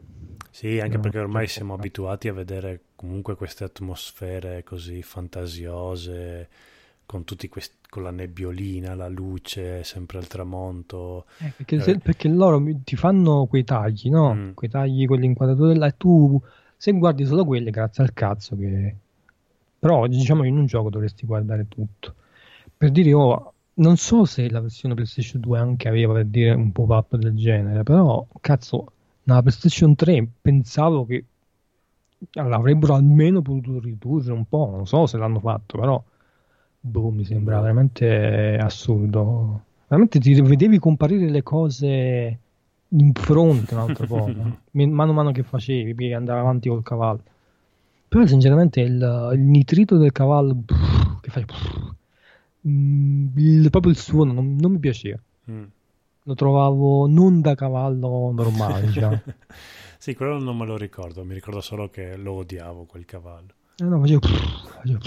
Sì, 0.51 0.80
anche 0.80 0.97
No, 0.97 1.02
perché 1.02 1.18
ormai 1.18 1.47
siamo 1.47 1.74
fa. 1.74 1.80
abituati 1.80 2.28
a 2.28 2.32
vedere 2.32 2.80
comunque 2.97 3.36
queste 3.36 3.64
atmosfere 3.64 4.64
così 4.64 5.02
fantasiose, 5.02 6.48
con 7.05 7.24
tutti 7.24 7.48
questi, 7.48 7.76
con 7.97 8.05
la 8.05 8.10
nebbiolina, 8.10 8.94
la 8.94 9.09
luce, 9.09 9.82
sempre 9.82 10.18
al 10.18 10.27
tramonto. 10.27 11.24
Eh, 11.39 11.51
perché, 11.56 11.81
se- 11.81 11.98
perché 11.98 12.28
loro 12.28 12.62
ti 12.85 12.94
fanno 12.94 13.47
quei 13.47 13.64
tagli, 13.64 14.10
no? 14.10 14.35
Mm. 14.35 14.51
Quei 14.52 14.68
tagli, 14.68 15.06
quelle 15.06 15.24
inquadrature 15.24 15.74
là, 15.74 15.86
e 15.86 15.94
tu 15.97 16.39
se 16.77 16.93
guardi 16.93 17.24
solo 17.24 17.47
quelle, 17.47 17.70
grazie 17.70 18.02
al 18.05 18.12
cazzo 18.12 18.55
che... 18.55 18.94
Però 19.78 20.06
diciamo 20.06 20.44
in 20.44 20.59
un 20.59 20.66
gioco 20.66 20.90
dovresti 20.90 21.24
guardare 21.24 21.68
tutto. 21.68 22.14
Per 22.77 22.90
dire, 22.90 23.14
oh, 23.14 23.52
non 23.74 23.97
so 23.97 24.27
se 24.27 24.51
la 24.51 24.60
versione 24.60 24.94
PlayStation 24.94 25.40
2 25.40 25.59
anche 25.59 25.89
aveva 25.89 26.12
per 26.12 26.27
dire 26.27 26.52
un 26.52 26.73
pop-up 26.73 27.16
del 27.16 27.35
genere, 27.35 27.82
però 27.82 28.27
cazzo, 28.43 28.93
nella 29.23 29.40
PlayStation 29.40 29.94
3 29.94 30.27
pensavo 30.43 31.06
che 31.06 31.24
l'avrebbero 32.32 32.94
almeno 32.94 33.40
potuto 33.40 33.81
ridurre 33.81 34.32
un 34.32 34.47
po', 34.47 34.68
non 34.70 34.86
so 34.86 35.06
se 35.06 35.16
l'hanno 35.16 35.40
fatto, 35.40 35.78
però 35.78 36.02
boh, 36.86 37.10
mi 37.10 37.24
sembra 37.24 37.60
veramente 37.60 38.56
assurdo. 38.60 39.62
Veramente 39.88 40.18
ti 40.18 40.40
vedevi 40.40 40.78
comparire 40.78 41.28
le 41.28 41.42
cose 41.42 42.38
in 42.88 43.12
fronte 43.12 43.74
un'altra 43.74 44.06
cosa, 44.06 44.32
man 44.72 44.90
mano 44.90 45.10
a 45.10 45.14
mano 45.14 45.32
che 45.32 45.42
facevi, 45.42 45.94
che 46.08 46.14
andavi 46.14 46.38
avanti 46.40 46.68
col 46.68 46.82
cavallo. 46.82 47.22
Però 48.08 48.24
sinceramente 48.26 48.80
il, 48.80 49.30
il 49.34 49.40
nitrito 49.40 49.96
del 49.96 50.12
cavallo 50.12 50.54
brrr, 50.54 51.20
che 51.20 51.30
fai 51.30 51.44
brrr, 51.44 51.94
mm, 52.68 53.26
il- 53.36 53.70
proprio 53.70 53.92
il 53.92 53.98
suono 53.98 54.32
non, 54.32 54.56
non 54.56 54.72
mi 54.72 54.78
piaceva. 54.78 55.18
Mm. 55.50 55.64
Lo 56.22 56.34
trovavo 56.34 57.06
non 57.06 57.40
da 57.40 57.54
cavallo 57.54 58.32
normale, 58.32 58.86
diciamo. 58.86 59.20
Sì, 59.98 60.14
quello 60.14 60.38
non 60.38 60.56
me 60.56 60.66
lo 60.66 60.76
ricordo, 60.76 61.24
mi 61.24 61.34
ricordo 61.34 61.60
solo 61.60 61.88
che 61.90 62.16
lo 62.16 62.32
odiavo 62.34 62.84
quel 62.84 63.04
cavallo. 63.04 63.52
Eh, 63.78 63.84
no, 63.84 64.00
facevo 64.00 64.18
brrr, 64.20 64.68
facevo. 64.80 64.98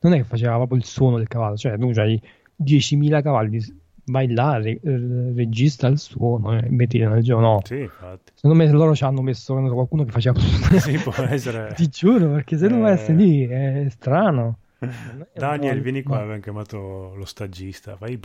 Non 0.00 0.12
è 0.12 0.16
che 0.18 0.24
faceva 0.24 0.56
proprio 0.56 0.78
il 0.78 0.84
suono 0.84 1.16
del 1.18 1.28
cavallo, 1.28 1.56
cioè 1.56 1.76
tu 1.78 1.90
hai 1.96 2.20
10.000 2.62 3.22
cavalli, 3.22 3.60
vai 4.06 4.30
là, 4.32 4.56
re- 4.58 4.78
eh, 4.82 5.32
registra 5.34 5.88
il 5.88 5.98
suono 5.98 6.58
e 6.58 6.68
metti 6.70 6.98
nel 6.98 7.22
gioco. 7.22 7.40
No, 7.40 7.60
Sì, 7.64 7.80
infatti. 7.80 8.32
secondo 8.34 8.56
me 8.56 8.70
loro 8.70 8.94
ci 8.94 9.04
hanno 9.04 9.22
messo 9.22 9.54
qualcuno 9.54 10.04
che 10.04 10.10
faceva 10.12 10.38
Sì, 10.78 10.98
può 10.98 11.12
essere. 11.24 11.72
Ti 11.76 11.88
giuro, 11.88 12.30
perché 12.30 12.56
se 12.56 12.68
non 12.68 12.86
Eh. 12.86 12.90
essere 12.92 13.14
lì 13.16 13.46
è 13.46 13.86
strano. 13.90 14.58
Daniel, 15.34 15.80
vieni 15.80 16.02
qua, 16.02 16.16
Ma- 16.16 16.22
abbiamo 16.22 16.40
chiamato 16.40 17.14
lo 17.16 17.24
stagista. 17.24 17.96
Vai. 17.98 18.18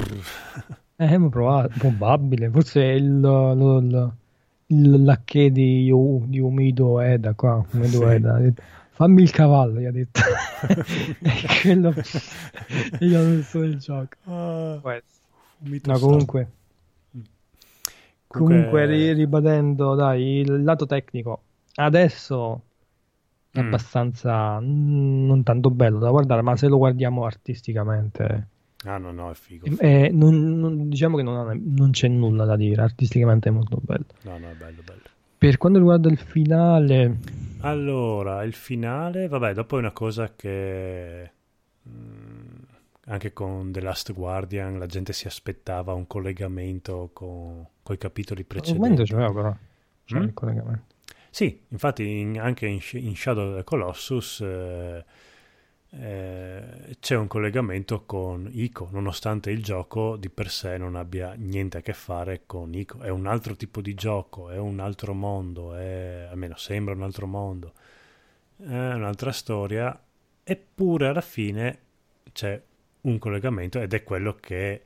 Eh, 0.98 1.04
abbiamo 1.06 1.30
provato, 1.30 1.72
probabile. 1.78 2.50
Forse 2.50 2.82
è 2.84 2.92
il, 2.94 3.20
lo- 3.20 4.14
il 4.68 5.04
lacché 5.04 5.52
di, 5.52 5.86
di 6.26 6.40
Umido 6.40 7.00
Eda 7.00 7.34
qua. 7.34 7.64
Umido 7.72 7.98
Sì. 8.00 8.04
Eda. 8.04 8.40
Fammi 9.02 9.24
il 9.24 9.32
cavallo, 9.32 9.80
gli 9.80 9.86
ha 9.86 9.92
detto. 9.92 10.20
e 11.22 11.62
quello 11.64 11.92
gli 13.00 13.16
ha 13.16 13.22
messo 13.24 13.64
il 13.64 13.80
gioco. 13.80 14.16
Mito 15.58 15.90
No, 15.90 15.98
sano. 15.98 15.98
comunque, 15.98 16.52
comunque 18.28 18.86
ri- 18.86 19.14
ribadendo, 19.14 19.96
dai, 19.96 20.42
il 20.42 20.64
lato 20.64 20.86
tecnico 20.86 21.42
adesso 21.78 22.62
è 23.50 23.60
Mm. 23.60 23.66
abbastanza 23.66 24.60
mm, 24.60 25.26
non 25.26 25.42
tanto 25.42 25.72
bello 25.72 25.98
da 25.98 26.12
guardare, 26.12 26.44
ma 26.44 26.56
se 26.56 26.68
lo 26.68 26.78
guardiamo 26.78 27.26
artisticamente, 27.26 28.48
Ah, 28.86 29.00
no, 29.00 29.12
no, 29.12 29.32
è 29.32 29.34
figo. 29.34 29.66
eh, 29.80 30.12
non- 30.14 30.60
non- 30.60 30.90
diciamo 30.90 31.18
che 31.18 31.24
non, 31.24 31.38
ha- 31.50 31.58
non 31.60 31.90
c'è 31.90 32.08
nulla 32.08 32.46
da 32.46 32.56
dire, 32.56 32.84
artisticamente 32.84 33.50
è 33.50 33.52
molto 33.52 33.80
bello. 33.82 34.06
No, 34.26 34.38
no, 34.38 34.52
è 34.52 34.54
bello, 34.54 34.82
bello. 34.84 35.02
Per 35.42 35.58
quanto 35.58 35.80
riguarda 35.80 36.08
il 36.08 36.20
finale, 36.20 37.18
Allora, 37.62 38.44
il 38.44 38.54
finale, 38.54 39.28
vabbè, 39.28 39.54
dopo 39.54 39.76
è 39.76 39.80
una 39.80 39.92
cosa 39.92 40.34
che 40.36 41.32
mm, 41.90 42.50
anche 43.06 43.34
con 43.34 43.72
The 43.72 43.82
Last 43.82 44.14
Guardian 44.14 44.78
la 44.78 44.86
gente 44.86 45.14
si 45.14 45.26
aspettava 45.26 45.94
un 45.94 46.06
collegamento 46.06 47.10
con 47.14 47.66
i 47.90 47.98
capitoli 47.98 48.44
precedenti. 48.44 49.04
c'è 49.04 49.32
però 49.32 49.56
c'è 50.06 50.20
Mm? 50.20 50.24
il 50.24 50.34
collegamento. 50.34 50.84
Sì, 51.32 51.60
infatti 51.70 52.20
in- 52.20 52.40
anche 52.40 52.68
in, 52.68 52.80
in 52.94 53.16
Shadow 53.16 53.50
of 53.52 53.56
the 53.58 53.64
Colossus 53.64 54.42
eh, 54.42 55.06
eh, 55.94 56.96
c'è 57.00 57.16
un 57.16 57.28
collegamento 57.28 58.06
con 58.06 58.50
Ico, 58.52 58.88
nonostante 58.92 59.52
il 59.52 59.62
gioco 59.62 60.16
di 60.16 60.30
per 60.30 60.50
sé 60.50 60.78
non 60.78 60.96
abbia 60.96 61.34
niente 61.34 61.80
a 61.80 61.82
che 61.82 61.94
fare 61.94 62.44
con 62.46 62.74
Ico. 62.74 63.02
È 63.02 63.10
un 63.10 63.28
altro 63.28 63.56
tipo 63.56 63.82
di 63.82 63.94
gioco, 63.94 64.50
è 64.50 64.58
un 64.58 64.80
altro 64.80 65.14
mondo, 65.14 65.76
è, 65.76 66.28
almeno 66.30 66.56
sembra 66.56 66.94
un 66.94 67.04
altro 67.04 67.28
mondo, 67.28 67.74
è 68.58 68.64
un'altra 68.64 69.32
storia, 69.32 70.00
eppure 70.44 71.08
alla 71.08 71.22
fine 71.22 71.80
c'è 72.32 72.62
un 73.02 73.18
collegamento 73.18 73.80
ed 73.80 73.94
è 73.94 74.04
quello 74.04 74.36
che 74.40 74.82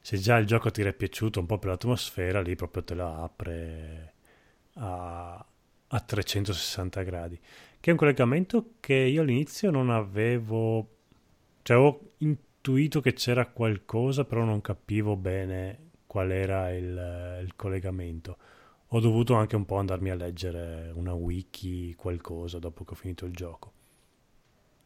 se 0.00 0.18
già 0.18 0.36
il 0.36 0.46
gioco 0.46 0.70
ti 0.70 0.82
era 0.82 0.92
piaciuto 0.92 1.40
un 1.40 1.46
po' 1.46 1.58
per 1.58 1.70
l'atmosfera, 1.70 2.40
lì 2.40 2.54
proprio 2.54 2.84
te 2.84 2.94
la 2.94 3.22
apre 3.22 4.12
a, 4.74 5.44
a 5.88 6.00
360 6.00 7.02
gradi. 7.02 7.40
Che 7.86 7.92
è 7.92 7.94
un 7.94 8.00
collegamento 8.00 8.70
che 8.80 8.94
io 8.94 9.22
all'inizio 9.22 9.70
non 9.70 9.90
avevo, 9.90 10.88
cioè 11.62 11.76
avevo 11.76 12.14
intuito 12.18 13.00
che 13.00 13.12
c'era 13.12 13.46
qualcosa, 13.46 14.24
però 14.24 14.42
non 14.42 14.60
capivo 14.60 15.14
bene 15.14 15.90
qual 16.04 16.32
era 16.32 16.72
il, 16.72 17.42
il 17.44 17.52
collegamento. 17.54 18.38
Ho 18.88 18.98
dovuto 18.98 19.34
anche 19.34 19.54
un 19.54 19.64
po' 19.64 19.76
andarmi 19.76 20.10
a 20.10 20.16
leggere 20.16 20.90
una 20.96 21.14
wiki, 21.14 21.94
qualcosa, 21.94 22.58
dopo 22.58 22.82
che 22.82 22.94
ho 22.94 22.96
finito 22.96 23.24
il 23.24 23.32
gioco. 23.32 23.70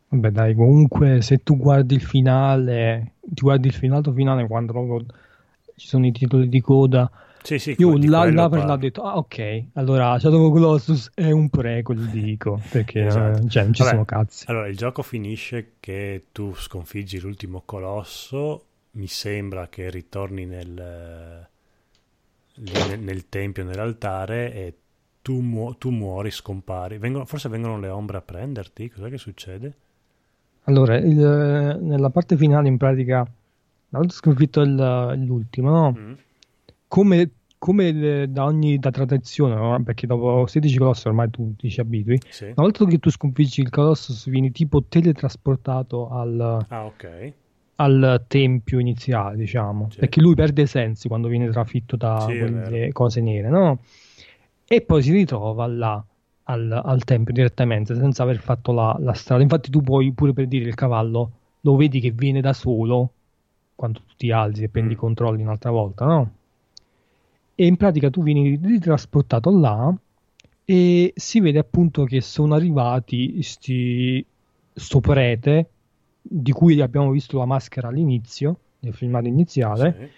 Vabbè, 0.09 0.31
dai, 0.31 0.55
comunque 0.55 1.22
se 1.22 1.39
tu 1.39 1.56
guardi 1.56 1.94
il 1.94 2.02
finale, 2.02 3.14
ti 3.22 3.40
guardi 3.40 3.68
il 3.68 3.74
finale 3.74 4.12
finale 4.12 4.47
quando 4.47 5.06
ci 5.74 5.86
sono 5.86 6.05
i 6.05 6.12
titoli 6.12 6.51
di 6.51 6.60
coda, 6.60 7.10
Sì, 7.43 7.59
sì, 7.59 7.75
io 7.79 7.97
là, 7.97 8.31
là 8.31 8.49
per 8.49 8.65
là 8.65 8.73
ho 8.75 8.77
detto, 8.77 9.03
ah 9.03 9.17
ok, 9.17 9.65
allora 9.75 10.19
Shadow 10.19 10.45
of 10.47 10.53
Colossus 10.53 11.11
è 11.15 11.31
un 11.31 11.49
prequel, 11.49 12.09
dico, 12.09 12.61
perché 12.71 13.07
Esatto. 13.07 13.49
cioè, 13.49 13.62
non 13.65 13.73
ci 13.75 13.83
Vabbè, 13.83 13.95
sono 13.95 14.05
cazzi. 14.05 14.45
Allora, 14.49 14.69
il 14.69 14.77
gioco 14.77 15.03
finisce 15.03 15.73
che 15.81 16.27
tu 16.33 16.55
sconfiggi 16.55 17.19
l'ultimo 17.19 17.62
colosso, 17.65 18.65
mi 18.93 19.07
sembra 19.07 19.69
che 19.69 19.89
ritorni 19.91 20.45
nel, 20.45 21.49
nel, 22.55 23.01
nel 23.01 23.29
tempio, 23.29 23.65
nell'altare 23.65 24.53
e 24.53 24.75
tu, 25.23 25.41
mu- 25.41 25.77
tu 25.79 25.91
muori, 25.91 26.31
scompari. 26.31 26.99
Vengono- 26.99 27.25
forse 27.25 27.49
vengono 27.49 27.79
le 27.79 27.89
ombre 27.89 28.19
a 28.19 28.23
prenderti? 28.23 28.91
Cos'è 28.91 29.09
che 29.09 29.19
succede? 29.19 29.73
Allora, 30.65 30.97
il- 30.97 31.79
nella 31.81 32.11
parte 32.11 32.37
finale 32.37 32.69
in 32.69 32.77
pratica, 32.77 33.27
volta 33.89 34.12
sconfitto 34.12 34.62
l'ultimo, 34.62 35.71
no? 35.71 35.95
Mm. 35.99 36.12
Come, 36.91 37.31
come 37.57 37.89
eh, 38.23 38.27
da 38.27 38.45
ogni 38.45 38.79
da 38.81 38.91
tradizione, 38.91 39.55
no? 39.55 39.81
perché 39.85 40.09
dopo 40.09 40.47
16 40.49 40.77
colossi 40.77 41.07
ormai 41.07 41.31
tu 41.31 41.55
ti 41.55 41.71
ci 41.71 41.79
abitui, 41.81 42.21
Sì. 42.29 42.47
una 42.47 42.55
volta 42.57 42.85
che 42.85 42.99
tu 42.99 43.11
sconfiggi 43.11 43.61
il 43.61 43.71
Colossus 43.71 44.29
vieni 44.29 44.51
tipo 44.51 44.83
teletrasportato 44.83 46.09
al, 46.11 46.67
Ah, 46.69 46.85
ok. 46.87 47.33
al 47.77 48.25
tempio 48.27 48.81
iniziale, 48.81 49.37
diciamo, 49.37 49.89
Sì. 49.91 49.99
perché 50.01 50.21
lui 50.21 50.35
perde 50.35 50.62
i 50.62 50.67
sensi 50.67 51.07
quando 51.07 51.29
viene 51.29 51.49
trafitto 51.51 51.95
da 51.97 52.27
Sì, 52.29 52.37
quelle 52.39 52.91
cose 52.93 53.21
nere, 53.21 53.49
no? 53.49 53.79
E 54.67 54.81
poi 54.83 55.01
si 55.03 55.12
ritrova 55.12 55.67
là 55.69 56.05
al, 56.45 56.73
al 56.85 57.05
tempio 57.05 57.33
direttamente 57.33 57.95
senza 57.95 58.25
aver 58.25 58.39
fatto 58.41 58.73
la, 58.73 58.97
la 58.99 59.12
strada. 59.12 59.43
Infatti, 59.43 59.71
tu 59.71 59.81
puoi 59.81 60.12
pure 60.12 60.33
per 60.33 60.49
dire 60.49 60.67
il 60.67 60.75
cavallo 60.75 61.31
lo 61.61 61.77
vedi 61.77 62.01
che 62.01 62.11
viene 62.11 62.41
da 62.41 62.53
solo 62.53 63.12
quando 63.77 64.01
tu 64.01 64.15
ti 64.17 64.33
alzi 64.33 64.65
e 64.65 64.69
prendi 64.69 64.91
Mm. 64.95 64.97
i 64.97 64.99
controlli 64.99 65.43
un'altra 65.43 65.71
volta, 65.71 66.05
no? 66.05 66.31
E 67.61 67.66
in 67.66 67.77
pratica 67.77 68.09
tu 68.09 68.23
vieni 68.23 68.59
ritrasportato 68.62 69.51
là 69.51 69.95
e 70.65 71.12
si 71.15 71.41
vede 71.41 71.59
appunto 71.59 72.05
che 72.05 72.23
sono 72.23 72.55
arrivati 72.55 73.43
sti, 73.43 74.24
sto 74.72 75.01
prete 75.01 75.69
di 76.22 76.53
cui 76.53 76.80
abbiamo 76.80 77.11
visto 77.11 77.37
la 77.37 77.45
maschera 77.45 77.89
all'inizio, 77.89 78.61
nel 78.79 78.95
filmato 78.95 79.27
iniziale, 79.27 79.95
Sì. 79.98 80.09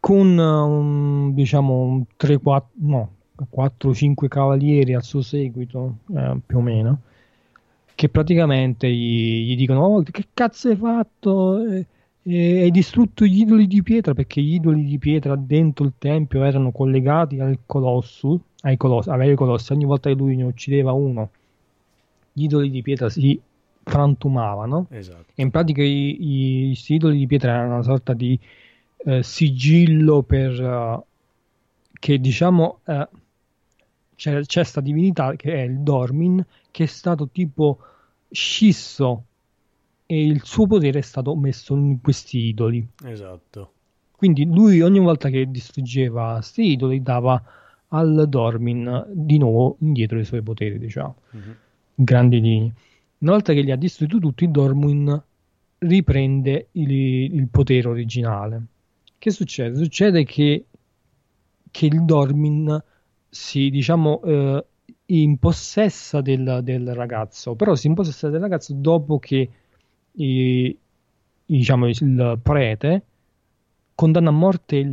con 0.00 0.36
um, 0.36 1.32
diciamo 1.34 1.82
un 1.82 2.02
3-4 2.18 2.62
no 2.80 3.12
4-5 3.54 4.26
cavalieri 4.26 4.94
al 4.94 5.04
suo 5.04 5.22
seguito 5.22 5.98
eh, 6.16 6.36
più 6.44 6.58
o 6.58 6.60
meno 6.60 7.02
che 7.94 8.08
praticamente 8.08 8.90
gli, 8.90 9.46
gli 9.46 9.54
dicono 9.56 9.84
oh, 9.84 10.02
che 10.02 10.24
cazzo 10.34 10.68
hai 10.68 10.74
fatto 10.76 11.64
Eh, 11.64 11.86
eh, 12.28 12.60
hai 12.62 12.70
distrutto 12.70 13.24
gli 13.24 13.40
idoli 13.40 13.66
di 13.66 13.82
pietra 13.82 14.12
perché 14.12 14.42
gli 14.42 14.54
idoli 14.54 14.84
di 14.84 14.98
pietra 14.98 15.34
dentro 15.34 15.86
il 15.86 15.94
tempio 15.98 16.44
erano 16.44 16.70
collegati 16.70 17.40
al 17.40 17.60
colosso 17.64 18.40
ai 18.62 18.76
colossi, 18.76 19.08
ai 19.08 19.34
colossi 19.34 19.72
ogni 19.72 19.86
volta 19.86 20.10
che 20.10 20.16
lui 20.16 20.36
ne 20.36 20.44
uccideva 20.44 20.92
uno 20.92 21.30
gli 22.32 22.44
idoli 22.44 22.70
di 22.70 22.82
pietra 22.82 23.08
si 23.08 23.40
frantumavano 23.82 24.86
Esatto. 24.90 25.32
e 25.34 25.42
in 25.42 25.50
pratica 25.50 25.82
i, 25.82 26.70
i, 26.70 26.78
idoli 26.88 27.18
di 27.18 27.26
pietra 27.26 27.52
erano 27.52 27.74
una 27.74 27.82
sorta 27.82 28.12
di 28.12 28.38
eh, 29.04 29.22
sigillo 29.22 30.22
per 30.22 30.60
eh, 30.60 31.02
che 31.98 32.20
diciamo 32.20 32.80
eh, 32.84 33.08
c'è, 34.14 34.42
c'è 34.42 34.64
sta 34.64 34.80
divinità 34.80 35.34
che 35.36 35.54
è 35.54 35.60
il 35.62 35.78
Dormin 35.78 36.44
che 36.70 36.84
è 36.84 36.86
stato 36.86 37.28
tipo 37.28 37.78
scisso 38.30 39.24
e 40.10 40.24
il 40.24 40.40
suo 40.44 40.66
potere 40.66 41.00
è 41.00 41.02
stato 41.02 41.36
messo 41.36 41.74
in 41.76 42.00
questi 42.00 42.38
idoli 42.46 42.86
Esatto. 43.04 43.72
quindi 44.16 44.46
lui 44.46 44.80
ogni 44.80 44.98
volta 45.00 45.28
che 45.28 45.50
distruggeva 45.50 46.34
questi 46.36 46.70
idoli 46.72 47.02
dava 47.02 47.42
al 47.88 48.26
Dormin 48.28 49.04
di 49.12 49.36
nuovo 49.38 49.76
indietro 49.80 50.18
i 50.18 50.24
suoi 50.24 50.42
poteri 50.42 50.78
diciamo 50.78 51.14
Mhm. 51.32 51.56
in 51.96 52.04
grandi 52.04 52.40
linee. 52.40 52.72
Una 53.18 53.32
volta 53.32 53.52
che 53.52 53.60
li 53.62 53.70
ha 53.72 53.76
distrutti 53.76 54.18
tutti, 54.18 54.50
Dormin 54.50 55.20
riprende 55.78 56.68
il, 56.72 56.90
il 56.90 57.48
potere 57.48 57.88
originale. 57.88 58.62
Che 59.18 59.30
succede? 59.30 59.76
Succede 59.76 60.24
che, 60.24 60.66
che 61.70 61.86
il 61.86 62.04
Dormin 62.04 62.80
si, 63.28 63.70
diciamo, 63.70 64.22
eh, 64.22 64.64
impossessa 65.06 66.20
del, 66.20 66.60
del 66.62 66.94
ragazzo, 66.94 67.54
però 67.56 67.74
si 67.74 67.88
impossessa 67.88 68.28
del 68.28 68.40
ragazzo 68.40 68.72
dopo 68.74 69.18
che 69.18 69.50
i- 70.22 70.76
diciamo, 71.46 71.88
il 71.88 72.38
prete 72.42 73.02
condanna 73.94 74.28
a 74.28 74.32
morte 74.32 74.76
il, 74.76 74.88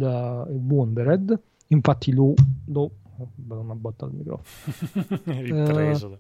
il 0.50 0.62
Wondered, 0.68 1.40
infatti 1.68 2.12
lo, 2.12 2.34
lo 2.66 2.82
oh, 3.18 3.30
una 3.48 3.76
botta 3.76 4.06
al 4.06 4.12
microfono 4.14 4.74
Ripreso. 5.42 6.20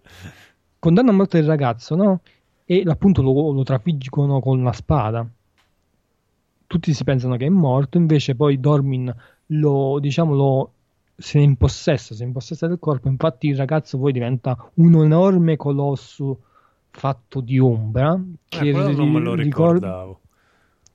condanna 0.79 1.09
a 1.11 1.13
morte 1.13 1.39
il 1.39 1.45
ragazzo, 1.45 1.95
no? 1.95 2.19
E 2.65 2.83
appunto 2.85 3.21
lo, 3.21 3.51
lo 3.51 3.63
trafiggono 3.63 4.39
con 4.39 4.59
una 4.59 4.73
spada. 4.73 5.27
Tutti 6.67 6.93
si 6.93 7.03
pensano 7.03 7.37
che 7.37 7.45
è 7.45 7.49
morto, 7.49 7.97
invece 7.97 8.35
poi 8.35 8.59
Dormin 8.59 9.13
lo, 9.47 9.99
diciamo, 9.99 10.33
lo 10.33 10.71
se 11.15 11.37
ne 11.37 11.45
impossessa, 11.45 12.13
se 12.13 12.21
ne 12.21 12.27
impossessa 12.27 12.67
del 12.67 12.79
corpo. 12.79 13.07
Infatti 13.07 13.47
il 13.47 13.55
ragazzo 13.55 13.97
poi 13.97 14.11
diventa 14.11 14.57
un 14.75 14.95
enorme 15.03 15.55
colosso 15.55 16.39
fatto 16.95 17.41
di 17.41 17.59
ombra 17.59 18.13
Eh, 18.13 18.27
che, 18.47 18.71
quello 18.71 18.91
non 18.93 19.11
me 19.11 19.19
lo 19.19 19.33
ri- 19.35 19.43
ricorda- 19.43 19.87
ricordavo. 19.87 20.21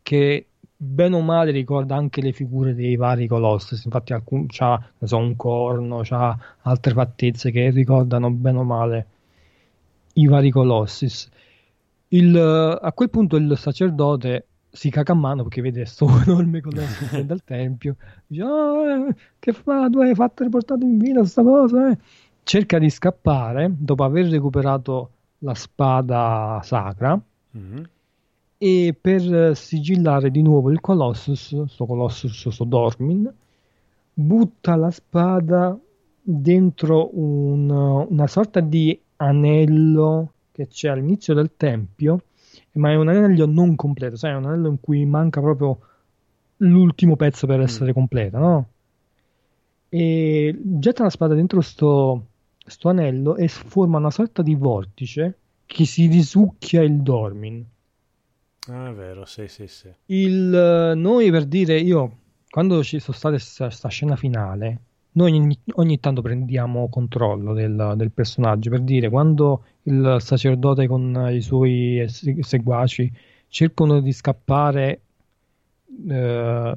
che 0.03 0.47
bene 0.77 1.17
o 1.17 1.21
male 1.21 1.51
ricorda 1.53 1.95
anche 1.97 2.21
le 2.23 2.33
figure 2.33 2.75
dei 2.75 2.97
vari 2.97 3.27
colossi. 3.27 3.79
Infatti 3.85 4.13
alcun, 4.13 4.47
c'ha 4.49 4.81
so, 5.03 5.17
un 5.19 5.37
corno, 5.37 6.01
c'ha 6.03 6.37
altre 6.63 6.93
fattezze 6.95 7.51
che 7.51 7.71
ricordano 7.71 8.31
bene 8.31 8.59
o 8.59 8.65
male 8.65 9.07
i 10.15 10.27
vari 10.27 10.51
colossis. 10.51 11.29
Il, 12.09 12.37
eh, 12.37 12.79
a 12.87 12.93
quel 12.93 13.11
punto 13.11 13.37
il 13.37 13.57
sacerdote 13.57 14.47
si 14.71 14.91
caga 14.91 15.13
a 15.13 15.17
mano 15.17 15.43
perché 15.45 15.61
vede 15.63 15.85
sto 15.85 16.07
enorme 16.27 16.61
colosso 16.61 17.23
dal 17.23 17.43
tempio. 17.45 17.97
Dice: 18.27 18.43
"Ah, 18.43 19.07
eh, 19.09 19.15
Che 19.39 19.53
fa? 19.53 19.89
Tu 19.89 20.01
hai 20.01 20.15
fatto 20.15 20.43
riportato 20.45 20.85
in 20.85 20.99
vita 20.99 21.25
sta 21.25 21.43
cosa? 21.43 21.91
eh?" 21.91 21.99
Cerca 22.43 22.79
di 22.79 22.91
scappare 22.91 23.73
dopo 23.77 24.03
aver 24.05 24.27
recuperato 24.27 25.11
la 25.43 25.55
spada 25.55 26.61
sacra 26.63 27.21
Mhm. 27.53 27.89
e 28.59 28.97
per 29.01 29.57
sigillare 29.57 30.31
di 30.31 30.43
nuovo 30.43 30.71
il 30.71 30.81
Colossus, 30.81 31.65
sto 31.65 31.87
Colossus, 31.87 32.49
sto 32.49 32.65
Dormin, 32.65 33.33
butta 34.13 34.77
la 34.77 34.91
spada 34.91 35.77
dentro 36.23 37.11
un- 37.19 37.71
una 37.71 38.27
sorta 38.27 38.61
di 38.61 38.99
anello 39.17 40.33
che 40.53 40.69
c'è 40.69 40.89
all'inizio 40.89 41.33
del 41.35 41.53
tempio, 41.57 42.21
ma 42.73 42.91
è 42.91 42.97
un 42.97 43.09
anello 43.09 43.47
non 43.47 43.75
completo, 43.77 44.17
sai, 44.17 44.33
è 44.33 44.37
un 44.37 44.45
anello 44.45 44.69
in 44.69 44.79
cui 44.81 45.05
manca 45.07 45.41
proprio 45.41 45.79
l'ultimo 46.59 47.17
pezzo 47.17 47.47
per 47.47 47.61
essere 47.61 47.93
completo, 47.95 48.39
no? 48.39 48.67
E 49.89 50.57
getta 50.63 51.03
la 51.03 51.11
spada 51.11 51.35
dentro 51.35 51.61
sto, 51.63 52.27
sto 52.71 52.89
anello 52.89 53.37
e 53.37 53.49
forma 53.49 53.99
una 53.99 54.11
sorta 54.11 54.43
di 54.43 54.55
vortice 54.55 55.37
che 55.67 55.85
si 55.85 56.07
risucchia 56.07 56.83
il 56.83 57.01
Dormin. 57.03 57.65
Ah, 58.69 58.89
è 58.89 58.93
vero, 58.93 59.25
sì, 59.25 59.49
sì, 59.49 59.67
sì. 59.67 59.89
Il, 60.07 60.55
eh, 60.55 60.95
noi 60.95 61.31
per 61.31 61.47
dire, 61.47 61.79
io 61.79 62.17
quando 62.51 62.83
ci 62.83 62.99
sono 62.99 63.17
state 63.17 63.37
questa 63.37 63.89
scena 63.89 64.17
finale, 64.17 64.81
noi 65.13 65.33
ogni, 65.39 65.59
ogni 65.75 65.99
tanto 66.01 66.23
prendiamo 66.23 66.89
controllo 66.89 67.53
del, 67.53 67.95
del 67.97 68.11
personaggio. 68.11 68.71
Per 68.71 68.81
dire, 68.81 69.09
quando 69.09 69.65
il 69.85 70.17
sacerdote 70.21 70.87
con 70.87 71.29
i 71.31 71.41
suoi 71.41 72.05
se- 72.09 72.37
seguaci 72.41 73.13
cercano 73.49 74.01
di 74.01 74.13
scappare, 74.13 75.01
eh, 76.09 76.75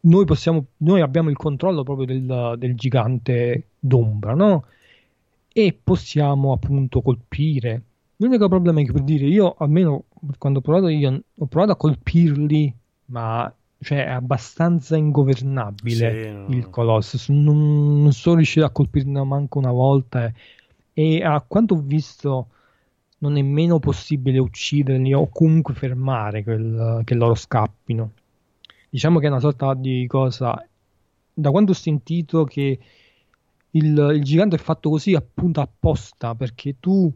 noi 0.00 0.24
possiamo, 0.24 0.64
noi 0.78 1.00
abbiamo 1.00 1.30
il 1.30 1.36
controllo 1.36 1.82
proprio 1.82 2.06
del, 2.06 2.54
del 2.58 2.74
gigante 2.74 3.68
d'ombra, 3.78 4.34
no? 4.34 4.64
E 5.56 5.78
possiamo 5.84 6.52
appunto 6.52 7.00
colpire. 7.00 7.82
L'unico 8.16 8.48
problema 8.48 8.80
è 8.80 8.84
che 8.84 8.90
per 8.90 9.02
dire, 9.02 9.26
io 9.26 9.54
almeno 9.56 10.04
quando 10.36 10.58
ho 10.58 10.62
provato 10.62 10.88
io 10.88 11.22
ho 11.32 11.46
provato 11.46 11.70
a 11.70 11.76
colpirli, 11.76 12.74
ma 13.06 13.54
cioè 13.78 14.06
è 14.06 14.10
abbastanza 14.10 14.96
ingovernabile 14.96 16.46
Sì, 16.48 16.56
il 16.56 16.70
Colossus. 16.70 17.28
Non, 17.28 18.02
non 18.02 18.12
sono 18.12 18.36
riuscito 18.36 18.66
a 18.66 18.70
colpirne 18.70 19.22
manco 19.22 19.58
una 19.58 19.70
volta. 19.70 20.24
E, 20.24 20.34
e 20.92 21.22
a 21.22 21.40
quanto 21.46 21.74
ho 21.74 21.80
visto, 21.80 22.48
non 23.18 23.36
è 23.36 23.42
nemmeno 23.42 23.78
possibile 23.78 24.38
ucciderli 24.38 25.12
o 25.14 25.28
comunque 25.28 25.74
fermare 25.74 26.42
quel- 26.42 27.02
che 27.04 27.14
loro 27.14 27.36
scappino. 27.36 28.10
Diciamo 28.90 29.20
che 29.20 29.26
è 29.26 29.30
una 29.30 29.40
sorta 29.40 29.72
di 29.74 30.04
cosa. 30.08 30.66
Da 31.32 31.50
quando 31.50 31.72
ho 31.72 31.74
sentito 31.74 32.44
che 32.44 32.78
il, 33.74 34.12
il 34.14 34.22
gigante 34.22 34.56
è 34.56 34.58
fatto 34.58 34.90
così 34.90 35.14
appunto 35.14 35.60
apposta 35.60 36.34
perché 36.34 36.76
tu 36.80 37.12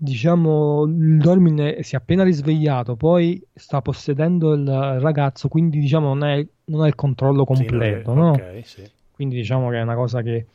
diciamo 0.00 0.84
il 0.84 1.18
Dormin 1.18 1.78
si 1.80 1.94
è 1.94 1.98
appena 1.98 2.22
risvegliato 2.22 2.94
poi 2.94 3.42
sta 3.52 3.82
possedendo 3.82 4.54
il 4.54 4.66
ragazzo 5.00 5.48
quindi 5.48 5.80
diciamo 5.80 6.14
non 6.14 6.24
è, 6.24 6.46
non 6.66 6.82
ha 6.82 6.86
il 6.86 6.94
controllo 6.94 7.44
Sì, 7.48 7.64
completo 7.64 8.14
no, 8.14 8.22
no? 8.22 8.30
Ok, 8.30 8.60
sì. 8.64 8.88
quindi 9.12 9.36
diciamo 9.36 9.70
che 9.70 9.78
è 9.78 9.82
una 9.82 9.96
cosa 9.96 10.22
che 10.22 10.46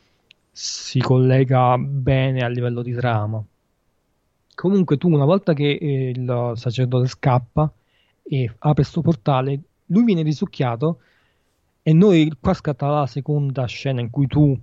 si 0.50 1.00
collega 1.00 1.76
bene 1.78 2.40
a 2.40 2.48
livello 2.48 2.80
di 2.82 2.92
trama 2.92 3.42
comunque 4.54 4.96
tu 4.96 5.10
una 5.12 5.24
volta 5.24 5.52
che 5.52 5.72
eh, 5.72 6.10
il 6.10 6.52
sacerdote 6.54 7.08
scappa 7.08 7.70
e 8.22 8.44
apre 8.46 8.72
questo 8.74 9.00
portale 9.02 9.60
lui 9.86 10.04
viene 10.04 10.22
risucchiato 10.22 11.00
e 11.82 11.92
noi 11.92 12.32
qua 12.40 12.54
scatta 12.54 12.86
la 12.88 13.06
seconda 13.06 13.66
scena 13.66 14.00
in 14.00 14.08
cui 14.10 14.26
tu 14.26 14.58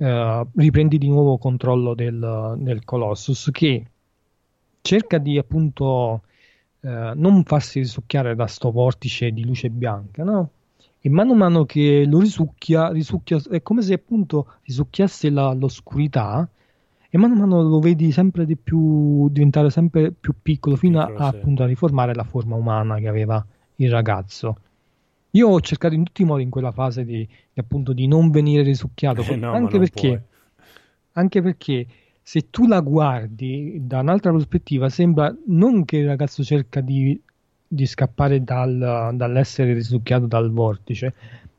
eh, 0.00 0.46
riprendi 0.54 0.96
di 0.96 1.08
nuovo 1.08 1.36
controllo 1.36 1.94
del, 1.94 2.54
del 2.56 2.84
Colossus 2.84 3.50
che 3.52 3.84
cerca 4.80 5.18
di 5.18 5.36
appunto 5.36 6.22
eh, 6.80 7.12
non 7.14 7.44
farsi 7.44 7.80
risucchiare 7.80 8.34
da 8.34 8.46
sto 8.46 8.70
vortice 8.70 9.30
di 9.30 9.44
luce 9.44 9.68
bianca, 9.68 10.24
no? 10.24 10.50
E 11.02 11.08
mano 11.10 11.32
a 11.32 11.36
mano 11.36 11.64
che 11.66 12.04
lo 12.06 12.18
risucchia, 12.18 12.90
risucchia 12.90 13.38
è 13.50 13.62
come 13.62 13.82
se 13.82 13.92
appunto 13.92 14.54
risucchiasse 14.62 15.28
la- 15.28 15.52
l'oscurità 15.52 16.48
e 17.10 17.18
mano 17.18 17.34
a 17.34 17.38
mano 17.38 17.62
lo 17.62 17.78
vedi 17.78 18.10
sempre 18.10 18.46
di 18.46 18.56
più 18.56 19.28
diventare 19.28 19.68
sempre 19.68 20.12
più 20.12 20.32
piccolo 20.40 20.76
fino 20.76 21.00
a, 21.00 21.06
sì. 21.30 21.36
appunto 21.36 21.62
a 21.62 21.66
riformare 21.66 22.14
la 22.14 22.24
forma 22.24 22.56
umana 22.56 22.96
che 22.96 23.08
aveva 23.08 23.44
il 23.76 23.90
ragazzo. 23.90 24.56
Io 25.32 25.48
ho 25.48 25.60
cercato 25.60 25.94
in 25.94 26.04
tutti 26.04 26.22
i 26.22 26.24
modi 26.24 26.42
in 26.42 26.50
quella 26.50 26.72
fase 26.72 27.04
di, 27.04 27.26
di, 27.52 27.60
appunto 27.60 27.92
di 27.92 28.06
non 28.06 28.30
venire 28.30 28.62
risucchiato, 28.62 29.22
Eh, 29.30 29.36
no, 29.36 29.52
anche 29.52 29.78
perché, 29.78 30.24
anche 31.12 31.42
perché 31.42 31.86
se 32.22 32.50
tu 32.50 32.66
la 32.66 32.80
guardi 32.80 33.78
da 33.80 34.00
un'altra 34.00 34.30
prospettiva 34.30 34.88
sembra 34.88 35.34
non 35.46 35.84
che 35.84 35.98
il 35.98 36.06
ragazzo 36.06 36.42
cerca 36.42 36.80
di, 36.80 37.20
di 37.66 37.86
scappare 37.86 38.42
dal- 38.42 39.10
dall'essere 39.14 39.72
risucchiato 39.72 40.26
dal 40.26 40.50
vortice, 40.50 41.14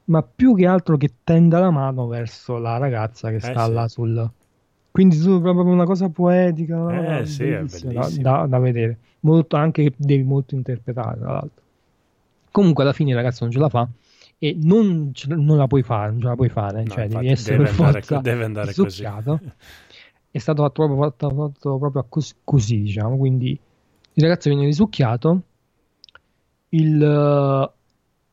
ma 0.05 0.21
più 0.23 0.55
che 0.55 0.65
altro 0.65 0.97
che 0.97 1.09
tenda 1.23 1.59
la 1.59 1.71
mano 1.71 2.07
verso 2.07 2.57
la 2.57 2.77
ragazza 2.77 3.29
che 3.29 3.39
sta 3.39 3.51
Eh, 3.51 3.67
sì. 3.67 3.73
là 3.73 3.87
sul... 3.87 4.31
Quindi 4.91 5.17
tu 5.17 5.39
proprio 5.39 5.63
una 5.63 5.85
cosa 5.85 6.09
poetica, 6.09 7.19
Eh, 7.21 7.25
sì, 7.25 7.43
è 7.47 7.63
da, 7.93 8.09
da- 8.09 8.45
da 8.45 8.59
vedere, 8.59 8.97
molto 9.21 9.55
anche 9.55 9.83
che 9.83 9.93
devi 9.97 10.23
molto 10.23 10.55
interpretare, 10.55 11.17
tra 11.17 11.31
l'altro. 11.31 11.63
Comunque 12.51 12.83
alla 12.83 12.93
fine 12.93 13.11
il 13.11 13.15
ragazzo 13.15 13.43
non 13.43 13.53
ce 13.53 13.59
la 13.59 13.69
fa 13.69 13.87
e 14.37 14.57
non, 14.61 15.11
ce- 15.13 15.27
non 15.33 15.57
la 15.57 15.67
puoi 15.67 15.83
fare, 15.83 16.11
non 16.11 16.19
ce 16.21 16.27
la 16.27 16.35
puoi 16.35 16.49
fare, 16.49 16.83
No, 16.83 16.89
cioè 16.89 17.07
devi 17.07 17.27
essere 17.27 17.57
deve 17.57 17.69
per 17.69 17.79
andare 17.79 18.01
forza 18.01 18.19
deve 18.21 18.43
andare 18.43 18.73
così. 18.73 19.03
È 20.31 20.37
stato 20.37 20.63
fatto 20.63 20.85
proprio, 20.85 21.01
fatto, 21.09 21.29
fatto 21.29 21.77
proprio 21.77 22.05
cos- 22.09 22.35
così, 22.43 22.81
diciamo, 22.81 23.17
quindi 23.17 23.49
il 24.13 24.23
ragazzo 24.23 24.49
viene 24.49 24.65
risucchiato, 24.65 25.41
il, 26.69 27.71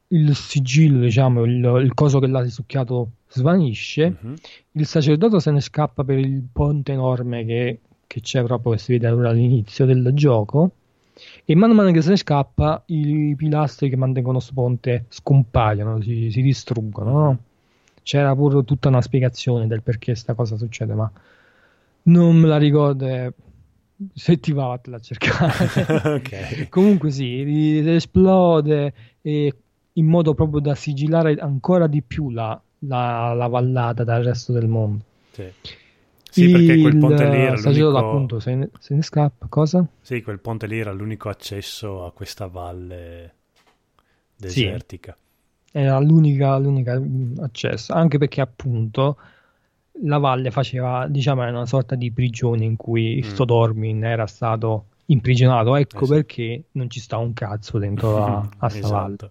il 0.08 0.34
sigillo, 0.34 1.00
diciamo, 1.00 1.44
il, 1.44 1.80
il 1.84 1.94
coso 1.94 2.18
che 2.18 2.26
l'ha 2.26 2.40
risucchiato 2.40 3.10
svanisce, 3.28 4.16
Mhm. 4.20 4.34
il 4.72 4.86
sacerdote 4.86 5.40
se 5.40 5.50
ne 5.50 5.60
scappa 5.60 6.04
per 6.04 6.18
il 6.18 6.42
ponte 6.52 6.92
enorme 6.92 7.44
che, 7.44 7.80
che 8.06 8.20
c'è 8.20 8.42
proprio 8.44 8.72
che 8.72 8.78
si 8.78 8.92
vede 8.92 9.08
ora 9.10 9.30
all'inizio 9.30 9.84
del 9.84 10.10
gioco 10.14 10.70
e 11.44 11.54
man 11.54 11.72
mano 11.72 11.90
che 11.90 12.00
se 12.02 12.10
ne 12.10 12.16
scappa 12.16 12.82
i 12.86 13.34
pilastri 13.36 13.88
che 13.88 13.96
mantengono 13.96 14.36
questo 14.38 14.54
ponte 14.54 15.04
scompaiono, 15.08 16.00
si, 16.02 16.30
si 16.30 16.42
distruggono. 16.42 17.10
no? 17.12 17.38
C'era 18.02 18.34
pure 18.34 18.64
tutta 18.64 18.88
una 18.88 19.02
spiegazione 19.02 19.66
del 19.66 19.82
perché 19.82 20.14
sta 20.14 20.34
cosa 20.34 20.56
succede, 20.56 20.94
ma 20.94 21.10
non 22.04 22.36
me 22.36 22.46
la 22.48 22.56
ricordo. 22.56 23.06
eh, 23.06 23.32
Se 24.14 24.38
ti 24.40 24.52
va, 24.52 24.66
vattela 24.68 24.96
a 24.96 25.00
cercare. 25.00 26.14
ok. 26.16 26.68
Comunque 26.70 27.10
sì, 27.10 27.78
esplode 27.86 28.92
e 29.20 29.54
in 29.92 30.06
modo 30.06 30.32
proprio 30.34 30.60
da 30.60 30.74
sigillare 30.74 31.34
ancora 31.34 31.86
di 31.86 32.00
più 32.02 32.30
la, 32.30 32.58
la- 32.80 33.34
la 33.34 33.46
vallata 33.48 34.04
dal 34.04 34.22
resto 34.22 34.52
del 34.52 34.68
mondo. 34.68 35.02
Sì. 35.32 35.44
Sì, 36.30 36.50
perché 36.50 36.80
quel 36.80 36.98
ponte 36.98 37.28
lì 37.28 37.40
era 37.40 37.58
l'unico... 37.60 37.96
appunto 37.96 38.40
se 38.40 38.54
ne, 38.54 38.70
se 38.78 38.94
ne 38.94 39.02
scappa. 39.02 39.46
Cosa? 39.48 39.86
Sì, 40.00 40.22
quel 40.22 40.38
ponte 40.40 40.66
lì 40.66 40.78
era 40.78 40.92
l'unico 40.92 41.28
accesso 41.28 42.04
a 42.04 42.12
questa 42.12 42.46
valle 42.46 43.34
desertica. 44.36 45.16
Era 45.72 45.98
l'unica, 45.98 46.56
l'unica 46.58 46.98
mh, 46.98 47.34
accesso, 47.40 47.92
anche 47.92 48.18
perché 48.18 48.40
appunto 48.40 49.16
la 50.02 50.18
valle 50.18 50.50
faceva, 50.50 51.06
diciamo, 51.08 51.46
una 51.46 51.66
sorta 51.66 51.94
di 51.94 52.12
prigione 52.12 52.64
in 52.64 52.76
cui 52.76 53.22
Mm. 53.24 53.28
sto 53.28 53.44
Dormin 53.44 54.04
era 54.04 54.26
stato 54.26 54.86
imprigionato. 55.06 55.74
Ecco 55.76 56.04
sì. 56.04 56.12
perché 56.12 56.64
non 56.72 56.88
ci 56.90 57.00
sta 57.00 57.16
un 57.18 57.32
cazzo 57.32 57.78
dentro 57.78 58.24
a, 58.24 58.48
a 58.58 58.68
sta 58.68 58.88
valle. 58.88 59.30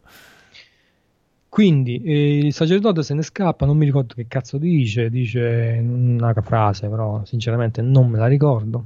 Quindi 1.50 2.02
eh, 2.04 2.38
il 2.38 2.54
sacerdote 2.54 3.04
se 3.04 3.14
ne 3.14 3.22
scappa, 3.24 3.66
non 3.66 3.78
mi 3.78 3.86
ricordo 3.86 4.14
che 4.14 4.28
cazzo 4.28 4.58
dice, 4.58 5.10
dice 5.10 5.78
una 5.82 6.34
frase, 6.42 6.88
però 6.88 7.24
sinceramente 7.26 7.82
non 7.82 8.10
me 8.10 8.18
la 8.20 8.28
ricordo. 8.28 8.86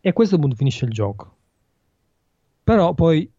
E 0.00 0.08
a 0.08 0.12
questo 0.12 0.38
punto 0.38 0.56
finisce 0.56 0.84
il 0.84 0.90
gioco. 0.92 1.36
Però 2.64 2.94
poi 2.94 3.30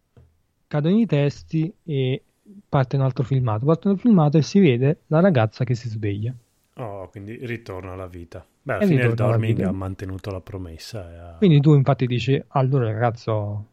cadono 0.68 0.98
i 0.98 1.06
testi 1.06 1.72
e 1.82 2.22
parte 2.68 2.96
un 2.96 3.02
altro 3.02 3.24
filmato. 3.24 3.64
Parte 3.66 3.88
un 3.88 3.96
filmato 3.98 4.38
e 4.38 4.42
si 4.42 4.60
vede 4.60 5.02
la 5.08 5.20
ragazza 5.20 5.64
che 5.64 5.74
si 5.74 5.88
sveglia. 5.88 6.32
Oh, 6.76 7.08
quindi 7.08 7.38
ritorno 7.46 7.92
alla 7.92 8.06
vita. 8.06 8.44
Beh, 8.62 8.72
alla 8.74 8.82
E 8.82 8.86
fine 8.86 9.04
il 9.04 9.14
Dorming 9.14 9.60
ha 9.62 9.72
mantenuto 9.72 10.30
la 10.30 10.40
promessa. 10.40 11.00
ha- 11.00 11.38
Quindi 11.38 11.60
tu 11.60 11.74
infatti 11.74 12.06
dici, 12.06 12.42
allora 12.48 12.90
ragazzo 12.92 13.66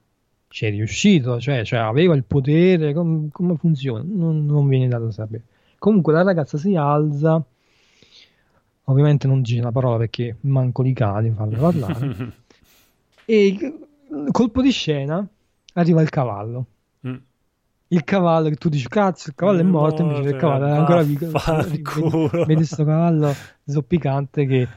ci 0.50 0.66
è 0.66 0.72
riuscito, 0.72 1.40
cioè, 1.40 1.64
cioè, 1.64 1.80
aveva 1.80 2.16
il 2.16 2.24
potere, 2.24 2.92
com- 2.94 3.30
come 3.30 3.56
funziona? 3.56 4.04
Non, 4.06 4.46
non 4.46 4.68
viene 4.68 4.88
dato 4.88 5.12
sapere. 5.12 5.44
Comunque 5.78 6.12
la 6.12 6.24
ragazza 6.24 6.58
si 6.58 6.76
alza, 6.76 7.42
ovviamente 8.86 9.28
non 9.28 9.42
dice 9.42 9.60
una 9.60 9.72
parola 9.72 9.98
perché 9.98 10.36
manco 10.42 10.84
di 10.84 10.94
cani 10.94 11.30
farle 11.30 11.58
parlare, 11.58 12.34
e 13.26 13.78
colpo 14.32 14.62
di 14.62 14.72
scena 14.72 15.26
arriva 15.74 16.02
il 16.02 16.10
cavallo. 16.10 16.66
Mm. 17.08 17.16
Il 17.92 18.04
cavallo 18.04 18.50
che 18.50 18.56
tu 18.56 18.70
dici, 18.70 18.88
cazzo, 18.88 19.30
il 19.30 19.36
cavallo 19.36 19.60
è 19.60 19.64
morto, 19.64 20.02
invece 20.02 20.30
il 20.30 20.36
cavallo 20.36 20.66
è 20.66 20.72
ancora 20.72 21.02
vivo. 21.04 21.32
Vedi, 21.32 22.46
vedi 22.46 22.66
sto 22.66 22.84
cavallo 22.84 23.34
zoppicante 23.66 24.46
che 24.46 24.68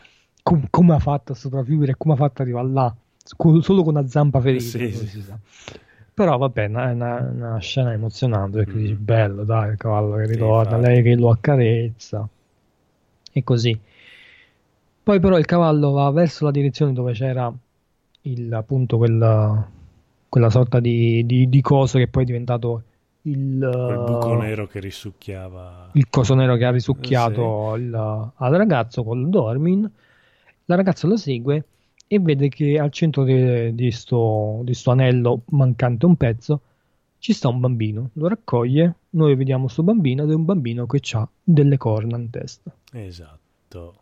com- 0.43 0.67
come 0.71 0.95
ha 0.95 0.99
fatto 0.99 1.33
a 1.33 1.35
sopravvivere 1.35 1.95
come 1.97 2.15
ha 2.15 2.17
fatto 2.17 2.43
ad 2.43 2.49
arrivare 2.49 2.69
là, 2.69 2.95
solo 3.25 3.83
con 3.83 3.97
una 3.97 4.07
zampa 4.07 4.41
ferita. 4.41 4.65
Sì, 4.65 4.93
sì. 4.93 5.25
Però 6.15 6.37
vabbè, 6.37 6.65
è 6.65 6.67
una, 6.67 7.31
una, 7.33 7.59
scena 7.59 7.93
emozionante 7.93 8.59
perché 8.59 8.75
mm. 8.75 8.81
dici 8.81 8.95
bello, 8.95 9.45
dai, 9.45 9.71
il 9.71 9.77
cavallo 9.79 10.17
che 10.17 10.27
ritorna, 10.27 10.77
sì, 10.77 10.83
lei 10.83 11.03
che 11.03 11.15
lo 11.15 11.31
accarezza 11.31 12.29
e 13.33 13.43
così. 13.43 13.79
Poi 15.03 15.21
però 15.21 15.39
il 15.39 15.47
cavallo 15.47 15.91
va 15.93 16.11
verso 16.11 16.45
la 16.45 16.51
direzione 16.51 16.93
dove 16.93 17.13
c'era 17.13 17.53
il, 18.23 18.53
appunto 18.53 18.99
quella, 18.99 19.67
quella 20.29 20.51
sorta 20.51 20.81
di, 20.81 21.25
di, 21.25 21.49
di 21.49 21.61
coso 21.61 21.99
che 21.99 22.09
poi 22.09 22.23
è 22.23 22.27
diventato 22.27 22.83
il 23.23 23.59
Quel 23.59 24.05
buco 24.05 24.35
nero 24.35 24.67
che 24.67 24.81
risucchiava 24.81 25.91
il 25.93 26.09
coso 26.11 26.35
nero 26.35 26.57
che 26.57 26.65
ha 26.65 26.73
risucchiato 26.73 27.75
sì. 27.77 27.83
il, 27.83 27.95
al 27.95 28.53
ragazzo 28.57 29.05
con 29.05 29.31
Dormin 29.31 29.89
la 30.65 30.75
ragazza 30.75 31.07
lo 31.07 31.17
segue 31.17 31.65
e 32.15 32.19
vede 32.19 32.51
che 32.51 32.79
al 32.79 32.91
centro 32.91 33.25
di, 33.25 33.75
di, 33.75 33.91
sto, 33.91 34.61
di 34.65 34.75
sto 34.75 34.91
anello 34.91 35.45
mancante 35.47 36.05
un 36.05 36.17
pezzo 36.17 36.61
ci 37.19 37.33
sta 37.33 37.49
un 37.49 37.59
bambino. 37.59 38.11
Lo 38.15 38.29
raccoglie 38.29 38.97
noi 39.11 39.35
vediamo 39.35 39.63
questo 39.63 39.83
bambino 39.83 40.25
ed 40.25 40.31
è 40.31 40.35
un 40.35 40.45
bambino 40.45 40.85
che 40.85 41.01
ha 41.13 41.27
delle 41.43 41.79
corna 41.79 42.19
in 42.19 42.29
testa. 42.29 42.71
Esatto. 42.93 43.95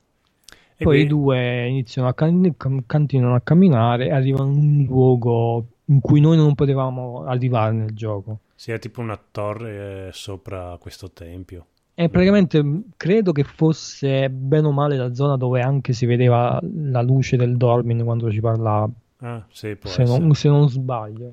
E 0.76 0.82
poi 0.82 0.96
qui... 0.96 1.04
i 1.04 1.06
due 1.06 1.68
iniziano 1.68 2.08
a, 2.08 2.14
can- 2.14 2.56
continuano 2.84 3.36
a 3.36 3.40
camminare 3.42 4.10
arrivano 4.10 4.50
in 4.54 4.58
un 4.58 4.84
luogo 4.86 5.66
in 5.84 6.00
cui 6.00 6.20
noi 6.20 6.36
non 6.36 6.56
potevamo 6.56 7.22
arrivare 7.26 7.74
nel 7.74 7.94
gioco. 7.94 8.40
Sì, 8.56 8.72
è 8.72 8.78
tipo 8.80 9.00
una 9.00 9.20
torre 9.30 10.10
sopra 10.12 10.76
questo 10.80 11.12
tempio. 11.12 11.66
E 11.94 12.08
praticamente 12.08 12.82
credo 12.96 13.32
che 13.32 13.44
fosse 13.44 14.30
bene 14.30 14.68
o 14.68 14.72
male 14.72 14.96
la 14.96 15.12
zona 15.14 15.36
dove 15.36 15.60
anche 15.60 15.92
si 15.92 16.06
vedeva 16.06 16.58
la 16.62 17.02
luce 17.02 17.36
del 17.36 17.56
Dormin 17.56 18.02
quando 18.04 18.30
ci 18.30 18.40
parlava. 18.40 18.88
Ah, 19.18 19.44
sì, 19.50 19.76
se, 19.84 20.04
non, 20.04 20.34
se 20.34 20.48
non 20.48 20.68
sbaglio. 20.68 21.32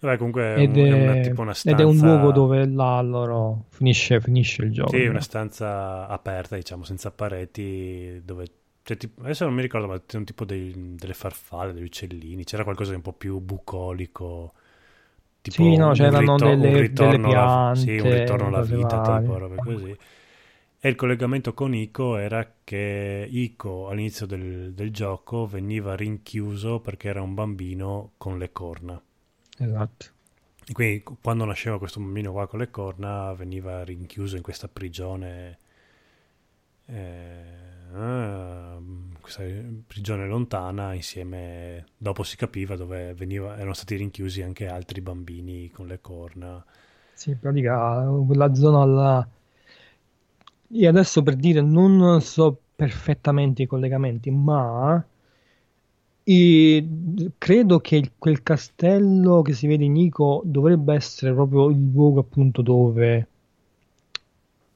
Beh, 0.00 0.16
comunque 0.16 0.54
è, 0.54 0.60
ed 0.60 0.76
un, 0.76 0.84
è, 0.84 0.92
una, 0.92 1.20
tipo 1.20 1.40
una 1.42 1.54
stanza... 1.54 1.82
Ed 1.82 1.86
è 1.86 1.88
un 1.88 1.98
luogo 1.98 2.30
dove 2.30 2.66
là 2.66 3.00
loro 3.02 3.64
finisce, 3.70 4.20
finisce 4.20 4.62
il 4.62 4.72
gioco. 4.72 4.90
Sì, 4.90 5.04
una 5.06 5.20
stanza 5.20 6.06
aperta, 6.06 6.54
diciamo, 6.56 6.84
senza 6.84 7.10
pareti, 7.10 8.22
dove... 8.24 8.46
Cioè, 8.82 8.96
tipo, 8.96 9.22
adesso 9.22 9.44
non 9.44 9.54
mi 9.54 9.60
ricordo, 9.60 9.88
ma 9.88 10.00
un 10.14 10.24
tipo 10.24 10.44
dei, 10.44 10.94
delle 10.96 11.14
farfalle, 11.14 11.72
degli 11.72 11.82
uccellini, 11.82 12.44
c'era 12.44 12.62
qualcosa 12.62 12.90
di 12.90 12.96
un 12.96 13.02
po' 13.02 13.12
più 13.12 13.40
bucolico 13.40 14.52
tipo 15.48 15.62
sì, 15.62 15.76
no, 15.76 15.92
c'erano 15.92 16.36
rito- 16.36 16.46
delle, 16.48 16.70
delle 16.70 16.92
piante, 16.92 17.36
alla, 17.36 17.72
sì, 17.74 17.98
un 17.98 18.12
ritorno 18.12 18.46
alla 18.46 18.62
vita, 18.62 19.20
tipo 19.20 19.38
robe 19.38 19.56
così. 19.56 19.96
E 20.80 20.88
il 20.88 20.94
collegamento 20.94 21.54
con 21.54 21.74
Ico 21.74 22.16
era 22.16 22.54
che 22.62 23.26
Ico 23.28 23.88
all'inizio 23.88 24.26
del, 24.26 24.72
del, 24.74 24.92
gioco 24.92 25.44
veniva 25.46 25.96
rinchiuso 25.96 26.78
perché 26.78 27.08
era 27.08 27.20
un 27.20 27.34
bambino 27.34 28.12
con 28.16 28.38
le 28.38 28.52
corna. 28.52 29.00
Esatto. 29.58 30.06
E 30.64 30.72
quindi 30.72 31.02
quando 31.20 31.44
nasceva 31.44 31.78
questo 31.78 31.98
bambino 31.98 32.30
qua 32.30 32.46
con 32.46 32.60
le 32.60 32.70
corna 32.70 33.32
veniva 33.32 33.82
rinchiuso 33.82 34.36
in 34.36 34.42
questa 34.42 34.68
prigione. 34.68 35.58
Eh, 36.86 37.77
questa 39.20 39.42
prigione 39.86 40.26
lontana 40.26 40.94
insieme 40.94 41.86
dopo 41.96 42.22
si 42.22 42.36
capiva 42.36 42.76
dove 42.76 43.14
veniva, 43.14 43.56
erano 43.56 43.74
stati 43.74 43.96
rinchiusi 43.96 44.42
anche 44.42 44.66
altri 44.66 45.00
bambini 45.00 45.70
con 45.70 45.86
le 45.86 46.00
corna. 46.00 46.64
Sì 47.14 47.30
in 47.30 47.38
pratica 47.38 48.06
quella 48.26 48.54
zona 48.54 48.84
là 48.84 49.28
e 50.70 50.86
adesso 50.86 51.22
per 51.22 51.34
dire 51.36 51.60
non 51.62 52.20
so 52.20 52.58
perfettamente 52.76 53.62
i 53.62 53.66
collegamenti 53.66 54.30
ma 54.30 55.04
credo 57.38 57.80
che 57.80 58.12
quel 58.18 58.42
castello 58.42 59.40
che 59.42 59.54
si 59.54 59.66
vede 59.66 59.84
in 59.84 59.92
Nico 59.92 60.42
dovrebbe 60.44 60.94
essere 60.94 61.32
proprio 61.32 61.70
il 61.70 61.90
luogo 61.90 62.20
appunto 62.20 62.60
dove 62.60 63.26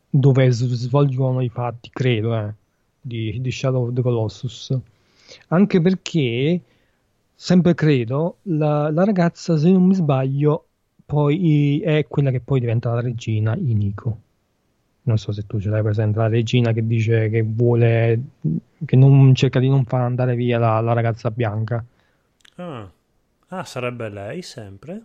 dove 0.09 0.51
svolgono 0.51 1.43
i 1.43 1.49
fatti 1.51 1.91
credo 1.91 2.35
eh 2.37 2.55
di, 3.03 3.41
di 3.41 3.51
Shadow 3.51 3.89
of 3.89 3.93
the 3.93 4.01
Colossus. 4.01 4.79
Anche 5.49 5.81
perché, 5.81 6.61
sempre 7.35 7.75
credo, 7.75 8.39
la, 8.43 8.91
la, 8.91 9.05
ragazza, 9.05 9.57
se 9.57 9.71
non 9.71 9.85
mi 9.85 9.95
sbaglio, 9.95 10.67
poi 11.05 11.81
è 11.81 12.07
quella 12.07 12.31
che 12.31 12.41
poi 12.41 12.61
diventa 12.61 12.95
la 12.95 13.01
regina 13.01 13.55
in 13.57 13.77
Nico. 13.77 14.19
Non 15.05 15.19
so 15.19 15.33
se 15.33 15.47
tu 15.47 15.61
ce 15.61 15.69
l'hai 15.69 15.83
presente, 15.83 16.19
la 16.19 16.29
regina 16.29 16.73
che 16.73 16.87
dice 16.87 17.29
che 17.29 17.43
vuole, 17.43 18.21
che 18.85 18.97
non 18.97 19.35
cerca 19.35 19.59
di 19.59 19.69
non 19.69 19.85
far 19.85 20.03
andare 20.03 20.37
via 20.37 20.59
la, 20.59 20.81
la 20.81 20.93
ragazza 20.93 21.31
bianca. 21.33 21.85
Ah. 22.57 22.89
ah. 23.49 23.65
sarebbe 23.65 24.09
lei 24.09 24.43
sempre? 24.43 25.03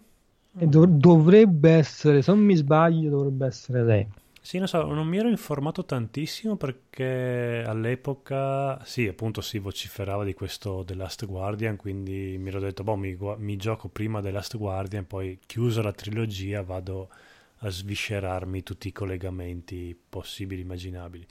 Dov- 0.52 0.88
dovrebbe 0.88 1.72
essere, 1.72 2.22
se 2.22 2.32
non 2.32 2.42
mi 2.42 2.56
sbaglio, 2.56 3.10
dovrebbe 3.10 3.48
essere 3.48 3.84
lei. 3.84 4.08
Sì, 4.48 4.60
non 4.60 4.70
so, 4.70 4.82
non 4.86 5.06
mi 5.06 5.18
ero 5.18 5.28
informato 5.28 5.84
tantissimo 5.84 6.56
perché 6.56 7.66
all'epoca, 7.68 8.82
sì, 8.86 9.06
appunto 9.06 9.42
si 9.42 9.60
vociferava 9.60 10.24
di 10.24 10.34
questo 10.34 10.86
The 10.86 10.96
Last 10.96 11.26
Guardian, 11.26 11.76
quindi 11.76 12.38
mi 12.40 12.48
ero 12.48 12.62
detto, 12.62 12.82
boh, 12.86 12.96
mi, 12.96 13.18
mi 13.40 13.58
gioco 13.58 13.90
prima 13.90 14.22
The 14.22 14.32
Last 14.32 14.56
Guardian, 14.56 15.06
poi 15.06 15.38
chiusa 15.46 15.82
la 15.82 15.92
trilogia 15.92 16.64
vado 16.64 17.10
a 17.58 17.70
sviscerarmi 17.70 18.64
tutti 18.64 18.88
i 18.88 18.94
collegamenti 18.94 20.00
possibili, 20.08 20.62
immaginabili. 20.62 21.28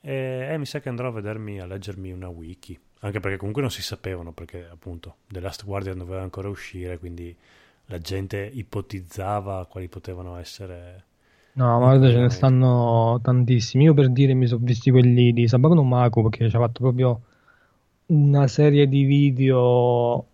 E 0.00 0.46
eh, 0.48 0.56
mi 0.56 0.66
sa 0.66 0.78
che 0.78 0.88
andrò 0.88 1.08
a 1.08 1.10
vedermi, 1.10 1.58
a 1.58 1.66
leggermi 1.66 2.12
una 2.12 2.28
wiki, 2.28 2.78
anche 3.00 3.18
perché 3.18 3.38
comunque 3.38 3.62
non 3.62 3.72
si 3.72 3.82
sapevano, 3.82 4.30
perché 4.30 4.68
appunto 4.70 5.16
The 5.26 5.40
Last 5.40 5.64
Guardian 5.64 5.98
doveva 5.98 6.22
ancora 6.22 6.48
uscire, 6.48 6.98
quindi 6.98 7.36
la 7.86 7.98
gente 7.98 8.48
ipotizzava 8.52 9.66
quali 9.66 9.88
potevano 9.88 10.36
essere 10.36 11.05
No, 11.56 11.78
ma 11.78 11.78
guarda, 11.78 12.10
ce 12.10 12.18
ne 12.18 12.28
stanno 12.28 13.18
tantissimi. 13.22 13.84
Io 13.84 13.94
per 13.94 14.10
dire 14.10 14.34
mi 14.34 14.46
sono 14.46 14.60
visti 14.62 14.90
quelli 14.90 15.32
di 15.32 15.48
Sabato 15.48 15.82
Maco 15.82 16.22
perché 16.22 16.50
ci 16.50 16.56
ha 16.56 16.58
fatto 16.58 16.80
proprio 16.80 17.20
una 18.06 18.46
serie 18.46 18.86
di 18.86 19.04
video 19.04 20.26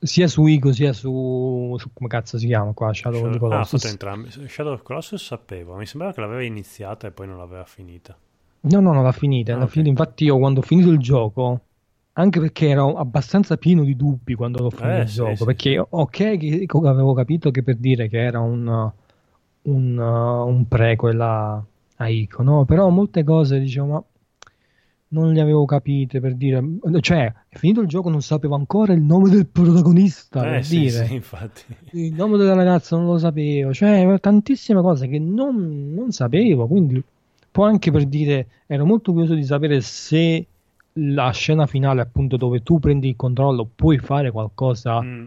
sia 0.00 0.26
su 0.26 0.46
Ico 0.46 0.72
sia 0.72 0.92
su, 0.92 1.76
su 1.78 1.90
come 1.92 2.08
cazzo 2.08 2.38
si 2.38 2.46
chiama 2.46 2.72
qua 2.72 2.92
Shadow, 2.92 3.20
Shadow 3.20 3.28
of 3.28 3.32
the 3.34 3.38
Colossus. 3.38 3.84
Ah, 3.84 3.88
entrambi. 3.88 4.30
Shadow 4.30 4.72
of 4.72 4.82
Colossus 4.82 5.24
sapevo, 5.24 5.76
mi 5.76 5.86
sembrava 5.86 6.12
che 6.12 6.20
l'aveva 6.20 6.42
iniziata 6.42 7.06
e 7.06 7.12
poi 7.12 7.28
non 7.28 7.38
l'aveva 7.38 7.64
finita. 7.64 8.16
No, 8.62 8.80
no, 8.80 8.92
non 8.92 9.04
l'ha 9.04 9.12
finita, 9.12 9.52
ah, 9.52 9.56
okay. 9.58 9.68
finita. 9.68 9.90
Infatti 9.90 10.24
io 10.24 10.38
quando 10.38 10.58
ho 10.58 10.64
finito 10.64 10.90
il 10.90 10.98
gioco 10.98 11.60
anche 12.14 12.40
perché 12.40 12.68
ero 12.68 12.96
abbastanza 12.96 13.56
pieno 13.58 13.84
di 13.84 13.94
dubbi 13.94 14.34
quando 14.34 14.62
l'ho 14.62 14.70
finito 14.70 14.96
eh, 14.96 15.02
il 15.02 15.08
sì, 15.08 15.14
gioco, 15.14 15.34
sì, 15.36 15.44
perché 15.44 15.78
ok 15.88 16.36
che 16.36 16.66
avevo 16.82 17.12
capito 17.12 17.52
che 17.52 17.62
per 17.62 17.76
dire 17.76 18.08
che 18.08 18.18
era 18.18 18.40
un 18.40 18.90
un, 19.66 19.96
uh, 19.96 20.46
un 20.46 20.66
prequel 20.68 21.20
a, 21.20 21.62
a 21.96 22.08
Ico, 22.08 22.42
no? 22.42 22.64
Però 22.64 22.88
molte 22.88 23.24
cose, 23.24 23.58
diciamo, 23.58 23.92
ma 23.92 24.04
non 25.08 25.32
le 25.32 25.40
avevo 25.40 25.64
capite 25.64 26.20
per 26.20 26.34
dire, 26.34 26.62
cioè, 27.00 27.32
è 27.48 27.56
finito 27.56 27.80
il 27.80 27.88
gioco, 27.88 28.10
non 28.10 28.22
sapevo 28.22 28.54
ancora 28.54 28.92
il 28.92 29.00
nome 29.00 29.30
del 29.30 29.46
protagonista, 29.46 30.44
eh, 30.46 30.50
per 30.50 30.64
sì, 30.64 30.78
dire. 30.80 31.06
Sì, 31.06 31.14
infatti. 31.14 31.62
Il 31.92 32.14
nome 32.14 32.36
della 32.36 32.54
ragazza 32.54 32.96
non 32.96 33.06
lo 33.06 33.18
sapevo, 33.18 33.72
cioè, 33.72 34.18
tantissime 34.20 34.80
cose 34.80 35.08
che 35.08 35.18
non, 35.18 35.92
non 35.94 36.10
sapevo, 36.10 36.66
quindi 36.66 37.02
poi 37.50 37.70
anche 37.70 37.90
per 37.90 38.06
dire, 38.06 38.46
ero 38.66 38.84
molto 38.84 39.12
curioso 39.12 39.34
di 39.34 39.44
sapere 39.44 39.80
se 39.80 40.46
la 40.98 41.30
scena 41.30 41.66
finale, 41.66 42.00
appunto, 42.00 42.36
dove 42.36 42.62
tu 42.62 42.78
prendi 42.78 43.08
il 43.08 43.16
controllo, 43.16 43.68
puoi 43.74 43.98
fare 43.98 44.30
qualcosa 44.30 45.00
mm 45.02 45.24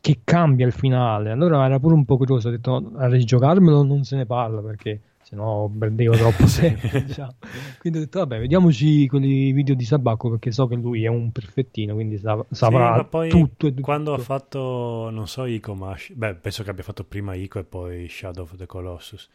che 0.00 0.20
cambia 0.24 0.66
il 0.66 0.72
finale. 0.72 1.30
Allora 1.30 1.64
era 1.64 1.78
pure 1.78 1.94
un 1.94 2.04
po' 2.04 2.16
curioso, 2.16 2.48
ho 2.48 2.50
detto 2.50 2.92
a 2.96 3.06
rigiocarmelo 3.06 3.82
non 3.82 4.04
se 4.04 4.16
ne 4.16 4.26
parla 4.26 4.60
perché 4.60 5.00
sennò 5.22 5.68
perdevo 5.68 6.14
troppo 6.16 6.44
tempo. 6.44 6.98
diciamo. 6.98 7.34
Quindi 7.78 7.98
ho 7.98 8.02
detto 8.02 8.18
vabbè, 8.20 8.38
vediamoci 8.38 9.06
quelli 9.06 9.52
video 9.52 9.74
di 9.74 9.84
Sabacco 9.84 10.30
perché 10.30 10.50
so 10.52 10.66
che 10.66 10.76
lui 10.76 11.04
è 11.04 11.08
un 11.08 11.30
perfettino, 11.30 11.94
quindi 11.94 12.18
sa- 12.18 12.44
saprà 12.50 12.96
sì, 12.96 13.28
tutto, 13.28 13.66
e 13.66 13.70
tutto. 13.70 13.82
Quando 13.82 14.14
ha 14.14 14.18
fatto, 14.18 15.10
non 15.10 15.26
so 15.26 15.44
Ico, 15.44 15.74
ma 15.74 15.94
beh, 16.12 16.36
penso 16.36 16.62
che 16.62 16.70
abbia 16.70 16.84
fatto 16.84 17.04
prima 17.04 17.34
Ico 17.34 17.58
e 17.58 17.64
poi 17.64 18.08
Shadow 18.08 18.44
of 18.44 18.56
the 18.56 18.66
Colossus. 18.66 19.28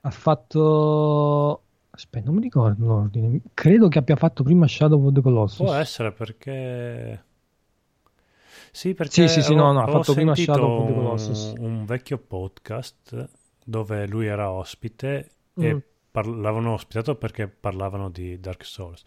Ha 0.00 0.10
fatto 0.10 1.62
Aspetta, 1.90 2.26
non 2.26 2.34
mi 2.34 2.42
ricordo 2.42 2.86
l'ordine. 2.86 3.40
Credo 3.54 3.86
che 3.86 3.98
abbia 3.98 4.16
fatto 4.16 4.42
prima 4.42 4.66
Shadow 4.66 5.06
of 5.06 5.12
the 5.12 5.20
Colossus. 5.20 5.64
Può 5.64 5.74
essere 5.74 6.10
perché 6.10 7.24
sì, 8.74 8.92
perché 8.92 9.28
sì, 9.28 9.34
sì, 9.34 9.42
sì, 9.42 9.54
no, 9.54 9.70
no, 9.70 9.84
ha 9.84 9.86
fatto 9.86 10.14
prima 10.14 10.34
Shadow 10.34 10.80
of 10.80 10.86
the 10.88 10.94
Colossus. 10.94 11.52
Un, 11.58 11.64
un 11.64 11.84
vecchio 11.84 12.18
podcast 12.18 13.28
dove 13.64 14.04
lui 14.08 14.26
era 14.26 14.50
ospite 14.50 15.30
mm. 15.60 15.64
e 15.64 15.82
par- 16.10 16.26
l'avevano 16.26 16.72
ospitato 16.72 17.14
perché 17.14 17.46
parlavano 17.46 18.10
di 18.10 18.40
Dark 18.40 18.64
Souls. 18.64 19.02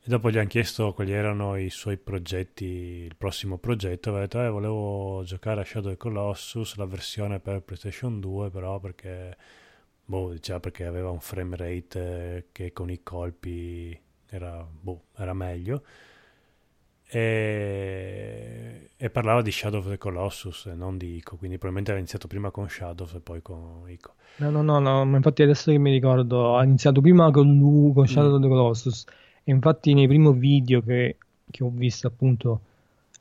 E 0.00 0.08
dopo 0.08 0.32
gli 0.32 0.38
hanno 0.38 0.48
chiesto 0.48 0.92
quali 0.94 1.12
erano 1.12 1.56
i 1.56 1.70
suoi 1.70 1.96
progetti, 1.96 2.64
il 2.64 3.14
prossimo 3.14 3.56
progetto, 3.56 4.08
aveva 4.08 4.24
detto, 4.24 4.42
eh, 4.42 4.48
volevo 4.48 5.22
giocare 5.22 5.60
a 5.60 5.64
Shadow 5.64 5.92
of 5.92 5.96
the 5.96 5.96
Colossus, 5.96 6.74
la 6.74 6.86
versione 6.86 7.38
per 7.38 7.62
PlayStation 7.62 8.18
2, 8.18 8.50
però 8.50 8.80
perché, 8.80 9.36
boh, 10.04 10.32
diceva 10.32 10.58
perché 10.58 10.84
aveva 10.86 11.10
un 11.10 11.20
frame 11.20 11.54
rate 11.54 12.48
che 12.50 12.72
con 12.72 12.90
i 12.90 13.00
colpi 13.04 13.96
era, 14.26 14.66
boh, 14.68 15.02
era 15.16 15.34
meglio. 15.34 15.84
E, 17.10 18.90
e, 18.96 19.10
parlava 19.10 19.40
di 19.40 19.50
Shadow 19.50 19.80
of 19.80 19.88
the 19.88 19.96
Colossus 19.96 20.66
e 20.66 20.74
non 20.74 20.98
di 20.98 21.16
Ico, 21.16 21.36
quindi 21.36 21.56
probabilmente 21.56 21.90
aveva 21.90 22.00
iniziato 22.00 22.28
prima 22.28 22.50
con 22.50 22.68
Shadow 22.68 23.08
e 23.14 23.20
poi 23.20 23.40
con 23.40 23.84
Ico. 23.88 24.14
No, 24.36 24.50
no, 24.50 24.62
no, 24.62 24.78
no, 24.78 25.16
infatti 25.16 25.42
adesso 25.42 25.70
che 25.70 25.78
mi 25.78 25.90
ricordo, 25.90 26.56
ha 26.56 26.64
iniziato 26.64 27.00
prima 27.00 27.30
con 27.30 27.56
lui, 27.56 27.92
con 27.94 28.06
Shadow 28.06 28.32
mm. 28.32 28.34
of 28.34 28.42
the 28.42 28.48
Colossus, 28.48 29.04
e 29.42 29.50
infatti 29.50 29.94
nei 29.94 30.06
primi 30.06 30.32
video 30.34 30.82
che, 30.82 31.16
che 31.50 31.64
ho 31.64 31.70
visto 31.72 32.06
appunto 32.06 32.60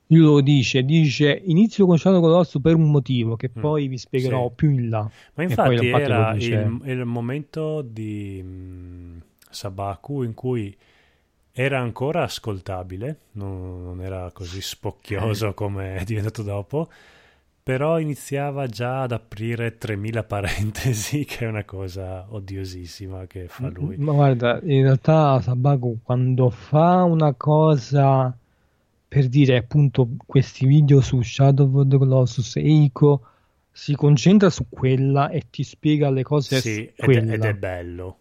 lui 0.07 0.21
lo 0.21 0.41
dice, 0.41 0.83
dice 0.83 1.41
inizio 1.45 1.85
con 1.85 1.97
Shadow 1.97 2.21
Colossus 2.21 2.61
per 2.61 2.75
un 2.75 2.89
motivo 2.89 3.35
che 3.35 3.49
mm. 3.49 3.61
poi 3.61 3.87
vi 3.87 3.97
spiegherò 3.97 4.47
sì. 4.49 4.53
più 4.55 4.69
in 4.69 4.89
là. 4.89 5.09
Ma 5.33 5.43
infatti 5.43 5.87
era 5.87 6.33
il, 6.33 6.81
il, 6.83 7.05
momento 7.05 7.81
di 7.81 8.41
um, 8.43 9.21
Sabaku 9.49 10.23
in 10.23 10.33
cui 10.33 10.75
era 11.59 11.79
ancora 11.79 12.21
ascoltabile, 12.21 13.17
non, 13.31 13.83
non 13.83 14.01
era 14.03 14.29
così 14.31 14.61
spocchioso 14.61 15.55
come 15.55 15.95
è 15.95 16.03
diventato 16.03 16.43
dopo, 16.43 16.87
però 17.63 17.99
iniziava 17.99 18.67
già 18.67 19.01
ad 19.01 19.11
aprire 19.11 19.75
3000 19.79 20.23
parentesi, 20.23 21.25
che 21.27 21.45
è 21.45 21.47
una 21.47 21.63
cosa 21.63 22.27
odiosissima 22.29 23.25
che 23.25 23.47
fa 23.47 23.69
lui. 23.69 23.97
Ma 23.97 24.11
guarda, 24.11 24.59
in 24.61 24.83
realtà 24.83 25.41
Sabaku 25.41 25.97
quando 26.03 26.51
fa 26.51 27.01
una 27.01 27.33
cosa 27.33 28.37
per 29.07 29.27
dire 29.27 29.57
appunto 29.57 30.09
questi 30.27 30.67
video 30.67 31.01
su 31.01 31.23
Shadow 31.23 31.75
of 31.75 31.87
the 31.87 31.97
Colossus 31.97 32.55
e 32.57 32.61
Ico 32.61 33.21
si 33.71 33.95
concentra 33.95 34.51
su 34.51 34.67
quella 34.69 35.29
e 35.29 35.45
ti 35.49 35.63
spiega 35.63 36.11
le 36.11 36.21
cose 36.21 36.61
sì, 36.61 36.87
ed 36.93 37.09
è, 37.09 37.33
ed 37.33 37.43
è 37.43 37.53
bello 37.55 38.17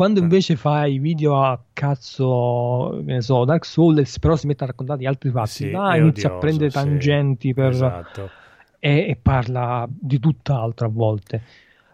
quando 0.00 0.20
invece 0.20 0.56
fai 0.56 0.98
video 0.98 1.44
a 1.44 1.62
cazzo, 1.74 3.02
ne 3.02 3.20
so, 3.20 3.44
Dark 3.44 3.66
Souls, 3.66 4.18
però 4.18 4.34
si 4.34 4.46
mette 4.46 4.64
a 4.64 4.68
raccontare 4.68 5.06
altri 5.06 5.28
fatti, 5.28 5.50
sì, 5.50 5.70
là 5.70 5.94
inizia 5.94 6.30
odioso, 6.30 6.34
a 6.34 6.38
prendere 6.38 6.70
tangenti 6.70 7.48
sì, 7.48 7.52
per... 7.52 7.68
esatto. 7.68 8.30
e, 8.78 9.08
e, 9.10 9.18
parla 9.20 9.86
di 9.86 10.18
tutt'altro 10.18 10.86
a 10.86 10.90
volte. 10.90 11.42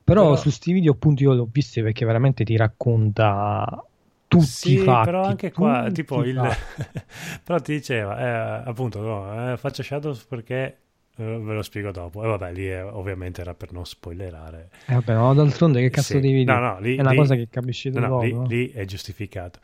Però, 0.05 0.23
però... 0.23 0.37
su 0.37 0.43
questi 0.43 0.73
video 0.73 0.93
appunto 0.93 1.25
io 1.25 1.35
l'ho 1.35 1.49
visto 1.51 1.83
perché 1.83 2.05
veramente 2.05 2.45
ti 2.45 2.57
racconta 2.57 3.85
tutti 4.29 4.45
sì, 4.45 4.75
i 4.75 4.77
fatti. 4.77 5.05
però 5.07 5.25
anche 5.25 5.51
qua, 5.51 5.91
tipo 5.93 6.23
il... 6.23 6.41
però 7.43 7.59
ti 7.59 7.73
diceva, 7.73 8.21
eh, 8.21 8.69
appunto, 8.69 9.01
no, 9.01 9.51
eh, 9.51 9.57
faccio 9.57 9.83
Shadows 9.83 10.23
perché 10.27 10.55
eh, 10.65 10.77
ve 11.17 11.55
lo 11.55 11.63
spiego 11.63 11.91
dopo. 11.91 12.23
E 12.23 12.27
vabbè, 12.27 12.53
lì 12.53 12.67
è, 12.67 12.85
ovviamente 12.85 13.41
era 13.41 13.55
per 13.55 13.73
non 13.73 13.87
spoilerare. 13.87 14.71
Eh, 14.87 14.95
vabbè, 14.95 15.15
no, 15.15 15.35
d'altronde 15.35 15.81
che 15.81 15.91
cazzo 15.91 16.15
sì. 16.15 16.21
di 16.21 16.33
video? 16.33 16.55
No, 16.55 16.61
no, 16.61 16.81
lì, 16.81 16.97
è 16.97 17.01
una 17.01 17.11
lì, 17.11 17.17
cosa 17.17 17.35
che 17.35 17.49
capisci 17.49 17.91
no, 17.91 18.01
dopo. 18.01 18.23
Lì, 18.23 18.47
lì, 18.49 18.71
è 18.71 18.85
giustificato. 18.85 19.61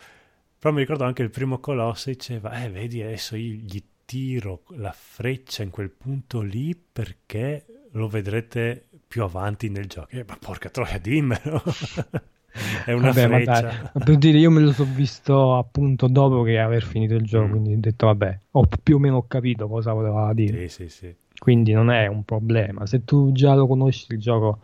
Però 0.58 0.72
mi 0.72 0.80
ricordo 0.80 1.04
anche 1.04 1.22
il 1.22 1.30
primo 1.30 1.58
colosso 1.58 2.08
diceva, 2.08 2.62
eh, 2.62 2.70
vedi, 2.70 3.02
adesso 3.02 3.36
io 3.36 3.54
gli 3.54 3.82
tiro 4.04 4.62
la 4.76 4.92
freccia 4.92 5.62
in 5.62 5.70
quel 5.70 5.90
punto 5.90 6.40
lì 6.40 6.74
perché 6.74 7.66
lo 7.92 8.08
vedrete 8.08 8.86
più 9.06 9.22
avanti 9.22 9.68
nel 9.68 9.86
gioco. 9.86 10.08
Eh, 10.10 10.24
ma 10.26 10.36
porca 10.40 10.70
troia, 10.70 10.98
dimmelo. 10.98 11.62
è 12.86 12.92
una 12.92 13.10
vabbè, 13.10 13.26
freccia. 13.26 13.90
Ma 13.92 14.04
per 14.04 14.16
dire, 14.16 14.38
io 14.38 14.50
me 14.50 14.60
lo 14.60 14.72
so 14.72 14.84
visto 14.84 15.56
appunto 15.56 16.06
dopo 16.06 16.42
che 16.42 16.58
aver 16.58 16.84
finito 16.84 17.14
il 17.14 17.24
gioco, 17.24 17.48
mm. 17.48 17.50
quindi 17.50 17.72
ho 17.74 17.80
detto, 17.80 18.06
vabbè, 18.06 18.38
ho 18.52 18.68
più 18.82 18.96
o 18.96 18.98
meno 18.98 19.22
capito 19.26 19.68
cosa 19.68 19.92
voleva 19.92 20.32
dire. 20.32 20.68
Sì, 20.68 20.88
sì, 20.88 20.88
sì 20.88 21.16
quindi 21.42 21.72
non 21.72 21.90
è 21.90 22.06
un 22.06 22.22
problema. 22.22 22.86
Se 22.86 23.04
tu 23.04 23.32
già 23.32 23.54
lo 23.54 23.66
conosci 23.66 24.12
il 24.12 24.20
gioco, 24.20 24.60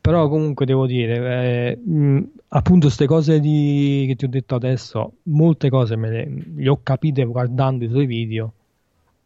però 0.00 0.28
comunque 0.28 0.64
devo 0.64 0.86
dire, 0.86 1.72
eh, 1.72 1.76
mh, 1.76 2.22
appunto 2.50 2.86
queste 2.86 3.06
cose 3.06 3.40
di, 3.40 4.04
che 4.06 4.14
ti 4.14 4.24
ho 4.24 4.28
detto 4.28 4.54
adesso, 4.54 5.14
molte 5.24 5.70
cose 5.70 5.96
me 5.96 6.10
le, 6.10 6.32
le 6.54 6.68
ho 6.68 6.78
capite 6.84 7.24
guardando 7.24 7.82
i 7.82 7.88
suoi 7.88 8.06
video, 8.06 8.52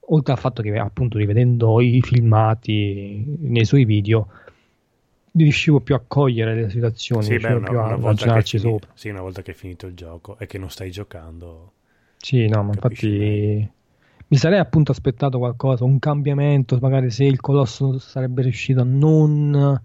oltre 0.06 0.32
al 0.32 0.38
fatto 0.38 0.62
che 0.62 0.78
appunto 0.78 1.18
rivedendo 1.18 1.78
i 1.82 2.00
filmati 2.00 3.36
nei 3.40 3.66
suoi 3.66 3.84
video 3.84 4.28
riuscivo 5.32 5.80
più 5.80 5.94
a 5.94 6.02
cogliere 6.06 6.54
le 6.54 6.70
situazioni, 6.70 7.22
sì, 7.22 7.36
beh, 7.36 7.52
una, 7.52 7.68
più 7.68 7.78
a 7.78 7.96
ragionarci 7.96 8.58
sopra. 8.58 8.88
Sì, 8.94 9.10
una 9.10 9.20
volta 9.20 9.42
che 9.42 9.50
hai 9.50 9.56
finito 9.58 9.86
il 9.86 9.92
gioco 9.92 10.38
e 10.38 10.46
che 10.46 10.56
non 10.56 10.70
stai 10.70 10.90
giocando. 10.90 11.72
Sì, 12.16 12.48
no, 12.48 12.62
ma 12.62 12.72
infatti 12.72 13.08
meglio 13.08 13.76
mi 14.28 14.36
sarei 14.36 14.58
appunto 14.58 14.92
aspettato 14.92 15.38
qualcosa, 15.38 15.84
un 15.84 15.98
cambiamento, 15.98 16.78
magari 16.80 17.10
se 17.10 17.24
il 17.24 17.40
colosso 17.40 17.98
sarebbe 17.98 18.42
riuscito 18.42 18.80
a 18.82 18.84
non... 18.84 19.80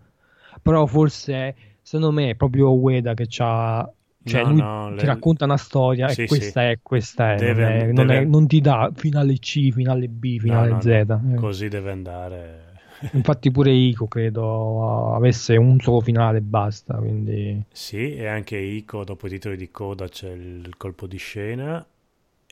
Però 0.61 0.85
forse, 0.85 1.55
secondo 1.81 2.11
me, 2.11 2.31
è 2.31 2.35
proprio 2.35 2.77
Ueda 2.77 3.13
che 3.13 3.25
c'ha... 3.27 3.89
Cioè, 4.25 4.41
no, 4.43 4.49
lui 4.49 4.61
no, 4.61 4.87
ti 4.95 5.01
le... 5.01 5.05
racconta 5.05 5.45
una 5.45 5.57
storia 5.57 6.07
sì, 6.07 6.23
e 6.23 6.27
questa 6.27 6.61
sì. 6.61 6.67
è, 6.67 6.79
questa 6.81 7.33
è, 7.33 7.35
deve, 7.35 7.63
non, 7.63 7.71
è, 7.71 7.91
non, 7.91 8.11
è, 8.11 8.23
non, 8.23 8.47
ti 8.47 8.61
dà 8.61 8.89
finale 8.93 9.37
C, 9.37 9.69
finale 9.71 10.07
B, 10.07 10.39
finale 10.39 10.69
no, 10.69 10.81
Z. 10.81 10.85
Eh. 10.87 11.35
Così 11.35 11.67
deve 11.67 11.91
andare. 11.91 12.63
Infatti 13.11 13.51
pure 13.51 13.71
Ico 13.71 14.07
credo 14.07 15.13
avesse 15.13 15.57
un 15.57 15.77
solo 15.81 15.99
finale 15.99 16.37
e 16.37 16.41
basta. 16.41 16.95
Quindi... 16.95 17.63
Sì, 17.71 18.15
e 18.15 18.27
anche 18.27 18.57
Ico 18.57 19.03
dopo 19.03 19.27
i 19.27 19.29
titoli 19.29 19.57
di 19.57 19.69
coda 19.71 20.07
c'è 20.07 20.31
il 20.31 20.73
colpo 20.77 21.05
di 21.05 21.17
scena 21.17 21.85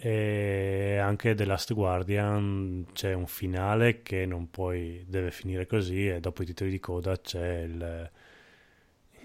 e 0.04 0.98
anche 0.98 1.36
The 1.36 1.46
Last 1.46 1.76
Guardian 1.76 2.88
c'è 2.92 3.14
un 3.14 3.28
finale 3.28 4.02
che 4.02 4.26
non 4.26 4.50
puoi 4.50 5.06
deve 5.08 5.30
finire 5.30 5.68
così 5.68 6.08
e 6.08 6.20
dopo 6.20 6.42
i 6.42 6.46
titoli 6.48 6.72
di 6.72 6.80
coda 6.80 7.20
c'è 7.20 7.60
il, 7.60 8.10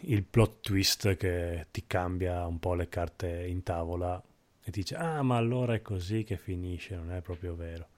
il 0.00 0.22
plot 0.22 0.60
twist 0.60 1.16
che 1.16 1.68
ti 1.70 1.84
cambia 1.86 2.44
un 2.44 2.58
po' 2.58 2.74
le 2.74 2.90
carte 2.90 3.46
in 3.46 3.62
tavola 3.62 4.22
e 4.62 4.70
dice 4.70 4.96
ah 4.96 5.22
ma 5.22 5.38
allora 5.38 5.72
è 5.72 5.80
così 5.80 6.24
che 6.24 6.36
finisce 6.36 6.94
non 6.94 7.10
è 7.10 7.22
proprio 7.22 7.54
vero. 7.54 7.88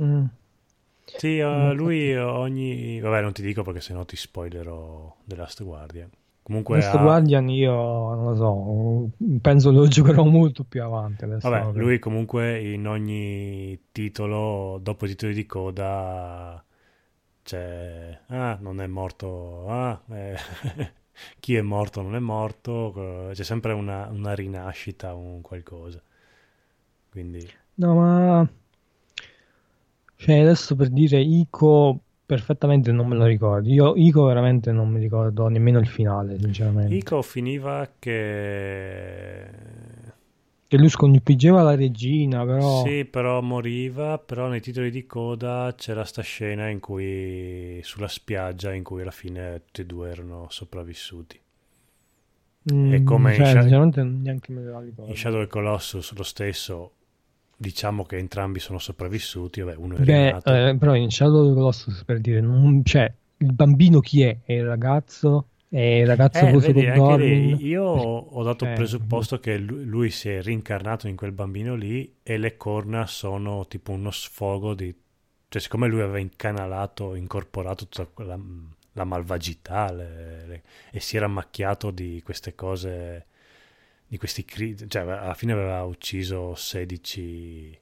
Mm. 0.00 0.24
sì 1.04 1.40
uh, 1.40 1.74
lui 1.74 2.16
ogni 2.16 3.00
vabbè 3.00 3.20
non 3.20 3.34
ti 3.34 3.42
dico 3.42 3.62
perché 3.62 3.82
sennò 3.82 4.02
ti 4.06 4.16
spoilerò 4.16 5.14
The 5.24 5.36
Last 5.36 5.62
Guardian 5.62 6.08
Comunque 6.44 6.74
Questo 6.74 6.98
ha... 6.98 7.00
Guardian 7.00 7.48
io 7.48 7.72
non 7.72 8.24
lo 8.24 8.36
so, 8.36 9.10
penso 9.40 9.70
lo 9.70 9.86
giocherò 9.88 10.24
molto 10.24 10.62
più 10.62 10.82
avanti. 10.82 11.24
Adesso 11.24 11.48
Vabbè, 11.48 11.78
lui 11.78 11.98
comunque 11.98 12.60
in 12.60 12.86
ogni 12.86 13.80
titolo, 13.90 14.78
dopo 14.82 15.06
i 15.06 15.08
titoli 15.08 15.32
di 15.32 15.46
coda, 15.46 16.62
c'è... 17.42 18.20
Ah, 18.26 18.58
non 18.60 18.82
è 18.82 18.86
morto... 18.86 19.66
Ah, 19.68 20.02
eh... 20.10 20.36
chi 21.40 21.54
è 21.54 21.62
morto 21.62 22.02
non 22.02 22.14
è 22.14 22.18
morto, 22.18 23.30
c'è 23.32 23.42
sempre 23.42 23.72
una, 23.72 24.10
una 24.12 24.34
rinascita, 24.34 25.14
un 25.14 25.40
qualcosa. 25.40 26.02
Quindi... 27.10 27.48
No, 27.76 27.94
ma... 27.94 28.48
Cioè, 30.16 30.38
adesso 30.40 30.76
per 30.76 30.90
dire 30.90 31.22
Ico 31.22 32.00
perfettamente 32.26 32.92
non 32.92 33.06
me 33.06 33.16
lo 33.16 33.24
ricordo. 33.24 33.68
Io 33.68 33.94
Ico 33.96 34.24
veramente 34.24 34.72
non 34.72 34.90
mi 34.90 35.00
ricordo 35.00 35.48
nemmeno 35.48 35.78
il 35.78 35.86
finale, 35.86 36.38
sinceramente. 36.38 36.94
Ico 36.94 37.22
finiva 37.22 37.88
che 37.98 39.48
che 40.66 40.78
lui 40.78 40.88
sconfiggeva 40.88 41.62
la 41.62 41.76
regina, 41.76 42.44
però 42.44 42.84
Sì, 42.84 43.04
però 43.04 43.40
moriva, 43.42 44.18
però 44.18 44.48
nei 44.48 44.60
titoli 44.60 44.90
di 44.90 45.06
coda 45.06 45.72
c'era 45.76 46.04
sta 46.04 46.22
scena 46.22 46.68
in 46.68 46.80
cui 46.80 47.78
sulla 47.82 48.08
spiaggia 48.08 48.72
in 48.72 48.82
cui 48.82 49.02
alla 49.02 49.10
fine 49.12 49.62
tutti 49.66 49.82
e 49.82 49.86
due 49.86 50.10
erano 50.10 50.46
sopravvissuti. 50.48 51.38
Mm, 52.72 52.92
e 52.92 53.04
come 53.04 53.34
cioè, 53.34 53.50
in, 53.50 53.68
Sha- 53.92 54.02
neanche 54.02 54.52
me 54.52 54.62
la 54.62 54.80
ricordo. 54.80 55.10
in 55.10 55.16
Shadow 55.16 55.42
the 55.42 55.46
Colossus 55.48 56.12
lo 56.14 56.22
stesso 56.22 56.92
diciamo 57.64 58.04
che 58.04 58.18
entrambi 58.18 58.58
sono 58.58 58.78
sopravvissuti. 58.78 59.60
Vabbè, 59.60 59.76
uno 59.76 59.96
è 59.96 60.00
Beh, 60.02 60.68
eh, 60.68 60.76
però 60.76 60.94
in 60.94 61.10
Shadow 61.10 61.40
of 61.40 61.48
the 61.48 61.54
Colossus 61.54 62.04
per 62.04 62.20
dire, 62.20 62.40
non, 62.40 62.84
cioè, 62.84 63.10
il 63.38 63.52
bambino 63.52 64.00
chi 64.00 64.22
è? 64.22 64.38
È 64.44 64.52
il 64.52 64.66
ragazzo? 64.66 65.48
È 65.68 65.80
il 65.80 66.06
ragazzo 66.06 66.46
eh, 66.46 66.52
vedi, 66.52 66.92
con 66.92 67.18
lì, 67.18 67.66
Io 67.66 67.82
ho 67.82 68.42
dato 68.42 68.64
il 68.64 68.74
presupposto 68.74 69.40
che 69.40 69.56
lui, 69.56 69.84
lui, 69.84 70.10
si 70.10 70.28
è 70.28 70.40
rincarnato 70.42 71.08
in 71.08 71.16
quel 71.16 71.32
bambino 71.32 71.74
lì 71.74 72.18
e 72.22 72.36
le 72.36 72.56
corna 72.56 73.06
sono 73.06 73.66
tipo 73.66 73.92
uno 73.92 74.10
sfogo 74.10 74.74
di... 74.74 74.94
Cioè, 75.48 75.60
siccome 75.60 75.88
lui 75.88 76.00
aveva 76.00 76.18
incanalato, 76.18 77.14
incorporato 77.14 77.88
tutta 77.88 78.06
quella, 78.06 78.38
la 78.92 79.04
malvagità 79.04 79.92
le, 79.92 80.46
le, 80.46 80.62
e 80.92 81.00
si 81.00 81.16
era 81.16 81.26
macchiato 81.26 81.90
di 81.90 82.20
queste 82.24 82.54
cose 82.54 83.26
di 84.14 84.20
questi 84.20 84.44
cri- 84.44 84.76
cioè 84.88 85.02
alla 85.02 85.34
fine 85.34 85.54
aveva 85.54 85.82
ucciso 85.82 86.54
16 86.54 87.78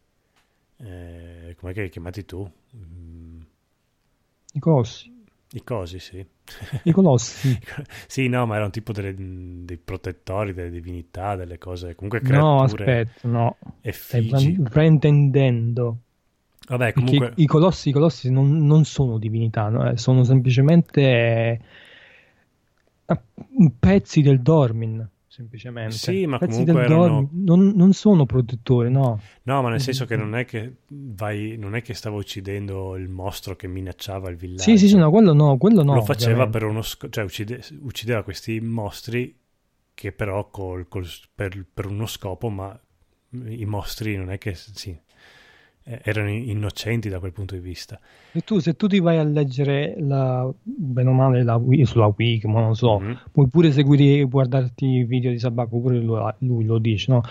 eh, 0.79 1.57
come 1.59 1.73
che 1.75 1.83
li 1.83 1.91
chiamati 1.91 2.25
tu? 2.25 2.51
Mm. 2.75 3.41
I 4.55 4.59
colossi 4.59 5.21
i 5.55 5.63
cosi 5.63 5.99
sì 5.99 6.27
i 6.85 6.93
colossi 6.93 7.61
sì 8.07 8.29
no 8.33 8.47
ma 8.47 8.55
erano 8.55 8.71
tipo 8.71 8.93
delle, 8.93 9.15
dei 9.15 9.77
protettori 9.77 10.55
delle 10.55 10.71
divinità 10.71 11.37
delle 11.37 11.59
cose 11.59 11.95
comunque 11.95 12.21
creature 12.21 12.41
no 12.41 12.63
aspetta 12.63 13.29
no 13.29 13.57
stai 13.91 14.59
fraintendendo 14.65 15.99
Vabbè, 16.65 16.93
comunque... 16.93 17.33
i 17.35 17.47
colossi, 17.47 17.89
i 17.89 17.93
colossi 17.93 18.31
non, 18.31 18.65
non 18.65 18.85
sono 18.85 19.19
divinità, 19.19 19.69
no? 19.69 19.91
Eh, 19.91 19.97
sono 19.97 20.23
semplicemente 20.23 21.61
eh, 23.05 23.21
pezzi 23.81 24.23
del 24.23 24.41
Dormin 24.41 25.11
semplicemente. 25.33 25.95
Sì, 25.97 26.27
ma 26.27 26.37
Pezzi 26.39 26.59
comunque 26.65 26.83
erano- 26.85 27.29
non, 27.33 27.73
non 27.75 27.93
sono 27.95 28.27
protettori, 28.27 28.91
no. 28.91 29.19
No, 29.45 29.63
ma 29.63 29.71
nel 29.71 29.81
senso 29.81 30.05
che 30.05 30.15
non 30.15 30.35
è 30.35 30.45
che 30.45 30.77
vai, 30.89 31.57
non 31.57 31.75
è 31.75 31.81
che 31.81 31.95
stava 31.95 32.17
uccidendo 32.17 32.97
il 32.97 33.09
mostro 33.09 33.57
che 33.57 33.67
minacciava 33.67 34.29
il 34.29 34.37
villaggio. 34.37 34.63
Sì, 34.63 34.77
sì, 34.77 34.89
sì, 34.89 34.97
no, 34.97 35.11
quello 35.11 35.33
no, 35.33 35.57
quello 35.57 35.83
no. 35.83 35.95
Lo 35.95 36.03
faceva 36.03 36.33
ovviamente. 36.43 36.59
per 36.59 36.69
uno 36.69 36.83
scopo, 36.83 37.09
cioè 37.13 37.25
uccide- 37.25 37.63
uccideva 37.81 38.23
questi 38.23 38.61
mostri 38.61 39.35
che 39.95 40.13
però 40.13 40.51
col- 40.51 40.87
col- 40.89 41.09
per, 41.35 41.65
per 41.73 41.87
uno 41.87 42.07
scopo, 42.07 42.51
ma 42.51 42.79
i 43.47 43.65
mostri 43.65 44.17
non 44.17 44.31
è 44.31 44.37
che 44.37 44.55
sì, 44.55 44.95
erano 45.85 46.29
innocenti 46.31 47.09
da 47.09 47.19
quel 47.19 47.33
punto 47.33 47.55
di 47.55 47.61
vista. 47.61 47.99
E 48.33 48.41
tu, 48.41 48.59
se 48.61 48.75
tu 48.75 48.87
ti 48.87 49.01
vai 49.01 49.19
a 49.19 49.25
leggere 49.25 49.95
la, 49.99 50.51
bene 50.63 51.09
o 51.11 51.13
male 51.13 51.43
la, 51.43 51.61
sulla 51.85 52.13
Wiki, 52.17 52.47
ma 52.47 52.61
non 52.61 52.75
so, 52.75 52.99
Mhm. 52.99 53.19
puoi 53.33 53.49
pure 53.49 53.73
seguire, 53.73 54.23
guardarti 54.25 54.87
i 54.87 55.05
video 55.05 55.31
di 55.31 55.39
Sabaku, 55.39 55.81
pure 55.81 55.99
lui, 55.99 56.33
lui 56.39 56.65
lo 56.65 56.79
dice, 56.79 57.13
no? 57.13 57.23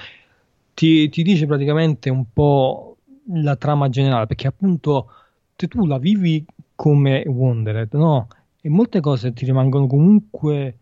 Ti, 0.74 1.10
ti 1.10 1.24
dice 1.24 1.46
praticamente 1.46 2.10
un 2.10 2.26
po' 2.32 2.98
la 3.34 3.56
trama 3.56 3.90
generale, 3.90 4.28
perché 4.28 4.48
appunto 4.48 5.10
se 5.56 5.68
tu 5.68 5.86
la 5.86 5.98
vivi 5.98 6.46
come 6.76 7.24
Wandered, 7.28 7.94
no? 7.94 8.28
E 8.62 8.70
molte 8.70 9.00
cose 9.00 9.34
ti 9.34 9.46
rimangono 9.46 9.88
comunque 9.88 10.78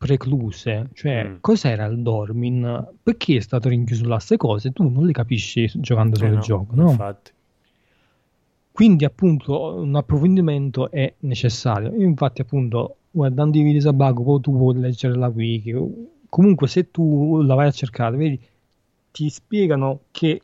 precluse, 0.00 0.88
cioè 0.94 1.24
Mm. 1.24 1.34
cos'era 1.42 1.84
il 1.84 2.00
Dormin, 2.00 2.88
perché 3.02 3.36
è 3.36 3.40
stato 3.40 3.68
rinchiuso 3.68 4.08
là, 4.08 4.14
queste 4.14 4.38
cose 4.38 4.72
tu 4.72 4.88
non 4.88 5.04
le 5.04 5.12
capisci 5.12 5.70
giocando 5.74 6.16
Eh 6.16 6.18
solo 6.20 6.30
no, 6.30 6.36
il 6.36 6.40
gioco, 6.42 6.74
no? 6.74 6.90
Infatti. 6.90 7.32
Quindi 8.72 9.04
appunto 9.04 9.74
un 9.74 9.94
approfondimento 9.94 10.90
è 10.90 11.12
necessario. 11.20 11.92
Io 11.92 12.06
infatti 12.06 12.40
appunto 12.40 12.96
guardando 13.10 13.58
i 13.58 13.62
video 13.62 13.92
poi 13.92 14.40
tu 14.40 14.56
puoi 14.56 14.78
leggere 14.78 15.16
la 15.16 15.26
wiki. 15.26 15.74
Comunque 16.30 16.66
se 16.66 16.90
tu 16.90 17.42
la 17.42 17.54
vai 17.54 17.66
a 17.66 17.70
cercare, 17.70 18.16
vedi, 18.16 18.40
ti 19.10 19.28
spiegano 19.28 20.04
che 20.12 20.40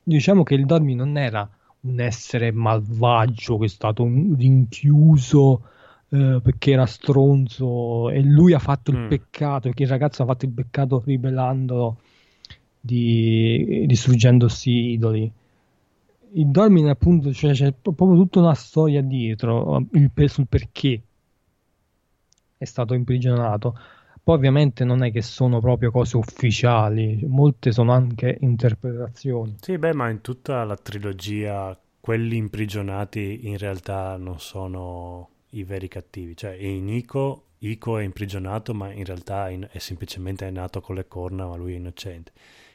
diciamo 0.00 0.44
che 0.44 0.54
il 0.54 0.64
Dormi 0.64 0.94
non 0.94 1.16
era 1.16 1.48
un 1.80 1.98
essere 1.98 2.52
malvagio 2.52 3.58
che 3.58 3.64
è 3.64 3.68
stato 3.68 4.04
rinchiuso 4.04 5.62
eh, 6.12 6.40
perché 6.42 6.72
era 6.72 6.86
stronzo 6.86 8.10
e 8.10 8.20
lui 8.22 8.52
ha 8.52 8.58
fatto 8.58 8.90
il 8.90 8.98
Mm. 8.98 9.06
peccato, 9.08 9.60
perché 9.68 9.84
il 9.84 9.88
ragazzo 9.88 10.22
ha 10.22 10.26
fatto 10.26 10.44
il 10.44 10.52
peccato 10.52 11.02
ribellandolo 11.04 11.98
di, 12.80 13.84
distruggendosi 13.86 14.70
idoli. 14.92 15.32
Il 16.34 16.46
Dormin 16.48 16.88
appunto 16.88 17.32
cioè, 17.32 17.52
c'è 17.52 17.72
pro- 17.72 17.92
proprio 17.92 18.18
tutta 18.18 18.40
una 18.40 18.54
storia 18.54 19.02
dietro 19.02 19.86
il 19.92 20.10
pe- 20.10 20.28
sul 20.28 20.46
perché 20.48 21.02
è 22.56 22.64
stato 22.64 22.94
imprigionato. 22.94 23.78
Poi 24.22 24.36
ovviamente 24.36 24.84
non 24.84 25.02
è 25.02 25.12
che 25.12 25.20
sono 25.20 25.60
proprio 25.60 25.90
cose 25.90 26.16
ufficiali 26.16 27.26
molte 27.26 27.72
sono 27.72 27.92
anche 27.92 28.38
interpretazioni. 28.40 29.60
Sì, 29.60 29.78
beh, 29.78 29.94
ma 29.94 30.10
in 30.10 30.20
tutta 30.20 30.64
la 30.64 30.76
trilogia 30.76 31.78
quelli 32.00 32.36
imprigionati 32.36 33.46
in 33.46 33.56
realtà 33.58 34.16
non 34.16 34.40
sono 34.40 35.31
i 35.52 35.64
veri 35.64 35.88
cattivi. 35.88 36.36
Cioè, 36.36 36.52
in 36.52 36.88
Ico, 36.88 37.46
Ico 37.58 37.98
è 37.98 38.02
imprigionato, 38.04 38.74
ma 38.74 38.92
in 38.92 39.04
realtà 39.04 39.48
è, 39.48 39.58
è 39.58 39.78
semplicemente 39.78 40.50
nato 40.50 40.80
con 40.80 40.94
le 40.96 41.06
corna, 41.08 41.46
ma 41.46 41.56
lui 41.56 41.74
è 41.74 41.76
innocente. 41.76 42.32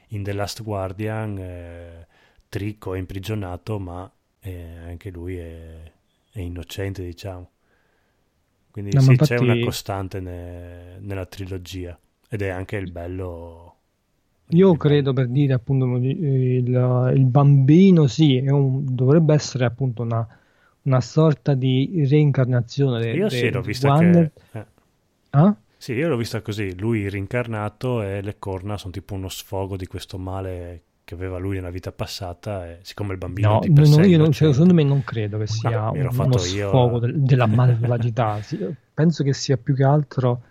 In 0.10 0.24
The 0.24 0.34
Last 0.34 0.64
Guardian, 0.64 1.38
eh, 1.38 2.08
Trico 2.50 2.94
è 2.96 2.98
imprigionato, 3.00 3.80
ma 3.80 4.10
eh, 4.40 4.78
anche 4.86 5.10
lui 5.12 5.38
è, 5.38 5.92
è 6.32 6.40
innocente, 6.40 7.04
diciamo. 7.04 7.50
Quindi 8.72 8.92
No, 8.92 9.02
sì, 9.02 9.12
infatti- 9.12 9.34
c'è 9.36 9.38
una 9.38 9.58
costante 9.58 10.20
ne- 10.20 11.00
nella 11.00 11.26
trilogia. 11.26 12.00
Ed 12.30 12.42
è 12.42 12.50
anche 12.50 12.78
il 12.78 12.88
bello... 12.92 13.76
io 14.50 14.76
il 14.76 14.78
bello. 14.78 14.78
credo 14.78 15.14
per 15.14 15.28
dire 15.28 15.54
appunto 15.54 15.86
il, 15.98 17.12
il 17.16 17.26
bambino 17.26 18.08
sì 18.08 18.38
un- 18.48 18.84
dovrebbe 18.96 19.34
essere 19.34 19.66
appunto 19.66 20.04
una, 20.04 20.26
una 20.88 21.02
sorta 21.02 21.54
di 21.54 22.06
reincarnazione 22.10 23.00
de- 23.02 23.12
Io 23.12 23.28
de- 23.28 23.36
sì, 23.38 23.50
l'ho 23.52 23.62
vista 23.62 23.90
Wander. 23.90 24.32
che... 24.52 24.60
eh. 24.60 24.66
Ah? 25.32 25.56
Sì, 25.78 25.94
io 25.94 26.08
l'ho 26.08 26.18
vista 26.18 26.42
così, 26.42 26.76
lui 26.78 27.08
rincarnato 27.10 28.02
e 28.02 28.22
le 28.22 28.36
corna 28.40 28.78
sono 28.78 28.92
tipo 28.92 29.14
uno 29.14 29.30
sfogo 29.30 29.76
di 29.78 29.86
questo 29.86 30.18
male 30.18 30.82
che 31.04 31.14
aveva 31.14 31.38
lui 31.38 31.56
nella 31.56 31.70
vita 31.70 31.92
passata 31.92 32.68
e 32.70 32.80
siccome 32.82 33.12
il 33.14 33.18
bambino 33.18 33.54
No, 33.54 33.60
di 33.60 33.72
per 33.72 33.84
no, 33.88 33.90
io 33.90 34.18
non- 34.18 34.26
innocente- 34.26 34.54
secondo 34.54 34.74
me 34.74 34.84
non 34.84 35.04
credo 35.04 35.38
che 35.38 35.48
sia 35.48 35.92
ero 35.94 36.10
un- 36.12 36.20
uno 36.20 36.38
sfogo 36.38 37.00
del- 37.00 37.20
della 37.22 37.46
malvagità. 37.46 38.40
Penso 38.94 39.24
che 39.24 39.34
sia 39.34 39.58
più 39.58 39.76
che 39.76 39.84
altro 39.84 40.42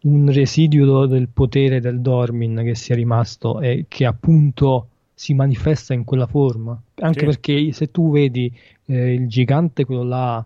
un 0.00 0.30
residuo 0.32 1.06
del 1.06 1.28
potere 1.28 1.80
del 1.80 2.00
Dormin 2.00 2.60
che 2.64 2.74
sia 2.74 2.94
rimasto 2.94 3.60
e 3.60 3.84
che 3.88 4.04
appunto 4.06 4.88
si 5.14 5.34
manifesta 5.34 5.94
in 5.94 6.04
quella 6.04 6.26
forma. 6.26 6.80
Anche 7.00 7.20
Sì. 7.20 7.24
perché 7.24 7.72
se 7.72 7.90
tu 7.90 8.10
vedi 8.12 8.52
eh, 8.88 9.12
il 9.14 9.28
gigante, 9.28 9.84
quello 9.84 10.02
là 10.04 10.44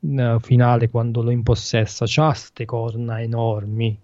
eh, 0.00 0.36
finale, 0.40 0.90
quando 0.90 1.22
lo 1.22 1.30
impossessa, 1.30 2.04
c'ha 2.08 2.32
ste 2.34 2.64
corna 2.64 3.20
enormi. 3.20 3.98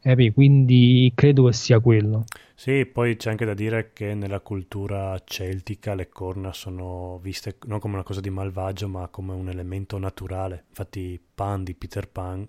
capi? 0.00 0.32
Quindi 0.32 1.12
credo 1.14 1.44
che 1.46 1.52
sia 1.52 1.80
quello. 1.80 2.24
Sì, 2.54 2.84
poi 2.86 3.16
c'è 3.16 3.30
anche 3.30 3.44
da 3.44 3.54
dire 3.54 3.92
che 3.92 4.14
nella 4.14 4.40
cultura 4.40 5.20
celtica 5.24 5.94
le 5.94 6.08
corna 6.08 6.52
sono 6.52 7.18
viste 7.22 7.56
non 7.66 7.78
come 7.78 7.94
una 7.94 8.02
cosa 8.02 8.20
di 8.20 8.30
malvagio, 8.30 8.88
ma 8.88 9.06
come 9.08 9.32
un 9.32 9.48
elemento 9.48 9.96
naturale. 9.98 10.64
Infatti 10.68 11.20
Pan 11.34 11.62
di 11.62 11.74
Peter 11.74 12.08
Pan, 12.08 12.46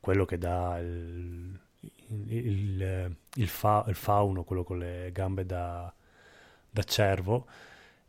quello 0.00 0.24
che 0.24 0.38
dà 0.38 0.78
il- 0.78 1.58
il- 2.28 3.16
il 3.34 3.48
fa- 3.48 3.84
il 3.88 3.94
fauno, 3.96 4.44
quello 4.44 4.62
con 4.64 4.78
le 4.78 5.10
gambe 5.12 5.44
da, 5.46 5.92
da 6.70 6.82
cervo, 6.84 7.46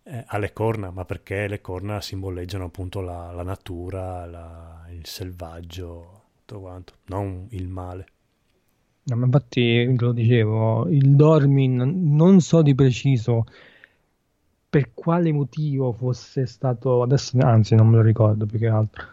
eh, 0.07 0.23
ha 0.27 0.37
le 0.37 0.53
corna, 0.53 0.91
ma 0.91 1.05
perché 1.05 1.47
le 1.47 1.61
corna 1.61 2.01
simboleggiano 2.01 2.65
appunto 2.65 3.01
la, 3.01 3.31
la 3.31 3.43
natura, 3.43 4.25
la- 4.25 4.85
il 4.91 5.05
selvaggio, 5.05 6.21
tutto 6.45 6.61
quanto, 6.61 6.93
non 7.05 7.47
il 7.51 7.67
male. 7.67 8.05
No, 9.07 9.15
ma 9.17 9.25
infatti 9.25 9.95
lo 9.97 10.11
dicevo, 10.13 10.87
il 10.89 11.15
Dormin 11.15 11.75
non 12.15 12.39
so 12.41 12.61
di 12.63 12.73
preciso 12.73 13.45
per 14.69 14.93
quale 14.93 15.31
motivo 15.31 15.91
fosse 15.93 16.45
stato, 16.45 17.01
adesso 17.01 17.37
anzi 17.39 17.75
non 17.75 17.87
me 17.87 17.97
lo 17.97 18.01
ricordo 18.01 18.45
più 18.45 18.59
che 18.59 18.67
altro, 18.67 19.03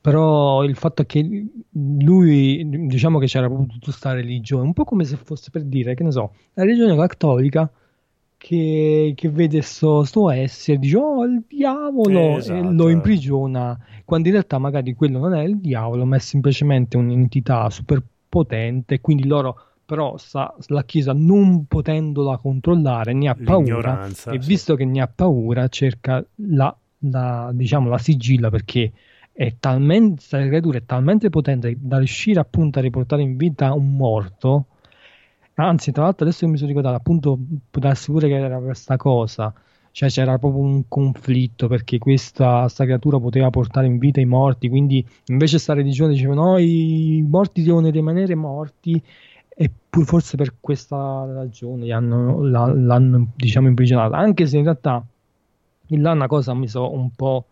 però 0.00 0.64
il 0.64 0.76
fatto 0.76 1.02
è 1.02 1.06
che 1.06 1.46
lui, 1.70 2.68
diciamo 2.88 3.18
che 3.20 3.26
c'era 3.26 3.46
proprio 3.46 3.68
tutta 3.68 3.84
questa 3.86 4.12
religione, 4.12 4.64
un 4.66 4.72
po' 4.72 4.84
come 4.84 5.04
se 5.04 5.16
fosse 5.16 5.50
per 5.50 5.62
dire, 5.64 5.94
che 5.94 6.02
ne 6.02 6.10
so, 6.10 6.34
la 6.54 6.64
religione 6.64 6.96
cattolica 6.96 7.70
che, 8.42 9.12
che 9.14 9.28
vede 9.30 9.62
sto, 9.62 10.02
sto 10.02 10.28
essere, 10.30 10.78
dice 10.78 10.96
oh 10.96 11.24
il 11.24 11.44
diavolo 11.46 12.40
Eh, 12.40 12.50
e 12.50 12.62
esatto, 12.64 12.72
lo 12.72 12.88
eh. 12.88 12.92
imprigiona, 12.92 13.78
quando 14.04 14.26
in 14.26 14.34
realtà 14.34 14.58
magari 14.58 14.94
quello 14.94 15.20
non 15.20 15.34
è 15.34 15.42
il 15.44 15.58
diavolo, 15.60 16.04
ma 16.04 16.16
è 16.16 16.18
semplicemente 16.18 16.96
un'entità 16.96 17.70
super 17.70 18.02
potente, 18.28 19.00
quindi 19.00 19.26
loro 19.26 19.56
però 19.84 20.16
sa- 20.16 20.52
la 20.68 20.84
Chiesa 20.84 21.12
non 21.12 21.66
potendola 21.66 22.38
controllare 22.38 23.12
ne 23.12 23.28
ha 23.28 23.36
paura 23.36 24.06
e 24.06 24.14
sì. 24.14 24.38
visto 24.38 24.74
che 24.74 24.84
ne 24.84 25.00
ha 25.02 25.06
paura 25.06 25.68
cerca 25.68 26.24
la, 26.36 26.74
la, 27.00 27.50
diciamo, 27.52 27.88
la 27.88 27.98
sigilla 27.98 28.50
perché 28.50 28.90
è 29.32 29.54
talmente, 29.58 30.14
questa 30.16 30.44
creatura 30.46 30.78
è 30.78 30.84
talmente 30.84 31.30
potente 31.30 31.76
da 31.78 31.98
riuscire 31.98 32.40
appunto 32.40 32.78
a 32.78 32.82
riportare 32.82 33.22
in 33.22 33.36
vita 33.36 33.72
un 33.72 33.94
morto 33.96 34.66
anzi 35.54 35.92
tra 35.92 36.04
l'altro 36.04 36.24
adesso 36.24 36.44
che 36.44 36.50
mi 36.50 36.56
sono 36.56 36.68
ricordato 36.68 36.96
appunto 36.96 37.38
darsi 37.70 38.10
pure 38.10 38.28
che 38.28 38.34
era 38.34 38.58
questa 38.58 38.96
cosa. 38.96 39.52
Cioè 39.90 40.08
c'era 40.08 40.38
proprio 40.38 40.62
un 40.62 40.88
conflitto 40.88 41.68
perché 41.68 41.98
questa, 41.98 42.66
creatura 42.84 43.18
poteva 43.20 43.50
portare 43.50 43.86
in 43.86 43.98
vita 43.98 44.20
i 44.20 44.24
morti 44.24 44.70
quindi 44.70 45.06
invece 45.26 45.58
sta 45.58 45.74
religione 45.74 46.14
diceva 46.14 46.32
no 46.32 46.56
i 46.56 47.22
morti 47.28 47.62
devono 47.62 47.90
rimanere 47.90 48.34
morti 48.34 49.02
e 49.54 49.70
forse 50.04 50.36
per 50.38 50.54
questa 50.60 51.26
ragione 51.30 51.92
hanno- 51.92 52.42
l'hanno 52.42 53.28
diciamo 53.36 53.68
imprigionato. 53.68 54.14
Anche 54.14 54.46
se 54.46 54.56
in 54.56 54.64
realtà 54.64 55.04
là 55.88 56.12
una 56.12 56.26
cosa 56.26 56.54
mi 56.54 56.68
so 56.68 56.90
un 56.92 57.10
po' 57.10 57.46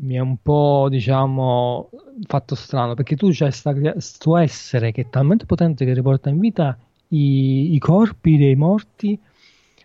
mi 0.00 0.14
è 0.14 0.18
un 0.20 0.36
po' 0.40 0.86
diciamo 0.90 1.90
fatto 2.26 2.54
strano 2.54 2.94
perché 2.94 3.16
tu 3.16 3.28
c'hai 3.32 3.52
sta 3.52 3.72
crea- 3.72 3.98
sto 4.00 4.36
essere 4.36 4.92
che 4.92 5.02
è 5.02 5.10
talmente 5.10 5.44
potente 5.46 5.84
che 5.84 5.92
riporta 5.94 6.28
in 6.30 6.38
vita 6.38 6.78
i, 7.08 7.74
i 7.74 7.78
corpi 7.78 8.36
dei 8.36 8.54
morti 8.54 9.18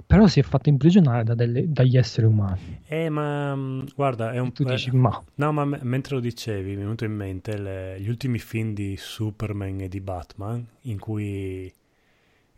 però 0.05 0.27
si 0.27 0.39
è 0.39 0.43
fatto 0.43 0.69
imprigionare 0.69 1.23
da 1.23 1.33
delle- 1.35 1.69
dagli 1.71 1.97
esseri 1.97 2.27
umani. 2.27 2.79
Eh, 2.87 3.09
ma 3.09 3.53
mh, 3.55 3.87
guarda, 3.95 4.31
è 4.31 4.37
un 4.39 4.53
tu 4.53 4.63
po'... 4.63 4.69
dici 4.69 4.91
ma 4.91 5.21
No, 5.35 5.51
ma 5.51 5.65
me- 5.65 5.79
mentre 5.83 6.15
lo 6.15 6.21
dicevi, 6.21 6.69
mi 6.69 6.75
è 6.75 6.77
venuto 6.77 7.03
in 7.03 7.13
mente 7.13 7.57
le- 7.57 7.99
gli 7.99 8.07
ultimi 8.07 8.39
film 8.39 8.73
di 8.73 8.95
Superman 8.97 9.81
e 9.81 9.89
di 9.89 9.99
Batman, 9.99 10.65
in 10.83 10.99
cui 10.99 11.71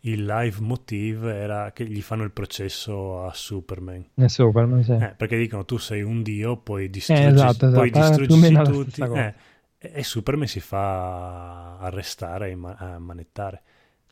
il 0.02 0.24
live 0.24 0.60
motive 0.60 1.34
era 1.34 1.72
che 1.72 1.84
gli 1.86 2.00
fanno 2.00 2.22
il 2.24 2.30
processo 2.30 3.24
a 3.24 3.32
Superman. 3.34 4.04
ne 4.14 4.28
so 4.28 4.50
per 4.50 4.66
me 4.66 4.82
sì. 4.82 4.92
Eh, 4.92 5.14
perché 5.16 5.36
dicono 5.36 5.64
tu 5.64 5.76
sei 5.78 6.02
un 6.02 6.22
dio, 6.22 6.56
puoi 6.58 6.88
distruggi, 6.90 7.22
esatto, 7.22 7.66
esatto, 7.66 7.72
puoi 7.72 7.88
eh, 7.88 7.90
più 7.90 8.00
o 8.00 8.02
distruggersi 8.02 8.52
la 8.52 8.62
tutti. 8.62 9.00
eh, 9.02 9.34
e 9.78 10.02
Superman 10.02 10.46
si 10.46 10.60
fa 10.60 11.78
arrestare 11.78 12.50
e 12.50 12.54
ma- 12.54 12.98
manettare. 12.98 13.62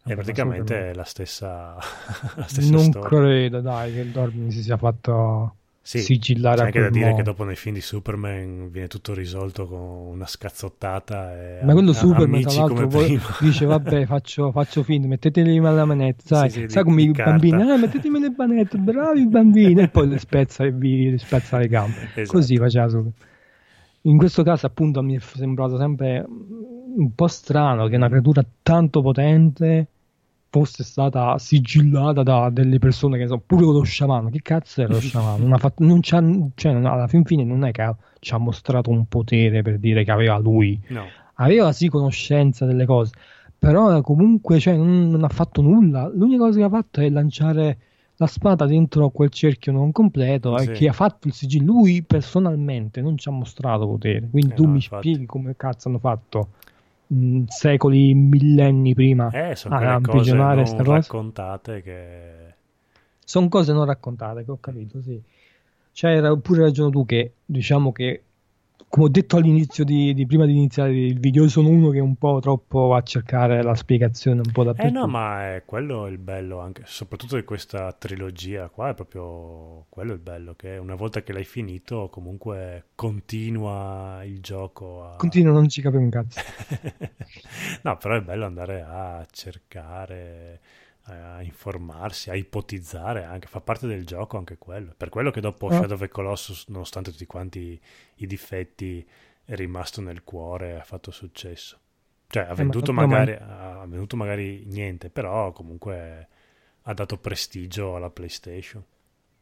E 0.04 0.14
praticamente 0.14 0.72
Superman. 0.74 0.92
è 0.92 0.94
la 0.94 1.04
stessa, 1.04 1.74
la 2.36 2.46
stessa 2.48 2.70
non 2.70 2.80
storia. 2.80 3.08
credo, 3.08 3.60
dai, 3.60 3.92
che 3.92 4.10
Dormin 4.10 4.50
si 4.50 4.62
sia 4.62 4.76
fatto 4.78 5.56
sì, 5.88 6.00
sigillare 6.00 6.56
c'è 6.58 6.64
anche 6.66 6.80
da 6.80 6.90
dire 6.90 7.04
modo. 7.06 7.16
che 7.16 7.22
dopo 7.22 7.44
nei 7.44 7.56
film 7.56 7.74
di 7.74 7.80
Superman 7.80 8.68
viene 8.70 8.88
tutto 8.88 9.14
risolto 9.14 9.66
con 9.66 9.78
una 9.78 10.26
scazzottata 10.26 11.34
e 11.34 11.64
Ma 11.64 11.72
quello 11.72 11.90
am- 11.90 11.96
Superman, 11.96 12.40
tra 12.42 12.52
l'altro, 12.52 12.86
prima. 12.88 13.22
dice: 13.40 13.64
Vabbè, 13.64 14.04
faccio, 14.06 14.52
faccio 14.52 14.82
finta, 14.82 15.08
metteteli 15.08 15.56
alla 15.58 15.84
manetta. 15.86 16.22
Sai, 16.36 16.50
Sì, 16.50 16.60
sì, 16.60 16.68
sai 16.68 16.84
come 16.84 17.02
i 17.02 17.12
carta. 17.12 17.30
bambini, 17.30 17.72
eh, 17.72 17.76
mettetemi 17.78 18.20
le 18.20 18.34
manette, 18.36 18.76
bravi 18.76 19.26
bambini. 19.28 19.80
E 19.80 19.88
poi 19.88 20.08
le 20.08 20.18
spezza 20.18 20.64
e 20.64 20.72
vi 20.72 21.10
le 21.10 21.18
spezza 21.18 21.56
le 21.58 21.68
gambe. 21.68 22.10
Esatto. 22.14 22.36
Così 22.38 22.56
faceva 22.58 22.86
Superman. 22.88 23.12
In 24.02 24.16
questo 24.18 24.42
caso, 24.42 24.66
appunto, 24.66 25.02
mi 25.02 25.16
è 25.16 25.20
sembrato 25.20 25.76
sempre 25.78 26.24
un 26.28 27.14
po' 27.14 27.26
strano 27.28 27.86
che 27.88 27.96
una 27.96 28.08
creatura 28.08 28.44
tanto 28.62 29.00
potente 29.02 29.86
fosse 30.50 30.82
stata 30.84 31.36
sigillata 31.38 32.22
da 32.22 32.48
delle 32.50 32.78
persone 32.78 33.18
che 33.18 33.26
sono 33.26 33.42
pure 33.44 33.64
lo 33.66 33.82
sciamano. 33.82 34.30
Che 34.30 34.40
cazzo 34.42 34.82
era 34.82 34.92
lo 34.92 35.00
sciamano? 35.00 35.38
Non 35.38 35.52
ha 35.52 35.58
fatto, 35.58 35.84
non 35.84 36.00
c'ha, 36.02 36.22
cioè, 36.54 36.72
alla 36.72 37.06
fin 37.06 37.24
fine 37.24 37.44
non 37.44 37.64
è 37.64 37.70
che 37.70 37.82
ha- 37.82 37.96
ci 38.20 38.34
ha 38.34 38.38
mostrato 38.38 38.90
un 38.90 39.06
potere 39.06 39.62
per 39.62 39.78
dire 39.78 40.04
che 40.04 40.10
aveva 40.10 40.38
lui 40.38 40.80
No, 40.88 41.04
aveva 41.34 41.72
sì 41.72 41.88
conoscenza 41.88 42.64
delle 42.66 42.84
cose, 42.86 43.12
però 43.58 44.00
comunque 44.00 44.58
cioè, 44.58 44.76
non, 44.76 45.10
non 45.10 45.24
ha 45.24 45.28
fatto 45.28 45.60
nulla. 45.62 46.10
L'unica 46.14 46.38
cosa 46.44 46.58
che 46.58 46.64
ha 46.64 46.68
fatto 46.70 47.00
è 47.00 47.08
lanciare 47.10 47.78
la 48.20 48.26
spada 48.26 48.66
dentro 48.66 49.10
quel 49.10 49.30
cerchio 49.30 49.70
non 49.70 49.92
completo 49.92 50.58
Sì. 50.58 50.70
e 50.70 50.72
chi 50.72 50.88
ha 50.88 50.92
fatto 50.92 51.28
il 51.28 51.34
sigillo. 51.34 51.72
Lui 51.74 52.02
personalmente 52.02 53.00
non 53.00 53.16
ci 53.16 53.28
ha 53.28 53.32
mostrato 53.32 53.86
potere. 53.86 54.28
Quindi 54.28 54.52
Eh 54.52 54.54
tu 54.56 54.64
no, 54.64 54.70
mi 54.70 54.74
infatti. 54.76 55.08
spieghi 55.08 55.26
come 55.26 55.54
cazzo 55.56 55.88
hanno 55.88 55.98
fatto 56.00 56.48
mh, 57.08 57.44
secoli, 57.48 58.14
millenni 58.14 58.94
prima 58.94 59.30
eh, 59.30 59.54
sono 59.56 59.74
a 59.74 59.78
cose 59.78 59.96
imprigionare 59.96 60.56
non 60.56 60.66
sta 60.66 60.76
cosa. 60.76 60.92
raccontate 60.92 61.82
che... 61.82 62.32
Sono 63.24 63.48
cose 63.48 63.72
non 63.72 63.84
raccontate, 63.84 64.44
che 64.44 64.50
ho 64.50 64.58
capito, 64.58 65.02
sì. 65.02 65.20
C'hai 65.92 66.38
pure 66.40 66.62
ragione 66.62 66.90
tu 66.90 67.04
che, 67.04 67.32
diciamo 67.44 67.92
che, 67.92 68.22
come 68.88 69.06
ho 69.06 69.08
detto 69.08 69.36
all'inizio 69.36 69.84
di, 69.84 70.14
di- 70.14 70.26
prima 70.26 70.44
di 70.46 70.52
iniziare 70.52 70.92
il 70.96 71.18
video, 71.18 71.42
io 71.44 71.48
sono 71.48 71.68
uno 71.68 71.90
che 71.90 72.00
un 72.00 72.16
po' 72.16 72.38
troppo 72.40 72.86
va 72.88 72.98
a 72.98 73.02
cercare 73.02 73.62
la 73.62 73.74
spiegazione 73.74 74.40
un 74.40 74.50
po' 74.52 74.64
Eh 74.80 74.90
dappertutto. 74.90 74.90
no, 74.90 75.06
ma 75.08 75.54
è 75.56 75.64
quello 75.66 76.06
il 76.06 76.18
bello 76.18 76.60
anche, 76.60 76.82
soprattutto 76.86 77.34
di 77.36 77.42
questa 77.42 77.92
trilogia 77.92 78.68
qua, 78.68 78.90
è 78.90 78.94
proprio 78.94 79.86
quello 79.88 80.12
il 80.12 80.20
bello, 80.20 80.54
che 80.54 80.76
una 80.76 80.94
volta 80.94 81.22
che 81.22 81.32
l'hai 81.32 81.44
finito 81.44 82.08
comunque 82.10 82.90
continua 82.94 84.22
il 84.24 84.40
gioco 84.40 85.02
a... 85.04 85.16
Continuo, 85.16 85.52
non 85.52 85.68
ci 85.68 85.82
capivo 85.82 86.02
un 86.02 86.10
cazzo. 86.10 86.40
no, 87.82 87.96
però 87.98 88.16
è 88.16 88.22
bello 88.22 88.46
andare 88.46 88.82
a 88.82 89.26
cercare, 89.30 90.60
a 91.08 91.42
informarsi, 91.42 92.30
a 92.30 92.34
ipotizzare 92.34 93.24
anche, 93.24 93.46
fa 93.46 93.60
parte 93.60 93.86
del 93.86 94.04
gioco 94.04 94.36
anche 94.36 94.58
quello. 94.58 94.92
Per 94.96 95.08
quello 95.08 95.30
che 95.30 95.40
dopo 95.40 95.68
Ah. 95.68 95.72
Shadow 95.74 95.94
of 95.94 96.00
the 96.00 96.08
Colossus, 96.08 96.66
nonostante 96.68 97.10
tutti 97.10 97.26
quanti 97.26 97.80
i 98.16 98.26
difetti, 98.26 99.06
è 99.44 99.54
rimasto 99.54 100.00
nel 100.00 100.24
cuore 100.24 100.78
ha 100.78 100.82
fatto 100.84 101.10
successo. 101.10 101.78
Cioè, 102.28 102.42
ha 102.44 102.48
ma- 102.48 102.54
venduto, 102.54 102.92
ma- 102.92 103.06
magari, 103.06 103.32
ha 103.32 103.84
venduto 103.86 104.16
magari 104.16 104.64
niente, 104.66 105.08
però 105.08 105.52
comunque 105.52 106.28
ha 106.82 106.92
dato 106.94 107.16
prestigio 107.18 107.96
alla 107.96 108.10
PlayStation. 108.10 108.82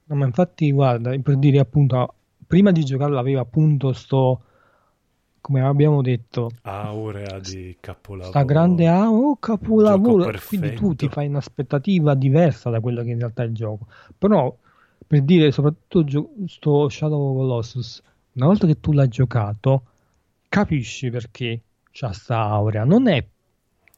No, 0.05 0.15
ma 0.15 0.25
infatti, 0.27 0.71
guarda, 0.71 1.17
per 1.19 1.37
dire 1.37 1.59
appunto, 1.59 2.15
prima 2.47 2.71
di 2.71 2.85
giocarlo 2.85 3.19
aveva 3.19 3.41
appunto 3.41 3.93
sto, 3.93 4.43
come 5.47 5.61
abbiamo 5.61 6.03
detto, 6.03 6.51
Aurea 6.63 7.39
di 7.39 7.77
capolavoro. 7.79 8.31
sta 8.31 8.43
grande 8.43 8.89
ah, 8.89 9.09
oh, 9.09 9.37
capolavoro. 9.37 10.29
Quindi 10.45 10.75
tu 10.75 10.97
ti 10.97 11.09
fai 11.09 11.29
un'aspettativa 11.29 12.17
diversa 12.17 12.69
da 12.69 12.81
quello 12.81 13.05
che 13.05 13.11
in 13.11 13.19
realtà 13.21 13.45
è 13.45 13.47
il 13.47 13.55
gioco. 13.55 13.87
Però, 14.19 14.53
per 15.07 15.23
dire, 15.23 15.53
soprattutto 15.53 16.03
gio- 16.03 16.31
sto 16.49 16.89
Shadow 16.89 17.31
of 17.31 17.37
Colossus, 17.37 18.03
una 18.33 18.47
volta 18.47 18.67
che 18.67 18.81
tu 18.81 18.91
l'hai 18.91 19.07
giocato, 19.07 19.83
capisci 20.49 21.11
perché 21.11 21.61
c'ha 21.93 22.11
sta 22.11 22.41
aurea. 22.41 22.83
Non 22.83 23.07
è 23.07 23.25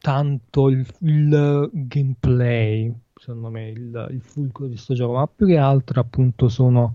tanto 0.03 0.69
il, 0.69 0.87
il 0.99 1.71
gameplay, 1.73 2.93
secondo 3.15 3.49
me, 3.49 3.71
il, 3.71 4.09
il 4.11 4.21
fulcro 4.21 4.67
di 4.67 4.77
sto 4.77 4.93
gioco, 4.93 5.15
ma 5.15 5.27
più 5.27 5.47
che 5.47 5.57
altro 5.57 5.99
appunto 5.99 6.51
sono 6.51 6.93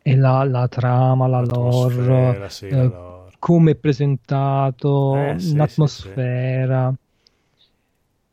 è 0.00 0.14
la, 0.14 0.42
la 0.44 0.68
trama, 0.68 1.26
la 1.26 1.40
lore, 1.42 2.48
sì, 2.48 2.70
la 2.70 2.80
eh, 2.80 2.86
lore. 2.86 3.13
Come 3.44 3.72
è 3.72 3.74
presentato, 3.74 5.34
Eh, 5.34 5.38
sì, 5.38 5.54
l'atmosfera. 5.56 6.94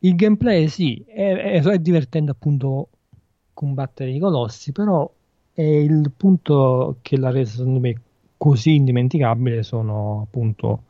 Il 0.00 0.16
gameplay 0.16 0.68
sì, 0.68 1.02
è, 1.06 1.60
è- 1.60 1.62
è 1.62 1.78
divertente 1.78 2.30
appunto 2.32 2.88
combattere 3.54 4.10
i 4.10 4.18
colossi, 4.18 4.72
però 4.72 5.10
è 5.52 5.62
il 5.62 6.10
punto 6.16 6.98
che 7.02 7.16
l'ha 7.18 7.30
reso 7.30 7.58
secondo 7.58 7.80
me 7.80 8.00
così 8.36 8.74
indimenticabile 8.74 9.62
sono 9.62 10.22
appunto 10.26 10.82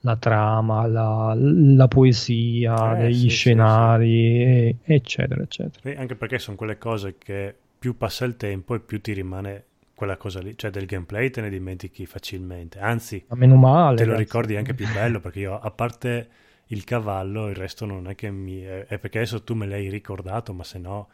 la 0.00 0.16
trama, 0.16 0.86
la, 0.86 1.34
la 1.36 1.88
poesia 1.88 2.96
Eh, 2.96 3.10
sì, 3.12 3.36
sì, 3.36 3.54
scenari, 3.56 4.42
e- 4.42 4.76
eccetera, 4.84 5.42
eccetera. 5.42 5.82
Sì, 5.82 5.88
anche 5.90 6.14
perché 6.14 6.38
sono 6.38 6.56
quelle 6.56 6.78
cose 6.78 7.16
che 7.18 7.54
più 7.78 7.96
passa 7.96 8.24
il 8.24 8.36
tempo 8.36 8.74
e 8.74 8.80
più 8.80 9.00
ti 9.00 9.12
rimane 9.12 9.64
quella 10.00 10.16
cosa 10.16 10.40
lì, 10.40 10.56
cioè 10.56 10.70
del 10.70 10.86
gameplay 10.86 11.30
te 11.30 11.40
ne 11.42 11.50
dimentichi 11.50 12.06
facilmente, 12.06 12.78
anzi 12.78 13.22
Ma 13.28 13.36
meno 13.36 13.56
male. 13.56 14.02
te 14.02 14.04
lo 14.04 14.14
cazzo. 14.14 14.14
ricordi 14.14 14.56
anche 14.56 14.74
più 14.74 14.86
bello 14.92 15.20
perché 15.20 15.40
io 15.40 15.58
a 15.58 15.70
parte 15.70 16.30
il 16.68 16.84
cavallo 16.84 17.48
il 17.48 17.56
resto 17.56 17.84
non 17.86 18.08
è 18.08 18.14
che 18.14 18.30
mi... 18.30 18.62
è 18.62 18.98
perché 18.98 19.18
adesso 19.18 19.42
tu 19.44 19.54
me 19.54 19.66
l'hai 19.66 19.88
ricordato 19.90 20.52
ma 20.54 20.64
se 20.64 20.78
no 20.78 21.10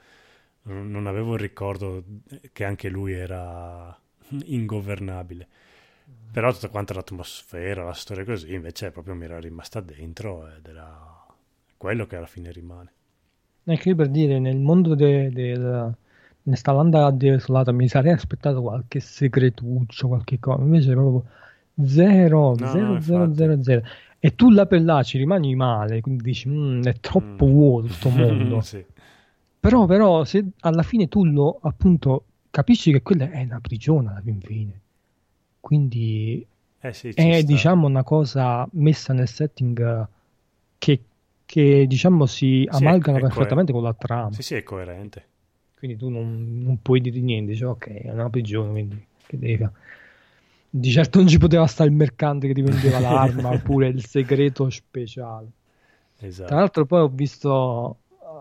non 0.64 1.06
avevo 1.06 1.34
il 1.34 1.40
ricordo 1.40 2.04
che 2.52 2.64
anche 2.64 2.88
lui 2.88 3.12
era 3.14 3.96
ingovernabile. 4.46 5.48
Però 6.32 6.52
tutta 6.52 6.68
quanta 6.68 6.94
l'atmosfera, 6.94 7.84
la 7.84 7.92
storia 7.94 8.24
così 8.24 8.52
invece 8.54 8.90
proprio 8.92 9.14
mi 9.14 9.24
era 9.24 9.40
rimasta 9.40 9.80
dentro 9.80 10.48
ed 10.54 10.66
era 10.66 11.26
quello 11.76 12.06
che 12.06 12.16
alla 12.16 12.26
fine 12.26 12.52
rimane. 12.52 12.92
Ecco, 13.64 13.90
io 13.90 13.94
per 13.96 14.08
dire, 14.08 14.38
nel 14.38 14.56
mondo 14.56 14.94
de- 14.94 15.28
del... 16.46 16.52
in 16.52 16.56
sta 16.56 16.72
landa 16.72 17.10
desolata 17.10 17.72
mi 17.72 17.88
sarei 17.88 18.12
aspettato 18.12 18.62
qualche 18.62 19.00
segretuccio, 19.00 20.08
qualche 20.08 20.38
cosa, 20.38 20.62
invece 20.62 20.92
proprio 20.92 21.24
zero, 21.84 22.54
No, 22.56 22.66
zero, 22.66 22.94
no, 22.94 23.00
zero, 23.00 23.34
zero, 23.34 23.62
zero. 23.62 23.82
E 24.18 24.34
tu 24.34 24.50
là 24.50 24.66
per 24.66 24.82
là 24.82 25.02
ci 25.02 25.18
rimani 25.18 25.54
male, 25.54 26.00
quindi 26.00 26.22
dici, 26.22 26.48
"Mm, 26.48 26.82
è 26.84 26.94
troppo 27.00 27.46
Mm. 27.46 27.50
vuoto 27.50 27.88
sto 27.88 28.08
mondo. 28.10 28.60
Sì. 28.62 28.84
Però, 29.60 29.86
però, 29.86 30.24
se 30.24 30.44
alla 30.60 30.82
fine 30.82 31.08
tu 31.08 31.24
lo, 31.24 31.58
appunto, 31.62 32.24
capisci 32.50 32.92
che 32.92 33.02
quella 33.02 33.30
è 33.30 33.42
una 33.42 33.60
prigione 33.60 34.08
alla 34.10 34.20
fin 34.20 34.40
fine. 34.40 34.80
Quindi 35.60 36.46
Eh 36.80 36.92
sì, 36.92 37.08
è, 37.08 37.38
sta. 37.40 37.44
diciamo, 37.44 37.86
una 37.86 38.04
cosa 38.04 38.66
messa 38.72 39.12
nel 39.12 39.26
setting 39.28 40.06
che, 40.78 41.00
che 41.44 41.86
diciamo, 41.88 42.26
si 42.26 42.66
Sì, 42.70 42.84
perfettamente 43.28 43.72
con 43.72 43.82
la 43.82 43.92
trama. 43.94 44.32
Sì, 44.32 44.42
sì, 44.42 44.54
è 44.54 44.62
coerente. 44.62 45.24
Quindi 45.86 45.96
tu 45.96 46.08
non, 46.08 46.62
non 46.64 46.78
puoi 46.82 47.00
dire 47.00 47.20
niente, 47.20 47.52
dici 47.52 47.62
ok, 47.62 47.86
è 47.86 48.10
una 48.10 48.28
prigione, 48.28 48.70
quindi 48.70 49.06
che 49.24 49.38
devi 49.38 49.56
fare? 49.56 49.72
Di 50.68 50.90
certo 50.90 51.18
non 51.18 51.28
ci 51.28 51.38
poteva 51.38 51.64
stare 51.66 51.88
il 51.88 51.94
mercante 51.94 52.48
che 52.48 52.54
ti 52.54 52.60
vendeva 52.60 52.98
l'arma 52.98 53.50
oppure 53.54 53.86
il 53.86 54.04
segreto 54.04 54.68
speciale. 54.68 55.46
Tra 56.16 56.26
Esatto. 56.26 56.54
l'altro 56.54 56.86
poi 56.86 57.00
ho 57.02 57.08
visto, 57.08 57.98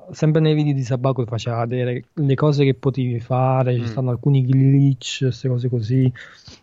eh, 0.10 0.14
sempre 0.14 0.42
nei 0.42 0.56
video 0.56 0.74
di 0.74 0.84
Sabaco 0.84 1.24
che 1.24 1.30
faceva 1.30 1.64
vedere 1.66 2.06
le 2.14 2.36
cose 2.36 2.64
che 2.64 2.74
potevi 2.74 3.20
fare, 3.20 3.76
ci 3.76 3.82
Mm. 3.82 3.86
stanno 3.86 4.10
alcuni 4.10 4.44
glitch, 4.44 5.20
queste 5.20 5.48
cose 5.48 5.70
così, 5.70 6.12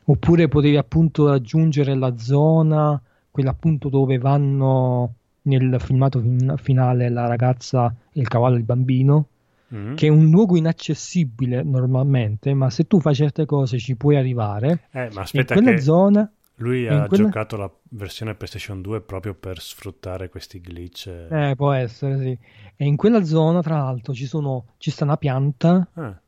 oppure 0.07 0.49
potevi 0.49 0.77
appunto 0.77 1.29
raggiungere 1.29 1.95
la 1.95 2.17
zona, 2.19 3.01
quella 3.31 3.51
appunto 3.51 3.89
dove 3.89 4.19
vanno 4.19 5.15
nel 5.43 5.77
filmato 5.81 6.21
fin- 6.21 6.55
finale 6.59 7.09
la 7.09 7.27
ragazza 7.27 7.95
e 8.13 8.21
il 8.21 8.29
cavallo 8.29 8.57
e 8.57 8.59
il 8.59 8.65
bambino, 8.65 9.27
Mm. 9.75 9.95
che 9.95 10.07
è 10.07 10.11
un 10.11 10.29
luogo 10.31 10.57
inaccessibile 10.57 11.63
normalmente, 11.63 12.53
ma 12.55 12.69
se 12.71 12.87
tu 12.87 13.01
fai 13.01 13.15
certe 13.15 13.47
cose 13.47 13.79
ci 13.79 13.97
puoi 13.97 14.17
arrivare. 14.17 14.89
Eh, 14.93 15.05
ma 15.07 15.11
in 15.13 15.19
aspetta 15.19 15.55
quella 15.55 15.71
che 15.71 15.81
zona, 15.81 16.31
lui 16.57 16.83
in 16.85 16.93
ha 16.93 17.07
quella- 17.07 17.25
giocato 17.25 17.57
la 17.57 17.71
versione 17.91 18.35
PlayStation 18.35 18.83
2 18.83 19.01
proprio 19.01 19.35
per 19.35 19.61
sfruttare 19.61 20.29
questi 20.29 20.61
glitch. 20.61 21.07
eh, 21.31 21.55
può 21.57 21.73
essere, 21.73 22.19
sì. 22.19 22.39
E 22.77 22.85
in 22.85 22.97
quella 22.97 23.25
zona, 23.25 23.63
tra 23.63 23.79
l'altro, 23.79 24.13
ci 24.13 24.27
sono, 24.27 24.67
ci 24.79 24.91
sta 24.91 25.05
una 25.05 25.17
pianta 25.17 25.89
Ah, 25.95 26.21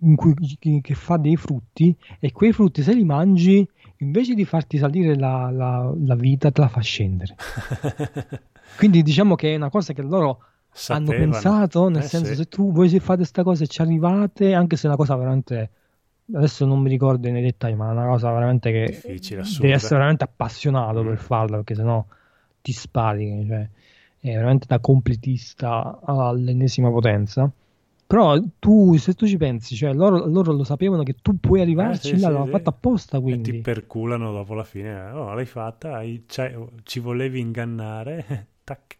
in 0.00 0.14
cui, 0.16 0.34
che- 0.58 0.80
che 0.82 0.94
fa 0.94 1.16
dei 1.18 1.36
frutti 1.36 1.94
e 2.18 2.32
quei 2.32 2.52
frutti 2.52 2.82
se 2.82 2.94
li 2.94 3.04
mangi 3.04 3.66
invece 3.98 4.34
di 4.34 4.44
farti 4.44 4.76
salire 4.78 5.16
la, 5.16 5.50
la- 5.50 5.92
la 6.04 6.14
vita 6.14 6.50
te 6.50 6.60
la 6.60 6.68
fa 6.68 6.80
scendere 6.80 7.34
quindi 8.76 9.02
diciamo 9.02 9.34
che 9.36 9.52
è 9.52 9.56
una 9.56 9.70
cosa 9.70 9.92
che 9.94 10.02
loro 10.02 10.40
hanno 10.88 11.06
Sapevano. 11.06 11.30
pensato 11.32 11.88
nel 11.88 12.02
Eh, 12.02 12.06
senso 12.06 12.26
sì. 12.30 12.34
se 12.36 12.48
tu 12.48 12.72
voi 12.72 12.88
se 12.88 13.00
fate 13.00 13.18
questa 13.18 13.42
cosa 13.42 13.64
e 13.64 13.66
ci 13.66 13.80
arrivate 13.80 14.52
anche 14.54 14.76
se 14.76 14.84
è 14.84 14.86
una 14.88 14.96
cosa 14.96 15.16
veramente 15.16 15.70
adesso 16.34 16.64
non 16.66 16.80
mi 16.80 16.88
ricordo 16.88 17.30
nei 17.30 17.42
dettagli, 17.42 17.74
ma 17.74 17.88
è 17.88 17.92
una 17.92 18.06
cosa 18.06 18.32
veramente 18.32 18.70
che 18.72 18.84
Difficile, 18.86 19.40
devi 19.42 19.48
assurda. 19.48 19.74
essere 19.74 19.94
veramente 19.96 20.24
appassionato 20.24 21.02
Mm. 21.02 21.06
per 21.06 21.18
farla, 21.18 21.56
perché 21.56 21.74
sennò 21.76 22.04
ti 22.62 22.72
spari, 22.72 23.44
cioè, 23.46 23.68
è 24.20 24.32
veramente 24.34 24.66
da 24.66 24.80
completista 24.80 26.00
all'ennesima 26.04 26.90
potenza. 26.90 27.48
Però 28.08 28.36
tu, 28.58 28.96
se 28.96 29.14
tu 29.14 29.26
ci 29.26 29.36
pensi, 29.36 29.74
cioè, 29.76 29.92
loro, 29.92 30.26
loro 30.26 30.52
lo 30.52 30.64
sapevano 30.64 31.02
che 31.04 31.14
tu 31.22 31.38
puoi 31.38 31.60
arrivarci 31.60 32.12
Eh, 32.12 32.16
sì, 32.16 32.20
l'hanno 32.22 32.44
sì. 32.44 32.50
fatto 32.50 32.68
apposta, 32.70 33.16
E 33.16 33.20
ti 33.20 33.24
quindi. 33.24 33.60
perculano 33.60 34.32
dopo 34.32 34.54
la 34.54 34.64
fine. 34.64 35.10
Oh, 35.10 35.32
l'hai 35.32 35.46
fatta, 35.46 35.94
hai- 35.96 36.24
c'hai- 36.26 36.54
ci 36.84 36.98
volevi 37.00 37.38
ingannare. 37.40 38.24
Tac. 38.64 38.95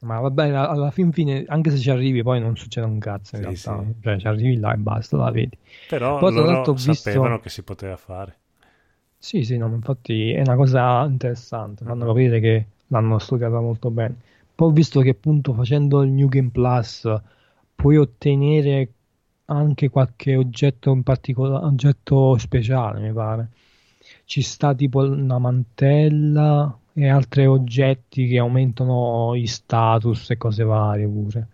Ma 0.00 0.18
vabbè, 0.20 0.48
alla, 0.48 0.90
fin 0.90 1.12
fine, 1.12 1.44
anche 1.48 1.70
se 1.70 1.78
ci 1.78 1.90
arrivi, 1.90 2.22
poi 2.22 2.40
non 2.40 2.56
succede 2.56 2.86
un 2.86 2.98
cazzo 2.98 3.36
in 3.36 3.42
Sì, 3.42 3.42
realtà. 3.42 3.84
sì. 3.84 3.94
Cioè, 4.00 4.18
ci 4.18 4.26
arrivi 4.26 4.56
là 4.58 4.72
e 4.72 4.76
basta, 4.76 5.16
la 5.16 5.30
vedi. 5.30 5.56
Però 5.84 6.16
Poi, 6.16 6.32
loro 6.32 6.72
visto- 6.74 7.20
sapevano 7.20 7.38
che 7.38 7.50
si 7.50 7.62
poteva 7.62 7.98
fare. 7.98 8.38
Sì, 9.18 9.44
sì, 9.44 9.56
no, 9.58 9.66
infatti 9.74 10.30
è 10.32 10.40
una 10.40 10.56
cosa 10.56 11.04
interessante, 11.04 11.84
fanno 11.84 12.06
capire 12.06 12.40
che 12.40 12.66
l'hanno 12.88 13.18
studiata 13.18 13.60
molto 13.60 13.90
bene. 13.90 14.16
Poi 14.54 14.68
ho 14.68 14.72
visto 14.72 15.00
che 15.00 15.10
appunto 15.10 15.52
facendo 15.54 16.02
il 16.02 16.10
New 16.10 16.28
Game 16.28 16.48
Plus 16.50 17.06
puoi 17.74 17.96
ottenere 17.98 18.92
anche 19.46 19.88
qualche 19.90 20.36
oggetto 20.36 20.90
in 20.92 21.02
particolare, 21.02 21.64
oggetto 21.66 22.36
speciale, 22.38 23.00
mi 23.00 23.12
pare. 23.12 23.50
Ci 24.24 24.40
sta 24.42 24.74
tipo 24.74 25.00
una 25.00 25.38
mantella 25.38 26.78
e 26.94 27.08
altri 27.08 27.46
oggetti 27.46 28.26
che 28.28 28.38
aumentano 28.38 29.34
i 29.34 29.46
status 29.46 30.30
e 30.30 30.36
cose 30.36 30.64
varie 30.64 31.06
pure. 31.08 31.48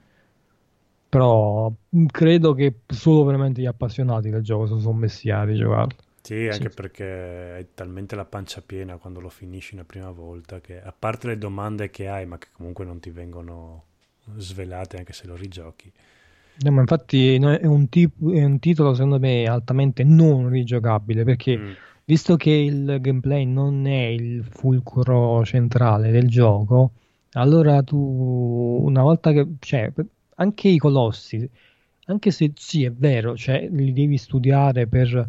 Però 1.09 1.73
mh, 1.89 2.07
credo 2.07 2.55
che 2.55 2.81
solo 2.87 3.25
veramente 3.25 3.61
gli 3.61 3.67
appassionati 3.67 4.31
del 4.31 4.43
gioco 4.43 4.67
sono 4.79 4.93
messi 4.99 5.31
a 5.31 5.45
rigiocarlo. 5.45 5.97
Sì, 6.21 6.49
anche 6.49 6.69
Sì. 6.69 6.71
perché 6.71 7.05
hai 7.55 7.67
talmente 7.73 8.17
la 8.17 8.25
pancia 8.25 8.61
piena 8.61 8.97
quando 8.99 9.21
lo 9.21 9.29
finisci 9.29 9.75
una 9.75 9.85
prima 9.85 10.11
volta 10.11 10.61
che 10.61 10.83
a 10.83 10.93
parte 10.93 11.29
le 11.29 11.39
domande 11.39 11.89
che 11.89 12.09
hai, 12.09 12.27
ma 12.27 12.37
che 12.39 12.49
comunque 12.53 12.85
non 12.85 12.99
ti 12.99 13.11
vengono 13.11 13.85
svelate 14.37 14.97
anche 14.99 15.13
se 15.13 15.27
lo 15.29 15.37
rigiochi. 15.37 15.91
No, 16.59 16.71
ma 16.71 16.81
infatti 16.81 17.35
è 17.35 17.67
un, 17.67 17.89
tip- 17.91 18.19
è 18.33 18.43
un 18.45 18.59
titolo 18.59 18.95
secondo 18.95 19.19
me 19.19 19.45
altamente 19.47 20.05
non 20.05 20.49
rigiocabile 20.49 21.23
perché 21.23 21.61
Mm. 21.61 21.77
Visto 22.07 22.37
che 22.37 22.51
il 22.51 22.99
gameplay 23.01 23.45
non 23.45 23.87
è 23.87 24.07
il 24.07 24.45
fulcro 24.45 25.45
centrale 25.45 26.11
del 26.11 26.29
gioco, 26.29 26.93
allora 27.33 27.83
tu 27.83 27.97
una 27.99 29.03
volta 29.03 29.33
che 29.33 29.47
cioè 29.61 29.93
anche 30.37 30.69
i 30.69 30.79
colossi, 30.79 31.49
anche 32.07 32.31
se 32.31 32.53
sì 32.57 32.85
è 32.85 32.93
vero, 32.93 33.37
cioè 33.37 33.69
li 33.71 33.93
devi 33.93 34.17
studiare 34.17 34.87
per 34.87 35.29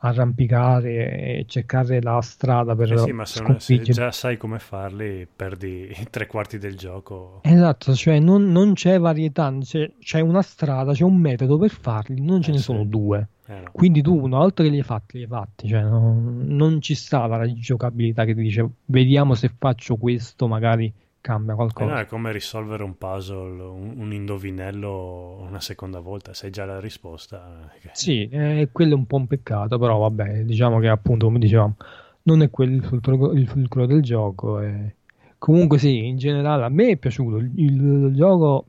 arrampicare 0.00 1.38
e 1.40 1.44
cercare 1.48 2.00
la 2.00 2.20
strada 2.20 2.76
per 2.76 2.92
Eh 2.92 2.98
sì, 2.98 3.12
ma 3.12 3.24
se, 3.24 3.42
non- 3.42 3.58
se 3.60 3.80
già 3.82 4.12
sai 4.12 4.36
come 4.36 4.58
farli, 4.58 5.26
perdi 5.34 5.92
tre 6.10 6.26
quarti 6.26 6.58
del 6.58 6.76
gioco. 6.76 7.40
Esatto, 7.42 7.94
cioè 7.94 8.20
non, 8.20 8.50
non 8.52 8.74
c'è 8.74 8.98
varietà, 9.00 9.52
c'è, 9.60 9.90
c'è 9.98 10.20
una 10.20 10.42
strada, 10.42 10.92
c'è 10.92 11.02
un 11.04 11.16
metodo 11.16 11.58
per 11.58 11.70
farli, 11.70 12.20
non 12.20 12.42
ce 12.42 12.50
Eh 12.50 12.52
ne 12.52 12.58
sì. 12.58 12.64
sono 12.64 12.84
due. 12.84 13.28
Eh, 13.48 13.60
no. 13.60 13.70
Quindi 13.72 14.02
tu 14.02 14.14
una 14.18 14.38
volta 14.38 14.62
che 14.62 14.68
li 14.68 14.76
hai 14.76 14.82
fatti, 14.82 15.16
li 15.16 15.22
hai 15.22 15.28
fatti, 15.28 15.68
cioè 15.68 15.82
non, 15.82 16.44
non 16.48 16.80
ci 16.80 16.94
sta 16.94 17.26
la 17.26 17.50
giocabilità 17.52 18.24
che 18.24 18.34
ti 18.34 18.42
dice 18.42 18.68
vediamo 18.86 19.34
se 19.34 19.50
faccio 19.56 19.96
questo, 19.96 20.46
magari 20.48 20.92
cambia 21.20 21.52
Eh 21.52 21.56
qualcosa. 21.56 21.92
no, 21.94 21.98
è 21.98 22.06
come 22.06 22.32
risolvere 22.32 22.82
un 22.82 22.96
puzzle, 22.98 23.62
un, 23.62 23.94
un 23.98 24.12
indovinello 24.12 25.38
una 25.40 25.60
seconda 25.60 26.00
volta, 26.00 26.34
sai 26.34 26.50
già 26.50 26.64
la 26.64 26.80
risposta. 26.80 27.70
eh, 27.82 27.90
Sì, 27.92 28.28
eh, 28.28 28.68
quello 28.72 28.92
è 28.94 28.96
un 28.96 29.06
po' 29.06 29.16
un 29.16 29.26
peccato, 29.26 29.78
però 29.78 29.98
vabbè, 29.98 30.44
diciamo 30.44 30.78
che 30.80 30.88
appunto, 30.88 31.26
come 31.26 31.38
dicevamo, 31.38 31.76
non 32.22 32.42
è 32.42 32.50
quello 32.50 32.74
il 32.76 32.82
fulcro, 32.84 33.32
il 33.32 33.86
del 33.86 34.02
gioco. 34.02 34.60
e- 34.60 34.94
Comunque 35.38 35.78
sì, 35.78 36.06
in 36.06 36.16
generale 36.18 36.64
a 36.64 36.68
me 36.68 36.88
è 36.90 36.96
piaciuto, 36.96 37.36
il, 37.38 37.52
il 37.56 38.12
gioco 38.14 38.66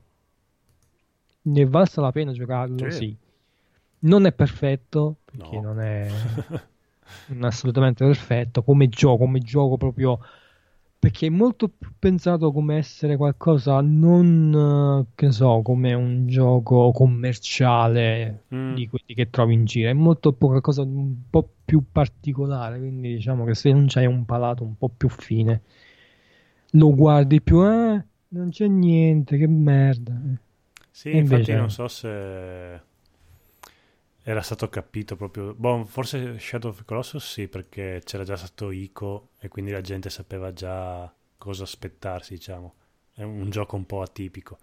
ne 1.42 1.64
valsa 1.66 2.00
la 2.00 2.12
pena 2.12 2.32
giocarlo, 2.32 2.90
Sì. 2.90 2.96
sì. 2.96 3.16
Non 4.00 4.26
è 4.26 4.32
perfetto, 4.32 5.16
perché 5.24 5.56
No. 5.56 5.62
non 7.26 7.44
è 7.44 7.46
assolutamente 7.46 8.04
perfetto 8.04 8.62
come 8.62 8.88
gioco, 8.88 9.18
come 9.24 9.38
gioco 9.40 9.76
proprio 9.76 10.18
perché 10.98 11.26
è 11.26 11.30
molto 11.30 11.68
più 11.68 11.92
pensato 11.98 12.52
come 12.52 12.76
essere 12.76 13.16
qualcosa 13.16 13.80
non 13.80 15.06
che 15.14 15.30
so, 15.32 15.62
come 15.62 15.94
un 15.94 16.26
gioco 16.26 16.90
commerciale 16.92 18.44
Mm. 18.54 18.74
di 18.74 18.88
quelli 18.88 19.14
che 19.14 19.30
trovi 19.30 19.54
in 19.54 19.64
giro, 19.64 19.88
è 19.90 19.92
molto 19.92 20.34
qualcosa 20.34 20.84
di 20.84 20.94
un 20.94 21.14
po' 21.30 21.48
più 21.64 21.84
particolare, 21.90 22.78
quindi 22.78 23.14
diciamo 23.14 23.44
che 23.44 23.54
se 23.54 23.72
non 23.72 23.86
c'hai 23.88 24.06
un 24.06 24.24
palato 24.26 24.64
un 24.64 24.76
po' 24.76 24.88
più 24.88 25.08
fine 25.08 25.62
lo 26.72 26.94
guardi 26.94 27.40
più 27.40 27.62
eh, 27.64 28.04
non 28.28 28.50
c'è 28.50 28.66
niente, 28.68 29.36
che 29.36 29.46
merda. 29.46 30.12
Sì, 30.90 31.10
E 31.10 31.16
infatti 31.16 31.52
invece- 31.52 31.54
non 31.56 31.70
so 31.70 31.88
se 31.88 32.80
era 34.22 34.42
stato 34.42 34.68
capito 34.68 35.16
proprio. 35.16 35.54
Boh, 35.54 35.84
forse 35.84 36.38
Shadow 36.38 36.70
of 36.70 36.84
Colossus 36.84 37.24
sì, 37.24 37.48
perché 37.48 38.00
c'era 38.04 38.24
già 38.24 38.36
stato 38.36 38.70
Ico 38.70 39.30
e 39.38 39.48
quindi 39.48 39.70
la 39.70 39.80
gente 39.80 40.10
sapeva 40.10 40.52
già 40.52 41.12
cosa 41.38 41.62
aspettarsi, 41.64 42.34
diciamo. 42.34 42.74
È 43.14 43.22
un 43.22 43.50
gioco 43.50 43.76
un 43.76 43.86
po' 43.86 44.02
atipico. 44.02 44.58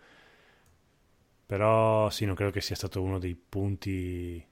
Però 1.46 2.10
sì, 2.10 2.26
non 2.26 2.36
credo 2.36 2.52
che 2.52 2.62
sia 2.62 2.76
stato 2.76 3.02
uno 3.02 3.20
dei 3.20 3.36
punti 3.36 4.44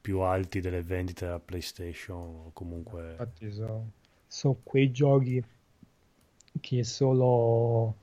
più 0.00 0.20
alti 0.20 0.60
delle 0.60 0.82
vendite 0.82 1.24
della 1.24 1.40
PlayStation 1.40 2.16
o 2.16 2.50
comunque... 2.52 3.10
Infatti 3.12 3.50
so, 3.50 3.86
so 4.26 4.60
quei 4.62 4.90
giochi 4.92 5.42
che 6.60 6.84
solo 6.84 7.96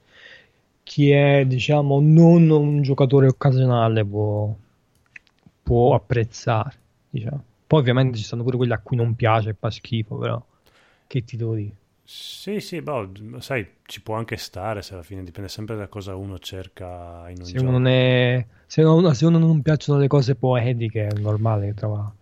chi 0.84 1.12
è, 1.12 1.46
diciamo, 1.46 2.00
non 2.02 2.50
un 2.50 2.82
giocatore 2.82 3.28
occasionale 3.28 4.04
può, 4.04 4.54
può 5.72 5.96
apprezzare, 5.96 6.74
diciamo. 7.10 7.44
Poi 7.68 7.80
ovviamente 7.80 8.18
ci 8.18 8.24
sono 8.24 8.44
pure 8.44 8.58
quelli 8.58 8.74
a 8.74 8.80
cui 8.80 8.98
non 8.98 9.16
piace 9.16 9.54
fa 9.54 9.70
schifo, 9.72 10.18
però 10.18 10.44
che 11.08 11.24
ti 11.24 11.38
devo 11.38 11.56
dire? 11.56 11.76
Sì, 12.04 12.60
sì, 12.60 12.82
boh, 12.82 13.12
sai, 13.40 13.78
ci 13.84 14.02
può 14.04 14.16
anche 14.16 14.38
stare 14.38 14.82
se 14.84 14.94
alla 14.94 15.02
fine 15.04 15.24
dipende 15.24 15.50
sempre 15.50 15.76
da 15.76 15.88
cosa 15.88 16.16
uno 16.16 16.38
cerca 16.40 17.28
in 17.30 17.42
un 17.42 17.52
Se 17.52 17.56
gioco. 17.56 17.68
uno, 17.68 17.72
non 17.72 17.88
è, 17.88 18.46
se, 18.68 18.84
uno, 18.84 19.14
se 19.14 19.26
uno 19.26 19.38
non 19.38 19.62
piacciono 19.62 20.00
le 20.00 20.08
cose 20.08 20.36
poetiche 20.36 21.08
è 21.08 21.14
normale 21.14 21.68
che 21.68 21.74
trova, 21.74 22.14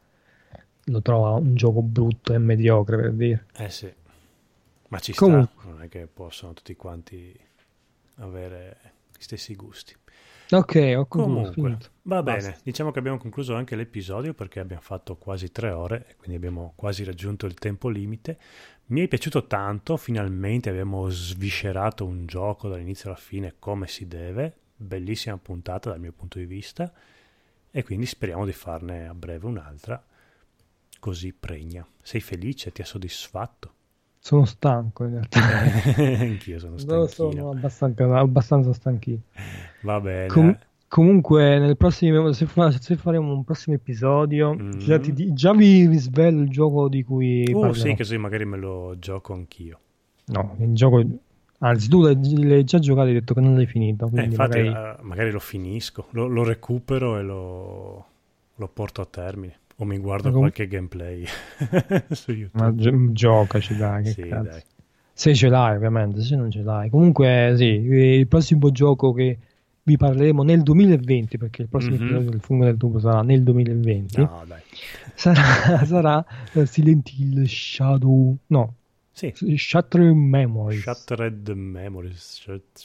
lo 0.85 1.01
trova 1.01 1.31
un 1.31 1.55
gioco 1.55 1.81
brutto 1.81 2.33
e 2.33 2.37
mediocre, 2.39 2.97
per 2.97 3.13
dire. 3.13 3.45
Eh 3.53 3.69
sì, 3.69 3.91
ma 4.89 4.99
ci 4.99 5.13
Comunque. 5.13 5.53
sta, 5.53 5.65
non 5.65 5.81
è 5.83 5.89
che 5.89 6.07
possono 6.07 6.53
tutti 6.53 6.75
quanti 6.75 7.37
avere 8.15 8.77
gli 9.17 9.21
stessi 9.21 9.55
gusti. 9.55 9.95
Ok, 10.51 10.93
ho 10.97 11.05
concluso, 11.05 11.53
Comunque, 11.53 11.77
va 12.03 12.23
Basta. 12.23 12.49
bene, 12.49 12.59
diciamo 12.63 12.89
che 12.91 12.97
abbiamo 12.99 13.17
concluso 13.19 13.53
anche 13.55 13.75
l'episodio 13.75 14.33
perché 14.33 14.59
abbiamo 14.59 14.81
fatto 14.81 15.15
quasi 15.17 15.51
tre 15.51 15.69
ore 15.71 16.07
e 16.09 16.15
quindi 16.15 16.37
abbiamo 16.37 16.73
quasi 16.75 17.03
raggiunto 17.03 17.45
il 17.45 17.53
tempo 17.53 17.87
limite. 17.89 18.39
Mi 18.87 19.01
è 19.01 19.07
piaciuto 19.07 19.45
tanto, 19.45 19.95
finalmente 19.97 20.69
abbiamo 20.69 21.07
sviscerato 21.09 22.05
un 22.05 22.25
gioco 22.25 22.67
dall'inizio 22.67 23.09
alla 23.09 23.19
fine 23.19 23.55
come 23.59 23.87
si 23.87 24.07
deve, 24.07 24.55
bellissima 24.75 25.37
puntata 25.37 25.89
dal 25.91 25.99
mio 25.99 26.13
punto 26.13 26.39
di 26.39 26.45
vista 26.45 26.91
e 27.69 27.83
quindi 27.83 28.07
speriamo 28.07 28.45
di 28.45 28.53
farne 28.53 29.07
a 29.07 29.13
breve 29.13 29.45
un'altra 29.45 30.03
così 30.99 31.31
pregna. 31.33 31.87
Sei 32.01 32.21
felice? 32.21 32.71
Ti 32.71 32.81
ha 32.81 32.85
soddisfatto? 32.85 33.73
Sono 34.29 34.45
stanco 34.45 35.05
in 35.05 35.09
realtà. 35.09 35.39
Anch'io 36.21 36.59
sono 36.59 36.73
No, 36.73 36.77
stanchino. 37.07 37.07
sono 37.07 37.49
abbastanza, 37.49 38.17
abbastanza 38.19 38.73
stanchino. 38.73 39.21
Va 39.81 39.99
bene. 39.99 40.27
Com- 40.27 40.57
comunque, 40.87 41.57
nel 41.57 41.75
prossimo, 41.77 42.31
se, 42.31 42.45
fa- 42.45 42.69
se 42.69 42.95
faremo 42.95 43.33
un 43.33 43.43
prossimo 43.43 43.75
episodio, 43.75 44.53
Mm. 44.53 44.71
già, 44.77 44.99
ti 44.99 45.33
già 45.33 45.51
vi 45.53 45.87
risvelo 45.87 46.41
il 46.41 46.49
gioco 46.49 46.87
di 46.89 47.03
cui 47.03 47.41
Uh, 47.51 47.59
parlerò. 47.61 47.73
sì, 47.73 47.95
così 47.95 48.17
magari 48.17 48.45
me 48.45 48.57
lo 48.57 48.95
gioco 48.99 49.33
anch'io. 49.33 49.79
No, 50.25 50.55
il 50.59 50.75
gioco. 50.75 51.03
Anzi, 51.61 51.89
tu 51.89 52.03
l'hai, 52.03 52.63
già 52.65 52.77
giocato 52.77 53.07
e 53.07 53.09
hai 53.09 53.15
detto 53.15 53.33
che 53.33 53.41
non 53.41 53.55
l'hai 53.55 53.65
finito. 53.65 54.11
Eh, 54.13 54.25
infatti, 54.25 54.61
magari... 54.61 54.67
eh, 54.67 54.95
magari 55.01 55.31
lo 55.31 55.39
finisco, 55.39 56.05
lo, 56.11 56.27
lo 56.27 56.43
recupero 56.43 57.17
e 57.17 57.23
lo, 57.23 58.05
lo 58.53 58.67
porto 58.71 59.01
a 59.01 59.07
termine. 59.09 59.57
O 59.81 59.85
mi 59.85 59.97
guardo 59.97 60.29
com- 60.31 60.39
qualche 60.41 60.67
gameplay 60.67 61.23
su 62.11 62.31
YouTube. 62.31 62.61
Ma 62.63 62.73
gi- 62.75 63.11
giocaci, 63.13 63.75
dai. 63.75 64.03
Che 64.03 64.09
sì, 64.11 64.21
cazzo. 64.27 64.49
dai. 64.49 64.61
Se 65.13 65.33
ce 65.35 65.47
l'hai, 65.49 65.75
ovviamente. 65.75 66.21
Se 66.21 66.35
non 66.35 66.49
ce 66.51 66.61
l'hai, 66.61 66.89
comunque, 66.89 67.53
sì. 67.57 67.63
Il 67.65 68.27
prossimo 68.27 68.71
gioco 68.71 69.11
che 69.13 69.37
vi 69.83 69.97
parleremo 69.97 70.43
nel 70.43 70.61
2020, 70.63 71.37
perché 71.37 71.61
il 71.63 71.67
prossimo 71.69 71.95
Mhm. 71.95 72.03
episodio 72.03 72.29
del 72.29 72.39
fungo 72.41 72.65
del 72.65 72.77
tubo 72.77 72.99
sarà 72.99 73.21
nel 73.21 73.41
2020. 73.43 74.19
No, 74.19 74.43
dai. 74.47 74.61
Sarà, 75.15 75.41
sarà 75.85 76.25
eh, 76.53 76.65
Silent 76.65 77.09
Hill 77.17 77.45
Shadow. 77.45 78.37
No, 78.47 78.73
Sì, 79.11 79.33
Shattered 79.57 80.13
Memories. 80.15 80.81
Shattered 80.81 81.49
Memories. 81.49 82.39
Shut- 82.41 82.77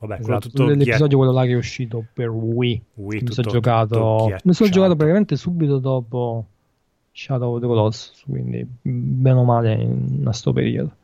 Vabbè, 0.00 0.20
Esatto, 0.20 0.48
tutto 0.48 0.64
l'episodio 0.64 1.18
quello 1.18 1.32
là 1.32 1.44
che 1.44 1.52
è 1.52 1.56
uscito 1.56 2.02
per 2.10 2.30
Wii. 2.30 2.82
Wii, 2.94 3.20
mi 3.20 3.32
sono 3.32 3.50
giocato, 3.50 4.34
mi 4.44 4.54
sono 4.54 4.70
giocato 4.70 4.96
praticamente 4.96 5.36
subito 5.36 5.78
dopo 5.78 6.46
Shadow 7.12 7.54
of 7.54 7.60
the 7.60 7.66
Colossus, 7.66 8.22
quindi 8.26 8.66
bene 8.80 9.38
o 9.38 9.44
male 9.44 9.74
in 9.74 10.22
questo 10.22 10.54
periodo. 10.54 10.94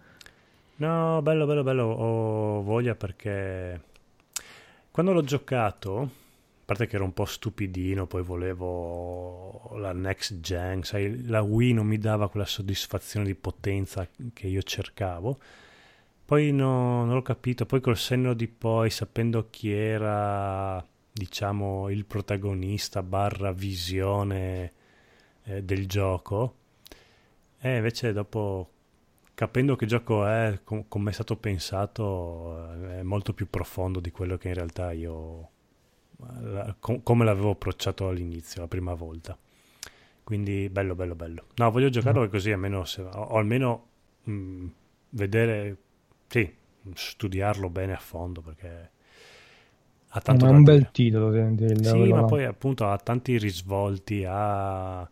No, 0.76 1.20
bello, 1.20 1.44
bello, 1.44 1.62
bello, 1.62 1.84
ho 1.84 2.62
voglia 2.62 2.94
perché 2.94 3.81
quando 4.91 5.12
l'ho 5.12 5.23
giocato, 5.23 5.99
a 6.00 6.08
parte 6.65 6.86
che 6.86 6.97
ero 6.97 7.05
un 7.05 7.12
po' 7.12 7.26
stupidino, 7.26 8.07
poi 8.07 8.23
volevo 8.23 9.73
la 9.76 9.92
next 9.92 10.41
gen, 10.41 10.83
sai, 10.84 11.26
la 11.26 11.42
Wii 11.42 11.75
non 11.75 11.86
mi 11.86 11.99
dava 11.99 12.31
quella 12.31 12.47
soddisfazione 12.47 13.26
di 13.26 13.34
potenza 13.34 14.08
che 14.33 14.47
io 14.47 14.62
cercavo. 14.62 15.39
Poi 16.26 16.52
no, 16.52 17.05
non 17.05 17.14
l'ho 17.14 17.22
capito, 17.22 17.66
poi 17.66 17.80
col 17.80 17.96
senno 17.96 18.34
di 18.34 18.48
poi, 18.48 18.90
sapendo 18.90 19.46
chi 19.48 19.70
era, 19.70 20.84
diciamo, 21.12 21.88
il 21.88 22.05
protagonista 22.05 23.00
barra 23.05 23.52
visione 23.52 24.72
eh, 25.44 25.62
del 25.62 25.86
gioco, 25.86 26.55
e 27.60 27.76
invece 27.76 28.12
dopo 28.12 28.70
capendo 29.34 29.76
che 29.76 29.86
gioco 29.86 30.26
è, 30.26 30.60
com- 30.64 30.86
come 30.88 31.10
è 31.10 31.12
stato 31.12 31.36
pensato, 31.36 32.72
è 32.88 33.02
molto 33.02 33.32
più 33.32 33.48
profondo 33.48 34.00
di 34.00 34.10
quello 34.10 34.36
che 34.36 34.48
in 34.48 34.55
realtà 34.55 34.90
io, 34.92 35.48
la, 36.40 36.74
com- 36.80 37.02
come 37.05 37.24
l'avevo 37.24 37.50
approcciato 37.50 38.08
all'inizio, 38.08 38.62
la 38.62 38.66
prima 38.66 38.94
volta. 38.94 39.38
Quindi 40.24 40.68
bello, 40.70 40.96
bello, 40.96 41.14
bello. 41.14 41.44
No, 41.56 41.70
voglio 41.70 41.88
giocarlo 41.88 42.22
mm. 42.22 42.30
così 42.30 42.50
almeno, 42.50 42.84
se, 42.84 43.02
o, 43.02 43.10
o 43.10 43.36
almeno 43.36 43.86
mh, 44.24 44.32
mm, 44.32 44.66
vedere, 45.10 45.76
sì, 46.28 46.52
studiarlo 46.94 47.68
bene 47.70 47.94
a 47.94 47.98
fondo 47.98 48.40
perché 48.40 48.90
ha 50.08 50.20
tanto... 50.20 50.46
Ma 50.46 50.50
è 50.50 50.55
un 50.55 50.62
bel 50.62 50.90
titolo. 50.90 51.30
Del, 51.30 51.84
sì, 51.84 52.12
ma 52.12 52.24
poi 52.24 52.44
appunto 52.44 52.86
ha 52.88 52.96
tanti 52.98 53.38
risvolti, 53.38 54.24
ha 54.26 55.08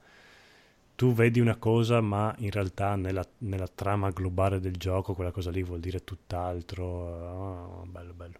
tu 0.97 1.13
vedi 1.13 1.41
una 1.41 1.57
cosa, 1.57 2.01
ma 2.01 2.35
in 2.39 2.51
realtà 2.51 2.95
nella, 2.95 3.27
nella, 3.39 3.69
trama 3.73 4.11
globale 4.11 4.61
del 4.61 4.77
gioco 4.77 5.15
quella 5.15 5.33
cosa 5.33 5.51
lì 5.51 5.63
vuol 5.63 5.81
dire 5.81 6.05
tutt'altro. 6.05 6.85
Oh, 6.85 7.87
bello, 7.91 8.13
bello. 8.15 8.39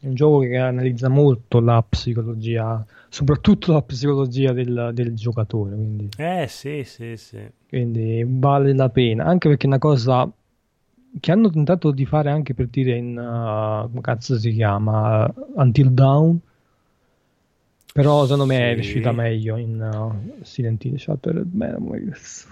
È 0.00 0.06
un 0.06 0.14
gioco 0.14 0.40
che 0.40 0.56
analizza 0.56 1.08
molto 1.08 1.60
la 1.60 1.80
psicologia, 1.88 2.84
soprattutto 3.08 3.72
la 3.72 3.82
psicologia 3.82 4.52
del, 4.52 4.90
del 4.92 5.14
giocatore. 5.14 5.74
Quindi. 5.74 6.08
Eh 6.16 6.46
sì, 6.48 6.82
sì, 6.84 7.16
sì. 7.16 7.48
Quindi 7.68 8.24
vale 8.26 8.74
la 8.74 8.88
pena, 8.88 9.24
anche 9.24 9.48
perché 9.48 9.64
è 9.64 9.68
una 9.68 9.78
cosa 9.78 10.28
che 11.20 11.32
hanno 11.32 11.50
tentato 11.50 11.90
di 11.90 12.06
fare 12.06 12.30
anche 12.30 12.54
per 12.54 12.68
dire 12.68 12.96
in, 12.96 13.16
uh, 13.16 13.88
come 13.88 14.00
cazzo 14.00 14.38
si 14.38 14.52
chiama, 14.52 15.32
Until 15.54 15.90
Dawn 15.90 16.40
però 17.92 18.22
secondo 18.22 18.46
me 18.46 18.56
sì. 18.56 18.62
è 18.62 18.74
riuscita 18.74 19.12
meglio 19.12 19.56
in 19.58 19.78
uh, 19.78 20.42
Silent 20.42 20.82
Hill 20.84 20.96
Shattered 20.96 21.52
Memories. 21.52 22.48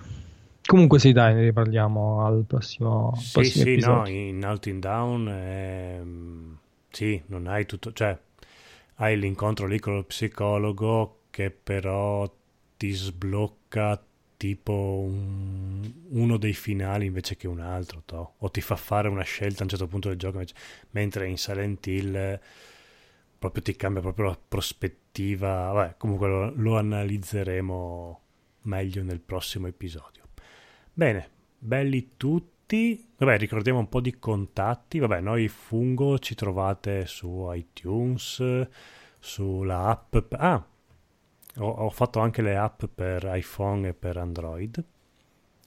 Comunque 0.66 0.98
sì, 0.98 1.12
dai, 1.12 1.34
ne 1.34 1.44
riparliamo 1.44 2.24
al 2.24 2.44
prossimo, 2.46 3.14
sì, 3.16 3.30
prossimo 3.32 3.64
sì, 3.64 3.70
episodio. 3.72 4.00
no, 4.02 4.08
in 4.08 4.44
Outing 4.44 4.80
Down 4.80 5.28
ehm, 5.28 6.58
sì, 6.90 7.20
non 7.26 7.46
hai 7.46 7.64
tutto, 7.64 7.92
cioè 7.92 8.16
hai 8.96 9.18
l'incontro 9.18 9.66
lì 9.66 9.78
con 9.78 9.94
lo 9.94 10.02
psicologo 10.04 11.20
che 11.30 11.50
però 11.50 12.30
ti 12.76 12.90
sblocca 12.90 14.00
tipo 14.40 15.04
un, 15.06 15.92
uno 16.08 16.38
dei 16.38 16.54
finali 16.54 17.04
invece 17.04 17.36
che 17.36 17.46
un 17.46 17.60
altro, 17.60 18.00
to. 18.06 18.36
o 18.38 18.50
ti 18.50 18.62
fa 18.62 18.74
fare 18.74 19.06
una 19.08 19.22
scelta 19.22 19.60
a 19.60 19.62
un 19.64 19.68
certo 19.68 19.86
punto 19.86 20.08
del 20.08 20.16
gioco, 20.16 20.36
invece, 20.36 20.54
mentre 20.92 21.28
in 21.28 21.36
Silent 21.36 21.86
Hill 21.86 22.40
proprio 23.38 23.62
ti 23.62 23.76
cambia 23.76 24.00
proprio 24.00 24.28
la 24.28 24.38
prospettiva. 24.48 25.72
Vabbè, 25.72 25.96
comunque 25.98 26.28
lo, 26.28 26.52
lo 26.56 26.78
analizzeremo 26.78 28.20
meglio 28.62 29.02
nel 29.02 29.20
prossimo 29.20 29.66
episodio. 29.66 30.22
Bene, 30.90 31.28
belli 31.58 32.12
tutti. 32.16 33.10
Vabbè, 33.18 33.36
ricordiamo 33.36 33.78
un 33.78 33.90
po' 33.90 34.00
di 34.00 34.18
contatti. 34.18 34.98
Vabbè, 35.00 35.20
noi 35.20 35.48
Fungo 35.48 36.18
ci 36.18 36.34
trovate 36.34 37.04
su 37.04 37.46
iTunes, 37.52 38.42
sulla 39.18 39.88
app. 39.88 40.16
Ah, 40.32 40.66
ho, 41.56 41.68
ho, 41.68 41.90
fatto 41.90 42.20
anche 42.20 42.42
le 42.42 42.56
app 42.56 42.84
per 42.94 43.30
iPhone 43.34 43.88
e 43.88 43.94
per 43.94 44.16
Android. 44.16 44.82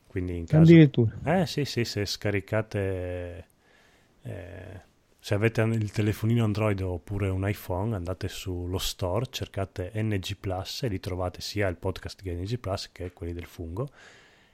Quindi 0.08 0.38
in 0.38 0.46
caso... 0.46 0.64
Addirittura. 0.64 1.16
Eh 1.24 1.46
sì, 1.46 1.66
sì, 1.66 1.86
se 1.86 2.06
scaricate... 2.06 3.48
Eh, 4.22 4.92
se 5.20 5.36
avete 5.36 5.62
il 5.62 5.92
telefonino 5.92 6.44
Android 6.44 6.82
oppure 6.82 7.30
un 7.30 7.48
iPhone, 7.48 7.96
andate 7.96 8.28
sullo 8.28 8.78
store, 8.78 9.28
cercate 9.30 9.92
NG 9.96 10.36
Plus 10.38 10.84
e 10.84 10.90
li 10.90 11.00
trovate 11.00 11.40
sia 11.40 11.70
il 11.70 11.78
podcast 11.78 12.22
di 12.22 12.30
NG 12.30 12.58
Plus 12.58 12.92
che 12.92 13.14
quelli 13.14 13.32
del 13.32 13.46
fungo 13.46 13.88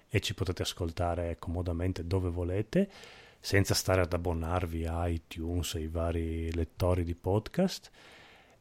e 0.07 0.19
ci 0.19 0.35
potete 0.35 0.61
ascoltare 0.61 1.37
comodamente 1.39 2.05
dove 2.05 2.29
volete 2.29 2.87
senza 3.39 3.73
stare 3.73 4.01
ad 4.01 4.13
abbonarvi 4.13 4.85
a 4.85 5.07
iTunes 5.07 5.73
e 5.73 5.79
ai 5.79 5.87
vari 5.87 6.53
lettori 6.53 7.03
di 7.03 7.15
podcast. 7.15 7.89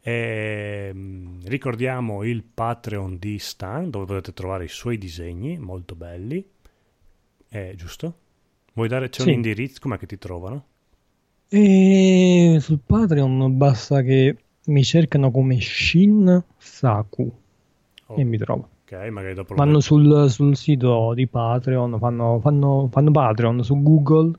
E, 0.00 0.90
mm, 0.92 1.40
ricordiamo 1.44 2.22
il 2.22 2.42
Patreon 2.42 3.18
di 3.18 3.38
Stan 3.38 3.90
dove 3.90 4.06
potete 4.06 4.32
trovare 4.32 4.64
i 4.64 4.68
suoi 4.68 4.98
disegni 4.98 5.58
molto 5.58 5.94
belli. 5.94 6.44
È 7.48 7.72
giusto? 7.76 8.14
Vuoi 8.74 8.88
dare 8.88 9.08
c'è 9.08 9.22
sì. 9.22 9.28
un 9.28 9.34
indirizzo? 9.34 9.80
Com'è 9.80 9.98
che 9.98 10.06
ti 10.06 10.18
trovano? 10.18 10.64
E 11.48 12.58
sul 12.60 12.80
Patreon 12.84 13.56
basta 13.56 14.02
che 14.02 14.36
mi 14.66 14.84
cercano 14.84 15.30
come 15.30 15.58
Shin 15.60 16.44
Saku 16.56 17.32
oh. 18.06 18.16
e 18.16 18.24
mi 18.24 18.36
trovo. 18.36 18.68
Ok, 18.84 19.08
magari 19.08 19.34
dopo 19.34 19.54
Vanno 19.54 19.80
sul, 19.80 20.30
sul, 20.30 20.56
sito 20.56 21.12
di 21.14 21.26
Patreon, 21.26 21.98
fanno, 21.98 22.38
fanno, 22.40 22.88
fanno, 22.90 23.10
Patreon 23.10 23.62
su 23.62 23.82
Google. 23.82 24.32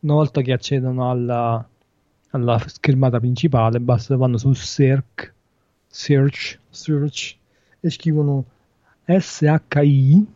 Una 0.00 0.14
volta 0.14 0.40
che 0.40 0.52
accedono 0.52 1.10
alla, 1.10 1.68
alla 2.32 2.58
schermata 2.66 3.18
principale, 3.18 3.80
basta 3.80 4.16
vanno 4.16 4.36
su 4.36 4.52
search, 4.52 5.32
search, 5.86 6.58
search 6.68 7.36
e 7.80 7.90
scrivono 7.90 8.44
S-H-I-N-S-A-K-U 9.06 10.30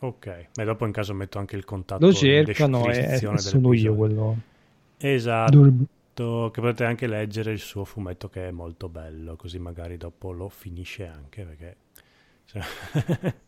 Ok, 0.00 0.48
ma 0.54 0.64
dopo 0.64 0.86
in 0.86 0.92
caso 0.92 1.12
metto 1.12 1.38
anche 1.38 1.56
il 1.56 1.64
contatto 1.64 2.06
Lo 2.06 2.12
cercano 2.12 2.88
e 2.88 3.18
sono 3.36 3.72
io 3.72 3.94
quello. 3.94 4.36
Esatto, 4.96 5.50
Dur- 5.50 6.50
che 6.50 6.60
potete 6.60 6.84
anche 6.84 7.06
leggere 7.06 7.52
il 7.52 7.58
suo 7.58 7.84
fumetto 7.84 8.28
che 8.28 8.48
è 8.48 8.50
molto 8.50 8.88
bello, 8.88 9.36
così 9.36 9.58
magari 9.58 9.96
dopo 9.96 10.32
lo 10.32 10.48
finisce 10.48 11.06
anche 11.06 11.44
perché... 11.44 11.76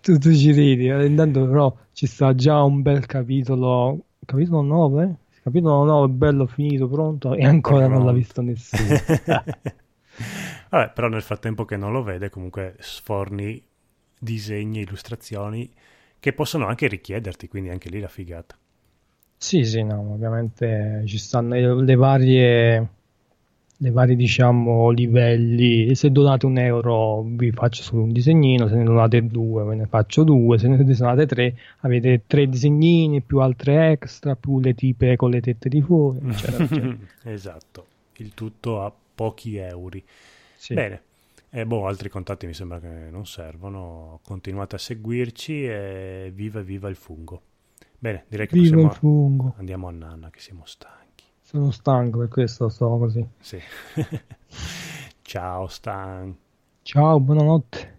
tu, 0.00 0.18
tu 0.18 0.34
ci 0.34 0.52
ridi, 0.52 0.88
eh, 0.88 1.06
intanto 1.06 1.46
però 1.46 1.74
ci 1.92 2.06
sta 2.06 2.34
già 2.34 2.62
un 2.62 2.82
bel 2.82 3.06
capitolo, 3.06 4.04
capitolo 4.24 4.62
9? 4.62 5.16
Capitolo 5.42 5.84
9 5.84 6.08
bello 6.08 6.46
finito, 6.46 6.88
pronto 6.88 7.34
e 7.34 7.44
ancora 7.44 7.86
pronto. 7.86 7.96
non 7.96 8.06
l'ha 8.06 8.12
visto 8.12 8.40
nessuno. 8.42 8.88
Vabbè, 10.70 10.92
però 10.92 11.08
nel 11.08 11.22
frattempo 11.22 11.64
che 11.64 11.76
non 11.76 11.92
lo 11.92 12.02
vede 12.02 12.30
comunque 12.30 12.76
sforni 12.78 13.62
disegni, 14.18 14.80
illustrazioni 14.80 15.70
che 16.18 16.32
possono 16.32 16.66
anche 16.66 16.88
richiederti, 16.88 17.48
quindi 17.48 17.68
anche 17.68 17.90
lì 17.90 18.00
la 18.00 18.08
figata. 18.08 18.56
Sì, 19.36 19.64
sì, 19.64 19.82
no, 19.82 20.12
ovviamente 20.12 21.02
ci 21.06 21.18
stanno 21.18 21.80
le 21.80 21.94
varie, 21.96 22.88
le 23.78 23.90
varie 23.90 24.16
diciamo 24.16 24.90
livelli. 24.90 25.94
Se 25.94 26.10
donate 26.10 26.46
un 26.46 26.58
euro 26.58 27.22
vi 27.22 27.50
faccio 27.50 27.82
solo 27.82 28.02
un 28.02 28.12
disegnino, 28.12 28.68
se 28.68 28.76
ne 28.76 28.84
donate 28.84 29.26
due 29.26 29.64
ve 29.64 29.74
ne 29.74 29.86
faccio 29.86 30.22
due, 30.24 30.58
se 30.58 30.68
ne 30.68 30.82
donate 30.82 31.26
tre 31.26 31.56
avete 31.80 32.22
tre 32.26 32.48
disegnini 32.48 33.20
più 33.20 33.40
altre 33.40 33.90
extra, 33.90 34.36
più 34.36 34.60
le 34.60 34.74
tipe 34.74 35.16
con 35.16 35.30
le 35.30 35.40
tette 35.40 35.68
di 35.68 35.80
fuori, 35.80 36.20
eccetera, 36.28 36.64
eccetera. 36.64 36.96
esatto, 37.24 37.86
il 38.16 38.32
tutto 38.34 38.82
a 38.82 38.92
pochi 39.14 39.56
euro. 39.56 39.98
Sì. 40.56 40.74
Bene. 40.74 41.02
E 41.50 41.64
boh, 41.64 41.86
altri 41.86 42.08
contatti 42.08 42.46
mi 42.46 42.54
sembra 42.54 42.80
che 42.80 42.88
non 43.12 43.26
servono. 43.26 44.18
Continuate 44.24 44.74
a 44.74 44.78
seguirci 44.78 45.64
e 45.64 46.32
viva 46.34 46.60
viva 46.62 46.88
il 46.88 46.96
fungo. 46.96 47.42
Bene, 47.96 48.24
direi 48.28 48.48
che 48.48 48.58
viva 48.58 48.88
possiamo... 48.88 49.54
andiamo 49.58 49.86
a 49.86 49.92
Nanna 49.92 50.30
che 50.30 50.40
siamo 50.40 50.64
stanchi. 50.64 51.03
Sono 51.54 51.70
stanco 51.70 52.18
per 52.18 52.26
questo 52.26 52.68
sto 52.68 52.98
così. 52.98 53.24
Sì. 53.38 53.62
Ciao 55.22 55.68
Stan. 55.68 56.36
Ciao, 56.82 57.18
buonanotte. 57.20 57.93